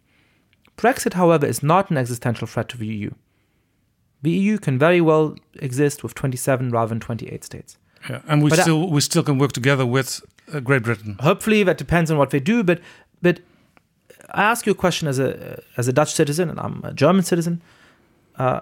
Brexit, 0.76 1.14
however, 1.14 1.46
is 1.46 1.62
not 1.62 1.90
an 1.90 1.96
existential 1.96 2.46
threat 2.46 2.68
to 2.70 2.78
the 2.78 2.86
EU. 2.86 3.10
The 4.22 4.30
EU 4.30 4.58
can 4.58 4.78
very 4.78 5.00
well 5.00 5.34
exist 5.54 6.02
with 6.02 6.14
27 6.14 6.70
rather 6.70 6.88
than 6.90 7.00
28 7.00 7.44
states. 7.44 7.76
Yeah, 8.08 8.20
and 8.28 8.42
we 8.42 8.50
But 8.50 8.58
I- 8.58 8.62
still 8.62 8.88
we 8.90 9.00
still 9.00 9.22
can 9.22 9.38
work 9.38 9.52
together 9.52 9.86
with 9.86 10.20
uh, 10.52 10.60
Great 10.60 10.82
Britain. 10.82 11.16
Hopefully, 11.20 11.62
that 11.64 11.78
depends 11.78 12.10
on 12.10 12.18
what 12.18 12.30
they 12.30 12.40
do. 12.40 12.62
But 12.62 12.80
but 13.22 13.40
I 14.30 14.42
ask 14.42 14.66
you 14.66 14.72
a 14.72 14.74
question 14.74 15.08
as 15.08 15.18
a 15.18 15.62
as 15.76 15.88
a 15.88 15.92
Dutch 15.92 16.12
citizen, 16.12 16.48
and 16.50 16.58
I'm 16.60 16.80
a 16.84 16.92
German 16.92 17.22
citizen. 17.24 17.60
Uh, 18.36 18.60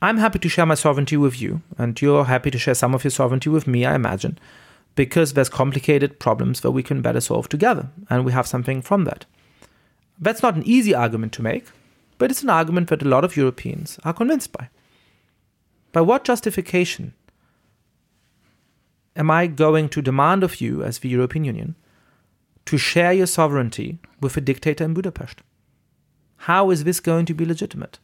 I'm 0.00 0.18
happy 0.18 0.38
to 0.40 0.48
share 0.48 0.66
my 0.66 0.74
sovereignty 0.74 1.16
with 1.16 1.40
you, 1.40 1.62
and 1.78 2.00
you're 2.02 2.24
happy 2.24 2.50
to 2.50 2.58
share 2.58 2.74
some 2.74 2.94
of 2.94 3.04
your 3.04 3.10
sovereignty 3.12 3.48
with 3.50 3.66
me. 3.66 3.84
I 3.86 3.94
imagine, 3.94 4.38
because 4.96 5.32
there's 5.34 5.48
complicated 5.48 6.18
problems 6.18 6.60
that 6.60 6.72
we 6.72 6.82
can 6.82 7.02
better 7.02 7.20
solve 7.20 7.48
together, 7.48 7.88
and 8.10 8.24
we 8.24 8.32
have 8.32 8.46
something 8.46 8.82
from 8.82 9.04
that. 9.04 9.24
That's 10.18 10.42
not 10.42 10.56
an 10.56 10.64
easy 10.66 10.92
argument 10.94 11.32
to 11.34 11.42
make, 11.42 11.66
but 12.22 12.30
it's 12.30 12.44
an 12.44 12.50
argument 12.50 12.86
that 12.86 13.02
a 13.02 13.08
lot 13.08 13.24
of 13.24 13.36
Europeans 13.36 13.98
are 14.04 14.12
convinced 14.12 14.52
by. 14.52 14.68
By 15.90 16.02
what 16.02 16.22
justification 16.22 17.14
am 19.16 19.28
I 19.28 19.48
going 19.48 19.88
to 19.88 20.00
demand 20.00 20.44
of 20.44 20.60
you, 20.60 20.84
as 20.84 21.00
the 21.00 21.08
European 21.08 21.42
Union, 21.44 21.74
to 22.66 22.78
share 22.78 23.12
your 23.12 23.26
sovereignty 23.26 23.98
with 24.20 24.36
a 24.36 24.40
dictator 24.40 24.84
in 24.84 24.94
Budapest? 24.94 25.40
How 26.46 26.70
is 26.70 26.84
this 26.84 27.00
going 27.00 27.26
to 27.26 27.34
be 27.34 27.44
legitimate? 27.44 27.98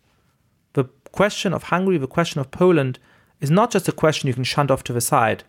The 0.73 0.87
question 1.13 1.55
of 1.55 1.63
Hungary, 1.63 1.99
the 1.99 2.09
question 2.09 2.41
of 2.41 2.51
Poland, 2.51 2.99
is 3.41 3.53
not 3.53 3.71
just 3.71 3.87
a 3.87 3.93
question 3.93 4.27
you 4.27 4.35
can 4.35 4.43
shunt 4.43 4.73
off 4.73 4.83
to 4.83 4.93
the 4.93 5.01
side. 5.01 5.45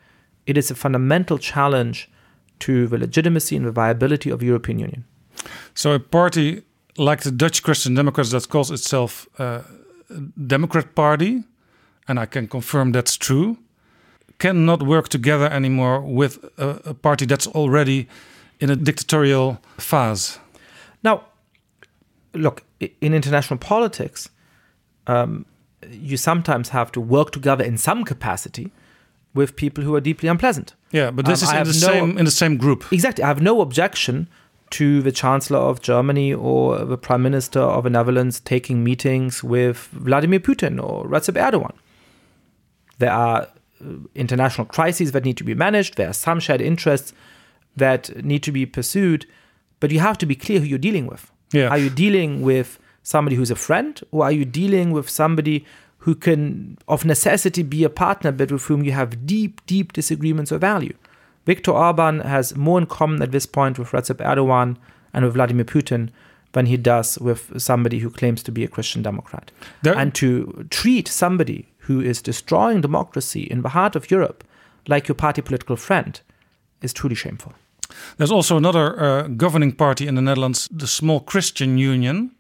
It 0.46 0.60
is 0.60 0.70
a 0.70 0.76
fundamental 0.76 1.40
challenge 1.40 2.08
to 2.60 2.86
the 2.86 3.00
legitimacy 3.00 3.56
and 3.56 3.66
the 3.66 3.72
viability 3.72 4.30
of 4.30 4.42
the 4.42 4.46
European 4.46 4.78
Union. 4.78 5.06
So 5.74 5.94
a 5.94 6.00
party 6.00 6.62
like 7.00 7.22
the 7.24 7.32
Dutch 7.32 7.62
Christian 7.64 7.96
Democrats 7.96 8.32
that 8.32 8.48
calls 8.50 8.72
itself 8.72 9.28
uh, 9.40 9.62
a 10.10 10.20
Democrat 10.48 10.94
Party, 10.96 11.44
and 12.08 12.20
I 12.20 12.26
can 12.26 12.48
confirm 12.48 12.92
that's 12.92 13.18
true, 13.18 13.58
cannot 14.38 14.82
work 14.84 15.08
together 15.10 15.46
anymore 15.52 16.02
with 16.02 16.44
a, 16.58 16.82
a 16.90 16.94
party 16.94 17.26
that's 17.26 17.48
already 17.48 18.08
in 18.60 18.70
a 18.70 18.76
dictatorial 18.76 19.58
phase. 19.78 20.40
Now, 21.04 21.24
look, 22.34 22.64
in 23.02 23.14
international 23.14 23.58
politics, 23.60 24.30
um, 25.08 25.46
you 25.92 26.18
sometimes 26.18 26.70
have 26.70 26.92
to 26.92 27.02
work 27.02 27.32
together 27.32 27.64
in 27.66 27.78
some 27.78 28.04
capacity 28.04 28.72
with 29.34 29.56
people 29.56 29.84
who 29.84 29.96
are 29.96 30.02
deeply 30.02 30.28
unpleasant. 30.30 30.74
Yeah, 30.92 31.12
but 31.12 31.26
this 31.26 31.42
Um, 31.44 31.48
is 31.50 31.54
in 31.54 31.64
the 31.82 31.88
no- 31.88 31.94
same 31.94 32.18
in 32.20 32.26
the 32.26 32.32
same 32.32 32.58
group. 32.58 32.84
Exactly. 32.92 33.24
I 33.24 33.28
have 33.28 33.42
no 33.42 33.62
objection 33.62 34.28
to 34.72 35.02
the 35.02 35.12
Chancellor 35.12 35.60
of 35.60 35.82
Germany 35.82 36.34
or 36.34 36.80
the 36.86 36.98
Prime 36.98 37.22
Minister 37.22 37.60
of 37.60 37.84
the 37.84 37.90
Netherlands 37.90 38.40
taking 38.40 38.84
meetings 38.84 39.44
with 39.44 39.78
Vladimir 39.92 40.40
Putin 40.40 40.82
or 40.82 41.06
Recep 41.06 41.36
Erdogan. 41.36 41.76
There 43.00 43.12
are 43.12 43.48
uh, 43.82 43.86
international 44.16 44.66
crises 44.66 45.12
that 45.14 45.24
need 45.24 45.38
to 45.38 45.44
be 45.44 45.56
managed, 45.56 45.96
there 45.96 46.10
are 46.10 46.14
some 46.14 46.40
shared 46.40 46.62
interests 46.62 47.14
that 47.76 48.24
need 48.24 48.44
to 48.44 48.52
be 48.52 48.66
pursued, 48.66 49.26
but 49.80 49.92
you 49.92 50.00
have 50.00 50.18
to 50.18 50.26
be 50.26 50.36
clear 50.36 50.60
who 50.60 50.66
you're 50.66 50.78
dealing 50.78 51.08
with. 51.08 51.32
Yeah. 51.54 51.70
Are 51.70 51.78
you 51.78 51.90
dealing 51.90 52.42
with 52.42 52.78
somebody 53.04 53.36
who's 53.36 53.52
a 53.52 53.56
friend, 53.56 54.00
or 54.12 54.26
are 54.26 54.32
you 54.32 54.46
dealing 54.46 54.92
with 54.92 55.10
somebody 55.10 55.66
who 56.00 56.16
can, 56.16 56.78
of 56.88 57.06
necessity, 57.06 57.64
be 57.64 57.84
a 57.84 57.90
partner, 57.90 58.32
but 58.32 58.52
with 58.52 58.64
whom 58.64 58.84
you 58.84 58.92
have 58.92 59.26
deep, 59.26 59.66
deep 59.66 59.94
disagreements 59.94 60.52
of 60.52 60.62
value? 60.62 60.94
Viktor 61.46 61.72
Orban 61.72 62.20
has 62.22 62.56
more 62.56 62.80
in 62.80 62.86
common 62.86 63.22
at 63.22 63.32
this 63.32 63.46
point 63.46 63.80
with 63.80 63.90
Recep 63.92 64.18
Erdogan 64.18 64.78
and 65.14 65.26
with 65.26 65.34
Vladimir 65.34 65.66
Putin 65.66 66.10
than 66.52 66.66
he 66.66 66.78
does 66.78 67.18
with 67.20 67.52
somebody 67.62 68.00
who 68.00 68.10
claims 68.10 68.44
to 68.44 68.52
be 68.52 68.64
a 68.64 68.68
Christian 68.68 69.02
Democrat. 69.04 69.52
There- 69.84 69.98
and 69.98 70.14
to 70.16 70.66
treat 70.70 71.08
somebody 71.08 71.68
who 71.88 72.02
is 72.02 72.22
destroying 72.22 72.82
democracy 72.82 73.42
in 73.42 73.62
the 73.62 73.70
heart 73.70 73.96
of 73.96 74.12
Europe 74.12 74.44
like 74.88 75.08
your 75.08 75.16
party 75.16 75.42
political 75.42 75.76
friend 75.76 76.22
is 76.82 76.94
truly 76.94 77.16
shameful. 77.16 77.54
There's 78.18 78.32
also 78.32 78.58
another 78.58 79.00
uh, 79.00 79.28
governing 79.28 79.72
party 79.76 80.08
in 80.08 80.16
the 80.16 80.22
Netherlands, 80.22 80.70
the 80.72 80.88
Small 80.88 81.20
Christian 81.20 81.78
Union, 81.78 82.32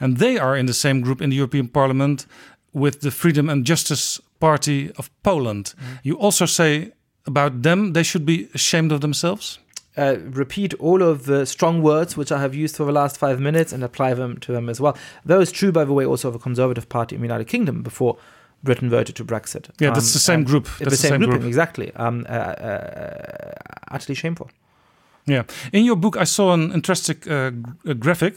and 0.00 0.18
they 0.18 0.38
are 0.38 0.56
in 0.56 0.66
the 0.66 0.74
same 0.74 1.00
group 1.00 1.22
in 1.22 1.30
the 1.30 1.36
European 1.36 1.68
Parliament 1.68 2.26
with 2.74 3.00
the 3.00 3.10
Freedom 3.10 3.48
and 3.48 3.66
Justice 3.66 4.20
Party 4.40 4.90
of 4.96 5.10
Poland. 5.22 5.74
You 6.02 6.18
also 6.18 6.46
say 6.46 6.92
about 7.26 7.62
them 7.62 7.92
they 7.92 8.02
should 8.02 8.24
be 8.26 8.48
ashamed 8.54 8.92
of 8.92 9.00
themselves. 9.00 9.58
uh, 9.96 10.16
repeat 10.30 10.74
all 10.80 11.02
of 11.02 11.24
the 11.26 11.44
strong 11.46 11.82
words 11.82 12.16
which 12.16 12.32
I 12.32 12.40
have 12.40 12.54
used 12.54 12.76
for 12.76 12.86
the 12.86 12.92
last 12.92 13.18
five 13.18 13.38
minutes 13.40 13.72
and 13.72 13.84
apply 13.84 14.14
them 14.14 14.38
to 14.40 14.52
them 14.52 14.68
as 14.68 14.80
well. 14.80 14.96
That 15.26 15.36
was 15.38 15.52
true, 15.52 15.72
by 15.72 15.84
the 15.84 15.92
way, 15.92 16.06
also 16.06 16.28
of 16.28 16.34
a 16.34 16.38
Conservative 16.38 16.88
Party 16.88 17.14
in 17.14 17.20
the 17.22 17.26
United 17.26 17.46
Kingdom 17.48 17.82
before 17.82 18.16
Britain 18.62 18.88
voted 18.90 19.16
to 19.16 19.24
Brexit. 19.24 19.68
Yeah, 19.80 19.90
that's 19.92 20.12
the 20.12 20.18
same 20.18 20.44
group. 20.44 20.64
That's 20.64 20.78
the 20.78 20.90
the 20.90 20.96
same, 20.96 21.10
same 21.10 21.18
grouping, 21.20 21.40
group. 21.40 21.48
exactly. 21.48 21.92
Um, 21.96 22.24
uh, 22.28 22.32
uh, 22.32 23.52
utterly 23.90 24.14
shameful. 24.14 24.48
Yeah. 25.26 25.42
In 25.72 25.84
your 25.84 25.96
book, 25.96 26.16
I 26.16 26.24
saw 26.24 26.52
an 26.54 26.72
interesting 26.72 27.16
uh, 27.28 27.50
uh, 27.90 27.94
graphic. 27.94 28.34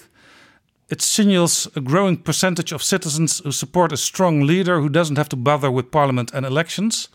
It 0.90 1.02
signals 1.02 1.68
a 1.76 1.80
growing 1.82 2.18
percentage 2.18 2.72
of 2.76 2.82
citizens 2.84 3.42
who 3.44 3.52
support 3.52 3.92
a 3.92 3.98
strong 3.98 4.42
leader 4.48 4.80
who 4.82 4.90
doesn't 4.90 5.18
have 5.18 5.30
to 5.30 5.36
bother 5.36 5.72
with 5.72 5.90
parliament 5.90 6.32
and 6.34 6.46
elections. 6.46 7.10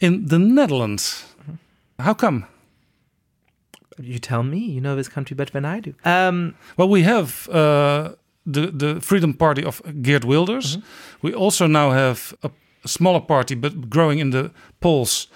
In 0.00 0.26
the 0.26 0.38
Netherlands, 0.38 1.24
how 1.98 2.14
come? 2.14 2.44
You 4.02 4.18
tell 4.18 4.42
me. 4.42 4.58
You 4.58 4.80
know 4.80 4.96
this 4.96 5.08
country 5.08 5.34
better 5.36 5.52
than 5.52 5.64
I 5.64 5.80
do. 5.80 5.94
Um, 6.04 6.54
Well, 6.76 6.88
we 6.88 7.02
have 7.04 7.48
uh, 7.48 8.14
the 8.52 8.70
the 8.78 9.00
Freedom 9.00 9.34
Party 9.34 9.64
of 9.64 9.80
Geert 10.02 10.24
Wilders. 10.24 10.78
We 11.22 11.32
also 11.34 11.66
now 11.66 11.90
have 11.92 12.34
a, 12.42 12.50
smaller 12.86 13.20
party, 13.20 13.54
but 13.56 13.88
growing 13.88 14.18
in 14.20 14.30
the 14.30 14.50
polls. 14.80 15.28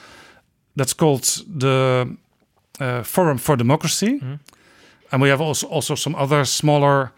That's 0.76 0.94
called 0.94 1.22
the 1.58 2.16
uh, 2.80 3.02
Forum 3.02 3.38
for 3.38 3.56
Democracy, 3.56 4.20
and 5.10 5.22
we 5.22 5.28
have 5.30 5.44
also 5.44 5.66
also 5.68 5.94
some 5.96 6.14
other 6.18 6.44
smaller 6.44 7.10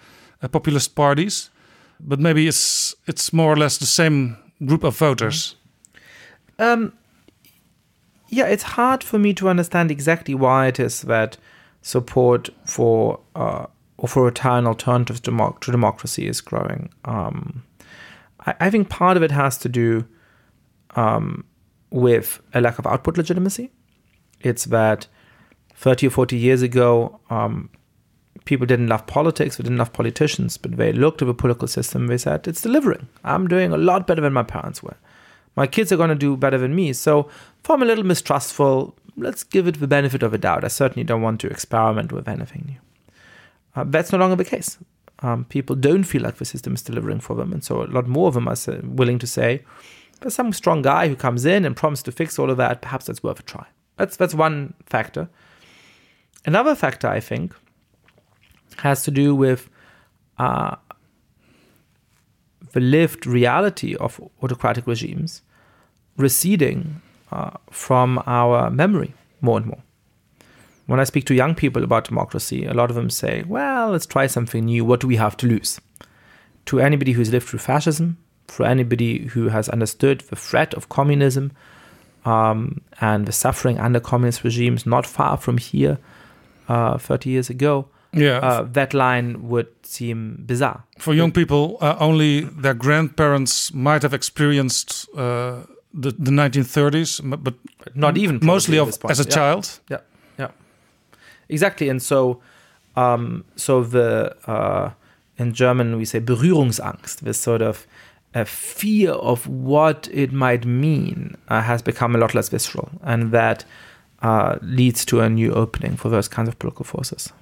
uh, 0.42 0.48
populist 0.48 0.94
parties. 0.94 1.50
But 1.98 2.20
maybe 2.20 2.46
it's 2.46 2.94
it's 3.06 3.32
more 3.32 3.52
or 3.52 3.56
less 3.56 3.78
the 3.78 3.86
same 3.86 4.36
group 4.64 4.84
of 4.84 4.98
voters. 4.98 5.56
Um, 6.58 6.92
yeah, 8.30 8.46
it's 8.46 8.62
hard 8.62 9.02
for 9.02 9.18
me 9.18 9.34
to 9.34 9.48
understand 9.48 9.90
exactly 9.90 10.34
why 10.34 10.68
it 10.68 10.78
is 10.78 11.02
that 11.02 11.36
support 11.82 12.48
for 12.64 13.20
uh, 13.34 13.66
authoritarian 13.98 14.66
alternatives 14.66 15.20
democ- 15.20 15.60
to 15.60 15.72
democracy 15.72 16.26
is 16.26 16.40
growing. 16.40 16.90
Um, 17.04 17.64
I, 18.46 18.54
I 18.60 18.70
think 18.70 18.88
part 18.88 19.16
of 19.16 19.22
it 19.24 19.32
has 19.32 19.58
to 19.58 19.68
do 19.68 20.06
um, 20.94 21.44
with 21.90 22.40
a 22.54 22.60
lack 22.60 22.78
of 22.78 22.86
output 22.86 23.16
legitimacy. 23.16 23.72
It's 24.40 24.64
that 24.66 25.08
30 25.74 26.06
or 26.06 26.10
40 26.10 26.36
years 26.36 26.62
ago, 26.62 27.20
um, 27.30 27.68
people 28.44 28.66
didn't 28.66 28.86
love 28.86 29.06
politics, 29.06 29.56
they 29.56 29.64
didn't 29.64 29.78
love 29.78 29.92
politicians, 29.92 30.56
but 30.56 30.76
they 30.76 30.92
looked 30.92 31.20
at 31.20 31.26
the 31.26 31.34
political 31.34 31.66
system, 31.66 32.02
and 32.02 32.10
they 32.10 32.18
said, 32.18 32.46
it's 32.46 32.60
delivering. 32.60 33.08
I'm 33.24 33.48
doing 33.48 33.72
a 33.72 33.76
lot 33.76 34.06
better 34.06 34.22
than 34.22 34.32
my 34.32 34.44
parents 34.44 34.82
were. 34.82 34.96
My 35.56 35.66
kids 35.66 35.92
are 35.92 35.96
going 35.96 36.10
to 36.10 36.14
do 36.14 36.36
better 36.36 36.58
than 36.58 36.74
me. 36.74 36.92
So 36.92 37.28
if 37.62 37.70
I'm 37.70 37.82
a 37.82 37.86
little 37.86 38.04
mistrustful, 38.04 38.96
let's 39.16 39.42
give 39.42 39.66
it 39.66 39.80
the 39.80 39.86
benefit 39.86 40.22
of 40.22 40.32
a 40.32 40.38
doubt. 40.38 40.64
I 40.64 40.68
certainly 40.68 41.04
don't 41.04 41.22
want 41.22 41.40
to 41.40 41.48
experiment 41.48 42.12
with 42.12 42.28
anything 42.28 42.64
new. 42.66 43.14
Uh, 43.76 43.84
that's 43.86 44.12
no 44.12 44.18
longer 44.18 44.36
the 44.36 44.44
case. 44.44 44.78
Um, 45.20 45.44
people 45.44 45.76
don't 45.76 46.04
feel 46.04 46.22
like 46.22 46.36
the 46.36 46.44
system 46.44 46.74
is 46.74 46.82
delivering 46.82 47.20
for 47.20 47.36
them. 47.36 47.52
And 47.52 47.62
so 47.62 47.82
a 47.82 47.84
lot 47.84 48.06
more 48.06 48.28
of 48.28 48.34
them 48.34 48.48
are 48.48 48.56
sa- 48.56 48.80
willing 48.82 49.18
to 49.18 49.26
say, 49.26 49.62
there's 50.20 50.34
some 50.34 50.52
strong 50.52 50.82
guy 50.82 51.08
who 51.08 51.16
comes 51.16 51.44
in 51.44 51.64
and 51.64 51.76
promises 51.76 52.04
to 52.04 52.12
fix 52.12 52.38
all 52.38 52.50
of 52.50 52.56
that. 52.56 52.82
Perhaps 52.82 53.06
that's 53.06 53.22
worth 53.22 53.40
a 53.40 53.42
try. 53.42 53.66
That's, 53.96 54.16
that's 54.16 54.34
one 54.34 54.74
factor. 54.86 55.28
Another 56.46 56.74
factor, 56.74 57.08
I 57.08 57.20
think, 57.20 57.54
has 58.78 59.02
to 59.04 59.10
do 59.10 59.34
with 59.34 59.68
uh, 60.38 60.76
the 62.72 62.80
lived 62.80 63.26
reality 63.26 63.94
of 63.96 64.20
autocratic 64.42 64.86
regimes 64.86 65.42
receding 66.16 67.00
uh, 67.32 67.50
from 67.70 68.22
our 68.26 68.70
memory 68.70 69.14
more 69.40 69.56
and 69.56 69.66
more. 69.66 69.82
When 70.86 71.00
I 71.00 71.04
speak 71.04 71.24
to 71.26 71.34
young 71.34 71.54
people 71.54 71.84
about 71.84 72.04
democracy, 72.04 72.64
a 72.64 72.74
lot 72.74 72.90
of 72.90 72.96
them 72.96 73.10
say, 73.10 73.44
well, 73.46 73.90
let's 73.90 74.06
try 74.06 74.26
something 74.26 74.64
new. 74.64 74.84
What 74.84 75.00
do 75.00 75.06
we 75.06 75.16
have 75.16 75.36
to 75.38 75.46
lose? 75.46 75.80
To 76.66 76.80
anybody 76.80 77.12
who's 77.12 77.30
lived 77.30 77.48
through 77.48 77.60
fascism, 77.60 78.18
for 78.48 78.66
anybody 78.66 79.26
who 79.26 79.48
has 79.48 79.68
understood 79.68 80.22
the 80.22 80.36
threat 80.36 80.74
of 80.74 80.88
communism 80.88 81.52
um, 82.24 82.80
and 83.00 83.26
the 83.26 83.32
suffering 83.32 83.78
under 83.78 84.00
communist 84.00 84.42
regimes 84.42 84.84
not 84.84 85.06
far 85.06 85.36
from 85.36 85.58
here 85.58 85.98
uh, 86.68 86.98
30 86.98 87.30
years 87.30 87.50
ago, 87.50 87.88
Yeah. 88.12 88.38
uh, 88.42 88.62
that 88.72 88.92
line 88.94 89.36
would 89.48 89.68
seem 89.82 90.42
bizarre. 90.46 90.82
For 90.98 91.14
young 91.14 91.32
people, 91.32 91.76
uh, 91.80 91.96
only 92.00 92.40
their 92.62 92.74
grandparents 92.74 93.72
might 93.72 94.02
have 94.02 94.12
experienced 94.14 95.08
uh, 95.16 95.64
the, 95.94 96.10
the 96.18 96.30
1930s, 96.30 97.20
m- 97.22 97.40
but 97.42 97.54
Not 97.94 98.16
even 98.18 98.38
mostly 98.42 98.78
of, 98.78 98.88
as 99.08 99.20
a 99.20 99.22
Yeah. 99.24 99.34
child. 99.34 99.80
Yeah, 99.90 100.00
yeah. 100.38 100.48
Exactly, 101.48 101.88
and 101.90 102.02
so, 102.02 102.40
um, 102.96 103.44
so 103.56 103.82
the 103.84 104.34
uh, 104.46 104.90
in 105.38 105.52
German 105.52 105.96
we 105.96 106.04
say 106.04 106.20
Berührungsangst, 106.20 107.20
this 107.20 107.40
sort 107.40 107.62
of 107.62 107.86
a 108.34 108.44
fear 108.44 109.10
of 109.12 109.46
what 109.48 110.08
it 110.12 110.32
might 110.32 110.64
mean, 110.64 111.34
uh, 111.48 111.60
has 111.62 111.82
become 111.82 112.14
a 112.14 112.18
lot 112.18 112.34
less 112.34 112.48
visceral, 112.48 112.88
and 113.02 113.32
that 113.32 113.64
uh, 114.22 114.56
leads 114.62 115.04
to 115.06 115.20
a 115.20 115.28
new 115.28 115.52
opening 115.52 115.96
for 115.96 116.10
those 116.10 116.28
kinds 116.28 116.48
of 116.48 116.58
political 116.58 116.84
forces. 116.84 117.32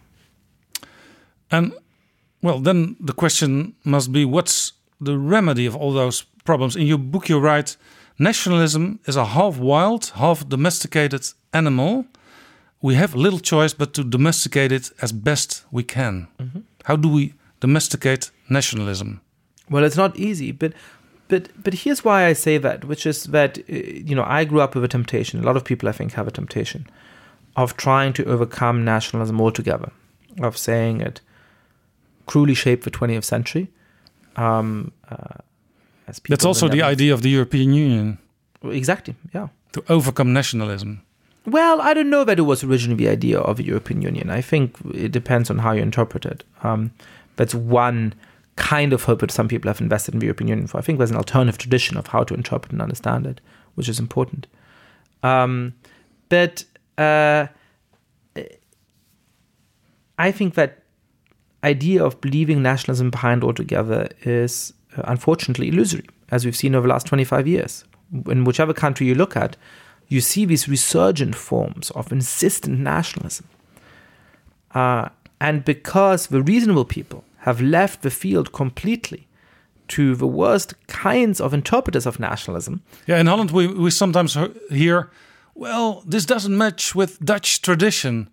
And 1.50 1.72
well, 2.42 2.58
then 2.60 2.96
the 3.00 3.12
question 3.12 3.74
must 3.84 4.12
be 4.12 4.24
what's 4.24 4.72
the 5.00 5.18
remedy 5.18 5.66
of 5.66 5.76
all 5.76 5.92
those 5.92 6.22
problems? 6.44 6.76
In 6.76 6.86
your 6.86 6.98
book, 6.98 7.28
you 7.28 7.38
write 7.38 7.76
nationalism 8.18 9.00
is 9.06 9.16
a 9.16 9.24
half 9.24 9.58
wild, 9.58 10.12
half 10.16 10.48
domesticated 10.48 11.26
animal. 11.52 12.06
We 12.80 12.94
have 12.94 13.14
little 13.14 13.40
choice 13.40 13.74
but 13.74 13.92
to 13.94 14.04
domesticate 14.04 14.70
it 14.72 14.90
as 15.02 15.12
best 15.12 15.64
we 15.70 15.82
can. 15.82 16.28
How 16.84 16.96
do 16.96 17.08
we 17.08 17.34
domesticate 17.60 18.30
nationalism? 18.48 19.20
Well, 19.68 19.84
it's 19.84 19.96
not 19.96 20.16
easy, 20.16 20.52
but 20.52 20.72
but 21.28 21.48
but 21.62 21.74
here's 21.74 22.04
why 22.04 22.24
I 22.24 22.32
say 22.32 22.58
that, 22.58 22.84
which 22.84 23.04
is 23.04 23.24
that 23.24 23.58
uh, 23.58 23.62
you 24.08 24.14
know 24.14 24.24
I 24.24 24.44
grew 24.44 24.60
up 24.60 24.74
with 24.74 24.84
a 24.84 24.88
temptation. 24.88 25.40
A 25.40 25.46
lot 25.46 25.56
of 25.56 25.64
people, 25.64 25.88
I 25.88 25.92
think, 25.92 26.12
have 26.12 26.28
a 26.28 26.30
temptation 26.32 26.86
of 27.56 27.76
trying 27.76 28.12
to 28.14 28.24
overcome 28.24 28.84
nationalism 28.84 29.40
altogether, 29.40 29.90
of 30.40 30.56
saying 30.56 31.00
it 31.00 31.20
cruelly 32.28 32.54
shaped 32.54 32.84
the 32.84 32.90
20th 32.90 33.24
century. 33.24 33.66
Um, 34.36 34.92
uh, 35.10 35.42
as 36.06 36.20
people 36.20 36.36
That's 36.36 36.44
also 36.44 36.68
the 36.68 36.82
idea 36.82 37.12
of 37.12 37.22
the 37.22 37.30
European 37.30 37.72
Union 37.72 38.18
Exactly. 38.62 39.14
Yeah. 39.34 39.48
to 39.72 39.82
overcome 39.88 40.32
nationalism. 40.32 41.02
Well, 41.46 41.80
I 41.80 41.94
don't 41.94 42.10
know 42.10 42.24
that 42.24 42.38
it 42.38 42.42
was 42.42 42.62
originally 42.62 43.04
the 43.04 43.10
idea 43.10 43.38
of 43.40 43.56
the 43.56 43.64
European 43.64 44.02
Union. 44.02 44.30
I 44.30 44.42
think 44.42 44.76
it 44.94 45.12
depends 45.12 45.50
on 45.50 45.58
how 45.58 45.72
you 45.72 45.82
interpret 45.82 46.24
it. 46.26 46.44
Um, 46.62 46.92
that's 47.36 47.54
one 47.54 48.14
kind 48.56 48.92
of 48.92 49.04
hope 49.04 49.20
that 49.20 49.30
some 49.30 49.48
people 49.48 49.68
have 49.68 49.80
invested 49.80 50.14
in 50.14 50.20
the 50.20 50.26
European 50.26 50.48
Union 50.48 50.66
for. 50.66 50.78
I 50.78 50.82
think 50.82 50.98
there's 50.98 51.10
an 51.10 51.16
alternative 51.16 51.58
tradition 51.58 51.96
of 51.96 52.08
how 52.08 52.24
to 52.24 52.34
interpret 52.34 52.72
and 52.72 52.82
understand 52.82 53.26
it, 53.26 53.40
which 53.76 53.88
is 53.88 53.98
important. 53.98 54.46
Um, 55.22 55.74
but 56.28 56.64
uh, 56.98 57.46
I 60.18 60.32
think 60.32 60.54
that 60.54 60.82
idea 61.64 62.04
of 62.04 62.16
leaving 62.24 62.62
nationalism 62.62 63.10
behind 63.10 63.42
altogether 63.44 64.08
is 64.22 64.72
uh, 64.96 65.02
unfortunately 65.04 65.68
illusory, 65.68 66.06
as 66.30 66.44
we've 66.44 66.56
seen 66.56 66.74
over 66.74 66.86
the 66.86 66.92
last 66.92 67.06
25 67.06 67.46
years. 67.46 67.84
In 68.26 68.44
whichever 68.44 68.72
country 68.72 69.06
you 69.06 69.14
look 69.14 69.36
at, 69.36 69.56
you 70.08 70.20
see 70.20 70.44
these 70.44 70.68
resurgent 70.68 71.34
forms 71.34 71.90
of 71.90 72.10
insistent 72.12 72.78
nationalism. 72.80 73.46
Uh, 74.74 75.08
and 75.40 75.64
because 75.64 76.28
the 76.28 76.42
reasonable 76.42 76.84
people 76.84 77.24
have 77.38 77.60
left 77.60 78.02
the 78.02 78.10
field 78.10 78.52
completely 78.52 79.26
to 79.88 80.14
the 80.14 80.26
worst 80.26 80.74
kinds 80.86 81.40
of 81.40 81.54
interpreters 81.54 82.06
of 82.06 82.18
nationalism, 82.20 82.82
Yeah, 83.06 83.18
in 83.18 83.26
Holland, 83.26 83.50
we, 83.50 83.66
we 83.66 83.90
sometimes 83.90 84.36
hear, 84.70 85.10
well, 85.54 86.02
this 86.06 86.24
doesn't 86.26 86.56
match 86.56 86.94
with 86.94 87.18
Dutch 87.24 87.62
tradition. 87.62 88.28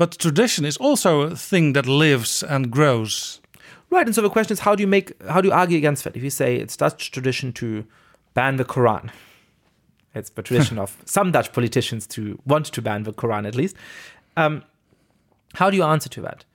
But 0.00 0.12
tradition 0.12 0.64
is 0.64 0.78
also 0.78 1.20
a 1.20 1.36
thing 1.36 1.74
that 1.74 1.84
lives 1.84 2.42
and 2.42 2.70
grows. 2.70 3.38
Right, 3.90 4.06
and 4.06 4.14
so 4.14 4.22
the 4.22 4.30
question 4.30 4.54
is, 4.54 4.60
how 4.60 4.74
do 4.74 4.82
you 4.82 4.86
make, 4.86 5.12
how 5.24 5.42
do 5.42 5.48
you 5.48 5.52
argue 5.52 5.76
against 5.76 6.04
that? 6.04 6.16
If 6.16 6.22
you 6.22 6.30
say 6.30 6.56
it's 6.56 6.74
Dutch 6.74 7.10
tradition 7.10 7.52
to 7.60 7.84
ban 8.32 8.56
the 8.56 8.64
Quran, 8.64 9.10
it's 10.14 10.30
the 10.30 10.40
tradition 10.40 10.78
of 10.84 10.96
some 11.04 11.32
Dutch 11.32 11.52
politicians 11.52 12.06
to 12.06 12.40
want 12.46 12.64
to 12.72 12.80
ban 12.80 13.02
the 13.02 13.12
Quran 13.12 13.46
at 13.46 13.54
least. 13.54 13.76
Um, 14.38 14.64
how 15.56 15.68
do 15.68 15.76
you 15.76 15.82
answer 15.82 16.08
to 16.08 16.22
that? 16.22 16.46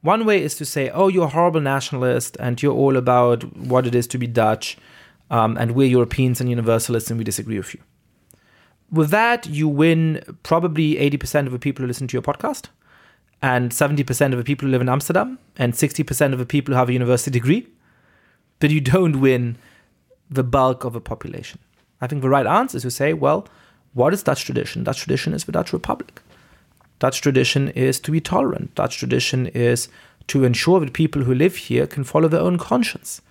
One 0.00 0.24
way 0.24 0.42
is 0.42 0.54
to 0.54 0.64
say, 0.64 0.88
oh, 0.88 1.08
you're 1.08 1.26
a 1.26 1.28
horrible 1.28 1.60
nationalist 1.60 2.38
and 2.40 2.62
you're 2.62 2.72
all 2.72 2.96
about 2.96 3.54
what 3.54 3.86
it 3.86 3.94
is 3.94 4.06
to 4.06 4.16
be 4.16 4.26
Dutch, 4.26 4.78
um, 5.30 5.58
and 5.58 5.72
we're 5.72 5.88
Europeans 5.88 6.40
and 6.40 6.48
universalists 6.48 7.10
and 7.10 7.18
we 7.18 7.24
disagree 7.24 7.58
with 7.58 7.74
you. 7.74 7.82
With 8.90 9.10
that, 9.10 9.46
you 9.46 9.68
win 9.68 10.22
probably 10.42 10.94
80% 10.94 11.44
of 11.44 11.52
the 11.52 11.58
people 11.58 11.82
who 11.82 11.86
listen 11.86 12.08
to 12.08 12.14
your 12.14 12.22
podcast, 12.22 12.68
and 13.40 13.70
70% 13.70 14.32
of 14.32 14.38
the 14.38 14.44
people 14.44 14.66
who 14.66 14.72
live 14.72 14.80
in 14.80 14.88
Amsterdam, 14.88 15.38
and 15.56 15.72
60% 15.72 16.32
of 16.32 16.38
the 16.38 16.46
people 16.46 16.74
who 16.74 16.78
have 16.78 16.88
a 16.88 16.92
university 16.92 17.30
degree, 17.30 17.66
but 18.58 18.70
you 18.70 18.80
don't 18.80 19.20
win 19.20 19.56
the 20.30 20.42
bulk 20.42 20.84
of 20.84 20.92
the 20.92 21.00
population. 21.00 21.58
I 22.00 22.06
think 22.06 22.22
the 22.22 22.28
right 22.28 22.46
answer 22.46 22.76
is 22.76 22.82
to 22.82 22.90
say, 22.90 23.12
well, 23.12 23.46
what 23.94 24.12
is 24.12 24.22
Dutch 24.22 24.44
tradition? 24.44 24.84
Dutch 24.84 24.98
tradition 24.98 25.32
is 25.32 25.44
the 25.44 25.52
Dutch 25.52 25.72
Republic. 25.72 26.20
Dutch 26.98 27.20
tradition 27.20 27.68
is 27.70 28.00
to 28.00 28.10
be 28.10 28.20
tolerant. 28.20 28.74
Dutch 28.74 28.98
tradition 28.98 29.46
is 29.48 29.88
to 30.28 30.44
ensure 30.44 30.80
that 30.80 30.92
people 30.92 31.22
who 31.22 31.34
live 31.34 31.56
here 31.56 31.86
can 31.86 32.04
follow 32.04 32.28
their 32.28 32.40
own 32.40 32.58
conscience. 32.58 33.22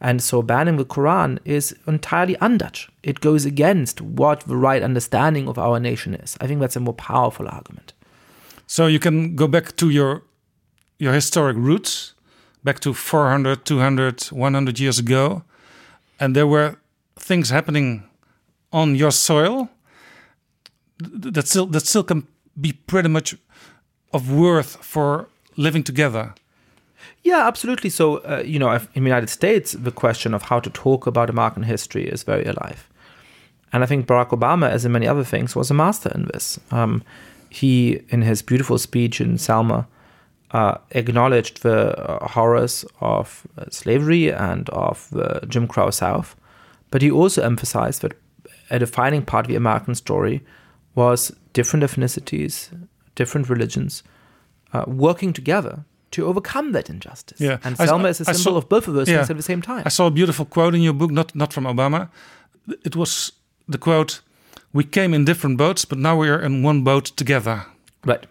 And 0.00 0.22
so 0.22 0.42
banning 0.42 0.76
the 0.76 0.84
Quran 0.84 1.38
is 1.44 1.74
entirely 1.86 2.36
un-Dutch. 2.36 2.90
It 3.02 3.20
goes 3.20 3.44
against 3.44 4.00
what 4.00 4.40
the 4.40 4.56
right 4.56 4.82
understanding 4.82 5.48
of 5.48 5.58
our 5.58 5.80
nation 5.80 6.14
is. 6.14 6.36
I 6.40 6.46
think 6.46 6.60
that's 6.60 6.76
a 6.76 6.80
more 6.80 6.94
powerful 6.94 7.48
argument. 7.48 7.94
So 8.66 8.86
you 8.86 8.98
can 8.98 9.36
go 9.36 9.46
back 9.46 9.76
to 9.76 9.90
your 9.90 10.22
your 10.98 11.12
historic 11.12 11.56
roots, 11.56 12.14
back 12.62 12.80
to 12.80 12.94
400, 12.94 13.64
200, 13.64 14.24
100 14.24 14.78
years 14.78 14.98
ago, 14.98 15.42
and 16.18 16.34
there 16.34 16.46
were 16.46 16.76
things 17.16 17.50
happening 17.50 18.04
on 18.72 18.94
your 18.94 19.10
soil 19.10 19.68
that 20.98 21.46
still 21.46 21.66
that 21.66 21.86
still 21.86 22.04
can 22.04 22.26
be 22.60 22.72
pretty 22.72 23.08
much 23.08 23.36
of 24.12 24.30
worth 24.30 24.76
for 24.76 25.28
living 25.56 25.82
together. 25.82 26.34
Yeah, 27.22 27.46
absolutely. 27.46 27.90
So, 27.90 28.18
uh, 28.18 28.42
you 28.44 28.58
know, 28.58 28.70
in 28.70 29.04
the 29.04 29.10
United 29.10 29.30
States, 29.30 29.72
the 29.72 29.90
question 29.90 30.34
of 30.34 30.42
how 30.42 30.60
to 30.60 30.70
talk 30.70 31.06
about 31.06 31.30
American 31.30 31.62
history 31.62 32.06
is 32.06 32.22
very 32.22 32.44
alive. 32.44 32.88
And 33.72 33.82
I 33.82 33.86
think 33.86 34.06
Barack 34.06 34.28
Obama, 34.28 34.70
as 34.70 34.84
in 34.84 34.92
many 34.92 35.08
other 35.08 35.24
things, 35.24 35.56
was 35.56 35.70
a 35.70 35.74
master 35.74 36.12
in 36.14 36.26
this. 36.32 36.60
Um, 36.70 37.02
he, 37.54 38.00
in 38.08 38.22
his 38.22 38.42
beautiful 38.42 38.78
speech 38.78 39.20
in 39.20 39.38
Selma, 39.38 39.86
uh, 40.50 40.74
acknowledged 40.90 41.62
the 41.62 41.78
uh, 41.98 42.28
horrors 42.28 42.84
of 43.00 43.46
uh, 43.58 43.64
slavery 43.70 44.32
and 44.32 44.68
of 44.70 45.08
the 45.10 45.40
Jim 45.48 45.66
Crow 45.66 45.90
South. 45.90 46.36
But 46.90 47.02
he 47.02 47.10
also 47.10 47.42
emphasized 47.42 48.02
that 48.02 48.12
a 48.70 48.78
defining 48.78 49.24
part 49.24 49.46
of 49.46 49.50
the 49.50 49.56
American 49.56 49.94
story 49.94 50.40
was 50.94 51.32
different 51.52 51.84
ethnicities, 51.84 52.70
different 53.14 53.48
religions, 53.48 54.02
uh, 54.72 54.84
working 54.86 55.32
together 55.32 55.84
to 56.10 56.26
overcome 56.26 56.72
that 56.72 56.88
injustice. 56.88 57.40
Yeah. 57.40 57.58
And 57.64 57.76
I- 57.78 57.86
Selma 57.86 58.08
is 58.08 58.20
a 58.20 58.24
symbol 58.24 58.38
saw- 58.52 58.56
of 58.56 58.68
both 58.68 58.88
of 58.88 58.94
those 58.94 59.08
yeah. 59.08 59.18
things 59.18 59.30
at 59.30 59.36
the 59.36 59.42
same 59.42 59.62
time. 59.62 59.82
I 59.86 59.90
saw 59.90 60.06
a 60.06 60.10
beautiful 60.10 60.44
quote 60.44 60.74
in 60.76 60.82
your 60.82 60.94
book, 60.94 61.10
not 61.10 61.34
not 61.34 61.52
from 61.52 61.64
Obama. 61.64 62.08
It 62.84 62.94
was 62.96 63.32
the 63.68 63.78
quote: 63.78 64.22
"We 64.74 64.84
came 64.84 65.14
in 65.14 65.24
different 65.24 65.56
boats, 65.56 65.86
but 65.86 65.98
now 65.98 66.18
we 66.18 66.28
are 66.28 66.38
in 66.38 66.62
one 66.62 66.84
boat 66.84 67.06
together." 67.16 67.64
Right. 68.04 68.26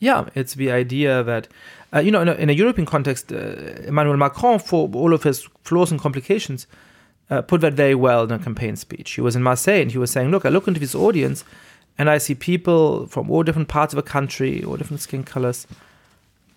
Yeah, 0.00 0.28
it's 0.34 0.52
the 0.54 0.70
idea 0.70 1.22
that, 1.22 1.48
uh, 1.94 2.00
you 2.00 2.10
know, 2.10 2.20
in 2.20 2.28
a, 2.28 2.34
in 2.34 2.50
a 2.50 2.52
European 2.52 2.84
context, 2.84 3.32
uh, 3.32 3.86
Emmanuel 3.88 4.18
Macron, 4.18 4.58
for 4.58 4.90
all 4.92 5.14
of 5.14 5.22
his 5.22 5.48
flaws 5.62 5.90
and 5.90 5.98
complications, 5.98 6.66
uh, 7.30 7.40
put 7.40 7.62
that 7.62 7.72
very 7.72 7.94
well 7.94 8.24
in 8.24 8.32
a 8.32 8.38
campaign 8.38 8.76
speech. 8.76 9.12
He 9.12 9.22
was 9.22 9.34
in 9.34 9.42
Marseille 9.42 9.80
and 9.80 9.90
he 9.90 9.98
was 9.98 10.10
saying, 10.10 10.30
Look, 10.30 10.44
I 10.44 10.50
look 10.50 10.68
into 10.68 10.80
this 10.80 10.94
audience 10.94 11.42
and 11.96 12.10
I 12.10 12.18
see 12.18 12.34
people 12.34 13.06
from 13.06 13.30
all 13.30 13.42
different 13.42 13.68
parts 13.68 13.94
of 13.94 13.96
the 13.96 14.10
country, 14.10 14.62
all 14.62 14.76
different 14.76 15.00
skin 15.00 15.24
colors. 15.24 15.66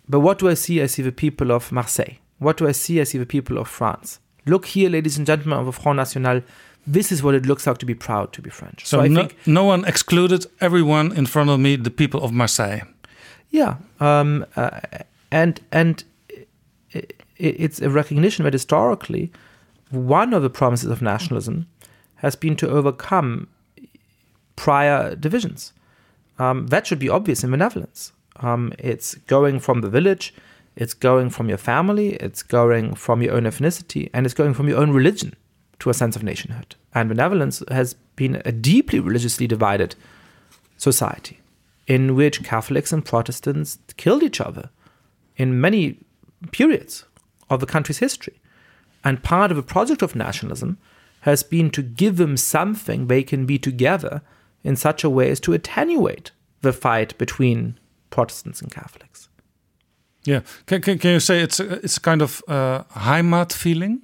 But 0.10 0.22
what 0.22 0.40
do 0.40 0.50
I 0.50 0.56
see? 0.56 0.82
I 0.82 0.88
see 0.88 1.02
the 1.02 1.12
people 1.12 1.52
of 1.52 1.72
Marseille. 1.72 2.18
What 2.40 2.58
do 2.58 2.68
I 2.68 2.72
see? 2.72 3.00
I 3.02 3.04
see 3.04 3.18
the 3.18 3.26
people 3.26 3.58
of 3.58 3.68
France. 3.68 4.20
Look 4.46 4.68
here, 4.68 4.90
ladies 4.90 5.18
and 5.18 5.28
gentlemen 5.28 5.60
of 5.60 5.66
the 5.66 5.72
Front 5.72 5.98
National. 5.98 6.42
This 6.88 7.12
is 7.12 7.22
what 7.22 7.36
it 7.36 7.46
looks 7.46 7.68
like 7.68 7.80
to 7.80 7.86
be 7.86 7.94
proud 7.94 8.32
to 8.34 8.42
be 8.42 8.50
French. 8.50 8.86
So, 8.86 9.02
I 9.02 9.10
no, 9.10 9.20
think 9.20 9.38
no 9.46 9.66
one 9.66 9.84
excluded 9.86 10.46
everyone 10.62 11.12
in 11.12 11.26
front 11.26 11.50
of 11.50 11.60
me, 11.60 11.76
the 11.76 11.92
people 11.92 12.24
of 12.24 12.32
Marseille. 12.32 12.82
Yeah, 13.50 13.76
um, 14.00 14.46
uh, 14.56 14.80
and 15.32 15.60
and 15.72 16.04
i 16.96 17.00
i 17.00 17.04
it's 17.38 17.80
a 17.82 17.90
recognition 17.90 18.46
that 18.46 18.54
historically, 18.54 19.32
one 19.92 20.34
of 20.34 20.42
the 20.42 20.50
promises 20.50 20.90
of 20.90 21.02
nationalism 21.02 21.68
has 22.16 22.36
been 22.36 22.56
to 22.56 22.68
overcome 22.68 23.48
prior 24.56 25.16
divisions. 25.16 25.74
Um, 26.40 26.68
that 26.68 26.88
should 26.88 27.00
be 27.00 27.10
obvious 27.10 27.44
in 27.44 27.52
benevolence. 27.52 28.12
Um, 28.38 28.74
it's 28.80 29.16
going 29.16 29.60
from 29.60 29.82
the 29.82 29.90
village, 29.90 30.34
it's 30.76 30.94
going 30.94 31.30
from 31.30 31.50
your 31.50 31.58
family, 31.58 32.16
it's 32.16 32.44
going 32.44 32.96
from 32.96 33.22
your 33.22 33.34
own 33.34 33.44
ethnicity, 33.44 34.10
and 34.14 34.26
it's 34.26 34.36
going 34.36 34.54
from 34.54 34.68
your 34.68 34.80
own 34.80 34.92
religion 34.92 35.36
to 35.80 35.90
a 35.90 35.94
sense 35.94 36.16
of 36.16 36.24
nationhood. 36.24 36.76
And 36.94 37.10
benevolence 37.10 37.64
has 37.70 37.96
been 38.16 38.42
a 38.46 38.52
deeply 38.52 39.00
religiously 39.00 39.48
divided 39.48 39.96
society 40.78 41.40
in 41.88 42.16
which 42.16 42.44
Catholics 42.44 42.92
and 42.92 43.06
Protestants 43.06 43.80
killed 43.96 44.24
each 44.24 44.42
other 44.42 44.70
in 45.38 45.62
many 45.62 46.00
periods 46.52 47.06
of 47.50 47.60
the 47.60 47.66
country's 47.66 48.00
history. 48.00 48.40
And 49.04 49.24
part 49.24 49.52
of 49.52 49.58
the 49.58 49.64
project 49.64 50.02
of 50.02 50.16
nationalism 50.16 50.78
has 51.22 51.44
been 51.44 51.70
to 51.72 51.82
give 51.82 52.18
them 52.18 52.38
something 52.38 53.08
they 53.08 53.24
can 53.24 53.46
be 53.46 53.58
together 53.58 54.22
in 54.64 54.76
such 54.76 55.04
a 55.04 55.10
way 55.10 55.30
as 55.30 55.40
to 55.42 55.54
attenuate 55.54 56.32
the 56.62 56.74
fight 56.74 57.18
between 57.18 57.80
Protestants 58.10 58.62
and 58.62 58.72
Catholics. 58.72 59.30
Yeah, 60.24 60.42
can, 60.66 60.82
can, 60.82 60.98
can 61.00 61.12
you 61.12 61.20
say 61.20 61.42
it's 61.42 61.60
a, 61.60 61.74
it's 61.76 61.98
a 61.98 62.02
kind 62.02 62.22
of 62.22 62.44
uh, 62.48 62.84
Heimat 62.96 63.54
feeling? 63.54 64.02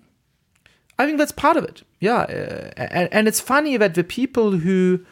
I 1.00 1.06
think 1.06 1.18
that's 1.18 1.32
part 1.32 1.58
of 1.58 1.64
it. 1.64 1.84
Yeah, 2.00 2.22
uh, 2.22 2.72
and, 2.78 3.10
and 3.12 3.28
it's 3.28 3.40
funny 3.40 3.78
that 3.78 3.96
the 3.96 4.04
people 4.04 4.52
who 4.52 5.06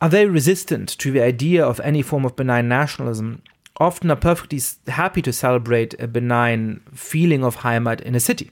are 0.00 0.08
very 0.08 0.26
resistant 0.26 0.88
to 0.98 1.10
the 1.10 1.22
idea 1.22 1.64
of 1.64 1.80
any 1.80 2.02
form 2.02 2.24
of 2.24 2.36
benign 2.36 2.68
nationalism 2.68 3.42
often 3.78 4.10
are 4.10 4.16
perfectly 4.16 4.60
happy 4.86 5.22
to 5.22 5.32
celebrate 5.32 5.94
a 6.00 6.06
benign 6.06 6.80
feeling 6.92 7.44
of 7.44 7.58
Heimat 7.58 8.00
in 8.02 8.14
a 8.14 8.20
city. 8.20 8.50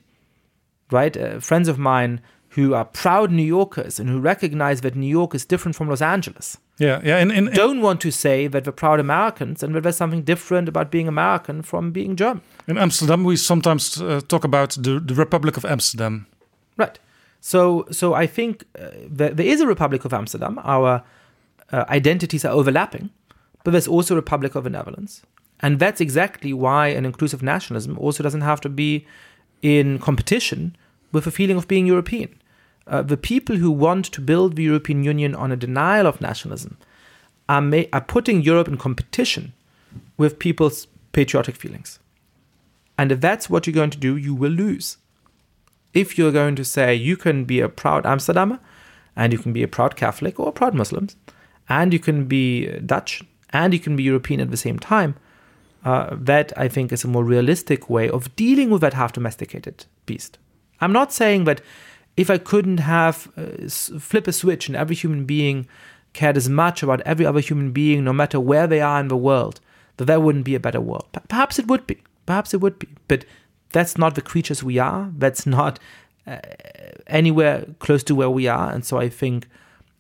Right? 0.91 1.17
Uh, 1.17 1.41
friends 1.41 1.69
of 1.69 1.79
mine 1.79 2.21
who 2.55 2.75
are 2.75 2.85
proud 2.85 3.31
New 3.31 3.43
Yorkers 3.43 3.99
and 3.99 4.09
who 4.11 4.21
recognize 4.21 4.83
that 4.83 4.95
New 4.95 5.09
York 5.09 5.35
is 5.35 5.45
different 5.45 5.75
from 5.75 5.89
Los 5.89 6.03
Angeles 6.03 6.59
Yeah, 6.79 7.01
yeah. 7.05 7.19
In, 7.19 7.31
in, 7.31 7.49
in- 7.49 7.55
don't 7.55 7.81
want 7.81 8.01
to 8.01 8.11
say 8.11 8.49
that 8.49 8.65
they're 8.65 8.73
proud 8.73 9.01
Americans 9.01 9.63
and 9.63 9.75
that 9.75 9.83
there's 9.83 9.97
something 9.97 10.23
different 10.23 10.69
about 10.69 10.91
being 10.91 11.09
American 11.09 11.63
from 11.63 11.93
being 11.93 12.17
German. 12.17 12.43
in 12.67 12.79
Amsterdam, 12.79 13.25
we 13.25 13.37
sometimes 13.37 14.01
uh, 14.01 14.21
talk 14.29 14.45
about 14.45 14.71
the, 14.83 15.01
the 15.01 15.15
Republic 15.15 15.57
of 15.57 15.65
Amsterdam. 15.65 16.27
Right. 16.77 16.99
So, 17.41 17.87
so 17.91 18.15
I 18.15 18.27
think 18.27 18.65
uh, 18.79 18.91
there, 19.09 19.31
there 19.31 19.47
is 19.47 19.61
a 19.61 19.67
Republic 19.67 20.05
of 20.05 20.13
Amsterdam. 20.13 20.61
Our 20.63 21.03
uh, 21.73 21.85
identities 21.89 22.45
are 22.45 22.53
overlapping, 22.53 23.11
but 23.65 23.71
there's 23.73 23.89
also 23.89 24.15
a 24.15 24.17
Republic 24.17 24.55
of 24.55 24.65
the 24.65 24.71
Netherlands, 24.71 25.23
and 25.61 25.79
that's 25.79 26.01
exactly 26.01 26.53
why 26.53 26.89
an 26.89 27.05
inclusive 27.05 27.43
nationalism 27.43 27.99
also 27.99 28.23
doesn't 28.23 28.43
have 28.43 28.61
to 28.61 28.69
be 28.69 29.07
in 29.63 29.99
competition 29.99 30.77
with 31.13 31.27
a 31.27 31.31
feeling 31.31 31.57
of 31.57 31.67
being 31.67 31.87
European. 31.87 32.29
Uh, 32.87 33.03
the 33.03 33.17
people 33.17 33.57
who 33.57 33.71
want 33.71 34.05
to 34.07 34.21
build 34.21 34.57
the 34.57 34.63
European 34.65 35.05
Union 35.05 35.35
on 35.35 35.53
a 35.53 35.57
denial 35.57 36.07
of 36.07 36.21
nationalism 36.21 36.77
are, 37.49 37.61
ma- 37.61 37.83
are 37.93 38.01
putting 38.01 38.43
Europe 38.43 38.69
in 38.69 38.77
competition 38.77 39.53
with 40.17 40.39
people's 40.39 40.87
patriotic 41.13 41.57
feelings. 41.57 41.99
And 42.99 43.13
if 43.13 43.21
that's 43.21 43.49
what 43.49 43.67
you're 43.67 43.75
going 43.75 43.91
to 43.91 43.99
do, 43.99 44.17
you 44.17 44.35
will 44.35 44.51
lose 44.51 44.97
if 45.95 46.17
you're 46.17 46.33
going 46.33 46.57
to 46.57 46.65
say 46.65 46.95
you 46.95 47.17
can 47.17 47.45
be 47.45 47.61
a 47.61 47.69
proud 47.69 48.05
Amsterdammer 48.05 48.59
and 49.17 49.33
you 49.33 49.39
can 49.39 49.53
be 49.53 49.63
a 49.63 49.69
proud 49.69 49.97
Catholic 49.97 50.41
or 50.41 50.49
a 50.49 50.53
proud 50.53 50.75
Muslim 50.75 51.09
and 51.69 51.93
you 51.93 51.99
can 51.99 52.27
be 52.27 52.67
Dutch 52.81 53.23
and 53.51 53.73
you 53.73 53.81
can 53.81 53.97
be 53.97 54.03
European 54.03 54.41
at 54.41 54.51
the 54.51 54.57
same 54.57 54.79
time, 54.79 55.15
uh, 55.85 56.17
that 56.19 56.53
I 56.57 56.69
think 56.69 56.93
is 56.93 57.05
a 57.05 57.09
more 57.09 57.25
realistic 57.25 57.91
way 57.91 58.09
of 58.09 58.35
dealing 58.37 58.71
with 58.71 58.81
that 58.81 58.95
half 58.95 59.13
domesticated 59.13 59.85
beast. 60.07 60.39
I'm 60.81 60.93
not 60.93 61.13
saying 61.13 61.45
that 61.45 61.61
if 62.17 62.31
I 62.31 62.39
couldn't 62.39 62.79
have 62.79 63.31
uh, 63.37 63.69
flip 63.69 64.27
a 64.27 64.33
switch 64.33 64.69
and 64.69 64.77
every 64.77 64.97
human 64.97 65.25
being 65.25 65.67
cared 66.13 66.37
as 66.37 66.49
much 66.49 66.83
about 66.83 67.01
every 67.03 67.25
other 67.25 67.41
human 67.41 67.73
being, 67.73 68.05
no 68.05 68.13
matter 68.13 68.39
where 68.39 68.67
they 68.67 68.81
are 68.81 69.01
in 69.01 69.09
the 69.09 69.17
world, 69.17 69.61
that 69.97 70.05
there 70.05 70.21
wouldn't 70.21 70.45
be 70.45 70.55
a 70.55 70.61
better 70.61 70.81
world. 70.81 71.07
Perhaps 71.29 71.59
it 71.59 71.67
would 71.67 71.87
be. 71.87 72.03
Perhaps 72.27 72.55
it 72.55 72.61
would 72.61 72.79
be. 72.79 72.89
But 73.09 73.25
that's 73.73 73.97
not 73.97 74.15
the 74.15 74.23
creatures 74.23 74.63
we 74.63 74.79
are. 74.79 75.11
That's 75.17 75.47
not 75.47 75.79
uh, 76.27 76.39
anywhere 77.07 77.67
close 77.79 78.03
to 78.05 78.15
where 78.15 78.31
we 78.31 78.47
are. 78.47 78.71
And 78.71 78.85
so 78.85 78.99
I 78.99 79.09
think 79.09 79.49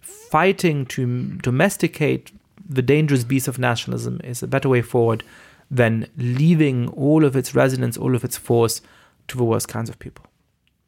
fighting 0.00 0.86
to 0.86 1.36
domesticate 1.38 2.32
the 2.68 2.82
dangerous 2.82 3.24
beast 3.24 3.48
of 3.48 3.58
nationalism 3.58 4.20
is 4.22 4.42
a 4.42 4.46
better 4.46 4.68
way 4.68 4.82
forward 4.82 5.24
than 5.70 6.06
leaving 6.16 6.88
all 6.88 7.24
of 7.24 7.34
its 7.34 7.54
resonance, 7.54 7.96
all 7.96 8.14
of 8.14 8.24
its 8.24 8.36
force 8.36 8.82
to 9.28 9.36
the 9.36 9.44
worst 9.44 9.68
kinds 9.68 9.88
of 9.88 9.98
people. 9.98 10.26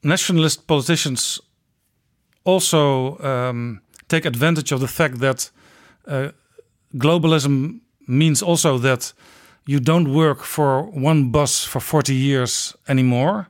Nationalist 0.05 0.67
politicians 0.67 1.41
also 2.45 3.19
um, 3.19 3.81
take 4.09 4.27
advantage 4.27 4.73
of 4.73 4.81
the 4.81 4.89
fact 4.89 5.19
that 5.21 5.51
uh, 6.07 6.29
globalism 6.97 7.81
means 8.07 8.43
also 8.43 8.79
that 8.79 9.13
you 9.67 9.81
don't 9.81 10.13
work 10.13 10.43
for 10.43 10.83
one 10.83 11.31
boss 11.31 11.65
for 11.65 11.81
40 11.81 12.15
years 12.15 12.77
anymore. 12.87 13.49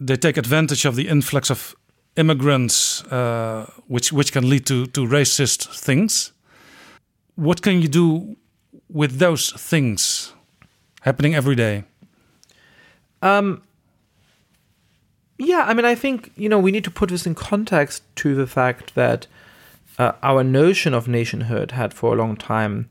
They 0.00 0.16
take 0.16 0.36
advantage 0.36 0.84
of 0.84 0.94
the 0.94 1.08
influx 1.08 1.50
of 1.50 1.74
immigrants, 2.16 3.04
uh, 3.04 3.66
which 3.86 4.12
which 4.12 4.32
can 4.32 4.48
lead 4.48 4.66
to 4.66 4.86
to 4.86 5.06
racist 5.06 5.68
things. 5.84 6.32
What 7.34 7.62
can 7.62 7.80
you 7.82 7.88
do 7.88 8.36
with 8.88 9.18
those 9.18 9.52
things 9.70 10.34
happening 11.00 11.34
every 11.34 11.54
day? 11.54 11.84
Um, 13.22 13.62
yeah, 15.46 15.64
I 15.66 15.74
mean, 15.74 15.84
I 15.84 15.94
think 15.94 16.32
you 16.36 16.48
know 16.48 16.58
we 16.58 16.72
need 16.72 16.84
to 16.84 16.90
put 16.90 17.10
this 17.10 17.26
in 17.26 17.34
context 17.34 18.02
to 18.16 18.34
the 18.34 18.46
fact 18.46 18.94
that 18.94 19.26
uh, 19.98 20.12
our 20.22 20.42
notion 20.42 20.94
of 20.94 21.08
nationhood 21.08 21.72
had 21.72 21.92
for 21.92 22.14
a 22.14 22.16
long 22.16 22.36
time 22.36 22.88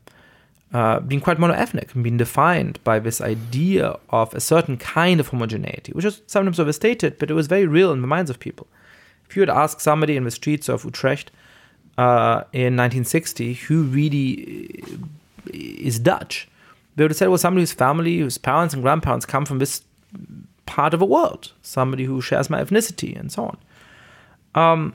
uh, 0.72 1.00
been 1.00 1.20
quite 1.20 1.38
monoethnic 1.38 1.94
and 1.94 2.04
been 2.04 2.16
defined 2.16 2.82
by 2.84 2.98
this 2.98 3.20
idea 3.20 3.98
of 4.10 4.32
a 4.34 4.40
certain 4.40 4.76
kind 4.76 5.20
of 5.20 5.28
homogeneity, 5.28 5.92
which 5.92 6.04
is 6.04 6.22
sometimes 6.26 6.58
overstated, 6.58 7.18
but 7.18 7.30
it 7.30 7.34
was 7.34 7.46
very 7.46 7.66
real 7.66 7.92
in 7.92 8.00
the 8.00 8.06
minds 8.06 8.30
of 8.30 8.38
people. 8.38 8.66
If 9.28 9.36
you 9.36 9.42
had 9.42 9.50
asked 9.50 9.80
somebody 9.80 10.16
in 10.16 10.24
the 10.24 10.30
streets 10.30 10.68
of 10.68 10.84
Utrecht 10.84 11.30
uh, 11.98 12.44
in 12.52 12.76
1960 12.76 13.54
who 13.54 13.82
really 13.84 14.82
uh, 14.82 14.96
is 15.52 15.98
Dutch, 15.98 16.48
they 16.96 17.04
would 17.04 17.10
have 17.10 17.18
said, 17.18 17.28
well, 17.28 17.38
somebody 17.38 17.62
whose 17.62 17.72
family, 17.72 18.18
whose 18.18 18.38
parents 18.38 18.74
and 18.74 18.82
grandparents 18.82 19.26
come 19.26 19.46
from 19.46 19.58
this 19.58 19.82
part 20.66 20.94
of 20.94 21.02
a 21.02 21.06
world, 21.06 21.52
somebody 21.62 22.04
who 22.04 22.20
shares 22.20 22.50
my 22.50 22.62
ethnicity, 22.62 23.18
and 23.18 23.32
so 23.32 23.44
on. 23.44 23.58
Um, 24.54 24.94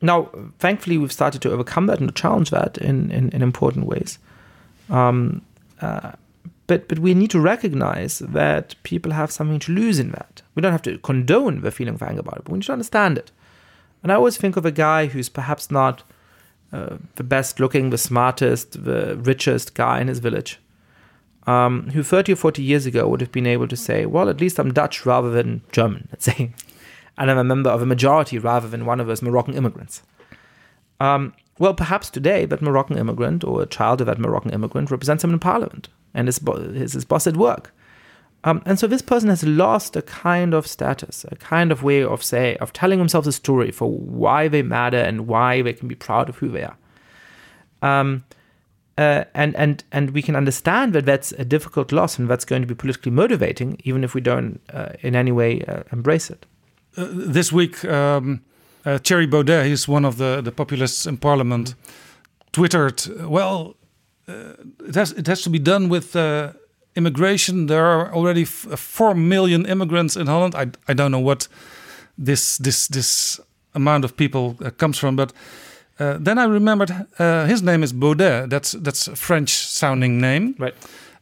now, 0.00 0.30
thankfully, 0.58 0.98
we've 0.98 1.12
started 1.12 1.40
to 1.42 1.52
overcome 1.52 1.86
that 1.86 2.00
and 2.00 2.08
to 2.08 2.14
challenge 2.14 2.50
that 2.50 2.78
in, 2.78 3.10
in, 3.10 3.30
in 3.30 3.42
important 3.42 3.86
ways. 3.86 4.18
Um, 4.90 5.42
uh, 5.80 6.12
but 6.66 6.88
but 6.88 6.98
we 6.98 7.14
need 7.14 7.30
to 7.30 7.40
recognize 7.40 8.20
that 8.20 8.74
people 8.82 9.12
have 9.12 9.30
something 9.30 9.58
to 9.60 9.72
lose 9.72 9.98
in 9.98 10.10
that. 10.12 10.42
We 10.54 10.62
don't 10.62 10.72
have 10.72 10.82
to 10.82 10.98
condone 10.98 11.60
the 11.60 11.70
feeling 11.70 11.94
of 11.94 12.02
anger 12.02 12.20
about 12.20 12.38
it, 12.38 12.44
but 12.44 12.52
we 12.52 12.58
need 12.58 12.66
to 12.66 12.72
understand 12.72 13.18
it. 13.18 13.30
And 14.02 14.10
I 14.10 14.16
always 14.16 14.36
think 14.36 14.56
of 14.56 14.64
a 14.64 14.72
guy 14.72 15.06
who's 15.06 15.28
perhaps 15.28 15.70
not 15.70 16.02
uh, 16.72 16.96
the 17.16 17.24
best 17.24 17.60
looking, 17.60 17.90
the 17.90 17.98
smartest, 17.98 18.84
the 18.84 19.16
richest 19.16 19.74
guy 19.74 20.00
in 20.00 20.08
his 20.08 20.18
village, 20.18 20.58
um, 21.46 21.90
who 21.90 22.02
30 22.02 22.32
or 22.32 22.36
40 22.36 22.62
years 22.62 22.86
ago 22.86 23.08
would 23.08 23.20
have 23.20 23.32
been 23.32 23.46
able 23.46 23.68
to 23.68 23.76
say, 23.76 24.06
well, 24.06 24.28
at 24.28 24.40
least 24.40 24.58
I'm 24.58 24.72
Dutch 24.72 25.04
rather 25.04 25.30
than 25.30 25.62
German, 25.72 26.08
let's 26.10 26.24
say. 26.24 26.52
And 27.18 27.30
I'm 27.30 27.36
a 27.36 27.44
member 27.44 27.68
of 27.68 27.82
a 27.82 27.86
majority 27.86 28.38
rather 28.38 28.66
than 28.66 28.86
one 28.86 28.98
of 28.98 29.06
those 29.06 29.20
Moroccan 29.20 29.52
immigrants. 29.52 30.02
Um, 30.98 31.34
well, 31.58 31.74
perhaps 31.74 32.08
today 32.08 32.46
that 32.46 32.62
Moroccan 32.62 32.96
immigrant 32.96 33.44
or 33.44 33.60
a 33.60 33.66
child 33.66 34.00
of 34.00 34.06
that 34.06 34.18
Moroccan 34.18 34.50
immigrant 34.50 34.90
represents 34.90 35.22
him 35.22 35.30
in 35.30 35.38
parliament 35.38 35.88
and 36.14 36.26
is, 36.26 36.38
bo- 36.38 36.54
is 36.54 36.94
his 36.94 37.04
boss 37.04 37.26
at 37.26 37.36
work. 37.36 37.74
Um, 38.44 38.62
and 38.64 38.78
so 38.78 38.86
this 38.86 39.02
person 39.02 39.28
has 39.28 39.44
lost 39.44 39.94
a 39.94 40.02
kind 40.02 40.54
of 40.54 40.66
status, 40.66 41.24
a 41.30 41.36
kind 41.36 41.70
of 41.70 41.82
way 41.82 42.02
of 42.02 42.22
say 42.22 42.56
of 42.56 42.72
telling 42.72 42.98
themselves 42.98 43.28
a 43.28 43.32
story 43.32 43.70
for 43.70 43.90
why 43.90 44.48
they 44.48 44.62
matter 44.62 44.96
and 44.96 45.28
why 45.28 45.62
they 45.62 45.74
can 45.74 45.86
be 45.86 45.94
proud 45.94 46.28
of 46.28 46.38
who 46.38 46.48
they 46.48 46.64
are. 46.64 46.76
Um, 47.82 48.24
uh, 48.98 49.24
and 49.34 49.56
and 49.56 49.84
and 49.90 50.10
we 50.10 50.22
can 50.22 50.36
understand 50.36 50.92
that 50.92 51.06
that's 51.06 51.32
a 51.32 51.44
difficult 51.44 51.92
loss 51.92 52.18
and 52.18 52.28
that's 52.28 52.44
going 52.44 52.62
to 52.62 52.68
be 52.68 52.74
politically 52.74 53.12
motivating, 53.12 53.78
even 53.84 54.04
if 54.04 54.14
we 54.14 54.20
don't 54.20 54.60
uh, 54.72 54.90
in 55.00 55.16
any 55.16 55.32
way 55.32 55.62
uh, 55.62 55.82
embrace 55.92 56.28
it. 56.30 56.44
Uh, 56.96 57.06
this 57.10 57.50
week, 57.50 57.84
um, 57.86 58.42
uh, 58.84 58.98
Thierry 58.98 59.26
Baudet, 59.26 59.64
he's 59.64 59.88
one 59.88 60.04
of 60.04 60.18
the, 60.18 60.42
the 60.42 60.52
populists 60.52 61.06
in 61.06 61.16
parliament, 61.16 61.74
twittered, 62.52 63.02
well, 63.26 63.76
it, 64.28 64.94
has, 64.94 65.12
it 65.12 65.26
has 65.26 65.42
to 65.42 65.50
be 65.50 65.58
done 65.58 65.88
with 65.88 66.14
immigration. 66.94 67.66
There 67.66 67.86
are 67.86 68.12
already 68.12 68.42
f- 68.42 68.78
4 68.78 69.14
million 69.14 69.64
immigrants 69.64 70.16
in 70.16 70.26
Holland. 70.26 70.54
I, 70.54 70.66
I 70.86 70.92
don't 70.92 71.10
know 71.10 71.18
what 71.18 71.48
this, 72.18 72.58
this, 72.58 72.88
this 72.88 73.40
amount 73.74 74.04
of 74.04 74.16
people 74.16 74.54
comes 74.76 74.98
from, 74.98 75.16
but 75.16 75.32
uh, 76.00 76.16
then 76.18 76.38
I 76.38 76.44
remembered 76.44 76.90
uh, 77.18 77.46
his 77.46 77.62
name 77.62 77.82
is 77.84 77.92
Baudet. 77.92 78.48
That's, 78.50 78.72
that's 78.72 79.08
a 79.08 79.16
French 79.16 79.50
sounding 79.50 80.20
name. 80.20 80.54
Right. 80.58 80.74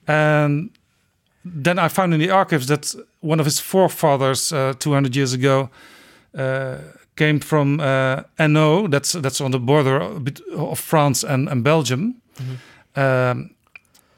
And 0.07 0.71
then 1.45 1.79
I 1.79 1.89
found 1.89 2.15
in 2.15 2.21
the 2.21 2.31
archives 2.31 2.67
that 2.67 2.95
one 3.21 3.41
of 3.41 3.47
his 3.47 3.61
forefathers, 3.61 4.53
uh, 4.53 4.75
200 4.79 5.17
years 5.17 5.33
ago, 5.33 5.71
uh, 6.37 6.77
came 7.17 7.41
from 7.41 7.81
uh, 7.81 8.23
Hainaut. 8.39 8.91
That's 8.91 9.13
that's 9.13 9.41
on 9.41 9.51
the 9.51 9.59
border 9.59 10.01
of 10.57 10.79
France 10.79 11.23
and, 11.25 11.49
and 11.49 11.63
Belgium. 11.65 12.15
Um, 12.97 13.51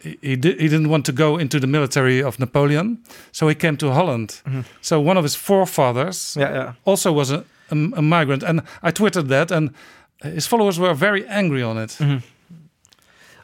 he, 0.00 0.18
he, 0.20 0.36
di- 0.36 0.56
he 0.58 0.68
didn't 0.68 0.88
want 0.88 1.04
to 1.06 1.12
go 1.12 1.38
into 1.38 1.58
the 1.60 1.66
military 1.66 2.22
of 2.22 2.38
Napoleon, 2.38 2.98
so 3.32 3.48
he 3.48 3.54
came 3.54 3.76
to 3.76 3.92
Holland. 3.92 4.40
So 4.80 5.00
one 5.00 5.16
of 5.16 5.22
his 5.24 5.34
forefathers 5.36 6.36
Yeah, 6.38 6.52
yeah. 6.54 6.72
also 6.84 7.12
was 7.12 7.30
a, 7.30 7.44
a, 7.70 7.74
a 7.96 8.02
migrant, 8.02 8.42
and 8.42 8.60
I 8.82 8.90
tweeted 8.92 9.28
that, 9.28 9.50
and 9.52 9.70
his 10.22 10.46
followers 10.46 10.78
were 10.78 10.94
very 10.94 11.26
angry 11.26 11.62
on 11.62 11.78
it. 11.78 11.98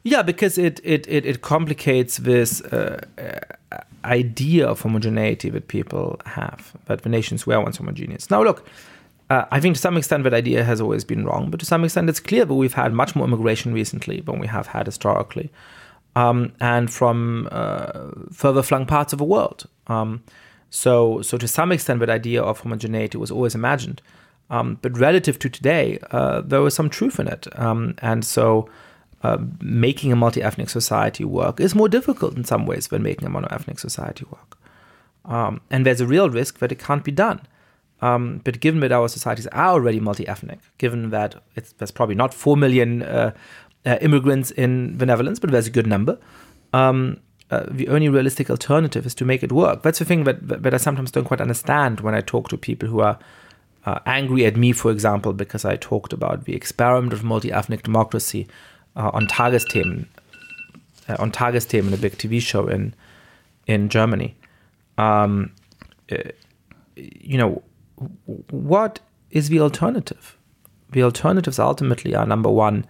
Yeah, 0.05 0.23
because 0.23 0.59
it 0.59 0.81
it 0.85 1.07
it, 1.09 1.27
it 1.27 1.41
complicates 1.41 2.17
this 2.19 2.61
uh, 2.63 3.01
uh, 3.19 3.79
idea 4.05 4.67
of 4.67 4.81
homogeneity 4.83 5.51
that 5.51 5.67
people 5.69 6.21
have 6.25 6.73
that 6.87 7.03
the 7.03 7.09
nations 7.09 7.47
were 7.47 7.61
once 7.61 7.79
homogeneous. 7.79 8.31
Now, 8.31 8.45
look, 8.45 8.65
Uh, 9.31 9.45
I 9.57 9.61
think 9.61 9.75
to 9.77 9.81
some 9.81 9.99
extent 9.99 10.25
that 10.25 10.33
idea 10.33 10.65
has 10.65 10.81
always 10.81 11.05
been 11.05 11.27
wrong, 11.27 11.51
but 11.51 11.61
to 11.61 11.67
some 11.67 11.85
extent 11.85 12.09
it's 12.09 12.21
clear 12.29 12.47
that 12.47 12.55
we've 12.55 12.83
had 12.83 12.93
much 12.93 13.15
more 13.15 13.29
immigration 13.29 13.75
recently 13.75 14.23
than 14.23 14.41
we 14.41 14.49
have 14.49 14.69
had 14.69 14.87
historically, 14.87 15.51
um, 16.15 16.53
and 16.61 16.91
from 16.91 17.47
uh, 17.53 18.11
further 18.33 18.63
flung 18.63 18.87
parts 18.87 19.13
of 19.13 19.19
the 19.19 19.27
world. 19.27 19.67
Um, 19.87 20.23
so, 20.71 21.23
so 21.23 21.37
to 21.37 21.47
some 21.47 21.75
extent, 21.75 22.01
that 22.01 22.09
idea 22.09 22.43
of 22.43 22.61
homogeneity 22.61 23.19
was 23.19 23.31
always 23.31 23.55
imagined, 23.55 24.01
um, 24.51 24.79
but 24.83 24.97
relative 24.99 25.39
to 25.39 25.49
today, 25.49 25.99
uh, 26.11 26.41
there 26.41 26.61
was 26.61 26.75
some 26.75 26.91
truth 26.91 27.20
in 27.20 27.29
it, 27.29 27.47
um, 27.59 27.95
and 27.99 28.25
so. 28.25 28.69
Uh, 29.25 29.37
making 29.61 30.12
a 30.12 30.16
multi-ethnic 30.16 30.70
society 30.70 31.25
work 31.25 31.59
is 31.59 31.75
more 31.75 31.89
difficult 31.89 32.37
in 32.37 32.45
some 32.45 32.65
ways 32.66 32.87
than 32.87 33.03
making 33.03 33.27
a 33.27 33.29
mono-ethnic 33.29 33.77
society 33.77 34.25
work, 34.31 34.57
um, 35.25 35.61
and 35.70 35.85
there's 35.85 36.01
a 36.01 36.07
real 36.07 36.31
risk 36.31 36.61
that 36.61 36.70
it 36.70 36.79
can't 36.79 37.03
be 37.03 37.11
done. 37.11 37.41
Um, 38.01 38.41
but 38.45 38.61
given 38.61 38.81
that 38.81 38.93
our 38.93 39.09
societies 39.09 39.49
are 39.49 39.70
already 39.70 39.99
multi-ethnic, 39.99 40.61
given 40.79 41.11
that 41.11 41.35
there's 41.79 41.91
probably 41.91 42.15
not 42.15 42.33
four 42.33 42.57
million 42.57 43.03
uh, 43.03 43.33
uh, 43.85 43.99
immigrants 44.01 44.53
in 44.53 44.99
the 44.99 45.07
Netherlands, 45.07 45.41
but 45.41 45.51
there's 45.51 45.66
a 45.66 45.70
good 45.70 45.87
number, 45.87 46.19
um, 46.73 47.19
uh, 47.51 47.65
the 47.69 47.89
only 47.89 48.09
realistic 48.09 48.51
alternative 48.51 49.07
is 49.07 49.15
to 49.16 49.25
make 49.25 49.43
it 49.43 49.51
work. 49.51 49.83
That's 49.83 49.99
the 49.99 50.05
thing 50.05 50.25
that, 50.25 50.62
that 50.62 50.75
I 50.75 50.77
sometimes 50.77 51.11
don't 51.11 51.25
quite 51.25 51.41
understand 51.41 52.01
when 52.01 52.15
I 52.15 52.20
talk 52.20 52.49
to 52.51 52.57
people 52.57 52.89
who 52.89 53.01
are 53.01 53.19
uh, 53.89 54.01
angry 54.05 54.44
at 54.44 54.56
me, 54.56 54.73
for 54.73 54.90
example, 54.90 55.32
because 55.32 55.65
I 55.65 55.77
talked 55.77 56.12
about 56.12 56.44
the 56.44 56.55
experiment 56.55 57.12
of 57.15 57.24
multi-ethnic 57.24 57.82
democracy 57.82 58.47
uh, 58.97 59.10
on 59.15 59.27
Tagesthemen, 59.27 60.06
uh, 61.09 61.16
on 61.19 61.32
Tagesthemen, 61.32 61.94
a 61.94 61.97
big 61.97 62.19
TV 62.19 62.40
show 62.40 62.66
in 62.69 62.94
in 63.66 63.89
Germany. 63.89 64.36
Um, 64.98 65.52
you 66.97 67.39
know, 67.39 67.62
what 68.51 69.01
is 69.31 69.48
the 69.48 69.60
alternative? 69.60 70.36
The 70.90 71.02
alternatives 71.02 71.59
ultimately 71.59 72.15
are 72.15 72.27
number 72.27 72.51
one, 72.51 72.85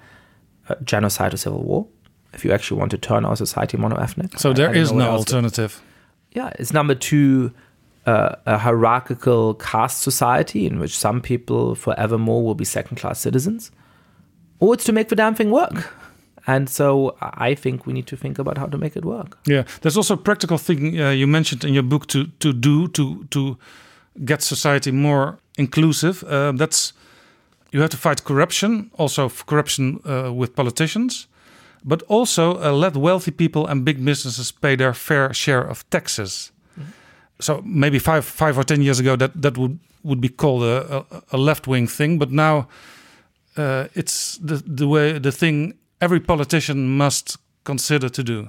uh, 0.68 0.76
genocide 0.82 1.34
or 1.34 1.36
civil 1.36 1.62
war. 1.62 1.86
If 2.32 2.44
you 2.44 2.52
actually 2.52 2.78
want 2.80 2.90
to 2.90 2.98
turn 2.98 3.24
our 3.24 3.36
society 3.36 3.76
mono-ethnic, 3.76 4.38
so 4.38 4.52
there 4.52 4.74
is 4.74 4.90
no 4.92 5.10
alternative. 5.10 5.80
Yeah, 6.32 6.50
it's 6.58 6.72
number 6.72 6.94
two, 6.94 7.52
uh, 8.08 8.34
a 8.46 8.58
hierarchical 8.58 9.54
caste 9.54 10.00
society 10.02 10.66
in 10.66 10.78
which 10.80 10.96
some 10.96 11.20
people 11.20 11.74
forevermore 11.74 12.42
will 12.46 12.54
be 12.54 12.64
second-class 12.64 13.20
citizens, 13.20 13.70
or 14.58 14.74
it's 14.74 14.84
to 14.84 14.92
make 14.92 15.08
the 15.08 15.16
damn 15.16 15.34
thing 15.34 15.50
work. 15.50 15.92
And 16.46 16.70
so 16.70 17.16
I 17.20 17.54
think 17.56 17.86
we 17.86 17.92
need 17.92 18.06
to 18.06 18.16
think 18.16 18.38
about 18.38 18.58
how 18.58 18.68
to 18.70 18.78
make 18.78 18.96
it 18.96 19.04
work. 19.04 19.38
Yeah, 19.46 19.64
there's 19.80 19.96
also 19.96 20.14
a 20.14 20.22
practical 20.22 20.58
thing 20.58 21.00
uh, 21.00 21.10
you 21.10 21.26
mentioned 21.26 21.64
in 21.64 21.74
your 21.74 21.88
book 21.88 22.06
to 22.06 22.24
to 22.38 22.52
do 22.52 22.88
to 22.88 23.24
to 23.30 23.56
get 24.24 24.42
society 24.42 24.92
more 24.92 25.38
inclusive. 25.56 26.24
Uh, 26.24 26.52
that's 26.58 26.94
you 27.72 27.80
have 27.80 27.90
to 27.90 27.96
fight 27.96 28.24
corruption, 28.24 28.90
also 28.98 29.28
corruption 29.46 30.00
uh, 30.04 30.32
with 30.38 30.54
politicians, 30.54 31.28
but 31.84 32.02
also 32.08 32.56
uh, 32.62 32.72
let 32.72 32.96
wealthy 32.96 33.30
people 33.30 33.70
and 33.70 33.84
big 33.84 34.04
businesses 34.04 34.52
pay 34.52 34.76
their 34.76 34.94
fair 34.94 35.34
share 35.34 35.70
of 35.70 35.84
taxes. 35.90 36.52
So 37.40 37.62
maybe 37.64 37.98
five 37.98 38.24
five 38.24 38.58
or 38.58 38.64
ten 38.64 38.82
years 38.82 39.00
ago, 39.00 39.16
that 39.16 39.40
that 39.42 39.56
would 39.56 39.78
would 40.02 40.20
be 40.20 40.28
called 40.28 40.62
a, 40.62 41.04
a, 41.32 41.36
left 41.36 41.66
wing 41.66 41.86
thing, 41.86 42.18
but 42.18 42.30
now 42.30 42.68
uh, 43.56 43.88
it's 43.94 44.38
the 44.38 44.62
the 44.66 44.86
way 44.86 45.18
the 45.18 45.32
thing 45.32 45.74
every 46.00 46.20
politician 46.20 46.96
must 46.96 47.36
consider 47.64 48.08
to 48.08 48.22
do 48.22 48.48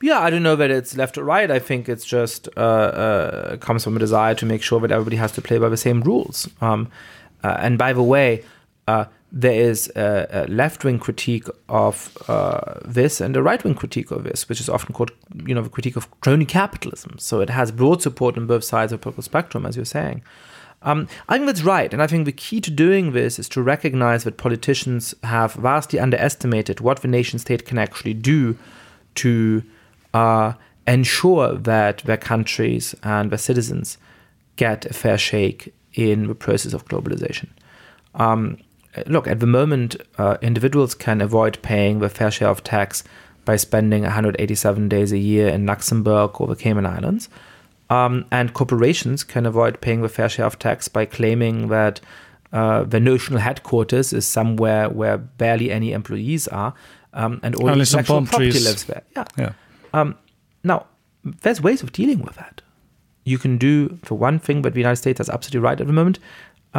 yeah, 0.00 0.20
I 0.20 0.30
don't 0.30 0.42
know 0.42 0.56
that 0.56 0.70
it's 0.70 0.96
left 0.96 1.18
or 1.18 1.24
right. 1.24 1.50
I 1.50 1.58
think 1.58 1.88
it's 1.88 2.04
just 2.04 2.48
uh, 2.56 2.60
uh, 2.60 3.56
comes 3.56 3.84
from 3.84 3.96
a 3.96 3.98
desire 3.98 4.34
to 4.36 4.46
make 4.46 4.62
sure 4.62 4.80
that 4.80 4.92
everybody 4.92 5.16
has 5.16 5.32
to 5.32 5.42
play 5.42 5.58
by 5.58 5.68
the 5.68 5.76
same 5.76 6.02
rules. 6.02 6.48
Um, 6.60 6.88
uh, 7.42 7.56
and 7.58 7.78
by 7.78 7.92
the 7.92 8.02
way, 8.02 8.44
uh, 8.86 9.06
there 9.30 9.52
is 9.52 9.92
a, 9.94 10.26
a 10.30 10.46
left 10.46 10.84
wing 10.84 10.98
critique 10.98 11.46
of 11.68 12.16
uh, 12.28 12.80
this 12.84 13.20
and 13.20 13.36
a 13.36 13.42
right 13.42 13.62
wing 13.62 13.74
critique 13.74 14.10
of 14.10 14.24
this, 14.24 14.48
which 14.48 14.60
is 14.60 14.68
often 14.68 14.94
called, 14.94 15.10
you 15.46 15.54
know, 15.54 15.62
the 15.62 15.68
critique 15.68 15.96
of 15.96 16.20
crony 16.20 16.46
capitalism. 16.46 17.18
So 17.18 17.40
it 17.40 17.50
has 17.50 17.70
broad 17.70 18.00
support 18.02 18.38
on 18.38 18.46
both 18.46 18.64
sides 18.64 18.92
of 18.92 19.00
the 19.00 19.02
political 19.02 19.22
spectrum, 19.22 19.66
as 19.66 19.76
you're 19.76 19.84
saying. 19.84 20.22
Um, 20.82 21.08
I 21.28 21.34
think 21.36 21.46
that's 21.46 21.62
right. 21.62 21.92
And 21.92 22.02
I 22.02 22.06
think 22.06 22.24
the 22.24 22.32
key 22.32 22.60
to 22.60 22.70
doing 22.70 23.12
this 23.12 23.38
is 23.38 23.48
to 23.50 23.62
recognize 23.62 24.24
that 24.24 24.36
politicians 24.36 25.14
have 25.24 25.54
vastly 25.54 25.98
underestimated 25.98 26.80
what 26.80 27.02
the 27.02 27.08
nation 27.08 27.38
state 27.38 27.66
can 27.66 27.78
actually 27.78 28.14
do 28.14 28.56
to 29.16 29.62
uh, 30.14 30.52
ensure 30.86 31.54
that 31.54 31.98
their 31.98 32.16
countries 32.16 32.94
and 33.02 33.30
their 33.30 33.38
citizens 33.38 33.98
get 34.56 34.86
a 34.86 34.94
fair 34.94 35.18
shake 35.18 35.74
in 35.94 36.28
the 36.28 36.34
process 36.34 36.72
of 36.72 36.86
globalization. 36.86 37.48
Um, 38.14 38.58
look, 39.06 39.26
at 39.26 39.40
the 39.40 39.46
moment, 39.46 39.96
uh, 40.16 40.36
individuals 40.42 40.94
can 40.94 41.20
avoid 41.20 41.58
paying 41.62 41.98
the 42.00 42.08
fair 42.08 42.30
share 42.30 42.48
of 42.48 42.64
tax 42.64 43.04
by 43.44 43.56
spending 43.56 44.02
187 44.02 44.88
days 44.88 45.12
a 45.12 45.18
year 45.18 45.48
in 45.48 45.66
Luxembourg 45.66 46.40
or 46.40 46.46
the 46.46 46.56
Cayman 46.56 46.86
Islands. 46.86 47.28
Um, 47.90 48.26
and 48.30 48.52
corporations 48.52 49.24
can 49.24 49.46
avoid 49.46 49.80
paying 49.80 50.02
the 50.02 50.08
fair 50.10 50.28
share 50.28 50.44
of 50.44 50.58
tax 50.58 50.88
by 50.88 51.06
claiming 51.06 51.68
that 51.68 52.00
uh, 52.52 52.84
the 52.84 53.00
notional 53.00 53.40
headquarters 53.40 54.12
is 54.12 54.26
somewhere 54.26 54.88
where 54.90 55.16
barely 55.16 55.70
any 55.70 55.92
employees 55.92 56.48
are, 56.48 56.74
um, 57.14 57.40
and 57.42 57.54
all 57.56 57.68
Only 57.68 57.80
the 57.80 57.86
some 57.86 58.00
intellectual 58.00 58.26
property 58.26 58.50
trees. 58.50 58.66
lives 58.66 58.84
there. 58.84 59.02
Yeah. 59.16 59.24
Yeah. 59.38 59.52
Um, 59.94 60.16
now, 60.64 60.86
there's 61.24 61.60
ways 61.62 61.82
of 61.82 61.92
dealing 61.92 62.20
with 62.20 62.36
that. 62.36 62.60
You 63.24 63.38
can 63.38 63.58
do, 63.58 63.98
for 64.02 64.16
one 64.16 64.38
thing, 64.38 64.62
but 64.62 64.72
the 64.72 64.80
United 64.80 64.96
States 64.96 65.20
is 65.20 65.28
absolutely 65.28 65.60
right 65.60 65.78
at 65.80 65.86
the 65.86 65.92
moment, 65.92 66.18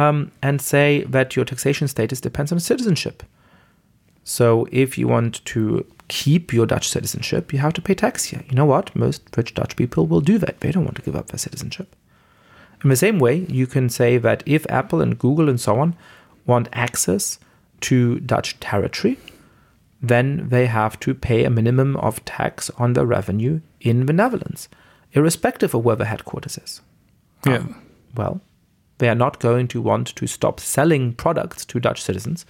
um, 0.00 0.32
and 0.40 0.62
say 0.62 1.04
that 1.04 1.36
your 1.36 1.44
taxation 1.44 1.86
status 1.86 2.20
depends 2.20 2.52
on 2.52 2.60
citizenship. 2.60 3.22
So 4.24 4.66
if 4.72 4.96
you 4.96 5.06
want 5.08 5.44
to 5.46 5.84
keep 6.08 6.52
your 6.52 6.66
Dutch 6.66 6.88
citizenship, 6.88 7.52
you 7.52 7.58
have 7.58 7.74
to 7.74 7.82
pay 7.82 7.94
tax 7.94 8.24
here. 8.24 8.42
You 8.48 8.54
know 8.54 8.64
what? 8.64 8.96
Most 8.96 9.22
rich 9.36 9.54
Dutch 9.54 9.76
people 9.76 10.06
will 10.06 10.22
do 10.22 10.38
that. 10.38 10.60
They 10.60 10.72
don't 10.72 10.84
want 10.84 10.96
to 10.96 11.02
give 11.02 11.16
up 11.16 11.26
their 11.28 11.38
citizenship. 11.38 11.94
In 12.82 12.88
the 12.88 12.96
same 12.96 13.18
way, 13.18 13.46
you 13.60 13.66
can 13.66 13.90
say 13.90 14.16
that 14.16 14.42
if 14.46 14.64
Apple 14.70 15.02
and 15.02 15.18
Google 15.18 15.50
and 15.50 15.60
so 15.60 15.78
on 15.78 15.94
want 16.46 16.68
access 16.72 17.38
to 17.82 18.20
Dutch 18.20 18.58
territory, 18.58 19.18
then 20.00 20.48
they 20.48 20.64
have 20.66 20.98
to 21.00 21.12
pay 21.12 21.44
a 21.44 21.50
minimum 21.50 21.96
of 21.96 22.24
tax 22.24 22.70
on 22.78 22.94
their 22.94 23.04
revenue 23.04 23.60
in 23.82 24.06
the 24.06 24.14
Netherlands, 24.14 24.70
irrespective 25.12 25.74
of 25.74 25.84
where 25.84 25.96
the 25.96 26.06
headquarters 26.06 26.56
is. 26.56 26.80
Yeah. 27.46 27.58
Um, 27.58 27.82
well, 28.14 28.40
they 29.00 29.08
are 29.08 29.18
not 29.24 29.40
going 29.40 29.66
to 29.68 29.78
want 29.82 30.06
to 30.14 30.26
stop 30.26 30.60
selling 30.60 31.12
products 31.24 31.64
to 31.66 31.80
Dutch 31.80 32.00
citizens, 32.02 32.46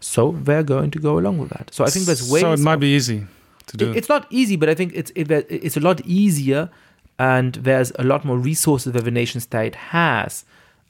so 0.00 0.22
they're 0.46 0.62
going 0.74 0.90
to 0.92 0.98
go 0.98 1.18
along 1.18 1.38
with 1.38 1.50
that. 1.56 1.66
So 1.74 1.84
I 1.84 1.90
think 1.90 2.06
there's 2.06 2.22
ways. 2.32 2.42
So 2.42 2.52
it 2.52 2.60
might 2.60 2.80
be 2.80 2.94
easy 2.98 3.26
to 3.66 3.76
do. 3.76 3.90
it- 3.90 3.96
it's 3.98 4.08
not 4.08 4.26
easy, 4.30 4.56
but 4.56 4.68
I 4.68 4.74
think 4.74 4.92
it's 4.94 5.10
it, 5.16 5.30
it's 5.66 5.76
a 5.76 5.80
lot 5.80 6.00
easier, 6.06 6.68
and 7.18 7.54
there's 7.64 7.90
a 7.98 8.04
lot 8.04 8.24
more 8.24 8.38
resources 8.38 8.92
that 8.92 9.04
the 9.04 9.10
nation 9.10 9.40
state 9.40 9.74
has 9.92 10.44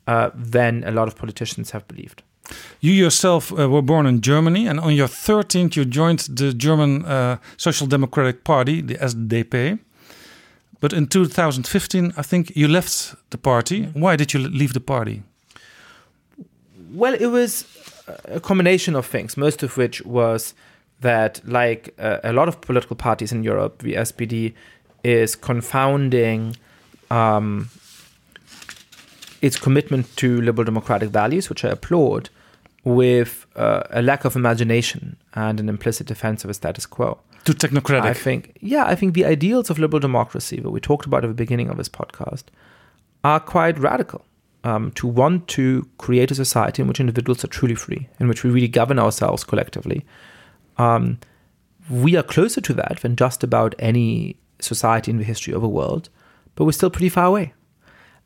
uh, 0.07 0.31
than 0.53 0.85
a 0.85 0.91
lot 0.91 1.07
of 1.09 1.15
politicians 1.17 1.71
have 1.71 1.85
believed. 1.89 2.23
You 2.81 2.93
yourself 2.93 3.51
uh, 3.53 3.71
were 3.71 3.83
born 3.83 4.07
in 4.07 4.21
Germany, 4.21 4.69
and 4.69 4.79
on 4.81 4.93
your 4.95 5.09
13th, 5.09 5.77
you 5.77 5.85
joined 5.87 6.19
the 6.39 6.53
German 6.53 7.05
uh, 7.05 7.37
Social 7.57 7.87
Democratic 7.87 8.45
Party, 8.45 8.83
the 8.83 8.97
SDP. 9.01 9.79
But 10.85 10.93
in 10.93 11.07
2015, 11.07 12.13
I 12.15 12.21
think 12.21 12.55
you 12.55 12.69
left 12.69 13.15
the 13.31 13.39
party. 13.39 13.85
Why 13.95 14.17
did 14.17 14.35
you 14.35 14.41
leave 14.41 14.75
the 14.75 14.81
party? 14.81 15.23
Well, 16.93 17.15
it 17.15 17.29
was 17.29 17.65
a 18.27 18.39
combination 18.39 18.95
of 18.95 19.07
things, 19.07 19.39
most 19.39 19.63
of 19.63 19.79
which 19.79 20.05
was 20.05 20.53
that, 21.01 21.41
like 21.47 21.95
uh, 21.99 22.19
a 22.23 22.35
lot 22.35 22.49
of 22.49 22.61
political 22.61 22.97
parties 22.97 23.33
in 23.33 23.43
Europe, 23.43 23.79
the 23.79 23.95
SPD 23.95 24.53
is 25.03 25.35
confounding 25.35 26.55
um, 27.11 27.71
its 29.41 29.57
commitment 29.57 30.15
to 30.17 30.43
liberal 30.43 30.67
democratic 30.67 31.09
values, 31.09 31.49
which 31.49 31.65
I 31.65 31.71
applaud, 31.71 32.29
with 32.85 33.47
uh, 33.57 33.85
a 33.89 34.03
lack 34.03 34.27
of 34.27 34.37
imagination 34.37 35.17
and 35.33 35.61
an 35.61 35.71
implicit 35.71 36.07
defense 36.07 36.45
of 36.45 36.51
a 36.51 36.55
status 36.55 36.85
quo. 36.85 37.21
Too 37.45 37.53
technocratic. 37.53 38.03
I 38.03 38.15
think, 38.15 38.57
yeah, 38.61 38.85
I 38.87 38.95
think 38.95 39.15
the 39.15 39.25
ideals 39.25 39.71
of 39.71 39.79
liberal 39.79 40.01
democracy 40.01 40.61
that 40.61 40.71
we 40.71 40.81
talked 40.81 41.07
about 41.07 41.25
at 41.25 41.29
the 41.29 41.35
beginning 41.35 41.69
of 41.69 41.77
this 41.77 41.89
podcast 41.89 42.45
are 43.23 43.41
quite 43.41 43.79
radical. 43.79 44.25
Um, 44.63 44.93
to 44.93 45.07
want 45.07 45.47
to 45.49 45.87
create 45.99 46.31
a 46.31 46.35
society 46.35 46.81
in 46.81 46.89
which 46.89 46.99
individuals 46.99 47.45
are 47.45 47.49
truly 47.49 47.75
free, 47.75 48.09
in 48.19 48.29
which 48.29 48.43
we 48.43 48.49
really 48.49 48.67
govern 48.67 48.99
ourselves 48.99 49.45
collectively. 49.45 50.07
Um, 50.79 51.19
we 51.91 52.17
are 52.17 52.23
closer 52.23 52.63
to 52.63 52.73
that 52.73 53.01
than 53.03 53.15
just 53.15 53.45
about 53.45 53.75
any 53.79 54.39
society 54.61 55.11
in 55.11 55.19
the 55.19 55.25
history 55.25 55.53
of 55.53 55.61
the 55.61 55.69
world, 55.69 56.09
but 56.55 56.65
we're 56.65 56.73
still 56.73 56.89
pretty 56.89 57.11
far 57.11 57.27
away. 57.27 57.53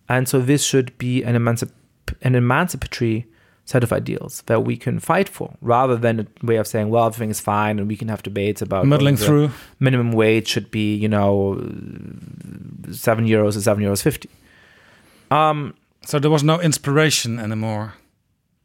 And 0.09 0.29
so 0.29 0.41
this 0.41 0.63
should 0.65 0.97
be 0.97 1.25
an, 1.25 1.35
emancip- 1.35 1.73
an 2.23 2.37
emancipatory 2.37 3.27
set 3.69 3.83
of 3.85 3.93
ideals 3.93 4.43
that 4.47 4.61
we 4.69 4.77
can 4.85 4.99
fight 5.01 5.29
for, 5.29 5.49
rather 5.61 5.97
than 6.05 6.15
a 6.21 6.27
way 6.47 6.59
of 6.61 6.67
saying, 6.67 6.89
well, 6.93 7.07
everything 7.07 7.31
is 7.31 7.41
fine 7.41 7.79
and 7.79 7.87
we 7.93 7.97
can 7.97 8.09
have 8.09 8.23
debates 8.23 8.63
about 8.63 8.87
Muddling 8.87 9.19
through. 9.19 9.51
minimum 9.79 10.13
wage 10.13 10.47
should 10.53 10.71
be, 10.71 10.87
you 11.05 11.09
know, 11.09 11.35
seven 12.91 13.27
euros 13.27 13.57
or 13.57 13.61
seven 13.61 13.85
euros 13.85 14.03
fifty. 14.03 14.29
Um, 15.31 15.75
So 16.11 16.19
there 16.19 16.31
was 16.31 16.43
no 16.43 16.59
inspiration 16.61 17.39
anymore. 17.39 17.93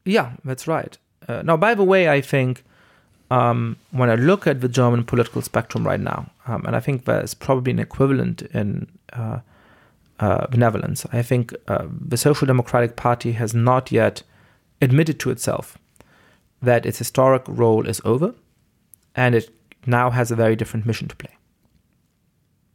Yeah, 0.05 0.29
that's 0.45 0.65
right. 0.67 0.97
Uh, 1.27 1.41
now, 1.43 1.57
by 1.57 1.75
the 1.75 1.83
way, 1.83 2.17
I 2.17 2.21
think 2.21 2.63
um, 3.29 3.75
when 3.91 4.09
I 4.09 4.15
look 4.15 4.47
at 4.47 4.61
the 4.61 4.69
German 4.69 5.03
political 5.03 5.41
spectrum 5.41 5.85
right 5.85 5.99
now, 5.99 6.19
um, 6.47 6.65
and 6.65 6.75
I 6.75 6.79
think 6.79 7.03
there's 7.05 7.33
probably 7.33 7.71
an 7.73 7.79
equivalent 7.79 8.41
in 8.53 8.87
uh, 9.21 9.39
uh, 10.19 10.45
the 10.51 10.57
Netherlands, 10.57 11.05
I 11.19 11.23
think 11.23 11.53
uh, 11.67 11.85
the 12.09 12.17
Social 12.17 12.47
Democratic 12.47 12.95
Party 12.95 13.33
has 13.33 13.53
not 13.53 13.91
yet 13.91 14.23
admitted 14.83 15.19
to 15.19 15.29
itself 15.31 15.77
that 16.61 16.85
its 16.85 16.97
historic 16.97 17.43
role 17.47 17.87
is 17.87 18.01
over 18.05 18.33
and 19.15 19.35
it 19.35 19.49
now 19.85 20.09
has 20.11 20.31
a 20.31 20.35
very 20.35 20.55
different 20.55 20.85
mission 20.85 21.07
to 21.07 21.15
play. 21.15 21.35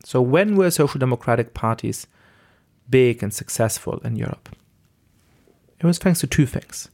So, 0.04 0.20
when 0.22 0.56
were 0.56 0.70
social 0.70 0.98
democratic 0.98 1.54
parties 1.54 2.06
big 2.88 3.22
and 3.22 3.32
successful 3.34 3.98
in 4.04 4.16
Europe? 4.16 4.48
It 5.80 5.86
was 5.86 5.98
thanks 5.98 6.20
to 6.20 6.26
two 6.26 6.46
things. 6.46 6.88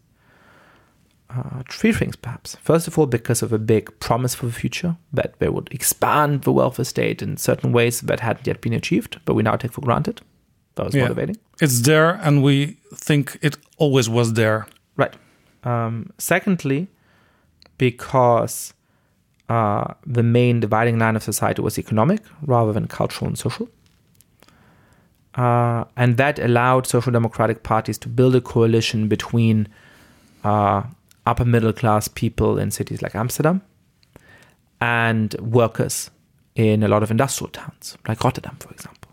Uh, 1.31 1.63
three 1.71 1.93
things, 1.93 2.17
perhaps. 2.17 2.57
First 2.57 2.87
of 2.87 2.99
all, 2.99 3.07
because 3.07 3.43
of 3.43 3.53
a 3.53 3.59
big 3.59 3.99
promise 3.99 4.35
for 4.35 4.47
the 4.47 4.53
future 4.53 4.97
that 5.13 5.39
they 5.41 5.49
would 5.49 5.69
expand 5.73 6.43
the 6.43 6.53
welfare 6.53 6.85
state 6.85 7.23
in 7.23 7.37
certain 7.37 7.73
ways 7.73 8.01
that 8.03 8.21
hadn't 8.21 8.47
yet 8.47 8.61
been 8.61 8.73
achieved, 8.73 9.21
but 9.25 9.35
we 9.35 9.43
now 9.43 9.57
take 9.57 9.73
for 9.73 9.81
granted. 9.81 10.21
That 10.77 10.87
was 10.87 10.95
Yeah. 10.95 11.03
motivating. 11.03 11.37
It's 11.61 11.81
there, 11.81 12.11
and 12.23 12.43
we 12.43 12.77
think 12.95 13.39
it 13.43 13.57
always 13.79 14.09
was 14.09 14.35
there. 14.35 14.67
Right. 14.97 15.15
Um, 15.65 16.13
secondly, 16.19 16.89
because 17.79 18.75
uh, 19.49 19.95
the 20.07 20.23
main 20.23 20.61
dividing 20.61 20.99
line 20.99 21.17
of 21.17 21.23
society 21.23 21.63
was 21.63 21.79
economic 21.79 22.23
rather 22.43 22.73
than 22.73 22.87
cultural 22.87 23.29
and 23.29 23.39
social. 23.39 23.69
Uh, 25.35 25.85
and 25.97 26.17
that 26.17 26.39
allowed 26.39 26.87
social 26.87 27.11
democratic 27.11 27.63
parties 27.63 27.99
to 27.99 28.09
build 28.09 28.37
a 28.37 28.41
coalition 28.41 29.09
between 29.09 29.67
uh, 30.45 30.83
upper 31.27 31.45
middle 31.45 31.73
class 31.73 32.07
people 32.07 32.59
in 32.59 32.71
cities 32.71 33.03
like 33.03 33.15
Amsterdam 33.15 33.61
and 34.81 35.35
workers 35.41 36.11
in 36.55 36.83
a 36.83 36.89
lot 36.89 37.03
of 37.03 37.11
industrial 37.11 37.51
towns, 37.51 37.99
like 38.07 38.23
Rotterdam, 38.23 38.57
for 38.61 38.71
example. 38.71 39.11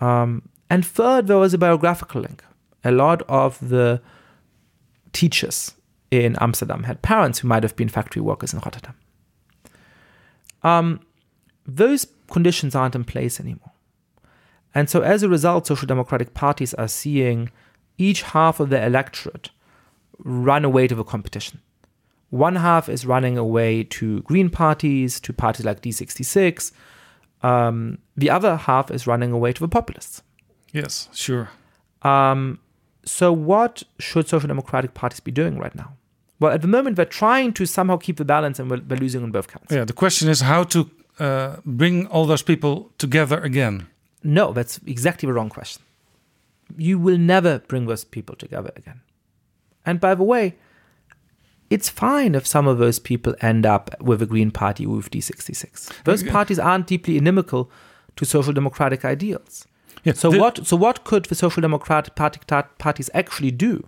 Um, 0.00 0.42
and 0.68 0.84
third, 0.84 1.26
there 1.28 1.36
was 1.36 1.54
a 1.54 1.58
biographical 1.58 2.22
link. 2.22 2.42
A 2.82 2.90
lot 2.90 3.22
of 3.28 3.68
the 3.68 4.00
teachers 5.12 5.72
in 6.10 6.36
Amsterdam 6.40 6.84
had 6.84 7.02
parents 7.02 7.38
who 7.38 7.48
might 7.48 7.62
have 7.62 7.76
been 7.76 7.88
factory 7.88 8.22
workers 8.22 8.52
in 8.52 8.60
Rotterdam. 8.60 8.94
Um, 10.62 11.00
those 11.66 12.06
conditions 12.30 12.74
aren't 12.74 12.94
in 12.94 13.04
place 13.04 13.40
anymore. 13.40 13.72
And 14.74 14.88
so, 14.88 15.00
as 15.00 15.22
a 15.22 15.28
result, 15.28 15.66
social 15.66 15.86
democratic 15.86 16.34
parties 16.34 16.74
are 16.74 16.88
seeing 16.88 17.50
each 17.98 18.22
half 18.22 18.60
of 18.60 18.70
the 18.70 18.84
electorate 18.84 19.50
run 20.18 20.64
away 20.64 20.86
to 20.86 20.94
the 20.94 21.04
competition. 21.04 21.60
One 22.30 22.56
half 22.56 22.88
is 22.88 23.04
running 23.04 23.36
away 23.36 23.82
to 23.84 24.22
Green 24.22 24.50
parties, 24.50 25.18
to 25.20 25.32
parties 25.32 25.66
like 25.66 25.82
D66. 25.82 26.72
Um, 27.42 27.98
the 28.16 28.30
other 28.30 28.56
half 28.56 28.90
is 28.90 29.06
running 29.06 29.32
away 29.32 29.52
to 29.52 29.60
the 29.60 29.68
populists. 29.68 30.22
Yes, 30.72 31.08
sure. 31.12 31.50
Um, 32.02 32.60
so, 33.10 33.32
what 33.32 33.82
should 33.98 34.28
social 34.28 34.46
democratic 34.46 34.94
parties 34.94 35.18
be 35.18 35.32
doing 35.32 35.58
right 35.58 35.74
now? 35.74 35.94
Well, 36.38 36.52
at 36.52 36.62
the 36.62 36.68
moment, 36.68 36.94
they're 36.94 37.04
trying 37.04 37.52
to 37.54 37.66
somehow 37.66 37.96
keep 37.96 38.16
the 38.16 38.24
balance 38.24 38.58
and 38.60 38.70
we're, 38.70 38.78
they're 38.78 38.96
losing 38.96 39.22
on 39.24 39.32
both 39.32 39.48
counts. 39.48 39.72
Yeah, 39.72 39.84
the 39.84 39.92
question 39.92 40.28
is 40.28 40.40
how 40.42 40.62
to 40.64 40.90
uh, 41.18 41.56
bring 41.66 42.06
all 42.06 42.24
those 42.24 42.42
people 42.42 42.92
together 42.98 43.40
again. 43.40 43.88
No, 44.22 44.52
that's 44.52 44.78
exactly 44.86 45.26
the 45.26 45.32
wrong 45.32 45.48
question. 45.48 45.82
You 46.76 46.98
will 47.00 47.18
never 47.18 47.58
bring 47.58 47.86
those 47.86 48.04
people 48.04 48.36
together 48.36 48.70
again. 48.76 49.00
And 49.84 49.98
by 49.98 50.14
the 50.14 50.22
way, 50.22 50.54
it's 51.68 51.88
fine 51.88 52.36
if 52.36 52.46
some 52.46 52.68
of 52.68 52.78
those 52.78 53.00
people 53.00 53.34
end 53.40 53.66
up 53.66 54.00
with 54.00 54.20
the 54.20 54.26
Green 54.26 54.52
Party 54.52 54.86
or 54.86 54.96
with 54.96 55.10
D66. 55.10 56.04
Those 56.04 56.22
parties 56.22 56.60
aren't 56.60 56.86
deeply 56.86 57.16
inimical 57.16 57.70
to 58.16 58.24
social 58.24 58.52
democratic 58.52 59.04
ideals. 59.04 59.66
Yeah, 60.04 60.14
So 60.14 60.30
what? 60.30 60.66
So 60.66 60.76
what 60.76 61.04
could 61.04 61.26
the 61.26 61.34
social 61.34 61.60
democratic 61.60 62.14
party, 62.14 62.40
parties 62.78 63.10
actually 63.14 63.50
do 63.50 63.86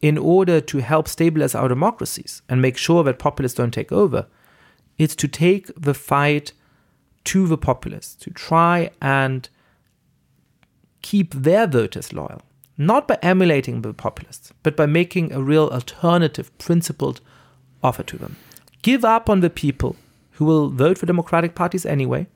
in 0.00 0.16
order 0.18 0.60
to 0.60 0.78
help 0.78 1.08
stabilize 1.08 1.54
our 1.54 1.68
democracies 1.68 2.42
and 2.48 2.60
make 2.62 2.76
sure 2.76 3.04
that 3.04 3.18
populists 3.18 3.54
don't 3.54 3.72
take 3.72 3.92
over? 3.92 4.26
It's 4.98 5.14
to 5.16 5.28
take 5.28 5.70
the 5.80 5.94
fight 5.94 6.52
to 7.24 7.46
the 7.46 7.58
populists 7.58 8.14
to 8.16 8.30
try 8.30 8.90
and 9.00 9.48
keep 11.02 11.34
their 11.34 11.66
voters 11.66 12.12
loyal, 12.12 12.42
not 12.76 13.08
by 13.08 13.18
emulating 13.22 13.82
the 13.82 13.94
populists, 13.94 14.52
but 14.62 14.76
by 14.76 14.86
making 14.86 15.32
a 15.32 15.42
real 15.42 15.68
alternative, 15.68 16.56
principled 16.58 17.20
offer 17.82 18.02
to 18.02 18.18
them. 18.18 18.36
Give 18.82 19.04
up 19.04 19.28
on 19.28 19.40
the 19.40 19.50
people 19.50 19.96
who 20.32 20.44
will 20.44 20.70
vote 20.70 20.98
for 20.98 21.06
democratic 21.06 21.54
parties 21.54 21.86
anyway 21.86 22.26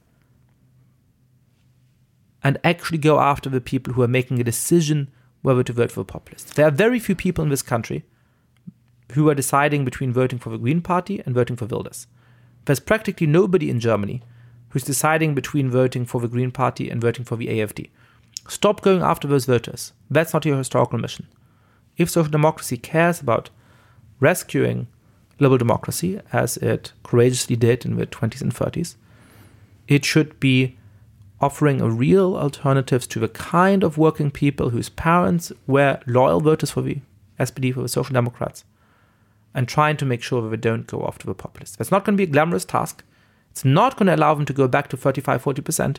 and 2.45 2.59
actually 2.63 2.99
go 2.99 3.19
after 3.19 3.49
the 3.49 3.61
people 3.61 3.95
who 3.95 4.03
are 4.03 4.09
making 4.09 4.39
a 4.39 4.45
decision 4.45 5.11
whether 5.43 5.63
to 5.63 5.73
vote 5.73 5.91
for 5.91 6.01
the 6.01 6.05
populists. 6.05 6.53
There 6.53 6.67
are 6.67 6.71
very 6.71 7.01
few 7.01 7.17
people 7.17 7.43
in 7.43 7.51
this 7.51 7.63
country 7.63 8.05
who 9.13 9.29
are 9.29 9.35
deciding 9.35 9.85
between 9.85 10.13
voting 10.13 10.39
for 10.39 10.51
the 10.51 10.59
Green 10.59 10.81
Party 10.81 11.23
and 11.25 11.35
voting 11.35 11.57
for 11.57 11.67
Wilders. 11.67 12.07
There's 12.67 12.81
practically 12.81 13.27
nobody 13.27 13.71
in 13.71 13.81
Germany 13.81 14.23
who's 14.71 14.85
deciding 14.85 15.35
between 15.35 15.71
voting 15.71 16.05
for 16.05 16.21
the 16.21 16.29
Green 16.29 16.51
Party 16.51 16.91
and 16.91 17.01
voting 17.01 17.25
for 17.25 17.37
the 17.37 17.49
AFD. 17.49 17.91
Stop 18.49 18.83
going 18.83 19.03
after 19.03 19.27
those 19.29 19.47
voters. 19.47 19.93
That's 20.11 20.33
not 20.33 20.45
your 20.45 20.59
historical 20.59 20.99
mission. 20.99 21.29
If 21.97 22.11
social 22.11 22.31
democracy 22.31 22.77
cares 22.77 23.21
about 23.21 23.51
rescuing 24.21 24.89
liberal 25.39 25.59
democracy, 25.59 26.21
as 26.33 26.57
it 26.59 26.93
courageously 27.03 27.57
did 27.57 27.85
in 27.85 27.97
the 27.97 28.07
20s 28.07 28.41
and 28.41 28.55
30s, 28.55 28.97
it 29.89 30.05
should 30.05 30.39
be 30.41 30.77
offering 31.45 31.83
a 31.83 31.91
real 31.91 32.37
alternatives 32.37 33.07
to 33.07 33.19
the 33.19 33.29
kind 33.29 33.83
of 33.85 33.99
working 33.99 34.31
people 34.31 34.71
whose 34.71 34.89
parents 34.89 35.53
were 35.67 36.01
loyal 36.07 36.41
voters 36.41 36.71
for 36.71 36.81
the 36.81 36.99
SPD, 37.39 37.75
for 37.75 37.83
the 37.83 37.89
Social 37.89 38.15
Democrats, 38.15 38.65
and 39.53 39.69
trying 39.69 39.99
to 39.99 40.07
make 40.07 40.23
sure 40.23 40.41
that 40.41 40.49
they 40.49 40.57
don't 40.71 40.87
go 40.87 41.05
after 41.07 41.27
the 41.27 41.35
populists. 41.35 41.77
That's 41.77 41.91
not 41.91 42.05
going 42.05 42.17
to 42.17 42.25
be 42.25 42.31
a 42.31 42.33
glamorous 42.33 42.65
task. 42.65 43.05
It's 43.51 43.65
not 43.65 43.97
going 43.97 44.07
to 44.07 44.17
allow 44.17 44.35
them 44.35 44.47
to 44.47 44.55
go 44.55 44.67
back 44.67 44.89
to 44.89 44.97
35, 44.97 45.45
40%, 45.45 45.99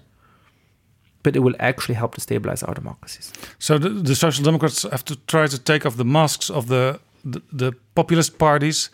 but 1.21 1.35
it 1.35 1.39
will 1.39 1.55
actually 1.59 1.95
help 1.95 2.15
to 2.15 2.21
stabilize 2.21 2.63
our 2.63 2.73
democracies. 2.73 3.31
So 3.59 3.77
the, 3.77 3.89
the 3.89 4.15
Social 4.15 4.43
Democrats 4.43 4.81
have 4.83 5.05
to 5.05 5.15
try 5.27 5.45
to 5.45 5.59
take 5.59 5.85
off 5.85 5.95
the 5.95 6.05
masks 6.05 6.49
of 6.49 6.67
the 6.67 6.99
the, 7.23 7.41
the 7.51 7.71
populist 7.95 8.37
parties, 8.37 8.91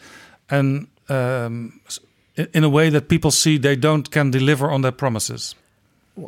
and 0.50 0.88
um, 1.10 1.82
in 2.54 2.64
a 2.64 2.70
way 2.70 2.90
that 2.90 3.10
people 3.10 3.30
see 3.30 3.58
they 3.58 3.76
don't 3.76 4.10
can 4.10 4.32
deliver 4.32 4.72
on 4.72 4.82
their 4.82 4.94
promises. 4.94 5.56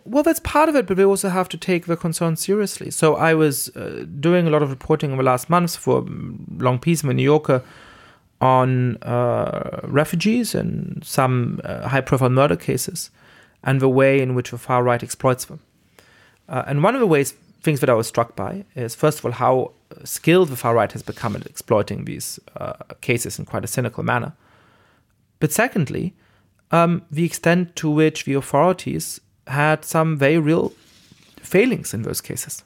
Well, 0.06 0.24
that's 0.24 0.40
part 0.40 0.70
of 0.70 0.76
it, 0.76 0.88
but 0.88 0.98
we 0.98 1.06
also 1.06 1.30
have 1.30 1.48
to 1.50 1.58
take 1.58 1.86
the 1.86 1.96
concern 1.96 2.36
seriously. 2.36 2.90
So 2.90 3.16
I 3.16 3.34
was 3.34 3.70
uh, 3.76 4.06
doing 4.20 4.48
a 4.48 4.50
lot 4.50 4.64
of 4.64 4.70
reporting 4.70 5.12
over 5.12 5.22
the 5.22 5.30
last 5.30 5.50
months 5.50 5.76
for 5.76 6.06
long 6.58 6.80
piece 6.80 7.04
in 7.04 7.08
the 7.08 7.14
New 7.14 7.24
Yorker 7.24 7.62
on 8.42 8.98
uh, 9.04 9.82
refugees 9.84 10.56
and 10.56 11.04
some 11.06 11.62
uh, 11.64 11.88
high-profile 11.88 12.30
murder 12.30 12.56
cases, 12.56 13.12
and 13.64 13.80
the 13.80 13.88
way 13.88 14.20
in 14.20 14.36
which 14.36 14.52
the 14.52 14.58
far 14.58 14.84
right 14.84 15.04
exploits 15.04 15.46
them. 15.46 15.60
Uh, 16.50 16.64
and 16.68 16.84
one 16.84 16.96
of 16.96 17.00
the 17.00 17.08
ways 17.08 17.36
things 17.62 17.80
that 17.80 17.90
I 17.90 17.94
was 17.94 18.08
struck 18.08 18.36
by 18.36 18.66
is, 18.76 18.96
first 18.96 19.20
of 19.20 19.26
all, 19.26 19.32
how 19.32 19.72
skilled 20.04 20.50
the 20.50 20.58
far 20.58 20.76
right 20.76 20.92
has 20.92 21.04
become 21.04 21.36
at 21.36 21.46
exploiting 21.46 22.06
these 22.06 22.40
uh, 22.58 22.74
cases 23.00 23.40
in 23.40 23.46
quite 23.46 23.64
a 23.64 23.68
cynical 23.68 24.04
manner. 24.04 24.34
But 25.40 25.52
secondly, 25.52 26.14
um, 26.72 27.04
the 27.12 27.24
extent 27.24 27.76
to 27.78 27.90
which 27.90 28.26
the 28.26 28.34
authorities 28.34 29.22
had 29.48 29.86
some 29.86 30.18
very 30.18 30.38
real 30.38 30.74
failings 31.42 31.94
in 31.94 32.04
those 32.04 32.22
cases. 32.22 32.64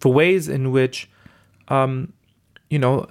The 0.00 0.08
ways 0.08 0.48
in 0.48 0.70
which, 0.70 1.08
um, 1.68 2.12
you 2.70 2.78
know, 2.78 3.06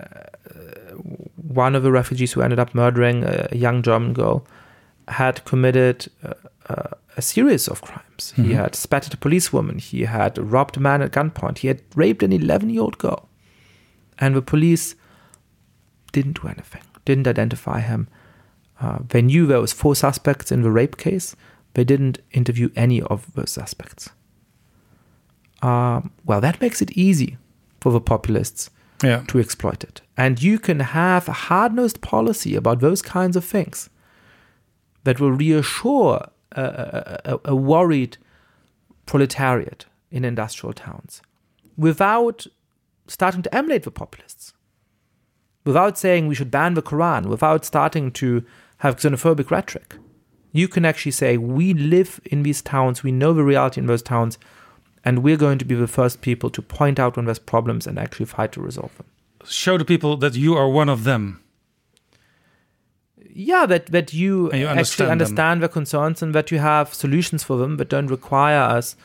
uh, 0.00 0.94
one 1.36 1.74
of 1.74 1.82
the 1.82 1.90
refugees 1.90 2.32
who 2.32 2.42
ended 2.42 2.58
up 2.58 2.74
murdering 2.74 3.24
a 3.24 3.48
young 3.52 3.82
German 3.82 4.12
girl 4.12 4.46
had 5.08 5.44
committed 5.44 6.06
uh, 6.22 6.34
uh, 6.68 6.90
a 7.16 7.22
series 7.22 7.66
of 7.66 7.80
crimes. 7.80 8.32
He 8.36 8.52
had 8.52 8.74
spat 8.74 9.06
at 9.06 9.14
a 9.14 9.16
policewoman, 9.16 9.78
he 9.78 10.04
had 10.04 10.38
robbed 10.38 10.76
a 10.76 10.80
man 10.80 11.02
at 11.02 11.12
gunpoint, 11.12 11.58
he 11.58 11.68
had 11.68 11.82
raped 11.94 12.22
an 12.22 12.32
11 12.32 12.70
year 12.70 12.82
old 12.82 12.98
girl. 12.98 13.28
And 14.18 14.34
the 14.34 14.42
police 14.42 14.94
didn't 16.12 16.40
do 16.40 16.48
anything, 16.48 16.82
didn't 17.04 17.26
identify 17.26 17.80
him. 17.80 18.08
Uh, 18.80 18.98
they 19.08 19.22
knew 19.22 19.46
there 19.46 19.60
was 19.60 19.72
four 19.72 19.96
suspects 19.96 20.52
in 20.52 20.62
the 20.62 20.70
rape 20.70 20.96
case. 20.96 21.34
They 21.74 21.84
didn't 21.84 22.18
interview 22.32 22.70
any 22.76 23.00
of 23.02 23.32
those 23.34 23.50
suspects. 23.50 24.10
Um, 25.62 26.12
well, 26.24 26.40
that 26.40 26.60
makes 26.60 26.80
it 26.82 26.90
easy 26.92 27.36
for 27.80 27.92
the 27.92 28.00
populists 28.00 28.70
Yeah. 29.02 29.22
to 29.28 29.38
exploit 29.38 29.84
it. 29.84 30.00
And 30.16 30.42
you 30.42 30.58
can 30.58 30.80
have 30.80 31.28
a 31.28 31.32
hard 31.32 31.72
nosed 31.74 32.00
policy 32.00 32.56
about 32.56 32.80
those 32.80 33.02
kinds 33.02 33.36
of 33.36 33.44
things 33.44 33.90
that 35.04 35.20
will 35.20 35.32
reassure 35.32 36.28
a, 36.52 37.20
a, 37.24 37.38
a 37.44 37.54
worried 37.56 38.16
proletariat 39.06 39.86
in 40.10 40.24
industrial 40.24 40.72
towns. 40.72 41.22
without 41.76 42.46
starting 43.06 43.40
to 43.42 43.54
emulate 43.54 43.84
the 43.84 43.90
populists, 43.90 44.52
without 45.64 45.96
saying 45.96 46.26
we 46.26 46.34
should 46.34 46.50
ban 46.50 46.74
the 46.74 46.82
Quran, 46.82 47.26
without 47.26 47.64
starting 47.64 48.10
to 48.10 48.44
have 48.78 48.96
xenophobic 48.96 49.48
rhetoric. 49.50 49.94
You 50.52 50.68
can 50.68 50.84
actually 50.84 51.12
say, 51.12 51.36
we 51.36 51.74
live 51.74 52.20
in 52.24 52.42
these 52.42 52.62
towns, 52.62 53.02
we 53.02 53.12
know 53.12 53.32
the 53.32 53.44
reality 53.44 53.80
in 53.80 53.86
those 53.86 54.02
towns, 54.02 54.38
and 55.04 55.22
we're 55.22 55.36
going 55.36 55.58
to 55.58 55.64
be 55.64 55.74
the 55.74 55.86
first 55.86 56.20
people 56.20 56.50
to 56.50 56.62
point 56.62 56.98
out 56.98 57.16
when 57.16 57.26
there's 57.26 57.38
problems 57.38 57.86
and 57.86 57.98
actually 57.98 58.26
fight 58.26 58.52
to 58.52 58.60
resolve 58.60 58.96
them. 58.96 59.06
Show 59.44 59.78
the 59.78 59.84
people 59.84 60.16
that 60.18 60.34
you 60.34 60.54
are 60.54 60.68
one 60.68 60.88
of 60.88 61.04
them. 61.04 61.42
Yeah, 63.30 63.66
that, 63.66 63.86
that 63.86 64.12
you, 64.12 64.52
you 64.52 64.66
actually 64.66 64.70
understand 64.70 65.06
them. 65.06 65.12
understand 65.12 65.62
their 65.62 65.68
concerns 65.68 66.22
and 66.22 66.34
that 66.34 66.50
you 66.50 66.58
have 66.58 66.92
solutions 66.92 67.44
for 67.44 67.56
them 67.56 67.76
that 67.76 67.88
don't 67.88 68.08
require 68.08 68.60
us 68.60 68.96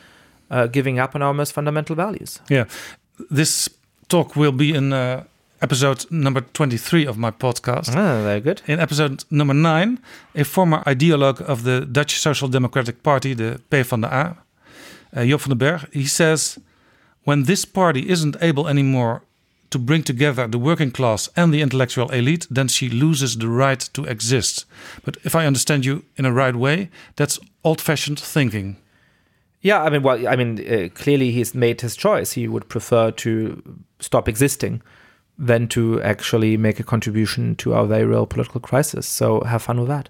uh, 0.50 0.66
giving 0.66 0.98
up 0.98 1.14
on 1.14 1.22
our 1.22 1.32
most 1.32 1.52
fundamental 1.52 1.94
values. 1.94 2.40
Yeah. 2.48 2.64
This 3.30 3.68
talk 4.08 4.34
will 4.34 4.52
be 4.52 4.74
in 4.74 4.92
uh, 4.92 5.24
episode 5.64 6.04
number 6.10 6.42
23 6.42 7.06
of 7.06 7.16
my 7.16 7.30
podcast. 7.30 7.88
Ah, 7.96 8.22
very 8.22 8.40
good. 8.40 8.60
In 8.66 8.78
episode 8.78 9.24
number 9.30 9.54
9, 9.54 9.98
a 10.34 10.44
former 10.44 10.82
ideologue 10.86 11.40
of 11.40 11.62
the 11.64 11.86
Dutch 11.86 12.18
Social 12.18 12.48
Democratic 12.48 13.02
Party, 13.02 13.32
the 13.32 13.62
P 13.70 13.82
van 13.82 14.02
de 14.02 14.08
A, 14.08 14.36
uh, 15.16 15.20
Joop 15.20 15.40
van 15.40 15.48
den 15.48 15.58
Berg, 15.58 15.88
he 15.90 16.04
says, 16.04 16.58
when 17.24 17.44
this 17.44 17.64
party 17.64 18.10
isn't 18.10 18.36
able 18.42 18.68
anymore 18.68 19.22
to 19.70 19.78
bring 19.78 20.02
together 20.02 20.46
the 20.46 20.58
working 20.58 20.90
class 20.90 21.30
and 21.34 21.54
the 21.54 21.62
intellectual 21.62 22.10
elite, 22.10 22.46
then 22.50 22.68
she 22.68 22.90
loses 22.90 23.38
the 23.38 23.48
right 23.48 23.80
to 23.94 24.04
exist. 24.04 24.66
But 25.02 25.16
if 25.24 25.34
I 25.34 25.46
understand 25.46 25.86
you 25.86 26.04
in 26.18 26.26
a 26.26 26.32
right 26.32 26.54
way, 26.54 26.90
that's 27.16 27.40
old-fashioned 27.62 28.20
thinking. 28.20 28.76
Yeah, 29.62 29.82
I 29.82 29.88
mean, 29.88 30.02
well, 30.02 30.28
I 30.28 30.36
mean, 30.36 30.60
uh, 30.60 30.88
clearly 30.94 31.30
he's 31.30 31.54
made 31.54 31.80
his 31.80 31.96
choice. 31.96 32.32
He 32.32 32.48
would 32.48 32.68
prefer 32.68 33.10
to 33.12 33.62
stop 33.98 34.28
existing 34.28 34.82
than 35.38 35.68
to 35.68 36.00
actually 36.02 36.56
make 36.56 36.78
a 36.78 36.84
contribution 36.84 37.56
to 37.56 37.74
our 37.74 37.86
very 37.86 38.04
real 38.04 38.26
political 38.26 38.60
crisis. 38.60 39.06
So 39.06 39.40
have 39.42 39.62
fun 39.62 39.80
with 39.80 39.88
that. 39.88 40.08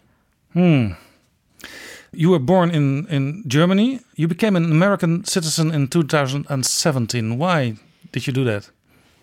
You 2.12 2.30
were 2.30 2.38
born 2.38 2.70
in, 2.70 3.06
in 3.08 3.42
Germany. 3.46 4.00
You 4.14 4.28
became 4.28 4.54
an 4.54 4.70
American 4.70 5.24
citizen 5.24 5.72
in 5.72 5.88
2017. 5.88 7.38
Why 7.38 7.76
did 8.12 8.26
you 8.26 8.32
do 8.32 8.44
that? 8.44 8.70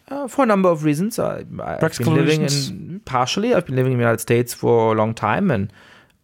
Uh, 0.10 0.28
for 0.28 0.44
a 0.44 0.46
number 0.46 0.68
of 0.70 0.84
reasons. 0.84 1.18
I, 1.18 1.46
I've 1.60 1.98
been 1.98 2.14
living 2.14 2.42
reasons? 2.42 2.70
in 2.70 3.00
partially. 3.06 3.54
I've 3.54 3.66
been 3.66 3.78
living 3.78 3.94
in 3.94 3.98
the 3.98 4.04
United 4.04 4.20
States 4.20 4.54
for 4.54 4.92
a 4.92 4.96
long 4.96 5.14
time, 5.14 5.50
and 5.50 5.72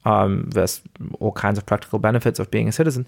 um, 0.03 0.49
there's 0.49 0.81
all 1.21 1.31
kinds 1.31 1.57
of 1.57 1.65
practical 1.65 1.97
benefits 1.97 2.37
of 2.39 2.51
being 2.51 2.67
a 2.67 2.73
citizen. 2.73 3.07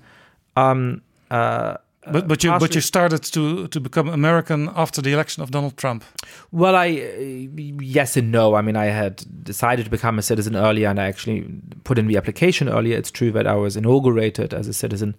Um, 0.56 1.02
uh, 1.32 1.78
But 2.06 2.28
but 2.28 2.44
you 2.44 2.52
but 2.60 2.74
you 2.76 2.82
started 2.82 3.24
to 3.24 3.68
to 3.68 3.80
become 3.80 4.08
American 4.08 4.70
after 4.76 5.02
the 5.02 5.12
election 5.12 5.44
of 5.44 5.52
Donald 5.52 5.76
Trump. 5.76 6.04
Well, 6.52 6.76
I 6.76 6.88
uh, 6.88 7.62
yes 7.82 8.18
and 8.18 8.32
no. 8.32 8.56
I 8.56 8.62
mean, 8.62 8.78
I 8.78 8.86
had 8.86 9.26
decided 9.44 9.86
to 9.86 9.92
become 9.92 10.18
a 10.18 10.22
citizen 10.22 10.56
earlier, 10.56 10.88
and 10.90 11.00
I 11.00 11.08
actually 11.08 11.46
put 11.84 11.98
in 11.98 12.08
the 12.08 12.18
application 12.18 12.70
earlier. 12.70 12.98
It's 12.98 13.12
true 13.12 13.32
that 13.32 13.46
I 13.46 13.56
was 13.56 13.76
inaugurated 13.76 14.54
as 14.54 14.68
a 14.68 14.74
citizen 14.74 15.16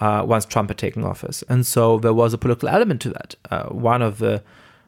uh, 0.00 0.22
once 0.26 0.44
Trump 0.44 0.68
had 0.68 0.76
taken 0.76 1.04
office, 1.04 1.42
and 1.48 1.66
so 1.66 1.98
there 1.98 2.14
was 2.14 2.34
a 2.34 2.38
political 2.38 2.68
element 2.68 3.00
to 3.02 3.08
that. 3.10 3.34
Uh, 3.50 3.68
one 3.68 4.02
of 4.02 4.18
the 4.18 4.42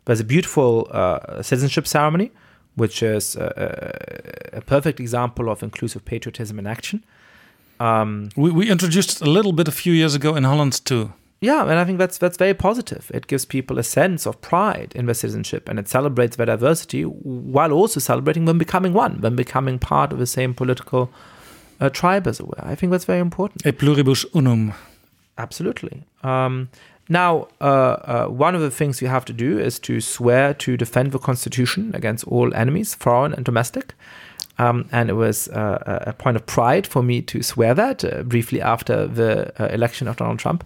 there's 0.05 0.20
a 0.20 0.25
beautiful 0.25 0.89
uh, 0.91 1.43
citizenship 1.43 1.86
ceremony, 1.86 2.31
which 2.77 3.02
is 3.02 3.36
a, 3.36 4.51
a, 4.52 4.61
perfect 4.61 5.01
example 5.01 5.49
of 5.49 5.62
inclusive 5.62 6.05
patriotism 6.05 6.59
in 6.59 6.67
action. 6.67 7.02
Um, 7.81 8.28
We 8.36 8.51
we 8.51 8.70
introduced 8.70 9.23
a 9.23 9.31
little 9.31 9.52
bit 9.52 9.69
a 9.69 9.73
few 9.73 9.94
years 9.94 10.15
ago 10.15 10.36
in 10.36 10.44
Holland 10.44 10.85
too. 10.85 11.12
Yeah, 11.42 11.62
and 11.62 11.72
I 11.72 11.84
think 11.84 11.98
that's 11.98 12.18
that's 12.18 12.36
very 12.36 12.54
positive. 12.54 13.10
It 13.12 13.26
gives 13.26 13.44
people 13.44 13.76
a 13.78 13.82
sense 13.82 14.26
of 14.26 14.40
pride 14.40 14.92
in 14.94 15.06
their 15.06 15.14
citizenship, 15.14 15.68
and 15.68 15.78
it 15.78 15.88
celebrates 15.88 16.36
their 16.36 16.46
diversity 16.46 17.02
while 17.02 17.72
also 17.72 17.98
celebrating 17.98 18.44
them 18.44 18.58
becoming 18.58 18.92
one, 18.92 19.20
them 19.20 19.34
becoming 19.34 19.80
part 19.80 20.12
of 20.12 20.20
the 20.20 20.26
same 20.26 20.54
political 20.54 21.10
uh, 21.80 21.90
tribe 21.90 22.28
as 22.28 22.38
it 22.38 22.46
were. 22.46 22.64
I 22.64 22.76
think 22.76 22.92
that's 22.92 23.04
very 23.04 23.18
important. 23.18 23.66
E 23.66 23.72
pluribus 23.72 24.24
unum. 24.34 24.72
Absolutely. 25.36 26.04
Um, 26.22 26.68
now, 27.08 27.48
uh, 27.60 27.64
uh, 27.64 28.26
one 28.28 28.54
of 28.54 28.60
the 28.60 28.70
things 28.70 29.02
you 29.02 29.08
have 29.08 29.24
to 29.24 29.32
do 29.32 29.58
is 29.58 29.80
to 29.80 30.00
swear 30.00 30.54
to 30.54 30.76
defend 30.76 31.10
the 31.10 31.18
Constitution 31.18 31.90
against 31.92 32.24
all 32.28 32.54
enemies, 32.54 32.94
foreign 32.94 33.32
and 33.32 33.44
domestic. 33.44 33.94
Um, 34.58 34.88
and 34.92 35.10
it 35.10 35.14
was 35.14 35.48
uh, 35.48 36.02
a 36.06 36.10
a 36.10 36.12
point 36.12 36.36
of 36.36 36.46
pride 36.46 36.86
for 36.86 37.02
me 37.02 37.20
to 37.22 37.42
swear 37.42 37.74
that 37.74 38.04
uh, 38.04 38.22
briefly 38.22 38.60
after 38.60 39.08
the 39.08 39.52
uh, 39.60 39.66
election 39.74 40.06
of 40.06 40.16
Donald 40.16 40.38
Trump. 40.38 40.62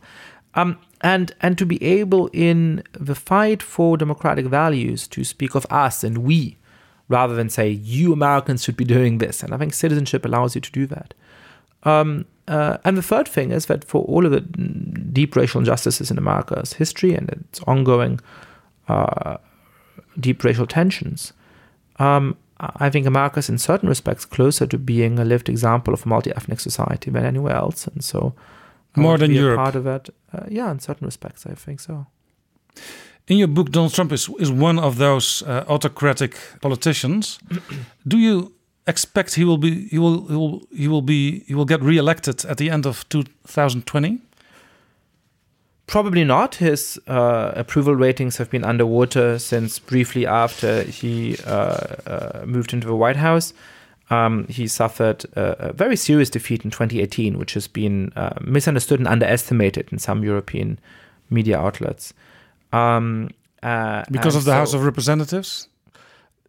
Um, 0.57 0.78
and, 1.02 1.33
and 1.43 1.57
to 1.59 1.67
be 1.67 1.83
able 1.85 2.28
in 2.33 2.83
the 2.93 3.15
fight 3.15 3.62
for 3.62 3.97
democratic 3.97 4.47
values 4.47 5.07
to 5.09 5.23
speak 5.23 5.55
of 5.55 5.67
us 5.70 6.02
and 6.02 6.18
we 6.18 6.57
rather 7.09 7.35
than 7.35 7.49
say 7.49 7.68
you 7.68 8.12
Americans 8.12 8.65
should 8.65 8.76
be 8.76 8.85
doing 8.85 9.18
this. 9.18 9.43
And 9.43 9.55
I 9.55 9.59
think 9.59 9.75
citizenship 9.75 10.25
allows 10.25 10.55
you 10.55 10.60
to 10.62 10.73
do 10.73 10.86
that. 10.86 11.15
Um, 11.85 12.25
uh, 12.49 12.78
and 12.85 12.97
the 12.97 13.02
third 13.02 13.28
thing 13.28 13.52
is 13.52 13.67
that 13.67 13.85
for 13.85 14.02
all 14.05 14.25
of 14.25 14.33
the 14.33 14.41
deep 14.41 15.36
racial 15.36 15.60
injustices 15.60 16.10
in 16.10 16.18
America's 16.18 16.73
history 16.75 17.15
and 17.15 17.28
its 17.31 17.60
ongoing 17.67 18.20
uh, 18.89 19.36
deep 20.18 20.43
racial 20.43 20.67
tensions, 20.67 21.33
um, 21.99 22.36
I 22.59 22.89
think 22.89 23.07
America 23.07 23.39
is 23.39 23.49
in 23.49 23.59
certain 23.59 23.89
respects 23.89 24.25
closer 24.25 24.67
to 24.67 24.78
being 24.78 25.18
a 25.18 25.25
lived 25.25 25.49
example 25.49 25.93
of 25.93 26.07
a 26.07 26.09
multi-ethnic 26.09 26.59
society 26.59 27.10
than 27.10 27.26
anywhere 27.26 27.55
else, 27.55 27.86
and 27.86 28.02
so 28.02 28.35
More 28.97 29.18
than 29.18 29.31
be 29.31 29.36
Europe. 29.36 29.57
part 29.57 29.76
of 29.76 29.84
that. 29.84 30.08
Uh, 30.33 30.47
yeah, 30.49 30.70
in 30.70 30.81
certain 30.81 31.07
respects, 31.07 31.47
I 31.47 31.55
think 31.55 31.81
so. 31.81 32.07
In 33.28 33.39
your 33.39 33.49
book, 33.49 33.70
Donald 33.70 33.92
Trump 33.94 34.12
is 34.12 34.28
is 34.39 34.50
one 34.50 34.78
of 34.78 34.97
those 34.97 35.42
uh, 35.47 35.65
autocratic 35.68 36.36
politicians. 36.60 37.39
Do 38.08 38.18
you 38.18 38.52
expect 38.86 39.34
he 39.34 39.44
will 39.44 39.58
be 39.58 39.89
he 39.89 39.99
will 39.99 40.26
he 40.28 40.36
will 40.36 40.62
he 40.76 40.89
will 40.89 41.02
be 41.02 41.44
he 41.47 41.55
will 41.55 41.65
get 41.65 41.83
reelected 41.83 42.44
at 42.44 42.57
the 42.57 42.70
end 42.70 42.86
of 42.86 43.05
2020? 43.08 44.20
Probably 45.86 46.25
not. 46.25 46.57
His 46.57 46.99
uh, 47.07 47.52
approval 47.55 47.94
ratings 47.94 48.39
have 48.39 48.50
been 48.50 48.65
underwater 48.65 49.39
since 49.39 49.78
briefly 49.78 50.26
after 50.26 50.83
he 50.83 51.36
uh, 51.47 51.50
uh, 52.07 52.44
moved 52.44 52.73
into 52.73 52.86
the 52.89 52.97
White 52.97 53.16
House. 53.16 53.52
Um, 54.09 54.47
he 54.49 54.68
suffered 54.68 55.25
a, 55.35 55.70
a 55.70 55.73
very 55.73 55.97
serious 55.97 56.31
defeat 56.31 56.65
in 56.65 56.70
2018, 56.70 57.39
which 57.39 57.55
has 57.55 57.67
been 57.67 58.12
uh, 58.15 58.39
misunderstood 58.41 59.01
and 59.01 59.09
underestimated 59.09 59.89
in 59.91 59.99
some 59.99 60.23
European 60.23 60.78
media 61.28 61.59
outlets. 61.59 62.15
Um, 62.73 63.31
uh, 63.62 64.05
Because 64.10 64.36
of 64.36 64.44
the 64.44 64.52
so- 64.52 64.57
House 64.57 64.75
of 64.75 64.85
Representatives? 64.85 65.68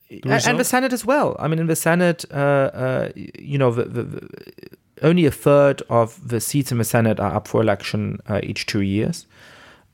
and, 0.09 0.47
and 0.47 0.59
the? 0.59 0.63
Senate 0.63 0.93
as 0.93 1.05
well. 1.05 1.35
I 1.39 1.47
mean, 1.47 1.59
in 1.59 1.67
the 1.67 1.75
Senate, 1.75 2.25
uh, 2.31 2.35
uh, 2.35 3.09
you 3.15 3.57
know, 3.57 3.71
the, 3.71 3.83
the, 3.85 4.03
the, 4.03 4.29
only 5.01 5.25
a 5.25 5.31
third 5.31 5.81
of 5.89 6.27
the 6.27 6.39
seats 6.39 6.71
in 6.71 6.77
the 6.77 6.83
Senate 6.83 7.19
are 7.19 7.35
up 7.35 7.47
for 7.47 7.61
election 7.61 8.19
uh, 8.27 8.39
each 8.43 8.65
two 8.65 8.81
years. 8.81 9.25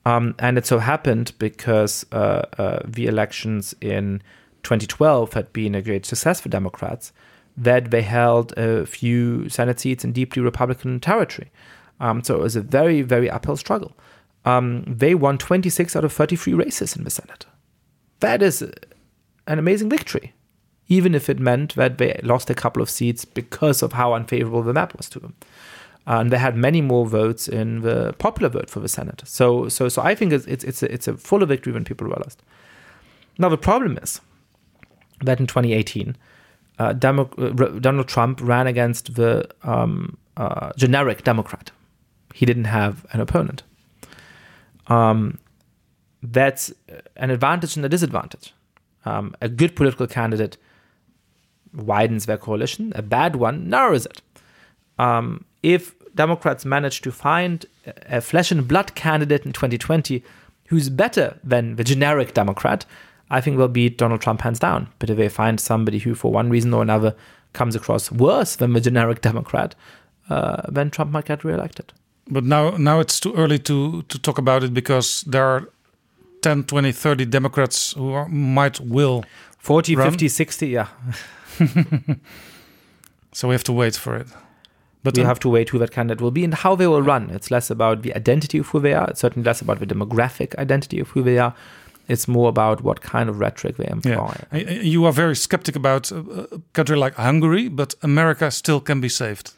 Um, 0.06 0.36
and 0.40 0.58
it 0.58 0.66
so 0.66 0.80
happened 0.80 1.32
because 1.40 2.06
uh, 2.12 2.44
uh, 2.58 2.80
the 2.86 3.08
elections 3.08 3.74
in 3.82 4.22
2012 4.64 5.34
had 5.34 5.52
been 5.54 5.76
a 5.76 5.82
great 5.82 6.06
success 6.06 6.42
for 6.42 6.50
Democrats, 6.50 7.12
that 7.56 7.92
they 7.92 8.02
held 8.02 8.58
a 8.58 8.86
few 8.86 9.48
Senate 9.50 9.80
seats 9.80 10.04
in 10.04 10.12
deeply 10.12 10.42
Republican 10.42 11.00
territory. 11.00 11.52
Um, 12.00 12.24
so 12.24 12.36
it 12.36 12.42
was 12.42 12.56
a 12.56 12.62
very, 12.62 13.02
very 13.02 13.30
uphill 13.30 13.58
struggle. 13.58 13.94
Um, 14.46 14.84
they 14.88 15.16
won 15.16 15.38
26 15.38 15.96
out 15.96 16.04
of 16.04 16.12
33 16.12 16.54
races 16.54 16.96
in 16.96 17.04
the 17.04 17.10
Senate. 17.10 17.46
That 18.20 18.42
is 18.42 18.62
an 19.48 19.60
amazing 19.60 19.90
victory, 19.90 20.34
even 20.88 21.16
if 21.16 21.30
it 21.30 21.40
meant 21.40 21.76
that 21.76 21.98
they 21.98 22.20
lost 22.24 22.50
a 22.50 22.56
couple 22.56 22.82
of 22.82 22.90
seats 22.90 23.26
because 23.26 23.82
of 23.82 23.94
how 23.94 24.14
unfavorable 24.14 24.64
the 24.64 24.74
map 24.74 24.96
was 24.98 25.10
to 25.10 25.20
them. 25.20 25.36
And 26.06 26.32
they 26.32 26.38
had 26.38 26.58
many 26.58 26.82
more 26.82 27.06
votes 27.06 27.48
in 27.48 27.82
the 27.82 28.14
popular 28.18 28.50
vote 28.50 28.70
for 28.70 28.82
the 28.82 28.90
Senate. 28.90 29.22
So, 29.26 29.70
so, 29.70 29.88
so 29.88 30.02
I 30.02 30.16
think 30.16 30.34
it's 30.34 30.46
it's 30.48 30.64
it's 30.66 30.84
a, 30.84 30.94
it's 30.94 31.08
a 31.08 31.16
fuller 31.16 31.46
victory 31.46 31.72
than 31.72 31.86
people 31.86 32.08
realized. 32.08 32.42
Now 33.38 33.48
the 33.48 33.58
problem 33.58 33.98
is 33.98 34.20
that 35.22 35.40
in 35.40 35.48
2018, 35.48 36.18
uh, 36.80 36.94
Demo- 36.94 37.30
uh, 37.38 37.80
Donald 37.80 38.08
Trump 38.08 38.40
ran 38.42 38.68
against 38.68 39.16
the 39.16 39.50
um, 39.64 40.18
uh, 40.38 40.72
generic 40.78 41.24
Democrat. 41.24 41.72
He 42.34 42.46
didn't 42.46 42.66
have 42.66 43.06
an 43.12 43.20
opponent. 43.20 43.64
Um, 44.88 45.40
that's 46.22 46.74
an 47.16 47.30
advantage 47.30 47.76
and 47.76 47.86
a 47.86 47.90
disadvantage. 47.90 48.54
Um, 49.06 49.36
a 49.42 49.50
good 49.50 49.76
political 49.76 50.08
candidate 50.08 50.58
widens 51.76 52.26
their 52.26 52.38
coalition, 52.38 52.94
a 52.96 53.02
bad 53.02 53.36
one 53.36 53.70
narrows 53.70 54.06
it. 54.06 54.22
Um, 54.98 55.46
if 55.62 55.96
Democrats 56.16 56.66
manage 56.66 57.02
to 57.02 57.12
find 57.12 57.66
a 57.86 57.94
a 58.08 58.22
flesh 58.22 58.52
and 58.52 58.68
blood 58.68 58.96
candidate 58.96 59.46
in 59.46 59.52
2020 59.52 60.24
who's 60.68 60.90
better 60.90 61.38
than 61.44 61.76
the 61.76 61.84
generic 61.84 62.34
Democrat, 62.34 62.86
I 63.34 63.42
think 63.42 63.58
they'll 63.58 63.68
beat 63.68 63.98
Donald 63.98 64.22
Trump 64.22 64.42
hands 64.42 64.60
down. 64.60 64.88
But 65.00 65.10
if 65.10 65.18
they 65.18 65.28
find 65.28 65.60
somebody 65.60 66.00
who, 66.00 66.14
for 66.16 66.32
one 66.32 66.50
reason 66.50 66.74
or 66.74 66.82
another, 66.82 67.16
comes 67.54 67.76
across 67.76 68.12
worse 68.12 68.56
than 68.56 68.74
the 68.74 68.82
generic 68.82 69.22
Democrat, 69.22 69.76
uh, 70.30 70.62
then 70.70 70.92
Trump 70.92 71.12
might 71.12 71.26
get 71.26 71.44
reelected. 71.44 71.94
But 72.30 72.44
now 72.44 72.78
now 72.78 73.00
it's 73.00 73.20
too 73.20 73.34
early 73.36 73.60
to 73.60 74.04
to 74.04 74.20
talk 74.20 74.38
about 74.38 74.64
it 74.64 74.74
because 74.74 75.24
there 75.28 75.44
are 75.44 75.70
10, 76.42 76.64
20, 76.66 76.92
30 76.92 77.26
Democrats 77.26 77.94
who 77.94 78.14
are, 78.14 78.28
might 78.30 78.80
will. 78.80 79.24
40, 79.60 79.96
Run? 79.96 80.12
50, 80.12 80.28
60, 80.28 80.68
yeah. 80.68 80.88
So 83.34 83.48
we 83.48 83.56
have 83.56 83.64
to 83.64 83.74
wait 83.74 83.96
for 83.96 84.16
it. 84.16 84.28
But 85.04 85.18
we 85.18 85.24
have 85.24 85.40
to 85.40 85.50
wait 85.50 85.70
who 85.70 85.80
that 85.80 85.92
candidate 85.92 86.22
will 86.22 86.32
be 86.32 86.46
and 86.46 86.54
how 86.54 86.76
they 86.76 86.88
will 86.88 87.02
run. 87.02 87.30
It's 87.32 87.52
less 87.52 87.70
about 87.70 88.04
the 88.04 88.16
identity 88.16 88.58
of 88.60 88.68
who 88.68 88.80
they 88.80 88.94
are. 88.94 89.10
It's 89.10 89.20
certainly 89.20 89.46
less 89.46 89.62
about 89.62 89.80
the 89.80 89.86
demographic 89.86 90.56
identity 90.56 91.00
of 91.00 91.10
who 91.10 91.24
they 91.24 91.40
are. 91.40 91.54
It's 92.08 92.28
more 92.28 92.50
about 92.50 92.82
what 92.82 93.02
kind 93.02 93.30
of 93.30 93.40
rhetoric 93.40 93.78
they 93.78 93.88
employ. 93.88 94.34
yeah. 94.52 94.70
You 94.82 95.06
are 95.06 95.14
very 95.14 95.36
skeptic 95.36 95.76
about 95.76 96.12
uh, 96.12 96.24
a 96.52 96.60
country 96.74 96.98
like 96.98 97.16
Hungary, 97.16 97.70
but 97.70 97.96
America 98.02 98.52
still 98.52 98.82
can 98.82 99.00
be 99.00 99.10
saved. 99.10 99.54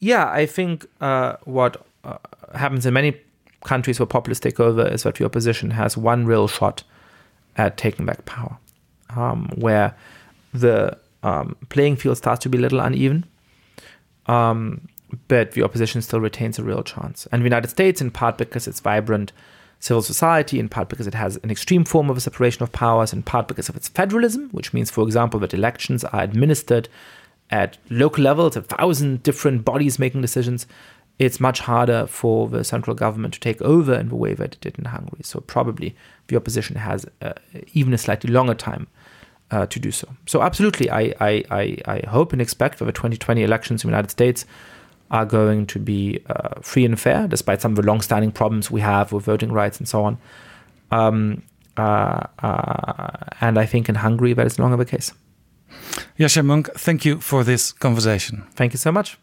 Yeah, 0.00 0.28
I 0.30 0.46
think 0.46 0.86
uh, 1.00 1.36
what 1.44 1.84
uh, 2.04 2.18
happens 2.54 2.86
in 2.86 2.94
many 2.94 3.16
countries 3.64 3.98
where 3.98 4.06
populists 4.06 4.40
take 4.40 4.60
over 4.60 4.86
is 4.86 5.02
that 5.02 5.16
the 5.16 5.24
opposition 5.24 5.70
has 5.70 5.96
one 5.96 6.26
real 6.26 6.48
shot 6.48 6.82
at 7.56 7.76
taking 7.76 8.06
back 8.06 8.24
power, 8.24 8.56
um, 9.16 9.50
where 9.56 9.96
the 10.54 10.96
um, 11.22 11.56
playing 11.68 11.96
field 11.96 12.16
starts 12.16 12.42
to 12.42 12.48
be 12.48 12.58
a 12.58 12.60
little 12.60 12.80
uneven, 12.80 13.24
um, 14.26 14.88
but 15.26 15.52
the 15.52 15.62
opposition 15.62 16.02
still 16.02 16.20
retains 16.20 16.58
a 16.58 16.62
real 16.62 16.82
chance. 16.82 17.26
And 17.32 17.42
the 17.42 17.46
United 17.46 17.68
States, 17.68 18.00
in 18.00 18.10
part 18.10 18.38
because 18.38 18.68
it's 18.68 18.80
vibrant 18.80 19.32
civil 19.80 20.02
society, 20.02 20.58
in 20.58 20.68
part 20.68 20.88
because 20.88 21.06
it 21.06 21.14
has 21.14 21.36
an 21.42 21.50
extreme 21.50 21.84
form 21.84 22.10
of 22.10 22.16
a 22.16 22.20
separation 22.20 22.62
of 22.62 22.72
powers, 22.72 23.12
in 23.12 23.22
part 23.22 23.48
because 23.48 23.68
of 23.68 23.76
its 23.76 23.88
federalism, 23.88 24.48
which 24.50 24.72
means, 24.72 24.90
for 24.90 25.04
example, 25.04 25.38
that 25.40 25.54
elections 25.54 26.04
are 26.04 26.22
administered 26.22 26.88
at 27.50 27.78
local 27.88 28.24
levels, 28.24 28.56
a 28.56 28.62
thousand 28.62 29.22
different 29.22 29.64
bodies 29.64 29.98
making 29.98 30.20
decisions, 30.20 30.66
it's 31.18 31.40
much 31.40 31.60
harder 31.60 32.06
for 32.06 32.48
the 32.48 32.62
central 32.62 32.94
government 32.94 33.34
to 33.34 33.40
take 33.40 33.60
over 33.62 33.94
in 33.94 34.08
the 34.08 34.14
way 34.14 34.34
that 34.34 34.54
it 34.54 34.60
did 34.60 34.78
in 34.78 34.84
Hungary. 34.84 35.20
So 35.22 35.40
probably 35.40 35.96
the 36.28 36.36
opposition 36.36 36.76
has 36.76 37.06
uh, 37.22 37.32
even 37.72 37.92
a 37.92 37.98
slightly 37.98 38.30
longer 38.30 38.54
time 38.54 38.86
uh, 39.50 39.66
to 39.66 39.80
do 39.80 39.90
so. 39.90 40.08
So 40.26 40.42
absolutely, 40.42 40.90
I, 40.90 41.14
I, 41.20 41.44
I, 41.50 41.78
I 41.86 42.08
hope 42.08 42.32
and 42.32 42.40
expect 42.40 42.78
that 42.78 42.84
the 42.84 42.92
2020 42.92 43.42
elections 43.42 43.82
in 43.82 43.88
the 43.88 43.92
United 43.92 44.10
States 44.10 44.44
are 45.10 45.24
going 45.24 45.66
to 45.66 45.78
be 45.78 46.20
uh, 46.28 46.60
free 46.60 46.84
and 46.84 46.98
fair, 47.00 47.26
despite 47.28 47.60
some 47.60 47.72
of 47.72 47.76
the 47.76 47.82
long-standing 47.82 48.32
problems 48.32 48.70
we 48.70 48.80
have 48.80 49.12
with 49.12 49.24
voting 49.24 49.52
rights 49.52 49.78
and 49.78 49.88
so 49.88 50.04
on. 50.04 50.18
Um, 50.90 51.42
uh, 51.76 52.26
uh, 52.42 53.10
and 53.40 53.58
I 53.58 53.66
think 53.66 53.88
in 53.88 53.94
Hungary 53.96 54.32
that 54.32 54.46
is 54.46 54.58
no 54.58 54.64
longer 54.64 54.76
the 54.76 54.90
case. 54.90 55.12
Yasha 56.16 56.42
Monk, 56.42 56.70
thank 56.74 57.04
you 57.04 57.20
for 57.20 57.44
this 57.44 57.72
conversation. 57.72 58.46
Thank 58.54 58.72
you 58.72 58.78
so 58.78 58.90
much. 58.90 59.18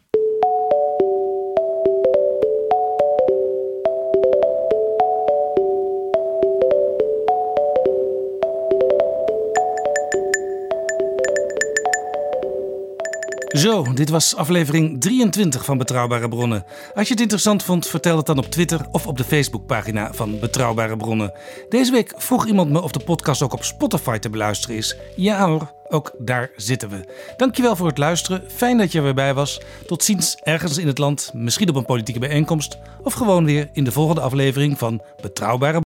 Zo, 13.56 13.92
dit 13.94 14.08
was 14.08 14.36
aflevering 14.36 15.00
23 15.00 15.64
van 15.64 15.78
Betrouwbare 15.78 16.28
Bronnen. 16.28 16.64
Als 16.94 17.06
je 17.06 17.12
het 17.12 17.22
interessant 17.22 17.62
vond, 17.62 17.86
vertel 17.86 18.16
het 18.16 18.26
dan 18.26 18.38
op 18.38 18.50
Twitter 18.50 18.86
of 18.90 19.06
op 19.06 19.16
de 19.16 19.24
Facebookpagina 19.24 20.12
van 20.12 20.38
Betrouwbare 20.38 20.96
Bronnen. 20.96 21.32
Deze 21.68 21.92
week 21.92 22.14
vroeg 22.16 22.46
iemand 22.46 22.70
me 22.70 22.82
of 22.82 22.90
de 22.90 23.04
podcast 23.04 23.42
ook 23.42 23.52
op 23.52 23.64
Spotify 23.64 24.18
te 24.18 24.30
beluisteren 24.30 24.76
is. 24.76 24.96
Ja 25.16 25.46
hoor, 25.46 25.72
ook 25.88 26.14
daar 26.18 26.50
zitten 26.56 26.88
we. 26.88 27.04
Dankjewel 27.36 27.76
voor 27.76 27.86
het 27.86 27.98
luisteren. 27.98 28.42
Fijn 28.48 28.78
dat 28.78 28.92
je 28.92 28.98
er 28.98 29.04
weer 29.04 29.14
bij 29.14 29.34
was. 29.34 29.60
Tot 29.86 30.04
ziens 30.04 30.36
ergens 30.42 30.78
in 30.78 30.86
het 30.86 30.98
land, 30.98 31.30
misschien 31.34 31.68
op 31.68 31.76
een 31.76 31.84
politieke 31.84 32.20
bijeenkomst 32.20 32.78
of 33.02 33.12
gewoon 33.12 33.44
weer 33.44 33.68
in 33.72 33.84
de 33.84 33.92
volgende 33.92 34.20
aflevering 34.20 34.78
van 34.78 35.02
Betrouwbare 35.20 35.80